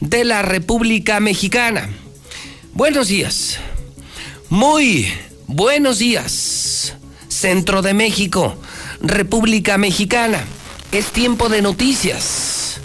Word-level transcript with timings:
de 0.00 0.24
la 0.24 0.42
República 0.42 1.20
Mexicana. 1.20 1.88
Buenos 2.72 3.08
días. 3.08 3.58
Muy 4.48 5.08
buenos 5.46 5.98
días. 5.98 6.94
Centro 7.28 7.82
de 7.82 7.94
México, 7.94 8.56
República 9.00 9.78
Mexicana. 9.78 10.44
Es 10.92 11.06
tiempo 11.06 11.48
de 11.48 11.62
noticias. 11.62 12.80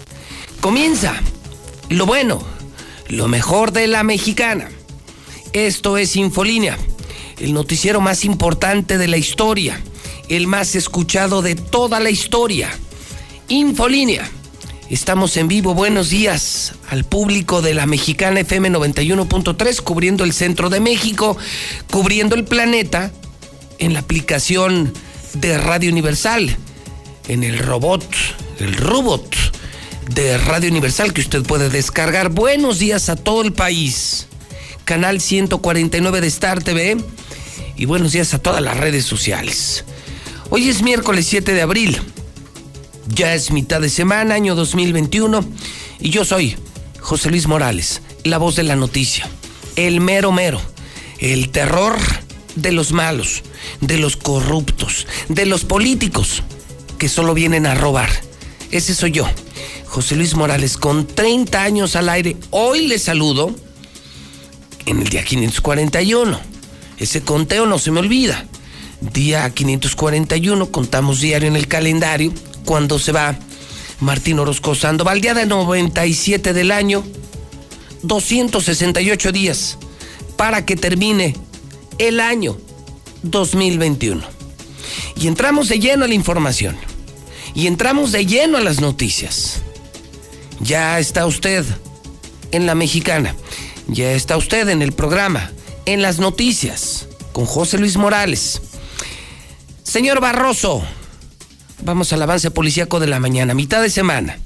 Comienza 0.60 1.20
lo 1.88 2.06
bueno, 2.06 2.42
lo 3.08 3.28
mejor 3.28 3.72
de 3.72 3.86
la 3.86 4.02
mexicana. 4.02 4.70
Esto 5.52 5.98
es 5.98 6.16
Infolínea, 6.16 6.78
el 7.38 7.52
noticiero 7.52 8.00
más 8.00 8.24
importante 8.24 8.98
de 8.98 9.08
la 9.08 9.18
historia, 9.18 9.80
el 10.28 10.46
más 10.46 10.74
escuchado 10.74 11.42
de 11.42 11.54
toda 11.54 12.00
la 12.00 12.10
historia. 12.10 12.70
Infolínea 13.48 14.28
Estamos 14.92 15.38
en 15.38 15.48
vivo. 15.48 15.72
Buenos 15.72 16.10
días 16.10 16.74
al 16.90 17.04
público 17.04 17.62
de 17.62 17.72
la 17.72 17.86
Mexicana 17.86 18.40
FM 18.40 18.68
91.3, 18.72 19.80
cubriendo 19.80 20.22
el 20.22 20.34
centro 20.34 20.68
de 20.68 20.80
México, 20.80 21.38
cubriendo 21.90 22.34
el 22.34 22.44
planeta 22.44 23.10
en 23.78 23.94
la 23.94 24.00
aplicación 24.00 24.92
de 25.32 25.56
Radio 25.56 25.90
Universal, 25.90 26.54
en 27.28 27.42
el 27.42 27.58
robot, 27.58 28.04
el 28.58 28.74
robot 28.74 29.34
de 30.14 30.36
Radio 30.36 30.68
Universal 30.68 31.14
que 31.14 31.22
usted 31.22 31.42
puede 31.42 31.70
descargar. 31.70 32.28
Buenos 32.28 32.78
días 32.78 33.08
a 33.08 33.16
todo 33.16 33.40
el 33.40 33.54
país. 33.54 34.26
Canal 34.84 35.22
149 35.22 36.20
de 36.20 36.26
Star 36.26 36.62
TV 36.62 36.98
y 37.78 37.86
buenos 37.86 38.12
días 38.12 38.34
a 38.34 38.38
todas 38.40 38.60
las 38.60 38.76
redes 38.76 39.06
sociales. 39.06 39.86
Hoy 40.50 40.68
es 40.68 40.82
miércoles 40.82 41.24
7 41.30 41.54
de 41.54 41.62
abril. 41.62 41.98
Ya 43.14 43.34
es 43.34 43.50
mitad 43.50 43.82
de 43.82 43.90
semana, 43.90 44.34
año 44.34 44.54
2021, 44.54 45.44
y 46.00 46.08
yo 46.08 46.24
soy 46.24 46.56
José 46.98 47.28
Luis 47.28 47.46
Morales, 47.46 48.00
la 48.24 48.38
voz 48.38 48.56
de 48.56 48.62
la 48.62 48.74
noticia, 48.74 49.28
el 49.76 50.00
mero 50.00 50.32
mero, 50.32 50.58
el 51.18 51.50
terror 51.50 51.94
de 52.54 52.72
los 52.72 52.92
malos, 52.92 53.42
de 53.82 53.98
los 53.98 54.16
corruptos, 54.16 55.06
de 55.28 55.44
los 55.44 55.66
políticos 55.66 56.42
que 56.96 57.10
solo 57.10 57.34
vienen 57.34 57.66
a 57.66 57.74
robar. 57.74 58.08
Ese 58.70 58.94
soy 58.94 59.10
yo, 59.10 59.28
José 59.88 60.16
Luis 60.16 60.34
Morales, 60.34 60.78
con 60.78 61.06
30 61.06 61.62
años 61.62 61.96
al 61.96 62.08
aire. 62.08 62.38
Hoy 62.48 62.86
le 62.86 62.98
saludo 62.98 63.54
en 64.86 65.02
el 65.02 65.08
día 65.10 65.22
541. 65.22 66.40
Ese 66.96 67.20
conteo 67.20 67.66
no 67.66 67.78
se 67.78 67.90
me 67.90 68.00
olvida. 68.00 68.46
Día 69.02 69.50
541, 69.50 70.70
contamos 70.70 71.20
diario 71.20 71.48
en 71.48 71.56
el 71.56 71.68
calendario 71.68 72.32
cuando 72.64 72.98
se 72.98 73.12
va 73.12 73.36
Martín 74.00 74.38
Orozco 74.38 74.74
Sandoval. 74.74 75.20
Día 75.20 75.34
de 75.34 75.46
97 75.46 76.52
del 76.52 76.70
año, 76.72 77.04
268 78.02 79.32
días 79.32 79.78
para 80.36 80.64
que 80.66 80.76
termine 80.76 81.36
el 81.98 82.20
año 82.20 82.58
2021. 83.22 84.22
Y 85.16 85.28
entramos 85.28 85.68
de 85.68 85.78
lleno 85.78 86.04
a 86.04 86.08
la 86.08 86.14
información. 86.14 86.76
Y 87.54 87.66
entramos 87.66 88.12
de 88.12 88.26
lleno 88.26 88.58
a 88.58 88.60
las 88.60 88.80
noticias. 88.80 89.62
Ya 90.60 90.98
está 90.98 91.26
usted 91.26 91.64
en 92.50 92.66
la 92.66 92.74
mexicana. 92.74 93.36
Ya 93.88 94.12
está 94.12 94.36
usted 94.36 94.68
en 94.68 94.80
el 94.80 94.92
programa, 94.92 95.50
en 95.86 96.02
las 96.02 96.18
noticias, 96.18 97.08
con 97.32 97.46
José 97.46 97.78
Luis 97.78 97.96
Morales. 97.96 98.62
Señor 99.82 100.20
Barroso, 100.20 100.82
Vamos 101.84 102.12
al 102.12 102.22
avance 102.22 102.50
policíaco 102.50 103.00
de 103.00 103.08
la 103.08 103.18
mañana, 103.18 103.54
mitad 103.54 103.82
de 103.82 103.90
semana. 103.90 104.38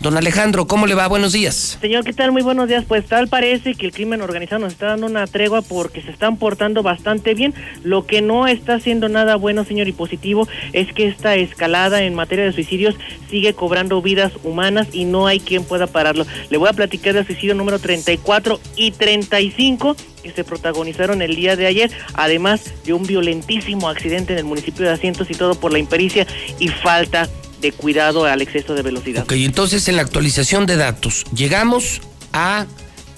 Don 0.00 0.16
Alejandro, 0.16 0.66
¿cómo 0.66 0.86
le 0.86 0.94
va? 0.94 1.08
Buenos 1.08 1.32
días. 1.32 1.76
Señor, 1.78 2.04
¿qué 2.04 2.14
tal? 2.14 2.32
Muy 2.32 2.40
buenos 2.40 2.68
días. 2.68 2.86
Pues 2.88 3.04
tal 3.04 3.28
parece 3.28 3.74
que 3.74 3.84
el 3.84 3.92
crimen 3.92 4.22
organizado 4.22 4.58
nos 4.62 4.72
está 4.72 4.86
dando 4.86 5.06
una 5.06 5.26
tregua 5.26 5.60
porque 5.60 6.00
se 6.00 6.10
están 6.10 6.38
portando 6.38 6.82
bastante 6.82 7.34
bien. 7.34 7.52
Lo 7.84 8.06
que 8.06 8.22
no 8.22 8.46
está 8.46 8.76
haciendo 8.76 9.10
nada 9.10 9.36
bueno, 9.36 9.62
señor, 9.62 9.88
y 9.88 9.92
positivo 9.92 10.48
es 10.72 10.90
que 10.94 11.06
esta 11.06 11.34
escalada 11.34 12.02
en 12.02 12.14
materia 12.14 12.46
de 12.46 12.52
suicidios 12.54 12.94
sigue 13.28 13.52
cobrando 13.52 14.00
vidas 14.00 14.32
humanas 14.42 14.88
y 14.94 15.04
no 15.04 15.26
hay 15.26 15.38
quien 15.38 15.64
pueda 15.64 15.86
pararlo. 15.86 16.24
Le 16.48 16.56
voy 16.56 16.70
a 16.70 16.72
platicar 16.72 17.12
del 17.12 17.26
suicidio 17.26 17.54
número 17.54 17.78
34 17.78 18.58
y 18.76 18.92
35 18.92 19.96
que 20.22 20.30
se 20.30 20.44
protagonizaron 20.44 21.20
el 21.20 21.36
día 21.36 21.56
de 21.56 21.66
ayer, 21.66 21.90
además 22.14 22.72
de 22.86 22.94
un 22.94 23.06
violentísimo 23.06 23.88
accidente 23.90 24.32
en 24.32 24.38
el 24.38 24.44
municipio 24.46 24.86
de 24.86 24.92
Asientos 24.92 25.30
y 25.30 25.34
todo 25.34 25.56
por 25.56 25.72
la 25.72 25.78
impericia 25.78 26.26
y 26.58 26.68
falta 26.68 27.28
de 27.60 27.72
cuidado 27.72 28.24
al 28.24 28.42
exceso 28.42 28.74
de 28.74 28.82
velocidad. 28.82 29.24
Ok, 29.24 29.32
entonces 29.32 29.88
en 29.88 29.96
la 29.96 30.02
actualización 30.02 30.66
de 30.66 30.76
datos 30.76 31.24
llegamos 31.34 32.00
a 32.32 32.66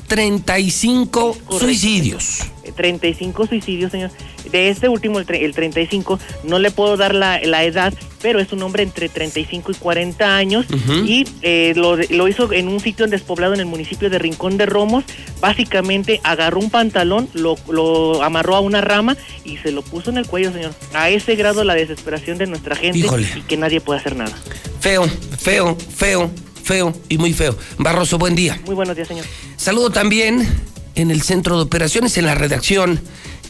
35 0.08 1.36
suicidios. 1.58 2.42
35 2.74 3.46
suicidios, 3.46 3.90
señor. 3.90 4.10
De 4.50 4.68
este 4.68 4.88
último, 4.88 5.18
el, 5.18 5.26
35, 5.26 6.18
no 6.44 6.58
le 6.58 6.70
puedo 6.70 6.96
dar 6.96 7.14
la, 7.14 7.38
edad, 7.38 7.94
pero 8.20 8.40
es 8.40 8.52
un 8.52 8.62
hombre 8.62 8.82
entre 8.82 9.08
35 9.08 9.72
y 9.72 9.74
40 9.74 10.36
años 10.36 10.66
y 11.04 11.24
eh, 11.42 11.74
lo, 11.76 12.28
hizo 12.28 12.52
en 12.52 12.68
un 12.68 12.80
sitio 12.80 13.06
despoblado 13.06 13.54
en 13.54 13.60
el 13.60 13.66
municipio 13.66 14.10
de 14.10 14.18
Rincón 14.18 14.56
de 14.58 14.66
Romos. 14.66 15.04
Básicamente 15.40 16.20
agarró 16.24 16.60
un 16.60 16.70
pantalón, 16.70 17.28
lo, 17.34 17.56
lo, 17.68 18.22
amarró 18.22 18.56
a 18.56 18.60
una 18.60 18.80
rama 18.80 19.16
y 19.44 19.56
se 19.58 19.72
lo 19.72 19.82
puso 19.82 20.10
en 20.10 20.18
el 20.18 20.26
cuello, 20.26 20.52
señor. 20.52 20.74
A 20.94 21.08
ese 21.10 21.36
grado 21.36 21.64
la 21.64 21.74
desesperación 21.74 22.38
de 22.38 22.46
nuestra 22.46 22.76
gente 22.76 22.98
y 22.98 23.40
que 23.42 23.56
nadie 23.56 23.80
puede 23.80 24.00
hacer 24.00 24.16
nada. 24.16 24.36
Feo, 24.80 25.04
feo, 25.38 25.76
feo 25.76 26.30
feo 26.62 26.94
y 27.08 27.18
muy 27.18 27.32
feo. 27.32 27.56
Barroso, 27.78 28.18
buen 28.18 28.34
día. 28.34 28.60
Muy 28.64 28.74
buenos 28.74 28.96
días, 28.96 29.08
señor. 29.08 29.24
Saludo 29.56 29.90
también 29.90 30.46
en 30.94 31.10
el 31.10 31.22
centro 31.22 31.56
de 31.56 31.62
operaciones, 31.62 32.16
en 32.18 32.26
la 32.26 32.34
redacción 32.34 33.00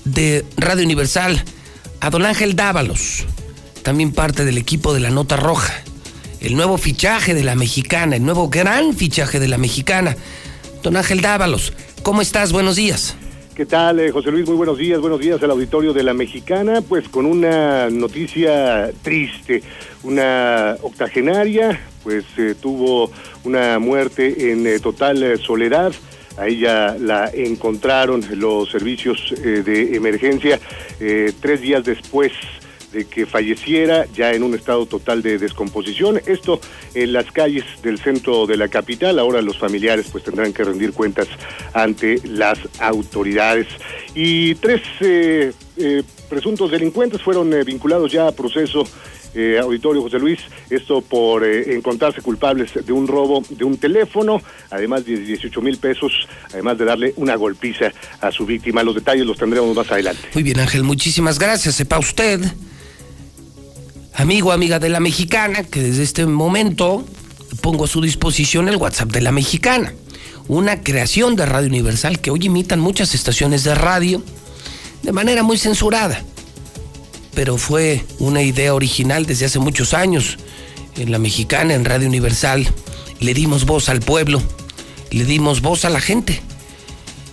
de 0.05 0.45
Radio 0.57 0.85
Universal, 0.85 1.45
a 2.01 2.11
don 2.11 2.25
Ángel 2.25 2.57
Dávalos, 2.57 3.25
también 3.83 4.13
parte 4.13 4.45
del 4.45 4.59
equipo 4.59 4.95
de 4.95 5.01
la 5.01 5.11
Nota 5.11 5.37
Roja. 5.37 5.75
El 6.41 6.57
nuevo 6.57 6.77
fichaje 6.77 7.35
de 7.35 7.45
la 7.45 7.55
mexicana, 7.55 8.17
el 8.17 8.25
nuevo 8.25 8.49
gran 8.49 8.95
fichaje 8.97 9.39
de 9.39 9.49
la 9.49 9.59
mexicana. 9.59 10.17
Don 10.83 10.97
Ángel 10.97 11.21
Dávalos, 11.21 11.73
¿cómo 12.03 12.21
estás? 12.21 12.53
Buenos 12.53 12.77
días. 12.77 13.15
¿Qué 13.55 13.67
tal, 13.67 14.01
eh, 14.01 14.11
José 14.11 14.31
Luis? 14.31 14.47
Muy 14.47 14.57
buenos 14.57 14.79
días, 14.79 14.99
buenos 14.99 15.21
días 15.21 15.43
al 15.43 15.51
auditorio 15.51 15.93
de 15.93 16.03
la 16.03 16.15
Mexicana. 16.15 16.81
Pues 16.81 17.07
con 17.11 17.27
una 17.27 17.91
noticia 17.91 18.91
triste, 19.03 19.63
una 20.05 20.79
octogenaria, 20.81 21.79
pues 22.03 22.25
eh, 22.39 22.55
tuvo 22.59 23.11
una 23.45 23.79
muerte 23.79 24.53
en 24.53 24.67
eh, 24.67 24.79
total 24.79 25.39
soledad. 25.39 25.93
A 26.39 26.47
ella 26.49 26.97
la 26.99 27.29
encontraron 27.29 28.25
los 28.37 28.71
servicios 28.71 29.35
de 29.37 29.97
emergencia 29.97 30.59
tres 30.99 31.61
días 31.61 31.85
después 31.85 32.33
de 32.93 33.07
que 33.07 33.27
falleciera 33.27 34.07
ya 34.15 34.33
en 34.33 34.43
un 34.43 34.55
estado 34.55 34.87
total 34.87 35.23
de 35.23 35.39
descomposición. 35.39 36.21
Esto 36.27 36.61
en 36.95 37.13
las 37.13 37.31
calles 37.33 37.65
del 37.83 37.99
centro 37.99 38.47
de 38.47 38.57
la 38.57 38.69
capital. 38.69 39.19
Ahora 39.19 39.43
los 39.43 39.59
familiares 39.59 40.07
pues 40.13 40.25
tendrán 40.25 40.53
que 40.53 40.65
rendir 40.65 40.93
cuentas 40.93 41.29
ante 41.73 42.21
las 42.25 42.59
autoridades. 42.79 43.67
Y 44.15 44.55
tres 44.57 44.83
eh, 45.01 45.53
eh, 45.77 46.03
presuntos 46.29 46.71
delincuentes 46.71 47.23
fueron 47.23 47.53
eh, 47.53 47.65
vinculados 47.65 48.13
ya 48.13 48.29
a 48.29 48.33
proceso 48.33 48.85
auditorio 49.63 50.03
José 50.03 50.19
Luis, 50.19 50.41
esto 50.69 51.01
por 51.01 51.43
encontrarse 51.43 52.21
culpables 52.21 52.71
de 52.85 52.93
un 52.93 53.09
robo 53.09 53.43
de 53.49 53.65
un 53.65 53.79
teléfono, 53.79 54.43
además 54.69 55.07
de 55.07 55.17
18 55.17 55.63
mil 55.63 55.79
pesos, 55.79 56.29
además 56.53 56.77
de 56.77 56.85
darle 56.85 57.15
una 57.17 57.35
golpiza 57.37 57.91
a 58.21 58.31
su 58.31 58.45
víctima. 58.45 58.83
Los 58.83 58.97
detalles 58.97 59.25
los 59.25 59.39
tendremos 59.39 59.75
más 59.75 59.91
adelante. 59.91 60.21
Muy 60.35 60.43
bien, 60.43 60.61
Ángel, 60.61 60.83
muchísimas 60.83 61.39
gracias. 61.39 61.77
Sepa 61.77 61.99
usted 61.99 62.43
amigo, 64.15 64.53
amiga 64.53 64.79
de 64.79 64.89
la 64.89 65.01
mexicana, 65.01 65.65
que 65.65 65.81
desde 65.81 66.03
este 66.03 66.27
momento 66.27 67.05
pongo 67.61 67.85
a 67.85 67.89
su 67.89 68.01
disposición 68.01 68.69
el 68.69 68.77
WhatsApp 68.77 69.11
de 69.11 69.21
la 69.21 69.33
mexicana. 69.33 69.95
Una 70.49 70.83
creación 70.83 71.37
de 71.37 71.47
Radio 71.47 71.69
Universal 71.69 72.21
que 72.21 72.31
hoy 72.31 72.47
imitan 72.47 72.81
muchas 72.81 73.15
estaciones 73.15 73.65
de 73.65 73.75
radio 73.75 74.23
de 75.03 75.13
manera 75.13 75.43
muy 75.43 75.59
censurada. 75.59 76.23
Pero 77.35 77.57
fue 77.57 78.05
una 78.19 78.43
idea 78.43 78.75
original 78.75 79.25
desde 79.25 79.47
hace 79.47 79.59
muchos 79.59 79.95
años. 79.95 80.39
En 80.97 81.11
la 81.11 81.19
mexicana, 81.19 81.75
en 81.75 81.85
Radio 81.85 82.09
Universal, 82.09 82.69
le 83.21 83.35
dimos 83.35 83.65
voz 83.65 83.89
al 83.89 84.01
pueblo, 84.01 84.43
le 85.11 85.25
dimos 85.25 85.63
voz 85.63 85.85
a 85.85 85.91
la 85.91 86.01
gente. 86.01 86.43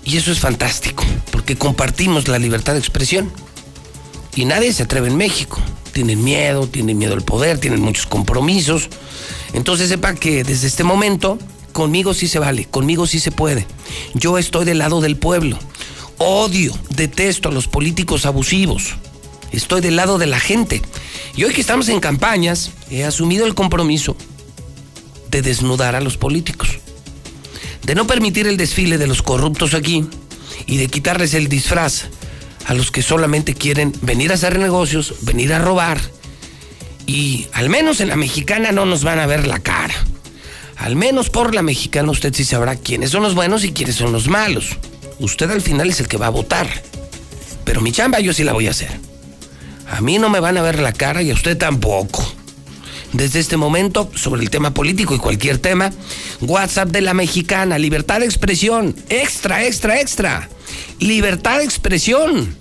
Y 0.06 0.18
eso 0.18 0.32
es 0.32 0.40
fantástico, 0.40 1.04
porque 1.32 1.58
compartimos 1.58 2.28
la 2.28 2.40
libertad 2.40 2.74
de 2.74 2.80
expresión. 2.80 3.32
Y 4.36 4.46
nadie 4.46 4.72
se 4.72 4.84
atreve 4.84 5.10
en 5.10 5.18
México. 5.18 5.60
Tienen 5.92 6.24
miedo, 6.24 6.68
tienen 6.68 6.98
miedo 6.98 7.14
al 7.14 7.22
poder, 7.22 7.60
tienen 7.60 7.82
muchos 7.82 8.06
compromisos. 8.06 8.90
Entonces 9.54 9.90
sepa 9.90 10.16
que 10.16 10.44
desde 10.44 10.68
este 10.68 10.84
momento, 10.84 11.40
conmigo 11.74 12.14
sí 12.14 12.28
se 12.28 12.40
vale, 12.40 12.66
conmigo 12.66 13.08
sí 13.08 13.20
se 13.20 13.32
puede. 13.32 13.66
Yo 14.14 14.38
estoy 14.38 14.66
del 14.66 14.78
lado 14.78 15.02
del 15.02 15.18
pueblo. 15.18 15.58
Odio, 16.18 16.74
detesto 16.90 17.50
a 17.50 17.52
los 17.52 17.68
políticos 17.68 18.26
abusivos. 18.26 18.96
Estoy 19.52 19.82
del 19.82 19.96
lado 19.96 20.18
de 20.18 20.28
la 20.28 20.40
gente. 20.40 20.82
Y 21.36 21.44
hoy 21.44 21.54
que 21.54 21.62
estamos 21.62 21.90
en 21.90 22.00
campañas, 22.00 22.72
he 22.92 23.04
asumido 23.04 23.46
el 23.46 23.56
compromiso 23.56 24.16
de 25.32 25.42
desnudar 25.42 25.96
a 25.96 26.02
los 26.02 26.18
políticos. 26.18 26.80
De 27.84 27.96
no 27.96 28.06
permitir 28.06 28.48
el 28.48 28.58
desfile 28.58 28.98
de 28.98 29.08
los 29.08 29.22
corruptos 29.22 29.74
aquí 29.74 30.06
y 30.68 30.78
de 30.78 30.88
quitarles 30.88 31.34
el 31.34 31.48
disfraz 31.48 32.10
a 32.70 32.76
los 32.76 32.92
que 32.92 33.02
solamente 33.02 33.56
quieren 33.56 33.92
venir 34.04 34.30
a 34.30 34.36
hacer 34.36 34.60
negocios, 34.60 35.16
venir 35.22 35.52
a 35.54 35.58
robar. 35.58 36.00
Y 37.08 37.48
al 37.54 37.68
menos 37.68 38.00
en 38.00 38.10
la 38.10 38.16
mexicana 38.16 38.72
no 38.72 38.86
nos 38.86 39.04
van 39.04 39.18
a 39.18 39.26
ver 39.26 39.48
la 39.48 39.58
cara. 39.58 39.96
Al 40.78 40.96
menos 40.96 41.32
por 41.32 41.56
la 41.56 41.64
mexicana 41.64 42.12
usted 42.12 42.32
sí 42.32 42.46
sabrá 42.46 42.76
quiénes 42.76 43.10
son 43.10 43.24
los 43.24 43.34
buenos 43.34 43.64
y 43.64 43.72
quiénes 43.72 43.96
son 43.96 44.12
los 44.12 44.28
malos. 44.28 44.78
Usted 45.18 45.50
al 45.50 45.62
final 45.62 45.90
es 45.90 46.00
el 46.00 46.08
que 46.08 46.18
va 46.18 46.28
a 46.28 46.30
votar. 46.30 46.70
Pero 47.66 47.82
mi 47.82 47.92
chamba 47.92 48.20
yo 48.20 48.34
sí 48.34 48.44
la 48.44 48.54
voy 48.54 48.68
a 48.68 48.72
hacer. 48.72 49.00
A 49.90 50.00
mí 50.02 50.20
no 50.20 50.30
me 50.30 50.40
van 50.40 50.60
a 50.60 50.62
ver 50.62 50.78
la 50.78 50.94
cara 50.94 51.24
y 51.24 51.32
a 51.32 51.34
usted 51.34 51.58
tampoco. 51.58 52.24
Desde 53.14 53.40
este 53.40 53.58
momento, 53.58 54.12
sobre 54.14 54.44
el 54.44 54.52
tema 54.52 54.76
político 54.76 55.16
y 55.16 55.18
cualquier 55.18 55.58
tema, 55.58 55.92
WhatsApp 56.42 56.90
de 56.90 57.02
la 57.02 57.16
mexicana, 57.16 57.80
libertad 57.80 58.20
de 58.20 58.28
expresión, 58.28 58.96
extra, 59.10 59.66
extra, 59.66 60.00
extra. 60.00 60.50
Libertad 61.00 61.60
de 61.60 61.66
expresión. 61.66 62.58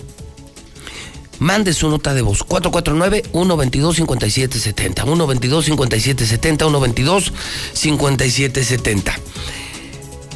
Mande 1.39 1.73
su 1.73 1.89
nota 1.89 2.13
de 2.15 2.23
voz. 2.23 2.45
449-122-5770. 2.47 5.05
122-5770. 5.05 7.33
122-5770. 7.75 9.13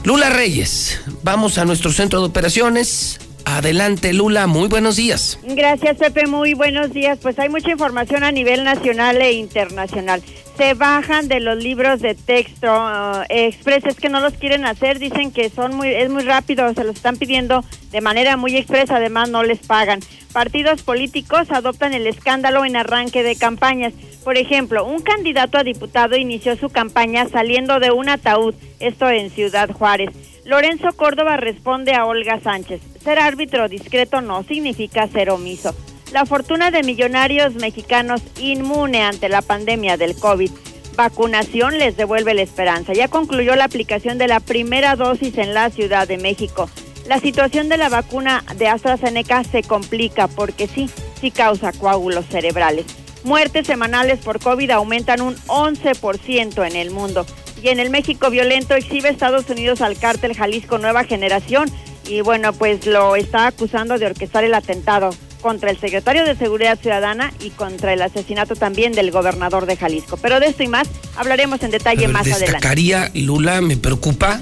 Lula 0.05 0.31
Reyes, 0.31 1.01
vamos 1.23 1.59
a 1.59 1.65
nuestro 1.65 1.93
centro 1.93 2.21
de 2.21 2.27
operaciones. 2.27 3.21
Adelante, 3.45 4.13
Lula, 4.13 4.49
muy 4.49 4.69
buenos 4.69 4.97
días. 4.97 5.39
Gracias, 5.45 5.97
Pepe, 5.97 6.27
muy 6.27 6.55
buenos 6.55 6.93
días. 6.93 7.19
Pues 7.23 7.39
hay 7.39 7.49
mucha 7.49 7.71
información 7.71 8.25
a 8.25 8.33
nivel 8.33 8.65
nacional 8.65 9.21
e 9.21 9.33
internacional. 9.33 10.21
Se 10.57 10.75
bajan 10.75 11.29
de 11.29 11.41
los 11.41 11.57
libros 11.57 12.01
de 12.01 12.15
texto 12.15 12.67
uh, 12.69 13.23
expreses 13.31 13.97
que 13.97 14.11
no 14.11 14.21
los 14.21 14.35
quieren 14.35 14.67
hacer, 14.67 14.99
dicen 14.99 15.33
que 15.33 15.49
son 15.49 15.75
muy 15.75 15.89
es 15.89 16.11
muy 16.11 16.23
rápido, 16.25 16.73
se 16.75 16.85
los 16.85 16.97
están 16.97 17.17
pidiendo 17.17 17.65
de 17.91 18.01
manera 18.03 18.37
muy 18.37 18.57
expresa, 18.57 18.97
además 18.97 19.31
no 19.31 19.43
les 19.43 19.67
pagan. 19.67 20.01
Partidos 20.33 20.83
políticos 20.83 21.51
adoptan 21.51 21.95
el 21.95 22.07
escándalo 22.07 22.65
en 22.65 22.77
arranque 22.77 23.23
de 23.23 23.37
campañas. 23.37 23.95
Por 24.25 24.37
ejemplo, 24.37 24.85
un 24.85 25.03
candidato 25.03 25.59
a 25.59 25.65
diputado 25.65 26.17
inició 26.17 26.57
su 26.57 26.69
campaña 26.69 27.27
saliendo 27.29 27.81
de 27.81 27.91
un 27.91 28.09
ataúd, 28.09 28.55
esto 28.79 29.09
en 29.09 29.31
Ciudad 29.31 29.71
Juárez. 29.71 30.11
Lorenzo 30.45 30.89
Córdoba 30.97 31.37
responde 31.37 31.95
a 31.95 32.05
Olga 32.05 32.41
Sánchez. 32.41 32.81
Ser 33.03 33.19
árbitro 33.19 33.69
discreto 33.69 34.21
no 34.21 34.43
significa 34.43 35.09
ser 35.09 35.31
omiso. 35.31 35.75
La 36.13 36.27
fortuna 36.27 36.71
de 36.71 36.83
millonarios 36.83 37.55
mexicanos 37.55 38.21
inmune 38.39 39.03
ante 39.03 39.31
la 39.31 39.41
pandemia 39.41 39.97
del 39.97 40.15
COVID. 40.15 40.51
Vacunación 40.95 41.79
les 41.79 41.97
devuelve 41.97 42.35
la 42.35 42.43
esperanza. 42.43 42.93
Ya 42.93 43.09
concluyó 43.09 43.57
la 43.57 43.65
aplicación 43.65 44.19
de 44.19 44.29
la 44.29 44.39
primera 44.41 44.95
dosis 44.95 45.39
en 45.39 45.55
la 45.55 45.71
Ciudad 45.71 46.07
de 46.07 46.19
México. 46.19 46.69
La 47.09 47.19
situación 47.19 47.71
de 47.71 47.79
la 47.79 47.89
vacuna 47.89 48.45
de 48.57 48.69
AstraZeneca 48.69 49.43
se 49.43 49.63
complica 49.63 50.29
porque 50.29 50.69
sí, 50.69 50.91
sí 51.19 51.31
causa 51.31 51.73
coágulos 51.73 52.27
cerebrales. 52.27 52.85
Muertes 53.25 53.67
semanales 53.67 54.19
por 54.19 54.39
COVID 54.39 54.71
aumentan 54.73 55.23
un 55.23 55.35
11% 55.47 56.67
en 56.67 56.77
el 56.77 56.91
mundo. 56.91 57.25
Y 57.63 57.69
en 57.69 57.81
el 57.81 57.89
México 57.89 58.29
violento 58.29 58.75
exhibe 58.75 59.09
Estados 59.09 59.49
Unidos 59.49 59.81
al 59.81 59.97
cártel 59.97 60.37
Jalisco 60.37 60.77
Nueva 60.77 61.05
Generación 61.05 61.71
y 62.07 62.21
bueno, 62.21 62.53
pues 62.53 62.87
lo 62.87 63.17
está 63.17 63.47
acusando 63.47 63.97
de 63.97 64.07
orquestar 64.07 64.45
el 64.45 64.53
atentado 64.53 65.11
contra 65.43 65.71
el 65.71 65.79
secretario 65.79 66.25
de 66.25 66.37
Seguridad 66.37 66.79
Ciudadana 66.81 67.33
y 67.41 67.51
contra 67.51 67.93
el 67.93 68.01
asesinato 68.01 68.57
también 68.57 68.93
del 68.93 69.11
gobernador 69.11 69.67
de 69.67 69.77
Jalisco. 69.77 70.17
Pero 70.17 70.41
de 70.41 70.47
esto 70.47 70.63
y 70.63 70.69
más 70.69 70.89
hablaremos 71.17 71.63
en 71.63 71.73
detalle 71.73 72.09
más 72.09 72.25
destacaría, 72.25 72.99
adelante. 72.99 73.21
Lula, 73.21 73.61
me 73.61 73.77
preocupa. 73.77 74.41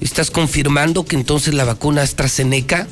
¿Estás 0.00 0.30
confirmando 0.30 1.04
que 1.04 1.16
entonces 1.16 1.54
la 1.54 1.64
vacuna 1.64 2.02
AstraZeneca 2.02 2.86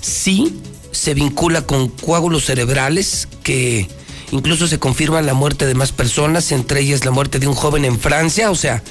sí 0.00 0.54
se 0.90 1.14
vincula 1.14 1.62
con 1.62 1.88
coágulos 1.88 2.46
cerebrales 2.46 3.28
que 3.42 3.86
incluso 4.32 4.66
se 4.66 4.78
confirma 4.78 5.22
la 5.22 5.34
muerte 5.34 5.66
de 5.66 5.74
más 5.74 5.92
personas, 5.92 6.50
entre 6.52 6.80
ellas 6.80 7.04
la 7.04 7.10
muerte 7.10 7.38
de 7.38 7.46
un 7.46 7.54
joven 7.54 7.84
en 7.84 7.98
Francia? 7.98 8.50
O 8.50 8.54
sea, 8.54 8.82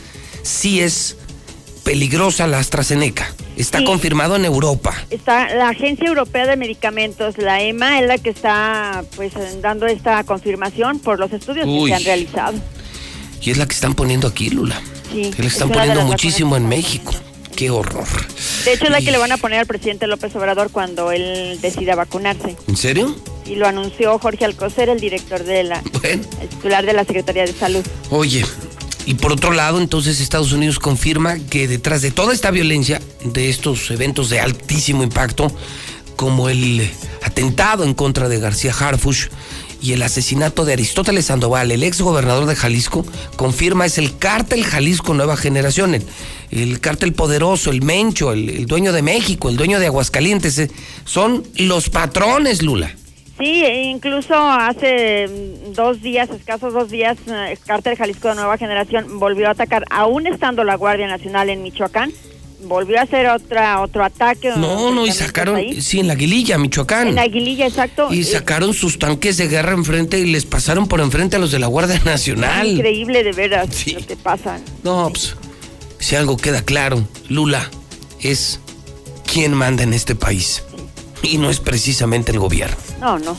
sí 0.43 0.79
es 0.79 1.17
peligrosa 1.87 2.47
la 2.47 2.59
AstraZeneca. 2.59 3.33
Está 3.55 3.81
confirmado 3.85 4.35
en 4.35 4.43
Europa. 4.43 4.93
Está 5.09 5.55
la 5.55 5.69
Agencia 5.69 6.09
Europea 6.09 6.45
de 6.45 6.57
Medicamentos, 6.57 7.37
la 7.37 7.61
EMA, 7.61 8.01
es 8.01 8.07
la 8.07 8.17
que 8.17 8.29
está 8.29 9.05
pues 9.15 9.31
dando 9.61 9.85
esta 9.85 10.21
confirmación 10.25 10.99
por 10.99 11.17
los 11.17 11.31
estudios 11.31 11.65
que 11.65 11.87
se 11.87 11.93
han 11.93 12.03
realizado. 12.03 12.57
Y 13.41 13.51
es 13.51 13.57
la 13.57 13.65
que 13.65 13.73
están 13.73 13.93
poniendo 13.93 14.27
aquí, 14.27 14.49
Lula. 14.49 14.81
Sí. 15.13 15.31
Que 15.33 15.43
le 15.43 15.47
están 15.47 15.69
poniendo 15.69 16.01
muchísimo 16.01 16.57
en 16.57 16.67
México. 16.67 17.13
Qué 17.55 17.69
horror. 17.69 18.05
De 18.65 18.73
hecho, 18.73 18.83
es 18.83 18.91
la 18.91 18.99
que 18.99 19.11
le 19.11 19.17
van 19.17 19.31
a 19.31 19.37
poner 19.37 19.59
al 19.59 19.65
presidente 19.65 20.07
López 20.07 20.35
Obrador 20.35 20.71
cuando 20.71 21.13
él 21.13 21.57
decida 21.61 21.95
vacunarse. 21.95 22.57
¿En 22.67 22.75
serio? 22.75 23.15
Y 23.45 23.55
lo 23.55 23.65
anunció 23.65 24.19
Jorge 24.19 24.43
Alcocer, 24.43 24.89
el 24.89 24.99
director 24.99 25.41
de 25.45 25.63
la, 25.63 25.81
el 26.03 26.49
titular 26.49 26.85
de 26.85 26.91
la 26.91 27.05
Secretaría 27.05 27.45
de 27.45 27.53
Salud. 27.53 27.83
Oye, 28.09 28.43
y 29.07 29.13
por 29.13 29.31
otro 29.31 29.53
lado, 29.53 29.79
entonces 29.79 30.19
Estados 30.19 30.51
Unidos 30.51 30.79
confirma 30.79 31.39
que 31.39 31.69
detrás 31.69 32.01
de 32.01 32.11
toda 32.11 32.33
esta 32.33 32.51
violencia, 32.51 33.01
de 33.23 33.49
estos 33.49 33.89
eventos 33.89 34.29
de 34.29 34.41
altísimo 34.41 35.01
impacto, 35.01 35.49
como 36.17 36.49
el 36.49 36.91
atentado 37.23 37.85
en 37.85 37.93
contra 37.93 38.27
de 38.27 38.41
García 38.41 38.75
Harfush 38.77 39.27
y 39.81 39.93
el 39.93 40.03
asesinato 40.03 40.65
de 40.65 40.73
Aristóteles 40.73 41.27
Sandoval, 41.27 41.71
el 41.71 41.83
ex 41.83 42.01
gobernador 42.01 42.47
de 42.47 42.57
Jalisco, 42.57 43.05
confirma 43.37 43.85
es 43.85 43.97
el 43.97 44.17
cártel 44.17 44.65
Jalisco 44.65 45.13
Nueva 45.13 45.37
Generación, 45.37 46.03
el, 46.51 46.79
cártel 46.81 47.13
poderoso, 47.13 47.71
el 47.71 47.83
Mencho, 47.83 48.33
el, 48.33 48.49
el, 48.49 48.65
dueño 48.65 48.91
de 48.91 49.03
México, 49.03 49.47
el 49.47 49.55
dueño 49.55 49.79
de 49.79 49.85
Aguascalientes, 49.85 50.59
eh, 50.59 50.69
son 51.05 51.47
los 51.55 51.89
patrones, 51.89 52.61
Lula. 52.61 52.93
Sí, 53.37 53.63
e 53.63 53.83
incluso 53.83 54.35
hace 54.35 55.27
mm, 55.27 55.73
dos 55.73 56.01
días, 56.01 56.29
escasos 56.29 56.73
dos 56.73 56.89
días, 56.89 57.17
eh, 57.27 57.57
Cártel 57.65 57.95
Jalisco 57.95 58.29
de 58.29 58.35
Nueva 58.35 58.57
Generación 58.57 59.19
volvió 59.19 59.47
a 59.47 59.51
atacar, 59.51 59.85
aún 59.91 60.25
estando 60.25 60.63
la 60.63 60.75
Guardia 60.75 61.07
Nacional 61.07 61.49
en 61.49 61.61
Michoacán, 61.61 62.11
volvió 62.63 62.97
a 62.99 63.03
hacer 63.03 63.27
otra 63.27 63.81
otro 63.81 64.03
ataque. 64.03 64.49
No, 64.57 64.91
no, 64.91 65.05
y 65.05 65.11
sacaron, 65.11 65.59
sí, 65.79 65.99
en 65.99 66.07
la 66.07 66.13
Aguililla, 66.13 66.57
Michoacán. 66.57 67.09
En 67.09 67.15
la 67.15 67.23
Aguililla, 67.23 67.67
exacto. 67.67 68.11
Y 68.11 68.23
sacaron 68.23 68.73
sus 68.73 68.97
tanques 68.97 69.37
de 69.37 69.47
guerra 69.47 69.73
enfrente 69.73 70.17
y 70.17 70.25
les 70.25 70.45
pasaron 70.45 70.87
por 70.87 70.99
enfrente 70.99 71.35
a 71.35 71.39
los 71.39 71.51
de 71.51 71.59
la 71.59 71.67
Guardia 71.67 72.01
Nacional. 72.05 72.67
Increíble 72.67 73.23
de 73.23 73.33
veras 73.33 73.87
lo 73.87 74.05
que 74.05 74.15
pasa. 74.15 74.59
No, 74.83 75.09
pues, 75.09 75.35
si 75.99 76.15
algo 76.15 76.37
queda 76.37 76.63
claro, 76.63 77.07
Lula 77.29 77.69
es 78.19 78.59
quien 79.31 79.53
manda 79.53 79.83
en 79.83 79.93
este 79.93 80.15
país 80.15 80.63
y 81.21 81.37
no 81.37 81.49
es 81.49 81.59
precisamente 81.59 82.31
el 82.31 82.39
gobierno. 82.39 82.77
No, 82.99 83.19
no. 83.19 83.37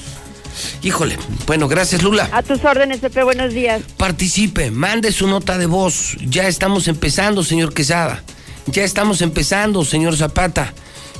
Híjole, 0.82 1.18
bueno, 1.46 1.68
gracias 1.68 2.02
Lula. 2.02 2.28
A 2.32 2.42
tus 2.42 2.64
órdenes, 2.64 2.98
Pepe, 3.00 3.22
buenos 3.22 3.52
días. 3.52 3.82
Participe, 3.96 4.70
mande 4.70 5.12
su 5.12 5.26
nota 5.26 5.58
de 5.58 5.66
voz. 5.66 6.16
Ya 6.20 6.48
estamos 6.48 6.88
empezando, 6.88 7.44
señor 7.44 7.74
Quesada. 7.74 8.22
Ya 8.66 8.84
estamos 8.84 9.22
empezando, 9.22 9.84
señor 9.84 10.16
Zapata. 10.16 10.72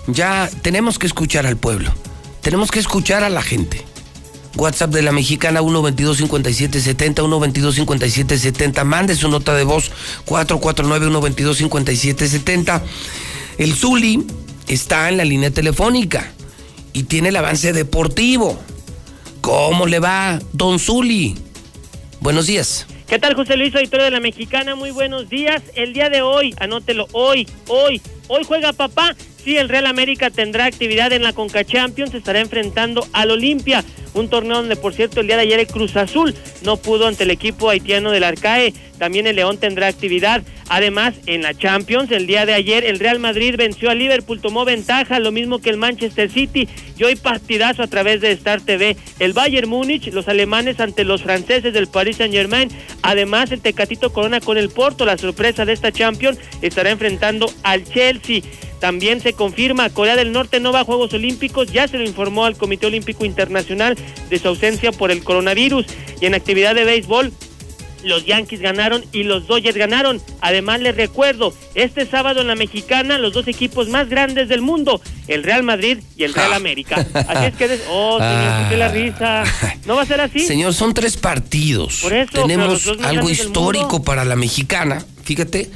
Ya 0.07 0.49
tenemos 0.62 0.99
que 0.99 1.07
escuchar 1.07 1.47
al 1.47 1.57
pueblo. 1.57 1.93
Tenemos 2.43 2.71
que 2.71 2.79
escuchar 2.79 3.25
a 3.25 3.31
la 3.31 3.43
gente. 3.43 3.85
WhatsApp 4.57 4.91
de 4.91 5.03
la 5.03 5.12
mexicana 5.12 5.61
122-5770, 5.61 7.87
122-5770. 7.87 8.85
Mande 8.85 9.15
su 9.15 9.29
nota 9.29 9.55
de 9.55 9.65
voz 9.65 9.93
449-122-5770. 10.27 12.83
El 13.59 13.75
Zuli 13.75 14.27
está 14.67 15.09
en 15.09 15.19
la 15.19 15.25
línea 15.25 15.50
telefónica 15.50 16.33
y 16.99 17.05
tiene 17.05 17.28
el 17.28 17.37
avance 17.37 17.73
deportivo. 17.73 18.59
¿Cómo 19.40 19.87
le 19.87 20.00
va, 20.00 20.40
Don 20.52 20.81
Zuli? 20.81 21.37
Buenos 22.19 22.49
días. 22.49 22.88
¿Qué 23.07 23.21
tal, 23.21 23.35
José 23.35 23.57
Luis, 23.57 23.73
auditorio 23.73 24.05
de 24.05 24.11
la 24.11 24.19
Mexicana? 24.19 24.75
Muy 24.75 24.90
buenos 24.90 25.28
días. 25.28 25.62
El 25.76 25.93
día 25.93 26.11
de 26.11 26.23
hoy, 26.23 26.57
anótelo, 26.59 27.07
hoy, 27.12 27.47
hoy, 27.69 28.02
hoy 28.26 28.43
juega 28.45 28.73
papá 28.73 29.14
Sí, 29.49 29.57
el 29.57 29.71
Real 29.71 29.87
América 29.87 30.28
tendrá 30.28 30.67
actividad 30.67 31.11
en 31.14 31.23
la 31.23 31.33
Conca 31.33 31.64
Champions, 31.64 32.12
estará 32.12 32.38
enfrentando 32.38 33.09
al 33.14 33.31
Olimpia, 33.31 33.83
un 34.12 34.28
torneo 34.28 34.59
donde, 34.59 34.76
por 34.76 34.93
cierto, 34.93 35.21
el 35.21 35.26
día 35.26 35.37
de 35.37 35.45
ayer 35.45 35.59
el 35.59 35.67
Cruz 35.67 35.97
Azul 35.97 36.35
no 36.61 36.76
pudo 36.76 37.07
ante 37.07 37.25
el 37.25 37.31
equipo 37.31 37.71
haitiano 37.71 38.11
del 38.11 38.25
Arcae. 38.25 38.75
También 38.99 39.26
el 39.26 39.37
León 39.37 39.57
tendrá 39.57 39.87
actividad. 39.87 40.43
Además, 40.69 41.14
en 41.25 41.43
la 41.43 41.55
Champions, 41.55 42.11
el 42.11 42.26
día 42.26 42.45
de 42.45 42.52
ayer, 42.52 42.85
el 42.85 42.99
Real 42.99 43.21
Madrid 43.21 43.55
venció 43.57 43.88
a 43.88 43.95
Liverpool, 43.95 44.40
tomó 44.40 44.67
ventaja, 44.67 45.19
lo 45.19 45.33
mismo 45.33 45.61
que 45.61 45.71
el 45.71 45.78
Manchester 45.78 46.31
City. 46.31 46.69
Y 46.99 47.05
hoy 47.05 47.17
partidazo 47.17 47.83
a 47.83 47.87
través 47.87 48.21
de 48.21 48.33
Star 48.33 48.61
TV. 48.61 48.97
El 49.19 49.33
Bayern 49.33 49.69
Múnich, 49.69 50.12
los 50.12 50.28
alemanes 50.28 50.78
ante 50.78 51.05
los 51.05 51.23
franceses 51.23 51.73
del 51.73 51.87
Paris 51.87 52.17
Saint 52.17 52.35
Germain. 52.35 52.69
Además, 53.00 53.50
el 53.52 53.62
Tecatito 53.62 54.12
Corona 54.12 54.40
con 54.40 54.59
el 54.59 54.69
Porto, 54.69 55.07
la 55.07 55.17
sorpresa 55.17 55.64
de 55.64 55.73
esta 55.73 55.93
Champions, 55.93 56.38
estará 56.61 56.90
enfrentando 56.90 57.50
al 57.62 57.85
Chelsea. 57.85 58.43
También 58.81 59.21
se 59.21 59.33
confirma, 59.33 59.91
Corea 59.91 60.17
del 60.17 60.33
Norte 60.33 60.61
no 60.61 60.73
va 60.73 60.81
a 60.81 60.85
Juegos 60.85 61.13
Olímpicos, 61.13 61.73
ya 61.73 61.89
se 61.89 61.99
lo 61.99 62.05
informó 62.05 62.45
al 62.45 62.57
Comité 62.57 62.87
Olímpico 62.87 63.25
Internacional 63.25 63.97
de 64.31 64.39
su 64.39 64.49
ausencia 64.49 64.93
por 64.93 65.11
el 65.11 65.25
coronavirus. 65.25 65.87
Y 66.21 66.27
en 66.27 66.35
actividad 66.35 66.75
de 66.75 66.85
béisbol, 66.85 67.33
los 68.05 68.25
Yankees 68.25 68.61
ganaron 68.61 69.05
y 69.13 69.25
los 69.25 69.47
Dodgers 69.47 69.77
ganaron. 69.77 70.21
Además 70.41 70.81
les 70.81 70.97
recuerdo, 70.97 71.55
este 71.75 72.07
sábado 72.07 72.41
en 72.41 72.47
la 72.47 72.55
Mexicana 72.55 73.19
los 73.19 73.33
dos 73.33 73.49
equipos 73.49 73.89
más 73.89 74.09
grandes 74.09 74.49
del 74.49 74.63
mundo, 74.63 75.01
el 75.27 75.43
Real 75.43 75.63
Madrid 75.63 75.99
y 76.17 76.25
el 76.25 76.35
Real 76.35 76.53
América. 76.53 77.07
Así 77.15 77.47
es 77.47 77.57
que, 77.57 77.81
oh 77.91 78.19
señor, 78.19 78.69
¿qué 78.69 78.77
la 78.77 78.89
risa? 78.89 79.45
¿No 79.87 79.97
va 79.97 80.03
a 80.03 80.07
ser 80.07 80.21
así? 80.21 80.41
Señor, 80.41 80.75
son 80.75 80.95
tres 80.95 81.17
partidos. 81.17 82.01
Por 82.03 82.13
eso, 82.13 82.43
Tenemos 82.43 82.87
algo 83.03 83.29
histórico 83.29 84.03
para 84.03 84.25
la 84.25 84.37
Mexicana. 84.37 85.05
Fíjate, 85.25 85.71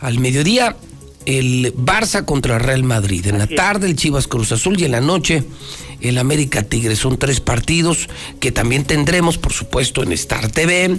al 0.00 0.18
mediodía 0.18 0.76
el 1.26 1.74
Barça 1.76 2.24
contra 2.24 2.56
el 2.56 2.62
Real 2.62 2.84
Madrid. 2.84 3.26
En 3.26 3.38
la 3.38 3.46
tarde 3.46 3.86
el 3.86 3.96
Chivas 3.96 4.26
Cruz 4.26 4.52
Azul 4.52 4.80
y 4.80 4.84
en 4.84 4.92
la 4.92 5.00
noche 5.00 5.44
el 6.00 6.18
América 6.18 6.62
Tigre. 6.62 6.96
Son 6.96 7.18
tres 7.18 7.40
partidos 7.40 8.08
que 8.40 8.52
también 8.52 8.84
tendremos, 8.84 9.38
por 9.38 9.52
supuesto, 9.52 10.02
en 10.02 10.12
Star 10.12 10.50
TV 10.50 10.98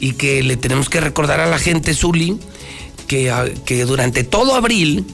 y 0.00 0.12
que 0.12 0.42
le 0.42 0.56
tenemos 0.56 0.88
que 0.88 1.00
recordar 1.00 1.40
a 1.40 1.46
la 1.46 1.58
gente, 1.58 1.94
Zuli, 1.94 2.38
que, 3.06 3.30
ah, 3.30 3.44
que 3.64 3.84
durante 3.84 4.24
todo 4.24 4.54
abril 4.54 5.04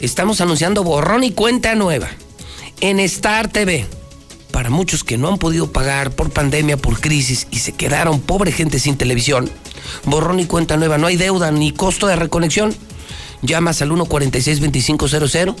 estamos 0.00 0.40
anunciando 0.40 0.84
borrón 0.84 1.24
y 1.24 1.32
cuenta 1.32 1.74
nueva 1.74 2.08
en 2.80 3.00
Star 3.00 3.48
TV. 3.48 3.86
Para 4.52 4.70
muchos 4.70 5.04
que 5.04 5.18
no 5.18 5.28
han 5.28 5.38
podido 5.38 5.70
pagar 5.70 6.12
por 6.12 6.30
pandemia, 6.30 6.78
por 6.78 7.00
crisis 7.00 7.46
y 7.50 7.58
se 7.58 7.72
quedaron 7.72 8.20
pobre 8.20 8.52
gente 8.52 8.78
sin 8.78 8.96
televisión, 8.96 9.50
borrón 10.04 10.40
y 10.40 10.46
cuenta 10.46 10.76
nueva, 10.76 10.96
no 10.96 11.08
hay 11.08 11.16
deuda 11.16 11.50
ni 11.50 11.72
costo 11.72 12.06
de 12.06 12.16
reconexión 12.16 12.74
llamas 13.46 13.82
al 13.82 13.90
146-2500 13.90 15.54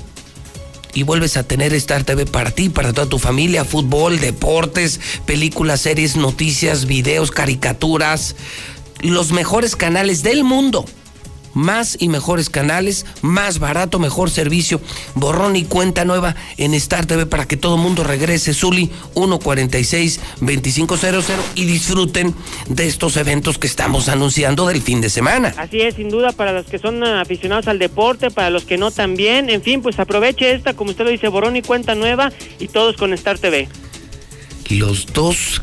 y 0.94 1.02
vuelves 1.02 1.36
a 1.36 1.42
tener 1.42 1.74
Star 1.74 2.04
TV 2.04 2.26
para 2.26 2.50
ti, 2.50 2.68
para 2.68 2.92
toda 2.92 3.08
tu 3.08 3.18
familia, 3.18 3.64
fútbol, 3.64 4.18
deportes, 4.18 5.00
películas, 5.26 5.82
series, 5.82 6.16
noticias, 6.16 6.86
videos, 6.86 7.30
caricaturas, 7.30 8.34
los 9.00 9.32
mejores 9.32 9.76
canales 9.76 10.22
del 10.22 10.42
mundo 10.42 10.86
más 11.56 11.96
y 11.98 12.08
mejores 12.08 12.48
canales, 12.50 13.06
más 13.22 13.58
barato, 13.58 13.98
mejor 13.98 14.30
servicio, 14.30 14.80
borrón 15.14 15.56
y 15.56 15.64
cuenta 15.64 16.04
nueva 16.04 16.36
en 16.58 16.74
Star 16.74 17.06
TV 17.06 17.24
para 17.26 17.48
que 17.48 17.56
todo 17.56 17.74
el 17.76 17.80
mundo 17.80 18.04
regrese. 18.04 18.52
Zuli 18.54 18.90
146-2500 19.14 21.24
y 21.54 21.64
disfruten 21.64 22.34
de 22.68 22.86
estos 22.86 23.16
eventos 23.16 23.56
que 23.58 23.66
estamos 23.66 24.08
anunciando 24.08 24.66
del 24.66 24.82
fin 24.82 25.00
de 25.00 25.08
semana. 25.08 25.54
Así 25.56 25.80
es, 25.80 25.94
sin 25.94 26.10
duda, 26.10 26.32
para 26.32 26.52
los 26.52 26.66
que 26.66 26.78
son 26.78 27.02
aficionados 27.02 27.68
al 27.68 27.78
deporte, 27.78 28.30
para 28.30 28.50
los 28.50 28.64
que 28.64 28.76
no 28.76 28.90
también. 28.90 29.48
En 29.48 29.62
fin, 29.62 29.80
pues 29.80 29.98
aproveche 29.98 30.52
esta, 30.52 30.74
como 30.74 30.90
usted 30.90 31.04
lo 31.04 31.10
dice, 31.10 31.28
borrón 31.28 31.56
y 31.56 31.62
cuenta 31.62 31.94
nueva 31.94 32.30
y 32.58 32.68
todos 32.68 32.96
con 32.96 33.14
Star 33.14 33.38
TV. 33.38 33.66
Los 34.68 35.06
dos 35.06 35.62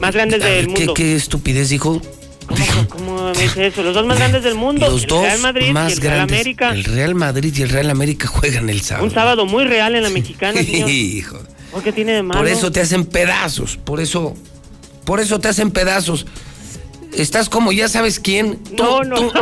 más 0.00 0.14
grandes 0.14 0.42
del 0.42 0.68
mundo. 0.68 0.94
¿Qué 0.94 1.14
estupidez 1.14 1.68
dijo? 1.68 2.00
¿Cómo, 2.88 3.32
me 3.32 3.42
dice 3.42 3.66
eso? 3.66 3.82
Los 3.82 3.94
dos 3.94 4.06
más 4.06 4.18
grandes 4.18 4.42
del 4.42 4.54
mundo. 4.54 4.88
Los 4.88 5.02
el 5.02 5.08
dos 5.08 5.22
Real 5.22 5.40
Madrid 5.40 5.70
más 5.70 5.90
y 5.90 5.94
el 5.94 6.00
Real 6.00 6.20
América. 6.20 6.70
El 6.70 6.84
Real 6.84 7.14
Madrid 7.14 7.54
y 7.56 7.62
el 7.62 7.68
Real 7.68 7.90
América 7.90 8.26
juegan 8.26 8.70
el 8.70 8.80
sábado. 8.80 9.06
Un 9.06 9.12
sábado 9.12 9.46
muy 9.46 9.64
real 9.64 9.94
en 9.94 10.02
la 10.02 10.10
mexicana, 10.10 10.62
señor. 10.62 10.88
Hijo. 10.90 11.38
¿Por 11.70 11.82
qué 11.82 11.92
tiene 11.92 12.12
de 12.12 12.22
malo? 12.22 12.40
Por 12.40 12.48
eso 12.48 12.72
te 12.72 12.80
hacen 12.80 13.04
pedazos, 13.04 13.76
por 13.76 14.00
eso, 14.00 14.34
por 15.04 15.20
eso 15.20 15.38
te 15.38 15.48
hacen 15.48 15.70
pedazos 15.70 16.26
estás 17.22 17.48
como 17.48 17.72
ya 17.72 17.88
sabes 17.88 18.20
quién. 18.20 18.56
Tú, 18.76 18.82
no, 18.82 19.02
no. 19.04 19.32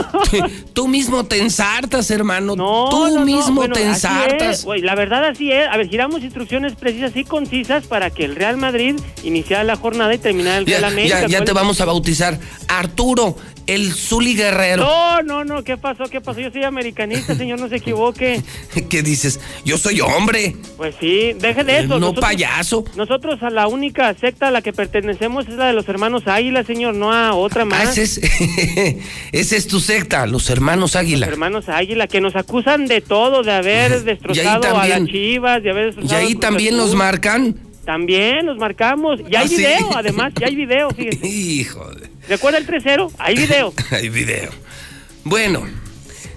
Tú, 0.72 0.88
mismo 0.96 1.24
te 1.24 1.38
ensartas, 1.38 2.10
hermano. 2.10 2.56
No, 2.56 2.88
tú 2.88 3.20
mismo 3.20 3.68
te 3.68 3.82
ensartas. 3.82 4.66
la 4.82 4.94
verdad 4.94 5.24
así 5.24 5.52
es. 5.52 5.68
A 5.68 5.76
ver, 5.76 5.88
giramos 5.88 6.22
instrucciones 6.22 6.74
precisas 6.74 7.16
y 7.16 7.24
concisas 7.24 7.86
para 7.86 8.10
que 8.10 8.24
el 8.24 8.36
Real 8.36 8.56
Madrid 8.56 8.96
iniciara 9.22 9.64
la 9.64 9.76
jornada 9.76 10.14
y 10.14 10.18
terminara 10.18 10.58
el 10.58 10.66
Real 10.66 10.84
América. 10.84 11.22
Ya, 11.22 11.38
ya 11.38 11.44
te 11.44 11.52
vamos 11.52 11.80
a 11.80 11.84
bautizar. 11.84 12.38
Arturo, 12.68 13.36
el 13.66 13.92
Zuli 13.92 14.34
Guerrero. 14.34 14.84
No, 14.84 15.22
no, 15.22 15.44
no, 15.44 15.64
¿qué 15.64 15.76
pasó? 15.76 16.04
¿Qué 16.04 16.20
pasó? 16.20 16.40
Yo 16.40 16.50
soy 16.50 16.64
americanista, 16.64 17.34
señor, 17.36 17.60
no 17.60 17.68
se 17.68 17.76
equivoque. 17.76 18.42
¿Qué 18.88 19.02
dices? 19.02 19.40
Yo 19.64 19.76
soy 19.76 20.00
hombre. 20.00 20.56
Pues 20.76 20.94
sí, 21.00 21.32
deje 21.34 21.64
de 21.64 21.80
eso. 21.80 21.98
No 21.98 22.14
payaso. 22.14 22.84
Nosotros 22.96 23.42
a 23.42 23.50
la 23.50 23.66
única 23.66 24.12
secta 24.14 24.48
a 24.48 24.50
la 24.50 24.62
que 24.62 24.72
pertenecemos 24.72 25.48
es 25.48 25.54
la 25.54 25.66
de 25.66 25.72
los 25.72 25.88
hermanos 25.88 26.26
Águila, 26.26 26.64
señor, 26.64 26.94
no 26.94 27.12
a 27.12 27.34
otra 27.34 27.64
ah, 27.66 27.84
más. 27.84 27.98
ese, 27.98 28.26
es, 29.32 29.52
es 29.52 29.66
tu 29.66 29.80
secta, 29.80 30.26
los 30.26 30.50
hermanos 30.50 30.96
Águila. 30.96 31.26
Los 31.26 31.32
hermanos 31.32 31.68
Águila, 31.68 32.06
que 32.06 32.20
nos 32.20 32.36
acusan 32.36 32.86
de 32.86 33.00
todo, 33.00 33.42
de 33.42 33.52
haber 33.52 34.02
destrozado 34.04 34.76
a 34.76 34.86
las 34.86 35.04
chivas, 35.04 35.62
de 35.62 35.70
haber 35.70 35.86
destrozado 35.86 36.22
Y 36.22 36.26
ahí 36.26 36.34
también 36.34 36.76
nos 36.76 36.94
marcan. 36.94 37.56
También 37.84 38.46
nos 38.46 38.58
marcamos. 38.58 39.20
Y 39.20 39.36
hay 39.36 39.46
¿Ah, 39.46 39.48
video, 39.48 39.96
además, 39.96 40.32
ya 40.38 40.48
hay 40.48 40.56
video, 40.56 40.90
fíjese. 40.90 41.26
Hijo 41.28 41.88
¿Recuerda 42.28 42.58
el 42.58 42.66
3-0? 42.66 43.12
Hay 43.18 43.36
video. 43.36 43.72
Hay 43.92 44.08
video. 44.08 44.50
Bueno, 45.22 45.62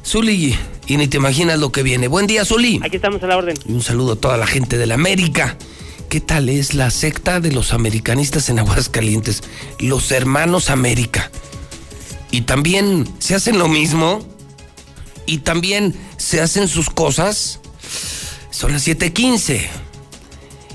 Zuli, 0.05 0.55
y 0.87 0.97
ni 0.97 1.07
te 1.07 1.17
imaginas 1.17 1.59
lo 1.59 1.71
que 1.71 1.83
viene. 1.83 2.07
Buen 2.07 2.27
día, 2.27 2.45
Zuli. 2.45 2.79
Aquí 2.83 2.97
estamos 2.97 3.21
a 3.23 3.27
la 3.27 3.37
orden. 3.37 3.57
un 3.65 3.81
saludo 3.81 4.13
a 4.13 4.15
toda 4.15 4.37
la 4.37 4.45
gente 4.45 4.77
de 4.77 4.85
la 4.85 4.95
América. 4.95 5.57
¿Qué 6.09 6.19
tal 6.19 6.49
es 6.49 6.73
la 6.73 6.89
secta 6.89 7.39
de 7.39 7.51
los 7.51 7.71
americanistas 7.71 8.49
en 8.49 8.57
Aguascalientes? 8.57 9.43
Los 9.77 10.11
hermanos 10.11 10.71
América. 10.71 11.29
Y 12.31 12.41
también 12.41 13.07
se 13.19 13.35
hacen 13.35 13.59
lo 13.59 13.67
mismo. 13.67 14.25
Y 15.27 15.37
también 15.39 15.93
se 16.17 16.41
hacen 16.41 16.67
sus 16.67 16.89
cosas. 16.89 17.59
Son 18.49 18.71
las 18.71 18.87
7:15. 18.87 19.69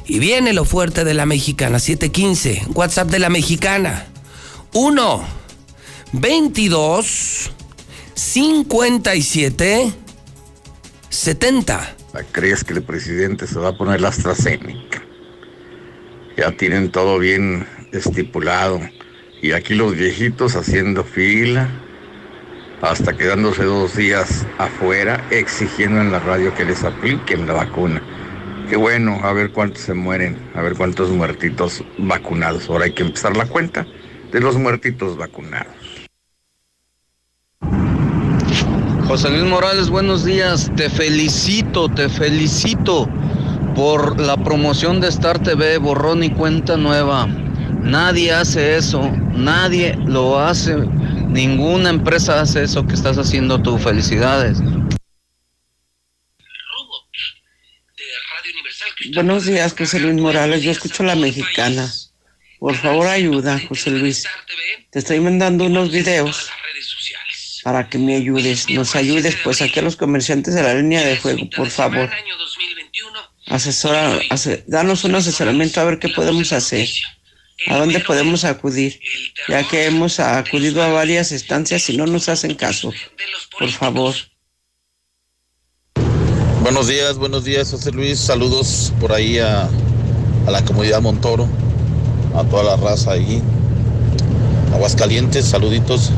Y 0.07 0.21
viene 0.21 0.53
lo 0.53 0.65
fuerte 0.65 1.05
de 1.05 1.15
la 1.15 1.27
mexicana, 1.27 1.81
7:15. 1.81 2.69
WhatsApp 2.73 3.11
de 3.11 3.19
la 3.19 3.29
mexicana. 3.29 4.07
1 4.73 5.25
22 6.13 7.51
57 8.15 9.93
70. 11.09 11.97
¿Crees 12.31 12.63
que 12.63 12.75
el 12.75 12.85
presidente 12.85 13.49
se 13.49 13.59
va 13.59 13.71
a 13.71 13.77
poner 13.77 14.01
la 14.01 14.11
AstraZeneca? 14.11 15.04
Ya 16.37 16.51
tienen 16.51 16.91
todo 16.91 17.19
bien 17.19 17.67
estipulado. 17.93 18.81
Y 19.41 19.53
aquí 19.53 19.75
los 19.75 19.95
viejitos 19.95 20.57
haciendo 20.57 21.05
fila, 21.05 21.69
hasta 22.83 23.17
quedándose 23.17 23.65
dos 23.65 23.97
días 23.97 24.47
afuera, 24.59 25.25
exigiendo 25.31 26.01
en 26.01 26.11
la 26.11 26.19
radio 26.19 26.55
que 26.55 26.65
les 26.65 26.83
apliquen 26.83 27.47
la 27.47 27.53
vacuna. 27.53 28.03
Qué 28.69 28.77
bueno, 28.77 29.21
a 29.23 29.33
ver 29.33 29.53
cuántos 29.53 29.83
se 29.83 29.95
mueren, 29.95 30.37
a 30.55 30.63
ver 30.63 30.75
cuántos 30.75 31.11
muertitos 31.11 31.85
vacunados. 31.99 32.69
Ahora 32.69 32.87
hay 32.87 32.93
que 32.93 33.03
empezar 33.03 33.37
la 33.37 33.47
cuenta 33.47 33.87
de 34.33 34.41
los 34.41 34.57
muertitos 34.57 35.17
vacunados. 35.17 35.75
José 39.07 39.31
Luis 39.31 39.45
Morales, 39.45 39.91
buenos 39.91 40.25
días. 40.25 40.73
Te 40.75 40.89
felicito, 40.89 41.89
te 41.91 42.09
felicito 42.09 43.09
por 43.75 44.21
la 44.21 44.37
promoción 44.37 45.01
de 45.01 45.09
Star 45.09 45.43
TV, 45.43 45.79
borrón 45.79 46.23
y 46.23 46.31
cuenta 46.31 46.77
nueva. 46.77 47.27
Nadie 47.27 48.33
hace 48.33 48.77
eso, 48.77 49.11
nadie 49.33 49.97
lo 50.07 50.39
hace, 50.39 50.77
ninguna 50.77 51.91
empresa 51.91 52.41
hace 52.41 52.63
eso 52.63 52.87
que 52.87 52.95
estás 52.95 53.19
haciendo 53.19 53.61
tú. 53.61 53.79
Felicidades. 53.79 54.59
Buenos 59.15 59.45
días, 59.45 59.75
José 59.77 60.01
Luis 60.01 60.15
Morales. 60.15 60.63
Yo 60.63 60.71
escucho 60.71 61.03
la 61.03 61.15
mexicana. 61.15 61.93
Por 62.59 62.75
favor, 62.77 63.07
ayuda, 63.07 63.61
José 63.69 63.91
Luis. 63.91 64.25
Te 64.91 65.01
estoy 65.01 65.21
mandando 65.21 65.65
unos 65.65 65.91
videos 65.91 66.51
para 67.65 67.89
que 67.89 67.99
me 67.99 68.15
ayudes, 68.15 68.69
nos 68.71 68.95
ayudes, 68.95 69.37
pues 69.43 69.63
aquí 69.63 69.81
a 69.81 69.83
los 69.83 69.97
comerciantes 69.97 70.55
de 70.55 70.63
la 70.63 70.75
línea 70.75 71.03
de 71.03 71.17
juego, 71.17 71.49
por 71.57 71.71
favor. 71.71 72.11
Asesora, 73.47 74.19
danos 74.67 75.05
un 75.05 75.15
asesoramiento 75.15 75.81
a 75.81 75.85
ver 75.85 75.99
qué 75.99 76.09
podemos 76.09 76.53
hacer, 76.53 76.89
a 77.69 77.77
dónde 77.77 78.01
podemos 78.01 78.45
acudir, 78.45 78.99
ya 79.49 79.67
que 79.69 79.87
hemos 79.87 80.19
acudido 80.19 80.83
a 80.83 80.89
varias 80.89 81.31
estancias 81.31 81.89
y 81.91 81.97
no 81.97 82.07
nos 82.07 82.29
hacen 82.29 82.55
caso. 82.55 82.93
Por 83.59 83.71
favor. 83.71 84.15
Buenos 86.63 86.89
días, 86.89 87.19
buenos 87.19 87.45
días, 87.45 87.71
José 87.71 87.93
Luis. 87.93 88.19
Saludos 88.19 88.93
por 88.99 89.13
ahí 89.13 89.39
a, 89.39 89.69
a 90.47 90.51
la 90.51 90.65
comunidad 90.65 91.03
Montoro, 91.03 91.47
a 92.35 92.43
toda 92.45 92.63
la 92.63 92.77
raza 92.77 93.13
ahí. 93.13 93.43
Aguascalientes, 94.73 95.45
saluditos 95.45 96.11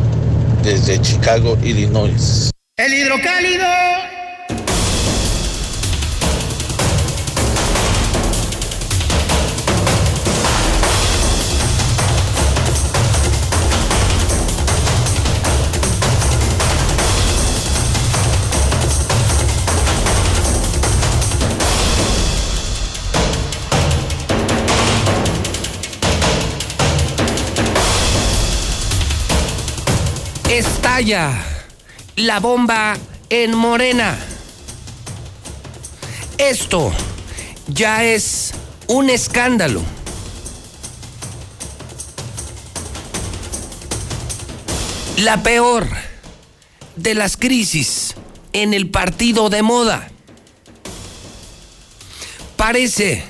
desde 0.62 1.02
Chicago, 1.02 1.58
Illinois. 1.64 2.50
El 2.76 2.94
hidrocálido. 2.94 3.66
La 32.16 32.40
bomba 32.40 32.96
en 33.28 33.54
Morena. 33.54 34.18
Esto 36.38 36.90
ya 37.68 38.02
es 38.02 38.52
un 38.86 39.10
escándalo. 39.10 39.82
La 45.18 45.42
peor 45.42 45.86
de 46.96 47.14
las 47.14 47.36
crisis 47.36 48.14
en 48.54 48.72
el 48.72 48.88
partido 48.88 49.50
de 49.50 49.60
moda. 49.60 50.08
Parece 52.56 53.22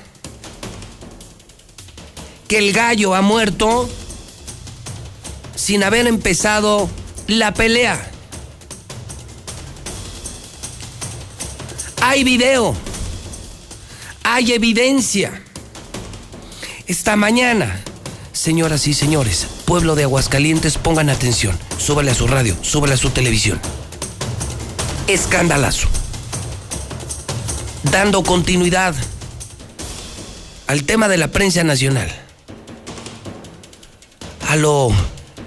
que 2.47 2.59
el 2.59 2.73
gallo 2.73 3.17
ha 3.17 3.23
muerto 3.23 3.91
sin 5.57 5.83
haber 5.83 6.07
empezado 6.07 6.89
la 7.27 7.53
pelea. 7.53 8.11
Hay 12.01 12.25
video, 12.25 12.75
hay 14.23 14.53
evidencia. 14.53 15.43
Esta 16.87 17.17
mañana, 17.17 17.81
señoras 18.33 18.87
y 18.87 18.95
señores, 18.95 19.47
pueblo 19.65 19.97
de 19.97 20.05
Aguascalientes, 20.05 20.79
pongan 20.79 21.11
atención. 21.11 21.59
Súbale 21.79 22.13
a 22.13 22.15
su 22.15 22.29
radio, 22.29 22.57
súbale 22.63 22.95
a 22.95 22.97
su 22.97 23.11
televisión. 23.11 23.61
Escandalazo. 25.09 25.89
Dando 27.91 28.23
continuidad 28.23 28.95
al 30.67 30.85
tema 30.85 31.09
de 31.09 31.17
la 31.17 31.29
prensa 31.29 31.65
nacional. 31.65 32.09
A 34.49 34.57
lo 34.57 34.93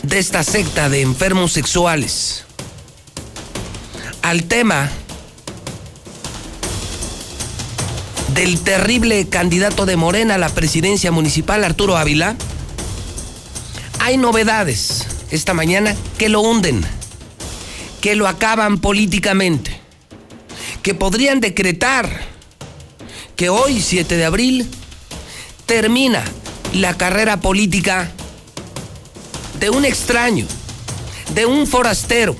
de 0.10 0.18
esta 0.18 0.44
secta 0.44 0.90
de 0.90 1.02
enfermos 1.02 1.52
sexuales. 1.54 2.44
Al 4.24 4.46
tema 4.46 4.90
del 8.34 8.60
terrible 8.62 9.30
candidato 9.30 9.86
de 9.86 9.98
Morena 9.98 10.36
a 10.36 10.38
la 10.40 10.50
presidencia 10.50 11.12
municipal, 11.12 11.64
Arturo 11.64 11.96
Ávila, 11.96 12.36
hay 14.00 14.18
novedades 14.18 15.06
esta 15.30 15.54
mañana 15.54 15.96
que 16.18 16.28
lo 16.28 16.42
hunden, 16.42 16.84
que 18.02 18.16
lo 18.16 18.28
acaban 18.28 18.80
políticamente, 18.80 19.80
que 20.82 20.96
podrían 20.96 21.40
decretar 21.40 22.10
que 23.36 23.50
hoy, 23.50 23.80
7 23.80 24.18
de 24.18 24.26
abril, 24.26 24.68
termina 25.68 26.24
la 26.74 26.98
carrera 26.98 27.42
política 27.42 28.12
de 29.60 29.70
un 29.70 29.86
extraño, 29.86 30.46
de 31.34 31.46
un 31.46 31.68
forastero, 31.68 32.36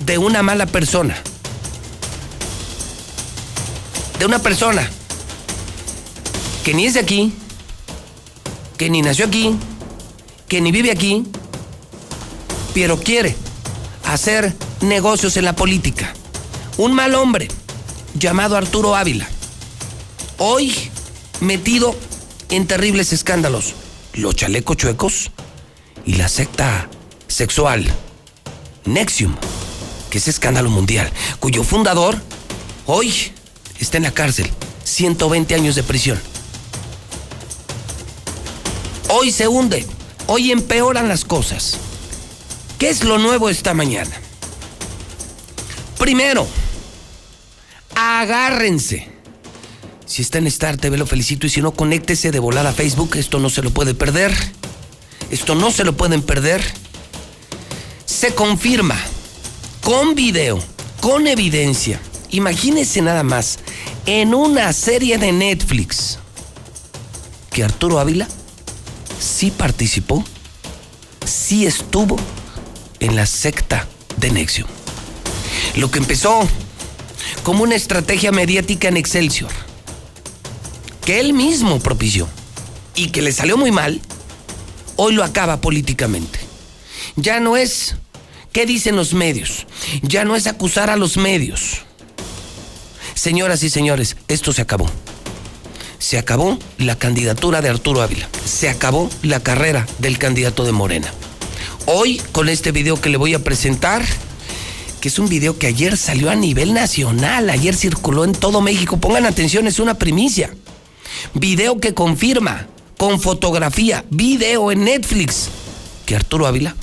de 0.00 0.18
una 0.18 0.42
mala 0.42 0.66
persona 0.66 1.22
de 4.22 4.26
una 4.26 4.38
persona 4.38 4.88
que 6.64 6.74
ni 6.74 6.86
es 6.86 6.94
de 6.94 7.00
aquí, 7.00 7.32
que 8.78 8.88
ni 8.88 9.02
nació 9.02 9.26
aquí, 9.26 9.56
que 10.46 10.60
ni 10.60 10.70
vive 10.70 10.92
aquí, 10.92 11.24
pero 12.72 13.00
quiere 13.00 13.34
hacer 14.04 14.54
negocios 14.80 15.36
en 15.36 15.44
la 15.44 15.56
política. 15.56 16.14
Un 16.76 16.92
mal 16.92 17.16
hombre 17.16 17.48
llamado 18.14 18.56
Arturo 18.56 18.94
Ávila, 18.94 19.28
hoy 20.38 20.72
metido 21.40 21.96
en 22.48 22.68
terribles 22.68 23.12
escándalos, 23.12 23.74
los 24.12 24.36
chalecos 24.36 24.76
chuecos 24.76 25.32
y 26.04 26.14
la 26.14 26.28
secta 26.28 26.88
sexual 27.28 27.84
Nexium, 28.84 29.34
que 30.10 30.18
es 30.18 30.28
escándalo 30.28 30.70
mundial, 30.70 31.10
cuyo 31.40 31.64
fundador 31.64 32.16
hoy 32.86 33.32
está 33.78 33.96
en 33.96 34.04
la 34.04 34.12
cárcel. 34.12 34.50
120 34.84 35.54
años 35.54 35.74
de 35.74 35.82
prisión. 35.82 36.20
Hoy 39.08 39.30
se 39.30 39.48
hunde, 39.48 39.86
hoy 40.26 40.50
empeoran 40.50 41.08
las 41.08 41.24
cosas. 41.24 41.78
¿Qué 42.78 42.88
es 42.88 43.04
lo 43.04 43.18
nuevo 43.18 43.48
esta 43.48 43.74
mañana? 43.74 44.10
Primero, 45.98 46.46
agárrense. 47.94 49.08
Si 50.04 50.22
está 50.22 50.38
en 50.38 50.46
Star 50.48 50.76
TV 50.76 50.98
lo 50.98 51.06
felicito 51.06 51.46
y 51.46 51.50
si 51.50 51.62
no, 51.62 51.72
conéctese 51.72 52.32
de 52.32 52.38
volada 52.38 52.70
a 52.70 52.72
Facebook. 52.72 53.16
Esto 53.16 53.38
no 53.38 53.48
se 53.50 53.62
lo 53.62 53.70
puede 53.70 53.94
perder. 53.94 54.32
Esto 55.32 55.54
no 55.54 55.70
se 55.70 55.82
lo 55.84 55.96
pueden 55.96 56.20
perder. 56.20 56.62
Se 58.04 58.34
confirma 58.34 59.00
con 59.80 60.14
video, 60.14 60.62
con 61.00 61.26
evidencia. 61.26 61.98
Imagínense 62.30 63.00
nada 63.00 63.22
más 63.22 63.58
en 64.04 64.34
una 64.34 64.70
serie 64.74 65.16
de 65.16 65.32
Netflix 65.32 66.18
que 67.50 67.64
Arturo 67.64 67.98
Ávila 67.98 68.28
sí 69.18 69.50
participó, 69.50 70.22
sí 71.24 71.64
estuvo 71.64 72.16
en 73.00 73.16
la 73.16 73.24
secta 73.24 73.88
de 74.18 74.32
Nexium. 74.32 74.68
Lo 75.76 75.90
que 75.90 75.98
empezó 75.98 76.46
como 77.42 77.62
una 77.62 77.74
estrategia 77.74 78.32
mediática 78.32 78.88
en 78.88 78.98
Excelsior, 78.98 79.50
que 81.06 81.20
él 81.20 81.32
mismo 81.32 81.80
propició 81.80 82.28
y 82.94 83.08
que 83.08 83.22
le 83.22 83.32
salió 83.32 83.56
muy 83.56 83.70
mal, 83.72 84.02
hoy 85.02 85.14
lo 85.14 85.24
acaba 85.24 85.60
políticamente. 85.60 86.38
Ya 87.16 87.40
no 87.40 87.56
es 87.56 87.96
qué 88.52 88.66
dicen 88.66 88.96
los 88.96 89.14
medios, 89.14 89.66
ya 90.02 90.24
no 90.24 90.36
es 90.36 90.46
acusar 90.46 90.90
a 90.90 90.96
los 90.96 91.16
medios 91.16 91.82
Señoras 93.14 93.62
y 93.62 93.70
señores, 93.70 94.16
esto 94.26 94.52
se 94.52 94.62
acabó. 94.62 94.90
Se 96.00 96.18
acabó 96.18 96.58
la 96.78 96.98
candidatura 96.98 97.60
de 97.60 97.68
Arturo 97.68 98.02
Ávila. 98.02 98.28
Se 98.44 98.68
acabó 98.68 99.08
la 99.22 99.40
carrera 99.40 99.86
del 99.98 100.18
candidato 100.18 100.64
de 100.64 100.72
Morena. 100.72 101.12
Hoy, 101.86 102.20
con 102.32 102.48
este 102.48 102.72
video 102.72 103.00
que 103.00 103.10
le 103.10 103.18
voy 103.18 103.34
a 103.34 103.44
presentar, 103.44 104.04
que 105.00 105.08
es 105.08 105.20
un 105.20 105.28
video 105.28 105.58
que 105.58 105.68
ayer 105.68 105.96
salió 105.96 106.30
a 106.30 106.34
nivel 106.34 106.74
nacional, 106.74 107.48
ayer 107.50 107.76
circuló 107.76 108.24
en 108.24 108.32
todo 108.32 108.60
México. 108.60 108.96
Pongan 108.96 109.26
atención, 109.26 109.66
es 109.66 109.78
una 109.78 109.94
primicia. 109.94 110.52
Video 111.34 111.78
que 111.78 111.94
confirma, 111.94 112.66
con 113.02 113.18
fotografía, 113.18 114.04
video 114.10 114.70
en 114.70 114.84
Netflix, 114.84 115.48
que 116.06 116.14
Arturo 116.14 116.46
Ávila 116.46 116.76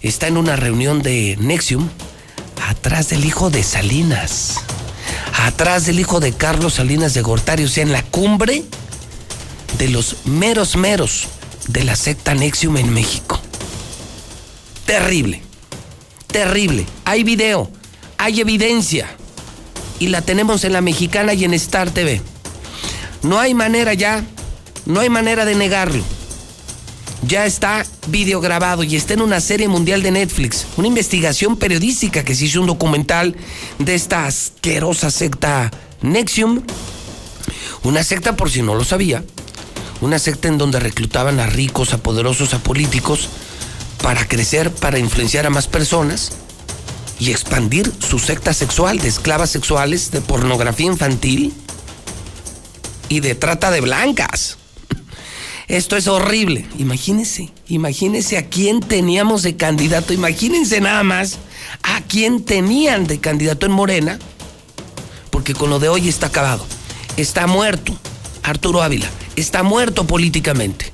está 0.00 0.26
en 0.26 0.38
una 0.38 0.56
reunión 0.56 1.02
de 1.02 1.36
Nexium 1.38 1.86
atrás 2.66 3.10
del 3.10 3.26
hijo 3.26 3.50
de 3.50 3.62
Salinas 3.62 4.54
atrás 5.34 5.84
del 5.84 6.00
hijo 6.00 6.18
de 6.18 6.32
Carlos 6.32 6.72
Salinas 6.72 7.12
de 7.12 7.20
Gortari, 7.20 7.64
o 7.64 7.68
sea, 7.68 7.82
en 7.82 7.92
la 7.92 8.02
cumbre 8.02 8.64
de 9.76 9.88
los 9.88 10.24
meros 10.24 10.76
meros 10.76 11.28
de 11.68 11.84
la 11.84 11.94
secta 11.94 12.34
Nexium 12.34 12.78
en 12.78 12.90
México. 12.94 13.38
Terrible, 14.86 15.42
terrible. 16.28 16.86
Hay 17.04 17.22
video, 17.22 17.70
hay 18.16 18.40
evidencia 18.40 19.14
y 19.98 20.06
la 20.06 20.22
tenemos 20.22 20.64
en 20.64 20.72
la 20.72 20.80
mexicana 20.80 21.34
y 21.34 21.44
en 21.44 21.52
Star 21.52 21.90
TV. 21.90 22.22
No 23.22 23.38
hay 23.38 23.52
manera 23.52 23.92
ya, 23.92 24.24
no 24.86 25.00
hay 25.00 25.08
manera 25.08 25.44
de 25.44 25.54
negarlo 25.54 26.02
ya 27.26 27.46
está 27.46 27.86
videograbado 28.08 28.82
y 28.82 28.96
está 28.96 29.14
en 29.14 29.22
una 29.22 29.40
serie 29.40 29.68
mundial 29.68 30.02
de 30.02 30.10
Netflix, 30.10 30.66
una 30.76 30.88
investigación 30.88 31.56
periodística 31.56 32.24
que 32.24 32.34
se 32.34 32.46
hizo 32.46 32.60
un 32.60 32.66
documental 32.66 33.36
de 33.78 33.94
esta 33.94 34.26
asquerosa 34.26 35.10
secta 35.10 35.70
Nexium, 36.02 36.62
una 37.84 38.02
secta 38.02 38.36
por 38.36 38.50
si 38.50 38.62
no 38.62 38.74
lo 38.74 38.84
sabía, 38.84 39.24
una 40.00 40.18
secta 40.18 40.48
en 40.48 40.58
donde 40.58 40.80
reclutaban 40.80 41.38
a 41.38 41.46
ricos, 41.46 41.92
a 41.94 41.98
poderosos, 41.98 42.54
a 42.54 42.58
políticos 42.58 43.28
para 44.02 44.26
crecer, 44.26 44.72
para 44.72 44.98
influenciar 44.98 45.46
a 45.46 45.50
más 45.50 45.68
personas 45.68 46.32
y 47.20 47.30
expandir 47.30 47.92
su 48.00 48.18
secta 48.18 48.52
sexual 48.52 48.98
de 48.98 49.08
esclavas 49.08 49.50
sexuales, 49.50 50.10
de 50.10 50.20
pornografía 50.20 50.86
infantil 50.86 51.54
y 53.08 53.20
de 53.20 53.36
trata 53.36 53.70
de 53.70 53.80
blancas. 53.80 54.58
Esto 55.72 55.96
es 55.96 56.06
horrible. 56.06 56.66
Imagínense, 56.78 57.50
imagínense 57.66 58.36
a 58.36 58.46
quién 58.46 58.80
teníamos 58.80 59.42
de 59.42 59.56
candidato. 59.56 60.12
Imagínense 60.12 60.82
nada 60.82 61.02
más 61.02 61.38
a 61.82 62.02
quién 62.02 62.44
tenían 62.44 63.06
de 63.06 63.20
candidato 63.20 63.64
en 63.64 63.72
Morena. 63.72 64.18
Porque 65.30 65.54
con 65.54 65.70
lo 65.70 65.78
de 65.78 65.88
hoy 65.88 66.10
está 66.10 66.26
acabado. 66.26 66.66
Está 67.16 67.46
muerto 67.46 67.96
Arturo 68.42 68.82
Ávila. 68.82 69.08
Está 69.34 69.62
muerto 69.62 70.06
políticamente. 70.06 70.92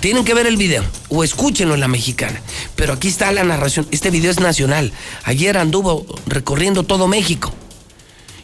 Tienen 0.00 0.26
que 0.26 0.34
ver 0.34 0.46
el 0.46 0.58
video 0.58 0.84
o 1.08 1.24
escúchenlo 1.24 1.72
en 1.72 1.80
la 1.80 1.88
mexicana. 1.88 2.38
Pero 2.76 2.92
aquí 2.92 3.08
está 3.08 3.32
la 3.32 3.44
narración. 3.44 3.88
Este 3.92 4.10
video 4.10 4.30
es 4.30 4.40
nacional. 4.40 4.92
Ayer 5.24 5.56
anduvo 5.56 6.04
recorriendo 6.26 6.82
todo 6.82 7.08
México. 7.08 7.50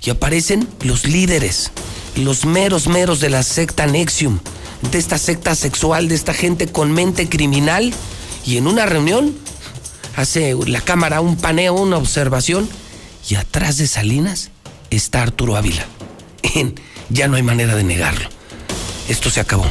Y 0.03 0.09
aparecen 0.09 0.67
los 0.81 1.05
líderes, 1.05 1.73
los 2.15 2.47
meros 2.47 2.87
meros 2.87 3.21
de 3.21 3.29
la 3.29 3.43
secta 3.43 3.87
Nexium, 3.87 4.39
de 4.83 4.99
esta 4.99 5.19
secta 5.19 5.55
sexual, 5.55 6.09
de 6.09 6.15
esta 6.15 6.35
gente 6.35 6.67
con 6.67 6.93
mente 6.93 7.29
criminal. 7.29 7.93
Y 8.45 8.57
en 8.57 8.67
una 8.67 8.87
reunión 8.87 9.37
hace 10.17 10.55
la 10.67 10.81
cámara 10.81 11.21
un 11.21 11.37
paneo, 11.37 11.75
una 11.75 11.97
observación. 11.97 12.69
Y 13.29 13.35
atrás 13.35 13.77
de 13.79 13.87
Salinas 13.87 14.51
está 14.91 15.23
Arturo 15.23 15.57
Ávila. 15.57 15.85
ya 17.09 17.29
no 17.29 17.37
hay 17.37 17.43
manera 17.43 17.75
de 17.75 17.85
negarlo. 17.85 18.29
Esto 19.09 19.31
se 19.31 19.41
acabó. 19.41 19.67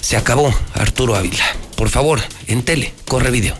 Se 0.00 0.16
acabó, 0.16 0.54
Arturo 0.74 1.16
Ávila. 1.16 1.44
Por 1.76 1.88
favor, 1.88 2.20
en 2.46 2.62
tele, 2.62 2.92
corre 3.06 3.30
video. 3.30 3.56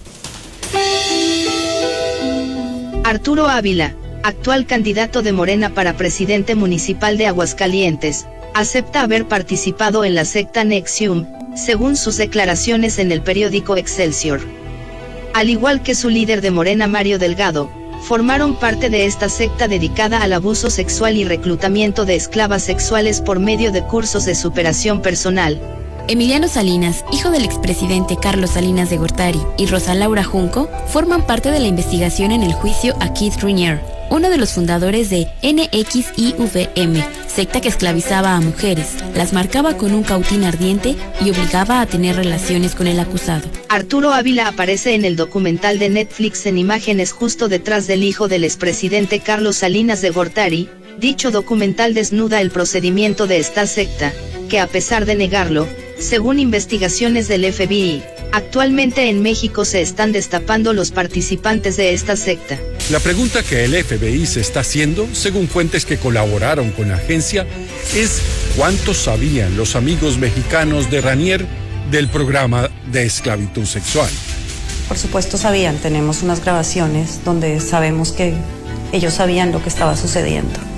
Arturo 3.05 3.49
Ávila, 3.49 3.95
actual 4.23 4.67
candidato 4.67 5.23
de 5.23 5.33
Morena 5.33 5.75
para 5.75 5.97
presidente 5.97 6.55
municipal 6.55 7.19
de 7.19 7.27
Aguascalientes, 7.27 8.27
acepta 8.55 9.03
haber 9.03 9.27
participado 9.27 10.05
en 10.05 10.15
la 10.15 10.25
secta 10.25 10.65
Nexium, 10.65 11.27
según 11.57 11.97
sus 11.97 12.17
declaraciones 12.17 12.99
en 12.99 13.13
el 13.13 13.21
periódico 13.21 13.77
Excelsior. 13.77 14.41
Al 15.35 15.51
igual 15.51 15.83
que 15.83 15.95
su 15.95 16.09
líder 16.09 16.41
de 16.41 16.51
Morena 16.51 16.87
Mario 16.87 17.19
Delgado, 17.19 17.69
formaron 18.03 18.55
parte 18.57 18.91
de 18.91 19.07
esta 19.07 19.29
secta 19.29 19.67
dedicada 19.67 20.23
al 20.23 20.33
abuso 20.33 20.71
sexual 20.71 21.17
y 21.17 21.25
reclutamiento 21.25 22.05
de 22.05 22.15
esclavas 22.15 22.63
sexuales 22.63 23.21
por 23.21 23.41
medio 23.41 23.73
de 23.73 23.83
cursos 23.83 24.25
de 24.25 24.35
superación 24.35 25.03
personal, 25.03 25.61
Emiliano 26.07 26.49
Salinas, 26.49 27.03
hijo 27.13 27.31
del 27.31 27.45
expresidente 27.45 28.19
Carlos 28.21 28.51
Salinas 28.51 28.91
de 28.91 28.99
Gortari, 28.99 29.41
y 29.57 29.67
Rosa 29.67 29.95
Laura 29.95 30.23
Junco 30.23 30.69
forman 30.89 31.27
parte 31.27 31.51
de 31.51 31.61
la 31.61 31.67
investigación 31.67 32.31
en 32.31 32.43
el 32.43 32.53
juicio 32.53 32.95
a 33.01 33.15
Keith 33.15 33.41
Rainier, 33.41 33.81
uno 34.11 34.29
de 34.29 34.37
los 34.37 34.53
fundadores 34.53 35.09
de 35.09 35.29
NXIVM, 35.43 37.03
secta 37.35 37.61
que 37.61 37.69
esclavizaba 37.69 38.37
a 38.37 38.41
mujeres, 38.41 38.95
las 39.15 39.33
marcaba 39.33 39.77
con 39.77 39.93
un 39.93 40.05
cautín 40.05 40.45
ardiente 40.45 40.97
y 41.21 41.31
obligaba 41.31 41.81
a 41.81 41.87
tener 41.87 42.15
relaciones 42.15 42.75
con 42.77 42.87
el 42.87 43.01
acusado. 43.01 43.49
Arturo 43.69 44.13
Ávila 44.13 44.47
aparece 44.47 44.95
en 44.95 45.05
el 45.05 45.17
documental 45.17 45.81
de 45.81 45.89
Netflix 45.89 46.47
en 46.47 46.59
imágenes 46.59 47.11
justo 47.11 47.49
detrás 47.49 47.89
del 47.89 48.05
hijo 48.05 48.29
del 48.29 48.45
expresidente 48.45 49.19
Carlos 49.19 49.57
Salinas 49.57 50.01
de 50.01 50.11
Gortari. 50.11 50.69
Dicho 50.99 51.33
documental 51.33 51.93
desnuda 51.93 52.41
el 52.41 52.51
procedimiento 52.51 53.27
de 53.27 53.39
esta 53.39 53.67
secta, 53.67 54.13
que 54.49 54.61
a 54.61 54.69
pesar 54.69 55.05
de 55.05 55.17
negarlo, 55.17 55.67
según 55.99 56.39
investigaciones 56.39 57.29
del 57.29 57.51
FBI, 57.53 58.03
actualmente 58.33 59.09
en 59.09 59.23
México 59.23 59.65
se 59.65 59.81
están 59.81 60.13
destapando 60.13 60.73
los 60.73 60.91
participantes 60.91 61.77
de 61.77 61.95
esta 61.95 62.17
secta. 62.17 62.59
La 62.91 63.01
pregunta 63.01 63.43
que 63.43 63.65
el 63.65 63.83
FBI 63.83 64.27
se 64.27 64.41
está 64.41 64.61
haciendo, 64.61 65.09
según 65.13 65.49
fuentes 65.49 65.87
que 65.87 65.97
colaboraron 65.97 66.71
con 66.73 66.89
la 66.89 66.97
agencia, 66.97 67.47
es 67.95 68.21
cuántos 68.57 68.99
sabían 68.99 69.57
los 69.57 69.77
amigos 69.77 70.19
mexicanos 70.19 70.91
de 70.91 71.01
Ranier 71.01 71.47
del 71.91 72.09
programa 72.09 72.71
de 72.91 73.05
esclavitud 73.05 73.65
sexual. 73.65 74.11
Por 74.89 74.99
supuesto 74.99 75.39
sabían, 75.39 75.77
tenemos 75.77 76.23
unas 76.23 76.43
grabaciones 76.45 77.21
donde 77.25 77.61
sabemos 77.61 78.13
que 78.13 78.35
ellos 78.93 79.15
sabían 79.15 79.53
lo 79.53 79.63
que 79.63 79.69
estaba 79.69 79.97
sucediendo. 79.97 80.74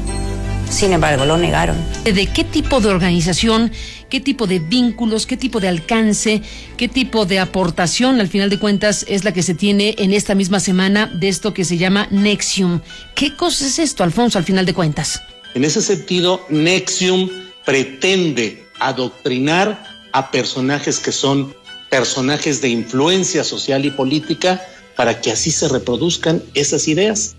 Sin 0.69 0.93
embargo, 0.93 1.25
lo 1.25 1.37
negaron. 1.37 1.77
¿De 2.05 2.27
qué 2.27 2.45
tipo 2.45 2.81
de 2.81 2.89
organización 2.89 3.71
qué 4.09 4.21
tipo 4.21 4.47
de 4.47 4.59
vínculos, 4.59 5.27
qué 5.27 5.37
tipo 5.37 5.61
de 5.61 5.69
alcance, 5.69 6.43
qué 6.77 6.89
tipo 6.89 7.27
de 7.27 7.39
aportación, 7.39 8.21
al 8.21 8.29
final 8.29 8.51
de 8.51 8.59
cuentas, 8.59 9.05
es 9.09 9.25
la 9.25 9.33
que 9.33 9.43
se 9.43 9.55
tiene 9.55 9.95
en 9.99 10.13
esta 10.13 10.35
misma 10.35 10.61
semana 10.61 11.07
de 11.07 11.29
esto 11.29 11.55
que 11.55 11.65
se 11.65 11.77
llama 11.77 12.09
Nexium. 12.11 12.81
¿Qué 13.15 13.37
cosa 13.37 13.67
es 13.67 13.79
esto, 13.79 14.05
Alfonso, 14.05 14.39
al 14.39 14.45
final 14.45 14.67
de 14.67 14.75
cuentas? 14.75 15.21
En 15.55 15.65
ese 15.65 15.83
sentido, 15.83 16.45
Nexium 16.49 17.29
pretende 17.65 18.65
adoctrinar 18.79 19.85
a 20.13 20.31
personajes 20.31 20.99
que 20.99 21.13
son 21.13 21.55
personajes 21.91 22.61
de 22.61 22.69
influencia 22.69 23.45
social 23.45 23.85
y 23.85 23.91
política 23.91 24.63
para 24.97 25.21
que 25.21 25.31
así 25.31 25.51
se 25.51 25.69
reproduzcan 25.69 26.43
esas 26.55 26.89
ideas. 26.89 27.37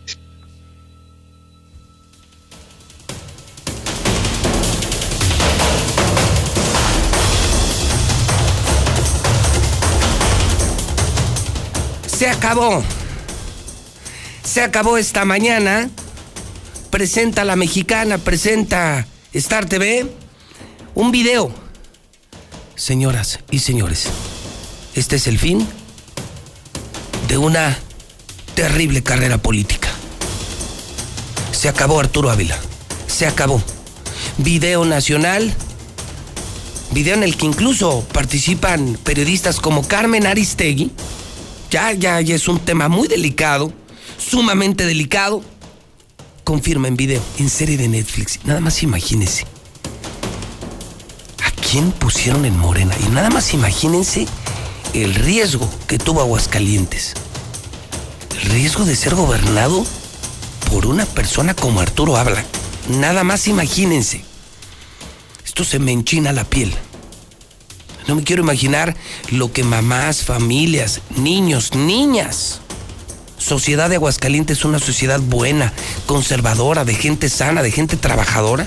Acabó. 12.37 12.83
Se 14.43 14.61
acabó 14.61 14.97
esta 14.97 15.25
mañana. 15.25 15.89
Presenta 16.91 17.43
la 17.43 17.55
mexicana, 17.55 18.19
presenta 18.19 19.07
Star 19.33 19.65
TV. 19.65 20.09
Un 20.93 21.11
video. 21.11 21.51
Señoras 22.75 23.39
y 23.49 23.59
señores, 23.59 24.07
este 24.93 25.15
es 25.15 25.25
el 25.25 25.39
fin 25.39 25.67
de 27.27 27.37
una 27.39 27.77
terrible 28.53 29.01
carrera 29.01 29.39
política. 29.39 29.89
Se 31.51 31.69
acabó 31.69 31.99
Arturo 31.99 32.29
Ávila. 32.29 32.57
Se 33.07 33.25
acabó. 33.25 33.61
Video 34.37 34.85
nacional. 34.85 35.53
Video 36.91 37.15
en 37.15 37.23
el 37.23 37.35
que 37.35 37.47
incluso 37.47 38.07
participan 38.13 38.97
periodistas 39.03 39.59
como 39.59 39.87
Carmen 39.87 40.27
Aristegui 40.27 40.91
ya, 41.69 41.91
ya, 41.93 42.21
ya 42.21 42.35
es 42.35 42.47
un 42.47 42.59
tema 42.59 42.87
muy 42.87 43.07
delicado, 43.07 43.71
sumamente 44.17 44.85
delicado. 44.85 45.43
Confirma 46.43 46.87
en 46.87 46.95
video, 46.95 47.21
en 47.39 47.49
serie 47.49 47.77
de 47.77 47.87
Netflix. 47.87 48.39
Nada 48.45 48.61
más 48.61 48.81
imagínense. 48.83 49.45
¿A 51.43 51.51
quién 51.51 51.91
pusieron 51.91 52.45
en 52.45 52.57
Morena? 52.57 52.95
Y 53.05 53.09
nada 53.09 53.29
más 53.29 53.53
imagínense 53.53 54.27
el 54.93 55.13
riesgo 55.13 55.69
que 55.87 55.97
tuvo 55.97 56.21
Aguascalientes. 56.21 57.13
El 58.41 58.49
riesgo 58.51 58.85
de 58.85 58.95
ser 58.95 59.15
gobernado 59.15 59.85
por 60.71 60.85
una 60.85 61.05
persona 61.05 61.53
como 61.53 61.81
Arturo 61.81 62.15
Habla. 62.15 62.45
Nada 62.89 63.23
más 63.25 63.47
imagínense. 63.47 64.23
Esto 65.45 65.65
se 65.65 65.79
me 65.79 65.91
enchina 65.91 66.31
la 66.31 66.45
piel. 66.45 66.73
No 68.07 68.15
me 68.15 68.23
quiero 68.23 68.41
imaginar 68.41 68.95
lo 69.31 69.51
que 69.51 69.63
mamás, 69.63 70.23
familias, 70.23 71.01
niños, 71.17 71.75
niñas. 71.75 72.61
Sociedad 73.37 73.89
de 73.89 73.97
Aguascalientes 73.97 74.59
es 74.59 74.65
una 74.65 74.79
sociedad 74.79 75.19
buena, 75.19 75.73
conservadora, 76.05 76.85
de 76.85 76.95
gente 76.95 77.29
sana, 77.29 77.61
de 77.61 77.71
gente 77.71 77.97
trabajadora. 77.97 78.65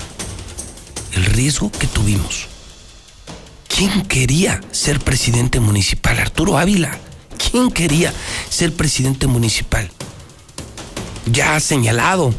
El 1.13 1.25
riesgo 1.25 1.71
que 1.71 1.87
tuvimos. 1.87 2.47
¿Quién 3.67 4.03
quería 4.03 4.61
ser 4.71 4.99
presidente 4.99 5.59
municipal? 5.59 6.19
Arturo 6.19 6.57
Ávila. 6.57 6.97
¿Quién 7.49 7.71
quería 7.71 8.13
ser 8.49 8.75
presidente 8.75 9.25
municipal? 9.25 9.89
Ya 11.25 11.59
señalado. 11.59 12.33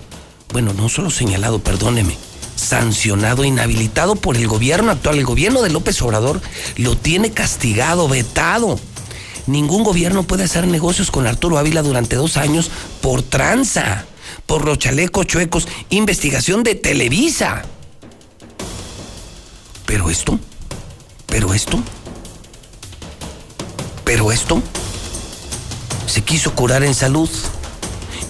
Bueno, 0.53 0.73
no 0.73 0.89
solo 0.89 1.11
señalado, 1.11 1.59
perdóneme 1.59 2.17
sancionado, 2.63 3.45
inhabilitado 3.45 4.17
por 4.17 4.37
el 4.37 4.47
gobierno 4.47 4.93
actual. 4.93 5.19
El 5.19 5.25
gobierno 5.25 5.63
de 5.63 5.71
López 5.71 6.01
Obrador 6.03 6.41
lo 6.77 6.97
tiene 6.97 7.31
castigado, 7.31 8.09
vetado. 8.09 8.79
Ningún 9.47 9.83
gobierno 9.83 10.23
puede 10.23 10.45
hacer 10.45 10.67
negocios 10.67 11.11
con 11.11 11.27
Arturo 11.27 11.59
Ávila 11.59 11.83
durante 11.83 12.17
dos 12.17 12.37
años 12.37 12.71
por 13.01 13.23
tranza, 13.23 14.07
por 14.47 14.65
los 14.65 14.79
chalecos 14.79 15.27
chuecos, 15.27 15.67
investigación 15.91 16.63
de 16.63 16.77
Televisa. 16.77 17.65
Pero 19.85 20.09
esto, 20.09 20.39
pero 21.27 21.53
esto, 21.53 21.83
pero 24.05 24.31
esto, 24.31 24.63
se 26.07 26.23
quiso 26.23 26.55
curar 26.55 26.85
en 26.85 26.95
salud 26.95 27.29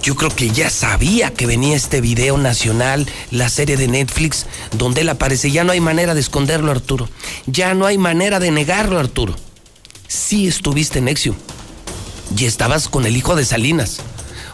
yo 0.03 0.17
creo 0.17 0.35
que 0.35 0.51
ya 0.51 0.69
sabía 0.69 1.33
que 1.33 1.47
venía 1.47 1.77
este 1.77 2.01
video 2.01 2.37
nacional, 2.37 3.07
la 3.31 3.49
serie 3.49 3.77
de 3.77 3.87
Netflix, 3.87 4.47
donde 4.77 5.03
él 5.03 5.09
aparece. 5.09 5.53
Ya 5.53 5.63
no 5.63 5.71
hay 5.71 5.81
manera 5.81 6.15
de 6.15 6.21
esconderlo, 6.21 6.73
Arturo. 6.73 7.09
Ya 7.47 7.73
no 7.75 7.87
hay 7.87 7.99
manera 7.99 8.41
de 8.41 8.51
negarlo, 8.51 8.99
Arturo. 8.99 9.37
Sí 10.09 10.49
estuviste 10.49 10.99
en 10.99 11.07
Exio. 11.07 11.37
Y 12.37 12.47
estabas 12.47 12.89
con 12.89 13.07
el 13.07 13.17
hijo 13.17 13.37
de 13.37 13.45
Salinas. 13.45 14.01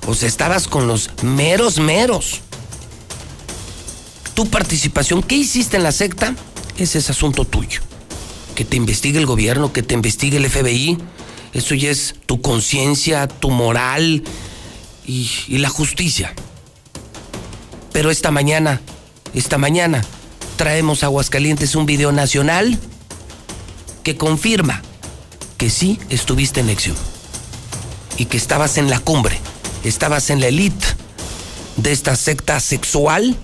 Pues 0.03 0.23
estabas 0.23 0.69
con 0.69 0.87
los 0.87 1.11
meros 1.23 1.79
meros. 1.79 2.41
Tu 4.35 4.47
participación, 4.49 5.23
¿qué 5.23 5.37
hiciste 5.37 5.79
en 5.79 5.83
la 5.83 5.93
secta? 5.93 6.35
Ese 6.77 6.99
es 6.99 7.09
asunto 7.09 7.47
tuyo. 7.47 7.81
Que 8.55 8.67
te 8.67 8.77
investigue 8.77 9.19
el 9.19 9.27
gobierno, 9.27 9.73
que 9.73 9.83
te 9.83 9.95
investigue 9.95 10.37
el 10.37 10.51
FBI. 10.51 10.99
Eso 11.55 11.75
ya 11.75 11.91
es 11.91 12.17
tu 12.27 12.43
conciencia, 12.43 13.27
tu 13.29 13.51
moral 13.51 14.23
y, 15.09 15.59
la 15.59 15.71
justicia. 15.71 16.35
Pero 17.93 18.11
esta 18.11 18.31
mañana, 18.31 18.81
esta 19.35 19.59
mañana, 19.59 20.05
traemos 20.57 21.03
a 21.03 21.07
Aguascalientes 21.07 21.75
un 21.75 21.87
video 21.87 22.13
nacional 22.13 22.79
que 24.05 24.17
confirma 24.17 24.83
que 25.57 25.71
sí 25.71 25.99
estuviste 26.11 26.61
en 26.61 26.67
Nexium 26.67 26.97
y 28.19 28.27
que 28.27 28.37
estabas 28.37 28.77
en 28.77 28.91
la 28.91 29.01
cumbre, 29.01 29.39
estabas 29.83 30.31
en 30.31 30.41
la 30.41 30.49
elite 30.49 30.87
de 31.77 31.93
esta 31.93 32.15
secta 32.15 32.61
sexual, 32.61 33.37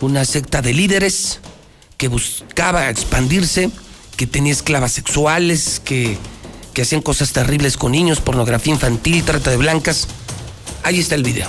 una 0.00 0.24
secta 0.24 0.62
de 0.62 0.72
líderes 0.72 1.40
que 1.96 2.08
buscaba 2.08 2.88
expandirse, 2.88 3.70
que 4.16 4.26
tenía 4.26 4.52
esclavas 4.52 4.92
sexuales, 4.92 5.82
que, 5.84 6.16
que 6.72 6.82
hacían 6.82 7.02
cosas 7.02 7.32
terribles 7.32 7.76
con 7.76 7.92
niños, 7.92 8.20
pornografía 8.20 8.72
infantil, 8.72 9.24
trata 9.24 9.50
de 9.50 9.56
blancas. 9.56 10.08
Ahí 10.82 10.98
está 10.98 11.14
el 11.14 11.22
video. 11.22 11.48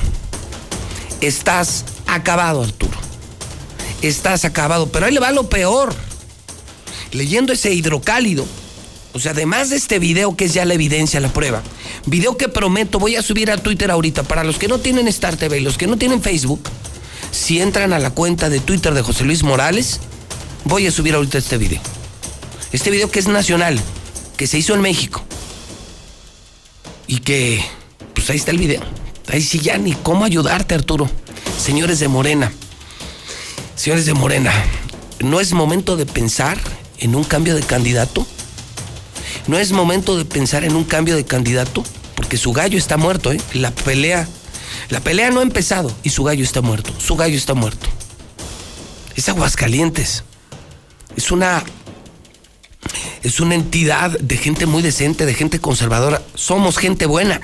Estás 1.22 1.86
acabado, 2.08 2.64
Arturo. 2.64 2.98
Estás 4.02 4.46
acabado. 4.46 4.92
Pero 4.92 5.06
ahí 5.06 5.14
le 5.14 5.20
va 5.20 5.32
lo 5.32 5.50
peor. 5.50 5.94
Leyendo 7.12 7.54
ese 7.54 7.74
hidrocálido, 7.74 8.46
o 9.14 9.20
sea, 9.20 9.32
además 9.32 9.70
de 9.70 9.76
este 9.76 10.00
video 10.00 10.38
que 10.38 10.46
es 10.46 10.54
ya 10.54 10.64
la 10.64 10.74
evidencia, 10.74 11.20
la 11.20 11.34
prueba, 11.34 11.62
video 12.06 12.38
que 12.38 12.48
prometo 12.48 13.00
voy 13.00 13.18
a 13.18 13.22
subir 13.22 13.52
a 13.52 13.58
Twitter 13.58 13.92
ahorita. 13.92 14.24
Para 14.24 14.44
los 14.44 14.58
que 14.58 14.68
no 14.68 14.80
tienen 14.80 15.08
Star 15.10 15.36
TV 15.36 15.60
y 15.60 15.62
los 15.62 15.78
que 15.78 15.88
no 15.88 15.98
tienen 15.98 16.22
Facebook, 16.22 16.62
si 17.32 17.62
entran 17.62 17.92
a 17.94 18.00
la 18.00 18.12
cuenta 18.12 18.50
de 18.50 18.60
Twitter 18.60 18.94
de 18.94 19.02
José 19.02 19.26
Luis 19.26 19.44
Morales, 19.44 20.00
voy 20.64 20.88
a 20.88 20.92
subir 20.92 21.16
ahorita 21.16 21.38
este 21.38 21.58
video. 21.58 21.82
Este 22.72 22.90
video 22.90 23.12
que 23.12 23.20
es 23.20 23.28
nacional, 23.28 23.80
que 24.38 24.48
se 24.48 24.58
hizo 24.58 24.74
en 24.74 24.82
México. 24.82 25.24
Y 27.08 27.18
que, 27.18 27.62
pues 28.14 28.30
ahí 28.30 28.38
está 28.38 28.52
el 28.52 28.58
video. 28.58 28.82
Ahí 29.28 29.42
sí 29.42 29.60
ya 29.60 29.78
ni 29.78 29.94
cómo 29.94 30.26
ayudarte, 30.26 30.76
Arturo. 30.76 31.10
Señores 31.58 32.00
de 32.00 32.08
Morena, 32.08 32.52
señores 33.76 34.06
de 34.06 34.14
Morena, 34.14 34.52
¿no 35.20 35.40
es 35.40 35.54
momento 35.54 35.96
de 35.96 36.06
pensar 36.06 36.58
en 36.98 37.16
un 37.16 37.24
cambio 37.24 37.56
de 37.56 37.62
candidato? 37.62 38.26
¿No 39.48 39.58
es 39.58 39.72
momento 39.72 40.18
de 40.18 40.26
pensar 40.26 40.64
en 40.64 40.76
un 40.76 40.84
cambio 40.84 41.16
de 41.16 41.26
candidato? 41.26 41.84
Porque 42.16 42.38
su 42.38 42.52
gallo 42.54 42.78
está 42.78 42.98
muerto, 42.98 43.32
¿eh? 43.32 43.40
La 43.54 43.72
pelea, 43.72 44.28
la 44.90 45.00
pelea 45.00 45.30
no 45.32 45.40
ha 45.40 45.44
empezado 45.44 45.92
y 46.04 46.10
su 46.10 46.24
gallo 46.24 46.44
está 46.44 46.62
muerto. 46.62 46.94
Su 47.00 47.16
gallo 47.16 47.36
está 47.36 47.54
muerto. 47.54 47.88
Es 49.16 49.30
Aguascalientes. 49.30 50.24
Es 51.16 51.32
una 51.32 51.64
es 53.24 53.40
una 53.40 53.54
entidad 53.54 54.20
de 54.20 54.38
gente 54.38 54.66
muy 54.66 54.82
decente, 54.82 55.26
de 55.26 55.34
gente 55.34 55.60
conservadora. 55.60 56.22
Somos 56.34 56.78
gente 56.78 57.06
buena. 57.06 57.40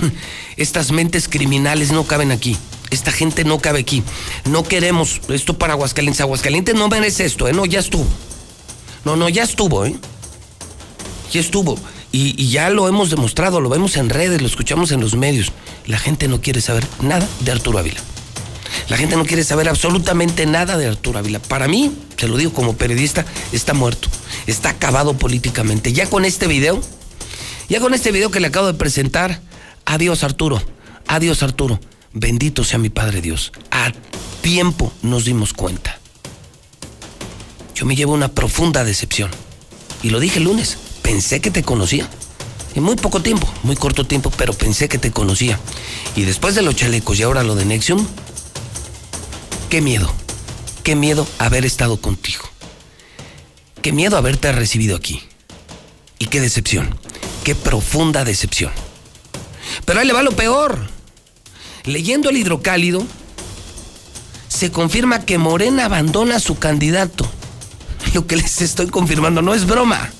Estas 0.56 0.92
mentes 0.92 1.28
criminales 1.28 1.92
no 1.92 2.04
caben 2.04 2.32
aquí. 2.32 2.56
Esta 2.90 3.12
gente 3.12 3.44
no 3.44 3.58
cabe 3.58 3.80
aquí. 3.80 4.02
No 4.44 4.62
queremos 4.62 5.20
esto 5.28 5.58
para 5.58 5.74
Aguascalientes. 5.74 6.20
Aguascalientes 6.20 6.74
no 6.74 6.88
merece 6.88 7.24
esto, 7.24 7.48
¿eh? 7.48 7.52
No, 7.52 7.66
ya 7.66 7.80
estuvo. 7.80 8.06
No, 9.04 9.16
no, 9.16 9.28
ya 9.28 9.42
estuvo, 9.42 9.84
¿eh? 9.84 9.96
Ya 11.32 11.40
estuvo. 11.40 11.78
Y, 12.12 12.48
ya 12.48 12.70
lo 12.70 12.88
hemos 12.88 13.10
demostrado, 13.10 13.60
lo 13.60 13.68
vemos 13.68 13.96
en 13.96 14.08
redes, 14.08 14.40
lo 14.40 14.46
escuchamos 14.46 14.90
en 14.92 15.00
los 15.00 15.14
medios. 15.16 15.52
La 15.86 15.98
gente 15.98 16.28
no 16.28 16.40
quiere 16.40 16.60
saber 16.60 16.86
nada 17.00 17.28
de 17.40 17.52
Arturo 17.52 17.78
Ávila. 17.78 18.00
La 18.88 18.96
gente 18.96 19.16
no 19.16 19.24
quiere 19.24 19.44
saber 19.44 19.68
absolutamente 19.68 20.46
nada 20.46 20.78
de 20.78 20.86
Arturo 20.86 21.18
Ávila. 21.18 21.40
Para 21.40 21.68
mí, 21.68 21.92
se 22.16 22.28
lo 22.28 22.36
digo 22.36 22.52
como 22.52 22.76
periodista, 22.76 23.26
está 23.52 23.74
muerto. 23.74 24.08
Está 24.46 24.70
acabado 24.70 25.18
políticamente. 25.18 25.92
Ya 25.92 26.08
con 26.08 26.24
este 26.24 26.46
video, 26.46 26.80
ya 27.68 27.80
con 27.80 27.94
este 27.94 28.12
video 28.12 28.30
que 28.30 28.40
le 28.40 28.46
acabo 28.46 28.66
de 28.66 28.74
presentar, 28.74 29.40
adiós 29.86 30.22
Arturo, 30.22 30.60
adiós 31.06 31.42
Arturo. 31.42 31.80
Bendito 32.12 32.64
sea 32.64 32.78
mi 32.78 32.90
Padre 32.90 33.20
Dios. 33.20 33.52
A 33.70 33.92
tiempo 34.42 34.92
nos 35.02 35.24
dimos 35.24 35.52
cuenta. 35.52 35.98
Yo 37.74 37.84
me 37.84 37.94
llevo 37.94 38.12
una 38.14 38.28
profunda 38.28 38.84
decepción. 38.84 39.30
Y 40.02 40.10
lo 40.10 40.20
dije 40.20 40.38
el 40.38 40.44
lunes, 40.44 40.78
pensé 41.02 41.40
que 41.40 41.50
te 41.50 41.62
conocía. 41.62 42.08
En 42.74 42.82
muy 42.82 42.96
poco 42.96 43.22
tiempo, 43.22 43.46
muy 43.62 43.76
corto 43.76 44.06
tiempo, 44.06 44.30
pero 44.36 44.52
pensé 44.52 44.88
que 44.88 44.98
te 44.98 45.10
conocía. 45.10 45.58
Y 46.14 46.22
después 46.22 46.54
de 46.54 46.62
los 46.62 46.74
chalecos 46.76 47.18
y 47.18 47.22
ahora 47.22 47.42
lo 47.42 47.54
de 47.54 47.64
Nexium, 47.64 48.06
qué 49.68 49.80
miedo, 49.80 50.12
qué 50.82 50.94
miedo 50.94 51.26
haber 51.38 51.64
estado 51.64 52.00
contigo. 52.00 52.44
Qué 53.82 53.92
miedo 53.92 54.16
haberte 54.16 54.50
recibido 54.52 54.96
aquí. 54.96 55.22
Y 56.18 56.26
qué 56.26 56.40
decepción, 56.40 56.98
qué 57.44 57.54
profunda 57.54 58.24
decepción. 58.24 58.72
Pero 59.84 60.00
ahí 60.00 60.06
le 60.06 60.12
va 60.12 60.22
lo 60.22 60.32
peor. 60.32 60.88
Leyendo 61.84 62.30
el 62.30 62.36
hidrocálido, 62.36 63.04
se 64.48 64.72
confirma 64.72 65.24
que 65.24 65.38
Morena 65.38 65.84
abandona 65.84 66.36
a 66.36 66.40
su 66.40 66.58
candidato. 66.58 67.28
Lo 68.14 68.26
que 68.26 68.36
les 68.36 68.62
estoy 68.62 68.86
confirmando 68.86 69.42
no 69.42 69.54
es 69.54 69.66
broma. 69.66 70.10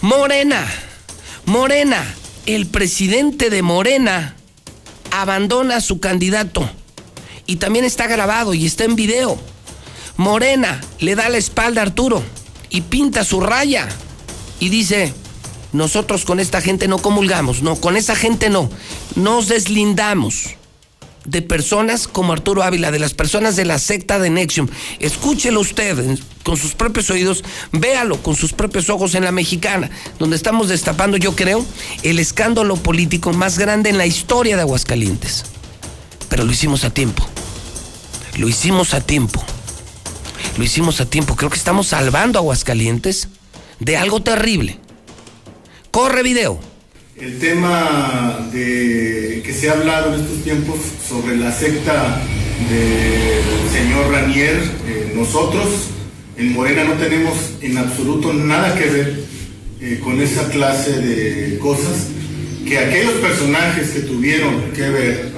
Morena, 0.00 0.66
Morena, 1.44 2.14
el 2.46 2.66
presidente 2.66 3.50
de 3.50 3.62
Morena 3.62 4.36
abandona 5.10 5.76
a 5.76 5.80
su 5.80 6.00
candidato. 6.00 6.68
Y 7.46 7.56
también 7.56 7.84
está 7.84 8.06
grabado 8.06 8.54
y 8.54 8.66
está 8.66 8.84
en 8.84 8.96
video. 8.96 9.38
Morena 10.16 10.80
le 11.00 11.14
da 11.14 11.28
la 11.28 11.38
espalda 11.38 11.82
a 11.82 11.84
Arturo 11.84 12.22
y 12.70 12.82
pinta 12.82 13.24
su 13.24 13.40
raya. 13.40 13.88
Y 14.60 14.68
dice, 14.68 15.12
nosotros 15.72 16.24
con 16.24 16.40
esta 16.40 16.60
gente 16.60 16.88
no 16.88 16.98
comulgamos, 16.98 17.62
no, 17.62 17.76
con 17.76 17.96
esa 17.96 18.14
gente 18.14 18.50
no. 18.50 18.70
Nos 19.14 19.48
deslindamos 19.48 20.56
de 21.24 21.42
personas 21.42 22.08
como 22.08 22.32
Arturo 22.32 22.62
Ávila, 22.62 22.90
de 22.90 22.98
las 22.98 23.14
personas 23.14 23.56
de 23.56 23.64
la 23.64 23.78
secta 23.78 24.18
de 24.18 24.30
Nexium. 24.30 24.68
Escúchelo 24.98 25.60
usted 25.60 26.18
con 26.42 26.56
sus 26.56 26.74
propios 26.74 27.10
oídos, 27.10 27.44
véalo 27.70 28.22
con 28.22 28.34
sus 28.34 28.52
propios 28.52 28.90
ojos 28.90 29.14
en 29.14 29.24
la 29.24 29.32
mexicana, 29.32 29.90
donde 30.18 30.36
estamos 30.36 30.68
destapando, 30.68 31.16
yo 31.16 31.34
creo, 31.36 31.64
el 32.02 32.18
escándalo 32.18 32.76
político 32.76 33.32
más 33.32 33.58
grande 33.58 33.90
en 33.90 33.98
la 33.98 34.06
historia 34.06 34.56
de 34.56 34.62
Aguascalientes. 34.62 35.44
Pero 36.28 36.44
lo 36.44 36.52
hicimos 36.52 36.84
a 36.84 36.90
tiempo. 36.90 37.26
Lo 38.38 38.48
hicimos 38.48 38.94
a 38.94 39.00
tiempo. 39.00 39.44
Lo 40.56 40.64
hicimos 40.64 41.00
a 41.00 41.06
tiempo. 41.06 41.36
Creo 41.36 41.50
que 41.50 41.58
estamos 41.58 41.88
salvando 41.88 42.38
a 42.38 42.42
Aguascalientes 42.42 43.28
de 43.78 43.96
algo 43.96 44.22
terrible. 44.22 44.81
Corre 45.92 46.22
video. 46.22 46.58
El 47.20 47.38
tema 47.38 48.48
de 48.50 49.42
que 49.44 49.52
se 49.52 49.68
ha 49.68 49.74
hablado 49.74 50.14
en 50.14 50.22
estos 50.22 50.42
tiempos 50.42 50.78
sobre 51.06 51.36
la 51.36 51.52
secta 51.52 52.18
del 52.70 53.70
señor 53.70 54.10
Ranier, 54.10 54.56
eh, 54.86 55.12
nosotros 55.14 55.66
en 56.38 56.54
Morena 56.54 56.84
no 56.84 56.94
tenemos 56.94 57.34
en 57.60 57.76
absoluto 57.76 58.32
nada 58.32 58.74
que 58.74 58.86
ver 58.86 59.24
eh, 59.82 60.00
con 60.02 60.18
esa 60.22 60.48
clase 60.48 60.92
de 60.92 61.58
cosas, 61.58 62.06
que 62.66 62.78
aquellos 62.78 63.12
personajes 63.16 63.90
que 63.90 64.00
tuvieron 64.00 64.72
que 64.74 64.88
ver, 64.88 65.30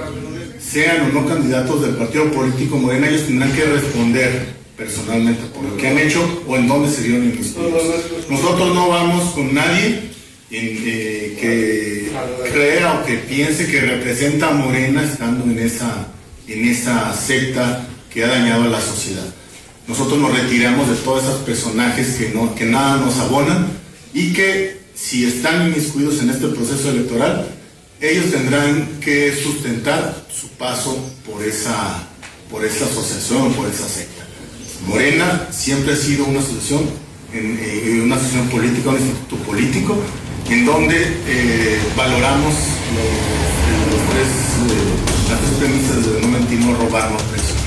sean 0.57 1.09
o 1.09 1.13
no 1.13 1.27
candidatos 1.27 1.81
del 1.81 1.97
partido 1.97 2.31
político 2.31 2.77
Morena, 2.77 3.09
ellos 3.09 3.27
tendrán 3.27 3.51
que 3.51 3.65
responder 3.65 4.55
personalmente 4.77 5.41
por 5.53 5.65
lo 5.65 5.75
que 5.75 5.89
han 5.89 5.97
hecho 5.97 6.43
o 6.47 6.55
en 6.55 6.65
dónde 6.65 6.89
se 6.89 7.03
dieron 7.03 7.25
investigados. 7.25 7.83
Nosotros 8.29 8.73
no 8.73 8.87
vamos 8.87 9.33
con 9.33 9.53
nadie 9.53 10.14
eh, 10.51 11.37
que 11.39 12.11
crea 12.51 12.93
o 12.93 13.05
que 13.05 13.17
piense 13.17 13.67
que 13.67 13.81
representa 13.81 14.49
a 14.49 14.53
Morena 14.53 15.03
estando 15.03 15.43
en 15.45 15.59
esa, 15.59 16.07
en 16.47 16.67
esa 16.67 17.13
secta 17.15 17.87
que 18.13 18.23
ha 18.23 18.27
dañado 18.27 18.63
a 18.63 18.67
la 18.67 18.81
sociedad. 18.81 19.25
Nosotros 19.87 20.19
nos 20.19 20.37
retiramos 20.37 20.89
de 20.89 20.95
todos 20.95 21.23
esos 21.23 21.41
personajes 21.41 22.15
que, 22.15 22.29
no, 22.29 22.55
que 22.55 22.65
nada 22.65 22.97
nos 22.97 23.17
abonan 23.17 23.67
y 24.13 24.33
que 24.33 24.81
si 24.95 25.25
están 25.25 25.67
inmiscuidos 25.67 26.21
en 26.21 26.29
este 26.29 26.47
proceso 26.47 26.89
electoral, 26.89 27.47
ellos 28.01 28.31
tendrán 28.31 28.99
que 28.99 29.35
sustentar 29.35 30.25
su 30.31 30.49
paso 30.49 30.97
por 31.25 31.43
esa, 31.43 32.07
por 32.49 32.63
esa 32.65 32.85
asociación 32.85 33.53
por 33.53 33.67
esa 33.67 33.87
secta. 33.87 34.23
Morena 34.87 35.47
siempre 35.51 35.93
ha 35.93 35.95
sido 35.95 36.25
una 36.25 36.39
asociación, 36.39 36.83
eh, 37.33 38.01
una 38.03 38.15
asociación 38.15 38.49
política, 38.49 38.89
un 38.89 38.95
instituto 38.97 39.35
político, 39.43 39.97
en 40.49 40.65
donde 40.65 41.21
eh, 41.27 41.79
valoramos 41.95 42.53
los, 42.93 43.93
los 43.93 44.09
tres, 44.09 44.27
eh, 44.71 45.29
las 45.29 45.39
tres 45.39 45.51
premisas 45.59 46.05
de 46.05 46.21
no 46.21 46.27
mentir, 46.27 46.59
no 46.59 46.75
robar, 46.75 47.11
no 47.11 47.17
presionar. 47.17 47.65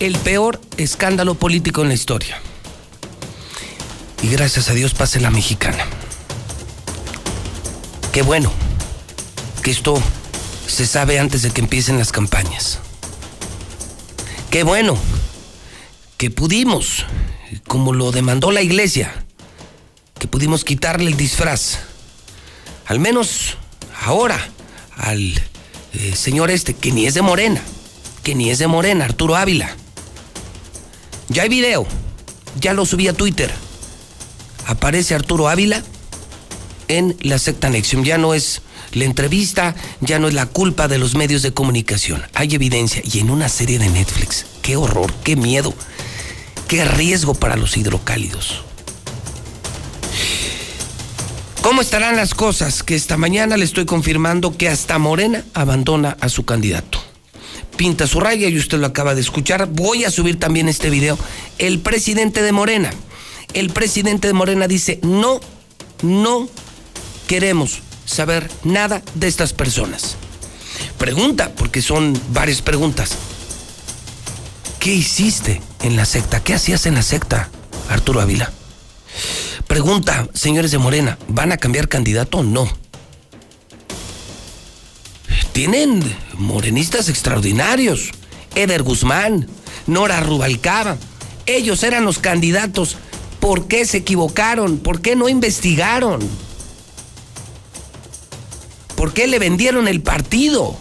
el 0.00 0.16
peor 0.18 0.60
escándalo 0.76 1.34
político 1.34 1.82
en 1.82 1.88
la 1.88 1.94
historia. 1.94 2.40
Y 4.22 4.28
gracias 4.28 4.70
a 4.70 4.74
Dios 4.74 4.94
pase 4.94 5.20
la 5.20 5.30
mexicana. 5.30 5.97
Qué 8.12 8.22
bueno 8.22 8.50
que 9.62 9.70
esto 9.70 10.00
se 10.66 10.86
sabe 10.86 11.18
antes 11.18 11.42
de 11.42 11.50
que 11.50 11.60
empiecen 11.60 11.98
las 11.98 12.10
campañas. 12.12 12.78
Qué 14.50 14.62
bueno 14.62 14.96
que 16.16 16.30
pudimos, 16.30 17.04
como 17.66 17.92
lo 17.92 18.10
demandó 18.10 18.50
la 18.50 18.62
iglesia, 18.62 19.24
que 20.18 20.26
pudimos 20.26 20.64
quitarle 20.64 21.10
el 21.10 21.16
disfraz. 21.16 21.78
Al 22.86 22.98
menos 22.98 23.56
ahora 24.02 24.48
al 24.96 25.34
eh, 25.92 26.16
señor 26.16 26.50
este, 26.50 26.74
que 26.74 26.92
ni 26.92 27.06
es 27.06 27.14
de 27.14 27.22
Morena, 27.22 27.62
que 28.22 28.34
ni 28.34 28.50
es 28.50 28.58
de 28.58 28.66
Morena, 28.66 29.04
Arturo 29.04 29.36
Ávila. 29.36 29.76
Ya 31.28 31.42
hay 31.42 31.48
video, 31.50 31.86
ya 32.58 32.72
lo 32.72 32.86
subí 32.86 33.06
a 33.06 33.12
Twitter. 33.12 33.52
Aparece 34.66 35.14
Arturo 35.14 35.48
Ávila 35.48 35.82
en 36.88 37.16
la 37.20 37.38
secta 37.38 37.70
Nexium. 37.70 38.04
Ya 38.04 38.18
no 38.18 38.34
es 38.34 38.62
la 38.92 39.04
entrevista, 39.04 39.74
ya 40.00 40.18
no 40.18 40.28
es 40.28 40.34
la 40.34 40.46
culpa 40.46 40.88
de 40.88 40.98
los 40.98 41.14
medios 41.14 41.42
de 41.42 41.52
comunicación. 41.52 42.22
Hay 42.34 42.54
evidencia 42.54 43.02
y 43.04 43.20
en 43.20 43.30
una 43.30 43.48
serie 43.48 43.78
de 43.78 43.88
Netflix. 43.88 44.46
Qué 44.62 44.76
horror, 44.76 45.12
qué 45.24 45.36
miedo, 45.36 45.74
qué 46.66 46.84
riesgo 46.84 47.34
para 47.34 47.56
los 47.56 47.76
hidrocálidos. 47.76 48.62
¿Cómo 51.62 51.82
estarán 51.82 52.16
las 52.16 52.34
cosas? 52.34 52.82
Que 52.82 52.94
esta 52.94 53.18
mañana 53.18 53.58
le 53.58 53.64
estoy 53.64 53.84
confirmando 53.84 54.56
que 54.56 54.68
hasta 54.68 54.98
Morena 54.98 55.44
abandona 55.52 56.16
a 56.20 56.30
su 56.30 56.44
candidato. 56.46 56.98
Pinta 57.76 58.06
su 58.06 58.20
raya 58.20 58.48
y 58.48 58.56
usted 58.56 58.78
lo 58.78 58.86
acaba 58.86 59.14
de 59.14 59.20
escuchar. 59.20 59.66
Voy 59.66 60.04
a 60.04 60.10
subir 60.10 60.38
también 60.38 60.68
este 60.68 60.88
video. 60.88 61.18
El 61.58 61.80
presidente 61.80 62.42
de 62.42 62.52
Morena. 62.52 62.90
El 63.52 63.70
presidente 63.70 64.28
de 64.28 64.32
Morena 64.32 64.66
dice, 64.66 64.98
no, 65.02 65.40
no 66.02 66.48
queremos 67.28 67.82
saber 68.06 68.50
nada 68.64 69.02
de 69.14 69.28
estas 69.28 69.52
personas. 69.52 70.16
Pregunta, 70.98 71.52
porque 71.56 71.82
son 71.82 72.20
varias 72.30 72.62
preguntas. 72.62 73.10
¿Qué 74.80 74.94
hiciste 74.94 75.60
en 75.82 75.94
la 75.94 76.06
secta? 76.06 76.42
¿Qué 76.42 76.54
hacías 76.54 76.86
en 76.86 76.94
la 76.94 77.02
secta, 77.02 77.50
Arturo 77.88 78.20
Ávila? 78.20 78.50
Pregunta, 79.68 80.26
señores 80.34 80.70
de 80.70 80.78
Morena, 80.78 81.18
¿van 81.28 81.52
a 81.52 81.58
cambiar 81.58 81.88
candidato 81.88 82.38
o 82.38 82.42
no? 82.42 82.68
Tienen 85.52 86.02
morenistas 86.34 87.08
extraordinarios. 87.08 88.10
Eder 88.54 88.82
Guzmán, 88.82 89.46
Nora 89.86 90.20
Rubalcaba. 90.20 90.96
Ellos 91.44 91.82
eran 91.82 92.04
los 92.04 92.18
candidatos. 92.18 92.96
¿Por 93.40 93.68
qué 93.68 93.84
se 93.84 93.98
equivocaron? 93.98 94.78
¿Por 94.78 95.02
qué 95.02 95.14
no 95.14 95.28
investigaron? 95.28 96.47
¿Por 98.98 99.12
qué 99.12 99.28
le 99.28 99.38
vendieron 99.38 99.86
el 99.86 100.00
partido? 100.00 100.76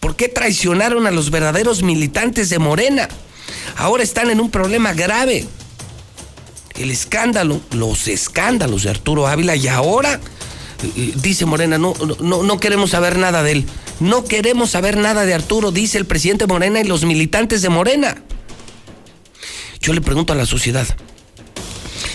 ¿Por 0.00 0.16
qué 0.16 0.30
traicionaron 0.30 1.06
a 1.06 1.10
los 1.10 1.30
verdaderos 1.30 1.82
militantes 1.82 2.48
de 2.48 2.58
Morena? 2.58 3.06
Ahora 3.76 4.02
están 4.02 4.30
en 4.30 4.40
un 4.40 4.50
problema 4.50 4.94
grave 4.94 5.46
el 6.76 6.90
escándalo, 6.90 7.60
los 7.72 8.08
escándalos 8.08 8.84
de 8.84 8.88
Arturo 8.88 9.26
Ávila 9.26 9.54
y 9.56 9.68
ahora 9.68 10.20
eh, 10.96 11.12
dice 11.16 11.44
Morena, 11.44 11.76
no, 11.76 11.92
no, 12.20 12.42
no 12.42 12.58
queremos 12.58 12.92
saber 12.92 13.18
nada 13.18 13.42
de 13.42 13.52
él. 13.52 13.66
No 14.00 14.24
queremos 14.24 14.70
saber 14.70 14.96
nada 14.96 15.26
de 15.26 15.34
Arturo, 15.34 15.70
dice 15.70 15.98
el 15.98 16.06
presidente 16.06 16.46
Morena 16.46 16.80
y 16.80 16.84
los 16.84 17.04
militantes 17.04 17.60
de 17.60 17.68
Morena. 17.68 18.22
Yo 19.82 19.92
le 19.92 20.00
pregunto 20.00 20.32
a 20.32 20.36
la 20.36 20.46
sociedad, 20.46 20.86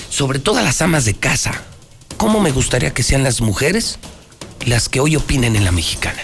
sobre 0.09 0.39
todo 0.39 0.57
a 0.57 0.63
las 0.63 0.81
amas 0.81 1.05
de 1.05 1.13
casa, 1.13 1.61
¿cómo 2.17 2.39
me 2.39 2.51
gustaría 2.51 2.95
que 2.95 3.03
sean 3.03 3.21
las 3.21 3.41
mujeres 3.41 3.99
las 4.67 4.89
que 4.89 4.99
hoy 4.99 5.15
opinen 5.15 5.55
en 5.55 5.65
la 5.65 5.71
mexicana? 5.71 6.21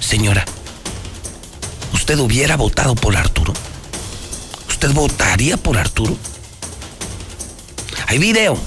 Señora, 0.00 0.44
¿usted 1.92 2.18
hubiera 2.18 2.56
votado 2.56 2.94
por 2.94 3.16
Arturo? 3.16 3.52
¿Usted 4.68 4.92
votaría 4.92 5.56
por 5.58 5.76
Arturo? 5.76 6.16
Hay 8.06 8.18
video. 8.18 8.58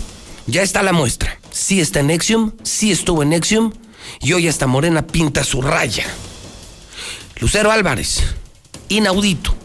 Ya 0.45 0.61
está 0.61 0.83
la 0.83 0.93
muestra. 0.93 1.39
Sí 1.51 1.81
está 1.81 2.01
en 2.01 2.07
Nexium, 2.07 2.51
sí 2.63 2.91
estuvo 2.91 3.23
en 3.23 3.29
Nexium 3.29 3.73
y 4.19 4.33
hoy 4.33 4.47
hasta 4.47 4.67
Morena 4.67 5.07
pinta 5.07 5.43
su 5.43 5.61
raya. 5.61 6.05
Lucero 7.39 7.71
Álvarez, 7.71 8.21
inaudito, 8.89 9.55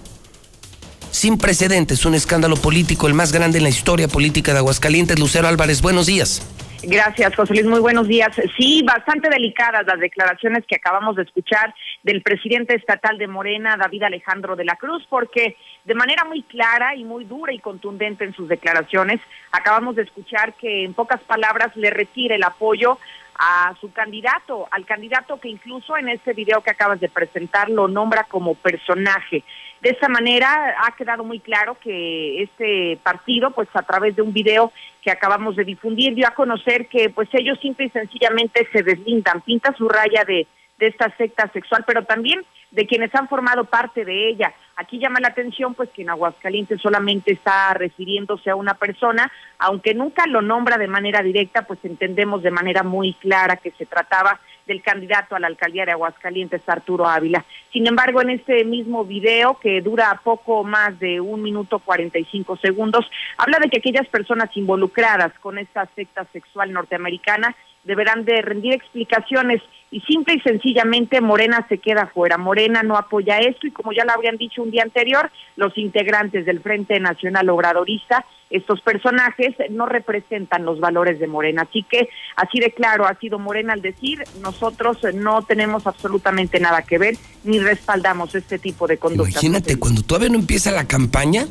sin 1.11 1.37
precedentes, 1.37 2.05
un 2.07 2.15
escándalo 2.15 2.57
político, 2.57 3.07
el 3.07 3.15
más 3.15 3.33
grande 3.33 3.59
en 3.59 3.65
la 3.65 3.71
historia 3.71 4.09
política 4.09 4.53
de 4.53 4.59
Aguascalientes. 4.59 5.19
Lucero 5.19 5.47
Álvarez, 5.47 5.83
buenos 5.83 6.07
días. 6.07 6.43
Gracias, 6.83 7.35
José 7.35 7.55
Luis. 7.55 7.67
Muy 7.67 7.81
buenos 7.81 8.07
días. 8.07 8.31
Sí, 8.57 8.83
bastante 8.83 9.29
delicadas 9.29 9.87
las 9.87 9.99
declaraciones 9.99 10.65
que 10.67 10.77
acabamos 10.77 11.17
de 11.17 11.23
escuchar 11.23 11.75
del 12.03 12.23
presidente 12.23 12.77
estatal 12.77 13.19
de 13.19 13.27
Morena, 13.27 13.77
David 13.77 14.05
Alejandro 14.05 14.57
de 14.57 14.65
la 14.65 14.77
Cruz, 14.77 15.05
porque 15.09 15.57
de 15.85 15.95
manera 15.95 16.25
muy 16.25 16.43
clara 16.43 16.95
y 16.95 17.05
muy 17.05 17.25
dura 17.25 17.53
y 17.53 17.59
contundente 17.59 18.25
en 18.25 18.35
sus 18.35 18.49
declaraciones, 18.49 19.21
acabamos 19.53 19.97
de 19.97 20.03
escuchar 20.03 20.55
que 20.55 20.85
en 20.85 20.95
pocas 20.95 21.21
palabras 21.23 21.75
le 21.77 21.91
retira 21.91 22.35
el 22.35 22.43
apoyo 22.43 22.99
a 23.39 23.75
su 23.81 23.93
candidato, 23.93 24.67
al 24.71 24.85
candidato 24.87 25.39
que 25.39 25.49
incluso 25.49 25.97
en 25.97 26.09
este 26.09 26.33
video 26.33 26.63
que 26.63 26.71
acabas 26.71 27.01
de 27.01 27.09
presentar 27.09 27.69
lo 27.69 27.89
nombra 27.89 28.25
como 28.25 28.55
personaje. 28.55 29.45
De 29.87 29.93
esta 29.93 30.09
manera 30.09 30.75
ha 30.85 30.97
quedado 30.97 31.23
muy 31.23 31.39
claro 31.39 31.79
que 31.79 32.43
este 32.43 32.99
partido, 33.05 33.53
pues 33.53 33.69
a 33.73 33.83
través 33.83 34.17
de 34.17 34.23
un 34.23 34.33
video 34.33 34.73
que 35.01 35.13
acabamos 35.13 35.55
de 35.55 35.63
difundir, 35.63 36.13
dio 36.17 36.27
a 36.27 36.35
conocer 36.35 36.89
que 36.89 37.09
pues 37.09 37.29
ellos 37.35 37.57
simple 37.63 37.87
y 37.87 37.91
sencillamente 37.91 38.67
se 38.73 38.83
deslindan, 38.83 39.43
pinta 39.43 39.73
su 39.79 39.89
raya 39.89 40.25
de, 40.25 40.49
de 40.77 40.87
esta 40.89 41.17
secta 41.17 41.49
sexual, 41.53 41.85
pero 41.87 42.05
también 42.05 42.45
de 42.73 42.85
quienes 42.85 43.15
han 43.15 43.29
formado 43.29 43.65
parte 43.67 44.05
de 44.05 44.29
ella. 44.29 44.53
Aquí 44.75 44.99
llama 44.99 45.21
la 45.21 45.29
atención 45.29 45.75
pues 45.75 45.89
que 45.91 46.03
en 46.03 46.11
Aguascalientes 46.11 46.81
solamente 46.81 47.33
está 47.33 47.73
refiriéndose 47.75 48.51
a 48.51 48.57
una 48.57 48.75
persona, 48.75 49.31
aunque 49.57 49.95
nunca 49.95 50.27
lo 50.27 50.43
nombra 50.43 50.79
de 50.79 50.89
manera 50.89 51.23
directa, 51.23 51.63
pues 51.63 51.79
entendemos 51.85 52.43
de 52.43 52.51
manera 52.51 52.83
muy 52.83 53.15
clara 53.15 53.55
que 53.55 53.71
se 53.71 53.87
trataba 53.87 54.41
del 54.67 54.83
candidato 54.83 55.35
a 55.35 55.41
la 55.41 55.47
alcaldía 55.47 55.85
de 55.85 55.93
Aguascalientes, 55.93 56.61
Arturo 56.67 57.07
Ávila. 57.07 57.45
Sin 57.73 57.87
embargo, 57.87 58.21
en 58.21 58.31
este 58.31 58.65
mismo 58.65 59.05
video, 59.05 59.59
que 59.61 59.81
dura 59.81 60.21
poco 60.23 60.65
más 60.65 60.99
de 60.99 61.21
un 61.21 61.43
minuto 61.43 61.79
cuarenta 61.79 62.19
y 62.19 62.25
cinco 62.25 62.57
segundos, 62.57 63.09
habla 63.39 63.59
de 63.61 63.69
que 63.71 63.79
aquellas 63.79 64.09
personas 64.09 64.55
involucradas 64.57 65.33
con 65.41 65.59
esta 65.59 65.87
secta 65.95 66.27
sexual 66.33 66.73
norteamericana 66.73 67.55
deberán 67.85 68.25
de 68.25 68.43
rendir 68.43 68.75
explicaciones 68.75 69.63
y 69.97 70.01
simple 70.03 70.35
y 70.35 70.41
sencillamente 70.41 71.23
Morena 71.23 71.65
se 71.71 71.79
queda 71.79 72.07
fuera. 72.13 72.37
Morena 72.37 72.83
no 72.83 72.99
apoya 72.99 73.39
esto 73.39 73.67
y 73.67 73.71
como 73.71 73.95
ya 73.95 74.05
lo 74.05 74.13
habían 74.13 74.37
dicho 74.37 74.63
un 74.63 74.71
día 74.71 74.83
anterior, 74.83 75.31
los 75.57 75.79
integrantes 75.79 76.45
del 76.45 76.61
Frente 76.61 77.01
Nacional 77.01 77.49
Obradorista, 77.49 78.27
estos 78.51 78.83
personajes 78.83 79.55
no 79.71 79.87
representan 79.87 80.67
los 80.67 80.81
valores 80.81 81.19
de 81.19 81.27
Morena. 81.27 81.63
Así 81.63 81.83
que 81.83 82.11
así 82.37 82.61
de 82.61 82.73
claro 82.73 83.07
ha 83.07 83.15
sido 83.15 83.39
Morena 83.39 83.73
al 83.73 83.81
decir, 83.81 84.23
nosotros 84.43 84.99
no 85.15 85.41
tenemos 85.41 85.87
absolutamente 85.87 86.61
nada 86.61 86.83
que 86.83 86.99
ver 86.99 87.17
ni 87.45 87.59
respaldamos 87.59 88.35
este 88.35 88.59
tipo 88.59 88.87
de 88.87 88.99
conducta. 88.99 89.31
Imagínate, 89.31 89.79
cuando 89.79 90.03
todavía 90.03 90.29
no 90.29 90.39
empieza 90.39 90.73
la 90.73 90.87
campaña, 90.87 91.47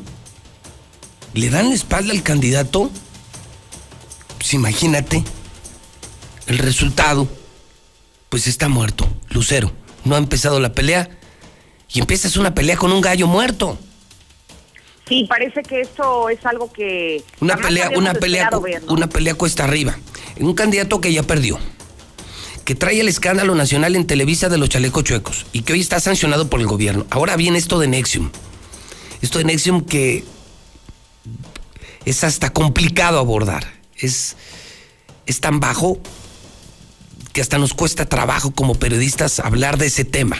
le 1.34 1.50
dan 1.50 1.70
la 1.70 1.74
espalda 1.74 2.12
al 2.12 2.22
candidato. 2.22 2.92
Pues 4.38 4.54
imagínate 4.54 5.24
el 6.46 6.58
resultado 6.58 7.26
pues 8.28 8.46
está 8.46 8.68
muerto. 8.68 9.08
Lucero, 9.30 9.72
no 10.04 10.14
ha 10.14 10.18
empezado 10.18 10.60
la 10.60 10.72
pelea 10.72 11.08
y 11.92 12.00
empiezas 12.00 12.36
una 12.36 12.54
pelea 12.54 12.76
con 12.76 12.92
un 12.92 13.00
gallo 13.00 13.26
muerto. 13.26 13.78
Sí, 15.08 15.24
parece 15.28 15.62
que 15.62 15.80
esto 15.80 16.28
es 16.28 16.44
algo 16.44 16.72
que 16.72 17.22
una 17.40 17.56
pelea, 17.56 17.90
una 17.96 18.14
pelea, 18.14 18.50
una 18.88 19.08
pelea 19.08 19.34
cuesta 19.34 19.64
arriba. 19.64 19.96
Un 20.38 20.54
candidato 20.54 21.00
que 21.00 21.12
ya 21.12 21.22
perdió, 21.22 21.58
que 22.64 22.74
trae 22.74 23.00
el 23.00 23.08
escándalo 23.08 23.54
nacional 23.54 23.94
en 23.94 24.06
Televisa 24.06 24.48
de 24.48 24.58
los 24.58 24.68
chalecos 24.68 25.04
chuecos 25.04 25.46
y 25.52 25.62
que 25.62 25.74
hoy 25.74 25.80
está 25.80 26.00
sancionado 26.00 26.50
por 26.50 26.60
el 26.60 26.66
gobierno. 26.66 27.06
Ahora 27.10 27.36
viene 27.36 27.56
esto 27.56 27.78
de 27.78 27.86
Nexium. 27.86 28.30
Esto 29.22 29.38
de 29.38 29.44
Nexium 29.44 29.82
que 29.82 30.24
es 32.04 32.24
hasta 32.24 32.52
complicado 32.52 33.20
abordar. 33.20 33.64
Es, 33.96 34.36
es 35.26 35.40
tan 35.40 35.60
bajo 35.60 35.98
que 37.36 37.42
hasta 37.42 37.58
nos 37.58 37.74
cuesta 37.74 38.06
trabajo 38.06 38.50
como 38.52 38.76
periodistas 38.76 39.40
hablar 39.40 39.76
de 39.76 39.88
ese 39.88 40.06
tema. 40.06 40.38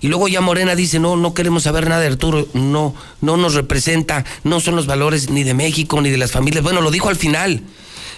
Y 0.00 0.08
luego 0.08 0.28
ya 0.28 0.40
Morena 0.40 0.74
dice, 0.74 0.98
no, 0.98 1.14
no 1.14 1.34
queremos 1.34 1.64
saber 1.64 1.90
nada 1.90 2.00
de 2.00 2.06
Arturo, 2.06 2.48
no, 2.54 2.94
no 3.20 3.36
nos 3.36 3.52
representa, 3.52 4.24
no 4.44 4.60
son 4.60 4.76
los 4.76 4.86
valores 4.86 5.28
ni 5.28 5.44
de 5.44 5.52
México 5.52 6.00
ni 6.00 6.08
de 6.08 6.16
las 6.16 6.32
familias. 6.32 6.64
Bueno, 6.64 6.80
lo 6.80 6.90
dijo 6.90 7.10
al 7.10 7.16
final, 7.16 7.60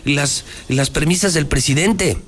las, 0.04 0.44
las 0.68 0.90
premisas 0.90 1.34
del 1.34 1.48
presidente, 1.48 2.18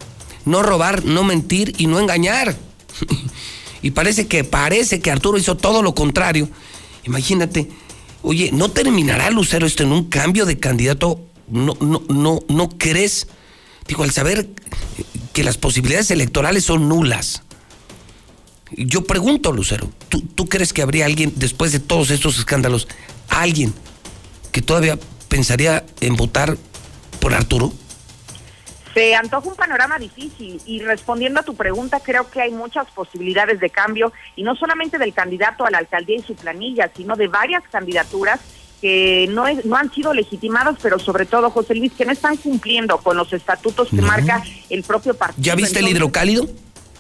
no 0.45 0.65
robar, 0.65 1.05
no 1.05 1.23
mentir 1.23 1.73
y 1.79 1.87
no 1.87 2.01
engañar. 2.01 2.57
Y 3.81 3.93
parece 3.93 4.27
que, 4.27 4.43
parece 4.43 4.99
que 4.99 5.13
Arturo 5.13 5.39
hizo 5.39 5.57
todo 5.57 5.83
lo 5.85 5.95
contrario. 5.95 6.49
Imagínate, 7.05 7.71
oye, 8.23 8.51
¿no 8.53 8.73
terminará 8.73 9.31
Lucero 9.31 9.69
esto 9.69 9.85
en 9.85 9.93
un 9.93 10.07
cambio 10.07 10.47
de 10.47 10.59
candidato? 10.59 11.21
¿No, 11.47 11.77
no, 11.81 12.03
no, 12.09 12.41
no 12.49 12.71
crees? 12.71 13.29
Digo, 13.89 14.05
al 14.05 14.11
saber 14.13 14.47
que 15.33 15.43
las 15.43 15.57
posibilidades 15.57 16.11
electorales 16.11 16.65
son 16.65 16.89
nulas. 16.89 17.43
Yo 18.71 19.05
pregunto, 19.05 19.51
Lucero, 19.51 19.91
¿tú, 20.11 20.21
¿tú 20.21 20.47
crees 20.47 20.75
que 20.75 20.83
habría 20.83 21.07
alguien, 21.07 21.33
después 21.37 21.73
de 21.73 21.81
todos 21.81 22.11
estos 22.11 22.39
escándalos, 22.39 22.87
alguien 23.29 23.73
que 24.53 24.61
todavía 24.61 24.99
pensaría 25.29 25.85
en 26.01 26.17
votar 26.17 26.59
por 27.19 27.35
Arturo? 27.35 27.73
Se 28.93 29.15
antoja 29.15 29.49
un 29.49 29.55
panorama 29.55 29.99
difícil 29.99 30.61
y 30.67 30.81
respondiendo 30.81 31.41
a 31.41 31.45
tu 31.45 31.55
pregunta, 31.55 32.01
creo 32.01 32.31
que 32.31 32.43
hay 32.43 32.51
muchas 32.51 32.91
posibilidades 32.91 33.61
de 33.61 33.71
cambio 33.71 34.13
y 34.37 34.43
no 34.43 34.55
solamente 34.57 34.99
del 34.99 35.15
candidato 35.15 35.65
a 35.65 35.71
la 35.71 35.79
alcaldía 35.79 36.17
y 36.17 36.23
su 36.23 36.35
planilla, 36.35 36.91
sino 36.95 37.17
de 37.17 37.29
varias 37.29 37.63
candidaturas 37.71 38.41
que 38.81 39.27
no, 39.31 39.47
es- 39.47 39.65
no 39.65 39.77
han 39.77 39.93
sido 39.93 40.15
legitimadas, 40.15 40.77
pero 40.83 40.99
sobre 40.99 41.27
todo, 41.27 41.51
José 41.51 41.75
Luis, 41.75 41.93
que 41.93 42.05
no 42.05 42.13
están 42.13 42.37
cumpliendo 42.37 42.99
con 42.99 43.17
los 43.17 43.33
estatutos 43.33 43.89
que 43.89 43.97
No. 43.97 44.07
marca 44.07 44.43
el 44.71 44.83
propio 44.85 45.15
partido. 45.15 45.43
¿Ya 45.43 45.55
viste 45.55 45.81
el 45.81 45.89
hidrocálido? 45.89 46.47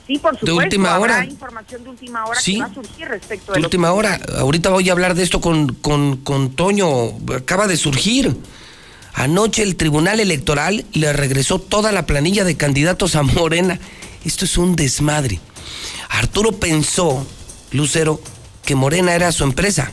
Sí, 0.06 0.16
por 0.18 0.32
supuesto. 0.38 0.56
última 0.56 0.94
habrá 0.94 1.16
hora? 1.18 1.24
información 1.26 1.84
de 1.84 1.90
última 1.90 2.24
hora 2.24 2.40
Sí. 2.40 2.54
que 2.54 2.60
va 2.60 2.66
a 2.66 2.74
surgir 2.74 3.08
respecto 3.08 3.52
De 3.52 3.60
de 3.60 3.64
última 3.66 3.92
hora, 3.92 4.18
ahorita 4.38 4.70
voy 4.70 4.88
a 4.88 4.92
hablar 4.92 5.14
de 5.14 5.22
esto 5.22 5.40
con, 5.40 5.74
con, 5.74 6.16
con 6.16 6.50
Toño, 6.50 6.88
acaba 7.36 7.66
de 7.66 7.76
surgir. 7.76 8.34
Anoche 9.14 9.62
el 9.62 9.76
Tribunal 9.76 10.20
Electoral 10.20 10.84
le 10.92 11.12
regresó 11.12 11.58
toda 11.58 11.92
la 11.92 12.06
planilla 12.06 12.44
de 12.44 12.56
candidatos 12.56 13.16
a 13.16 13.22
Morena. 13.22 13.78
Esto 14.24 14.44
es 14.46 14.56
un 14.58 14.76
desmadre. 14.76 15.40
Arturo 16.08 16.52
pensó, 16.52 17.26
Lucero, 17.72 18.20
que 18.64 18.74
Morena 18.74 19.14
era 19.14 19.30
su 19.32 19.44
empresa. 19.44 19.92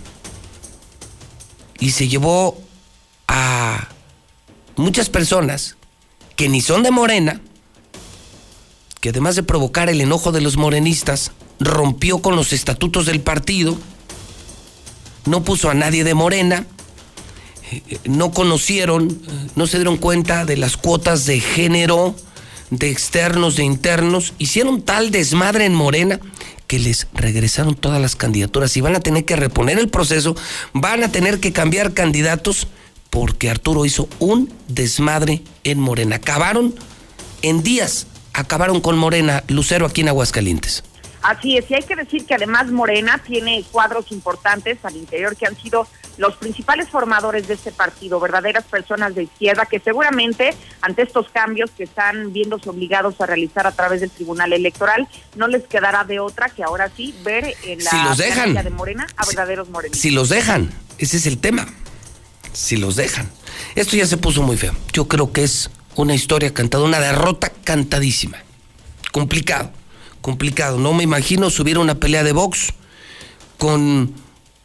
Y 1.85 1.91
se 1.91 2.07
llevó 2.07 2.59
a 3.27 3.89
muchas 4.75 5.07
personas 5.07 5.77
que 6.35 6.49
ni 6.49 6.59
son 6.59 6.81
de 6.81 6.89
Morena, 6.89 7.41
que 9.01 9.09
además 9.09 9.35
de 9.35 9.43
provocar 9.43 9.87
el 9.89 10.01
enojo 10.01 10.31
de 10.31 10.41
los 10.41 10.57
morenistas, 10.57 11.31
rompió 11.59 12.23
con 12.23 12.35
los 12.35 12.53
estatutos 12.53 13.05
del 13.05 13.21
partido, 13.21 13.77
no 15.27 15.43
puso 15.43 15.69
a 15.69 15.75
nadie 15.75 16.03
de 16.03 16.15
Morena, 16.15 16.65
eh, 17.71 17.99
no 18.05 18.31
conocieron, 18.31 19.11
eh, 19.11 19.47
no 19.55 19.67
se 19.67 19.77
dieron 19.77 19.97
cuenta 19.97 20.43
de 20.43 20.57
las 20.57 20.77
cuotas 20.77 21.27
de 21.27 21.39
género, 21.39 22.15
de 22.71 22.89
externos, 22.89 23.57
de 23.57 23.63
internos, 23.63 24.33
hicieron 24.39 24.81
tal 24.81 25.11
desmadre 25.11 25.65
en 25.65 25.75
Morena 25.75 26.19
que 26.67 26.79
les 26.79 27.07
regresaron 27.13 27.75
todas 27.75 28.01
las 28.01 28.15
candidaturas 28.15 28.75
y 28.77 28.81
van 28.81 28.95
a 28.95 28.99
tener 28.99 29.25
que 29.25 29.35
reponer 29.35 29.79
el 29.79 29.89
proceso, 29.89 30.35
van 30.73 31.03
a 31.03 31.11
tener 31.11 31.39
que 31.39 31.53
cambiar 31.53 31.93
candidatos 31.93 32.67
porque 33.09 33.49
Arturo 33.49 33.85
hizo 33.85 34.09
un 34.19 34.51
desmadre 34.67 35.41
en 35.63 35.79
Morena. 35.79 36.17
Acabaron 36.17 36.75
en 37.41 37.63
días, 37.63 38.07
acabaron 38.33 38.81
con 38.81 38.97
Morena, 38.97 39.43
Lucero 39.47 39.85
aquí 39.85 40.01
en 40.01 40.09
Aguascalientes. 40.09 40.83
Así 41.25 41.57
es, 41.57 41.69
y 41.71 41.73
hay 41.73 41.81
que 41.81 41.95
decir 41.95 42.23
que 42.27 42.35
además 42.35 42.67
Morena 42.67 43.17
tiene 43.17 43.63
cuadros 43.71 44.11
importantes 44.11 44.77
al 44.83 44.95
interior 44.95 45.35
que 45.35 45.47
han 45.47 45.59
sido 45.59 45.87
los 46.17 46.35
principales 46.35 46.87
formadores 46.87 47.47
de 47.47 47.55
este 47.55 47.71
partido, 47.71 48.19
verdaderas 48.19 48.63
personas 48.65 49.15
de 49.15 49.23
izquierda 49.23 49.65
que 49.65 49.79
seguramente 49.79 50.53
ante 50.81 51.01
estos 51.01 51.29
cambios 51.29 51.71
que 51.71 51.85
están 51.85 52.31
viéndose 52.31 52.69
obligados 52.69 53.19
a 53.19 53.25
realizar 53.25 53.65
a 53.65 53.71
través 53.71 54.01
del 54.01 54.11
Tribunal 54.11 54.53
Electoral, 54.53 55.07
no 55.35 55.47
les 55.47 55.63
quedará 55.63 56.03
de 56.03 56.19
otra 56.19 56.49
que 56.49 56.63
ahora 56.63 56.91
sí 56.95 57.15
ver 57.23 57.55
en 57.63 57.83
la 57.83 57.89
Si 57.89 57.97
los 58.03 58.17
dejan. 58.19 58.35
planilla 58.35 58.63
de 58.63 58.69
Morena 58.69 59.07
a 59.17 59.25
verdaderos 59.25 59.69
morenistas. 59.69 60.01
Si 60.01 60.11
los 60.11 60.29
dejan, 60.29 60.71
ese 60.99 61.17
es 61.17 61.25
el 61.25 61.39
tema. 61.39 61.65
Si 62.53 62.77
los 62.77 62.95
dejan. 62.95 63.31
Esto 63.73 63.97
ya 63.97 64.05
se 64.05 64.17
puso 64.17 64.43
muy 64.43 64.57
feo. 64.57 64.75
Yo 64.93 65.07
creo 65.07 65.33
que 65.33 65.43
es 65.43 65.71
una 65.95 66.13
historia 66.13 66.53
cantada, 66.53 66.83
una 66.83 66.99
derrota 66.99 67.51
cantadísima. 67.63 68.37
Complicado, 69.11 69.71
complicado. 70.25 70.79
No 70.79 70.91
me 70.91 71.03
imagino 71.03 71.51
subir 71.51 71.77
una 71.77 71.93
pelea 71.93 72.23
de 72.23 72.31
box 72.31 72.73
con 73.59 74.11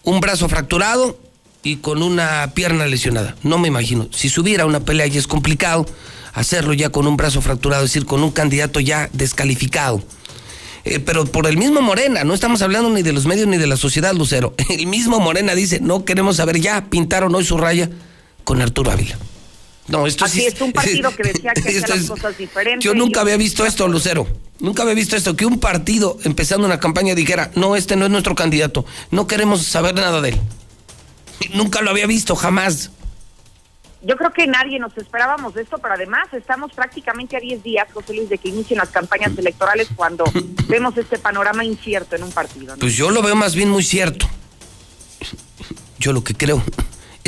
un 0.05 0.21
brazo 0.21 0.49
fracturado 0.49 1.19
y 1.63 1.77
con 1.77 2.03
una 2.03 2.53
pierna 2.55 2.87
lesionada. 2.87 3.37
No 3.43 3.59
me 3.59 3.69
imagino. 3.69 4.09
Si 4.11 4.31
subiera 4.31 4.65
una 4.65 4.81
pelea 4.81 5.07
ya 5.07 5.19
es 5.19 5.27
complicado 5.27 5.85
hacerlo 6.33 6.73
ya 6.73 6.89
con 6.89 7.07
un 7.07 7.19
brazo 7.19 7.43
fracturado, 7.43 7.85
es 7.85 7.91
decir, 7.91 8.07
con 8.07 8.23
un 8.23 8.31
candidato 8.31 8.81
ya 8.81 9.11
descalificado. 9.13 10.03
Eh, 10.87 10.99
pero 10.99 11.27
por 11.27 11.47
el 11.47 11.59
mismo 11.59 11.83
Morena, 11.83 12.25
no 12.25 12.33
estamos 12.33 12.63
hablando 12.63 12.89
ni 12.89 13.03
de 13.03 13.13
los 13.13 13.27
medios 13.27 13.47
ni 13.47 13.59
de 13.59 13.67
la 13.67 13.77
sociedad, 13.77 14.15
Lucero. 14.15 14.55
El 14.71 14.87
mismo 14.87 15.21
Morena 15.21 15.55
dice, 15.55 15.79
no 15.79 16.07
queremos 16.07 16.37
saber 16.37 16.59
ya, 16.59 16.87
pintaron 16.89 17.35
hoy 17.35 17.45
su 17.45 17.59
raya 17.59 17.91
con 18.45 18.63
Arturo 18.63 18.93
Ávila. 18.93 19.19
No, 19.91 20.07
esto 20.07 20.25
Así 20.25 20.41
sí 20.41 20.47
es, 20.47 20.61
un 20.61 20.73
partido 20.73 21.15
que 21.15 21.25
decía 21.25 21.53
que 21.53 21.61
hacía 21.79 21.97
las 21.97 22.09
cosas 22.09 22.39
diferentes. 22.39 22.85
Yo 22.85 22.95
nunca 22.95 23.21
había 23.21 23.37
visto 23.37 23.67
esto, 23.67 23.89
Lucero. 23.89 24.27
Nunca 24.61 24.83
había 24.83 24.95
visto 24.95 25.17
esto, 25.17 25.35
que 25.37 25.47
un 25.47 25.59
partido 25.59 26.19
empezando 26.25 26.67
una 26.67 26.79
campaña 26.79 27.15
dijera, 27.15 27.51
no, 27.55 27.77
este 27.77 27.97
no 27.97 28.05
es 28.05 28.11
nuestro 28.11 28.35
candidato, 28.35 28.85
no 29.11 29.27
queremos 29.27 29.63
saber 29.65 29.95
nada 29.95 30.21
de 30.21 30.31
él. 30.31 30.41
Nunca 31.55 31.81
lo 31.81 31.91
había 31.91 32.07
visto, 32.07 32.37
jamás. 32.37 32.91
Yo 34.03 34.17
creo 34.17 34.33
que 34.33 34.47
nadie 34.47 34.79
nos 34.79 34.97
esperábamos 34.99 35.55
de 35.55 35.63
esto, 35.63 35.79
pero 35.79 35.95
además 35.95 36.29
estamos 36.33 36.73
prácticamente 36.73 37.39
a 37.39 37.41
10 37.41 37.63
días, 37.63 37.89
José 37.93 38.15
Luis, 38.15 38.29
de 38.29 38.37
que 38.37 38.51
inicien 38.51 38.79
las 38.79 38.91
campañas 38.91 39.37
electorales 39.37 39.89
cuando 39.97 40.25
vemos 40.69 40.97
este 40.99 41.19
panorama 41.19 41.65
incierto 41.65 42.17
en 42.17 42.25
un 42.25 42.31
partido. 42.31 42.77
¿no? 42.77 42.81
Pues 42.81 42.95
yo 42.95 43.11
lo 43.11 43.23
veo 43.23 43.35
más 43.35 43.55
bien 43.55 43.71
muy 43.71 43.83
cierto. 43.83 44.29
Yo 45.99 46.13
lo 46.13 46.23
que 46.23 46.35
creo 46.35 46.63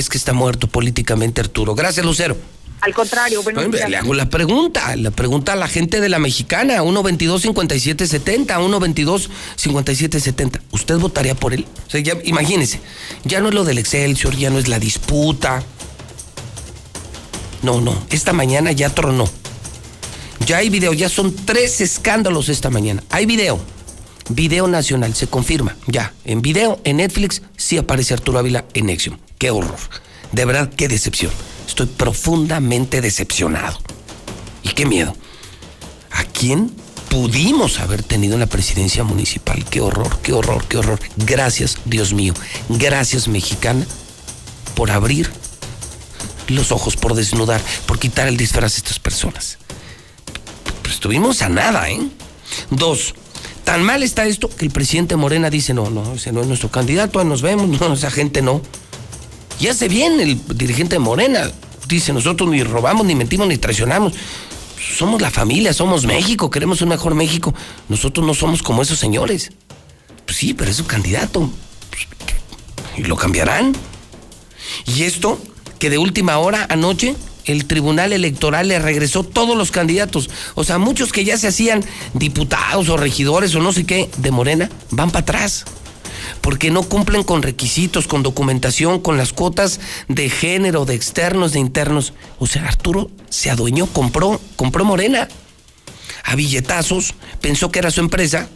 es 0.02 0.08
que 0.08 0.18
está 0.18 0.32
muerto 0.32 0.66
políticamente 0.66 1.40
Arturo. 1.40 1.74
Gracias, 1.74 2.04
Lucero. 2.04 2.36
Al 2.82 2.94
contrario, 2.94 3.42
bueno, 3.44 3.62
le 3.62 3.96
hago 3.96 4.12
la 4.12 4.28
pregunta, 4.28 4.96
la 4.96 5.12
pregunta 5.12 5.52
a 5.52 5.56
la 5.56 5.68
gente 5.68 6.00
de 6.00 6.08
la 6.08 6.18
mexicana, 6.18 6.82
122-5770, 6.82 9.28
122-5770. 9.56 10.60
¿Usted 10.72 10.98
votaría 10.98 11.36
por 11.36 11.54
él? 11.54 11.64
O 11.86 11.90
sea, 11.90 12.00
ya, 12.00 12.14
imagínese, 12.24 12.80
ya 13.22 13.40
no 13.40 13.50
es 13.50 13.54
lo 13.54 13.62
del 13.62 13.78
Excelsior, 13.78 14.36
ya 14.36 14.50
no 14.50 14.58
es 14.58 14.66
la 14.66 14.80
disputa. 14.80 15.62
No, 17.62 17.80
no, 17.80 17.96
esta 18.10 18.32
mañana 18.32 18.72
ya 18.72 18.90
tronó. 18.90 19.30
Ya 20.44 20.56
hay 20.56 20.68
video, 20.68 20.92
ya 20.92 21.08
son 21.08 21.36
tres 21.36 21.80
escándalos 21.80 22.48
esta 22.48 22.68
mañana. 22.68 23.04
Hay 23.10 23.26
video, 23.26 23.60
video 24.28 24.66
nacional, 24.66 25.14
se 25.14 25.28
confirma, 25.28 25.76
ya. 25.86 26.14
En 26.24 26.42
video, 26.42 26.80
en 26.82 26.96
Netflix, 26.96 27.42
sí 27.56 27.78
aparece 27.78 28.12
Arturo 28.12 28.40
Ávila 28.40 28.64
en 28.74 28.86
Nexium. 28.86 29.18
Qué 29.42 29.50
horror. 29.50 29.80
De 30.30 30.44
verdad, 30.44 30.70
qué 30.72 30.86
decepción. 30.86 31.32
Estoy 31.66 31.86
profundamente 31.86 33.00
decepcionado. 33.00 33.76
Y 34.62 34.68
qué 34.68 34.86
miedo. 34.86 35.16
¿A 36.12 36.22
quién 36.22 36.70
pudimos 37.08 37.80
haber 37.80 38.04
tenido 38.04 38.34
en 38.34 38.40
la 38.40 38.46
presidencia 38.46 39.02
municipal? 39.02 39.64
Qué 39.68 39.80
horror, 39.80 40.16
qué 40.22 40.32
horror, 40.32 40.64
qué 40.68 40.78
horror. 40.78 41.00
Gracias, 41.16 41.78
Dios 41.86 42.12
mío. 42.12 42.34
Gracias, 42.68 43.26
mexicana, 43.26 43.84
por 44.76 44.92
abrir 44.92 45.28
los 46.46 46.70
ojos, 46.70 46.94
por 46.94 47.14
desnudar, 47.14 47.60
por 47.86 47.98
quitar 47.98 48.28
el 48.28 48.36
disfraz 48.36 48.74
a 48.74 48.76
estas 48.76 49.00
personas. 49.00 49.58
Pues 50.82 50.94
estuvimos 50.94 51.42
a 51.42 51.48
nada, 51.48 51.90
¿eh? 51.90 52.00
Dos, 52.70 53.16
tan 53.64 53.82
mal 53.82 54.04
está 54.04 54.24
esto 54.24 54.48
que 54.48 54.64
el 54.64 54.70
presidente 54.70 55.16
Morena 55.16 55.50
dice, 55.50 55.74
no, 55.74 55.90
no, 55.90 56.12
ese 56.12 56.30
no 56.30 56.42
es 56.42 56.46
nuestro 56.46 56.70
candidato, 56.70 57.24
nos 57.24 57.42
vemos, 57.42 57.66
no, 57.80 57.92
esa 57.94 58.12
gente 58.12 58.40
no. 58.40 58.62
Y 59.62 59.68
hace 59.68 59.86
bien 59.86 60.18
el 60.18 60.40
dirigente 60.56 60.96
de 60.96 60.98
Morena. 60.98 61.48
Dice, 61.86 62.12
nosotros 62.12 62.50
ni 62.50 62.64
robamos, 62.64 63.06
ni 63.06 63.14
mentimos, 63.14 63.46
ni 63.46 63.58
traicionamos. 63.58 64.12
Somos 64.98 65.22
la 65.22 65.30
familia, 65.30 65.72
somos 65.72 66.04
México, 66.04 66.50
queremos 66.50 66.82
un 66.82 66.88
mejor 66.88 67.14
México. 67.14 67.54
Nosotros 67.88 68.26
no 68.26 68.34
somos 68.34 68.60
como 68.60 68.82
esos 68.82 68.98
señores. 68.98 69.52
Pues 70.24 70.36
sí, 70.36 70.52
pero 70.52 70.68
es 70.68 70.78
su 70.78 70.86
candidato. 70.86 71.48
Pues, 71.90 72.08
¿Y 72.96 73.04
lo 73.04 73.14
cambiarán? 73.14 73.72
Y 74.84 75.04
esto, 75.04 75.40
que 75.78 75.90
de 75.90 75.98
última 75.98 76.38
hora, 76.38 76.66
anoche, 76.68 77.14
el 77.44 77.66
Tribunal 77.66 78.12
Electoral 78.12 78.66
le 78.66 78.80
regresó 78.80 79.22
todos 79.22 79.56
los 79.56 79.70
candidatos. 79.70 80.28
O 80.56 80.64
sea, 80.64 80.78
muchos 80.78 81.12
que 81.12 81.24
ya 81.24 81.38
se 81.38 81.46
hacían 81.46 81.84
diputados 82.14 82.88
o 82.88 82.96
regidores 82.96 83.54
o 83.54 83.60
no 83.60 83.72
sé 83.72 83.84
qué 83.84 84.10
de 84.16 84.32
Morena, 84.32 84.68
van 84.90 85.12
para 85.12 85.22
atrás 85.22 85.66
porque 86.40 86.70
no 86.70 86.82
cumplen 86.82 87.22
con 87.22 87.42
requisitos, 87.42 88.06
con 88.06 88.22
documentación, 88.22 89.00
con 89.00 89.16
las 89.16 89.32
cuotas 89.32 89.80
de 90.08 90.30
género, 90.30 90.84
de 90.84 90.94
externos, 90.94 91.52
de 91.52 91.60
internos. 91.60 92.12
O 92.38 92.46
sea, 92.46 92.66
Arturo 92.66 93.10
se 93.28 93.50
adueñó, 93.50 93.86
compró, 93.86 94.40
compró 94.56 94.84
Morena 94.84 95.28
a 96.24 96.34
billetazos, 96.36 97.14
pensó 97.40 97.70
que 97.70 97.78
era 97.80 97.90
su 97.90 98.00
empresa 98.00 98.48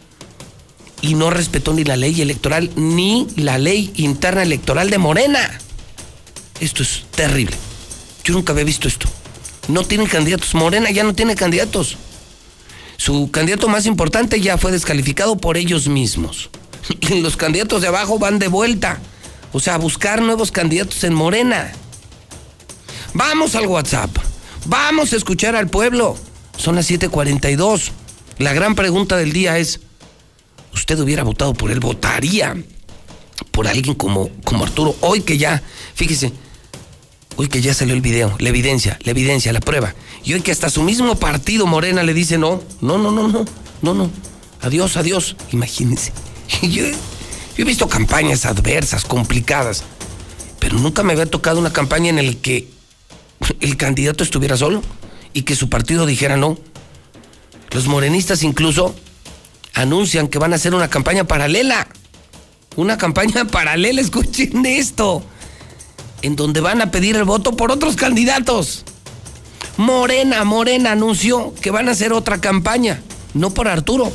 y 1.01 1.13
no 1.13 1.29
respetó 1.29 1.73
ni 1.73 1.83
la 1.83 1.95
ley 1.95 2.21
electoral 2.21 2.71
ni 2.75 3.27
la 3.35 3.57
ley 3.57 3.91
interna 3.95 4.43
electoral 4.43 4.89
de 4.89 4.97
Morena. 4.97 5.59
Esto 6.59 6.83
es 6.83 7.03
terrible. 7.15 7.55
Yo 8.23 8.33
nunca 8.33 8.53
había 8.53 8.65
visto 8.65 8.87
esto. 8.87 9.07
No 9.67 9.83
tienen 9.83 10.07
candidatos. 10.07 10.55
Morena 10.55 10.89
ya 10.91 11.03
no 11.03 11.13
tiene 11.13 11.35
candidatos. 11.35 11.97
Su 12.97 13.29
candidato 13.31 13.67
más 13.67 13.85
importante 13.85 14.41
ya 14.41 14.57
fue 14.57 14.71
descalificado 14.71 15.37
por 15.37 15.55
ellos 15.55 15.87
mismos. 15.87 16.49
Los 17.21 17.37
candidatos 17.37 17.81
de 17.81 17.87
abajo 17.87 18.19
van 18.19 18.39
de 18.39 18.47
vuelta. 18.47 18.99
O 19.53 19.59
sea, 19.59 19.75
a 19.75 19.77
buscar 19.77 20.21
nuevos 20.21 20.51
candidatos 20.51 21.03
en 21.03 21.13
Morena. 21.13 21.71
Vamos 23.13 23.55
al 23.55 23.67
WhatsApp. 23.67 24.15
Vamos 24.65 25.13
a 25.13 25.15
escuchar 25.15 25.55
al 25.55 25.69
pueblo. 25.69 26.17
Son 26.57 26.75
las 26.75 26.89
7:42. 26.89 27.91
La 28.39 28.53
gran 28.53 28.75
pregunta 28.75 29.17
del 29.17 29.33
día 29.33 29.57
es, 29.57 29.79
¿usted 30.73 30.99
hubiera 30.99 31.23
votado 31.23 31.53
por 31.53 31.71
él? 31.71 31.79
¿Votaría 31.79 32.55
por 33.51 33.67
alguien 33.67 33.95
como, 33.95 34.29
como 34.43 34.65
Arturo? 34.65 34.95
Hoy 35.01 35.21
que 35.21 35.37
ya, 35.37 35.63
fíjese, 35.95 36.33
hoy 37.35 37.47
que 37.47 37.61
ya 37.61 37.73
salió 37.73 37.95
el 37.95 38.01
video, 38.01 38.35
la 38.39 38.49
evidencia, 38.49 38.99
la 39.03 39.11
evidencia, 39.11 39.51
la 39.53 39.59
prueba. 39.59 39.95
Y 40.23 40.33
hoy 40.33 40.41
que 40.41 40.51
hasta 40.51 40.69
su 40.69 40.83
mismo 40.83 41.15
partido 41.15 41.65
Morena 41.65 42.03
le 42.03 42.13
dice 42.13 42.37
no, 42.37 42.61
no, 42.81 42.97
no, 42.97 43.11
no, 43.11 43.27
no, 43.27 43.45
no, 43.81 43.93
no. 43.93 44.11
Adiós, 44.61 44.97
adiós. 44.97 45.35
Imagínense. 45.51 46.11
Yo, 46.61 46.85
he 47.57 47.63
visto 47.63 47.87
campañas 47.87 48.45
adversas, 48.45 49.05
complicadas, 49.05 49.83
pero 50.59 50.77
nunca 50.77 51.03
me 51.03 51.13
había 51.13 51.25
tocado 51.25 51.59
una 51.59 51.73
campaña 51.73 52.09
en 52.09 52.25
la 52.25 52.33
que 52.33 52.69
el 53.59 53.77
candidato 53.77 54.23
estuviera 54.23 54.57
solo 54.57 54.81
y 55.33 55.43
que 55.43 55.55
su 55.55 55.69
partido 55.69 56.05
dijera 56.05 56.37
no. 56.37 56.57
Los 57.71 57.87
morenistas 57.87 58.43
incluso 58.43 58.95
anuncian 59.73 60.27
que 60.27 60.39
van 60.39 60.53
a 60.53 60.55
hacer 60.55 60.73
una 60.73 60.89
campaña 60.89 61.25
paralela. 61.25 61.87
Una 62.75 62.97
campaña 62.97 63.45
paralela, 63.51 64.01
escuchen 64.01 64.65
esto. 64.65 65.23
En 66.21 66.35
donde 66.35 66.61
van 66.61 66.81
a 66.81 66.91
pedir 66.91 67.15
el 67.15 67.25
voto 67.25 67.55
por 67.55 67.71
otros 67.71 67.95
candidatos. 67.95 68.83
Morena, 69.77 70.43
Morena 70.43 70.93
anunció 70.93 71.53
que 71.61 71.69
van 71.69 71.87
a 71.87 71.91
hacer 71.91 72.11
otra 72.11 72.41
campaña, 72.41 73.01
no 73.35 73.51
por 73.51 73.67
Arturo. 73.67 74.11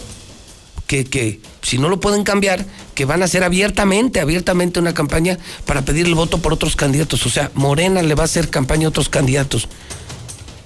Que, 0.88 1.04
que 1.04 1.40
si 1.62 1.78
no 1.78 1.88
lo 1.88 2.00
pueden 2.00 2.24
cambiar, 2.24 2.66
que 2.94 3.04
van 3.04 3.22
a 3.22 3.26
hacer 3.26 3.44
abiertamente, 3.44 4.20
abiertamente 4.20 4.80
una 4.80 4.94
campaña 4.94 5.38
para 5.64 5.82
pedir 5.82 6.06
el 6.06 6.14
voto 6.14 6.38
por 6.38 6.52
otros 6.52 6.76
candidatos. 6.76 7.24
O 7.24 7.30
sea, 7.30 7.50
Morena 7.54 8.02
le 8.02 8.14
va 8.14 8.22
a 8.22 8.26
hacer 8.26 8.50
campaña 8.50 8.86
a 8.86 8.90
otros 8.90 9.08
candidatos 9.08 9.68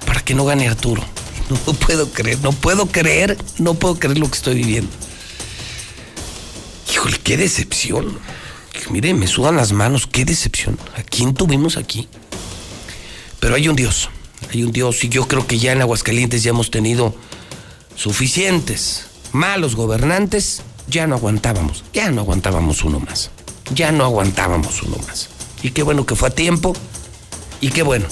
para 0.06 0.22
que 0.22 0.34
no 0.34 0.44
gane 0.44 0.68
Arturo. 0.68 1.02
No 1.48 1.74
puedo 1.74 2.10
creer, 2.10 2.40
no 2.42 2.50
puedo 2.50 2.86
creer, 2.86 3.38
no 3.58 3.74
puedo 3.74 4.00
creer 4.00 4.18
lo 4.18 4.28
que 4.28 4.36
estoy 4.36 4.56
viviendo. 4.56 4.90
Híjole, 6.92 7.18
qué 7.22 7.36
decepción. 7.36 8.18
Mire, 8.90 9.14
me 9.14 9.28
sudan 9.28 9.54
las 9.54 9.70
manos, 9.70 10.08
qué 10.08 10.24
decepción. 10.24 10.76
¿A 10.96 11.02
quién 11.04 11.34
tuvimos 11.34 11.76
aquí? 11.76 12.08
Pero 13.38 13.54
hay 13.54 13.68
un 13.68 13.76
Dios, 13.76 14.10
hay 14.52 14.64
un 14.64 14.72
Dios 14.72 15.04
y 15.04 15.08
yo 15.08 15.28
creo 15.28 15.46
que 15.46 15.58
ya 15.58 15.70
en 15.70 15.82
Aguascalientes 15.82 16.42
ya 16.42 16.50
hemos 16.50 16.72
tenido 16.72 17.14
suficientes 17.94 19.06
malos 19.32 19.76
gobernantes, 19.76 20.62
ya 20.88 21.06
no 21.06 21.16
aguantábamos, 21.16 21.84
ya 21.92 22.10
no 22.10 22.22
aguantábamos 22.22 22.84
uno 22.84 23.00
más, 23.00 23.30
ya 23.72 23.92
no 23.92 24.04
aguantábamos 24.04 24.82
uno 24.82 24.96
más. 25.06 25.28
Y 25.62 25.70
qué 25.70 25.82
bueno 25.82 26.06
que 26.06 26.14
fue 26.14 26.28
a 26.28 26.32
tiempo 26.32 26.74
y 27.60 27.70
qué 27.70 27.82
bueno 27.82 28.06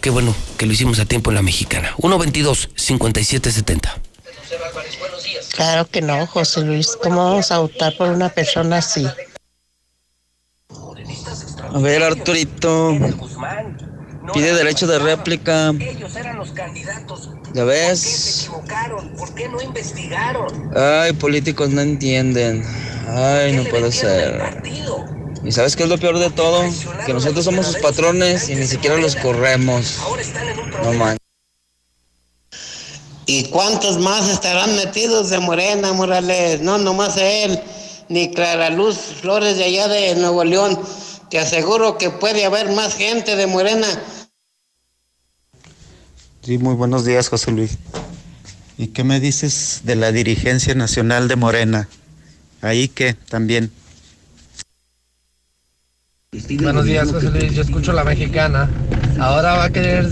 Qué 0.00 0.08
bueno 0.08 0.34
que 0.56 0.64
lo 0.66 0.72
hicimos 0.72 0.98
a 0.98 1.04
tiempo 1.04 1.30
en 1.30 1.34
la 1.34 1.42
mexicana. 1.42 1.94
122-5770. 1.98 3.90
Claro 5.52 5.86
que 5.86 6.00
no, 6.00 6.26
José 6.26 6.62
Luis. 6.62 6.96
¿Cómo 7.02 7.22
vamos 7.22 7.52
a 7.52 7.58
votar 7.58 7.94
por 7.96 8.08
una 8.08 8.30
persona 8.30 8.78
así? 8.78 9.06
A 11.72 11.78
ver, 11.78 12.02
Arturito. 12.02 12.96
Pide 14.32 14.54
derecho 14.54 14.86
de 14.86 14.98
réplica. 14.98 15.72
¿Ya 17.52 17.64
ves? 17.64 18.50
Ay, 20.76 21.12
políticos 21.14 21.70
no 21.70 21.80
entienden. 21.80 22.64
Ay, 23.08 23.52
no 23.52 23.64
puede 23.64 23.90
ser. 23.92 24.62
¿Y 25.44 25.52
sabes 25.52 25.74
qué 25.74 25.84
es 25.84 25.88
lo 25.88 25.98
peor 25.98 26.18
de 26.18 26.30
todo? 26.30 26.62
Que 27.06 27.14
nosotros 27.14 27.44
somos 27.44 27.66
sus 27.66 27.76
patrones 27.76 28.48
y 28.48 28.56
ni 28.56 28.66
siquiera 28.66 28.96
los 28.96 29.16
corremos. 29.16 29.98
No 30.84 30.92
man. 30.92 31.16
¿Y 33.26 33.44
cuántos 33.44 33.98
más 33.98 34.28
estarán 34.28 34.74
metidos 34.76 35.30
de 35.30 35.38
Morena, 35.38 35.92
Morales? 35.92 36.60
No, 36.60 36.78
nomás 36.78 37.16
él, 37.16 37.60
ni 38.08 38.32
Clara 38.32 38.70
Luz 38.70 38.96
Flores 39.20 39.56
de 39.56 39.64
allá 39.64 39.88
de 39.88 40.16
Nuevo 40.16 40.44
León. 40.44 40.78
Te 41.30 41.38
aseguro 41.38 41.96
que 41.96 42.10
puede 42.10 42.44
haber 42.44 42.70
más 42.72 42.94
gente 42.94 43.36
de 43.36 43.46
Morena. 43.46 43.86
Sí, 46.42 46.56
muy 46.56 46.74
buenos 46.74 47.04
días, 47.04 47.28
José 47.28 47.52
Luis. 47.52 47.78
¿Y 48.78 48.88
qué 48.88 49.04
me 49.04 49.20
dices 49.20 49.82
de 49.84 49.94
la 49.94 50.10
dirigencia 50.10 50.74
nacional 50.74 51.28
de 51.28 51.36
Morena? 51.36 51.88
Ahí 52.62 52.88
que 52.88 53.12
también. 53.12 53.70
Buenos 56.62 56.86
días, 56.86 57.10
José 57.12 57.30
Luis. 57.30 57.52
Yo 57.52 57.60
escucho 57.60 57.92
la 57.92 58.04
mexicana. 58.04 58.70
Ahora 59.18 59.52
va 59.52 59.64
a 59.64 59.70
querer 59.70 60.08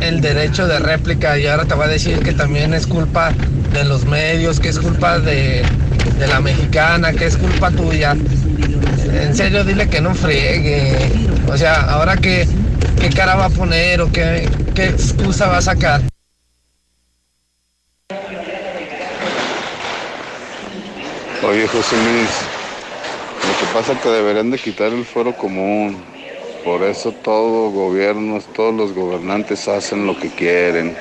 el 0.00 0.20
derecho 0.20 0.66
de 0.66 0.80
réplica 0.80 1.38
y 1.38 1.46
ahora 1.46 1.64
te 1.64 1.74
va 1.74 1.86
a 1.86 1.88
decir 1.88 2.18
que 2.18 2.32
también 2.32 2.74
es 2.74 2.86
culpa 2.86 3.32
de 3.72 3.84
los 3.84 4.04
medios, 4.04 4.60
que 4.60 4.68
es 4.68 4.78
culpa 4.78 5.18
de, 5.18 5.62
de 6.18 6.26
la 6.26 6.40
mexicana, 6.40 7.12
que 7.12 7.24
es 7.24 7.38
culpa 7.38 7.70
tuya. 7.70 8.14
En 9.14 9.34
serio, 9.34 9.64
dile 9.64 9.88
que 9.88 10.02
no 10.02 10.14
friegue. 10.14 10.94
O 11.48 11.56
sea, 11.56 11.80
ahora 11.82 12.18
qué, 12.18 12.46
qué 13.00 13.10
cara 13.10 13.36
va 13.36 13.46
a 13.46 13.50
poner 13.50 14.00
o 14.00 14.10
qué, 14.10 14.48
qué 14.74 14.86
excusa 14.86 15.46
va 15.48 15.58
a 15.58 15.62
sacar. 15.62 16.00
Oye, 21.46 21.68
José 21.68 21.96
Luis, 21.96 22.30
lo 23.46 23.58
que 23.58 23.74
pasa 23.74 23.92
es 23.92 23.98
que 24.00 24.08
deberían 24.08 24.50
de 24.50 24.58
quitar 24.58 24.92
el 24.92 25.04
fuero 25.04 25.36
común. 25.36 26.02
Por 26.64 26.82
eso 26.82 27.12
todos 27.12 27.74
gobiernos, 27.74 28.44
todos 28.54 28.74
los 28.74 28.94
gobernantes 28.94 29.68
hacen 29.68 30.06
lo 30.06 30.18
que 30.18 30.30
quieren. 30.30 30.96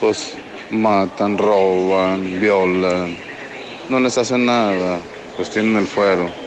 Pues 0.00 0.34
matan, 0.70 1.38
roban, 1.38 2.40
violan. 2.40 3.16
No 3.88 4.00
les 4.00 4.18
hacen 4.18 4.46
nada, 4.46 4.98
pues 5.36 5.50
tienen 5.50 5.76
el 5.76 5.86
fuero. 5.86 6.43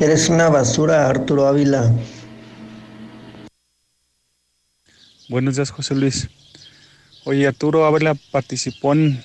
Eres 0.00 0.30
una 0.30 0.48
basura, 0.48 1.10
Arturo 1.10 1.46
Ávila. 1.46 1.92
Buenos 5.28 5.56
días, 5.56 5.70
José 5.70 5.94
Luis. 5.94 6.30
Oye, 7.26 7.46
Arturo 7.46 7.84
Ávila 7.84 8.16
participó 8.30 8.94
en 8.94 9.22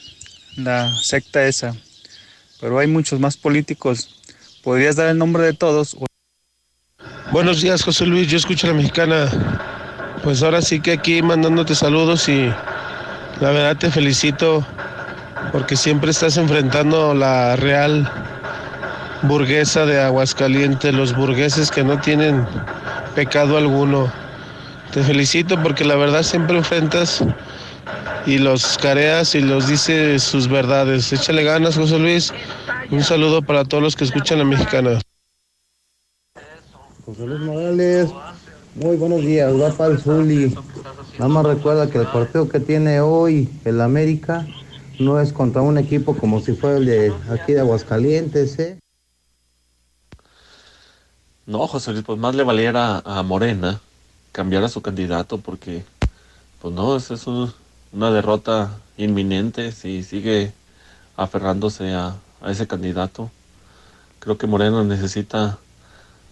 la 0.58 0.94
secta 1.02 1.46
esa, 1.46 1.74
pero 2.60 2.78
hay 2.78 2.88
muchos 2.88 3.22
más 3.22 3.38
políticos. 3.38 4.22
¿Podrías 4.66 4.98
dar 4.98 5.08
el 5.08 5.18
nombre 5.18 5.44
de 5.44 5.54
todos? 5.54 5.96
Buenos 7.32 7.62
días, 7.62 7.82
José 7.82 8.06
Luis. 8.06 8.28
Yo 8.28 8.36
escucho 8.36 8.68
a 8.68 8.72
la 8.72 8.76
mexicana. 8.76 10.18
Pues 10.26 10.44
ahora 10.44 10.62
sí 10.62 10.82
que 10.82 10.92
aquí 10.92 11.22
mandándote 11.22 11.74
saludos 11.74 12.28
y 12.28 12.48
la 13.40 13.52
verdad 13.52 13.78
te 13.78 13.92
felicito 13.92 14.68
porque 15.54 15.78
siempre 15.78 16.12
estás 16.12 16.36
enfrentando 16.36 17.14
la 17.14 17.56
real 17.56 18.12
burguesa 19.24 19.86
de 19.86 20.00
Aguascalientes, 20.00 20.94
los 20.94 21.16
burgueses 21.16 21.72
que 21.72 21.84
no 21.84 22.00
tienen 22.00 22.46
pecado 23.16 23.58
alguno. 23.58 24.12
Te 24.94 25.04
felicito 25.04 25.62
porque 25.62 25.84
la 25.84 25.96
verdad 25.96 26.24
siempre 26.24 26.58
enfrentas 26.58 27.24
y 28.26 28.38
los 28.38 28.78
careas 28.78 29.36
y 29.36 29.42
los 29.42 29.68
dice 29.68 30.20
sus 30.20 30.48
verdades. 30.48 31.12
Échale 31.12 31.44
ganas, 31.44 31.76
José 31.76 32.00
Luis. 32.00 32.34
Un 32.92 33.04
saludo 33.04 33.42
para 33.42 33.66
todos 33.66 33.84
los 33.84 33.96
que 33.96 34.04
escuchan 34.04 34.40
la 34.40 34.46
mexicana. 34.46 35.00
José 37.06 37.28
Luis 37.28 37.42
Morales, 37.42 38.10
muy 38.76 38.96
buenos 38.96 39.22
días, 39.22 39.54
va 39.54 39.70
para 39.70 39.98
Zuli. 39.98 40.56
Nada 41.20 41.30
más 41.30 41.46
recuerda 41.46 41.90
que 41.90 42.00
el 42.00 42.08
partido 42.08 42.50
que 42.50 42.60
tiene 42.60 43.00
hoy 43.00 43.50
el 43.64 43.80
América 43.80 44.46
no 45.00 45.20
es 45.20 45.32
contra 45.32 45.62
un 45.62 45.78
equipo 45.78 46.16
como 46.16 46.42
si 46.42 46.54
fuera 46.54 46.78
el 46.78 46.86
de 46.86 47.14
aquí 47.30 47.54
de 47.54 47.60
Aguascalientes, 47.60 48.58
¿eh? 48.60 48.80
No, 51.46 51.68
José 51.68 51.92
Luis, 51.92 52.04
pues 52.04 52.18
más 52.20 52.36
le 52.36 52.44
valiera 52.44 53.00
a 53.06 53.22
Morena 53.24 53.80
cambiar 54.32 54.64
a 54.64 54.70
su 54.70 54.82
candidato 54.82 55.38
porque, 55.40 55.84
pues 56.62 56.74
no, 56.74 56.96
esa 56.96 57.14
es 57.14 57.28
un- 57.28 57.54
una 57.92 58.12
derrota 58.12 58.72
inminente 58.98 59.72
si 59.72 60.04
sigue 60.04 60.52
aferrándose 61.16 61.94
a, 61.94 62.16
a 62.42 62.52
ese 62.52 62.68
candidato. 62.68 63.32
Creo 64.20 64.38
que 64.38 64.48
Morena 64.48 64.84
necesita 64.84 65.60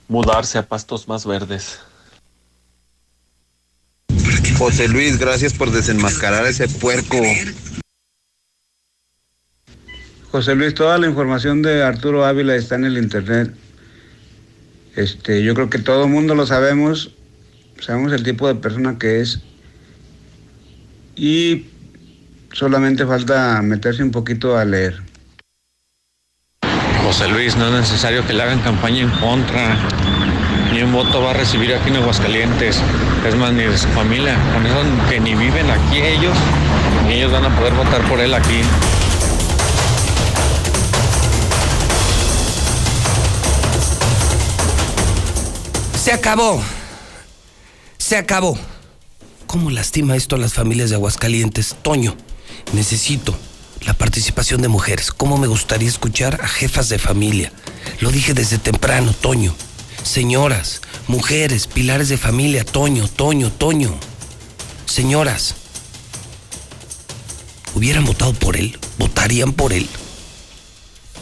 mudarse 0.08 0.58
a 0.58 0.68
pastos 0.68 1.08
más 1.08 1.26
verdes. 1.26 1.80
José 4.58 4.88
Luis, 4.88 5.18
gracias 5.20 5.54
por 5.54 5.72
desenmascarar 5.72 6.46
ese 6.48 6.68
puerco. 6.68 7.18
José 10.32 10.56
Luis, 10.56 10.74
toda 10.74 10.98
la 10.98 11.08
información 11.08 11.62
de 11.62 11.84
Arturo 11.84 12.26
Ávila 12.26 12.56
está 12.56 12.76
en 12.76 12.86
el 12.86 12.98
internet. 12.98 13.54
Este, 14.96 15.44
yo 15.44 15.56
creo 15.56 15.70
que 15.70 15.80
todo 15.80 16.06
el 16.06 16.12
mundo 16.12 16.36
lo 16.36 16.46
sabemos, 16.46 17.12
sabemos 17.80 18.14
el 18.14 18.24
tipo 18.24 18.48
de 18.48 18.56
persona 18.56 18.98
que 19.00 19.22
es. 19.22 19.40
y 21.16 21.68
solamente 22.54 23.06
falta 23.06 23.62
meterse 23.62 24.04
un 24.04 24.12
poquito 24.12 24.58
a 24.58 24.66
leer. 24.66 25.02
José 27.04 27.28
Luis, 27.28 27.56
no 27.58 27.68
es 27.68 27.74
necesario 27.74 28.26
que 28.26 28.34
le 28.34 28.44
hagan 28.44 28.60
campaña 28.62 29.02
en 29.02 29.10
contra. 29.10 29.78
Ni 30.72 30.82
un 30.82 30.92
voto 30.92 31.22
va 31.22 31.32
a 31.32 31.34
recibir 31.34 31.74
aquí 31.74 31.90
en 31.90 31.98
Aguascalientes. 31.98 32.82
Es 33.28 33.36
más, 33.36 33.54
ni 33.54 33.64
de 33.64 33.78
su 33.78 33.88
familia. 33.90 34.36
Con 34.54 34.66
eso 34.66 34.82
que 35.10 35.20
ni 35.20 35.36
viven 35.36 35.70
aquí 35.70 36.02
ellos, 36.02 36.36
ni 37.08 37.16
ellos 37.16 37.32
van 37.32 37.46
a 37.46 37.56
poder 37.56 37.74
votar 37.74 38.02
por 38.10 38.20
él 38.20 38.34
aquí. 38.34 38.62
Se 46.14 46.20
acabó. 46.20 46.62
Se 47.98 48.18
acabó. 48.18 48.56
¿Cómo 49.48 49.72
lastima 49.72 50.16
esto 50.16 50.36
a 50.36 50.40
las 50.40 50.54
familias 50.54 50.92
de 50.92 50.96
Aguascalientes? 50.96 51.76
Toño, 51.82 52.16
necesito 52.72 53.36
la 53.82 53.96
participación 53.96 54.62
de 54.62 54.68
mujeres. 54.68 55.10
¿Cómo 55.10 55.40
me 55.40 55.48
gustaría 55.48 55.90
escuchar 55.90 56.40
a 56.44 56.48
jefas 56.48 56.88
de 56.90 57.00
familia? 57.00 57.52
Lo 58.00 58.12
dije 58.12 58.36
desde 58.36 58.60
temprano, 58.60 59.12
Toño. 59.12 59.56
Señoras, 60.04 60.82
mujeres, 61.08 61.66
pilares 61.66 62.10
de 62.10 62.18
familia, 62.18 62.64
Toño, 62.64 63.08
Toño, 63.08 63.52
Toño. 63.52 63.98
Señoras, 64.86 65.56
¿hubieran 67.74 68.06
votado 68.06 68.34
por 68.34 68.56
él? 68.56 68.78
¿Votarían 69.00 69.52
por 69.52 69.74
él? 69.74 69.90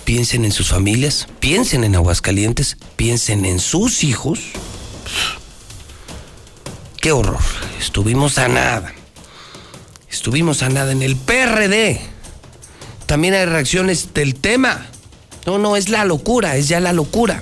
Piensen 0.03 0.43
en 0.43 0.51
sus 0.51 0.67
familias, 0.67 1.29
piensen 1.39 1.85
en 1.85 1.95
Aguascalientes, 1.95 2.75
piensen 2.97 3.45
en 3.45 3.61
sus 3.61 4.03
hijos. 4.03 4.39
Qué 7.01 7.11
horror. 7.11 7.39
Estuvimos 7.79 8.37
a 8.37 8.47
nada. 8.47 8.93
Estuvimos 10.07 10.61
a 10.61 10.69
nada 10.69 10.91
en 10.91 11.01
el 11.01 11.15
PRD. 11.15 11.99
También 13.07 13.33
hay 13.33 13.45
reacciones 13.45 14.13
del 14.13 14.35
tema. 14.35 14.85
No, 15.47 15.57
no, 15.57 15.75
es 15.75 15.89
la 15.89 16.05
locura, 16.05 16.57
es 16.57 16.67
ya 16.67 16.79
la 16.79 16.93
locura. 16.93 17.41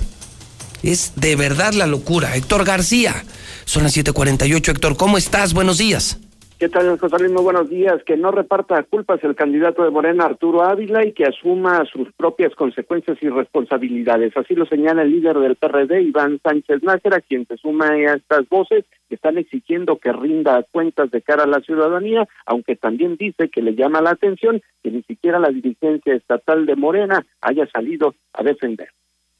Es 0.82 1.12
de 1.16 1.36
verdad 1.36 1.74
la 1.74 1.86
locura. 1.86 2.36
Héctor 2.36 2.64
García. 2.64 3.22
Son 3.66 3.82
las 3.82 3.94
7:48. 3.94 4.70
Héctor, 4.70 4.96
¿cómo 4.96 5.18
estás? 5.18 5.52
Buenos 5.52 5.76
días. 5.76 6.16
¿Qué 6.60 6.68
tal, 6.68 6.98
José 6.98 7.16
Luis? 7.18 7.32
Muy 7.32 7.42
buenos 7.42 7.70
días. 7.70 8.04
Que 8.04 8.18
no 8.18 8.30
reparta 8.32 8.82
culpas 8.82 9.24
el 9.24 9.34
candidato 9.34 9.82
de 9.82 9.90
Morena, 9.90 10.26
Arturo 10.26 10.62
Ávila, 10.62 11.06
y 11.06 11.12
que 11.12 11.24
asuma 11.24 11.86
sus 11.86 12.12
propias 12.12 12.54
consecuencias 12.54 13.16
y 13.22 13.30
responsabilidades. 13.30 14.36
Así 14.36 14.54
lo 14.54 14.66
señala 14.66 15.00
el 15.00 15.10
líder 15.10 15.38
del 15.38 15.56
PRD, 15.56 16.02
Iván 16.02 16.38
Sánchez 16.42 16.82
Nájera, 16.82 17.22
quien 17.22 17.46
se 17.46 17.56
suma 17.56 17.92
a 17.92 18.14
estas 18.14 18.46
voces 18.50 18.84
que 19.08 19.14
están 19.14 19.38
exigiendo 19.38 19.96
que 19.96 20.12
rinda 20.12 20.62
cuentas 20.70 21.10
de 21.10 21.22
cara 21.22 21.44
a 21.44 21.46
la 21.46 21.60
ciudadanía, 21.60 22.28
aunque 22.44 22.76
también 22.76 23.16
dice 23.16 23.48
que 23.48 23.62
le 23.62 23.74
llama 23.74 24.02
la 24.02 24.10
atención 24.10 24.60
que 24.82 24.90
ni 24.90 25.02
siquiera 25.04 25.38
la 25.38 25.48
dirigencia 25.48 26.12
estatal 26.12 26.66
de 26.66 26.76
Morena 26.76 27.24
haya 27.40 27.66
salido 27.68 28.14
a 28.34 28.42
defender. 28.42 28.90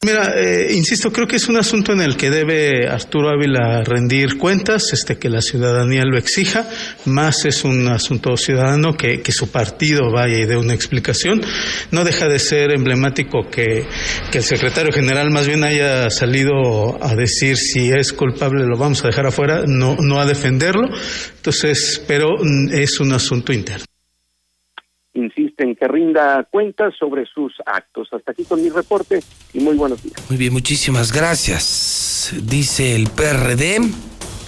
Mira, 0.03 0.33
eh, 0.35 0.73
insisto, 0.73 1.13
creo 1.13 1.27
que 1.27 1.37
es 1.37 1.47
un 1.51 1.59
asunto 1.59 1.93
en 1.93 2.01
el 2.01 2.17
que 2.17 2.31
debe 2.31 2.89
Arturo 2.89 3.29
Ávila 3.29 3.83
rendir 3.85 4.39
cuentas, 4.39 4.95
este, 4.95 5.19
que 5.19 5.29
la 5.29 5.43
ciudadanía 5.43 6.07
lo 6.07 6.17
exija, 6.17 6.67
más 7.05 7.45
es 7.45 7.65
un 7.65 7.87
asunto 7.87 8.35
ciudadano 8.39 8.95
que, 8.95 9.21
que 9.21 9.31
su 9.31 9.51
partido 9.51 10.11
vaya 10.11 10.39
y 10.39 10.47
dé 10.47 10.57
una 10.57 10.73
explicación. 10.73 11.43
No 11.91 12.03
deja 12.03 12.29
de 12.29 12.39
ser 12.39 12.73
emblemático 12.73 13.51
que, 13.51 13.85
que 14.33 14.39
el 14.39 14.45
secretario 14.45 14.91
general 14.91 15.31
más 15.31 15.47
bien 15.47 15.65
haya 15.65 16.09
salido 16.09 16.97
a 17.05 17.15
decir 17.15 17.59
si 17.59 17.93
es 17.93 18.15
culpable 18.15 18.65
lo 18.65 18.79
vamos 18.79 19.05
a 19.05 19.09
dejar 19.09 19.27
afuera, 19.27 19.65
no, 19.67 19.99
no 20.01 20.19
a 20.19 20.25
defenderlo. 20.25 20.89
Entonces, 21.37 22.03
pero 22.09 22.39
mm, 22.39 22.73
es 22.73 23.01
un 23.01 23.13
asunto 23.13 23.53
interno 23.53 23.90
insisten 25.15 25.75
que 25.75 25.89
rinda 25.89 26.47
cuentas 26.51 26.95
sobre 26.99 27.27
sus 27.27 27.55
actos. 27.67 28.09
Hasta 28.13 28.33
aquí 28.33 28.45
con 28.45 28.63
mi 28.63 28.69
reporte 28.71 29.21
y 29.53 29.61
muy 29.61 29.77
buenos 29.77 30.03
días. 30.03 30.15
Muy 30.29 30.39
bien, 30.39 30.53
muchísimas 30.53 31.13
gracias. 31.13 32.35
Dice 32.43 32.95
el 32.95 33.09
PRD. 33.11 33.81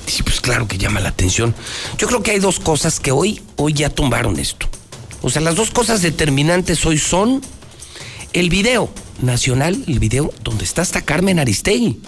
Sí, 0.07 0.23
pues 0.23 0.41
claro 0.41 0.67
que 0.69 0.79
llama 0.79 1.01
la 1.01 1.11
atención. 1.11 1.55
Yo 1.99 2.07
creo 2.07 2.23
que 2.23 2.33
hay 2.33 2.39
dos 2.39 2.61
cosas 2.61 3.01
que 3.01 3.13
hoy, 3.13 3.41
hoy 3.57 3.73
ya 3.73 3.91
tumbaron 3.91 4.39
esto. 4.39 4.67
O 5.23 5.31
sea, 5.31 5.41
las 5.41 5.55
dos 5.55 5.71
cosas 5.71 6.03
determinantes 6.03 6.85
hoy 6.85 6.99
son 6.99 7.41
el 8.33 8.51
video 8.51 8.91
nacional, 9.21 9.85
el 9.87 9.99
video 10.01 10.33
donde 10.43 10.65
está 10.65 10.83
hasta 10.83 11.03
Carmen 11.03 11.39
Aristegui. 11.39 12.01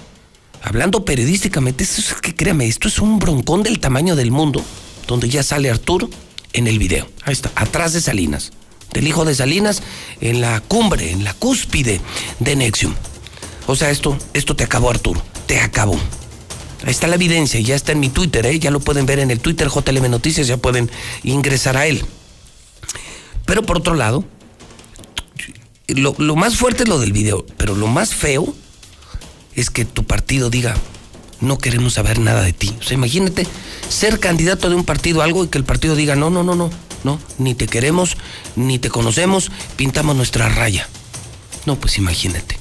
Hablando 0.63 1.05
periodísticamente, 1.05 1.85
esto 1.85 2.01
es 2.01 2.15
que 2.21 2.35
créame, 2.35 2.67
esto 2.67 2.89
es 2.89 2.99
un 2.99 3.19
broncón 3.19 3.63
del 3.63 3.79
tamaño 3.79 4.17
del 4.17 4.31
mundo, 4.31 4.65
donde 5.07 5.29
ya 5.29 5.43
sale 5.43 5.71
Arturo 5.71 6.09
en 6.55 6.67
el 6.67 6.79
video. 6.79 7.07
Ahí 7.25 7.35
está, 7.35 7.53
atrás 7.55 7.93
de 7.93 8.01
Salinas. 8.01 8.53
Del 8.93 9.07
hijo 9.07 9.25
de 9.25 9.35
Salinas 9.35 9.83
en 10.21 10.41
la 10.41 10.61
cumbre, 10.61 11.11
en 11.11 11.25
la 11.25 11.35
cúspide 11.35 12.01
de 12.39 12.57
Nexium. 12.57 12.95
O 13.67 13.77
sea, 13.77 13.91
esto, 13.91 14.17
esto 14.33 14.57
te 14.57 14.65
acabó, 14.65 14.89
Arturo. 14.89 15.23
Te 15.47 15.61
acabó. 15.61 15.99
Ahí 16.85 16.91
está 16.91 17.07
la 17.07 17.17
evidencia, 17.17 17.61
ya 17.61 17.75
está 17.75 17.93
en 17.93 18.01
mi 18.01 18.11
Twitter, 18.11 18.45
¿eh? 18.47 18.59
ya 18.59 18.71
lo 18.71 18.79
pueden 18.79 19.07
ver 19.07 19.19
en 19.19 19.31
el 19.31 19.41
Twitter 19.41 19.69
JLM 19.69 20.11
Noticias, 20.11 20.47
ya 20.47 20.59
pueden 20.59 20.91
ingresar 21.23 21.77
a 21.77 21.87
él. 21.87 22.05
Pero 23.47 23.63
por 23.63 23.79
otro 23.79 23.95
lado, 23.95 24.25
lo, 25.89 26.15
lo 26.19 26.37
más 26.37 26.57
fuerte 26.57 26.83
es 26.83 26.89
lo 26.89 26.99
del 26.99 27.13
video, 27.13 27.47
pero 27.57 27.75
lo 27.75 27.87
más 27.87 28.15
feo 28.15 28.55
es 29.57 29.71
que 29.71 29.87
tu 29.87 30.05
partido 30.05 30.51
diga, 30.51 30.77
no 31.41 31.59
queremos 31.59 31.95
saber 31.95 32.19
nada 32.19 32.43
de 32.43 32.53
ti. 32.53 32.75
O 32.81 32.83
sea, 32.83 32.95
imagínate 32.95 33.47
ser 33.89 34.21
candidato 34.21 34.69
de 34.69 34.77
un 34.77 34.85
partido 34.85 35.23
algo 35.23 35.45
y 35.45 35.49
que 35.49 35.59
el 35.59 35.65
partido 35.65 35.97
diga, 35.97 36.17
no, 36.17 36.31
no, 36.31 36.43
no, 36.43 36.55
no, 36.55 36.71
no, 37.05 37.19
ni 37.39 37.55
te 37.55 37.67
queremos, 37.67 38.17
ni 38.57 38.79
te 38.79 38.91
conocemos, 38.91 39.51
pintamos 39.77 40.17
nuestra 40.17 40.49
raya. 40.49 40.89
No, 41.67 41.77
pues 41.77 41.99
imagínate. 41.99 42.59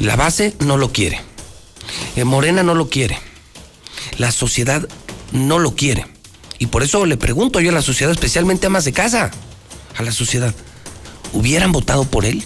La 0.00 0.16
base 0.16 0.54
no 0.60 0.76
lo 0.76 0.92
quiere. 0.92 1.20
Eh, 2.16 2.24
Morena 2.24 2.62
no 2.62 2.74
lo 2.74 2.88
quiere. 2.88 3.18
La 4.18 4.32
sociedad 4.32 4.88
no 5.32 5.58
lo 5.58 5.74
quiere. 5.74 6.06
Y 6.58 6.66
por 6.66 6.82
eso 6.82 7.06
le 7.06 7.16
pregunto 7.16 7.60
yo 7.60 7.70
a 7.70 7.74
la 7.74 7.82
sociedad, 7.82 8.12
especialmente 8.12 8.66
a 8.66 8.70
más 8.70 8.84
de 8.84 8.92
casa, 8.92 9.30
a 9.96 10.02
la 10.02 10.12
sociedad, 10.12 10.54
¿hubieran 11.32 11.72
votado 11.72 12.04
por 12.04 12.24
él? 12.24 12.44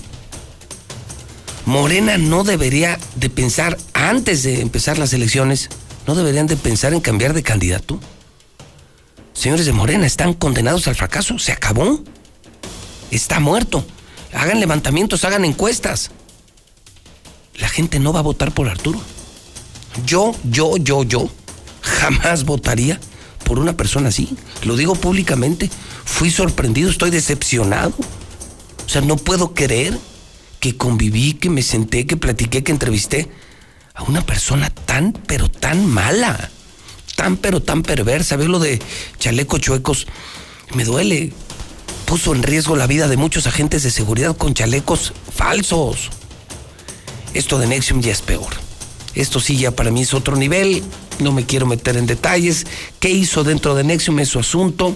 Morena 1.67 2.17
no 2.17 2.45
debería 2.45 2.97
de 3.17 3.29
pensar, 3.29 3.77
antes 3.93 4.45
de 4.45 4.61
empezar 4.61 4.99
las 4.99 5.13
elecciones, 5.13 5.69
no 6.07 6.15
deberían 6.15 6.47
de 6.47 6.57
pensar 6.57 6.95
en 6.95 7.01
cambiar 7.01 7.35
de 7.35 7.43
candidato. 7.43 7.99
Señores 9.33 9.67
de 9.67 9.73
Morena, 9.73 10.07
están 10.07 10.33
condenados 10.33 10.87
al 10.87 10.95
fracaso, 10.95 11.41
se 11.41 11.51
acabó. 11.51 12.01
Está 13.11 13.41
muerto. 13.41 13.85
Hagan 14.33 14.61
levantamientos, 14.61 15.25
hagan 15.25 15.45
encuestas. 15.45 16.13
La 17.57 17.69
gente 17.69 17.99
no 17.99 18.13
va 18.13 18.21
a 18.21 18.23
votar 18.23 18.53
por 18.53 18.69
Arturo. 18.69 19.01
Yo, 20.07 20.37
yo, 20.45 20.77
yo, 20.77 21.03
yo, 21.03 21.29
jamás 21.83 22.45
votaría 22.45 23.01
por 23.45 23.59
una 23.59 23.77
persona 23.77 24.11
así. 24.11 24.37
Lo 24.63 24.77
digo 24.77 24.95
públicamente. 24.95 25.69
Fui 26.05 26.31
sorprendido, 26.31 26.91
estoy 26.91 27.11
decepcionado. 27.11 27.93
O 28.87 28.89
sea, 28.89 29.01
no 29.01 29.17
puedo 29.17 29.53
creer 29.53 29.99
conviví, 30.75 31.35
que 31.35 31.51
me 31.51 31.63
senté, 31.63 32.07
que 32.07 32.17
platiqué, 32.17 32.63
que 32.63 32.73
entrevisté 32.73 33.29
a 33.95 34.03
una 34.03 34.21
persona 34.21 34.71
tan, 34.71 35.13
pero 35.13 35.51
tan 35.51 35.87
mala, 35.87 36.51
tan, 37.17 37.37
pero 37.37 37.63
tan 37.63 37.83
perversa. 37.83 38.37
Veo 38.37 38.49
lo 38.49 38.59
de 38.59 38.81
chalecos 39.19 39.61
chuecos, 39.61 40.07
me 40.75 40.85
duele. 40.85 41.33
Puso 42.05 42.35
en 42.35 42.45
riesgo 42.45 42.77
la 42.77 42.87
vida 42.87 43.09
de 43.09 43.17
muchos 43.17 43.49
agentes 43.49 43.83
de 43.83 43.91
seguridad 43.91 44.37
con 44.37 44.55
chalecos 44.55 45.13
falsos. 45.35 46.11
Esto 47.35 47.59
de 47.59 47.67
Nexium 47.67 48.01
ya 48.01 48.13
es 48.13 48.23
peor. 48.23 48.55
Esto 49.17 49.41
sí 49.41 49.57
ya 49.57 49.73
para 49.73 49.91
mí 49.91 50.03
es 50.03 50.15
otro 50.15 50.37
nivel. 50.37 50.85
No 51.19 51.33
me 51.33 51.45
quiero 51.47 51.67
meter 51.67 51.97
en 51.97 52.07
detalles. 52.07 52.67
¿Qué 53.01 53.11
hizo 53.11 53.43
dentro 53.43 53.75
de 53.75 53.83
Nexium 53.83 54.21
es 54.21 54.29
su 54.29 54.39
asunto? 54.39 54.95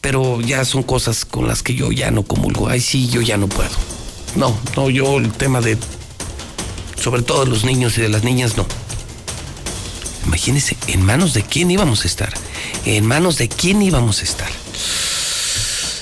Pero 0.00 0.40
ya 0.40 0.64
son 0.64 0.82
cosas 0.82 1.24
con 1.24 1.46
las 1.46 1.62
que 1.62 1.74
yo 1.74 1.92
ya 1.92 2.10
no 2.10 2.22
comulgo. 2.22 2.68
Ay, 2.68 2.80
sí, 2.80 3.08
yo 3.08 3.20
ya 3.20 3.36
no 3.36 3.48
puedo. 3.48 3.97
No, 4.38 4.56
no, 4.76 4.88
yo 4.88 5.18
el 5.18 5.32
tema 5.32 5.60
de, 5.60 5.76
sobre 6.96 7.22
todo 7.22 7.44
de 7.44 7.50
los 7.50 7.64
niños 7.64 7.98
y 7.98 8.02
de 8.02 8.08
las 8.08 8.22
niñas, 8.22 8.56
no. 8.56 8.64
Imagínense, 10.26 10.76
¿en 10.86 11.02
manos 11.02 11.34
de 11.34 11.42
quién 11.42 11.72
íbamos 11.72 12.04
a 12.04 12.06
estar? 12.06 12.32
¿En 12.84 13.04
manos 13.04 13.36
de 13.36 13.48
quién 13.48 13.82
íbamos 13.82 14.20
a 14.20 14.24
estar? 14.24 14.50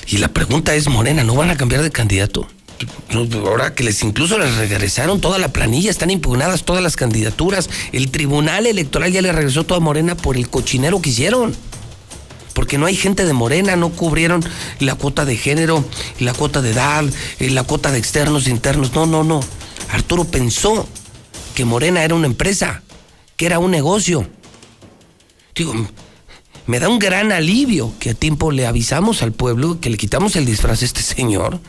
Y 0.06 0.18
la 0.18 0.28
pregunta 0.28 0.74
es, 0.74 0.86
Morena, 0.88 1.24
¿no 1.24 1.34
van 1.34 1.48
a 1.48 1.56
cambiar 1.56 1.82
de 1.82 1.90
candidato? 1.90 2.46
Ahora 3.46 3.74
que 3.74 3.84
les 3.84 4.02
incluso 4.02 4.38
les 4.38 4.54
regresaron 4.56 5.22
toda 5.22 5.38
la 5.38 5.48
planilla, 5.48 5.90
están 5.90 6.10
impugnadas 6.10 6.64
todas 6.64 6.82
las 6.82 6.96
candidaturas. 6.96 7.70
El 7.92 8.10
Tribunal 8.10 8.66
Electoral 8.66 9.12
ya 9.12 9.22
le 9.22 9.32
regresó 9.32 9.64
toda 9.64 9.80
Morena 9.80 10.14
por 10.14 10.36
el 10.36 10.50
cochinero 10.50 11.00
que 11.00 11.08
hicieron 11.08 11.56
porque 12.56 12.78
no 12.78 12.86
hay 12.86 12.96
gente 12.96 13.26
de 13.26 13.34
Morena, 13.34 13.76
no 13.76 13.90
cubrieron 13.90 14.42
la 14.80 14.94
cuota 14.94 15.26
de 15.26 15.36
género, 15.36 15.84
la 16.18 16.32
cuota 16.32 16.62
de 16.62 16.70
edad, 16.70 17.04
eh, 17.38 17.50
la 17.50 17.64
cuota 17.64 17.92
de 17.92 17.98
externos 17.98 18.46
e 18.46 18.50
internos. 18.50 18.94
No, 18.94 19.04
no, 19.04 19.22
no. 19.22 19.40
Arturo 19.90 20.24
pensó 20.24 20.88
que 21.54 21.66
Morena 21.66 22.02
era 22.02 22.14
una 22.14 22.24
empresa, 22.24 22.82
que 23.36 23.44
era 23.44 23.58
un 23.58 23.70
negocio. 23.70 24.26
Digo, 25.54 25.74
me 26.66 26.80
da 26.80 26.88
un 26.88 26.98
gran 26.98 27.30
alivio 27.30 27.92
que 28.00 28.10
a 28.10 28.14
tiempo 28.14 28.50
le 28.50 28.66
avisamos 28.66 29.20
al 29.20 29.32
pueblo 29.32 29.78
que 29.78 29.90
le 29.90 29.98
quitamos 29.98 30.34
el 30.34 30.46
disfraz 30.46 30.80
a 30.80 30.86
este 30.86 31.02
señor. 31.02 31.60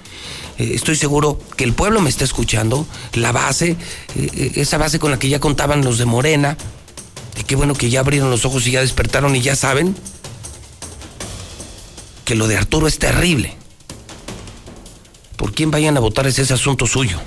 Eh, 0.58 0.72
estoy 0.74 0.96
seguro 0.96 1.38
que 1.58 1.66
el 1.66 1.74
pueblo 1.74 2.00
me 2.00 2.10
está 2.10 2.24
escuchando, 2.24 2.88
la 3.12 3.34
base, 3.34 3.76
eh, 4.16 4.54
esa 4.56 4.78
base 4.78 5.00
con 5.00 5.12
la 5.12 5.20
que 5.20 5.28
ya 5.28 5.42
contaban 5.42 5.84
los 5.84 5.98
de 5.98 6.06
Morena. 6.06 6.58
Y 7.38 7.44
qué 7.44 7.58
bueno 7.58 7.74
que 7.74 7.90
ya 7.90 8.00
abrieron 8.00 8.32
los 8.32 8.46
ojos 8.46 8.66
y 8.68 8.72
ya 8.72 8.80
despertaron 8.80 9.36
y 9.36 9.42
ya 9.42 9.58
saben 9.58 9.94
que 12.28 12.36
lo 12.36 12.50
de 12.50 12.58
Arturo 12.58 12.90
es 12.90 13.00
terrible. 13.00 13.56
Por 15.38 15.54
quién 15.54 15.72
vayan 15.72 15.96
a 15.96 16.02
votar 16.02 16.28
es 16.28 16.38
ese 16.38 16.54
asunto 16.54 16.86
suyo. 16.86 17.18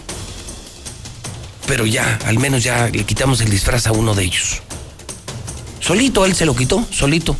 Pero 1.66 1.86
ya, 1.86 2.18
al 2.26 2.38
menos 2.38 2.62
ya 2.62 2.86
le 2.88 3.04
quitamos 3.04 3.40
el 3.40 3.48
disfraz 3.48 3.86
a 3.86 3.92
uno 3.92 4.14
de 4.14 4.24
ellos. 4.24 4.60
Solito 5.80 6.26
él 6.26 6.34
se 6.34 6.44
lo 6.44 6.54
quitó, 6.54 6.86
solito. 6.90 7.34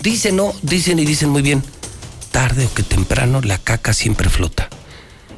Dicen, 0.00 0.34
no, 0.34 0.52
dicen 0.62 0.98
y 0.98 1.04
dicen 1.04 1.28
muy 1.28 1.42
bien. 1.42 1.62
Tarde 2.32 2.66
o 2.66 2.74
que 2.74 2.82
temprano 2.82 3.40
la 3.40 3.58
caca 3.58 3.94
siempre 3.94 4.28
flota. 4.28 4.68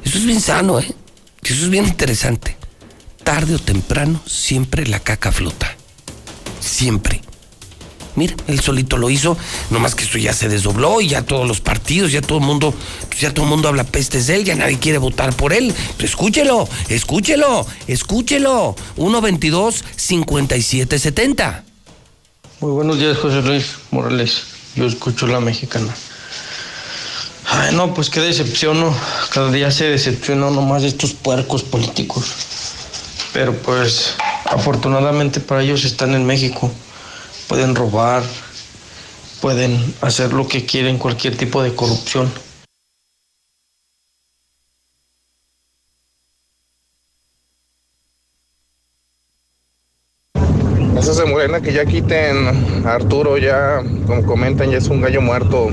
Eso 0.03 0.17
es 0.17 0.25
bien 0.25 0.41
sano, 0.41 0.79
¿eh? 0.79 0.95
Eso 1.43 1.65
es 1.65 1.69
bien 1.69 1.85
interesante. 1.85 2.57
Tarde 3.23 3.53
o 3.53 3.59
temprano 3.59 4.23
siempre 4.25 4.87
la 4.87 5.01
caca 5.01 5.31
flota. 5.31 5.75
Siempre. 6.61 7.26
Mira, 8.17 8.33
él 8.47 8.59
solito 8.59 8.97
lo 8.97 9.11
hizo, 9.11 9.37
nomás 9.69 9.93
que 9.93 10.03
esto 10.03 10.17
ya 10.17 10.33
se 10.33 10.49
desdobló 10.49 11.01
y 11.01 11.09
ya 11.09 11.21
todos 11.21 11.47
los 11.47 11.61
partidos, 11.61 12.11
ya 12.11 12.19
todo 12.19 12.39
el 12.39 12.43
mundo, 12.43 12.73
pues 13.09 13.21
ya 13.21 13.31
todo 13.31 13.45
el 13.45 13.51
mundo 13.51 13.67
habla 13.67 13.83
pestes 13.83 14.25
de 14.25 14.37
él, 14.37 14.43
ya 14.43 14.55
nadie 14.55 14.79
quiere 14.79 14.97
votar 14.97 15.35
por 15.35 15.53
él. 15.53 15.71
Pues 15.97 16.09
escúchelo, 16.09 16.67
escúchelo, 16.89 17.67
escúchelo. 17.87 18.75
122 18.95 19.83
5770. 19.95 21.63
Muy 22.59 22.71
buenos 22.71 22.97
días, 22.97 23.19
José 23.19 23.43
Luis 23.43 23.75
Morales. 23.91 24.45
Yo 24.75 24.87
escucho 24.87 25.27
la 25.27 25.39
mexicana. 25.39 25.93
Ay, 27.45 27.75
no, 27.75 27.93
pues 27.93 28.09
qué 28.09 28.21
decepción. 28.21 28.83
Cada 29.29 29.51
día 29.51 29.69
se 29.69 29.85
decepciona 29.85 30.49
nomás 30.49 30.81
de 30.81 30.87
estos 30.87 31.13
puercos 31.13 31.61
políticos. 31.61 32.25
Pero 33.31 33.53
pues, 33.53 34.15
afortunadamente 34.45 35.39
para 35.39 35.61
ellos 35.61 35.85
están 35.85 36.15
en 36.15 36.25
México. 36.25 36.71
Pueden 37.47 37.75
robar, 37.75 38.23
pueden 39.41 39.93
hacer 40.01 40.33
lo 40.33 40.47
que 40.47 40.65
quieren, 40.65 40.97
cualquier 40.97 41.37
tipo 41.37 41.63
de 41.63 41.73
corrupción. 41.73 42.31
Eso 50.97 51.13
se 51.13 51.25
Morena 51.25 51.61
que 51.61 51.71
ya 51.71 51.85
quiten 51.85 52.85
a 52.85 52.95
Arturo, 52.95 53.37
ya, 53.37 53.81
como 54.05 54.25
comentan, 54.25 54.71
ya 54.71 54.79
es 54.79 54.87
un 54.87 54.99
gallo 54.99 55.21
muerto. 55.21 55.69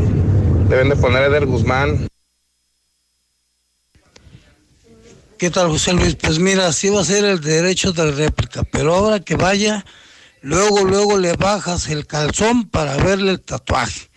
Deben 0.69 0.91
de 0.91 0.97
poner 0.97 1.25
a 1.25 1.27
Eder 1.27 1.47
Guzmán. 1.47 2.07
¿Qué 5.37 5.51
tal, 5.51 5.69
José 5.69 5.93
Luis? 5.93 6.15
Pues 6.15 6.39
mira, 6.39 6.73
sí 6.73 6.89
va 6.89 7.01
a 7.01 7.05
ser 7.05 7.25
el 7.25 7.41
derecho 7.41 7.93
de 7.93 8.13
réplica, 8.13 8.63
pero 8.63 8.95
ahora 8.95 9.21
que 9.21 9.35
vaya, 9.35 9.85
luego, 10.45 10.85
luego 10.85 11.19
le 11.19 11.33
bajas 11.33 11.89
el 11.89 12.07
calzón 12.07 12.69
para 12.69 12.97
verle 12.97 13.33
el 13.33 13.41
tatuaje. 13.41 14.11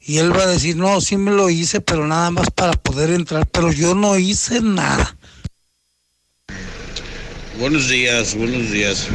Y 0.00 0.18
él 0.18 0.36
va 0.36 0.42
a 0.42 0.46
decir, 0.48 0.76
no, 0.76 1.00
sí 1.00 1.16
me 1.16 1.30
lo 1.30 1.48
hice, 1.48 1.80
pero 1.80 2.06
nada 2.06 2.30
más 2.30 2.50
para 2.50 2.72
poder 2.72 3.10
entrar, 3.10 3.46
pero 3.46 3.72
yo 3.72 3.94
no 3.94 4.18
hice 4.18 4.60
nada. 4.60 5.16
Buenos 7.58 7.88
días, 7.88 8.34
buenos 8.34 8.70
días. 8.70 9.06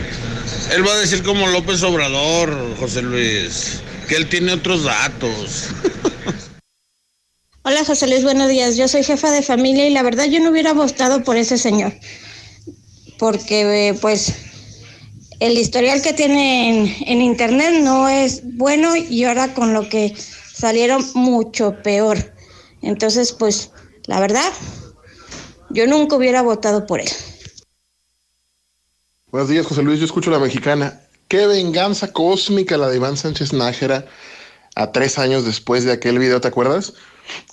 Él 0.71 0.87
va 0.87 0.93
a 0.93 0.97
decir 0.97 1.21
como 1.23 1.47
López 1.47 1.83
Obrador, 1.83 2.75
José 2.79 3.01
Luis, 3.01 3.81
que 4.07 4.15
él 4.15 4.29
tiene 4.29 4.53
otros 4.53 4.83
datos. 4.83 5.67
Hola 7.63 7.83
José 7.85 8.07
Luis, 8.07 8.23
buenos 8.23 8.49
días. 8.49 8.77
Yo 8.77 8.87
soy 8.87 9.03
jefa 9.03 9.31
de 9.31 9.43
familia 9.43 9.87
y 9.87 9.91
la 9.91 10.01
verdad 10.01 10.25
yo 10.25 10.39
no 10.39 10.49
hubiera 10.49 10.73
votado 10.73 11.23
por 11.23 11.37
ese 11.37 11.57
señor. 11.57 11.93
Porque 13.19 13.89
eh, 13.89 13.93
pues 13.95 14.33
el 15.39 15.57
historial 15.57 16.01
que 16.01 16.13
tiene 16.13 16.95
en, 17.05 17.21
internet 17.21 17.81
no 17.81 18.09
es 18.09 18.41
bueno 18.57 18.95
y 18.95 19.23
ahora 19.23 19.53
con 19.53 19.73
lo 19.73 19.87
que 19.87 20.15
salieron 20.15 21.05
mucho 21.13 21.75
peor. 21.83 22.17
Entonces 22.81 23.31
pues 23.31 23.71
la 24.05 24.19
verdad 24.19 24.51
yo 25.69 25.87
nunca 25.87 26.15
hubiera 26.15 26.41
votado 26.41 26.85
por 26.85 26.99
él. 26.99 27.09
Buenos 29.31 29.49
días 29.49 29.65
José 29.65 29.83
Luis, 29.83 29.99
yo 29.99 30.05
escucho 30.05 30.31
la 30.31 30.39
mexicana. 30.39 31.01
Qué 31.27 31.45
venganza 31.45 32.11
cósmica 32.11 32.77
la 32.77 32.89
de 32.89 32.97
Iván 32.97 33.17
Sánchez 33.17 33.53
Nájera 33.53 34.05
a 34.75 34.91
tres 34.91 35.19
años 35.19 35.45
después 35.45 35.83
de 35.83 35.91
aquel 35.91 36.17
video, 36.17 36.41
¿te 36.41 36.47
acuerdas? 36.47 36.93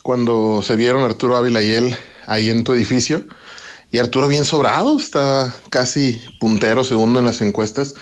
cuando 0.03 0.63
se 0.63 0.77
vieron 0.77 1.03
Arturo 1.03 1.37
Ávila 1.37 1.63
y 1.63 1.73
él 1.73 1.97
ahí 2.27 2.51
en 2.51 2.65
tu 2.65 2.73
edificio. 2.73 3.25
Y 3.97 3.99
Arturo 3.99 4.29
bien 4.29 4.45
sobrado, 4.45 4.99
está 4.99 5.57
casi 5.71 6.21
puntero, 6.39 6.85
segundo 6.85 7.19
en 7.19 7.25
las 7.25 7.41
encuestas. 7.41 7.95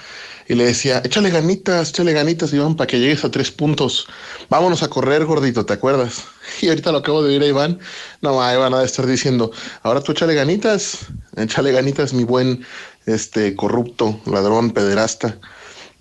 Y 0.49 0.55
le 0.55 0.65
decía, 0.65 1.01
échale 1.05 1.31
ganitas, 1.31 1.91
échale 1.91 2.13
ganitas, 2.13 2.53
Iván, 2.53 2.75
para 2.75 2.89
que 2.89 2.99
llegues 2.99 3.25
a 3.25 3.31
tres 3.31 3.53
puntos. 3.53 4.09
Vámonos 4.51 4.83
a 4.83 4.89
correr, 4.89 5.25
gordito, 5.25 5.65
¿te 5.65 5.73
acuerdas? 5.73 6.25
Y 6.61 6.69
ahorita 6.69 6.91
lo 6.91 6.99
acabo 6.99 7.23
de 7.23 7.29
oír 7.29 7.43
a 7.45 7.47
Iván. 7.47 7.79
No, 8.23 8.33
Iván 8.53 8.75
ha 8.75 8.83
estar 8.83 9.07
diciendo, 9.07 9.53
ahora 9.85 10.01
tú 10.01 10.11
échale 10.11 10.35
ganitas, 10.35 11.07
échale 11.37 11.71
ganitas, 11.71 12.13
mi 12.13 12.25
buen 12.25 12.67
este 13.07 13.55
corrupto, 13.55 14.19
ladrón, 14.27 14.73
pederasta, 14.73 15.39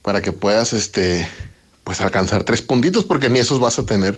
para 0.02 0.24
que 0.24 0.32
puedas 0.32 0.74
este 0.74 1.28
pues 1.84 2.02
alcanzar 2.02 2.44
tres 2.44 2.62
puntitos, 2.62 3.04
porque 3.04 3.30
ni 3.30 3.40
esos 3.40 3.60
vas 3.60 3.78
a 3.78 3.86
tener. 3.86 4.18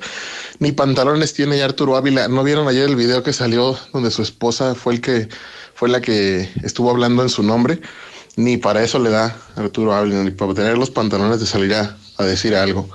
Ni 0.60 0.72
pantalones 0.72 1.34
tiene 1.34 1.62
Arturo 1.62 1.98
Ávila. 1.98 2.28
¿No 2.28 2.44
vieron 2.44 2.68
ayer 2.68 2.88
el 2.88 2.96
video 2.96 3.24
que 3.24 3.34
salió 3.34 3.78
donde 3.92 4.12
su 4.12 4.22
esposa 4.22 4.76
fue 4.76 4.94
el 4.94 5.02
que 5.02 5.28
fue 5.76 5.90
la 5.90 6.02
que 6.02 6.50
estuvo 6.64 6.90
hablando 6.90 7.22
en 7.22 7.30
su 7.30 7.44
nombre? 7.44 7.80
Ni 8.38 8.58
para 8.58 8.84
eso 8.84 8.98
le 8.98 9.12
da 9.12 9.38
Arturo 9.56 9.94
Ávila, 9.94 10.24
ni 10.24 10.32
para 10.32 10.54
tener 10.54 10.78
los 10.78 10.90
pantalones 10.90 11.40
de 11.40 11.46
salir 11.46 11.74
a, 11.76 11.98
decir 12.20 12.56
algo. 12.56 12.90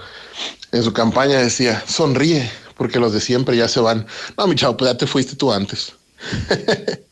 En 0.73 0.83
su 0.83 0.93
campaña 0.93 1.39
decía, 1.39 1.83
sonríe, 1.87 2.51
porque 2.77 2.99
los 2.99 3.13
de 3.13 3.21
siempre 3.21 3.57
ya 3.57 3.69
se 3.69 3.81
van. 3.81 4.07
No, 4.37 4.47
mi 4.47 4.57
chavo, 4.57 4.77
pues 4.77 4.91
ya 4.91 4.99
te 4.99 5.07
fuiste 5.07 5.37
tú 5.37 5.53
antes. 5.53 5.93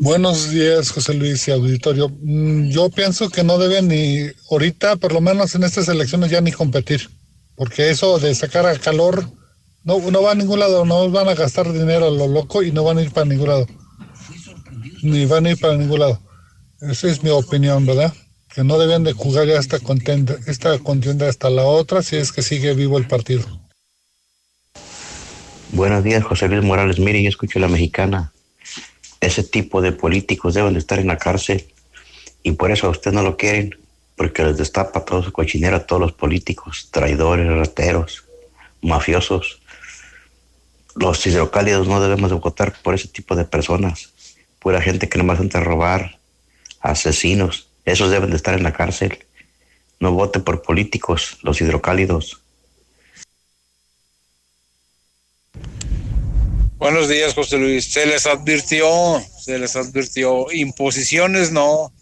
Buenos 0.00 0.50
días, 0.50 0.90
José 0.90 1.14
Luis 1.14 1.48
y 1.48 1.52
auditorio. 1.52 2.10
Mm, 2.22 2.68
yo 2.70 2.90
pienso 2.90 3.30
que 3.30 3.42
no 3.42 3.58
deben 3.58 3.88
ni, 3.88 4.30
ahorita, 4.50 4.96
por 4.96 5.12
lo 5.12 5.20
menos 5.20 5.54
en 5.54 5.64
estas 5.64 5.88
elecciones, 5.88 6.30
ya 6.30 6.40
ni 6.40 6.52
competir, 6.52 7.10
porque 7.56 7.90
eso 7.90 8.18
de 8.18 8.34
sacar 8.34 8.66
a 8.66 8.78
calor 8.78 9.28
no, 9.84 10.10
no 10.10 10.22
va 10.22 10.32
a 10.32 10.34
ningún 10.34 10.58
lado, 10.58 10.84
no 10.84 11.10
van 11.10 11.28
a 11.28 11.34
gastar 11.34 11.72
dinero 11.72 12.08
a 12.08 12.10
lo 12.10 12.26
loco 12.26 12.62
y 12.62 12.72
no 12.72 12.84
van 12.84 12.98
a 12.98 13.02
ir 13.02 13.12
para 13.12 13.26
ningún 13.26 13.48
lado. 13.48 13.66
Ni 15.02 15.26
van 15.26 15.46
a 15.46 15.50
ir 15.50 15.60
para 15.60 15.76
ningún 15.76 16.00
lado. 16.00 16.20
Esa 16.80 17.08
es 17.08 17.22
mi 17.22 17.30
opinión, 17.30 17.86
¿verdad? 17.86 18.12
Que 18.54 18.64
no 18.64 18.78
deben 18.78 19.04
de 19.04 19.12
jugar 19.12 19.46
ya 19.46 19.58
esta 19.58 19.78
contienda, 19.80 20.36
esta 20.46 20.78
contienda 20.78 21.28
hasta 21.28 21.50
la 21.50 21.64
otra 21.64 22.02
si 22.02 22.16
es 22.16 22.32
que 22.32 22.42
sigue 22.42 22.74
vivo 22.74 22.98
el 22.98 23.06
partido. 23.06 23.44
Buenos 25.72 26.04
días, 26.04 26.24
José 26.24 26.48
Luis 26.48 26.62
Morales. 26.62 26.98
Mire, 26.98 27.22
yo 27.22 27.28
escucho 27.28 27.58
la 27.58 27.68
mexicana 27.68 28.32
ese 29.24 29.42
tipo 29.42 29.80
de 29.80 29.92
políticos 29.92 30.54
deben 30.54 30.74
de 30.74 30.78
estar 30.78 30.98
en 30.98 31.06
la 31.06 31.18
cárcel 31.18 31.66
y 32.42 32.52
por 32.52 32.70
eso 32.70 32.86
a 32.86 32.90
usted 32.90 33.12
no 33.12 33.22
lo 33.22 33.36
quieren, 33.36 33.74
porque 34.16 34.44
les 34.44 34.56
destapa 34.56 35.04
todo 35.04 35.22
su 35.22 35.32
cochinero 35.32 35.76
a 35.76 35.86
todos 35.86 36.00
los 36.00 36.12
políticos, 36.12 36.88
traidores, 36.90 37.48
rateros, 37.48 38.24
mafiosos. 38.82 39.62
Los 40.94 41.26
hidrocálidos 41.26 41.88
no 41.88 42.00
debemos 42.00 42.30
de 42.30 42.36
votar 42.36 42.74
por 42.82 42.94
ese 42.94 43.08
tipo 43.08 43.34
de 43.34 43.44
personas, 43.44 44.12
pura 44.60 44.80
gente 44.80 45.08
que 45.08 45.18
no 45.18 45.24
más 45.24 45.40
a 45.40 45.60
robar, 45.60 46.18
asesinos, 46.80 47.68
esos 47.84 48.10
deben 48.10 48.30
de 48.30 48.36
estar 48.36 48.54
en 48.54 48.62
la 48.62 48.72
cárcel. 48.72 49.18
No 50.00 50.12
vote 50.12 50.40
por 50.40 50.62
políticos, 50.62 51.38
los 51.42 51.60
hidrocálidos. 51.60 52.40
Buenos 56.76 57.08
días, 57.08 57.34
José 57.34 57.58
Luis. 57.58 57.92
Se 57.92 58.04
les 58.04 58.26
advirtió, 58.26 59.22
se 59.40 59.58
les 59.58 59.76
advirtió. 59.76 60.50
Imposiciones 60.52 61.50
no. 61.50 61.92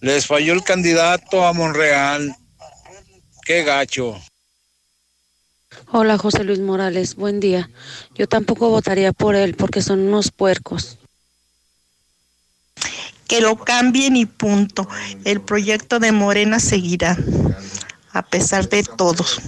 Les 0.00 0.26
falló 0.26 0.52
el 0.52 0.62
candidato 0.62 1.44
a 1.44 1.52
Monreal. 1.52 2.36
Qué 3.44 3.64
gacho. 3.64 4.20
Hola, 5.90 6.18
José 6.18 6.44
Luis 6.44 6.60
Morales. 6.60 7.16
Buen 7.16 7.40
día. 7.40 7.70
Yo 8.14 8.28
tampoco 8.28 8.68
votaría 8.68 9.14
por 9.14 9.34
él 9.34 9.54
porque 9.54 9.80
son 9.80 10.00
unos 10.00 10.30
puercos. 10.30 10.98
Que 13.26 13.40
lo 13.40 13.56
cambien 13.56 14.14
y 14.14 14.26
punto. 14.26 14.86
El 15.24 15.40
proyecto 15.40 15.98
de 15.98 16.12
Morena 16.12 16.60
seguirá, 16.60 17.16
a 18.12 18.22
pesar 18.22 18.68
de 18.68 18.82
todos. 18.82 19.40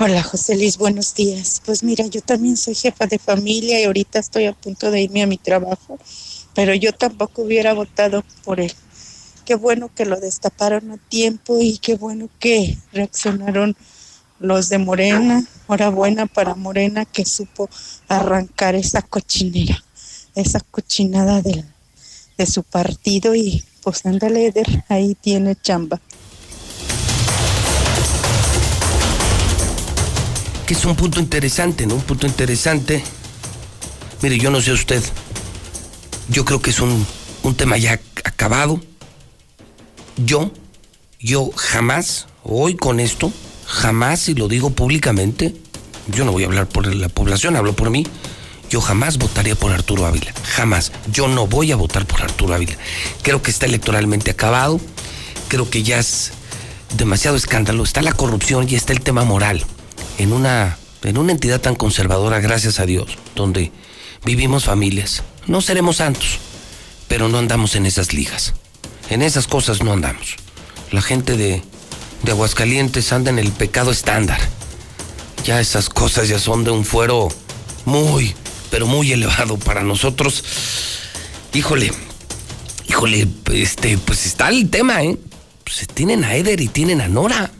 Hola 0.00 0.24
José 0.24 0.56
Luis, 0.56 0.78
buenos 0.78 1.14
días. 1.14 1.62
Pues 1.64 1.84
mira, 1.84 2.04
yo 2.06 2.20
también 2.20 2.56
soy 2.56 2.74
jefa 2.74 3.06
de 3.06 3.20
familia 3.20 3.80
y 3.80 3.84
ahorita 3.84 4.18
estoy 4.18 4.46
a 4.46 4.52
punto 4.52 4.90
de 4.90 5.02
irme 5.02 5.22
a 5.22 5.28
mi 5.28 5.38
trabajo, 5.38 5.96
pero 6.54 6.74
yo 6.74 6.92
tampoco 6.92 7.42
hubiera 7.42 7.72
votado 7.72 8.24
por 8.42 8.58
él. 8.58 8.72
qué 9.44 9.54
bueno 9.54 9.90
que 9.94 10.06
lo 10.06 10.18
destaparon 10.18 10.90
a 10.90 10.96
tiempo 10.96 11.58
y 11.60 11.78
qué 11.78 11.94
bueno 11.94 12.28
que 12.40 12.76
reaccionaron 12.92 13.76
los 14.40 14.68
de 14.68 14.78
Morena. 14.78 15.44
Enhorabuena 15.68 16.26
para 16.26 16.54
Morena 16.54 17.04
que 17.04 17.24
supo 17.26 17.68
arrancar 18.08 18.74
esa 18.74 19.02
cochinera, 19.02 19.82
esa 20.34 20.60
cochinada 20.60 21.42
de, 21.42 21.64
de 22.38 22.46
su 22.46 22.62
partido 22.62 23.34
y 23.34 23.64
pues 23.82 24.04
ándale, 24.06 24.52
ahí 24.88 25.14
tiene 25.14 25.56
chamba. 25.56 26.00
Que 30.66 30.74
es 30.74 30.84
un 30.84 30.96
punto 30.96 31.20
interesante, 31.20 31.86
¿no? 31.86 31.94
Un 31.94 32.02
punto 32.02 32.26
interesante. 32.26 33.02
Mire, 34.20 34.38
yo 34.38 34.50
no 34.50 34.60
sé 34.60 34.72
usted. 34.72 35.02
Yo 36.28 36.44
creo 36.44 36.60
que 36.60 36.70
es 36.70 36.80
un, 36.80 37.06
un 37.42 37.54
tema 37.54 37.78
ya 37.78 38.00
acabado. 38.24 38.80
Yo, 40.16 40.50
yo 41.18 41.50
jamás, 41.54 42.26
hoy 42.42 42.76
con 42.76 43.00
esto, 43.00 43.32
jamás, 43.68 44.28
y 44.28 44.34
lo 44.34 44.48
digo 44.48 44.70
públicamente, 44.70 45.54
yo 46.08 46.24
no 46.24 46.32
voy 46.32 46.44
a 46.44 46.46
hablar 46.46 46.68
por 46.68 46.92
la 46.92 47.08
población, 47.08 47.54
hablo 47.54 47.76
por 47.76 47.90
mí, 47.90 48.06
yo 48.70 48.80
jamás 48.80 49.18
votaría 49.18 49.54
por 49.54 49.72
Arturo 49.72 50.06
Ávila, 50.06 50.32
jamás. 50.42 50.92
Yo 51.12 51.28
no 51.28 51.46
voy 51.46 51.70
a 51.70 51.76
votar 51.76 52.06
por 52.06 52.22
Arturo 52.22 52.54
Ávila. 52.54 52.76
Creo 53.22 53.42
que 53.42 53.50
está 53.50 53.66
electoralmente 53.66 54.30
acabado, 54.30 54.80
creo 55.48 55.70
que 55.70 55.82
ya 55.82 55.98
es 55.98 56.32
demasiado 56.96 57.36
escándalo, 57.36 57.84
está 57.84 58.02
la 58.02 58.12
corrupción 58.12 58.66
y 58.68 58.74
está 58.74 58.92
el 58.92 59.00
tema 59.00 59.24
moral. 59.24 59.64
En 60.16 60.32
una, 60.32 60.78
en 61.02 61.18
una 61.18 61.32
entidad 61.32 61.60
tan 61.60 61.76
conservadora, 61.76 62.40
gracias 62.40 62.80
a 62.80 62.86
Dios, 62.86 63.18
donde 63.34 63.70
vivimos 64.24 64.64
familias, 64.64 65.22
no 65.46 65.60
seremos 65.60 65.96
santos, 65.96 66.38
pero 67.06 67.28
no 67.28 67.38
andamos 67.38 67.74
en 67.74 67.86
esas 67.86 68.12
ligas. 68.14 68.54
En 69.10 69.22
esas 69.22 69.46
cosas 69.46 69.82
no 69.82 69.92
andamos. 69.92 70.36
La 70.90 71.00
gente 71.00 71.36
de, 71.36 71.62
de 72.22 72.32
Aguascalientes 72.32 73.12
anda 73.12 73.30
en 73.30 73.38
el 73.38 73.52
pecado 73.52 73.90
estándar. 73.90 74.38
Ya 75.44 75.60
esas 75.60 75.88
cosas 75.88 76.28
ya 76.28 76.38
son 76.38 76.64
de 76.64 76.70
un 76.70 76.84
fuero 76.84 77.28
muy, 77.84 78.34
pero 78.70 78.86
muy 78.86 79.12
elevado 79.12 79.56
para 79.58 79.82
nosotros. 79.82 80.44
Híjole, 81.54 81.92
híjole, 82.88 83.26
este, 83.52 83.98
pues 83.98 84.26
está 84.26 84.48
el 84.48 84.68
tema, 84.68 85.02
¿eh? 85.02 85.16
Pues 85.64 85.86
tienen 85.92 86.24
a 86.24 86.34
Eder 86.34 86.60
y 86.60 86.68
tienen 86.68 87.00
a 87.00 87.08
Nora. 87.08 87.50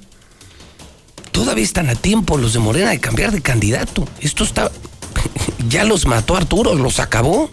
Todavía 1.33 1.65
están 1.65 1.89
a 1.89 1.95
tiempo 1.95 2.37
los 2.37 2.53
de 2.53 2.59
Morena 2.59 2.91
de 2.91 3.01
cambiar 3.01 3.33
de 3.33 3.41
candidato. 3.41 4.07
Esto 4.21 4.45
está. 4.45 4.71
Ya 5.69 5.85
los 5.85 6.07
mató 6.07 6.37
Arturo, 6.37 6.75
los 6.75 6.99
acabó. 6.99 7.51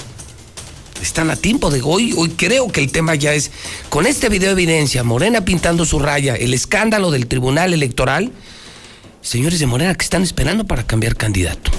Están 1.05 1.29
a 1.29 1.35
tiempo 1.35 1.69
de 1.69 1.83
hoy. 1.83 2.15
Hoy 2.17 2.29
creo 2.29 2.71
que 2.71 2.81
el 2.81 2.91
tema 2.91 3.13
ya 3.13 3.31
es. 3.31 3.51
Con 3.89 4.07
este 4.07 4.27
video 4.27 4.55
de 4.55 4.63
evidencia, 4.63 5.03
Morena 5.03 5.45
pintando 5.45 5.85
su 5.85 5.99
raya, 5.99 6.33
el 6.35 6.51
escándalo 6.51 7.11
del 7.11 7.27
Tribunal 7.27 7.75
Electoral. 7.75 8.31
Señores 9.21 9.59
de 9.59 9.67
Morena, 9.67 9.93
que 9.93 10.03
están 10.03 10.23
esperando 10.23 10.65
para 10.65 10.87
cambiar 10.87 11.15
candidato? 11.15 11.69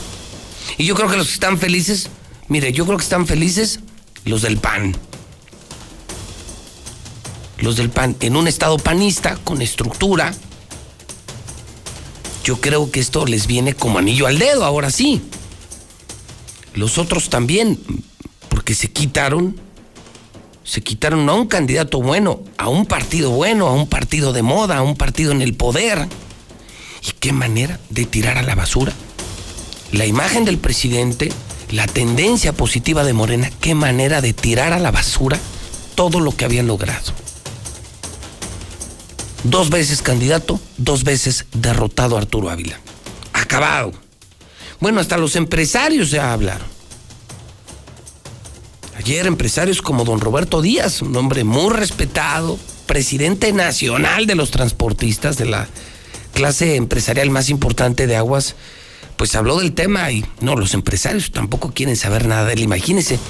Y 0.78 0.84
yo 0.84 0.94
creo 0.94 1.10
que 1.10 1.16
los 1.16 1.26
que 1.26 1.34
están 1.34 1.58
felices, 1.58 2.08
mire, 2.46 2.72
yo 2.72 2.86
creo 2.86 2.98
que 2.98 3.02
están 3.02 3.26
felices 3.26 3.80
los 4.24 4.42
del 4.42 4.58
PAN. 4.58 4.96
Los 7.58 7.74
del 7.76 7.90
PAN, 7.90 8.14
en 8.20 8.36
un 8.36 8.46
estado 8.46 8.78
panista, 8.78 9.36
con 9.42 9.60
estructura. 9.60 10.32
Yo 12.44 12.60
creo 12.60 12.92
que 12.92 13.00
esto 13.00 13.26
les 13.26 13.48
viene 13.48 13.74
como 13.74 13.98
anillo 13.98 14.28
al 14.28 14.38
dedo, 14.38 14.64
ahora 14.64 14.90
sí. 14.90 15.20
Los 16.74 16.96
otros 16.96 17.28
también, 17.28 17.80
porque 18.66 18.74
se 18.74 18.90
quitaron, 18.90 19.54
se 20.64 20.80
quitaron 20.80 21.28
a 21.28 21.34
un 21.34 21.46
candidato 21.46 22.02
bueno, 22.02 22.40
a 22.58 22.68
un 22.68 22.84
partido 22.84 23.30
bueno, 23.30 23.68
a 23.68 23.72
un 23.72 23.86
partido 23.86 24.32
de 24.32 24.42
moda, 24.42 24.78
a 24.78 24.82
un 24.82 24.96
partido 24.96 25.30
en 25.30 25.40
el 25.40 25.54
poder. 25.54 26.08
¿Y 27.00 27.12
qué 27.12 27.32
manera 27.32 27.78
de 27.90 28.06
tirar 28.06 28.38
a 28.38 28.42
la 28.42 28.56
basura? 28.56 28.92
La 29.92 30.04
imagen 30.04 30.44
del 30.44 30.58
presidente, 30.58 31.30
la 31.70 31.86
tendencia 31.86 32.52
positiva 32.54 33.04
de 33.04 33.12
Morena, 33.12 33.52
qué 33.60 33.76
manera 33.76 34.20
de 34.20 34.32
tirar 34.32 34.72
a 34.72 34.80
la 34.80 34.90
basura 34.90 35.38
todo 35.94 36.18
lo 36.18 36.34
que 36.34 36.44
habían 36.44 36.66
logrado. 36.66 37.12
Dos 39.44 39.70
veces 39.70 40.02
candidato, 40.02 40.58
dos 40.76 41.04
veces 41.04 41.46
derrotado 41.52 42.16
Arturo 42.16 42.50
Ávila. 42.50 42.80
Acabado. 43.32 43.92
Bueno, 44.80 45.00
hasta 45.00 45.18
los 45.18 45.36
empresarios 45.36 46.10
ya 46.10 46.32
hablaron. 46.32 46.75
Ayer 49.06 49.28
empresarios 49.28 49.82
como 49.82 50.04
don 50.04 50.18
Roberto 50.18 50.60
Díaz, 50.60 51.00
un 51.00 51.14
hombre 51.14 51.44
muy 51.44 51.72
respetado, 51.72 52.58
presidente 52.86 53.52
nacional 53.52 54.26
de 54.26 54.34
los 54.34 54.50
transportistas, 54.50 55.38
de 55.38 55.44
la 55.44 55.68
clase 56.34 56.74
empresarial 56.74 57.30
más 57.30 57.48
importante 57.48 58.08
de 58.08 58.16
aguas, 58.16 58.56
pues 59.16 59.36
habló 59.36 59.60
del 59.60 59.74
tema 59.74 60.10
y 60.10 60.24
no, 60.40 60.56
los 60.56 60.74
empresarios 60.74 61.30
tampoco 61.30 61.72
quieren 61.72 61.94
saber 61.94 62.26
nada 62.26 62.46
de 62.46 62.54
él. 62.54 62.62
Imagínense, 62.62 63.20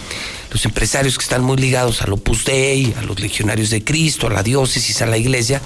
los 0.51 0.65
empresarios 0.65 1.19
que 1.19 1.25
están 1.25 1.45
muy 1.45 1.59
ligados 1.59 2.01
al 2.01 2.15
Opus 2.15 2.47
Dei, 2.47 2.95
a 2.97 3.03
los 3.03 3.21
legionarios 3.21 3.69
de 3.69 3.85
Cristo, 3.85 4.29
a 4.29 4.31
la 4.31 4.43
diócesis, 4.43 5.03
a 5.03 5.07
la 5.07 5.19
iglesia, 5.19 5.61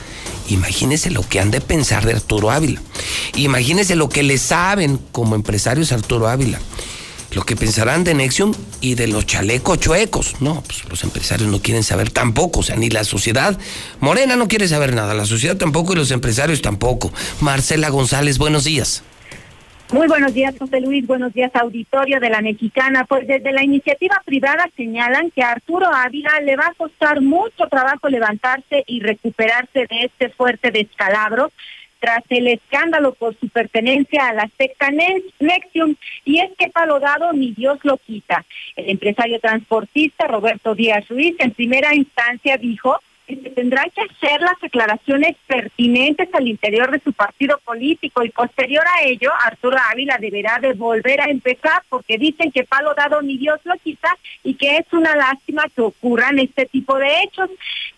imagínense 0.48 1.12
lo 1.12 1.22
que 1.22 1.38
han 1.38 1.52
de 1.52 1.61
pensar 1.61 2.04
de 2.04 2.14
Arturo 2.14 2.50
Ávila. 2.50 2.82
Imagínense 3.36 3.94
lo 3.94 4.08
que 4.08 4.24
le 4.24 4.38
saben 4.38 4.98
como 5.12 5.36
empresarios 5.36 5.92
a 5.92 5.94
Arturo 5.94 6.26
Ávila. 6.26 6.58
Lo 7.35 7.43
que 7.43 7.55
pensarán 7.55 8.03
de 8.03 8.14
Nexium 8.14 8.53
y 8.81 8.95
de 8.97 9.07
los 9.07 9.24
chalecos 9.26 9.78
chuecos. 9.78 10.41
No, 10.41 10.62
pues 10.62 10.85
los 10.89 11.05
empresarios 11.05 11.49
no 11.49 11.62
quieren 11.62 11.85
saber 11.85 12.11
tampoco, 12.11 12.61
o 12.61 12.62
sea, 12.62 12.76
ni 12.76 12.91
la 12.91 13.05
sociedad. 13.05 13.59
Morena 14.01 14.35
no 14.37 14.49
quiere 14.49 14.66
saber 14.66 14.95
nada, 14.95 15.14
la 15.14 15.24
sociedad 15.24 15.57
tampoco 15.57 15.93
y 15.93 15.97
los 15.97 16.11
empresarios 16.11 16.61
tampoco. 16.61 17.12
Marcela 17.41 17.89
González, 17.89 18.39
buenos 18.39 18.64
días. 18.64 19.05
Muy 19.93 20.07
buenos 20.07 20.33
días, 20.33 20.55
José 20.57 20.81
Luis. 20.81 21.05
Buenos 21.05 21.33
días, 21.33 21.51
auditorio 21.55 22.20
de 22.20 22.31
la 22.31 22.43
Mexicana. 22.43 23.05
Pues 23.09 23.26
desde 23.26 23.51
la 23.51 23.64
iniciativa 23.64 24.22
privada 24.24 24.70
señalan 24.76 25.33
que 25.33 25.43
a 25.43 25.51
Arturo 25.51 25.87
Ávila 25.93 26.41
le 26.45 26.57
va 26.57 26.66
a 26.66 26.74
costar 26.74 27.20
mucho 27.20 27.66
trabajo 27.68 28.09
levantarse 28.09 28.85
y 28.87 29.01
recuperarse 29.01 29.87
de 29.91 30.05
este 30.05 30.28
fuerte 30.28 30.70
descalabro 30.70 31.51
tras 32.01 32.24
el 32.30 32.48
escándalo 32.48 33.12
por 33.12 33.38
su 33.38 33.48
pertenencia 33.48 34.28
a 34.28 34.34
la 34.34 34.51
secta 34.59 34.90
Nexium, 34.90 35.94
y 36.24 36.40
es 36.40 36.51
que 36.59 36.70
palo 36.70 36.98
dado 36.98 37.32
ni 37.32 37.53
Dios 37.53 37.78
lo 37.84 37.98
quita. 37.98 38.44
El 38.74 38.90
empresario 38.90 39.38
transportista 39.38 40.26
Roberto 40.26 40.74
Díaz 40.74 41.07
Ruiz 41.09 41.36
en 41.38 41.53
primera 41.53 41.94
instancia 41.94 42.57
dijo 42.57 42.98
que 43.36 43.51
tendrá 43.51 43.84
que 43.94 44.01
hacer 44.01 44.40
las 44.40 44.62
aclaraciones 44.62 45.36
pertinentes 45.46 46.28
al 46.32 46.48
interior 46.48 46.90
de 46.90 47.01
su 47.01 47.12
partido 47.12 47.59
político 47.64 48.24
y 48.24 48.30
posterior 48.30 48.84
a 48.86 49.05
ello 49.05 49.30
Arturo 49.46 49.76
Ávila 49.92 50.18
deberá 50.18 50.59
de 50.59 50.72
volver 50.72 51.20
a 51.20 51.30
empezar 51.30 51.82
porque 51.88 52.18
dicen 52.18 52.51
que 52.51 52.64
palo 52.64 52.94
dado 52.94 53.22
ni 53.22 53.38
Dios 53.38 53.61
lo 53.64 53.76
quita 53.76 54.16
y 54.42 54.55
que 54.55 54.78
es 54.78 54.92
una 54.92 55.14
lástima 55.14 55.64
que 55.74 55.82
ocurran 55.82 56.38
este 56.38 56.66
tipo 56.66 56.98
de 56.98 57.22
hechos. 57.22 57.51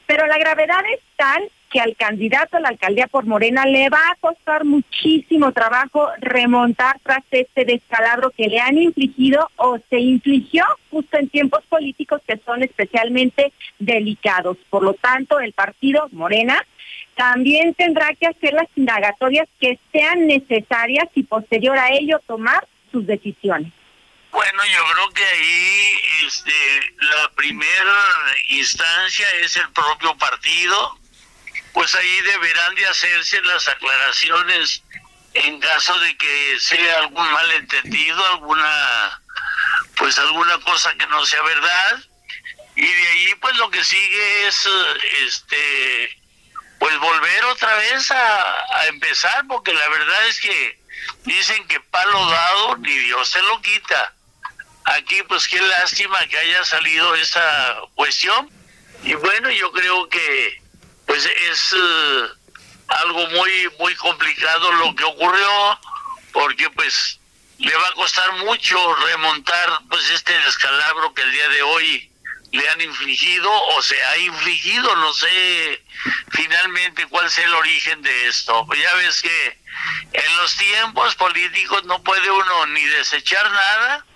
Pero 0.06 0.26
la 0.26 0.36
gravedad 0.36 0.82
es 0.92 1.00
tal 1.16 1.48
que 1.72 1.80
al 1.80 1.96
candidato 1.96 2.56
a 2.56 2.60
la 2.60 2.68
alcaldía 2.68 3.06
por 3.06 3.24
Morena 3.24 3.64
le 3.64 3.88
va 3.88 4.10
a 4.10 4.16
costar 4.20 4.64
muchísimo 4.64 5.52
trabajo 5.52 6.08
remontar 6.18 6.98
tras 7.02 7.24
este 7.30 7.64
descalabro 7.64 8.30
que 8.30 8.46
le 8.46 8.60
han 8.60 8.76
infligido 8.76 9.50
o 9.56 9.78
se 9.88 9.98
infligió 9.98 10.64
justo 10.90 11.16
en 11.16 11.30
tiempos 11.30 11.64
políticos 11.68 12.20
que 12.26 12.36
son 12.44 12.62
especialmente 12.62 13.52
delicados. 13.78 14.58
Por 14.68 14.82
lo 14.82 14.94
tanto, 14.94 15.40
el 15.40 15.52
partido 15.52 16.08
Morena 16.12 16.64
también 17.16 17.74
tendrá 17.74 18.14
que 18.14 18.26
hacer 18.26 18.52
las 18.52 18.68
indagatorias 18.76 19.48
que 19.58 19.78
sean 19.92 20.26
necesarias 20.26 21.08
y 21.14 21.22
posterior 21.22 21.78
a 21.78 21.92
ello 21.92 22.20
tomar 22.26 22.66
sus 22.90 23.06
decisiones. 23.06 23.72
Bueno, 24.30 24.62
yo 24.64 24.82
creo 24.94 25.10
que 25.10 25.24
ahí 25.24 25.94
este, 26.26 26.52
la 27.00 27.30
primera 27.34 28.04
instancia 28.48 29.26
es 29.42 29.56
el 29.56 29.70
propio 29.72 30.16
partido, 30.16 30.98
pues 31.72 31.94
ahí 31.94 32.20
deberán 32.20 32.74
de 32.74 32.86
hacerse 32.86 33.40
las 33.42 33.66
aclaraciones 33.68 34.82
en 35.34 35.60
caso 35.60 35.98
de 36.00 36.16
que 36.16 36.56
sea 36.60 36.98
algún 36.98 37.30
malentendido, 37.32 38.24
alguna 38.26 39.22
pues 39.96 40.18
alguna 40.18 40.58
cosa 40.60 40.94
que 40.94 41.06
no 41.06 41.24
sea 41.24 41.42
verdad. 41.42 42.04
Y 42.76 42.86
de 42.86 43.08
ahí 43.08 43.34
pues 43.40 43.56
lo 43.56 43.70
que 43.70 43.82
sigue 43.84 44.46
es 44.46 44.68
este 45.26 46.18
pues 46.78 46.98
volver 46.98 47.44
otra 47.44 47.74
vez 47.76 48.10
a, 48.10 48.78
a 48.80 48.86
empezar 48.88 49.44
porque 49.46 49.72
la 49.72 49.88
verdad 49.88 50.26
es 50.26 50.40
que 50.40 50.80
dicen 51.24 51.66
que 51.68 51.80
palo 51.80 52.26
dado 52.26 52.76
ni 52.78 52.96
Dios 52.98 53.28
se 53.28 53.40
lo 53.42 53.62
quita. 53.62 54.14
Aquí 54.84 55.22
pues 55.22 55.48
qué 55.48 55.60
lástima 55.60 56.26
que 56.26 56.38
haya 56.38 56.64
salido 56.64 57.14
esa 57.14 57.76
cuestión. 57.94 58.50
Y 59.04 59.14
bueno 59.14 59.50
yo 59.50 59.72
creo 59.72 60.08
que 60.08 60.61
pues 61.12 61.26
es 61.26 61.74
eh, 61.74 62.26
algo 62.88 63.26
muy 63.28 63.50
muy 63.78 63.94
complicado 63.96 64.72
lo 64.72 64.94
que 64.94 65.04
ocurrió 65.04 65.78
porque 66.32 66.70
pues 66.70 67.20
le 67.58 67.76
va 67.76 67.86
a 67.86 67.92
costar 67.92 68.32
mucho 68.46 68.78
remontar 68.94 69.68
pues 69.90 70.10
este 70.10 70.32
descalabro 70.46 71.12
que 71.12 71.20
el 71.20 71.32
día 71.32 71.48
de 71.50 71.62
hoy 71.64 72.10
le 72.52 72.66
han 72.66 72.80
infligido 72.80 73.50
o 73.76 73.82
se 73.82 74.02
ha 74.02 74.16
infligido, 74.20 74.96
no 74.96 75.12
sé 75.12 75.82
finalmente 76.30 77.06
cuál 77.08 77.26
es 77.26 77.38
el 77.40 77.54
origen 77.56 78.00
de 78.00 78.28
esto. 78.28 78.64
Pues 78.66 78.80
ya 78.80 78.94
ves 78.94 79.20
que 79.20 79.58
en 80.14 80.36
los 80.38 80.56
tiempos 80.56 81.14
políticos 81.16 81.84
no 81.84 82.02
puede 82.02 82.30
uno 82.30 82.66
ni 82.68 82.84
desechar 82.84 83.50
nada. 83.50 84.06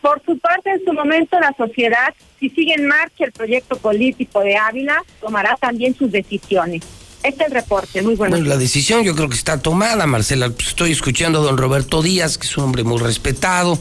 Por 0.00 0.24
su 0.24 0.38
parte, 0.38 0.70
en 0.70 0.84
su 0.84 0.92
momento 0.92 1.40
la 1.40 1.52
sociedad, 1.56 2.14
si 2.42 2.50
sigue 2.50 2.74
en 2.74 2.88
marcha 2.88 3.24
el 3.24 3.30
proyecto 3.30 3.76
político 3.76 4.40
de 4.40 4.56
Ávila, 4.56 5.04
tomará 5.20 5.56
también 5.60 5.96
sus 5.96 6.10
decisiones. 6.10 6.82
Este 7.22 7.44
es 7.44 7.50
el 7.50 7.54
reporte, 7.54 8.02
muy 8.02 8.16
bueno. 8.16 8.36
La 8.38 8.56
decisión 8.56 9.04
yo 9.04 9.14
creo 9.14 9.28
que 9.28 9.36
está 9.36 9.62
tomada, 9.62 10.08
Marcela. 10.08 10.50
Pues, 10.50 10.68
estoy 10.68 10.90
escuchando 10.90 11.38
a 11.38 11.42
don 11.42 11.56
Roberto 11.56 12.02
Díaz, 12.02 12.38
que 12.38 12.48
es 12.48 12.56
un 12.56 12.64
hombre 12.64 12.82
muy 12.82 12.98
respetado. 12.98 13.78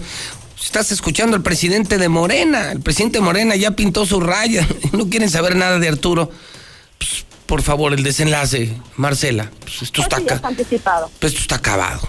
Estás 0.64 0.92
escuchando 0.92 1.36
al 1.36 1.42
presidente 1.42 1.98
de 1.98 2.08
Morena. 2.08 2.72
El 2.72 2.82
presidente 2.82 3.18
de 3.18 3.24
Morena 3.24 3.56
ya 3.56 3.72
pintó 3.72 4.06
su 4.06 4.20
raya. 4.20 4.68
No 4.92 5.10
quieren 5.10 5.32
saber 5.32 5.56
nada 5.56 5.80
de 5.80 5.88
Arturo. 5.88 6.30
Pues, 7.00 7.26
por 7.48 7.64
favor, 7.64 7.94
el 7.94 8.04
desenlace, 8.04 8.78
Marcela. 8.96 9.50
Pues 9.62 9.82
esto, 9.82 10.04
está 10.04 10.18
Pues 10.18 10.22
sí, 10.22 10.30
ya 10.30 10.36
está 10.36 10.48
anticipado. 10.48 11.12
pues 11.20 11.34
esto 11.34 11.42
está 11.42 11.56
acabado. 11.56 12.00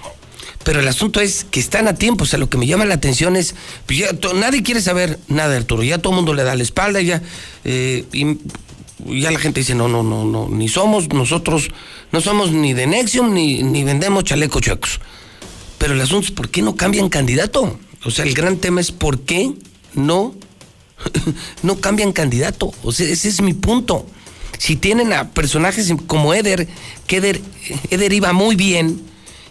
Pero 0.64 0.80
el 0.80 0.88
asunto 0.88 1.20
es 1.20 1.44
que 1.44 1.60
están 1.60 1.88
a 1.88 1.94
tiempo. 1.94 2.24
O 2.24 2.26
sea, 2.26 2.38
lo 2.38 2.48
que 2.48 2.58
me 2.58 2.66
llama 2.66 2.84
la 2.84 2.94
atención 2.94 3.36
es. 3.36 3.54
Pues 3.86 3.98
ya 3.98 4.08
nadie 4.34 4.62
quiere 4.62 4.80
saber 4.80 5.18
nada 5.28 5.56
Arturo. 5.56 5.82
Ya 5.82 5.98
todo 5.98 6.12
el 6.12 6.16
mundo 6.16 6.34
le 6.34 6.44
da 6.44 6.54
la 6.54 6.62
espalda. 6.62 7.00
Ya, 7.00 7.22
eh, 7.64 8.04
ya 9.06 9.30
la 9.30 9.38
gente 9.38 9.60
dice: 9.60 9.74
no, 9.74 9.88
no, 9.88 10.02
no, 10.02 10.24
no. 10.24 10.48
Ni 10.48 10.68
somos 10.68 11.08
nosotros. 11.08 11.70
No 12.12 12.20
somos 12.20 12.52
ni 12.52 12.74
de 12.74 12.86
Nexium 12.86 13.32
ni, 13.32 13.62
ni 13.62 13.84
vendemos 13.84 14.24
chalecos 14.24 14.62
chuecos. 14.62 15.00
Pero 15.78 15.94
el 15.94 16.00
asunto 16.00 16.26
es: 16.26 16.32
¿por 16.32 16.48
qué 16.48 16.62
no 16.62 16.76
cambian 16.76 17.08
candidato? 17.08 17.78
O 18.04 18.10
sea, 18.10 18.24
el 18.24 18.34
gran 18.34 18.58
tema 18.58 18.80
es: 18.80 18.92
¿por 18.92 19.20
qué 19.20 19.52
no, 19.94 20.34
no 21.62 21.80
cambian 21.80 22.12
candidato? 22.12 22.72
O 22.84 22.92
sea, 22.92 23.08
ese 23.08 23.28
es 23.28 23.40
mi 23.40 23.54
punto. 23.54 24.06
Si 24.58 24.76
tienen 24.76 25.12
a 25.12 25.30
personajes 25.30 25.92
como 26.06 26.34
Eder, 26.34 26.68
que 27.08 27.16
Eder, 27.16 27.40
Eder 27.90 28.12
iba 28.12 28.32
muy 28.32 28.54
bien, 28.54 29.00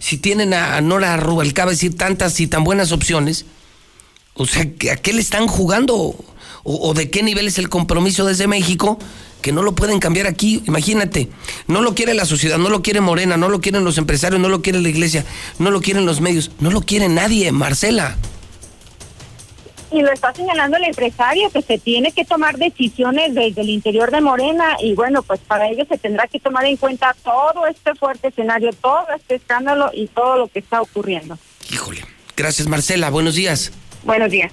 si 0.01 0.17
tienen 0.17 0.53
a 0.55 0.81
Nora 0.81 1.15
Rubalcaba, 1.15 1.71
decir, 1.71 1.95
tantas 1.95 2.39
y 2.39 2.47
tan 2.47 2.63
buenas 2.63 2.91
opciones, 2.91 3.45
o 4.33 4.47
sea, 4.47 4.63
¿a 4.63 4.95
qué 4.95 5.13
le 5.13 5.21
están 5.21 5.47
jugando? 5.47 5.95
O, 5.95 6.17
o 6.63 6.93
de 6.95 7.11
qué 7.11 7.21
nivel 7.21 7.47
es 7.47 7.59
el 7.59 7.69
compromiso 7.69 8.25
desde 8.25 8.47
México? 8.47 8.97
Que 9.43 9.51
no 9.51 9.61
lo 9.61 9.75
pueden 9.75 9.99
cambiar 9.99 10.25
aquí, 10.25 10.63
imagínate. 10.65 11.29
No 11.67 11.83
lo 11.83 11.93
quiere 11.93 12.15
la 12.15 12.25
sociedad, 12.25 12.57
no 12.57 12.69
lo 12.69 12.81
quiere 12.81 12.99
Morena, 12.99 13.37
no 13.37 13.47
lo 13.47 13.61
quieren 13.61 13.83
los 13.83 13.99
empresarios, 13.99 14.41
no 14.41 14.49
lo 14.49 14.63
quiere 14.63 14.81
la 14.81 14.89
iglesia, 14.89 15.23
no 15.59 15.69
lo 15.69 15.81
quieren 15.81 16.07
los 16.07 16.19
medios, 16.19 16.49
no 16.59 16.71
lo 16.71 16.81
quiere 16.81 17.07
nadie, 17.07 17.51
Marcela. 17.51 18.17
Y 19.91 20.01
lo 20.01 20.11
está 20.11 20.33
señalando 20.33 20.77
el 20.77 20.85
empresario, 20.85 21.49
que 21.49 21.61
se 21.61 21.77
tiene 21.77 22.11
que 22.13 22.23
tomar 22.23 22.57
decisiones 22.57 23.35
desde 23.35 23.61
el 23.61 23.69
interior 23.69 24.09
de 24.09 24.21
Morena 24.21 24.77
y 24.81 24.93
bueno, 24.93 25.21
pues 25.21 25.41
para 25.41 25.67
ello 25.67 25.85
se 25.87 25.97
tendrá 25.97 26.27
que 26.27 26.39
tomar 26.39 26.65
en 26.65 26.77
cuenta 26.77 27.13
todo 27.23 27.67
este 27.67 27.93
fuerte 27.95 28.29
escenario, 28.29 28.71
todo 28.81 29.05
este 29.15 29.35
escándalo 29.35 29.91
y 29.93 30.07
todo 30.07 30.37
lo 30.37 30.47
que 30.47 30.59
está 30.59 30.81
ocurriendo. 30.81 31.37
Gracias, 32.37 32.67
Marcela, 32.67 33.09
buenos 33.09 33.35
días. 33.35 33.71
Buenos 34.03 34.31
días. 34.31 34.51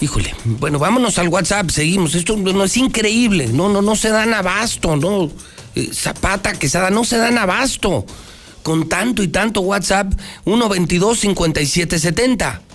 Híjole, 0.00 0.34
bueno, 0.44 0.78
vámonos 0.78 1.18
al 1.18 1.28
WhatsApp, 1.28 1.70
seguimos. 1.70 2.14
Esto 2.14 2.36
no 2.36 2.64
es 2.64 2.76
increíble, 2.76 3.48
no, 3.48 3.68
no, 3.68 3.82
no 3.82 3.96
se 3.96 4.10
dan 4.10 4.32
abasto, 4.32 4.96
no. 4.96 5.30
Eh, 5.74 5.90
Zapata, 5.92 6.52
Quesada, 6.52 6.90
no 6.90 7.04
se 7.04 7.18
dan 7.18 7.36
abasto. 7.38 8.06
Con 8.62 8.88
tanto 8.88 9.22
y 9.22 9.28
tanto 9.28 9.60
WhatsApp, 9.60 10.12
122 10.44 11.18
5770 11.18 12.65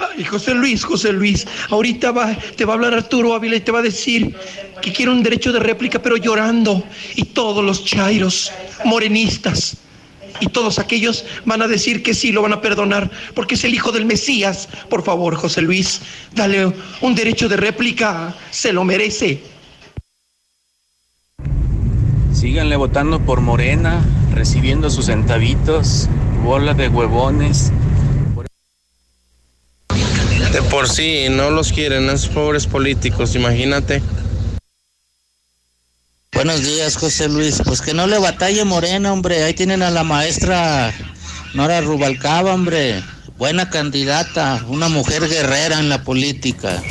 Ay, 0.00 0.24
José 0.24 0.54
Luis, 0.54 0.84
José 0.84 1.12
Luis, 1.12 1.46
ahorita 1.70 2.12
va, 2.12 2.34
te 2.34 2.64
va 2.64 2.74
a 2.74 2.76
hablar 2.76 2.94
Arturo 2.94 3.34
Ávila 3.34 3.56
y 3.56 3.60
te 3.60 3.72
va 3.72 3.80
a 3.80 3.82
decir 3.82 4.34
que 4.82 4.92
quiere 4.92 5.10
un 5.10 5.22
derecho 5.22 5.52
de 5.52 5.60
réplica, 5.60 6.00
pero 6.02 6.16
llorando. 6.16 6.84
Y 7.14 7.24
todos 7.24 7.64
los 7.64 7.84
chairos, 7.84 8.52
morenistas, 8.84 9.78
y 10.40 10.48
todos 10.48 10.78
aquellos 10.78 11.24
van 11.44 11.62
a 11.62 11.68
decir 11.68 12.02
que 12.02 12.14
sí 12.14 12.32
lo 12.32 12.42
van 12.42 12.52
a 12.52 12.60
perdonar, 12.60 13.10
porque 13.34 13.54
es 13.54 13.64
el 13.64 13.74
hijo 13.74 13.92
del 13.92 14.04
Mesías. 14.04 14.68
Por 14.88 15.02
favor, 15.02 15.34
José 15.34 15.62
Luis, 15.62 16.02
dale 16.34 16.72
un 17.00 17.14
derecho 17.14 17.48
de 17.48 17.56
réplica, 17.56 18.34
se 18.50 18.72
lo 18.72 18.84
merece. 18.84 19.40
Síganle 22.32 22.76
votando 22.76 23.20
por 23.20 23.40
Morena, 23.40 24.04
recibiendo 24.34 24.90
sus 24.90 25.06
centavitos, 25.06 26.08
bola 26.44 26.74
de 26.74 26.88
huevones. 26.88 27.72
De 30.52 30.62
por 30.70 30.88
sí 30.88 31.26
no 31.30 31.50
los 31.50 31.72
quieren 31.72 32.08
esos 32.08 32.28
pobres 32.28 32.66
políticos, 32.66 33.34
imagínate. 33.34 34.02
Buenos 36.32 36.62
días, 36.62 36.96
José 36.96 37.28
Luis. 37.28 37.62
Pues 37.64 37.80
que 37.80 37.94
no 37.94 38.06
le 38.06 38.18
batalle 38.18 38.64
Morena, 38.64 39.12
hombre. 39.12 39.42
Ahí 39.42 39.54
tienen 39.54 39.82
a 39.82 39.90
la 39.90 40.04
maestra 40.04 40.92
Nora 41.54 41.80
Rubalcaba, 41.80 42.54
hombre. 42.54 43.02
Buena 43.38 43.70
candidata, 43.70 44.64
una 44.68 44.88
mujer 44.88 45.28
guerrera 45.28 45.78
en 45.78 45.88
la 45.88 46.04
política. 46.04 46.82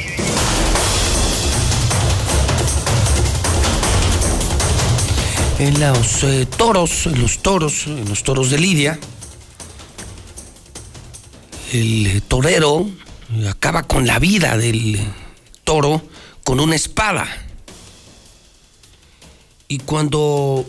En 5.59 5.79
los 5.79 6.23
eh, 6.23 6.45
toros, 6.57 7.05
en 7.05 7.21
los 7.21 7.39
toros, 7.39 7.87
en 7.87 8.09
los 8.09 8.23
toros 8.23 8.49
de 8.49 8.57
Lidia, 8.57 8.99
el 11.71 12.21
torero 12.27 12.87
acaba 13.49 13.83
con 13.83 14.05
la 14.07 14.19
vida 14.19 14.57
del 14.57 14.99
toro 15.63 16.01
con 16.43 16.59
una 16.59 16.75
espada. 16.75 17.27
Y 19.67 19.79
cuando, 19.79 20.65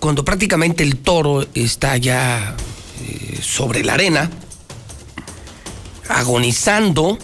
cuando 0.00 0.24
prácticamente 0.24 0.82
el 0.82 0.96
toro 0.96 1.46
está 1.54 1.96
ya 1.98 2.56
eh, 3.02 3.38
sobre 3.42 3.84
la 3.84 3.94
arena, 3.94 4.30
agonizando, 6.08 7.18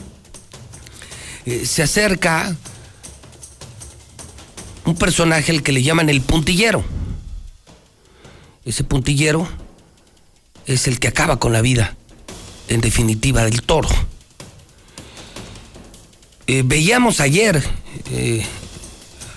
eh, 1.46 1.64
se 1.64 1.82
acerca 1.82 2.54
un 4.84 4.94
personaje 4.94 5.52
al 5.52 5.62
que 5.62 5.72
le 5.72 5.82
llaman 5.82 6.10
el 6.10 6.20
puntillero. 6.20 6.84
Ese 8.64 8.84
puntillero 8.84 9.48
es 10.66 10.86
el 10.86 11.00
que 11.00 11.08
acaba 11.08 11.38
con 11.38 11.52
la 11.52 11.62
vida, 11.62 11.96
en 12.68 12.80
definitiva, 12.80 13.44
del 13.44 13.62
toro. 13.62 13.88
Eh, 16.48 16.62
veíamos 16.64 17.20
ayer 17.20 17.60
eh, 18.12 18.46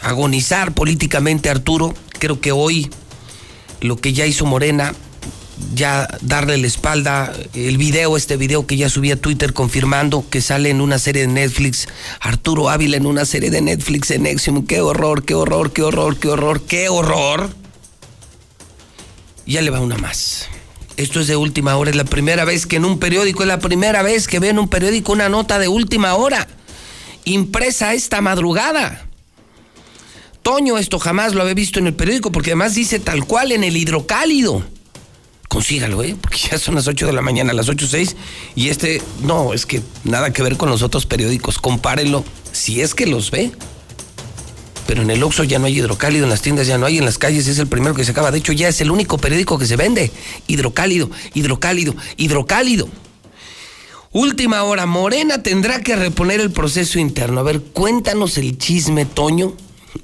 agonizar 0.02 0.74
políticamente 0.74 1.50
a 1.50 1.54
Arturo. 1.54 1.96
Creo 2.20 2.40
que 2.40 2.52
hoy 2.52 2.90
lo 3.82 3.98
que 3.98 4.14
ya 4.14 4.28
hizo 4.28 4.46
Morena, 4.46 4.94
ya 5.74 6.08
darle 6.22 6.58
la 6.58 6.68
espalda, 6.68 7.34
el 7.56 7.78
video, 7.78 8.16
este 8.16 8.38
video 8.38 8.68
que 8.68 8.78
ya 8.78 8.90
subí 8.90 9.10
a 9.10 9.20
Twitter 9.20 9.54
confirmando 9.54 10.24
que 10.30 10.40
sale 10.42 10.70
en 10.70 10.82
una 10.82 11.00
serie 11.00 11.24
de 11.24 11.30
Netflix, 11.30 11.88
Arturo 12.20 12.70
Ávila 12.70 12.98
en 12.98 13.08
una 13.08 13.26
serie 13.26 13.50
de 13.50 13.62
Netflix 13.62 14.12
en 14.12 14.24
Nexium, 14.24 14.68
qué 14.68 14.82
horror, 14.82 15.26
qué 15.26 15.34
horror, 15.34 15.74
qué 15.74 15.82
horror, 15.82 16.18
qué 16.18 16.28
horror, 16.30 16.62
qué 16.62 16.90
horror. 16.90 17.50
Ya 19.48 19.62
le 19.62 19.72
va 19.72 19.80
una 19.80 19.98
más. 19.98 20.48
Esto 20.96 21.22
es 21.22 21.28
de 21.28 21.38
última 21.38 21.76
hora, 21.76 21.90
es 21.90 21.96
la 21.96 22.04
primera 22.04 22.46
vez 22.46 22.68
que 22.68 22.76
en 22.76 22.86
un 22.86 23.00
periódico, 23.00 23.42
es 23.42 23.48
la 23.48 23.60
primera 23.60 24.04
vez 24.04 24.28
que 24.28 24.40
veo 24.40 24.52
en 24.52 24.60
un 24.60 24.68
periódico 24.68 25.14
una 25.14 25.30
nota 25.30 25.58
de 25.58 25.70
última 25.70 26.14
hora, 26.14 26.48
impresa 27.32 27.94
esta 27.94 28.22
madrugada. 28.22 29.06
Toño, 30.42 30.78
esto 30.78 31.00
jamás 31.00 31.34
lo 31.34 31.42
había 31.42 31.54
visto 31.54 31.80
en 31.80 31.88
el 31.88 31.94
periódico, 31.94 32.32
porque 32.32 32.52
además 32.52 32.76
dice 32.76 33.00
tal 33.00 33.26
cual 33.26 33.52
en 33.52 33.64
el 33.64 33.78
hidrocálido. 33.78 34.64
Consígalo, 35.48 36.04
¿eh? 36.04 36.16
Porque 36.20 36.38
ya 36.52 36.60
son 36.60 36.76
las 36.76 36.88
8 36.88 37.08
de 37.08 37.14
la 37.14 37.22
mañana, 37.22 37.54
las 37.54 37.70
8 37.70 37.88
6, 37.88 38.16
y 38.56 38.70
este, 38.70 39.02
no, 39.24 39.54
es 39.54 39.66
que 39.66 39.82
nada 40.04 40.32
que 40.32 40.44
ver 40.44 40.58
con 40.58 40.70
los 40.70 40.82
otros 40.82 41.06
periódicos. 41.06 41.58
Compárenlo, 41.58 42.24
si 42.52 42.82
es 42.82 42.94
que 42.94 43.08
los 43.08 43.32
ve. 43.32 43.52
Pero 44.88 45.04
en 45.04 45.12
el 45.12 45.22
Oxxo 45.22 45.44
ya 45.44 45.60
no 45.60 45.68
hay 45.68 45.78
hidrocálido, 45.78 46.24
en 46.24 46.32
las 46.32 46.42
tiendas 46.42 46.66
ya 46.66 46.80
no 46.80 46.88
hay, 46.88 46.98
en 46.98 47.06
las 47.06 47.20
calles 47.20 47.48
es 47.48 47.60
el 47.60 47.68
primero 47.68 47.94
que 47.94 48.04
se 48.04 48.12
acaba. 48.12 48.32
De 48.32 48.40
hecho, 48.40 48.54
ya 48.54 48.68
es 48.68 48.82
el 48.82 48.90
único 48.90 49.20
periódico 49.20 49.60
que 49.60 49.68
se 49.68 49.76
vende. 49.76 50.12
Hidrocálido, 50.48 51.12
hidrocálido, 51.36 51.96
hidrocálido. 52.18 52.90
Última 54.12 54.64
hora, 54.64 54.88
Morena 54.88 55.44
tendrá 55.44 55.82
que 55.82 55.96
reponer 55.96 56.40
el 56.40 56.50
proceso 56.50 56.98
interno. 56.98 57.42
A 57.42 57.44
ver, 57.44 57.62
cuéntanos 57.62 58.40
el 58.40 58.58
chisme, 58.58 59.06
Toño, 59.06 59.54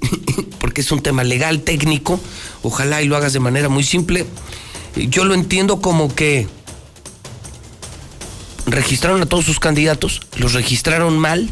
porque 0.60 0.82
es 0.82 0.92
un 0.92 1.02
tema 1.02 1.24
legal, 1.24 1.62
técnico. 1.62 2.20
Ojalá 2.62 3.02
y 3.02 3.06
lo 3.06 3.16
hagas 3.16 3.32
de 3.32 3.40
manera 3.40 3.68
muy 3.68 3.82
simple. 3.82 4.24
Yo 4.94 5.24
lo 5.24 5.34
entiendo 5.34 5.80
como 5.80 6.14
que 6.14 6.46
registraron 8.66 9.22
a 9.22 9.26
todos 9.26 9.44
sus 9.44 9.58
candidatos, 9.58 10.22
los 10.36 10.52
registraron 10.52 11.18
mal, 11.18 11.50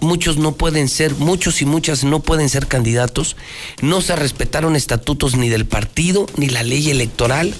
muchos 0.00 0.36
no 0.36 0.52
pueden 0.52 0.88
ser, 0.88 1.14
muchos 1.14 1.62
y 1.62 1.66
muchas 1.66 2.04
no 2.04 2.20
pueden 2.20 2.48
ser 2.50 2.66
candidatos, 2.66 3.36
no 3.80 4.02
se 4.02 4.16
respetaron 4.16 4.76
estatutos 4.76 5.36
ni 5.36 5.48
del 5.48 5.66
partido, 5.66 6.26
ni 6.36 6.48
la 6.48 6.62
ley 6.62 6.90
electoral. 6.90 7.54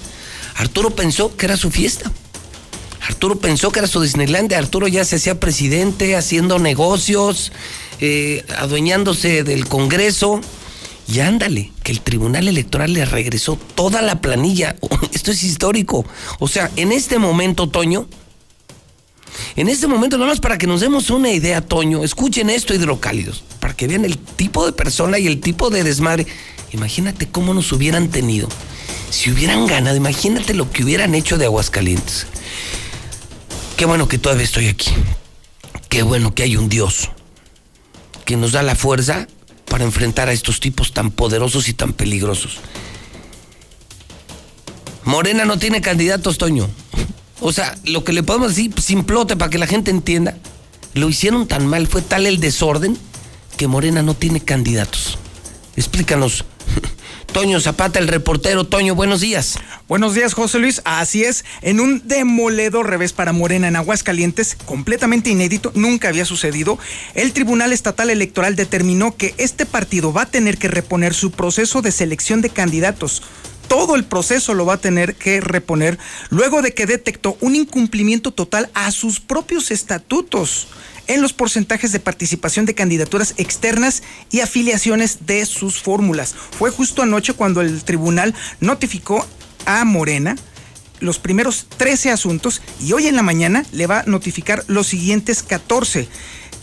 Arturo 0.55 0.91
pensó 0.91 1.35
que 1.35 1.47
era 1.47 1.57
su 1.57 1.71
fiesta. 1.71 2.11
Arturo 3.07 3.37
pensó 3.37 3.71
que 3.71 3.79
era 3.79 3.87
su 3.87 4.01
Disneylandia. 4.01 4.57
Arturo 4.57 4.87
ya 4.87 5.05
se 5.05 5.17
hacía 5.17 5.39
presidente, 5.39 6.15
haciendo 6.15 6.57
negocios, 6.59 7.51
eh, 7.99 8.43
adueñándose 8.57 9.43
del 9.43 9.67
Congreso. 9.67 10.41
Y 11.07 11.19
ándale, 11.19 11.71
que 11.83 11.91
el 11.91 12.01
Tribunal 12.01 12.47
Electoral 12.47 12.93
le 12.93 13.05
regresó 13.05 13.59
toda 13.75 14.01
la 14.01 14.21
planilla. 14.21 14.75
Esto 15.13 15.31
es 15.31 15.43
histórico. 15.43 16.05
O 16.39 16.47
sea, 16.47 16.71
en 16.77 16.91
este 16.91 17.19
momento, 17.19 17.69
Toño, 17.69 18.07
en 19.55 19.69
este 19.69 19.85
momento, 19.85 20.17
nada 20.17 20.31
más 20.31 20.39
para 20.39 20.57
que 20.57 20.65
nos 20.65 20.81
demos 20.81 21.09
una 21.11 21.29
idea, 21.29 21.61
Toño, 21.61 22.03
escuchen 22.03 22.49
esto, 22.49 22.73
hidrocálidos, 22.73 23.43
para 23.59 23.75
que 23.75 23.85
vean 23.85 24.05
el 24.05 24.17
tipo 24.17 24.65
de 24.65 24.71
persona 24.71 25.19
y 25.19 25.27
el 25.27 25.41
tipo 25.41 25.69
de 25.69 25.83
desmadre. 25.83 26.25
Imagínate 26.71 27.27
cómo 27.27 27.53
nos 27.53 27.71
hubieran 27.71 28.07
tenido. 28.09 28.47
Si 29.09 29.31
hubieran 29.31 29.67
ganado, 29.67 29.95
imagínate 29.95 30.53
lo 30.53 30.71
que 30.71 30.83
hubieran 30.83 31.15
hecho 31.15 31.37
de 31.37 31.45
Aguascalientes. 31.45 32.27
Qué 33.77 33.85
bueno 33.85 34.07
que 34.07 34.17
todavía 34.17 34.45
estoy 34.45 34.67
aquí. 34.67 34.91
Qué 35.89 36.01
bueno 36.03 36.33
que 36.33 36.43
hay 36.43 36.55
un 36.55 36.69
Dios 36.69 37.09
que 38.23 38.37
nos 38.37 38.53
da 38.53 38.63
la 38.63 38.75
fuerza 38.75 39.27
para 39.69 39.83
enfrentar 39.83 40.29
a 40.29 40.33
estos 40.33 40.59
tipos 40.59 40.93
tan 40.93 41.11
poderosos 41.11 41.67
y 41.67 41.73
tan 41.73 41.93
peligrosos. 41.93 42.59
Morena 45.03 45.45
no 45.45 45.59
tiene 45.59 45.81
candidatos, 45.81 46.37
Toño. 46.37 46.69
O 47.41 47.51
sea, 47.51 47.77
lo 47.83 48.03
que 48.03 48.13
le 48.13 48.23
podemos 48.23 48.55
decir 48.55 48.73
simplote 48.81 49.35
para 49.35 49.49
que 49.49 49.57
la 49.57 49.67
gente 49.67 49.91
entienda, 49.91 50.37
lo 50.93 51.09
hicieron 51.09 51.47
tan 51.47 51.67
mal, 51.67 51.87
fue 51.87 52.01
tal 52.01 52.25
el 52.25 52.39
desorden 52.39 52.97
que 53.57 53.67
Morena 53.67 54.01
no 54.01 54.15
tiene 54.15 54.39
candidatos. 54.39 55.17
Explícanos. 55.75 56.45
Toño 57.31 57.59
Zapata, 57.59 57.99
el 57.99 58.07
reportero. 58.07 58.63
Toño, 58.63 58.95
buenos 58.95 59.21
días. 59.21 59.59
Buenos 59.87 60.13
días, 60.15 60.33
José 60.33 60.59
Luis. 60.59 60.81
Así 60.85 61.23
es, 61.23 61.45
en 61.61 61.79
un 61.79 62.07
demoledor 62.07 62.89
revés 62.89 63.13
para 63.13 63.33
Morena 63.33 63.67
en 63.67 63.75
Aguascalientes, 63.75 64.57
completamente 64.65 65.29
inédito, 65.29 65.71
nunca 65.75 66.07
había 66.07 66.25
sucedido, 66.25 66.79
el 67.13 67.33
Tribunal 67.33 67.73
Estatal 67.73 68.09
Electoral 68.09 68.55
determinó 68.55 69.15
que 69.15 69.35
este 69.37 69.65
partido 69.65 70.13
va 70.13 70.23
a 70.23 70.31
tener 70.31 70.57
que 70.57 70.69
reponer 70.69 71.13
su 71.13 71.31
proceso 71.31 71.81
de 71.81 71.91
selección 71.91 72.41
de 72.41 72.49
candidatos 72.49 73.21
todo 73.67 73.95
el 73.95 74.05
proceso 74.05 74.53
lo 74.53 74.65
va 74.65 74.75
a 74.75 74.77
tener 74.77 75.15
que 75.15 75.41
reponer 75.41 75.97
luego 76.29 76.61
de 76.61 76.73
que 76.73 76.85
detectó 76.85 77.35
un 77.41 77.55
incumplimiento 77.55 78.31
total 78.31 78.69
a 78.75 78.91
sus 78.91 79.19
propios 79.19 79.71
estatutos 79.71 80.67
en 81.07 81.21
los 81.21 81.33
porcentajes 81.33 81.91
de 81.91 81.99
participación 81.99 82.65
de 82.65 82.75
candidaturas 82.75 83.33
externas 83.37 84.03
y 84.31 84.41
afiliaciones 84.41 85.25
de 85.25 85.45
sus 85.45 85.81
fórmulas. 85.81 86.35
Fue 86.57 86.71
justo 86.71 87.01
anoche 87.01 87.33
cuando 87.33 87.61
el 87.61 87.83
tribunal 87.83 88.33
notificó 88.59 89.25
a 89.65 89.83
Morena 89.85 90.35
los 90.99 91.19
primeros 91.19 91.67
13 91.77 92.11
asuntos 92.11 92.61
y 92.81 92.93
hoy 92.93 93.07
en 93.07 93.15
la 93.15 93.23
mañana 93.23 93.65
le 93.71 93.87
va 93.87 94.01
a 94.01 94.05
notificar 94.05 94.63
los 94.67 94.87
siguientes 94.87 95.43
14 95.43 96.07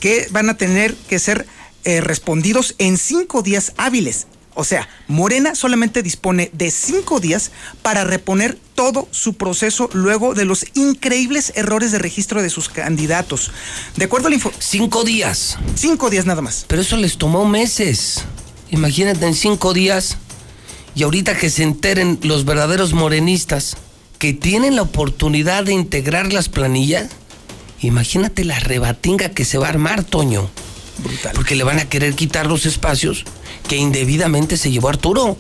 que 0.01 0.27
van 0.31 0.49
a 0.49 0.57
tener 0.57 0.95
que 0.95 1.19
ser 1.19 1.47
eh, 1.85 2.01
respondidos 2.01 2.75
en 2.79 2.97
cinco 2.97 3.43
días 3.43 3.73
hábiles. 3.77 4.27
O 4.55 4.65
sea, 4.65 4.89
Morena 5.09 5.55
solamente 5.55 6.03
dispone 6.03 6.51
de 6.53 6.71
cinco 6.71 7.21
días 7.21 7.51
para 7.83 8.05
reponer 8.05 8.59
todo 8.75 9.09
su 9.11 9.35
proceso 9.35 9.89
luego 9.93 10.35
de 10.35 10.45
los 10.45 10.67
increíbles 10.75 11.53
errores 11.57 11.93
de 11.93 11.99
registro 11.99 12.43
de 12.43 12.51
sus 12.51 12.69
candidatos. 12.69 13.51
De 13.97 14.05
acuerdo 14.05 14.29
al 14.29 14.35
info... 14.35 14.53
Cinco 14.59 15.05
días. 15.05 15.59
Cinco 15.75 16.11
días 16.11 16.27
nada 16.27 16.43
más. 16.43 16.65
Pero 16.69 16.83
eso 16.83 16.97
les 16.97 17.17
tomó 17.17 17.47
meses. 17.47 18.25
Imagínate 18.71 19.27
en 19.27 19.35
cinco 19.35 19.73
días. 19.73 20.19
Y 20.95 21.05
ahorita 21.05 21.37
que 21.37 21.49
se 21.49 21.63
enteren 21.63 22.19
los 22.23 22.45
verdaderos 22.45 22.93
morenistas 22.93 23.77
que 24.19 24.35
tienen 24.35 24.77
la 24.77 24.83
oportunidad 24.83 25.65
de 25.65 25.73
integrar 25.73 26.33
las 26.33 26.49
planillas, 26.49 27.09
imagínate 27.81 28.45
la 28.45 28.61
rebatinga 28.61 29.31
que 29.31 29.45
se 29.45 29.57
va 29.57 29.67
a 29.67 29.71
armar, 29.71 30.05
Toño. 30.05 30.51
Brutal. 30.99 31.33
Porque 31.35 31.57
le 31.57 31.65
van 31.65 31.79
a 31.79 31.89
querer 31.89 32.15
quitar 32.15 32.47
los 32.47 32.67
espacios 32.67 33.25
que 33.69 33.77
indebidamente 33.77 34.57
se 34.57 34.71
llevó 34.71 34.89
Arturo. 34.89 35.37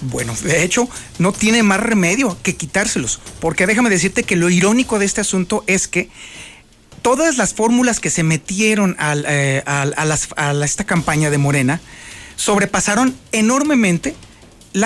Bueno, 0.00 0.34
de 0.42 0.62
hecho, 0.62 0.88
no 1.18 1.32
tiene 1.32 1.62
más 1.62 1.80
remedio 1.80 2.36
que 2.42 2.54
quitárselos, 2.54 3.20
porque 3.40 3.66
déjame 3.66 3.90
decirte 3.90 4.22
que 4.22 4.36
lo 4.36 4.48
irónico 4.48 4.98
de 4.98 5.06
este 5.06 5.20
asunto 5.20 5.64
es 5.66 5.88
que 5.88 6.08
todas 7.02 7.36
las 7.36 7.54
fórmulas 7.54 7.98
que 8.00 8.10
se 8.10 8.22
metieron 8.22 8.96
eh, 9.00 9.62
a, 9.66 10.54
esta 10.64 10.84
campaña 10.84 11.30
de 11.30 11.38
Morena 11.38 11.80
sobrepasaron 12.36 13.14
enormemente 13.32 14.14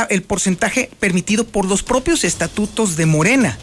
el 0.09 0.23
porcentaje 0.23 0.91
permitido 1.01 1.47
por 1.47 1.66
los 1.66 1.83
propios 1.83 2.25
estatutos 2.25 2.97
de 2.97 3.05
Morena. 3.05 3.59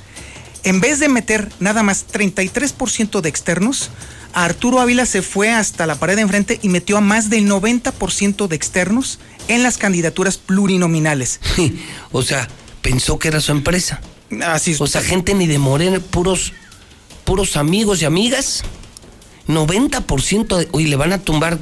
En 0.63 0.81
vez 0.81 0.99
de 0.99 1.09
meter 1.09 1.49
nada 1.59 1.81
más 1.81 2.05
33% 2.07 3.21
de 3.21 3.29
externos, 3.29 3.89
Arturo 4.33 4.79
Ávila 4.79 5.05
se 5.05 5.21
fue 5.21 5.51
hasta 5.51 5.87
la 5.87 5.95
pared 5.95 6.15
de 6.15 6.21
enfrente 6.21 6.59
y 6.61 6.69
metió 6.69 6.97
a 6.97 7.01
más 7.01 7.29
del 7.29 7.47
90% 7.47 8.47
de 8.47 8.55
externos 8.55 9.19
en 9.47 9.63
las 9.63 9.77
candidaturas 9.77 10.37
plurinominales. 10.37 11.39
o 12.11 12.21
sea, 12.21 12.47
pensó 12.81 13.19
que 13.19 13.29
era 13.29 13.41
su 13.41 13.51
empresa. 13.51 14.01
Así 14.45 14.75
O 14.79 14.87
sea, 14.87 15.01
gente 15.01 15.33
ni 15.33 15.47
de 15.47 15.57
Morena, 15.57 15.99
puros, 15.99 16.53
puros 17.25 17.57
amigos 17.57 18.01
y 18.01 18.05
amigas. 18.05 18.63
90% 19.47 20.57
de. 20.57 20.67
Oye, 20.71 20.87
le 20.87 20.95
van 20.95 21.13
a 21.13 21.17
tumbar 21.17 21.57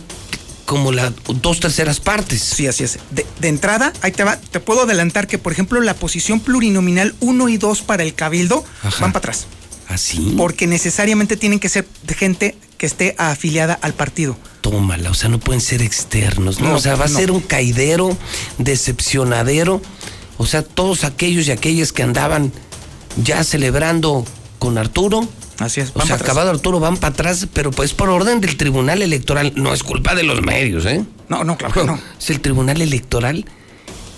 como 0.65 0.91
las 0.91 1.13
dos 1.41 1.61
terceras 1.61 2.01
partes. 2.01 2.41
Sí, 2.41 2.67
así 2.67 2.83
es. 2.83 2.99
De, 3.09 3.25
entrada, 3.47 3.93
ahí 4.01 4.11
te 4.11 4.25
va, 4.25 4.35
te 4.37 4.59
puedo 4.59 4.81
adelantar 4.81 5.25
que, 5.25 5.37
por 5.37 5.53
ejemplo, 5.53 5.79
la 5.79 5.93
posición 5.93 6.41
plurinominal 6.41 7.15
1 7.21 7.49
y 7.49 7.57
2 7.57 7.81
para 7.83 8.03
el 8.03 8.13
cabildo 8.13 8.65
van 8.99 9.13
para 9.13 9.19
atrás. 9.19 9.47
¿Así? 9.87 10.33
Porque 10.37 10.67
necesariamente 10.67 11.37
tienen 11.37 11.59
que 11.59 11.69
ser 11.69 11.87
gente 12.17 12.55
que 12.77 12.85
esté 12.85 13.15
afiliada 13.17 13.73
al 13.81 13.93
partido. 13.93 14.37
Tómala, 14.61 15.09
o 15.09 15.13
sea, 15.13 15.29
no 15.29 15.39
pueden 15.39 15.61
ser 15.61 15.81
externos, 15.81 16.59
¿no? 16.59 16.75
o 16.75 16.79
sea, 16.79 16.95
va 16.95 17.05
a 17.05 17.09
ser 17.09 17.31
un 17.31 17.39
caidero, 17.39 18.17
decepcionadero. 18.57 19.81
O 20.37 20.45
sea, 20.45 20.61
todos 20.61 21.03
aquellos 21.03 21.47
y 21.47 21.51
aquellas 21.51 21.91
que 21.91 22.03
andaban 22.03 22.51
ya 23.23 23.43
celebrando 23.43 24.25
con 24.59 24.77
Arturo. 24.77 25.27
Así 25.59 25.81
es. 25.81 25.91
O 25.95 26.05
sea, 26.05 26.17
acabado 26.17 26.51
Arturo 26.51 26.79
van 26.79 26.97
para 26.97 27.13
atrás, 27.13 27.47
pero 27.51 27.71
pues 27.71 27.93
por 27.93 28.09
orden 28.09 28.41
del 28.41 28.57
Tribunal 28.57 29.01
Electoral. 29.01 29.53
No 29.55 29.73
es 29.73 29.81
culpa 29.83 30.13
de 30.13 30.23
los 30.23 30.41
medios, 30.41 30.85
¿eh? 30.85 31.03
No, 31.29 31.43
no, 31.43 31.57
claro 31.57 31.73
que 31.73 31.83
no. 31.83 31.99
Es 32.19 32.29
el 32.29 32.41
Tribunal 32.41 32.81
Electoral. 32.81 33.45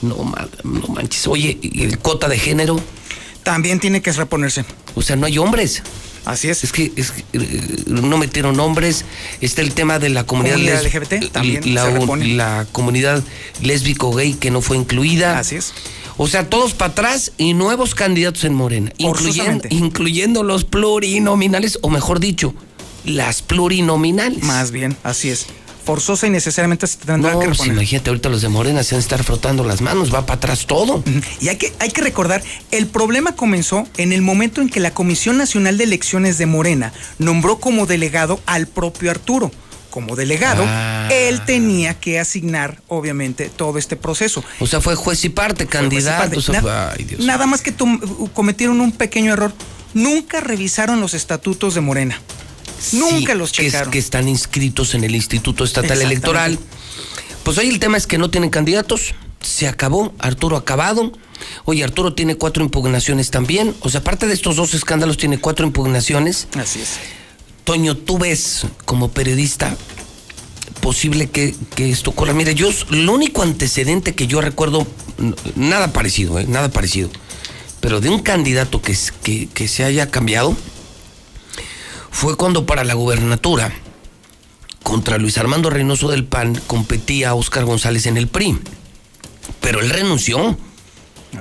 No, 0.01 0.33
no 0.63 0.87
manches. 0.87 1.27
Oye, 1.27 1.59
el 1.61 1.99
cota 1.99 2.27
de 2.27 2.37
género? 2.37 2.79
También 3.43 3.79
tiene 3.79 4.01
que 4.01 4.11
reponerse. 4.11 4.65
O 4.95 5.01
sea, 5.01 5.15
no 5.15 5.25
hay 5.25 5.37
hombres. 5.37 5.83
Así 6.25 6.49
es. 6.49 6.63
Es 6.63 6.71
que, 6.71 6.91
es 6.95 7.13
eh, 7.33 7.83
no 7.87 8.17
metieron 8.17 8.59
hombres. 8.59 9.05
Está 9.41 9.61
el 9.61 9.73
tema 9.73 9.99
de 9.99 10.09
la 10.09 10.25
comunidad, 10.25 10.57
LGBT, 10.57 11.31
también 11.31 11.73
la, 11.73 11.89
la 11.89 12.67
comunidad 12.71 13.23
lésbico 13.61 14.13
gay 14.13 14.33
que 14.33 14.51
no 14.51 14.61
fue 14.61 14.77
incluida. 14.77 15.39
Así 15.39 15.55
es. 15.55 15.73
O 16.17 16.27
sea, 16.27 16.49
todos 16.49 16.73
para 16.73 16.91
atrás 16.91 17.31
y 17.37 17.53
nuevos 17.53 17.95
candidatos 17.95 18.43
en 18.43 18.53
Morena, 18.53 18.91
incluyendo, 18.97 19.63
incluyendo 19.69 20.43
los 20.43 20.65
plurinominales, 20.65 21.79
o 21.81 21.89
mejor 21.89 22.19
dicho, 22.19 22.53
las 23.05 23.41
plurinominales. 23.41 24.43
Más 24.43 24.71
bien, 24.71 24.97
así 25.03 25.29
es 25.29 25.47
forzosa 25.89 26.27
y 26.27 26.29
necesariamente 26.29 26.85
se 26.85 26.97
tendrá 26.97 27.31
que 27.31 27.37
pues 27.37 27.49
reponer. 27.49 27.73
imagínate, 27.73 28.11
ahorita 28.11 28.29
los 28.29 28.43
de 28.43 28.49
Morena 28.49 28.83
se 28.83 28.93
van 28.93 28.99
a 28.99 29.01
estar 29.01 29.23
frotando 29.23 29.63
las 29.63 29.81
manos, 29.81 30.13
va 30.13 30.23
para 30.27 30.37
atrás 30.37 30.67
todo. 30.67 31.03
Y 31.41 31.47
hay 31.47 31.57
que, 31.57 31.73
hay 31.79 31.89
que 31.89 32.01
recordar, 32.01 32.43
el 32.69 32.85
problema 32.85 33.35
comenzó 33.35 33.87
en 33.97 34.13
el 34.13 34.21
momento 34.21 34.61
en 34.61 34.69
que 34.69 34.79
la 34.79 34.91
Comisión 34.91 35.39
Nacional 35.39 35.79
de 35.79 35.85
Elecciones 35.85 36.37
de 36.37 36.45
Morena 36.45 36.93
nombró 37.17 37.59
como 37.59 37.87
delegado 37.87 38.39
al 38.45 38.67
propio 38.67 39.09
Arturo 39.09 39.51
como 39.89 40.15
delegado, 40.15 40.63
ah. 40.67 41.09
él 41.11 41.41
tenía 41.45 41.95
que 41.95 42.19
asignar, 42.19 42.79
obviamente, 42.87 43.49
todo 43.49 43.79
este 43.79 43.95
proceso. 43.95 44.43
O 44.59 44.67
sea, 44.67 44.81
fue 44.81 44.93
juez 44.93 45.25
y 45.25 45.29
parte, 45.29 45.65
candidato. 45.65 46.39
nada 47.17 47.47
más 47.47 47.61
que 47.61 47.73
cometieron 48.35 48.79
un 48.81 48.91
pequeño 48.91 49.33
error. 49.33 49.51
Nunca 49.95 50.41
revisaron 50.41 51.01
los 51.01 51.15
estatutos 51.15 51.73
de 51.73 51.81
Morena. 51.81 52.21
Nunca 52.93 53.35
los 53.35 53.51
checaron. 53.51 53.91
Que, 53.91 53.99
están 53.99 54.27
inscritos 54.27 54.93
en 54.93 55.03
el 55.03 55.15
Instituto 55.15 55.63
Estatal 55.63 56.01
Electoral. 56.01 56.57
Pues 57.43 57.57
hoy 57.57 57.67
el 57.67 57.79
tema 57.79 57.97
es 57.97 58.07
que 58.07 58.17
no 58.17 58.29
tienen 58.29 58.49
candidatos. 58.49 59.13
Se 59.41 59.67
acabó. 59.67 60.13
Arturo 60.19 60.57
acabado. 60.57 61.11
Oye, 61.65 61.83
Arturo 61.83 62.13
tiene 62.13 62.35
cuatro 62.35 62.63
impugnaciones 62.63 63.31
también. 63.31 63.75
O 63.81 63.89
sea, 63.89 64.01
aparte 64.01 64.27
de 64.27 64.33
estos 64.33 64.55
dos 64.55 64.73
escándalos, 64.73 65.17
tiene 65.17 65.39
cuatro 65.39 65.65
impugnaciones. 65.65 66.47
Así 66.57 66.81
es. 66.81 66.99
Toño, 67.63 67.95
tú 67.95 68.17
ves 68.17 68.65
como 68.85 69.11
periodista 69.11 69.77
posible 70.79 71.29
que, 71.29 71.55
esto 71.77 72.09
ocurra. 72.11 72.33
Mira, 72.33 72.51
yo, 72.51 72.69
lo 72.89 73.13
único 73.13 73.43
antecedente 73.43 74.15
que 74.15 74.27
yo 74.27 74.41
recuerdo, 74.41 74.87
nada 75.55 75.93
parecido, 75.93 76.39
¿eh? 76.39 76.45
nada 76.47 76.69
parecido, 76.69 77.09
pero 77.79 78.01
de 78.01 78.09
un 78.09 78.19
candidato 78.19 78.81
que, 78.81 78.97
que, 79.23 79.47
que 79.47 79.67
se 79.67 79.83
haya 79.83 80.09
cambiado, 80.09 80.55
fue 82.11 82.35
cuando 82.35 82.65
para 82.65 82.83
la 82.83 82.93
gubernatura 82.93 83.71
contra 84.83 85.17
Luis 85.17 85.37
Armando 85.37 85.69
Reynoso 85.69 86.09
del 86.09 86.25
PAN 86.25 86.59
competía 86.65 87.35
Oscar 87.35 87.65
González 87.65 88.07
en 88.07 88.17
el 88.17 88.27
PRI. 88.27 88.57
Pero 89.61 89.81
él 89.81 89.89
renunció. 89.89 90.57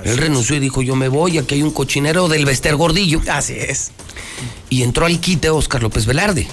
él 0.03 0.17
renunció 0.17 0.55
y 0.55 0.59
dijo, 0.59 0.81
yo 0.81 0.95
me 0.95 1.07
voy, 1.07 1.37
aquí 1.37 1.55
hay 1.55 1.63
un 1.63 1.71
cochinero 1.71 2.27
del 2.27 2.45
Vester 2.45 2.75
Gordillo. 2.75 3.21
Así 3.27 3.53
es. 3.53 3.91
Y 4.69 4.83
entró 4.83 5.05
al 5.05 5.19
quite 5.19 5.49
Oscar 5.49 5.81
López 5.81 6.05
Velarde, 6.05 6.47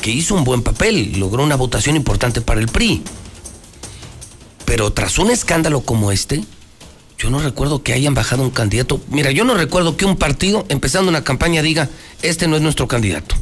que 0.00 0.10
hizo 0.10 0.34
un 0.34 0.44
buen 0.44 0.62
papel, 0.62 1.18
logró 1.20 1.44
una 1.44 1.56
votación 1.56 1.94
importante 1.94 2.40
para 2.40 2.60
el 2.60 2.66
PRI. 2.66 3.02
Pero 4.64 4.92
tras 4.92 5.18
un 5.18 5.30
escándalo 5.30 5.82
como 5.82 6.10
este, 6.10 6.44
yo 7.22 7.30
no 7.30 7.38
recuerdo 7.38 7.84
que 7.84 7.92
hayan 7.92 8.14
bajado 8.14 8.42
un 8.42 8.50
candidato. 8.50 9.00
Mira, 9.08 9.30
yo 9.30 9.44
no 9.44 9.54
recuerdo 9.54 9.96
que 9.96 10.04
un 10.04 10.16
partido, 10.16 10.66
empezando 10.68 11.08
una 11.08 11.22
campaña, 11.22 11.62
diga, 11.62 11.88
este 12.22 12.48
no 12.48 12.56
es 12.56 12.62
nuestro 12.62 12.88
candidato. 12.88 13.36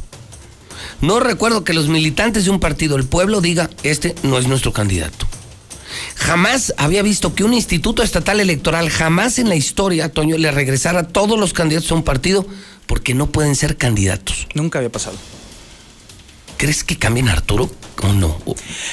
No 1.01 1.19
recuerdo 1.19 1.63
que 1.63 1.73
los 1.73 1.87
militantes 1.87 2.45
de 2.45 2.51
un 2.51 2.59
partido, 2.59 2.95
el 2.95 3.05
pueblo, 3.05 3.41
diga, 3.41 3.71
este 3.81 4.13
no 4.21 4.37
es 4.37 4.47
nuestro 4.47 4.71
candidato. 4.71 5.25
Jamás 6.15 6.75
había 6.77 7.01
visto 7.01 7.33
que 7.33 7.43
un 7.43 7.55
instituto 7.55 8.03
estatal 8.03 8.39
electoral, 8.39 8.91
jamás 8.91 9.39
en 9.39 9.49
la 9.49 9.55
historia, 9.55 10.09
Toño, 10.09 10.37
le 10.37 10.51
regresara 10.51 10.99
a 10.99 11.07
todos 11.07 11.39
los 11.39 11.51
candidatos 11.51 11.91
a 11.91 11.95
un 11.95 12.03
partido 12.03 12.45
porque 12.85 13.15
no 13.15 13.31
pueden 13.31 13.55
ser 13.55 13.77
candidatos. 13.77 14.47
Nunca 14.53 14.77
había 14.77 14.91
pasado. 14.91 15.17
¿Crees 16.57 16.83
que 16.83 16.97
cambien 16.97 17.29
Arturo 17.29 17.71
o 18.03 18.13
no? 18.13 18.37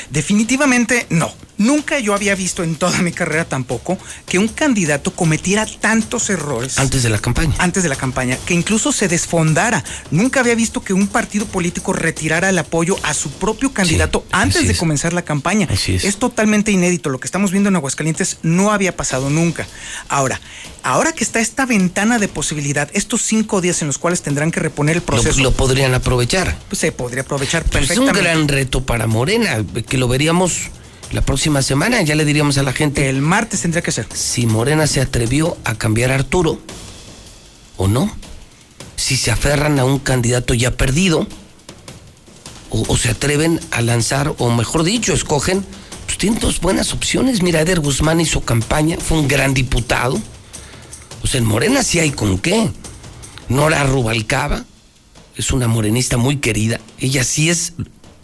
Definitivamente 0.09 1.07
no. 1.11 1.31
Nunca 1.59 1.99
yo 1.99 2.15
había 2.15 2.35
visto 2.35 2.63
en 2.63 2.77
toda 2.77 2.99
mi 3.03 3.13
carrera 3.13 3.45
tampoco 3.45 3.99
que 4.27 4.39
un 4.39 4.49
candidato 4.49 5.13
cometiera 5.13 5.67
tantos 5.67 6.31
errores. 6.31 6.79
Antes 6.79 7.03
de 7.03 7.11
la 7.11 7.19
campaña. 7.19 7.55
Antes 7.59 7.83
de 7.83 7.89
la 7.89 7.97
campaña, 7.97 8.39
que 8.47 8.55
incluso 8.55 8.93
se 8.93 9.09
desfondara. 9.09 9.85
Nunca 10.11 10.41
había 10.41 10.55
visto 10.55 10.83
que 10.83 10.93
un 10.93 11.09
partido 11.09 11.47
político 11.47 11.93
retirara 11.93 12.49
el 12.49 12.59
apoyo 12.59 12.97
a 13.03 13.13
su 13.13 13.31
propio 13.31 13.73
candidato 13.73 14.25
antes 14.31 14.67
de 14.69 14.77
comenzar 14.77 15.13
la 15.13 15.23
campaña. 15.23 15.67
Así 15.71 15.95
es. 15.97 16.05
es 16.05 16.17
totalmente 16.17 16.71
inédito. 16.71 17.11
Lo 17.11 17.19
que 17.21 17.27
estamos 17.27 17.51
viendo 17.51 17.69
en 17.69 17.77
Aguascalientes 17.77 18.39
no 18.43 18.73
había 18.73 18.97
pasado 18.97 19.29
nunca. 19.29 19.67
Ahora, 20.09 20.41
ahora 20.83 21.13
que 21.13 21.25
está 21.25 21.41
esta 21.41 21.67
ventana 21.67 22.19
de 22.19 22.29
posibilidad, 22.29 22.89
estos 22.93 23.23
cinco 23.23 23.61
días 23.61 23.83
en 23.83 23.89
los 23.89 23.99
cuales 23.99 24.23
tendrán 24.23 24.51
que 24.51 24.61
reponer 24.61 24.97
el 24.97 25.03
proceso. 25.03 25.39
Lo, 25.39 25.45
lo 25.51 25.53
podrían 25.53 25.93
aprovechar. 25.95 26.57
Pues 26.69 26.79
se 26.79 26.93
podría 26.93 27.23
aprovechar 27.23 27.65
Pues 27.65 27.83
es 27.83 27.89
perfectamente. 27.89 28.19
un 28.21 28.25
gran 28.25 28.49
reto 28.49 28.85
para 28.87 29.07
Morena, 29.07 29.65
que 29.89 29.99
lo 29.99 30.07
veríamos 30.09 30.71
la 31.13 31.23
próxima 31.23 31.63
semana. 31.63 32.03
Ya 32.03 32.15
le 32.15 32.25
diríamos 32.25 32.59
a 32.59 32.63
la 32.63 32.73
gente. 32.73 33.09
El 33.09 33.21
martes 33.21 33.63
tendría 33.63 33.83
que 33.83 33.93
ser. 33.93 34.07
Si 34.13 34.47
Morena 34.47 34.87
se 34.87 35.01
atrevió 35.01 35.57
a 35.65 35.75
cambiar 35.75 36.11
a 36.11 36.17
Arturo 36.17 36.61
o 37.77 37.89
no. 37.89 38.11
Si 38.97 39.17
se 39.17 39.31
aferran 39.31 39.79
a 39.79 39.85
un 39.85 39.99
candidato 39.99 40.55
ya 40.55 40.77
perdido. 40.77 41.27
O, 42.71 42.85
o 42.89 42.97
se 42.97 43.09
atreven 43.09 43.61
a 43.71 43.81
lanzar, 43.81 44.35
o 44.39 44.51
mejor 44.51 44.85
dicho, 44.85 45.15
escogen. 45.15 45.65
Pues 46.05 46.19
tienen 46.19 46.41
dos 46.41 46.61
buenas 46.61 46.93
opciones. 46.93 47.43
Mira, 47.43 47.61
Eder 47.61 47.81
Guzmán 47.81 48.21
hizo 48.21 48.41
campaña, 48.43 48.97
fue 48.99 49.19
un 49.19 49.29
gran 49.29 49.55
diputado. 49.55 50.21
O 51.23 51.27
sea, 51.27 51.39
en 51.39 51.47
Morena 51.47 51.83
sí 51.83 51.99
hay 51.99 52.11
con 52.11 52.39
qué. 52.39 52.71
Nora 53.49 53.85
Rubalcaba 53.85 54.65
es 55.37 55.53
una 55.53 55.69
morenista 55.69 56.17
muy 56.17 56.39
querida. 56.39 56.81
Ella 56.99 57.25
sí 57.25 57.49
es 57.49 57.73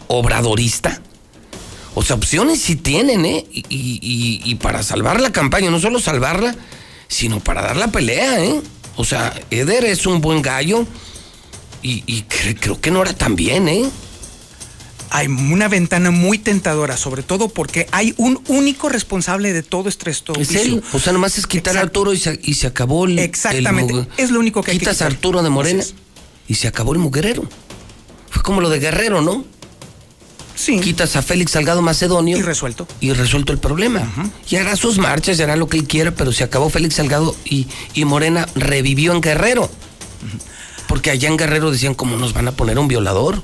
obradorista. 0.08 1.00
O 1.94 2.02
sea, 2.02 2.16
opciones 2.16 2.60
sí 2.60 2.76
tienen, 2.76 3.24
¿eh? 3.24 3.44
Y, 3.52 3.64
y- 4.44 4.54
para 4.56 4.82
salvar 4.82 5.20
la 5.20 5.30
campaña, 5.30 5.70
no 5.70 5.78
solo 5.78 6.00
salvarla, 6.00 6.54
sino 7.08 7.40
para 7.40 7.62
dar 7.62 7.76
la 7.76 7.88
pelea, 7.88 8.44
¿eh? 8.44 8.60
O 8.96 9.04
sea, 9.04 9.32
Eder 9.50 9.84
es 9.84 10.06
un 10.06 10.20
buen 10.20 10.42
gallo 10.42 10.86
y, 11.82 12.02
y 12.06 12.22
cre- 12.24 12.56
creo 12.58 12.80
que 12.80 12.90
Nora 12.90 13.12
también, 13.12 13.68
¿eh? 13.68 13.84
Hay 15.10 15.28
una 15.28 15.68
ventana 15.68 16.10
muy 16.10 16.38
tentadora, 16.38 16.96
sobre 16.96 17.22
todo 17.22 17.48
porque 17.48 17.86
hay 17.92 18.14
un 18.16 18.42
único 18.48 18.88
responsable 18.88 19.52
de 19.52 19.62
todo 19.62 19.88
este 19.88 20.10
esto. 20.10 20.32
Es 20.36 20.52
él. 20.56 20.82
O 20.92 20.98
sea, 20.98 21.12
nomás 21.12 21.38
es 21.38 21.46
quitar 21.46 21.76
a 21.76 21.80
Arturo 21.82 22.12
y 22.12 22.18
se, 22.18 22.40
y 22.42 22.54
se 22.54 22.66
acabó 22.66 23.04
el. 23.04 23.20
Exactamente. 23.20 23.92
el 23.94 24.08
Es 24.16 24.30
lo 24.32 24.40
único 24.40 24.62
que 24.62 24.72
hay 24.72 24.78
que 24.78 24.80
Quitas 24.80 25.02
a. 25.02 25.06
Arturo 25.06 25.42
de 25.44 25.50
Morena 25.50 25.84
y 26.48 26.54
se 26.56 26.66
acabó 26.66 26.92
el 26.94 26.98
muguerero. 26.98 27.44
Fue 28.30 28.42
como 28.42 28.60
lo 28.60 28.68
de 28.70 28.80
Guerrero, 28.80 29.20
¿no? 29.22 29.44
Sí. 30.54 30.80
Quitas 30.80 31.16
a 31.16 31.22
Félix 31.22 31.52
Salgado 31.52 31.82
Macedonio. 31.82 32.36
Y 32.36 32.42
resuelto. 32.42 32.86
Y 33.00 33.12
resuelto 33.12 33.52
el 33.52 33.58
problema. 33.58 34.10
Y 34.48 34.56
hará 34.56 34.76
sus 34.76 34.98
marchas, 34.98 35.38
y 35.38 35.42
hará 35.42 35.56
lo 35.56 35.68
que 35.68 35.78
él 35.78 35.84
quiera, 35.84 36.12
pero 36.12 36.32
se 36.32 36.44
acabó 36.44 36.70
Félix 36.70 36.96
Salgado 36.96 37.36
y, 37.44 37.66
y 37.94 38.04
Morena 38.04 38.46
revivió 38.54 39.12
en 39.12 39.20
Guerrero. 39.20 39.70
Porque 40.86 41.10
allá 41.10 41.28
en 41.28 41.36
Guerrero 41.36 41.70
decían, 41.70 41.94
¿cómo 41.94 42.16
nos 42.16 42.34
van 42.34 42.48
a 42.48 42.52
poner 42.52 42.78
un 42.78 42.88
violador? 42.88 43.42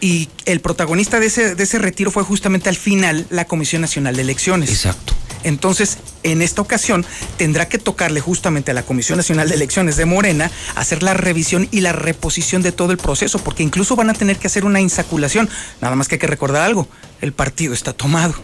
Y 0.00 0.28
el 0.44 0.60
protagonista 0.60 1.20
de 1.20 1.26
ese, 1.26 1.54
de 1.54 1.62
ese 1.62 1.78
retiro 1.78 2.10
fue 2.10 2.24
justamente 2.24 2.68
al 2.68 2.76
final 2.76 3.26
la 3.30 3.46
Comisión 3.46 3.80
Nacional 3.80 4.16
de 4.16 4.22
Elecciones. 4.22 4.70
Exacto. 4.70 5.14
Entonces, 5.44 5.98
en 6.22 6.42
esta 6.42 6.62
ocasión, 6.62 7.04
tendrá 7.36 7.68
que 7.68 7.78
tocarle 7.78 8.20
justamente 8.20 8.70
a 8.70 8.74
la 8.74 8.82
Comisión 8.82 9.18
Nacional 9.18 9.48
de 9.48 9.54
Elecciones 9.54 9.96
de 9.96 10.06
Morena 10.06 10.50
hacer 10.74 11.02
la 11.02 11.14
revisión 11.14 11.68
y 11.70 11.80
la 11.80 11.92
reposición 11.92 12.62
de 12.62 12.72
todo 12.72 12.92
el 12.92 12.98
proceso, 12.98 13.38
porque 13.38 13.62
incluso 13.62 13.94
van 13.94 14.10
a 14.10 14.14
tener 14.14 14.38
que 14.38 14.46
hacer 14.46 14.64
una 14.64 14.80
insaculación. 14.80 15.48
Nada 15.80 15.96
más 15.96 16.08
que 16.08 16.16
hay 16.16 16.18
que 16.18 16.26
recordar 16.26 16.62
algo, 16.62 16.88
el 17.20 17.32
partido 17.32 17.74
está 17.74 17.92
tomado. 17.92 18.34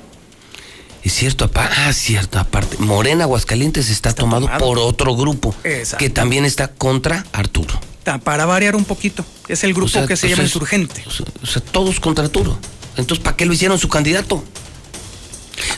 Es 1.03 1.15
cierto, 1.15 1.51
ah, 1.55 1.93
cierto, 1.95 2.39
aparte. 2.39 2.77
Morena 2.79 3.25
Aguascalientes 3.25 3.89
está, 3.89 4.13
tomado, 4.13 4.47
tomado. 4.47 4.67
por 4.67 4.79
otro 4.79 5.17
grupo 5.17 5.55
Exacto. 5.65 6.05
que 6.05 6.11
también 6.11 6.45
está 6.45 6.69
contra 6.69 7.25
Arturo. 7.33 7.81
Para 8.25 8.47
variar 8.47 8.77
un 8.77 8.85
poquito, 8.85 9.25
es 9.49 9.63
el 9.65 9.73
grupo 9.73 9.87
O 9.87 9.89
sea, 9.89 10.07
que 10.07 10.17
se 10.17 10.23
pues 10.27 10.31
llama 10.33 10.43
es- 10.45 10.49
insurgente. 10.51 11.05
O 11.07 11.11
sea, 11.11 11.27
o 11.43 11.47
sea, 11.47 11.63
todos 11.63 12.01
contra 12.01 12.25
Arturo. 12.25 12.59
Entonces, 12.97 13.23
¿para 13.23 13.37
qué 13.37 13.47
lo 13.47 13.53
hicieron 13.53 13.79
su 13.79 13.89
candidato? 13.89 14.43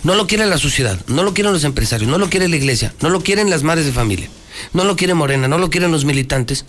No 0.05 0.15
lo 0.15 0.27
quiere 0.27 0.47
la 0.47 0.59
sociedad, 0.59 0.99
no 1.09 1.23
lo 1.25 1.35
quieren 1.35 1.53
los 1.53 1.65
empresarios, 1.65 2.09
no 2.11 2.19
lo 2.19 2.31
quiere 2.31 2.49
la 2.49 2.57
iglesia, 2.57 2.95
no 3.01 3.11
lo 3.11 3.21
quieren 3.21 3.51
las 3.51 3.63
madres 3.65 3.87
de 3.87 3.93
familia, 3.93 4.29
no 4.73 4.85
lo 4.85 4.97
quiere 4.97 5.15
Morena, 5.15 5.49
no 5.49 5.59
lo 5.59 5.71
quieren 5.71 5.91
los 5.91 6.05
militantes. 6.05 6.65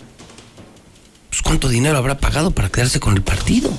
Pues, 1.30 1.42
¿Cuánto 1.42 1.68
dinero 1.68 1.96
habrá 1.96 2.18
pagado 2.18 2.50
para 2.50 2.68
quedarse 2.70 3.00
con 3.00 3.14
el 3.14 3.22
partido? 3.22 3.70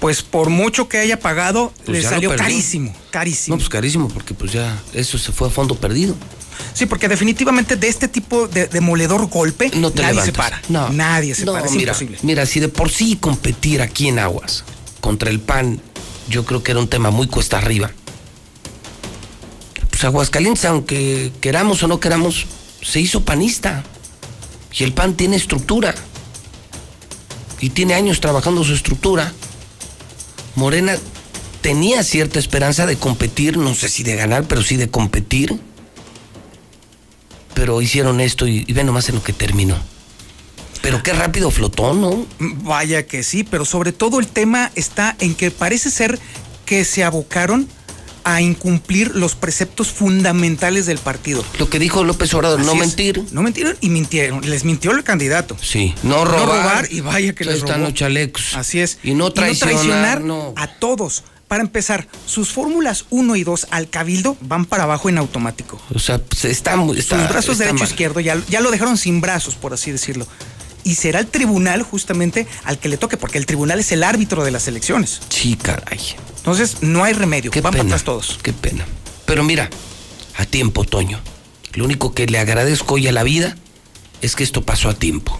Pues 0.00 0.22
por 0.22 0.48
mucho 0.48 0.88
que 0.88 0.98
haya 0.98 1.20
pagado, 1.20 1.72
Pues 1.84 2.02
le 2.02 2.08
salió 2.08 2.34
carísimo, 2.34 2.94
carísimo. 3.10 3.56
No, 3.56 3.58
pues 3.58 3.68
carísimo, 3.68 4.08
porque 4.08 4.32
pues 4.34 4.52
ya 4.52 4.80
eso 4.94 5.18
se 5.18 5.30
fue 5.30 5.48
a 5.48 5.50
fondo 5.50 5.74
perdido. 5.74 6.16
Sí, 6.74 6.86
porque 6.86 7.08
definitivamente 7.08 7.76
de 7.76 7.88
este 7.88 8.08
tipo 8.08 8.46
de 8.48 8.66
demoledor 8.66 9.26
golpe 9.28 9.70
No 9.74 9.90
te 9.90 10.02
nadie 10.02 10.20
se 10.20 10.26
levantas. 10.32 10.50
para. 10.50 10.62
No. 10.68 10.90
Nadie 10.90 11.34
se 11.34 11.44
No, 11.44 11.52
para, 11.52 11.66
es 11.66 11.72
mira, 11.72 11.92
imposible. 11.92 12.18
Mira, 12.22 12.46
si 12.46 12.60
de 12.60 12.68
por 12.68 12.90
sí 12.90 13.16
competir 13.20 13.82
aquí 13.82 14.08
en 14.08 14.18
Aguas 14.18 14.64
contra 15.00 15.30
el 15.30 15.40
PAN, 15.40 15.80
yo 16.28 16.44
creo 16.44 16.62
que 16.62 16.70
era 16.72 16.80
un 16.80 16.88
tema 16.88 17.10
muy 17.10 17.26
cuesta 17.26 17.58
arriba. 17.58 17.90
Pues 19.90 20.04
Aguascalientes, 20.04 20.64
aunque 20.64 21.32
queramos 21.40 21.82
o 21.82 21.88
no 21.88 22.00
queramos, 22.00 22.46
se 22.82 23.00
hizo 23.00 23.24
panista. 23.24 23.82
Y 24.78 24.84
el 24.84 24.92
PAN 24.92 25.14
tiene 25.14 25.36
estructura. 25.36 25.94
Y 27.60 27.70
tiene 27.70 27.94
años 27.94 28.20
trabajando 28.20 28.64
su 28.64 28.72
estructura. 28.72 29.32
Morena 30.54 30.96
tenía 31.60 32.02
cierta 32.02 32.38
esperanza 32.38 32.86
de 32.86 32.96
competir, 32.96 33.56
no 33.56 33.74
sé 33.74 33.88
si 33.88 34.02
de 34.02 34.16
ganar, 34.16 34.44
pero 34.44 34.62
sí 34.62 34.76
de 34.76 34.90
competir. 34.90 35.58
Pero 37.54 37.82
hicieron 37.82 38.20
esto 38.20 38.46
y, 38.46 38.64
y 38.66 38.72
ve 38.72 38.84
nomás 38.84 39.08
en 39.08 39.16
lo 39.16 39.22
que 39.22 39.32
terminó. 39.32 39.76
Pero 40.82 41.02
qué 41.02 41.12
rápido 41.12 41.50
flotó, 41.50 41.92
¿no? 41.92 42.26
Vaya 42.38 43.06
que 43.06 43.22
sí, 43.22 43.44
pero 43.44 43.64
sobre 43.64 43.92
todo 43.92 44.18
el 44.18 44.28
tema 44.28 44.70
está 44.74 45.14
en 45.20 45.34
que 45.34 45.50
parece 45.50 45.90
ser 45.90 46.18
que 46.64 46.84
se 46.84 47.04
abocaron 47.04 47.68
a 48.24 48.40
incumplir 48.40 49.14
los 49.14 49.34
preceptos 49.34 49.88
fundamentales 49.88 50.86
del 50.86 50.98
partido. 50.98 51.44
Lo 51.58 51.68
que 51.70 51.78
dijo 51.78 52.04
López 52.04 52.32
Obrador, 52.34 52.60
no 52.64 52.72
es. 52.72 52.78
mentir. 52.78 53.22
No 53.32 53.42
mentieron 53.42 53.76
y 53.80 53.90
mintieron. 53.90 54.48
Les 54.48 54.64
mintió 54.64 54.92
el 54.92 55.04
candidato. 55.04 55.56
Sí, 55.60 55.94
no 56.02 56.24
robar. 56.24 56.88
y 56.90 57.00
vaya 57.00 57.34
que 57.34 57.44
les 57.44 57.56
están 57.56 57.76
robó. 57.76 57.84
los 57.86 57.94
chalecos. 57.94 58.54
Así 58.54 58.80
es. 58.80 58.98
Y 59.02 59.14
no 59.14 59.32
traicionar, 59.32 60.20
no. 60.20 60.54
a 60.56 60.66
todos. 60.66 61.24
Para 61.48 61.62
empezar, 61.64 62.06
sus 62.26 62.50
fórmulas 62.52 63.06
1 63.10 63.34
y 63.34 63.42
2 63.42 63.66
al 63.72 63.90
cabildo 63.90 64.36
van 64.40 64.66
para 64.66 64.84
abajo 64.84 65.08
en 65.08 65.18
automático. 65.18 65.80
O 65.92 65.98
sea, 65.98 66.18
pues, 66.18 66.44
está 66.44 66.76
Sus 66.76 66.96
brazos 67.28 67.52
está 67.54 67.64
derecho 67.64 67.70
e 67.70 67.72
mal. 67.80 67.88
izquierdo 67.88 68.20
ya, 68.20 68.40
ya 68.48 68.60
lo 68.60 68.70
dejaron 68.70 68.96
sin 68.96 69.20
brazos, 69.20 69.56
por 69.56 69.72
así 69.74 69.90
decirlo. 69.90 70.28
Y 70.84 70.94
será 70.94 71.20
el 71.20 71.26
tribunal 71.26 71.82
justamente 71.82 72.46
al 72.64 72.78
que 72.78 72.88
le 72.88 72.96
toque, 72.96 73.16
porque 73.16 73.38
el 73.38 73.46
tribunal 73.46 73.80
es 73.80 73.92
el 73.92 74.02
árbitro 74.02 74.44
de 74.44 74.50
las 74.50 74.66
elecciones. 74.68 75.20
Sí, 75.28 75.56
caray. 75.56 76.00
Entonces, 76.38 76.78
no 76.82 77.04
hay 77.04 77.12
remedio. 77.12 77.50
Qué 77.50 77.60
Van 77.60 77.72
para 77.72 77.82
pena. 77.84 77.94
atrás 77.94 78.04
todos. 78.04 78.38
Qué 78.42 78.52
pena. 78.52 78.86
Pero 79.26 79.44
mira, 79.44 79.68
a 80.36 80.46
tiempo, 80.46 80.84
Toño. 80.84 81.20
Lo 81.74 81.84
único 81.84 82.14
que 82.14 82.26
le 82.26 82.38
agradezco 82.38 82.94
hoy 82.94 83.06
a 83.08 83.12
la 83.12 83.22
vida 83.22 83.56
es 84.22 84.34
que 84.36 84.42
esto 84.42 84.62
pasó 84.62 84.88
a 84.88 84.94
tiempo. 84.94 85.38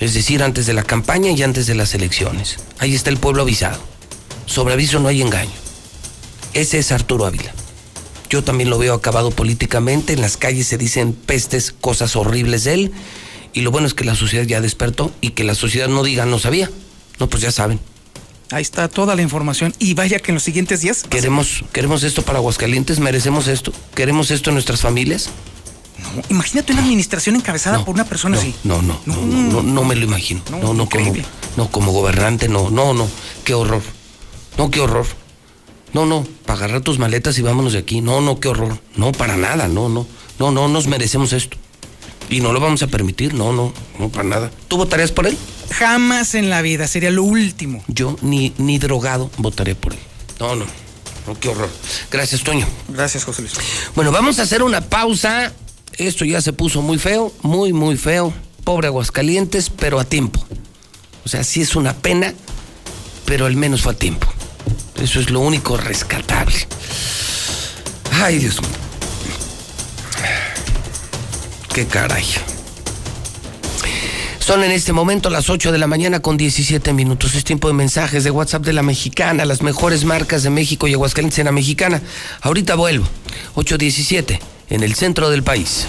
Es 0.00 0.14
decir, 0.14 0.42
antes 0.42 0.66
de 0.66 0.74
la 0.74 0.82
campaña 0.82 1.30
y 1.30 1.42
antes 1.42 1.66
de 1.66 1.74
las 1.74 1.94
elecciones. 1.94 2.58
Ahí 2.78 2.94
está 2.94 3.10
el 3.10 3.16
pueblo 3.16 3.42
avisado. 3.42 3.80
Sobre 4.46 4.74
aviso 4.74 5.00
no 5.00 5.08
hay 5.08 5.22
engaño. 5.22 5.50
Ese 6.52 6.78
es 6.78 6.92
Arturo 6.92 7.26
Ávila. 7.26 7.52
Yo 8.28 8.44
también 8.44 8.70
lo 8.70 8.78
veo 8.78 8.94
acabado 8.94 9.30
políticamente. 9.30 10.12
En 10.12 10.20
las 10.20 10.36
calles 10.36 10.66
se 10.66 10.76
dicen 10.78 11.12
pestes, 11.12 11.72
cosas 11.80 12.16
horribles 12.16 12.64
de 12.64 12.74
él. 12.74 12.92
Y 13.54 13.62
lo 13.62 13.70
bueno 13.70 13.86
es 13.86 13.94
que 13.94 14.04
la 14.04 14.16
sociedad 14.16 14.44
ya 14.44 14.60
despertó 14.60 15.12
y 15.20 15.30
que 15.30 15.44
la 15.44 15.54
sociedad 15.54 15.88
no 15.88 16.02
diga 16.02 16.26
no 16.26 16.38
sabía. 16.38 16.70
No, 17.20 17.28
pues 17.28 17.42
ya 17.42 17.52
saben. 17.52 17.80
Ahí 18.50 18.62
está 18.62 18.88
toda 18.88 19.14
la 19.14 19.22
información. 19.22 19.72
Y 19.78 19.94
vaya 19.94 20.18
que 20.18 20.32
en 20.32 20.34
los 20.34 20.42
siguientes 20.42 20.80
días. 20.80 21.04
Queremos, 21.04 21.64
queremos 21.72 22.02
esto 22.02 22.22
para 22.22 22.38
Aguascalientes, 22.38 22.98
merecemos 22.98 23.46
esto, 23.46 23.72
queremos 23.94 24.30
esto 24.30 24.50
en 24.50 24.54
nuestras 24.54 24.80
familias. 24.80 25.30
No, 26.02 26.22
Imagínate 26.28 26.72
una 26.72 26.82
administración 26.82 27.36
encabezada 27.36 27.84
por 27.84 27.94
una 27.94 28.04
persona 28.04 28.36
así. 28.36 28.54
No, 28.64 28.82
no, 28.82 29.00
no, 29.06 29.16
no, 29.16 29.52
no, 29.52 29.62
no 29.62 29.84
me 29.84 29.94
lo 29.94 30.04
imagino. 30.04 30.42
No, 30.50 30.74
no, 30.74 30.88
como, 30.88 31.12
no, 31.56 31.70
como 31.70 31.92
gobernante, 31.92 32.48
no, 32.48 32.70
no, 32.70 32.92
no. 32.92 33.08
Qué 33.44 33.54
horror. 33.54 33.82
No, 34.58 34.70
qué 34.70 34.80
horror. 34.80 35.06
No, 35.92 36.06
no, 36.06 36.26
para 36.44 36.58
agarrar 36.58 36.80
tus 36.82 36.98
maletas 36.98 37.38
y 37.38 37.42
vámonos 37.42 37.72
de 37.72 37.78
aquí. 37.78 38.00
No, 38.00 38.20
no, 38.20 38.40
qué 38.40 38.48
horror. 38.48 38.80
No, 38.96 39.12
para 39.12 39.36
nada, 39.36 39.68
no, 39.68 39.88
no. 39.88 40.06
No, 40.40 40.50
no 40.50 40.66
nos 40.66 40.88
merecemos 40.88 41.32
esto. 41.32 41.56
Y 42.30 42.40
no 42.40 42.52
lo 42.52 42.60
vamos 42.60 42.82
a 42.82 42.86
permitir, 42.86 43.34
no, 43.34 43.52
no, 43.52 43.72
no, 43.98 44.08
para 44.08 44.24
nada. 44.24 44.50
¿Tú 44.68 44.76
votarías 44.76 45.12
por 45.12 45.26
él? 45.26 45.36
Jamás 45.70 46.34
en 46.34 46.50
la 46.50 46.62
vida, 46.62 46.86
sería 46.86 47.10
lo 47.10 47.22
último. 47.22 47.84
Yo 47.88 48.16
ni, 48.22 48.52
ni 48.58 48.78
drogado 48.78 49.30
votaré 49.38 49.74
por 49.74 49.92
él. 49.92 49.98
No, 50.40 50.56
no. 50.56 50.64
No, 51.26 51.38
qué 51.40 51.48
horror. 51.48 51.70
Gracias, 52.10 52.42
Toño. 52.42 52.66
Gracias, 52.88 53.24
José 53.24 53.42
Luis. 53.42 53.54
Bueno, 53.94 54.12
vamos 54.12 54.38
a 54.38 54.42
hacer 54.42 54.62
una 54.62 54.82
pausa. 54.82 55.52
Esto 55.96 56.24
ya 56.24 56.40
se 56.40 56.52
puso 56.52 56.82
muy 56.82 56.98
feo, 56.98 57.32
muy, 57.42 57.72
muy 57.72 57.96
feo. 57.96 58.32
Pobre 58.64 58.88
Aguascalientes, 58.88 59.70
pero 59.70 60.00
a 60.00 60.04
tiempo. 60.04 60.44
O 61.24 61.28
sea, 61.28 61.44
sí 61.44 61.62
es 61.62 61.76
una 61.76 61.94
pena, 61.94 62.34
pero 63.24 63.46
al 63.46 63.56
menos 63.56 63.82
fue 63.82 63.92
a 63.92 63.96
tiempo. 63.96 64.26
Eso 65.00 65.20
es 65.20 65.30
lo 65.30 65.40
único 65.40 65.76
rescatable. 65.76 66.56
Ay, 68.12 68.38
Dios 68.38 68.60
mío. 68.60 68.83
Qué 71.74 71.86
caray. 71.86 72.24
Son 74.38 74.62
en 74.62 74.70
este 74.70 74.92
momento 74.92 75.28
las 75.28 75.50
8 75.50 75.72
de 75.72 75.78
la 75.78 75.88
mañana 75.88 76.20
con 76.20 76.36
17 76.36 76.92
minutos. 76.92 77.34
Es 77.34 77.42
tiempo 77.42 77.66
de 77.66 77.74
mensajes 77.74 78.22
de 78.22 78.30
WhatsApp 78.30 78.62
de 78.62 78.72
la 78.72 78.84
mexicana, 78.84 79.44
las 79.44 79.60
mejores 79.60 80.04
marcas 80.04 80.44
de 80.44 80.50
México 80.50 80.86
y 80.86 80.92
Aguascalientes 80.92 81.40
en 81.40 81.46
la 81.46 81.52
mexicana. 81.52 82.00
Ahorita 82.42 82.76
vuelvo. 82.76 83.08
8.17 83.56 84.38
en 84.70 84.84
el 84.84 84.94
centro 84.94 85.30
del 85.30 85.42
país. 85.42 85.88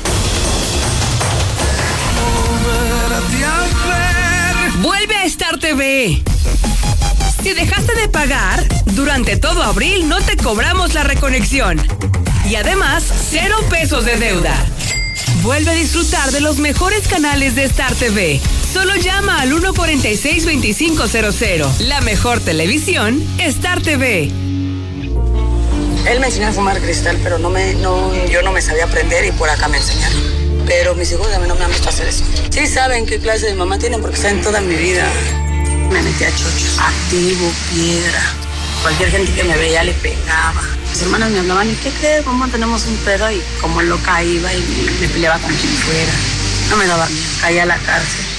Vuelve 4.82 5.16
a 5.18 5.26
Star 5.26 5.60
TV. 5.60 6.24
Si 7.44 7.54
dejaste 7.54 7.94
de 7.94 8.10
pagar, 8.10 8.66
durante 8.86 9.38
todo 9.38 9.62
abril 9.62 10.10
no 10.10 10.20
te 10.20 10.36
cobramos 10.36 10.96
la 10.96 11.04
reconexión. 11.04 11.80
Y 12.50 12.56
además, 12.56 13.04
cero 13.30 13.58
pesos 13.70 14.04
de 14.06 14.18
deuda. 14.18 14.56
Vuelve 15.46 15.70
a 15.70 15.76
disfrutar 15.76 16.32
de 16.32 16.42
los 16.42 16.58
mejores 16.58 17.08
canales 17.08 17.54
de 17.54 17.66
Star 17.66 17.94
TV. 17.94 18.42
Solo 18.74 18.96
llama 18.96 19.42
al 19.42 19.52
146-2500. 19.52 21.82
La 21.82 22.02
mejor 22.02 22.40
televisión, 22.40 23.24
Star 23.38 23.80
TV. 23.80 24.24
Él 24.24 24.32
me 26.20 26.26
enseñó 26.26 26.48
a 26.48 26.52
fumar 26.52 26.82
cristal, 26.82 27.20
pero 27.22 27.38
no 27.38 27.52
me, 27.52 27.76
no, 27.76 28.12
yo 28.26 28.42
no 28.42 28.52
me 28.52 28.60
sabía 28.60 28.86
aprender 28.86 29.24
y 29.24 29.32
por 29.34 29.48
acá 29.48 29.68
me 29.68 29.78
enseñaron. 29.78 30.20
Pero 30.66 30.96
mis 30.96 31.12
hijos 31.12 31.32
a 31.32 31.38
mí 31.38 31.48
no 31.48 31.54
me 31.54 31.66
han 31.66 31.70
visto 31.70 31.90
hacer 31.90 32.08
eso. 32.08 32.24
Sí 32.50 32.66
saben 32.66 33.06
qué 33.06 33.20
clase 33.20 33.46
de 33.46 33.54
mamá 33.54 33.78
tienen 33.78 34.02
porque 34.02 34.18
saben 34.18 34.42
toda 34.42 34.62
mi 34.62 34.74
vida. 34.74 35.08
Me 35.92 36.02
metí 36.02 36.24
a 36.24 36.32
chochos, 36.32 36.80
activo, 36.80 37.52
piedra. 37.72 38.34
Cualquier 38.82 39.12
gente 39.12 39.32
que 39.32 39.44
me 39.44 39.56
veía 39.58 39.84
le 39.84 39.94
pegaba. 39.94 40.75
Mis 40.96 41.04
hermanas 41.04 41.30
me 41.30 41.40
hablaban, 41.40 41.70
¿y 41.70 41.76
qué 41.76 41.92
crees? 41.92 42.24
¿Cómo 42.24 42.48
tenemos 42.48 42.86
un 42.88 42.96
pedo? 42.96 43.30
Y 43.30 43.44
como 43.60 43.82
loca 43.82 44.24
iba 44.24 44.54
y 44.54 44.62
me 45.02 45.10
peleaba 45.10 45.38
con 45.40 45.54
quien 45.54 45.74
fuera. 45.74 46.14
No 46.70 46.78
me 46.78 46.88
daba 46.88 47.06
miedo, 47.08 47.28
caía 47.42 47.64
a 47.64 47.66
la 47.66 47.78
cárcel. 47.80 48.35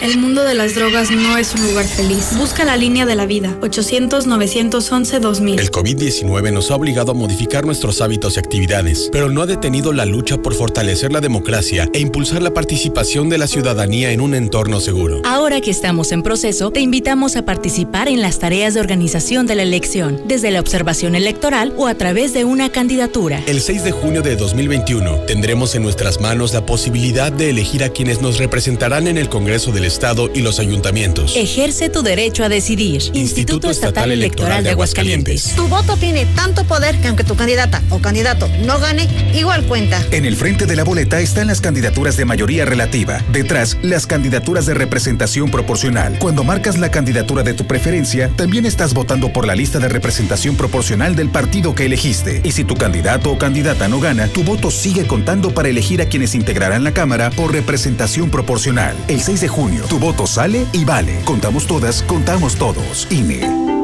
El 0.00 0.16
mundo 0.16 0.44
de 0.44 0.54
las 0.54 0.76
drogas 0.76 1.10
no 1.10 1.36
es 1.36 1.52
un 1.56 1.66
lugar 1.66 1.84
feliz. 1.84 2.36
Busca 2.38 2.64
la 2.64 2.76
línea 2.76 3.04
de 3.04 3.16
la 3.16 3.26
vida. 3.26 3.58
800-911-2000. 3.62 5.58
El 5.58 5.72
COVID-19 5.72 6.52
nos 6.52 6.70
ha 6.70 6.76
obligado 6.76 7.10
a 7.10 7.14
modificar 7.14 7.66
nuestros 7.66 8.00
hábitos 8.00 8.36
y 8.36 8.38
actividades, 8.38 9.08
pero 9.10 9.28
no 9.28 9.42
ha 9.42 9.46
detenido 9.46 9.92
la 9.92 10.06
lucha 10.06 10.38
por 10.38 10.54
fortalecer 10.54 11.12
la 11.12 11.20
democracia 11.20 11.88
e 11.92 11.98
impulsar 11.98 12.42
la 12.42 12.54
participación 12.54 13.28
de 13.28 13.38
la 13.38 13.48
ciudadanía 13.48 14.12
en 14.12 14.20
un 14.20 14.34
entorno 14.34 14.78
seguro. 14.78 15.20
Ahora 15.24 15.60
que 15.60 15.72
estamos 15.72 16.12
en 16.12 16.22
proceso, 16.22 16.70
te 16.70 16.78
invitamos 16.78 17.34
a 17.34 17.44
participar 17.44 18.06
en 18.06 18.22
las 18.22 18.38
tareas 18.38 18.74
de 18.74 18.80
organización 18.80 19.48
de 19.48 19.56
la 19.56 19.64
elección, 19.64 20.22
desde 20.28 20.52
la 20.52 20.60
observación 20.60 21.16
electoral 21.16 21.74
o 21.76 21.88
a 21.88 21.94
través 21.94 22.32
de 22.32 22.44
una 22.44 22.70
candidatura. 22.70 23.42
El 23.46 23.60
6 23.60 23.82
de 23.82 23.90
junio 23.90 24.22
de 24.22 24.36
2021 24.36 25.24
tendremos 25.26 25.74
en 25.74 25.82
nuestras 25.82 26.20
manos 26.20 26.54
la 26.54 26.64
posibilidad 26.64 27.32
de 27.32 27.50
elegir 27.50 27.82
a 27.82 27.88
quienes 27.88 28.22
nos 28.22 28.38
representarán 28.38 29.08
en 29.08 29.18
el 29.18 29.28
Congreso 29.28 29.72
del 29.72 29.87
Estado 29.88 30.30
y 30.32 30.42
los 30.42 30.60
ayuntamientos. 30.60 31.34
Ejerce 31.34 31.88
tu 31.88 32.02
derecho 32.02 32.44
a 32.44 32.48
decidir. 32.48 33.02
Instituto, 33.14 33.70
Estatal, 33.70 34.12
Electoral 34.12 34.62
de 34.62 34.70
Aguascalientes. 34.70 35.54
Tu 35.56 35.66
voto 35.66 35.96
tiene 35.96 36.26
tanto 36.36 36.64
poder 36.64 37.00
que 37.00 37.08
aunque 37.08 37.24
tu 37.24 37.34
candidata 37.34 37.82
o 37.90 37.98
candidato 37.98 38.48
no 38.64 38.78
gane, 38.78 39.08
igual 39.34 39.64
cuenta. 39.66 40.00
En 40.12 40.24
el 40.24 40.36
frente 40.36 40.66
de 40.66 40.76
la 40.76 40.84
boleta 40.84 41.20
están 41.20 41.48
las 41.48 41.60
candidaturas 41.60 42.16
de 42.16 42.24
mayoría 42.24 42.64
relativa. 42.64 43.20
Detrás, 43.32 43.76
las 43.82 44.06
candidaturas 44.06 44.66
de 44.66 44.74
representación 44.74 45.50
proporcional. 45.50 46.18
Cuando 46.18 46.44
marcas 46.44 46.78
la 46.78 46.90
candidatura 46.90 47.42
de 47.42 47.54
tu 47.54 47.66
preferencia, 47.66 48.30
también 48.36 48.66
estás 48.66 48.94
votando 48.94 49.32
por 49.32 49.46
la 49.46 49.54
lista 49.54 49.78
de 49.78 49.88
representación 49.88 50.56
proporcional 50.56 51.16
del 51.16 51.30
partido 51.30 51.74
que 51.74 51.86
elegiste. 51.86 52.40
Y 52.44 52.52
si 52.52 52.64
tu 52.64 52.74
candidato 52.74 53.32
o 53.32 53.38
candidata 53.38 53.88
no 53.88 54.00
gana, 54.00 54.28
tu 54.28 54.44
voto 54.44 54.70
sigue 54.70 55.06
contando 55.06 55.52
para 55.52 55.68
elegir 55.68 56.02
a 56.02 56.06
quienes 56.06 56.34
integrarán 56.34 56.84
la 56.84 56.92
Cámara 56.92 57.30
por 57.30 57.52
representación 57.52 58.30
proporcional. 58.30 58.96
El 59.08 59.20
6 59.20 59.40
de 59.40 59.48
junio, 59.48 59.77
tu 59.82 59.98
voto 59.98 60.26
sale 60.26 60.66
y 60.72 60.84
vale. 60.84 61.20
Contamos 61.24 61.66
todas, 61.66 62.02
contamos 62.02 62.56
todos. 62.56 63.06
INE. 63.10 63.77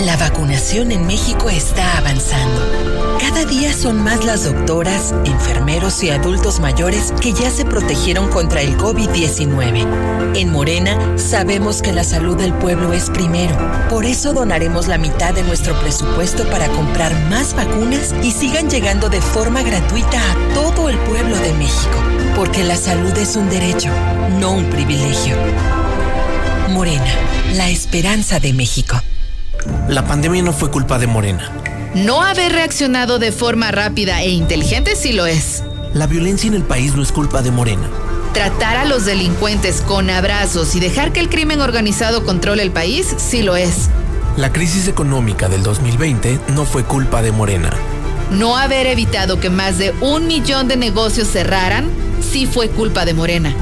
La 0.00 0.16
vacunación 0.16 0.92
en 0.92 1.08
México 1.08 1.50
está 1.50 1.98
avanzando. 1.98 3.18
Cada 3.18 3.44
día 3.44 3.72
son 3.72 4.00
más 4.00 4.24
las 4.24 4.44
doctoras, 4.44 5.12
enfermeros 5.24 6.04
y 6.04 6.10
adultos 6.10 6.60
mayores 6.60 7.12
que 7.20 7.32
ya 7.32 7.50
se 7.50 7.64
protegieron 7.64 8.28
contra 8.28 8.60
el 8.60 8.76
COVID-19. 8.76 10.36
En 10.36 10.52
Morena 10.52 11.18
sabemos 11.18 11.82
que 11.82 11.92
la 11.92 12.04
salud 12.04 12.36
del 12.36 12.54
pueblo 12.54 12.92
es 12.92 13.10
primero. 13.10 13.56
Por 13.90 14.04
eso 14.04 14.32
donaremos 14.32 14.86
la 14.86 14.98
mitad 14.98 15.34
de 15.34 15.42
nuestro 15.42 15.78
presupuesto 15.80 16.48
para 16.48 16.68
comprar 16.68 17.12
más 17.28 17.54
vacunas 17.54 18.14
y 18.22 18.30
sigan 18.30 18.70
llegando 18.70 19.08
de 19.08 19.20
forma 19.20 19.62
gratuita 19.62 20.20
a 20.20 20.54
todo 20.54 20.88
el 20.88 20.98
pueblo 20.98 21.36
de 21.38 21.52
México. 21.54 21.98
Porque 22.36 22.62
la 22.62 22.76
salud 22.76 23.16
es 23.18 23.34
un 23.34 23.50
derecho, 23.50 23.90
no 24.38 24.52
un 24.52 24.70
privilegio. 24.70 25.36
Morena, 26.68 27.12
la 27.54 27.68
esperanza 27.68 28.38
de 28.38 28.52
México. 28.52 29.02
La 29.88 30.06
pandemia 30.06 30.42
no 30.42 30.52
fue 30.52 30.70
culpa 30.70 30.98
de 30.98 31.06
Morena. 31.06 31.50
No 31.94 32.22
haber 32.22 32.52
reaccionado 32.52 33.18
de 33.18 33.32
forma 33.32 33.70
rápida 33.70 34.22
e 34.22 34.30
inteligente 34.30 34.94
sí 34.94 35.12
lo 35.12 35.26
es. 35.26 35.62
La 35.94 36.06
violencia 36.06 36.48
en 36.48 36.54
el 36.54 36.62
país 36.62 36.94
no 36.94 37.02
es 37.02 37.12
culpa 37.12 37.42
de 37.42 37.50
Morena. 37.50 37.88
Tratar 38.34 38.76
a 38.76 38.84
los 38.84 39.06
delincuentes 39.06 39.80
con 39.80 40.10
abrazos 40.10 40.74
y 40.74 40.80
dejar 40.80 41.12
que 41.12 41.20
el 41.20 41.30
crimen 41.30 41.60
organizado 41.60 42.24
controle 42.24 42.62
el 42.62 42.70
país 42.70 43.14
sí 43.16 43.42
lo 43.42 43.56
es. 43.56 43.88
La 44.36 44.52
crisis 44.52 44.86
económica 44.86 45.48
del 45.48 45.62
2020 45.62 46.38
no 46.54 46.64
fue 46.64 46.84
culpa 46.84 47.22
de 47.22 47.32
Morena. 47.32 47.70
No 48.30 48.56
haber 48.56 48.86
evitado 48.86 49.40
que 49.40 49.48
más 49.48 49.78
de 49.78 49.94
un 50.00 50.26
millón 50.26 50.68
de 50.68 50.76
negocios 50.76 51.28
cerraran 51.28 51.88
sí 52.20 52.46
fue 52.46 52.68
culpa 52.68 53.06
de 53.06 53.14
Morena. 53.14 53.54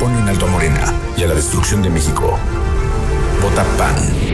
Pone 0.00 0.18
un 0.18 0.28
alto 0.28 0.46
a 0.46 0.50
Morena 0.50 0.92
y 1.16 1.22
a 1.22 1.28
la 1.28 1.34
destrucción 1.34 1.80
de 1.80 1.90
México. 1.90 2.36
Vota 3.40 3.64
PAN. 3.78 4.33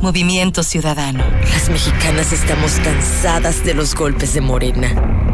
Movimiento 0.00 0.62
Ciudadano. 0.62 1.24
Las 1.50 1.70
mexicanas 1.70 2.32
estamos 2.32 2.72
cansadas 2.80 3.64
de 3.64 3.74
los 3.74 3.94
golpes 3.94 4.34
de 4.34 4.40
Morena. 4.40 5.33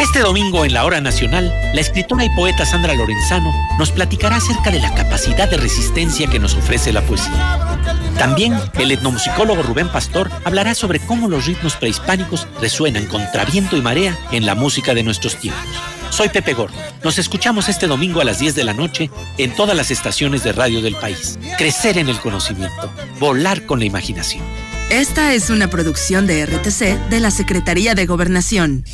Este 0.00 0.20
domingo 0.20 0.64
en 0.64 0.72
la 0.72 0.86
Hora 0.86 1.02
Nacional, 1.02 1.52
la 1.74 1.80
escritora 1.82 2.24
y 2.24 2.30
poeta 2.30 2.64
Sandra 2.64 2.94
Lorenzano 2.94 3.52
nos 3.78 3.92
platicará 3.92 4.36
acerca 4.36 4.70
de 4.70 4.80
la 4.80 4.94
capacidad 4.94 5.48
de 5.48 5.58
resistencia 5.58 6.26
que 6.26 6.38
nos 6.38 6.54
ofrece 6.54 6.90
la 6.90 7.02
poesía. 7.02 7.78
También 8.16 8.58
el 8.78 8.92
etnomusicólogo 8.92 9.62
Rubén 9.62 9.88
Pastor 9.88 10.30
hablará 10.44 10.74
sobre 10.74 11.00
cómo 11.00 11.28
los 11.28 11.44
ritmos 11.44 11.76
prehispánicos 11.76 12.48
resuenan 12.62 13.06
contra 13.06 13.44
viento 13.44 13.76
y 13.76 13.82
marea 13.82 14.18
en 14.32 14.46
la 14.46 14.54
música 14.54 14.94
de 14.94 15.02
nuestros 15.02 15.36
tiempos. 15.36 15.62
Soy 16.08 16.30
Pepe 16.30 16.54
Gordo. 16.54 16.76
Nos 17.04 17.18
escuchamos 17.18 17.68
este 17.68 17.86
domingo 17.86 18.22
a 18.22 18.24
las 18.24 18.38
10 18.38 18.54
de 18.54 18.64
la 18.64 18.72
noche 18.72 19.10
en 19.36 19.54
todas 19.54 19.76
las 19.76 19.90
estaciones 19.90 20.42
de 20.42 20.52
radio 20.52 20.80
del 20.80 20.96
país. 20.96 21.38
Crecer 21.58 21.98
en 21.98 22.08
el 22.08 22.18
conocimiento, 22.20 22.90
volar 23.18 23.66
con 23.66 23.78
la 23.78 23.84
imaginación. 23.84 24.42
Esta 24.88 25.34
es 25.34 25.50
una 25.50 25.68
producción 25.68 26.26
de 26.26 26.46
RTC 26.46 27.10
de 27.10 27.20
la 27.20 27.30
Secretaría 27.30 27.94
de 27.94 28.06
Gobernación. 28.06 28.84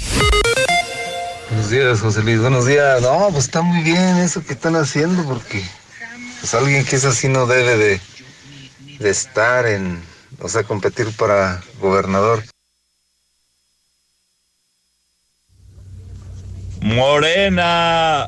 Buenos 1.48 1.70
días, 1.70 2.00
José 2.00 2.22
Luis. 2.22 2.40
Buenos 2.40 2.66
días. 2.66 3.00
No, 3.02 3.28
pues 3.30 3.44
está 3.44 3.62
muy 3.62 3.82
bien 3.82 4.16
eso 4.18 4.42
que 4.44 4.52
están 4.52 4.74
haciendo 4.74 5.22
porque 5.24 5.62
pues 6.40 6.54
alguien 6.54 6.84
que 6.84 6.96
es 6.96 7.04
así 7.04 7.28
no 7.28 7.46
debe 7.46 7.76
de, 7.76 8.00
de 8.98 9.10
estar 9.10 9.64
en, 9.66 10.02
o 10.40 10.48
sea, 10.48 10.64
competir 10.64 11.12
para 11.16 11.62
gobernador. 11.80 12.42
Morena, 16.82 18.26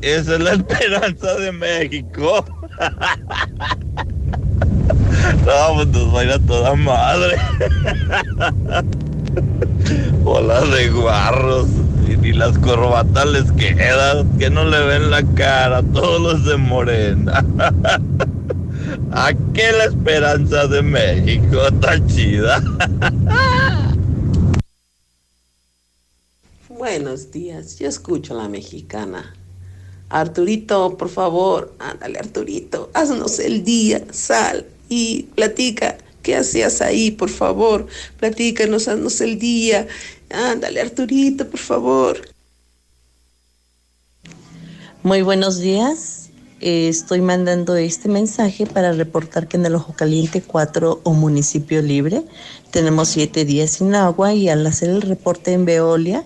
esa 0.00 0.34
es 0.34 0.40
la 0.40 0.52
esperanza 0.54 1.34
de 1.34 1.52
México. 1.52 2.44
No, 5.44 5.74
pues 5.74 5.88
nos 5.88 6.14
va 6.14 6.20
a 6.20 6.24
ir 6.24 6.30
a 6.30 6.38
toda 6.38 6.74
madre. 6.74 7.36
Bolas 10.22 10.70
de 10.70 10.88
guarros. 10.90 11.68
Y 12.22 12.32
las 12.32 12.58
corbatas 12.58 13.26
les 13.26 13.50
quedan. 13.52 14.38
Que 14.38 14.50
no 14.50 14.64
le 14.64 14.84
ven 14.86 15.10
la 15.10 15.22
cara 15.34 15.82
todos 15.82 16.20
los 16.20 16.44
de 16.44 16.56
Morena. 16.56 17.44
¿A 19.12 19.32
qué 19.54 19.72
la 19.72 19.84
esperanza 19.84 20.66
de 20.66 20.82
México 20.82 21.66
está 21.66 22.04
chida? 22.06 22.62
Buenos 26.68 27.32
días, 27.32 27.78
yo 27.78 27.88
escucho 27.88 28.34
a 28.34 28.42
la 28.42 28.48
mexicana. 28.48 29.34
Arturito, 30.08 30.96
por 30.96 31.08
favor, 31.08 31.74
ándale 31.80 32.18
Arturito, 32.18 32.88
haznos 32.94 33.40
el 33.40 33.64
día, 33.64 34.04
sal 34.12 34.64
y 34.88 35.24
platica. 35.34 35.98
¿Qué 36.22 36.36
hacías 36.36 36.80
ahí, 36.80 37.10
por 37.10 37.30
favor? 37.30 37.86
Platícanos, 38.18 38.86
haznos 38.86 39.20
el 39.20 39.38
día. 39.38 39.88
Ándale 40.30 40.80
Arturito, 40.80 41.48
por 41.48 41.60
favor. 41.60 42.28
Muy 45.02 45.22
buenos 45.22 45.58
días. 45.58 46.30
Eh, 46.60 46.88
estoy 46.88 47.20
mandando 47.20 47.76
este 47.76 48.08
mensaje 48.08 48.66
para 48.66 48.92
reportar 48.92 49.46
que 49.46 49.56
en 49.56 49.64
el 49.64 49.76
Ojo 49.76 49.92
Caliente 49.94 50.42
4 50.42 51.00
o 51.04 51.12
municipio 51.12 51.80
libre 51.82 52.24
tenemos 52.72 53.08
siete 53.08 53.44
días 53.44 53.70
sin 53.70 53.94
agua 53.94 54.34
y 54.34 54.48
al 54.48 54.66
hacer 54.66 54.90
el 54.90 55.02
reporte 55.02 55.52
en 55.52 55.64
Veolia 55.64 56.24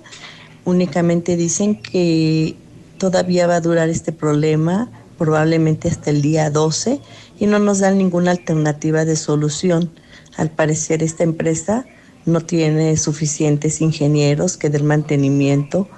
únicamente 0.64 1.36
dicen 1.36 1.82
que 1.82 2.56
todavía 2.96 3.46
va 3.46 3.56
a 3.56 3.60
durar 3.60 3.90
este 3.90 4.10
problema 4.10 4.90
probablemente 5.18 5.88
hasta 5.88 6.10
el 6.10 6.22
día 6.22 6.50
12 6.50 7.00
y 7.38 7.46
no 7.46 7.58
nos 7.58 7.80
dan 7.80 7.98
ninguna 7.98 8.30
alternativa 8.30 9.04
de 9.04 9.16
solución. 9.16 9.90
Al 10.36 10.50
parecer 10.50 11.02
esta 11.02 11.24
empresa 11.24 11.84
no 12.24 12.40
tiene 12.40 12.96
suficientes 12.96 13.80
ingenieros 13.80 14.56
que 14.56 14.70
den 14.70 14.86
mantenimiento 14.86 15.88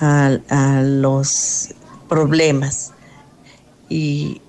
a, 0.00 0.38
a 0.48 0.82
los 0.82 1.74
problemas 2.08 2.92
y 3.88 4.40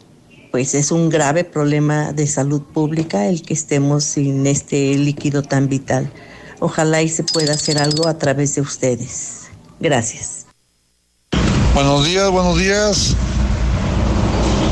pues 0.51 0.73
es 0.73 0.91
un 0.91 1.09
grave 1.09 1.43
problema 1.43 2.13
de 2.13 2.25
salud 2.27 2.61
pública 2.61 3.27
el 3.27 3.41
que 3.41 3.53
estemos 3.53 4.03
sin 4.03 4.47
este 4.47 4.95
líquido 4.95 5.43
tan 5.43 5.67
vital. 5.69 6.11
Ojalá 6.59 7.01
y 7.01 7.09
se 7.09 7.23
pueda 7.23 7.53
hacer 7.53 7.77
algo 7.77 8.07
a 8.07 8.17
través 8.17 8.55
de 8.55 8.61
ustedes. 8.61 9.49
Gracias. 9.79 10.47
Buenos 11.73 12.05
días, 12.05 12.31
buenos 12.31 12.57
días. 12.57 13.15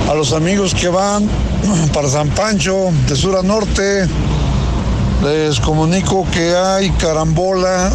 A 0.10 0.16
los 0.16 0.34
amigos 0.34 0.74
que 0.74 0.88
van 0.88 1.30
para 1.94 2.10
San 2.10 2.30
Pancho, 2.30 2.90
de 3.08 3.16
sur 3.16 3.36
a 3.36 3.44
norte, 3.44 4.08
les 5.24 5.60
comunico 5.60 6.26
que 6.32 6.56
hay 6.56 6.90
carambola 6.92 7.92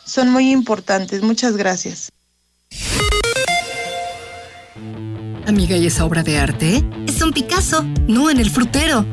Son 0.06 0.30
muy 0.30 0.52
importantes. 0.52 1.22
Muchas 1.22 1.58
gracias. 1.58 2.12
Amiga, 5.48 5.76
¿y 5.76 5.88
esa 5.88 6.06
obra 6.06 6.24
de 6.24 6.40
arte? 6.40 6.84
Es 7.08 7.22
un 7.22 7.32
Picasso, 7.34 7.84
no 8.08 8.30
en 8.30 8.40
el 8.40 8.50
frutero. 8.50 9.06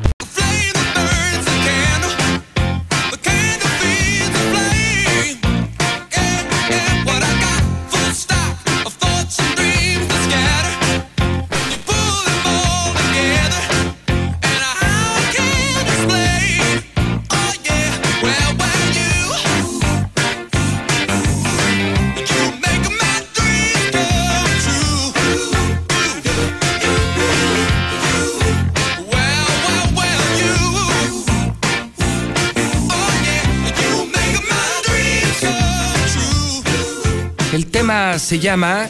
Se 38.19 38.39
llama 38.39 38.89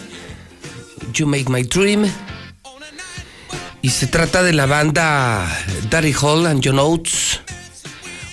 You 1.13 1.27
Make 1.27 1.49
My 1.49 1.63
Dream 1.63 2.11
y 3.81 3.89
se 3.89 4.07
trata 4.07 4.41
de 4.43 4.53
la 4.53 4.65
banda 4.65 5.47
Daddy 5.89 6.13
Hall 6.13 6.47
and 6.47 6.61
John 6.65 6.79
Oates. 6.79 7.41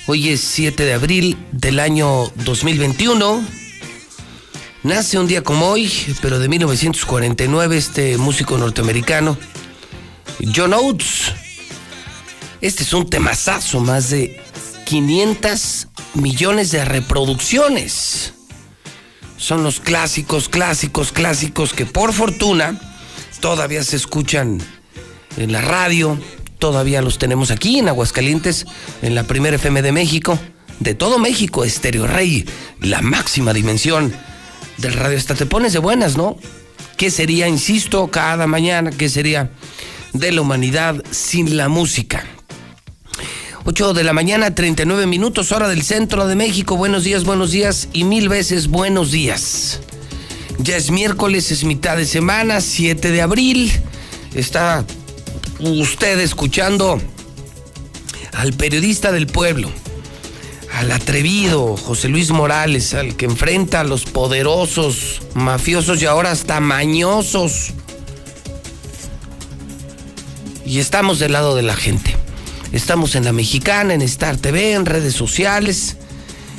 Hoy 0.06 0.31
es 0.31 0.40
7 0.40 0.85
de 0.85 0.94
abril 0.94 1.36
del 1.52 1.81
año 1.81 2.27
2021. 2.44 3.44
Nace 4.85 5.18
un 5.18 5.27
día 5.27 5.43
como 5.43 5.68
hoy, 5.68 5.93
pero 6.23 6.39
de 6.39 6.48
1949, 6.48 7.77
este 7.77 8.16
músico 8.16 8.56
norteamericano, 8.56 9.36
John 10.55 10.73
Oates. 10.73 11.32
Este 12.60 12.85
es 12.85 12.93
un 12.94 13.09
temazazo, 13.09 13.81
más 13.81 14.10
de 14.10 14.40
500 14.86 15.89
millones 16.14 16.70
de 16.70 16.85
reproducciones. 16.85 18.35
Son 19.36 19.62
los 19.62 19.80
clásicos, 19.80 20.48
clásicos, 20.48 21.12
clásicos 21.12 21.72
que 21.72 21.86
por 21.86 22.12
fortuna 22.12 22.80
todavía 23.40 23.84
se 23.84 23.96
escuchan 23.96 24.60
en 25.36 25.52
la 25.52 25.60
radio, 25.60 26.18
todavía 26.58 27.02
los 27.02 27.18
tenemos 27.18 27.50
aquí 27.50 27.78
en 27.78 27.88
Aguascalientes, 27.88 28.66
en 29.02 29.14
la 29.14 29.24
primera 29.24 29.56
FM 29.56 29.82
de 29.82 29.92
México, 29.92 30.38
de 30.80 30.94
todo 30.94 31.18
México, 31.18 31.64
Estéreo 31.64 32.06
Rey, 32.06 32.46
la 32.80 33.02
máxima 33.02 33.52
dimensión 33.52 34.12
del 34.78 34.94
radio. 34.94 35.18
Hasta 35.18 35.34
te 35.34 35.46
pones 35.46 35.72
de 35.72 35.78
buenas, 35.78 36.16
¿no? 36.16 36.36
¿Qué 36.96 37.10
sería, 37.10 37.46
insisto, 37.46 38.08
cada 38.08 38.46
mañana, 38.46 38.90
qué 38.90 39.08
sería 39.08 39.50
de 40.12 40.32
la 40.32 40.40
humanidad 40.40 41.02
sin 41.10 41.56
la 41.56 41.68
música? 41.68 42.24
8 43.68 43.94
de 43.94 44.05
la 44.05 44.12
mañana, 44.12 44.55
39 44.55 45.09
minutos, 45.09 45.51
hora 45.51 45.68
del 45.68 45.82
centro 45.82 46.28
de 46.28 46.36
México. 46.36 46.76
Buenos 46.76 47.02
días, 47.02 47.24
buenos 47.24 47.51
días 47.51 47.88
y 47.93 48.05
mil 48.05 48.28
veces 48.28 48.68
buenos 48.68 49.10
días. 49.10 49.80
Ya 50.59 50.76
es 50.76 50.93
miércoles, 50.93 51.51
es 51.51 51.64
mitad 51.64 51.97
de 51.97 52.06
semana, 52.06 52.60
7 52.60 53.10
de 53.10 53.22
abril. 53.22 53.72
Está 54.36 54.84
usted 55.59 56.20
escuchando 56.20 57.01
al 58.34 58.52
periodista 58.52 59.10
del 59.10 59.26
pueblo, 59.26 59.68
al 60.72 60.93
atrevido 60.93 61.76
José 61.76 62.09
Luis 62.09 62.30
Morales, 62.30 62.94
al 62.94 63.16
que 63.16 63.24
enfrenta 63.24 63.80
a 63.80 63.84
los 63.84 64.05
poderosos, 64.05 65.22
mafiosos 65.34 66.01
y 66.01 66.06
ahora 66.06 66.30
hasta 66.30 66.60
mañosos. 66.60 67.72
Y 70.64 70.78
estamos 70.78 71.18
del 71.18 71.32
lado 71.32 71.56
de 71.56 71.62
la 71.62 71.74
gente. 71.74 72.15
Estamos 72.77 73.15
en 73.15 73.24
la 73.24 73.32
Mexicana, 73.32 73.94
en 73.94 74.03
Star 74.03 74.36
TV, 74.36 74.74
en 74.74 74.85
redes 74.85 75.15
sociales. 75.15 75.97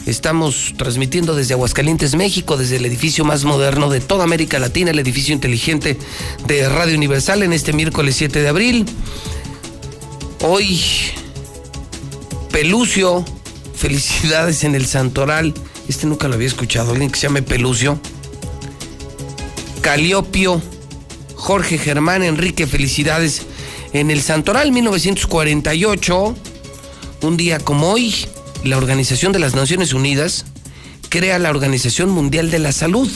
Estamos 0.08 0.74
transmitiendo 0.76 1.36
desde 1.36 1.54
Aguascalientes, 1.54 2.16
México, 2.16 2.58
desde 2.58 2.78
el 2.78 2.86
edificio 2.86 3.24
más 3.24 3.44
moderno 3.44 3.88
de 3.92 4.00
toda 4.00 4.24
América 4.24 4.58
Latina, 4.58 4.90
el 4.90 4.98
edificio 4.98 5.36
inteligente 5.36 5.96
de 6.48 6.68
Radio 6.70 6.98
Universal, 6.98 7.44
en 7.44 7.54
este 7.54 7.72
miércoles 7.72 8.16
7 8.16 8.42
de 8.42 8.48
abril. 8.48 8.86
Hoy, 10.42 10.82
Pelucio, 12.52 13.24
felicidades 13.76 14.64
en 14.64 14.74
el 14.74 14.88
Santoral. 14.88 15.54
Este 15.88 16.08
nunca 16.08 16.28
lo 16.28 16.34
había 16.34 16.48
escuchado, 16.48 16.94
alguien 16.94 17.12
que 17.12 17.20
se 17.20 17.28
llame 17.28 17.44
Pelucio. 17.44 18.02
Caliopio, 19.82 20.64
Jorge 21.36 21.78
Germán, 21.78 22.24
Enrique, 22.24 22.66
felicidades 22.66 23.44
en 23.94 24.12
el 24.12 24.22
Santoral 24.22 24.72
1948, 24.72 26.36
un 27.22 27.38
día 27.38 27.60
como 27.60 27.92
hoy, 27.92 28.14
la 28.64 28.78
Organización 28.78 29.32
de 29.32 29.40
las 29.40 29.56
Naciones 29.56 29.94
Unidas 29.94 30.46
crea 31.10 31.40
la 31.40 31.50
Organización 31.50 32.10
Mundial 32.10 32.52
de 32.52 32.60
la 32.60 32.72
Salud. 32.72 33.10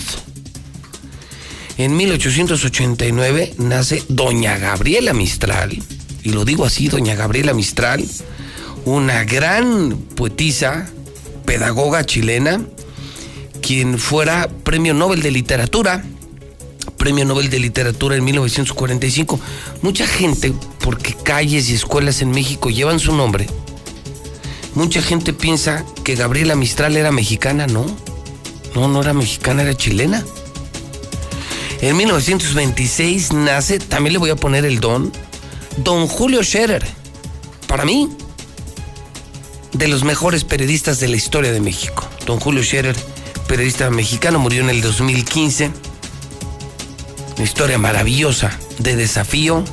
En 1.77 1.97
1889 1.97 3.55
nace 3.57 4.03
Doña 4.07 4.57
Gabriela 4.57 5.13
Mistral, 5.13 5.77
y 6.23 6.29
lo 6.29 6.45
digo 6.45 6.65
así, 6.65 6.87
Doña 6.87 7.15
Gabriela 7.15 7.53
Mistral, 7.53 8.05
una 8.85 9.23
gran 9.23 9.97
poetisa, 10.15 10.89
pedagoga 11.45 12.05
chilena, 12.05 12.61
quien 13.61 13.99
fuera 13.99 14.47
Premio 14.63 14.93
Nobel 14.93 15.21
de 15.21 15.31
Literatura 15.31 16.03
Premio 17.01 17.25
Nobel 17.25 17.49
de 17.49 17.57
Literatura 17.57 18.15
en 18.15 18.23
1945. 18.23 19.39
Mucha 19.81 20.05
gente, 20.05 20.53
porque 20.81 21.15
calles 21.15 21.67
y 21.71 21.73
escuelas 21.73 22.21
en 22.21 22.29
México 22.29 22.69
llevan 22.69 22.99
su 22.99 23.11
nombre, 23.15 23.47
mucha 24.75 25.01
gente 25.01 25.33
piensa 25.33 25.83
que 26.03 26.13
Gabriela 26.13 26.55
Mistral 26.55 26.95
era 26.95 27.11
mexicana, 27.11 27.65
¿no? 27.65 27.87
No, 28.75 28.87
no 28.87 29.01
era 29.01 29.13
mexicana, 29.13 29.63
era 29.63 29.73
chilena. 29.73 30.23
En 31.81 31.97
1926 31.97 33.33
nace, 33.33 33.79
también 33.79 34.13
le 34.13 34.19
voy 34.19 34.29
a 34.29 34.35
poner 34.35 34.63
el 34.63 34.79
don, 34.79 35.11
don 35.77 36.05
Julio 36.05 36.43
Scherer. 36.43 36.85
Para 37.65 37.83
mí, 37.83 38.09
de 39.73 39.87
los 39.87 40.03
mejores 40.03 40.43
periodistas 40.43 40.99
de 40.99 41.07
la 41.07 41.15
historia 41.15 41.51
de 41.51 41.61
México. 41.61 42.07
Don 42.27 42.39
Julio 42.39 42.61
Scherer, 42.61 42.95
periodista 43.47 43.89
mexicano, 43.89 44.37
murió 44.37 44.61
en 44.61 44.69
el 44.69 44.83
2015 44.83 45.89
una 47.35 47.43
historia 47.43 47.77
maravillosa 47.77 48.57
de 48.79 48.95
desafío, 48.95 49.63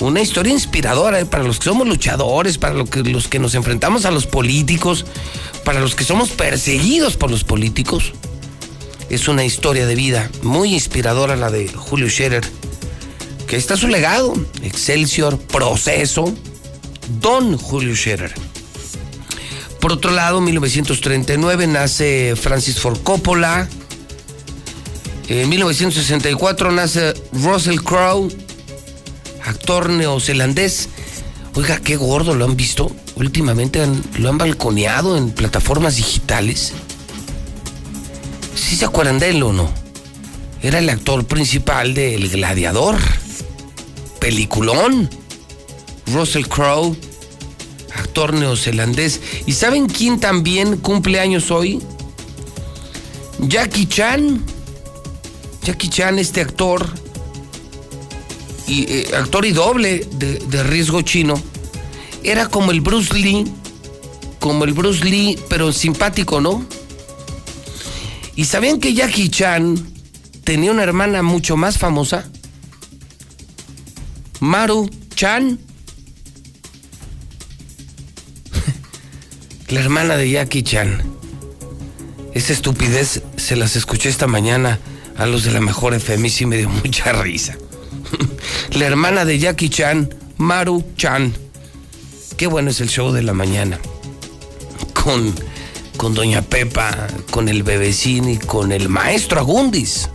una 0.00 0.20
historia 0.20 0.52
inspiradora 0.52 1.20
eh, 1.20 1.26
para 1.26 1.44
los 1.44 1.58
que 1.58 1.64
somos 1.64 1.86
luchadores, 1.86 2.58
para 2.58 2.74
los 2.74 2.88
que, 3.28 3.38
nos 3.38 3.54
enfrentamos 3.54 4.04
a 4.04 4.10
los 4.10 4.26
políticos, 4.26 5.04
para 5.64 5.80
los 5.80 5.94
que 5.94 6.04
somos 6.04 6.30
perseguidos 6.30 7.16
por 7.16 7.30
los 7.30 7.44
políticos. 7.44 8.12
Es 9.10 9.28
una 9.28 9.44
historia 9.44 9.86
de 9.86 9.94
vida 9.94 10.30
muy 10.42 10.74
inspiradora 10.74 11.36
la 11.36 11.50
de 11.50 11.68
Julio 11.68 12.08
Scherer, 12.08 12.44
que 13.46 13.56
está 13.56 13.76
su 13.76 13.88
legado, 13.88 14.34
Excelsior, 14.62 15.38
Proceso, 15.38 16.32
Don 17.20 17.56
Julio 17.56 17.96
Scherer. 17.96 18.34
Por 19.80 19.92
otro 19.92 20.10
lado, 20.10 20.38
en 20.38 20.44
1939 20.44 21.66
nace 21.68 22.34
Francis 22.36 22.80
Ford 22.80 22.98
Coppola, 23.02 23.68
en 25.28 25.48
1964 25.48 26.72
nace 26.72 27.12
Russell 27.32 27.80
Crowe, 27.80 28.28
actor 29.44 29.90
neozelandés. 29.90 30.88
Oiga, 31.54 31.78
qué 31.80 31.96
gordo 31.96 32.34
lo 32.34 32.46
han 32.46 32.56
visto. 32.56 32.90
Últimamente 33.16 33.86
lo 34.18 34.28
han 34.30 34.38
balconeado 34.38 35.16
en 35.18 35.30
plataformas 35.30 35.96
digitales. 35.96 36.72
¿Sí 38.54 38.76
se 38.76 38.86
acuerdan 38.86 39.18
de 39.18 39.30
él 39.30 39.42
o 39.42 39.52
no? 39.52 39.70
Era 40.62 40.78
el 40.78 40.88
actor 40.88 41.26
principal 41.26 41.92
de 41.92 42.14
El 42.14 42.30
Gladiador. 42.30 42.96
Peliculón. 44.20 45.10
Russell 46.06 46.46
Crowe, 46.46 46.96
actor 47.94 48.32
neozelandés. 48.32 49.20
¿Y 49.44 49.52
saben 49.52 49.88
quién 49.88 50.20
también 50.20 50.78
cumple 50.78 51.20
años 51.20 51.50
hoy? 51.50 51.82
Jackie 53.40 53.86
Chan 53.86 54.42
Jackie 55.68 55.90
Chan, 55.90 56.18
este 56.18 56.40
actor, 56.40 56.88
y, 58.66 58.84
eh, 58.90 59.10
actor 59.14 59.44
y 59.44 59.52
doble 59.52 60.08
de, 60.14 60.62
riesgo 60.62 61.02
chino, 61.02 61.34
era 62.24 62.48
como 62.48 62.70
el 62.70 62.80
Bruce 62.80 63.12
Lee, 63.12 63.44
como 64.40 64.64
el 64.64 64.72
Bruce 64.72 65.04
Lee, 65.04 65.38
pero 65.50 65.70
simpático, 65.70 66.40
¿no? 66.40 66.64
¿Y 68.34 68.46
sabían 68.46 68.80
que 68.80 68.94
Jackie 68.94 69.28
Chan 69.28 69.76
tenía 70.42 70.72
una 70.72 70.84
hermana 70.84 71.22
mucho 71.22 71.58
más 71.58 71.76
famosa? 71.76 72.26
Maru 74.40 74.88
Chan. 75.14 75.58
La 79.68 79.80
hermana 79.80 80.16
de 80.16 80.30
Jackie 80.30 80.62
Chan. 80.62 81.02
Esa 82.32 82.54
estupidez 82.54 83.20
se 83.36 83.54
las 83.54 83.76
escuché 83.76 84.08
esta 84.08 84.26
mañana 84.26 84.78
a 85.18 85.26
los 85.26 85.44
de 85.44 85.50
la 85.50 85.60
mejor 85.60 85.94
FM 85.94 86.28
y 86.28 86.30
sí 86.30 86.46
me 86.46 86.56
dio 86.56 86.68
mucha 86.84 87.12
risa. 87.12 87.56
la 88.72 88.86
hermana 88.86 89.24
de 89.24 89.38
Jackie 89.38 89.68
Chan, 89.68 90.08
Maru 90.38 90.84
Chan. 90.96 91.34
Qué 92.36 92.46
bueno 92.46 92.70
es 92.70 92.80
el 92.80 92.88
show 92.88 93.12
de 93.12 93.22
la 93.22 93.34
mañana. 93.34 93.78
Con, 94.94 95.34
con 95.96 96.14
Doña 96.14 96.42
Pepa, 96.42 97.08
con 97.30 97.48
el 97.48 97.64
bebecín 97.64 98.28
y 98.28 98.38
con 98.38 98.70
el 98.70 98.88
maestro 98.88 99.40
Agundis. 99.40 100.08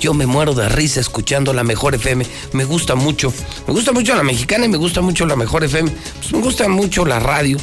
Yo 0.00 0.14
me 0.14 0.26
muero 0.26 0.52
de 0.52 0.68
risa 0.68 0.98
escuchando 0.98 1.52
la 1.52 1.62
mejor 1.62 1.94
FM. 1.94 2.26
Me 2.54 2.64
gusta 2.64 2.96
mucho. 2.96 3.32
Me 3.68 3.72
gusta 3.72 3.92
mucho 3.92 4.16
la 4.16 4.24
mexicana 4.24 4.64
y 4.66 4.68
me 4.68 4.76
gusta 4.76 5.00
mucho 5.00 5.26
la 5.26 5.36
mejor 5.36 5.62
FM. 5.62 5.92
Pues 6.18 6.32
me 6.32 6.40
gusta 6.40 6.68
mucho 6.68 7.06
la 7.06 7.20
radio. 7.20 7.56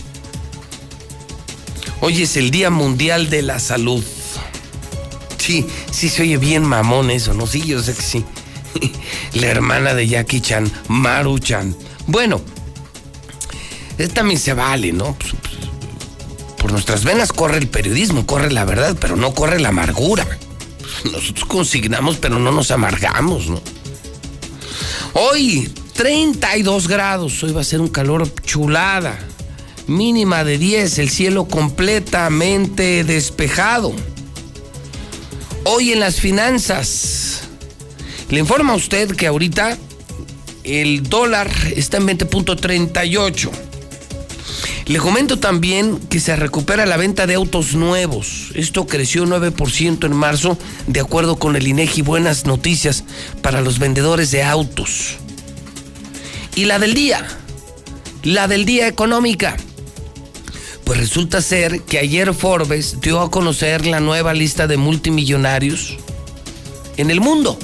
Hoy 2.00 2.22
es 2.22 2.38
el 2.38 2.50
Día 2.50 2.70
Mundial 2.70 3.30
de 3.30 3.42
la 3.42 3.60
Salud. 3.60 4.02
Sí, 5.50 5.66
sí 5.92 6.10
se 6.10 6.22
oye 6.22 6.38
bien 6.38 6.64
mamón 6.64 7.10
eso, 7.10 7.34
¿no? 7.34 7.48
Sí, 7.48 7.64
yo 7.66 7.82
sé 7.82 7.96
que 7.96 8.04
sí. 8.04 8.24
La 9.34 9.48
hermana 9.48 9.96
de 9.96 10.08
Jackie 10.08 10.42
Chan, 10.42 10.72
Maru 10.90 11.40
Chan. 11.40 11.76
Bueno, 12.06 12.40
también 14.14 14.40
se 14.40 14.54
vale, 14.54 14.94
¿no? 14.94 15.16
Pues, 15.16 15.34
pues, 15.42 15.56
por 16.60 16.72
nuestras 16.72 17.04
venas 17.04 17.34
corre 17.34 17.58
el 17.58 17.68
periodismo, 17.68 18.28
corre 18.28 18.52
la 18.52 18.64
verdad, 18.64 18.96
pero 19.02 19.16
no 19.16 19.34
corre 19.34 19.60
la 19.60 19.70
amargura. 19.70 20.28
Nosotros 21.12 21.46
consignamos, 21.46 22.18
pero 22.18 22.38
no 22.38 22.52
nos 22.52 22.70
amargamos, 22.70 23.48
¿no? 23.48 23.60
Hoy, 25.14 25.74
32 25.94 26.88
grados, 26.88 27.42
hoy 27.42 27.54
va 27.54 27.62
a 27.62 27.64
ser 27.64 27.82
un 27.82 27.90
calor 27.90 28.32
chulada. 28.44 29.18
Mínima 29.88 30.44
de 30.44 30.60
10, 30.60 31.00
el 31.00 31.10
cielo 31.10 31.48
completamente 31.48 33.04
despejado. 33.04 33.96
Hoy 35.72 35.92
en 35.92 36.00
las 36.00 36.20
finanzas, 36.20 37.42
le 38.32 38.40
informa 38.40 38.74
a 38.74 38.76
usted 38.76 39.16
que 39.16 39.28
ahorita 39.28 39.78
el 40.64 41.04
dólar 41.04 41.48
está 41.76 41.98
en 41.98 42.08
20.38. 42.08 43.52
Le 44.88 44.98
comento 44.98 45.38
también 45.38 46.00
que 46.10 46.20
se 46.20 46.36
recupera 46.36 46.88
la 46.88 46.98
venta 46.98 47.28
de 47.28 47.36
autos 47.36 47.76
nuevos. 47.76 48.50
Esto 48.56 48.88
creció 48.88 49.28
9% 49.28 50.08
en 50.08 50.16
marzo, 50.16 50.58
de 50.88 51.02
acuerdo 51.02 51.38
con 51.38 51.56
el 51.56 51.68
INEGI. 51.68 52.02
Buenas 52.02 52.48
noticias 52.48 53.04
para 53.44 53.62
los 53.62 53.78
vendedores 53.78 54.32
de 54.32 54.42
autos. 54.42 55.18
Y 56.56 56.66
la 56.66 56.80
del 56.80 56.96
día, 56.96 57.28
la 58.24 58.48
del 58.48 58.66
día 58.66 58.88
económica. 58.88 59.56
Pues 60.90 61.02
resulta 61.02 61.40
ser 61.40 61.84
que 61.84 62.00
ayer 62.00 62.34
Forbes 62.34 63.00
dio 63.00 63.20
a 63.22 63.30
conocer 63.30 63.86
la 63.86 64.00
nueva 64.00 64.34
lista 64.34 64.66
de 64.66 64.76
multimillonarios 64.76 65.98
en 66.98 67.12
el 67.12 67.22
mundo. 67.22 67.60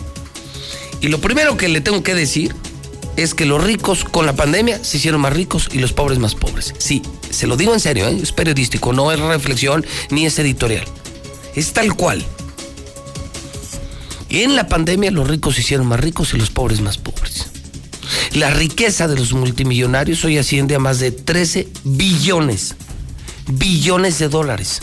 Y 1.02 1.08
lo 1.08 1.20
primero 1.20 1.58
que 1.58 1.68
le 1.68 1.82
tengo 1.82 2.04
que 2.04 2.14
decir 2.14 2.54
es 3.18 3.34
que 3.34 3.48
los 3.48 3.64
ricos 3.64 4.04
con 4.04 4.28
la 4.28 4.36
pandemia 4.36 4.84
se 4.84 4.98
hicieron 4.98 5.22
más 5.22 5.34
ricos 5.34 5.70
y 5.74 5.80
los 5.80 5.92
pobres 5.92 6.20
más 6.20 6.36
pobres. 6.36 6.76
Sí, 6.78 7.02
se 7.32 7.48
lo 7.48 7.58
digo 7.58 7.74
en 7.74 7.80
serio, 7.80 8.08
¿eh? 8.08 8.20
es 8.22 8.32
periodístico, 8.32 8.94
no 8.94 9.12
es 9.12 9.20
reflexión 9.20 9.84
ni 10.12 10.28
es 10.28 10.38
editorial. 10.38 10.86
Es 11.56 11.74
tal 11.74 11.96
cual. 11.96 12.24
En 14.30 14.56
la 14.56 14.68
pandemia 14.68 15.10
los 15.10 15.28
ricos 15.28 15.56
se 15.56 15.62
hicieron 15.62 15.88
más 15.88 16.00
ricos 16.00 16.36
y 16.36 16.38
los 16.38 16.52
pobres 16.52 16.80
más 16.80 17.00
pobres. 17.00 17.48
La 18.34 18.52
riqueza 18.52 19.08
de 19.08 19.16
los 19.16 19.34
multimillonarios 19.34 20.24
hoy 20.26 20.38
asciende 20.38 20.76
a 20.76 20.80
más 20.80 21.00
de 21.00 21.10
13 21.10 21.70
billones, 21.86 22.76
billones 23.48 24.20
de 24.20 24.30
dólares. 24.30 24.82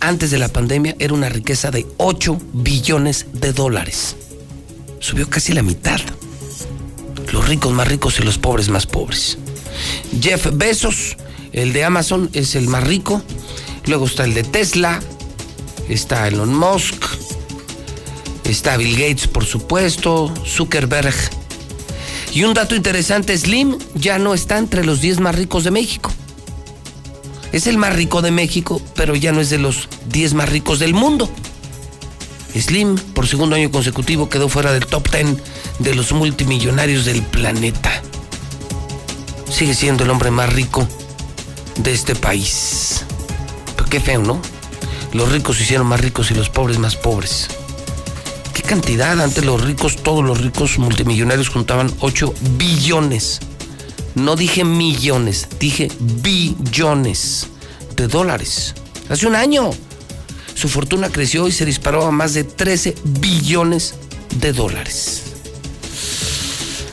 Antes 0.00 0.30
de 0.30 0.38
la 0.38 0.48
pandemia 0.48 0.94
era 0.98 1.14
una 1.14 1.28
riqueza 1.28 1.70
de 1.70 1.86
8 1.96 2.38
billones 2.52 3.26
de 3.32 3.52
dólares. 3.52 4.16
Subió 5.00 5.28
casi 5.28 5.52
la 5.52 5.62
mitad 5.62 6.00
los 7.32 7.48
ricos 7.48 7.72
más 7.72 7.88
ricos 7.88 8.18
y 8.20 8.22
los 8.22 8.38
pobres 8.38 8.68
más 8.68 8.86
pobres. 8.86 9.38
Jeff 10.20 10.48
Bezos, 10.52 11.16
el 11.52 11.72
de 11.72 11.84
Amazon, 11.84 12.30
es 12.32 12.54
el 12.54 12.68
más 12.68 12.84
rico. 12.84 13.22
Luego 13.86 14.06
está 14.06 14.24
el 14.24 14.34
de 14.34 14.44
Tesla, 14.44 15.00
está 15.88 16.28
Elon 16.28 16.54
Musk, 16.54 17.04
está 18.44 18.76
Bill 18.76 18.92
Gates, 18.92 19.26
por 19.28 19.44
supuesto, 19.44 20.32
Zuckerberg. 20.46 21.14
Y 22.34 22.44
un 22.44 22.54
dato 22.54 22.74
interesante, 22.74 23.36
Slim 23.36 23.78
ya 23.94 24.18
no 24.18 24.34
está 24.34 24.58
entre 24.58 24.84
los 24.84 25.00
10 25.00 25.20
más 25.20 25.34
ricos 25.34 25.64
de 25.64 25.70
México. 25.70 26.12
Es 27.52 27.66
el 27.66 27.78
más 27.78 27.94
rico 27.94 28.22
de 28.22 28.30
México, 28.30 28.80
pero 28.94 29.16
ya 29.16 29.32
no 29.32 29.40
es 29.40 29.50
de 29.50 29.58
los 29.58 29.88
10 30.08 30.34
más 30.34 30.48
ricos 30.48 30.78
del 30.78 30.94
mundo. 30.94 31.30
Slim, 32.54 32.96
por 33.14 33.26
segundo 33.26 33.56
año 33.56 33.70
consecutivo, 33.70 34.28
quedó 34.28 34.48
fuera 34.48 34.72
del 34.72 34.86
top 34.86 35.10
10 35.10 35.36
de 35.78 35.94
los 35.94 36.12
multimillonarios 36.12 37.04
del 37.04 37.22
planeta. 37.22 38.02
Sigue 39.50 39.74
siendo 39.74 40.04
el 40.04 40.10
hombre 40.10 40.30
más 40.30 40.52
rico 40.52 40.86
de 41.76 41.92
este 41.92 42.14
país. 42.14 43.04
Pero 43.76 43.88
qué 43.88 44.00
feo, 44.00 44.22
¿no? 44.22 44.40
Los 45.12 45.32
ricos 45.32 45.56
se 45.56 45.62
hicieron 45.62 45.86
más 45.86 46.00
ricos 46.00 46.30
y 46.30 46.34
los 46.34 46.50
pobres 46.50 46.78
más 46.78 46.96
pobres. 46.96 47.48
¿Qué 48.52 48.62
cantidad? 48.62 49.20
Antes 49.20 49.44
los 49.44 49.62
ricos, 49.62 49.96
todos 49.96 50.24
los 50.24 50.40
ricos 50.40 50.78
multimillonarios 50.78 51.48
juntaban 51.48 51.90
8 52.00 52.34
billones. 52.58 53.40
No 54.14 54.36
dije 54.36 54.64
millones, 54.64 55.48
dije 55.58 55.90
billones 56.00 57.46
de 57.96 58.08
dólares. 58.08 58.74
Hace 59.08 59.26
un 59.26 59.34
año. 59.34 59.70
Su 60.54 60.68
fortuna 60.68 61.08
creció 61.08 61.46
y 61.46 61.52
se 61.52 61.64
disparó 61.64 62.04
a 62.04 62.10
más 62.10 62.34
de 62.34 62.44
13 62.44 62.96
billones 63.04 63.94
de 64.40 64.52
dólares. 64.52 65.22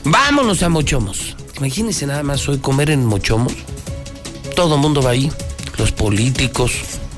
Vámonos 0.04 0.62
a 0.62 0.70
Mochomos. 0.70 1.36
Imagínense 1.58 2.06
nada 2.06 2.22
más 2.22 2.48
hoy 2.48 2.60
comer 2.60 2.92
en 2.92 3.06
Mochomos. 3.06 3.54
Todo 4.56 4.76
el 4.76 4.82
mundo 4.82 5.02
va 5.02 5.12
ahí. 5.12 5.32
Los 5.78 5.92
políticos, 5.92 6.74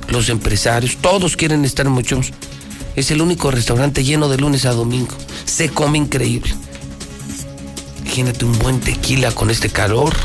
los 0.07 0.29
empresarios, 0.29 0.97
todos 1.01 1.35
quieren 1.35 1.65
estar 1.65 1.85
en 1.85 1.91
Mochomos. 1.91 2.31
Es 2.95 3.11
el 3.11 3.21
único 3.21 3.51
restaurante 3.51 4.03
lleno 4.03 4.29
de 4.29 4.37
lunes 4.37 4.65
a 4.65 4.71
domingo. 4.71 5.15
Se 5.45 5.69
come 5.69 5.97
increíble. 5.97 6.53
Imagínate 8.17 8.45
un 8.45 8.57
buen 8.57 8.79
tequila 8.79 9.31
con 9.31 9.51
este 9.51 9.69
calor. 9.69 10.15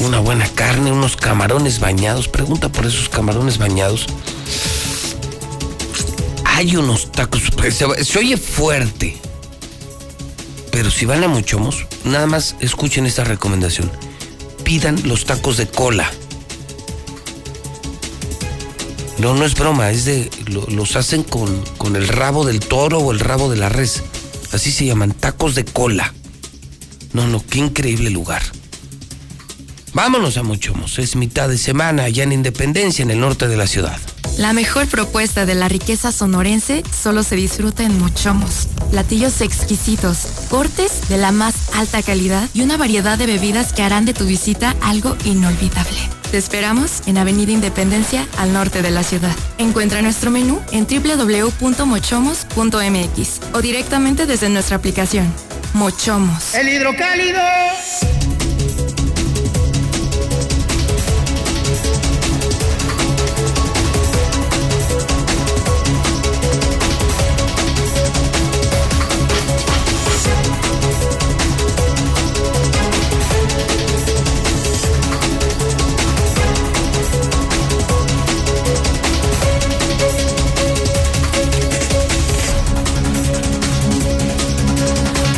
Una 0.00 0.18
buena 0.18 0.48
carne, 0.48 0.90
unos 0.90 1.14
camarones 1.14 1.78
bañados. 1.78 2.26
Pregunta 2.26 2.68
por 2.68 2.84
esos 2.84 3.08
camarones 3.08 3.58
bañados. 3.58 4.06
Hay 6.44 6.74
unos 6.74 7.12
tacos. 7.12 7.44
Se, 7.70 8.04
se 8.04 8.18
oye 8.18 8.36
fuerte. 8.36 9.16
Pero 10.72 10.90
si 10.90 11.06
van 11.06 11.22
a 11.22 11.28
Mochomos, 11.28 11.86
nada 12.02 12.26
más 12.26 12.56
escuchen 12.58 13.06
esta 13.06 13.22
recomendación. 13.22 13.88
Pidan 14.64 15.00
los 15.08 15.26
tacos 15.26 15.56
de 15.56 15.68
cola. 15.68 16.10
No, 19.18 19.34
no 19.34 19.44
es 19.44 19.54
broma, 19.54 19.92
es 19.92 20.04
de. 20.04 20.28
los 20.48 20.96
hacen 20.96 21.22
con, 21.22 21.62
con 21.78 21.94
el 21.94 22.08
rabo 22.08 22.44
del 22.44 22.58
toro 22.58 22.98
o 22.98 23.12
el 23.12 23.20
rabo 23.20 23.48
de 23.48 23.58
la 23.58 23.68
res. 23.68 24.02
Así 24.56 24.72
se 24.72 24.86
llaman, 24.86 25.12
tacos 25.12 25.54
de 25.54 25.66
cola. 25.66 26.14
No, 27.12 27.26
no, 27.26 27.44
qué 27.44 27.58
increíble 27.58 28.08
lugar. 28.08 28.40
Vámonos 29.92 30.38
a 30.38 30.42
Mochomos. 30.42 30.98
Es 30.98 31.14
mitad 31.14 31.50
de 31.50 31.58
semana 31.58 32.04
allá 32.04 32.22
en 32.22 32.32
Independencia, 32.32 33.02
en 33.02 33.10
el 33.10 33.20
norte 33.20 33.48
de 33.48 33.58
la 33.58 33.66
ciudad. 33.66 33.98
La 34.38 34.54
mejor 34.54 34.86
propuesta 34.86 35.44
de 35.44 35.54
la 35.54 35.68
riqueza 35.68 36.10
sonorense 36.10 36.82
solo 36.90 37.22
se 37.22 37.36
disfruta 37.36 37.82
en 37.82 37.98
Mochomos. 37.98 38.68
Platillos 38.90 39.42
exquisitos, 39.42 40.20
cortes 40.48 41.06
de 41.10 41.18
la 41.18 41.32
más 41.32 41.54
alta 41.74 42.02
calidad 42.02 42.48
y 42.54 42.62
una 42.62 42.78
variedad 42.78 43.18
de 43.18 43.26
bebidas 43.26 43.74
que 43.74 43.82
harán 43.82 44.06
de 44.06 44.14
tu 44.14 44.24
visita 44.24 44.74
algo 44.80 45.18
inolvidable. 45.26 45.98
Te 46.36 46.40
esperamos 46.40 47.00
en 47.06 47.16
Avenida 47.16 47.50
Independencia, 47.50 48.28
al 48.36 48.52
norte 48.52 48.82
de 48.82 48.90
la 48.90 49.02
ciudad. 49.02 49.34
Encuentra 49.56 50.02
nuestro 50.02 50.30
menú 50.30 50.60
en 50.70 50.86
www.mochomos.mx 50.86 53.40
o 53.54 53.62
directamente 53.62 54.26
desde 54.26 54.50
nuestra 54.50 54.76
aplicación. 54.76 55.32
Mochomos. 55.72 56.54
El 56.54 56.68
hidrocálido. 56.68 57.40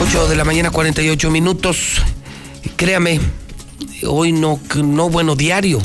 8 0.08 0.26
de 0.26 0.36
la 0.36 0.44
mañana, 0.44 0.70
48 0.70 1.30
minutos. 1.30 2.00
Créame, 2.76 3.20
hoy 4.06 4.32
no, 4.32 4.58
no 4.76 5.10
bueno, 5.10 5.36
diario. 5.36 5.82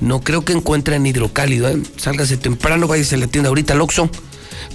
No 0.00 0.20
creo 0.20 0.44
que 0.44 0.52
encuentren 0.52 1.04
hidrocálido. 1.04 1.68
¿eh? 1.68 1.82
Sálgase 1.96 2.36
temprano, 2.36 2.86
váyase 2.86 3.16
a 3.16 3.18
la 3.18 3.26
tienda 3.26 3.48
ahorita 3.48 3.72
al 3.72 3.80
Oxxo. 3.80 4.08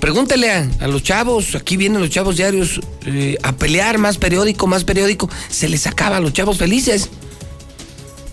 Pregúntele 0.02 0.52
a, 0.52 0.88
los 0.90 1.02
chavos, 1.02 1.56
aquí 1.56 1.78
vienen 1.78 2.02
los 2.02 2.10
chavos 2.10 2.36
diarios 2.36 2.82
eh, 3.06 3.38
a 3.42 3.54
pelear 3.54 4.00
más 4.00 4.18
periódico, 4.18 4.68
más 4.68 4.84
periódico. 4.84 5.30
Se 5.50 5.70
les 5.70 5.88
acaba 5.88 6.18
a 6.18 6.20
los 6.20 6.34
chavos 6.34 6.58
felices. 6.58 7.08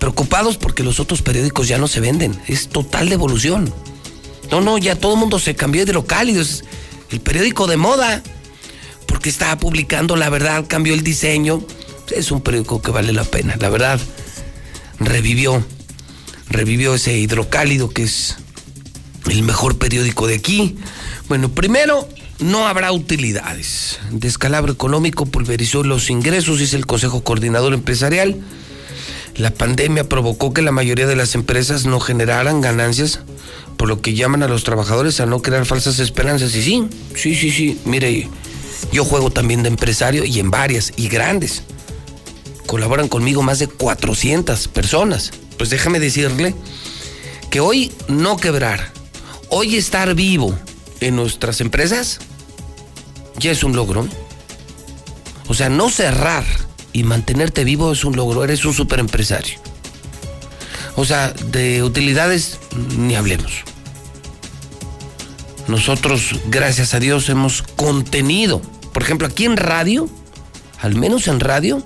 Preocupados 0.00 0.56
porque 0.56 0.82
los 0.82 0.98
otros 0.98 1.22
periódicos 1.22 1.68
ya 1.68 1.78
no 1.78 1.86
se 1.86 2.00
venden. 2.00 2.36
Es 2.48 2.68
total 2.68 3.08
devolución. 3.08 3.72
No, 4.50 4.60
no, 4.60 4.78
ya 4.78 4.96
todo 4.96 5.14
el 5.14 5.20
mundo 5.20 5.38
se 5.38 5.54
cambió 5.54 5.84
de 5.84 5.92
hidrocálido. 5.92 6.42
Es 6.42 6.64
el 7.10 7.20
periódico 7.20 7.68
de 7.68 7.76
moda 7.76 8.20
porque 9.16 9.30
estaba 9.30 9.56
publicando, 9.56 10.14
la 10.14 10.28
verdad, 10.28 10.66
cambió 10.68 10.92
el 10.92 11.02
diseño. 11.02 11.64
Es 12.14 12.30
un 12.30 12.42
periódico 12.42 12.82
que 12.82 12.90
vale 12.90 13.14
la 13.14 13.24
pena, 13.24 13.56
la 13.58 13.70
verdad. 13.70 13.98
Revivió, 15.00 15.64
revivió 16.50 16.94
ese 16.94 17.16
hidrocálido 17.16 17.88
que 17.88 18.02
es 18.02 18.36
el 19.30 19.42
mejor 19.42 19.78
periódico 19.78 20.26
de 20.26 20.34
aquí. 20.34 20.76
Bueno, 21.30 21.48
primero, 21.48 22.06
no 22.40 22.66
habrá 22.66 22.92
utilidades. 22.92 24.00
Descalabro 24.10 24.74
económico 24.74 25.24
pulverizó 25.24 25.82
los 25.82 26.10
ingresos, 26.10 26.58
dice 26.58 26.76
el 26.76 26.84
Consejo 26.84 27.24
Coordinador 27.24 27.72
Empresarial. 27.72 28.36
La 29.34 29.50
pandemia 29.50 30.06
provocó 30.06 30.52
que 30.52 30.60
la 30.60 30.72
mayoría 30.72 31.06
de 31.06 31.16
las 31.16 31.34
empresas 31.34 31.86
no 31.86 32.00
generaran 32.00 32.60
ganancias, 32.60 33.20
por 33.78 33.88
lo 33.88 34.02
que 34.02 34.12
llaman 34.12 34.42
a 34.42 34.48
los 34.48 34.62
trabajadores 34.64 35.20
a 35.20 35.26
no 35.26 35.40
crear 35.40 35.64
falsas 35.64 36.00
esperanzas. 36.00 36.54
Y 36.54 36.60
sí, 36.60 36.88
sí, 37.14 37.34
sí, 37.34 37.50
sí. 37.50 37.80
Mire, 37.86 38.28
yo 38.92 39.04
juego 39.04 39.30
también 39.30 39.62
de 39.62 39.68
empresario 39.68 40.24
y 40.24 40.38
en 40.40 40.50
varias 40.50 40.92
y 40.96 41.08
grandes. 41.08 41.62
Colaboran 42.66 43.08
conmigo 43.08 43.42
más 43.42 43.58
de 43.58 43.68
400 43.68 44.68
personas. 44.68 45.32
Pues 45.56 45.70
déjame 45.70 46.00
decirle 46.00 46.54
que 47.50 47.60
hoy 47.60 47.92
no 48.08 48.36
quebrar, 48.36 48.92
hoy 49.50 49.76
estar 49.76 50.14
vivo 50.14 50.58
en 51.00 51.16
nuestras 51.16 51.60
empresas 51.60 52.18
ya 53.38 53.50
es 53.50 53.62
un 53.64 53.76
logro. 53.76 54.06
O 55.48 55.54
sea, 55.54 55.68
no 55.68 55.90
cerrar 55.90 56.44
y 56.92 57.04
mantenerte 57.04 57.64
vivo 57.64 57.92
es 57.92 58.04
un 58.04 58.16
logro, 58.16 58.42
eres 58.42 58.64
un 58.64 58.74
super 58.74 58.98
empresario. 58.98 59.58
O 60.96 61.04
sea, 61.04 61.30
de 61.30 61.82
utilidades 61.82 62.58
ni 62.96 63.14
hablemos. 63.14 63.64
Nosotros, 65.68 66.36
gracias 66.46 66.94
a 66.94 67.00
Dios, 67.00 67.28
hemos 67.28 67.62
contenido. 67.62 68.62
Por 68.92 69.02
ejemplo, 69.02 69.26
aquí 69.26 69.44
en 69.44 69.56
radio, 69.56 70.08
al 70.80 70.94
menos 70.94 71.26
en 71.26 71.40
radio, 71.40 71.84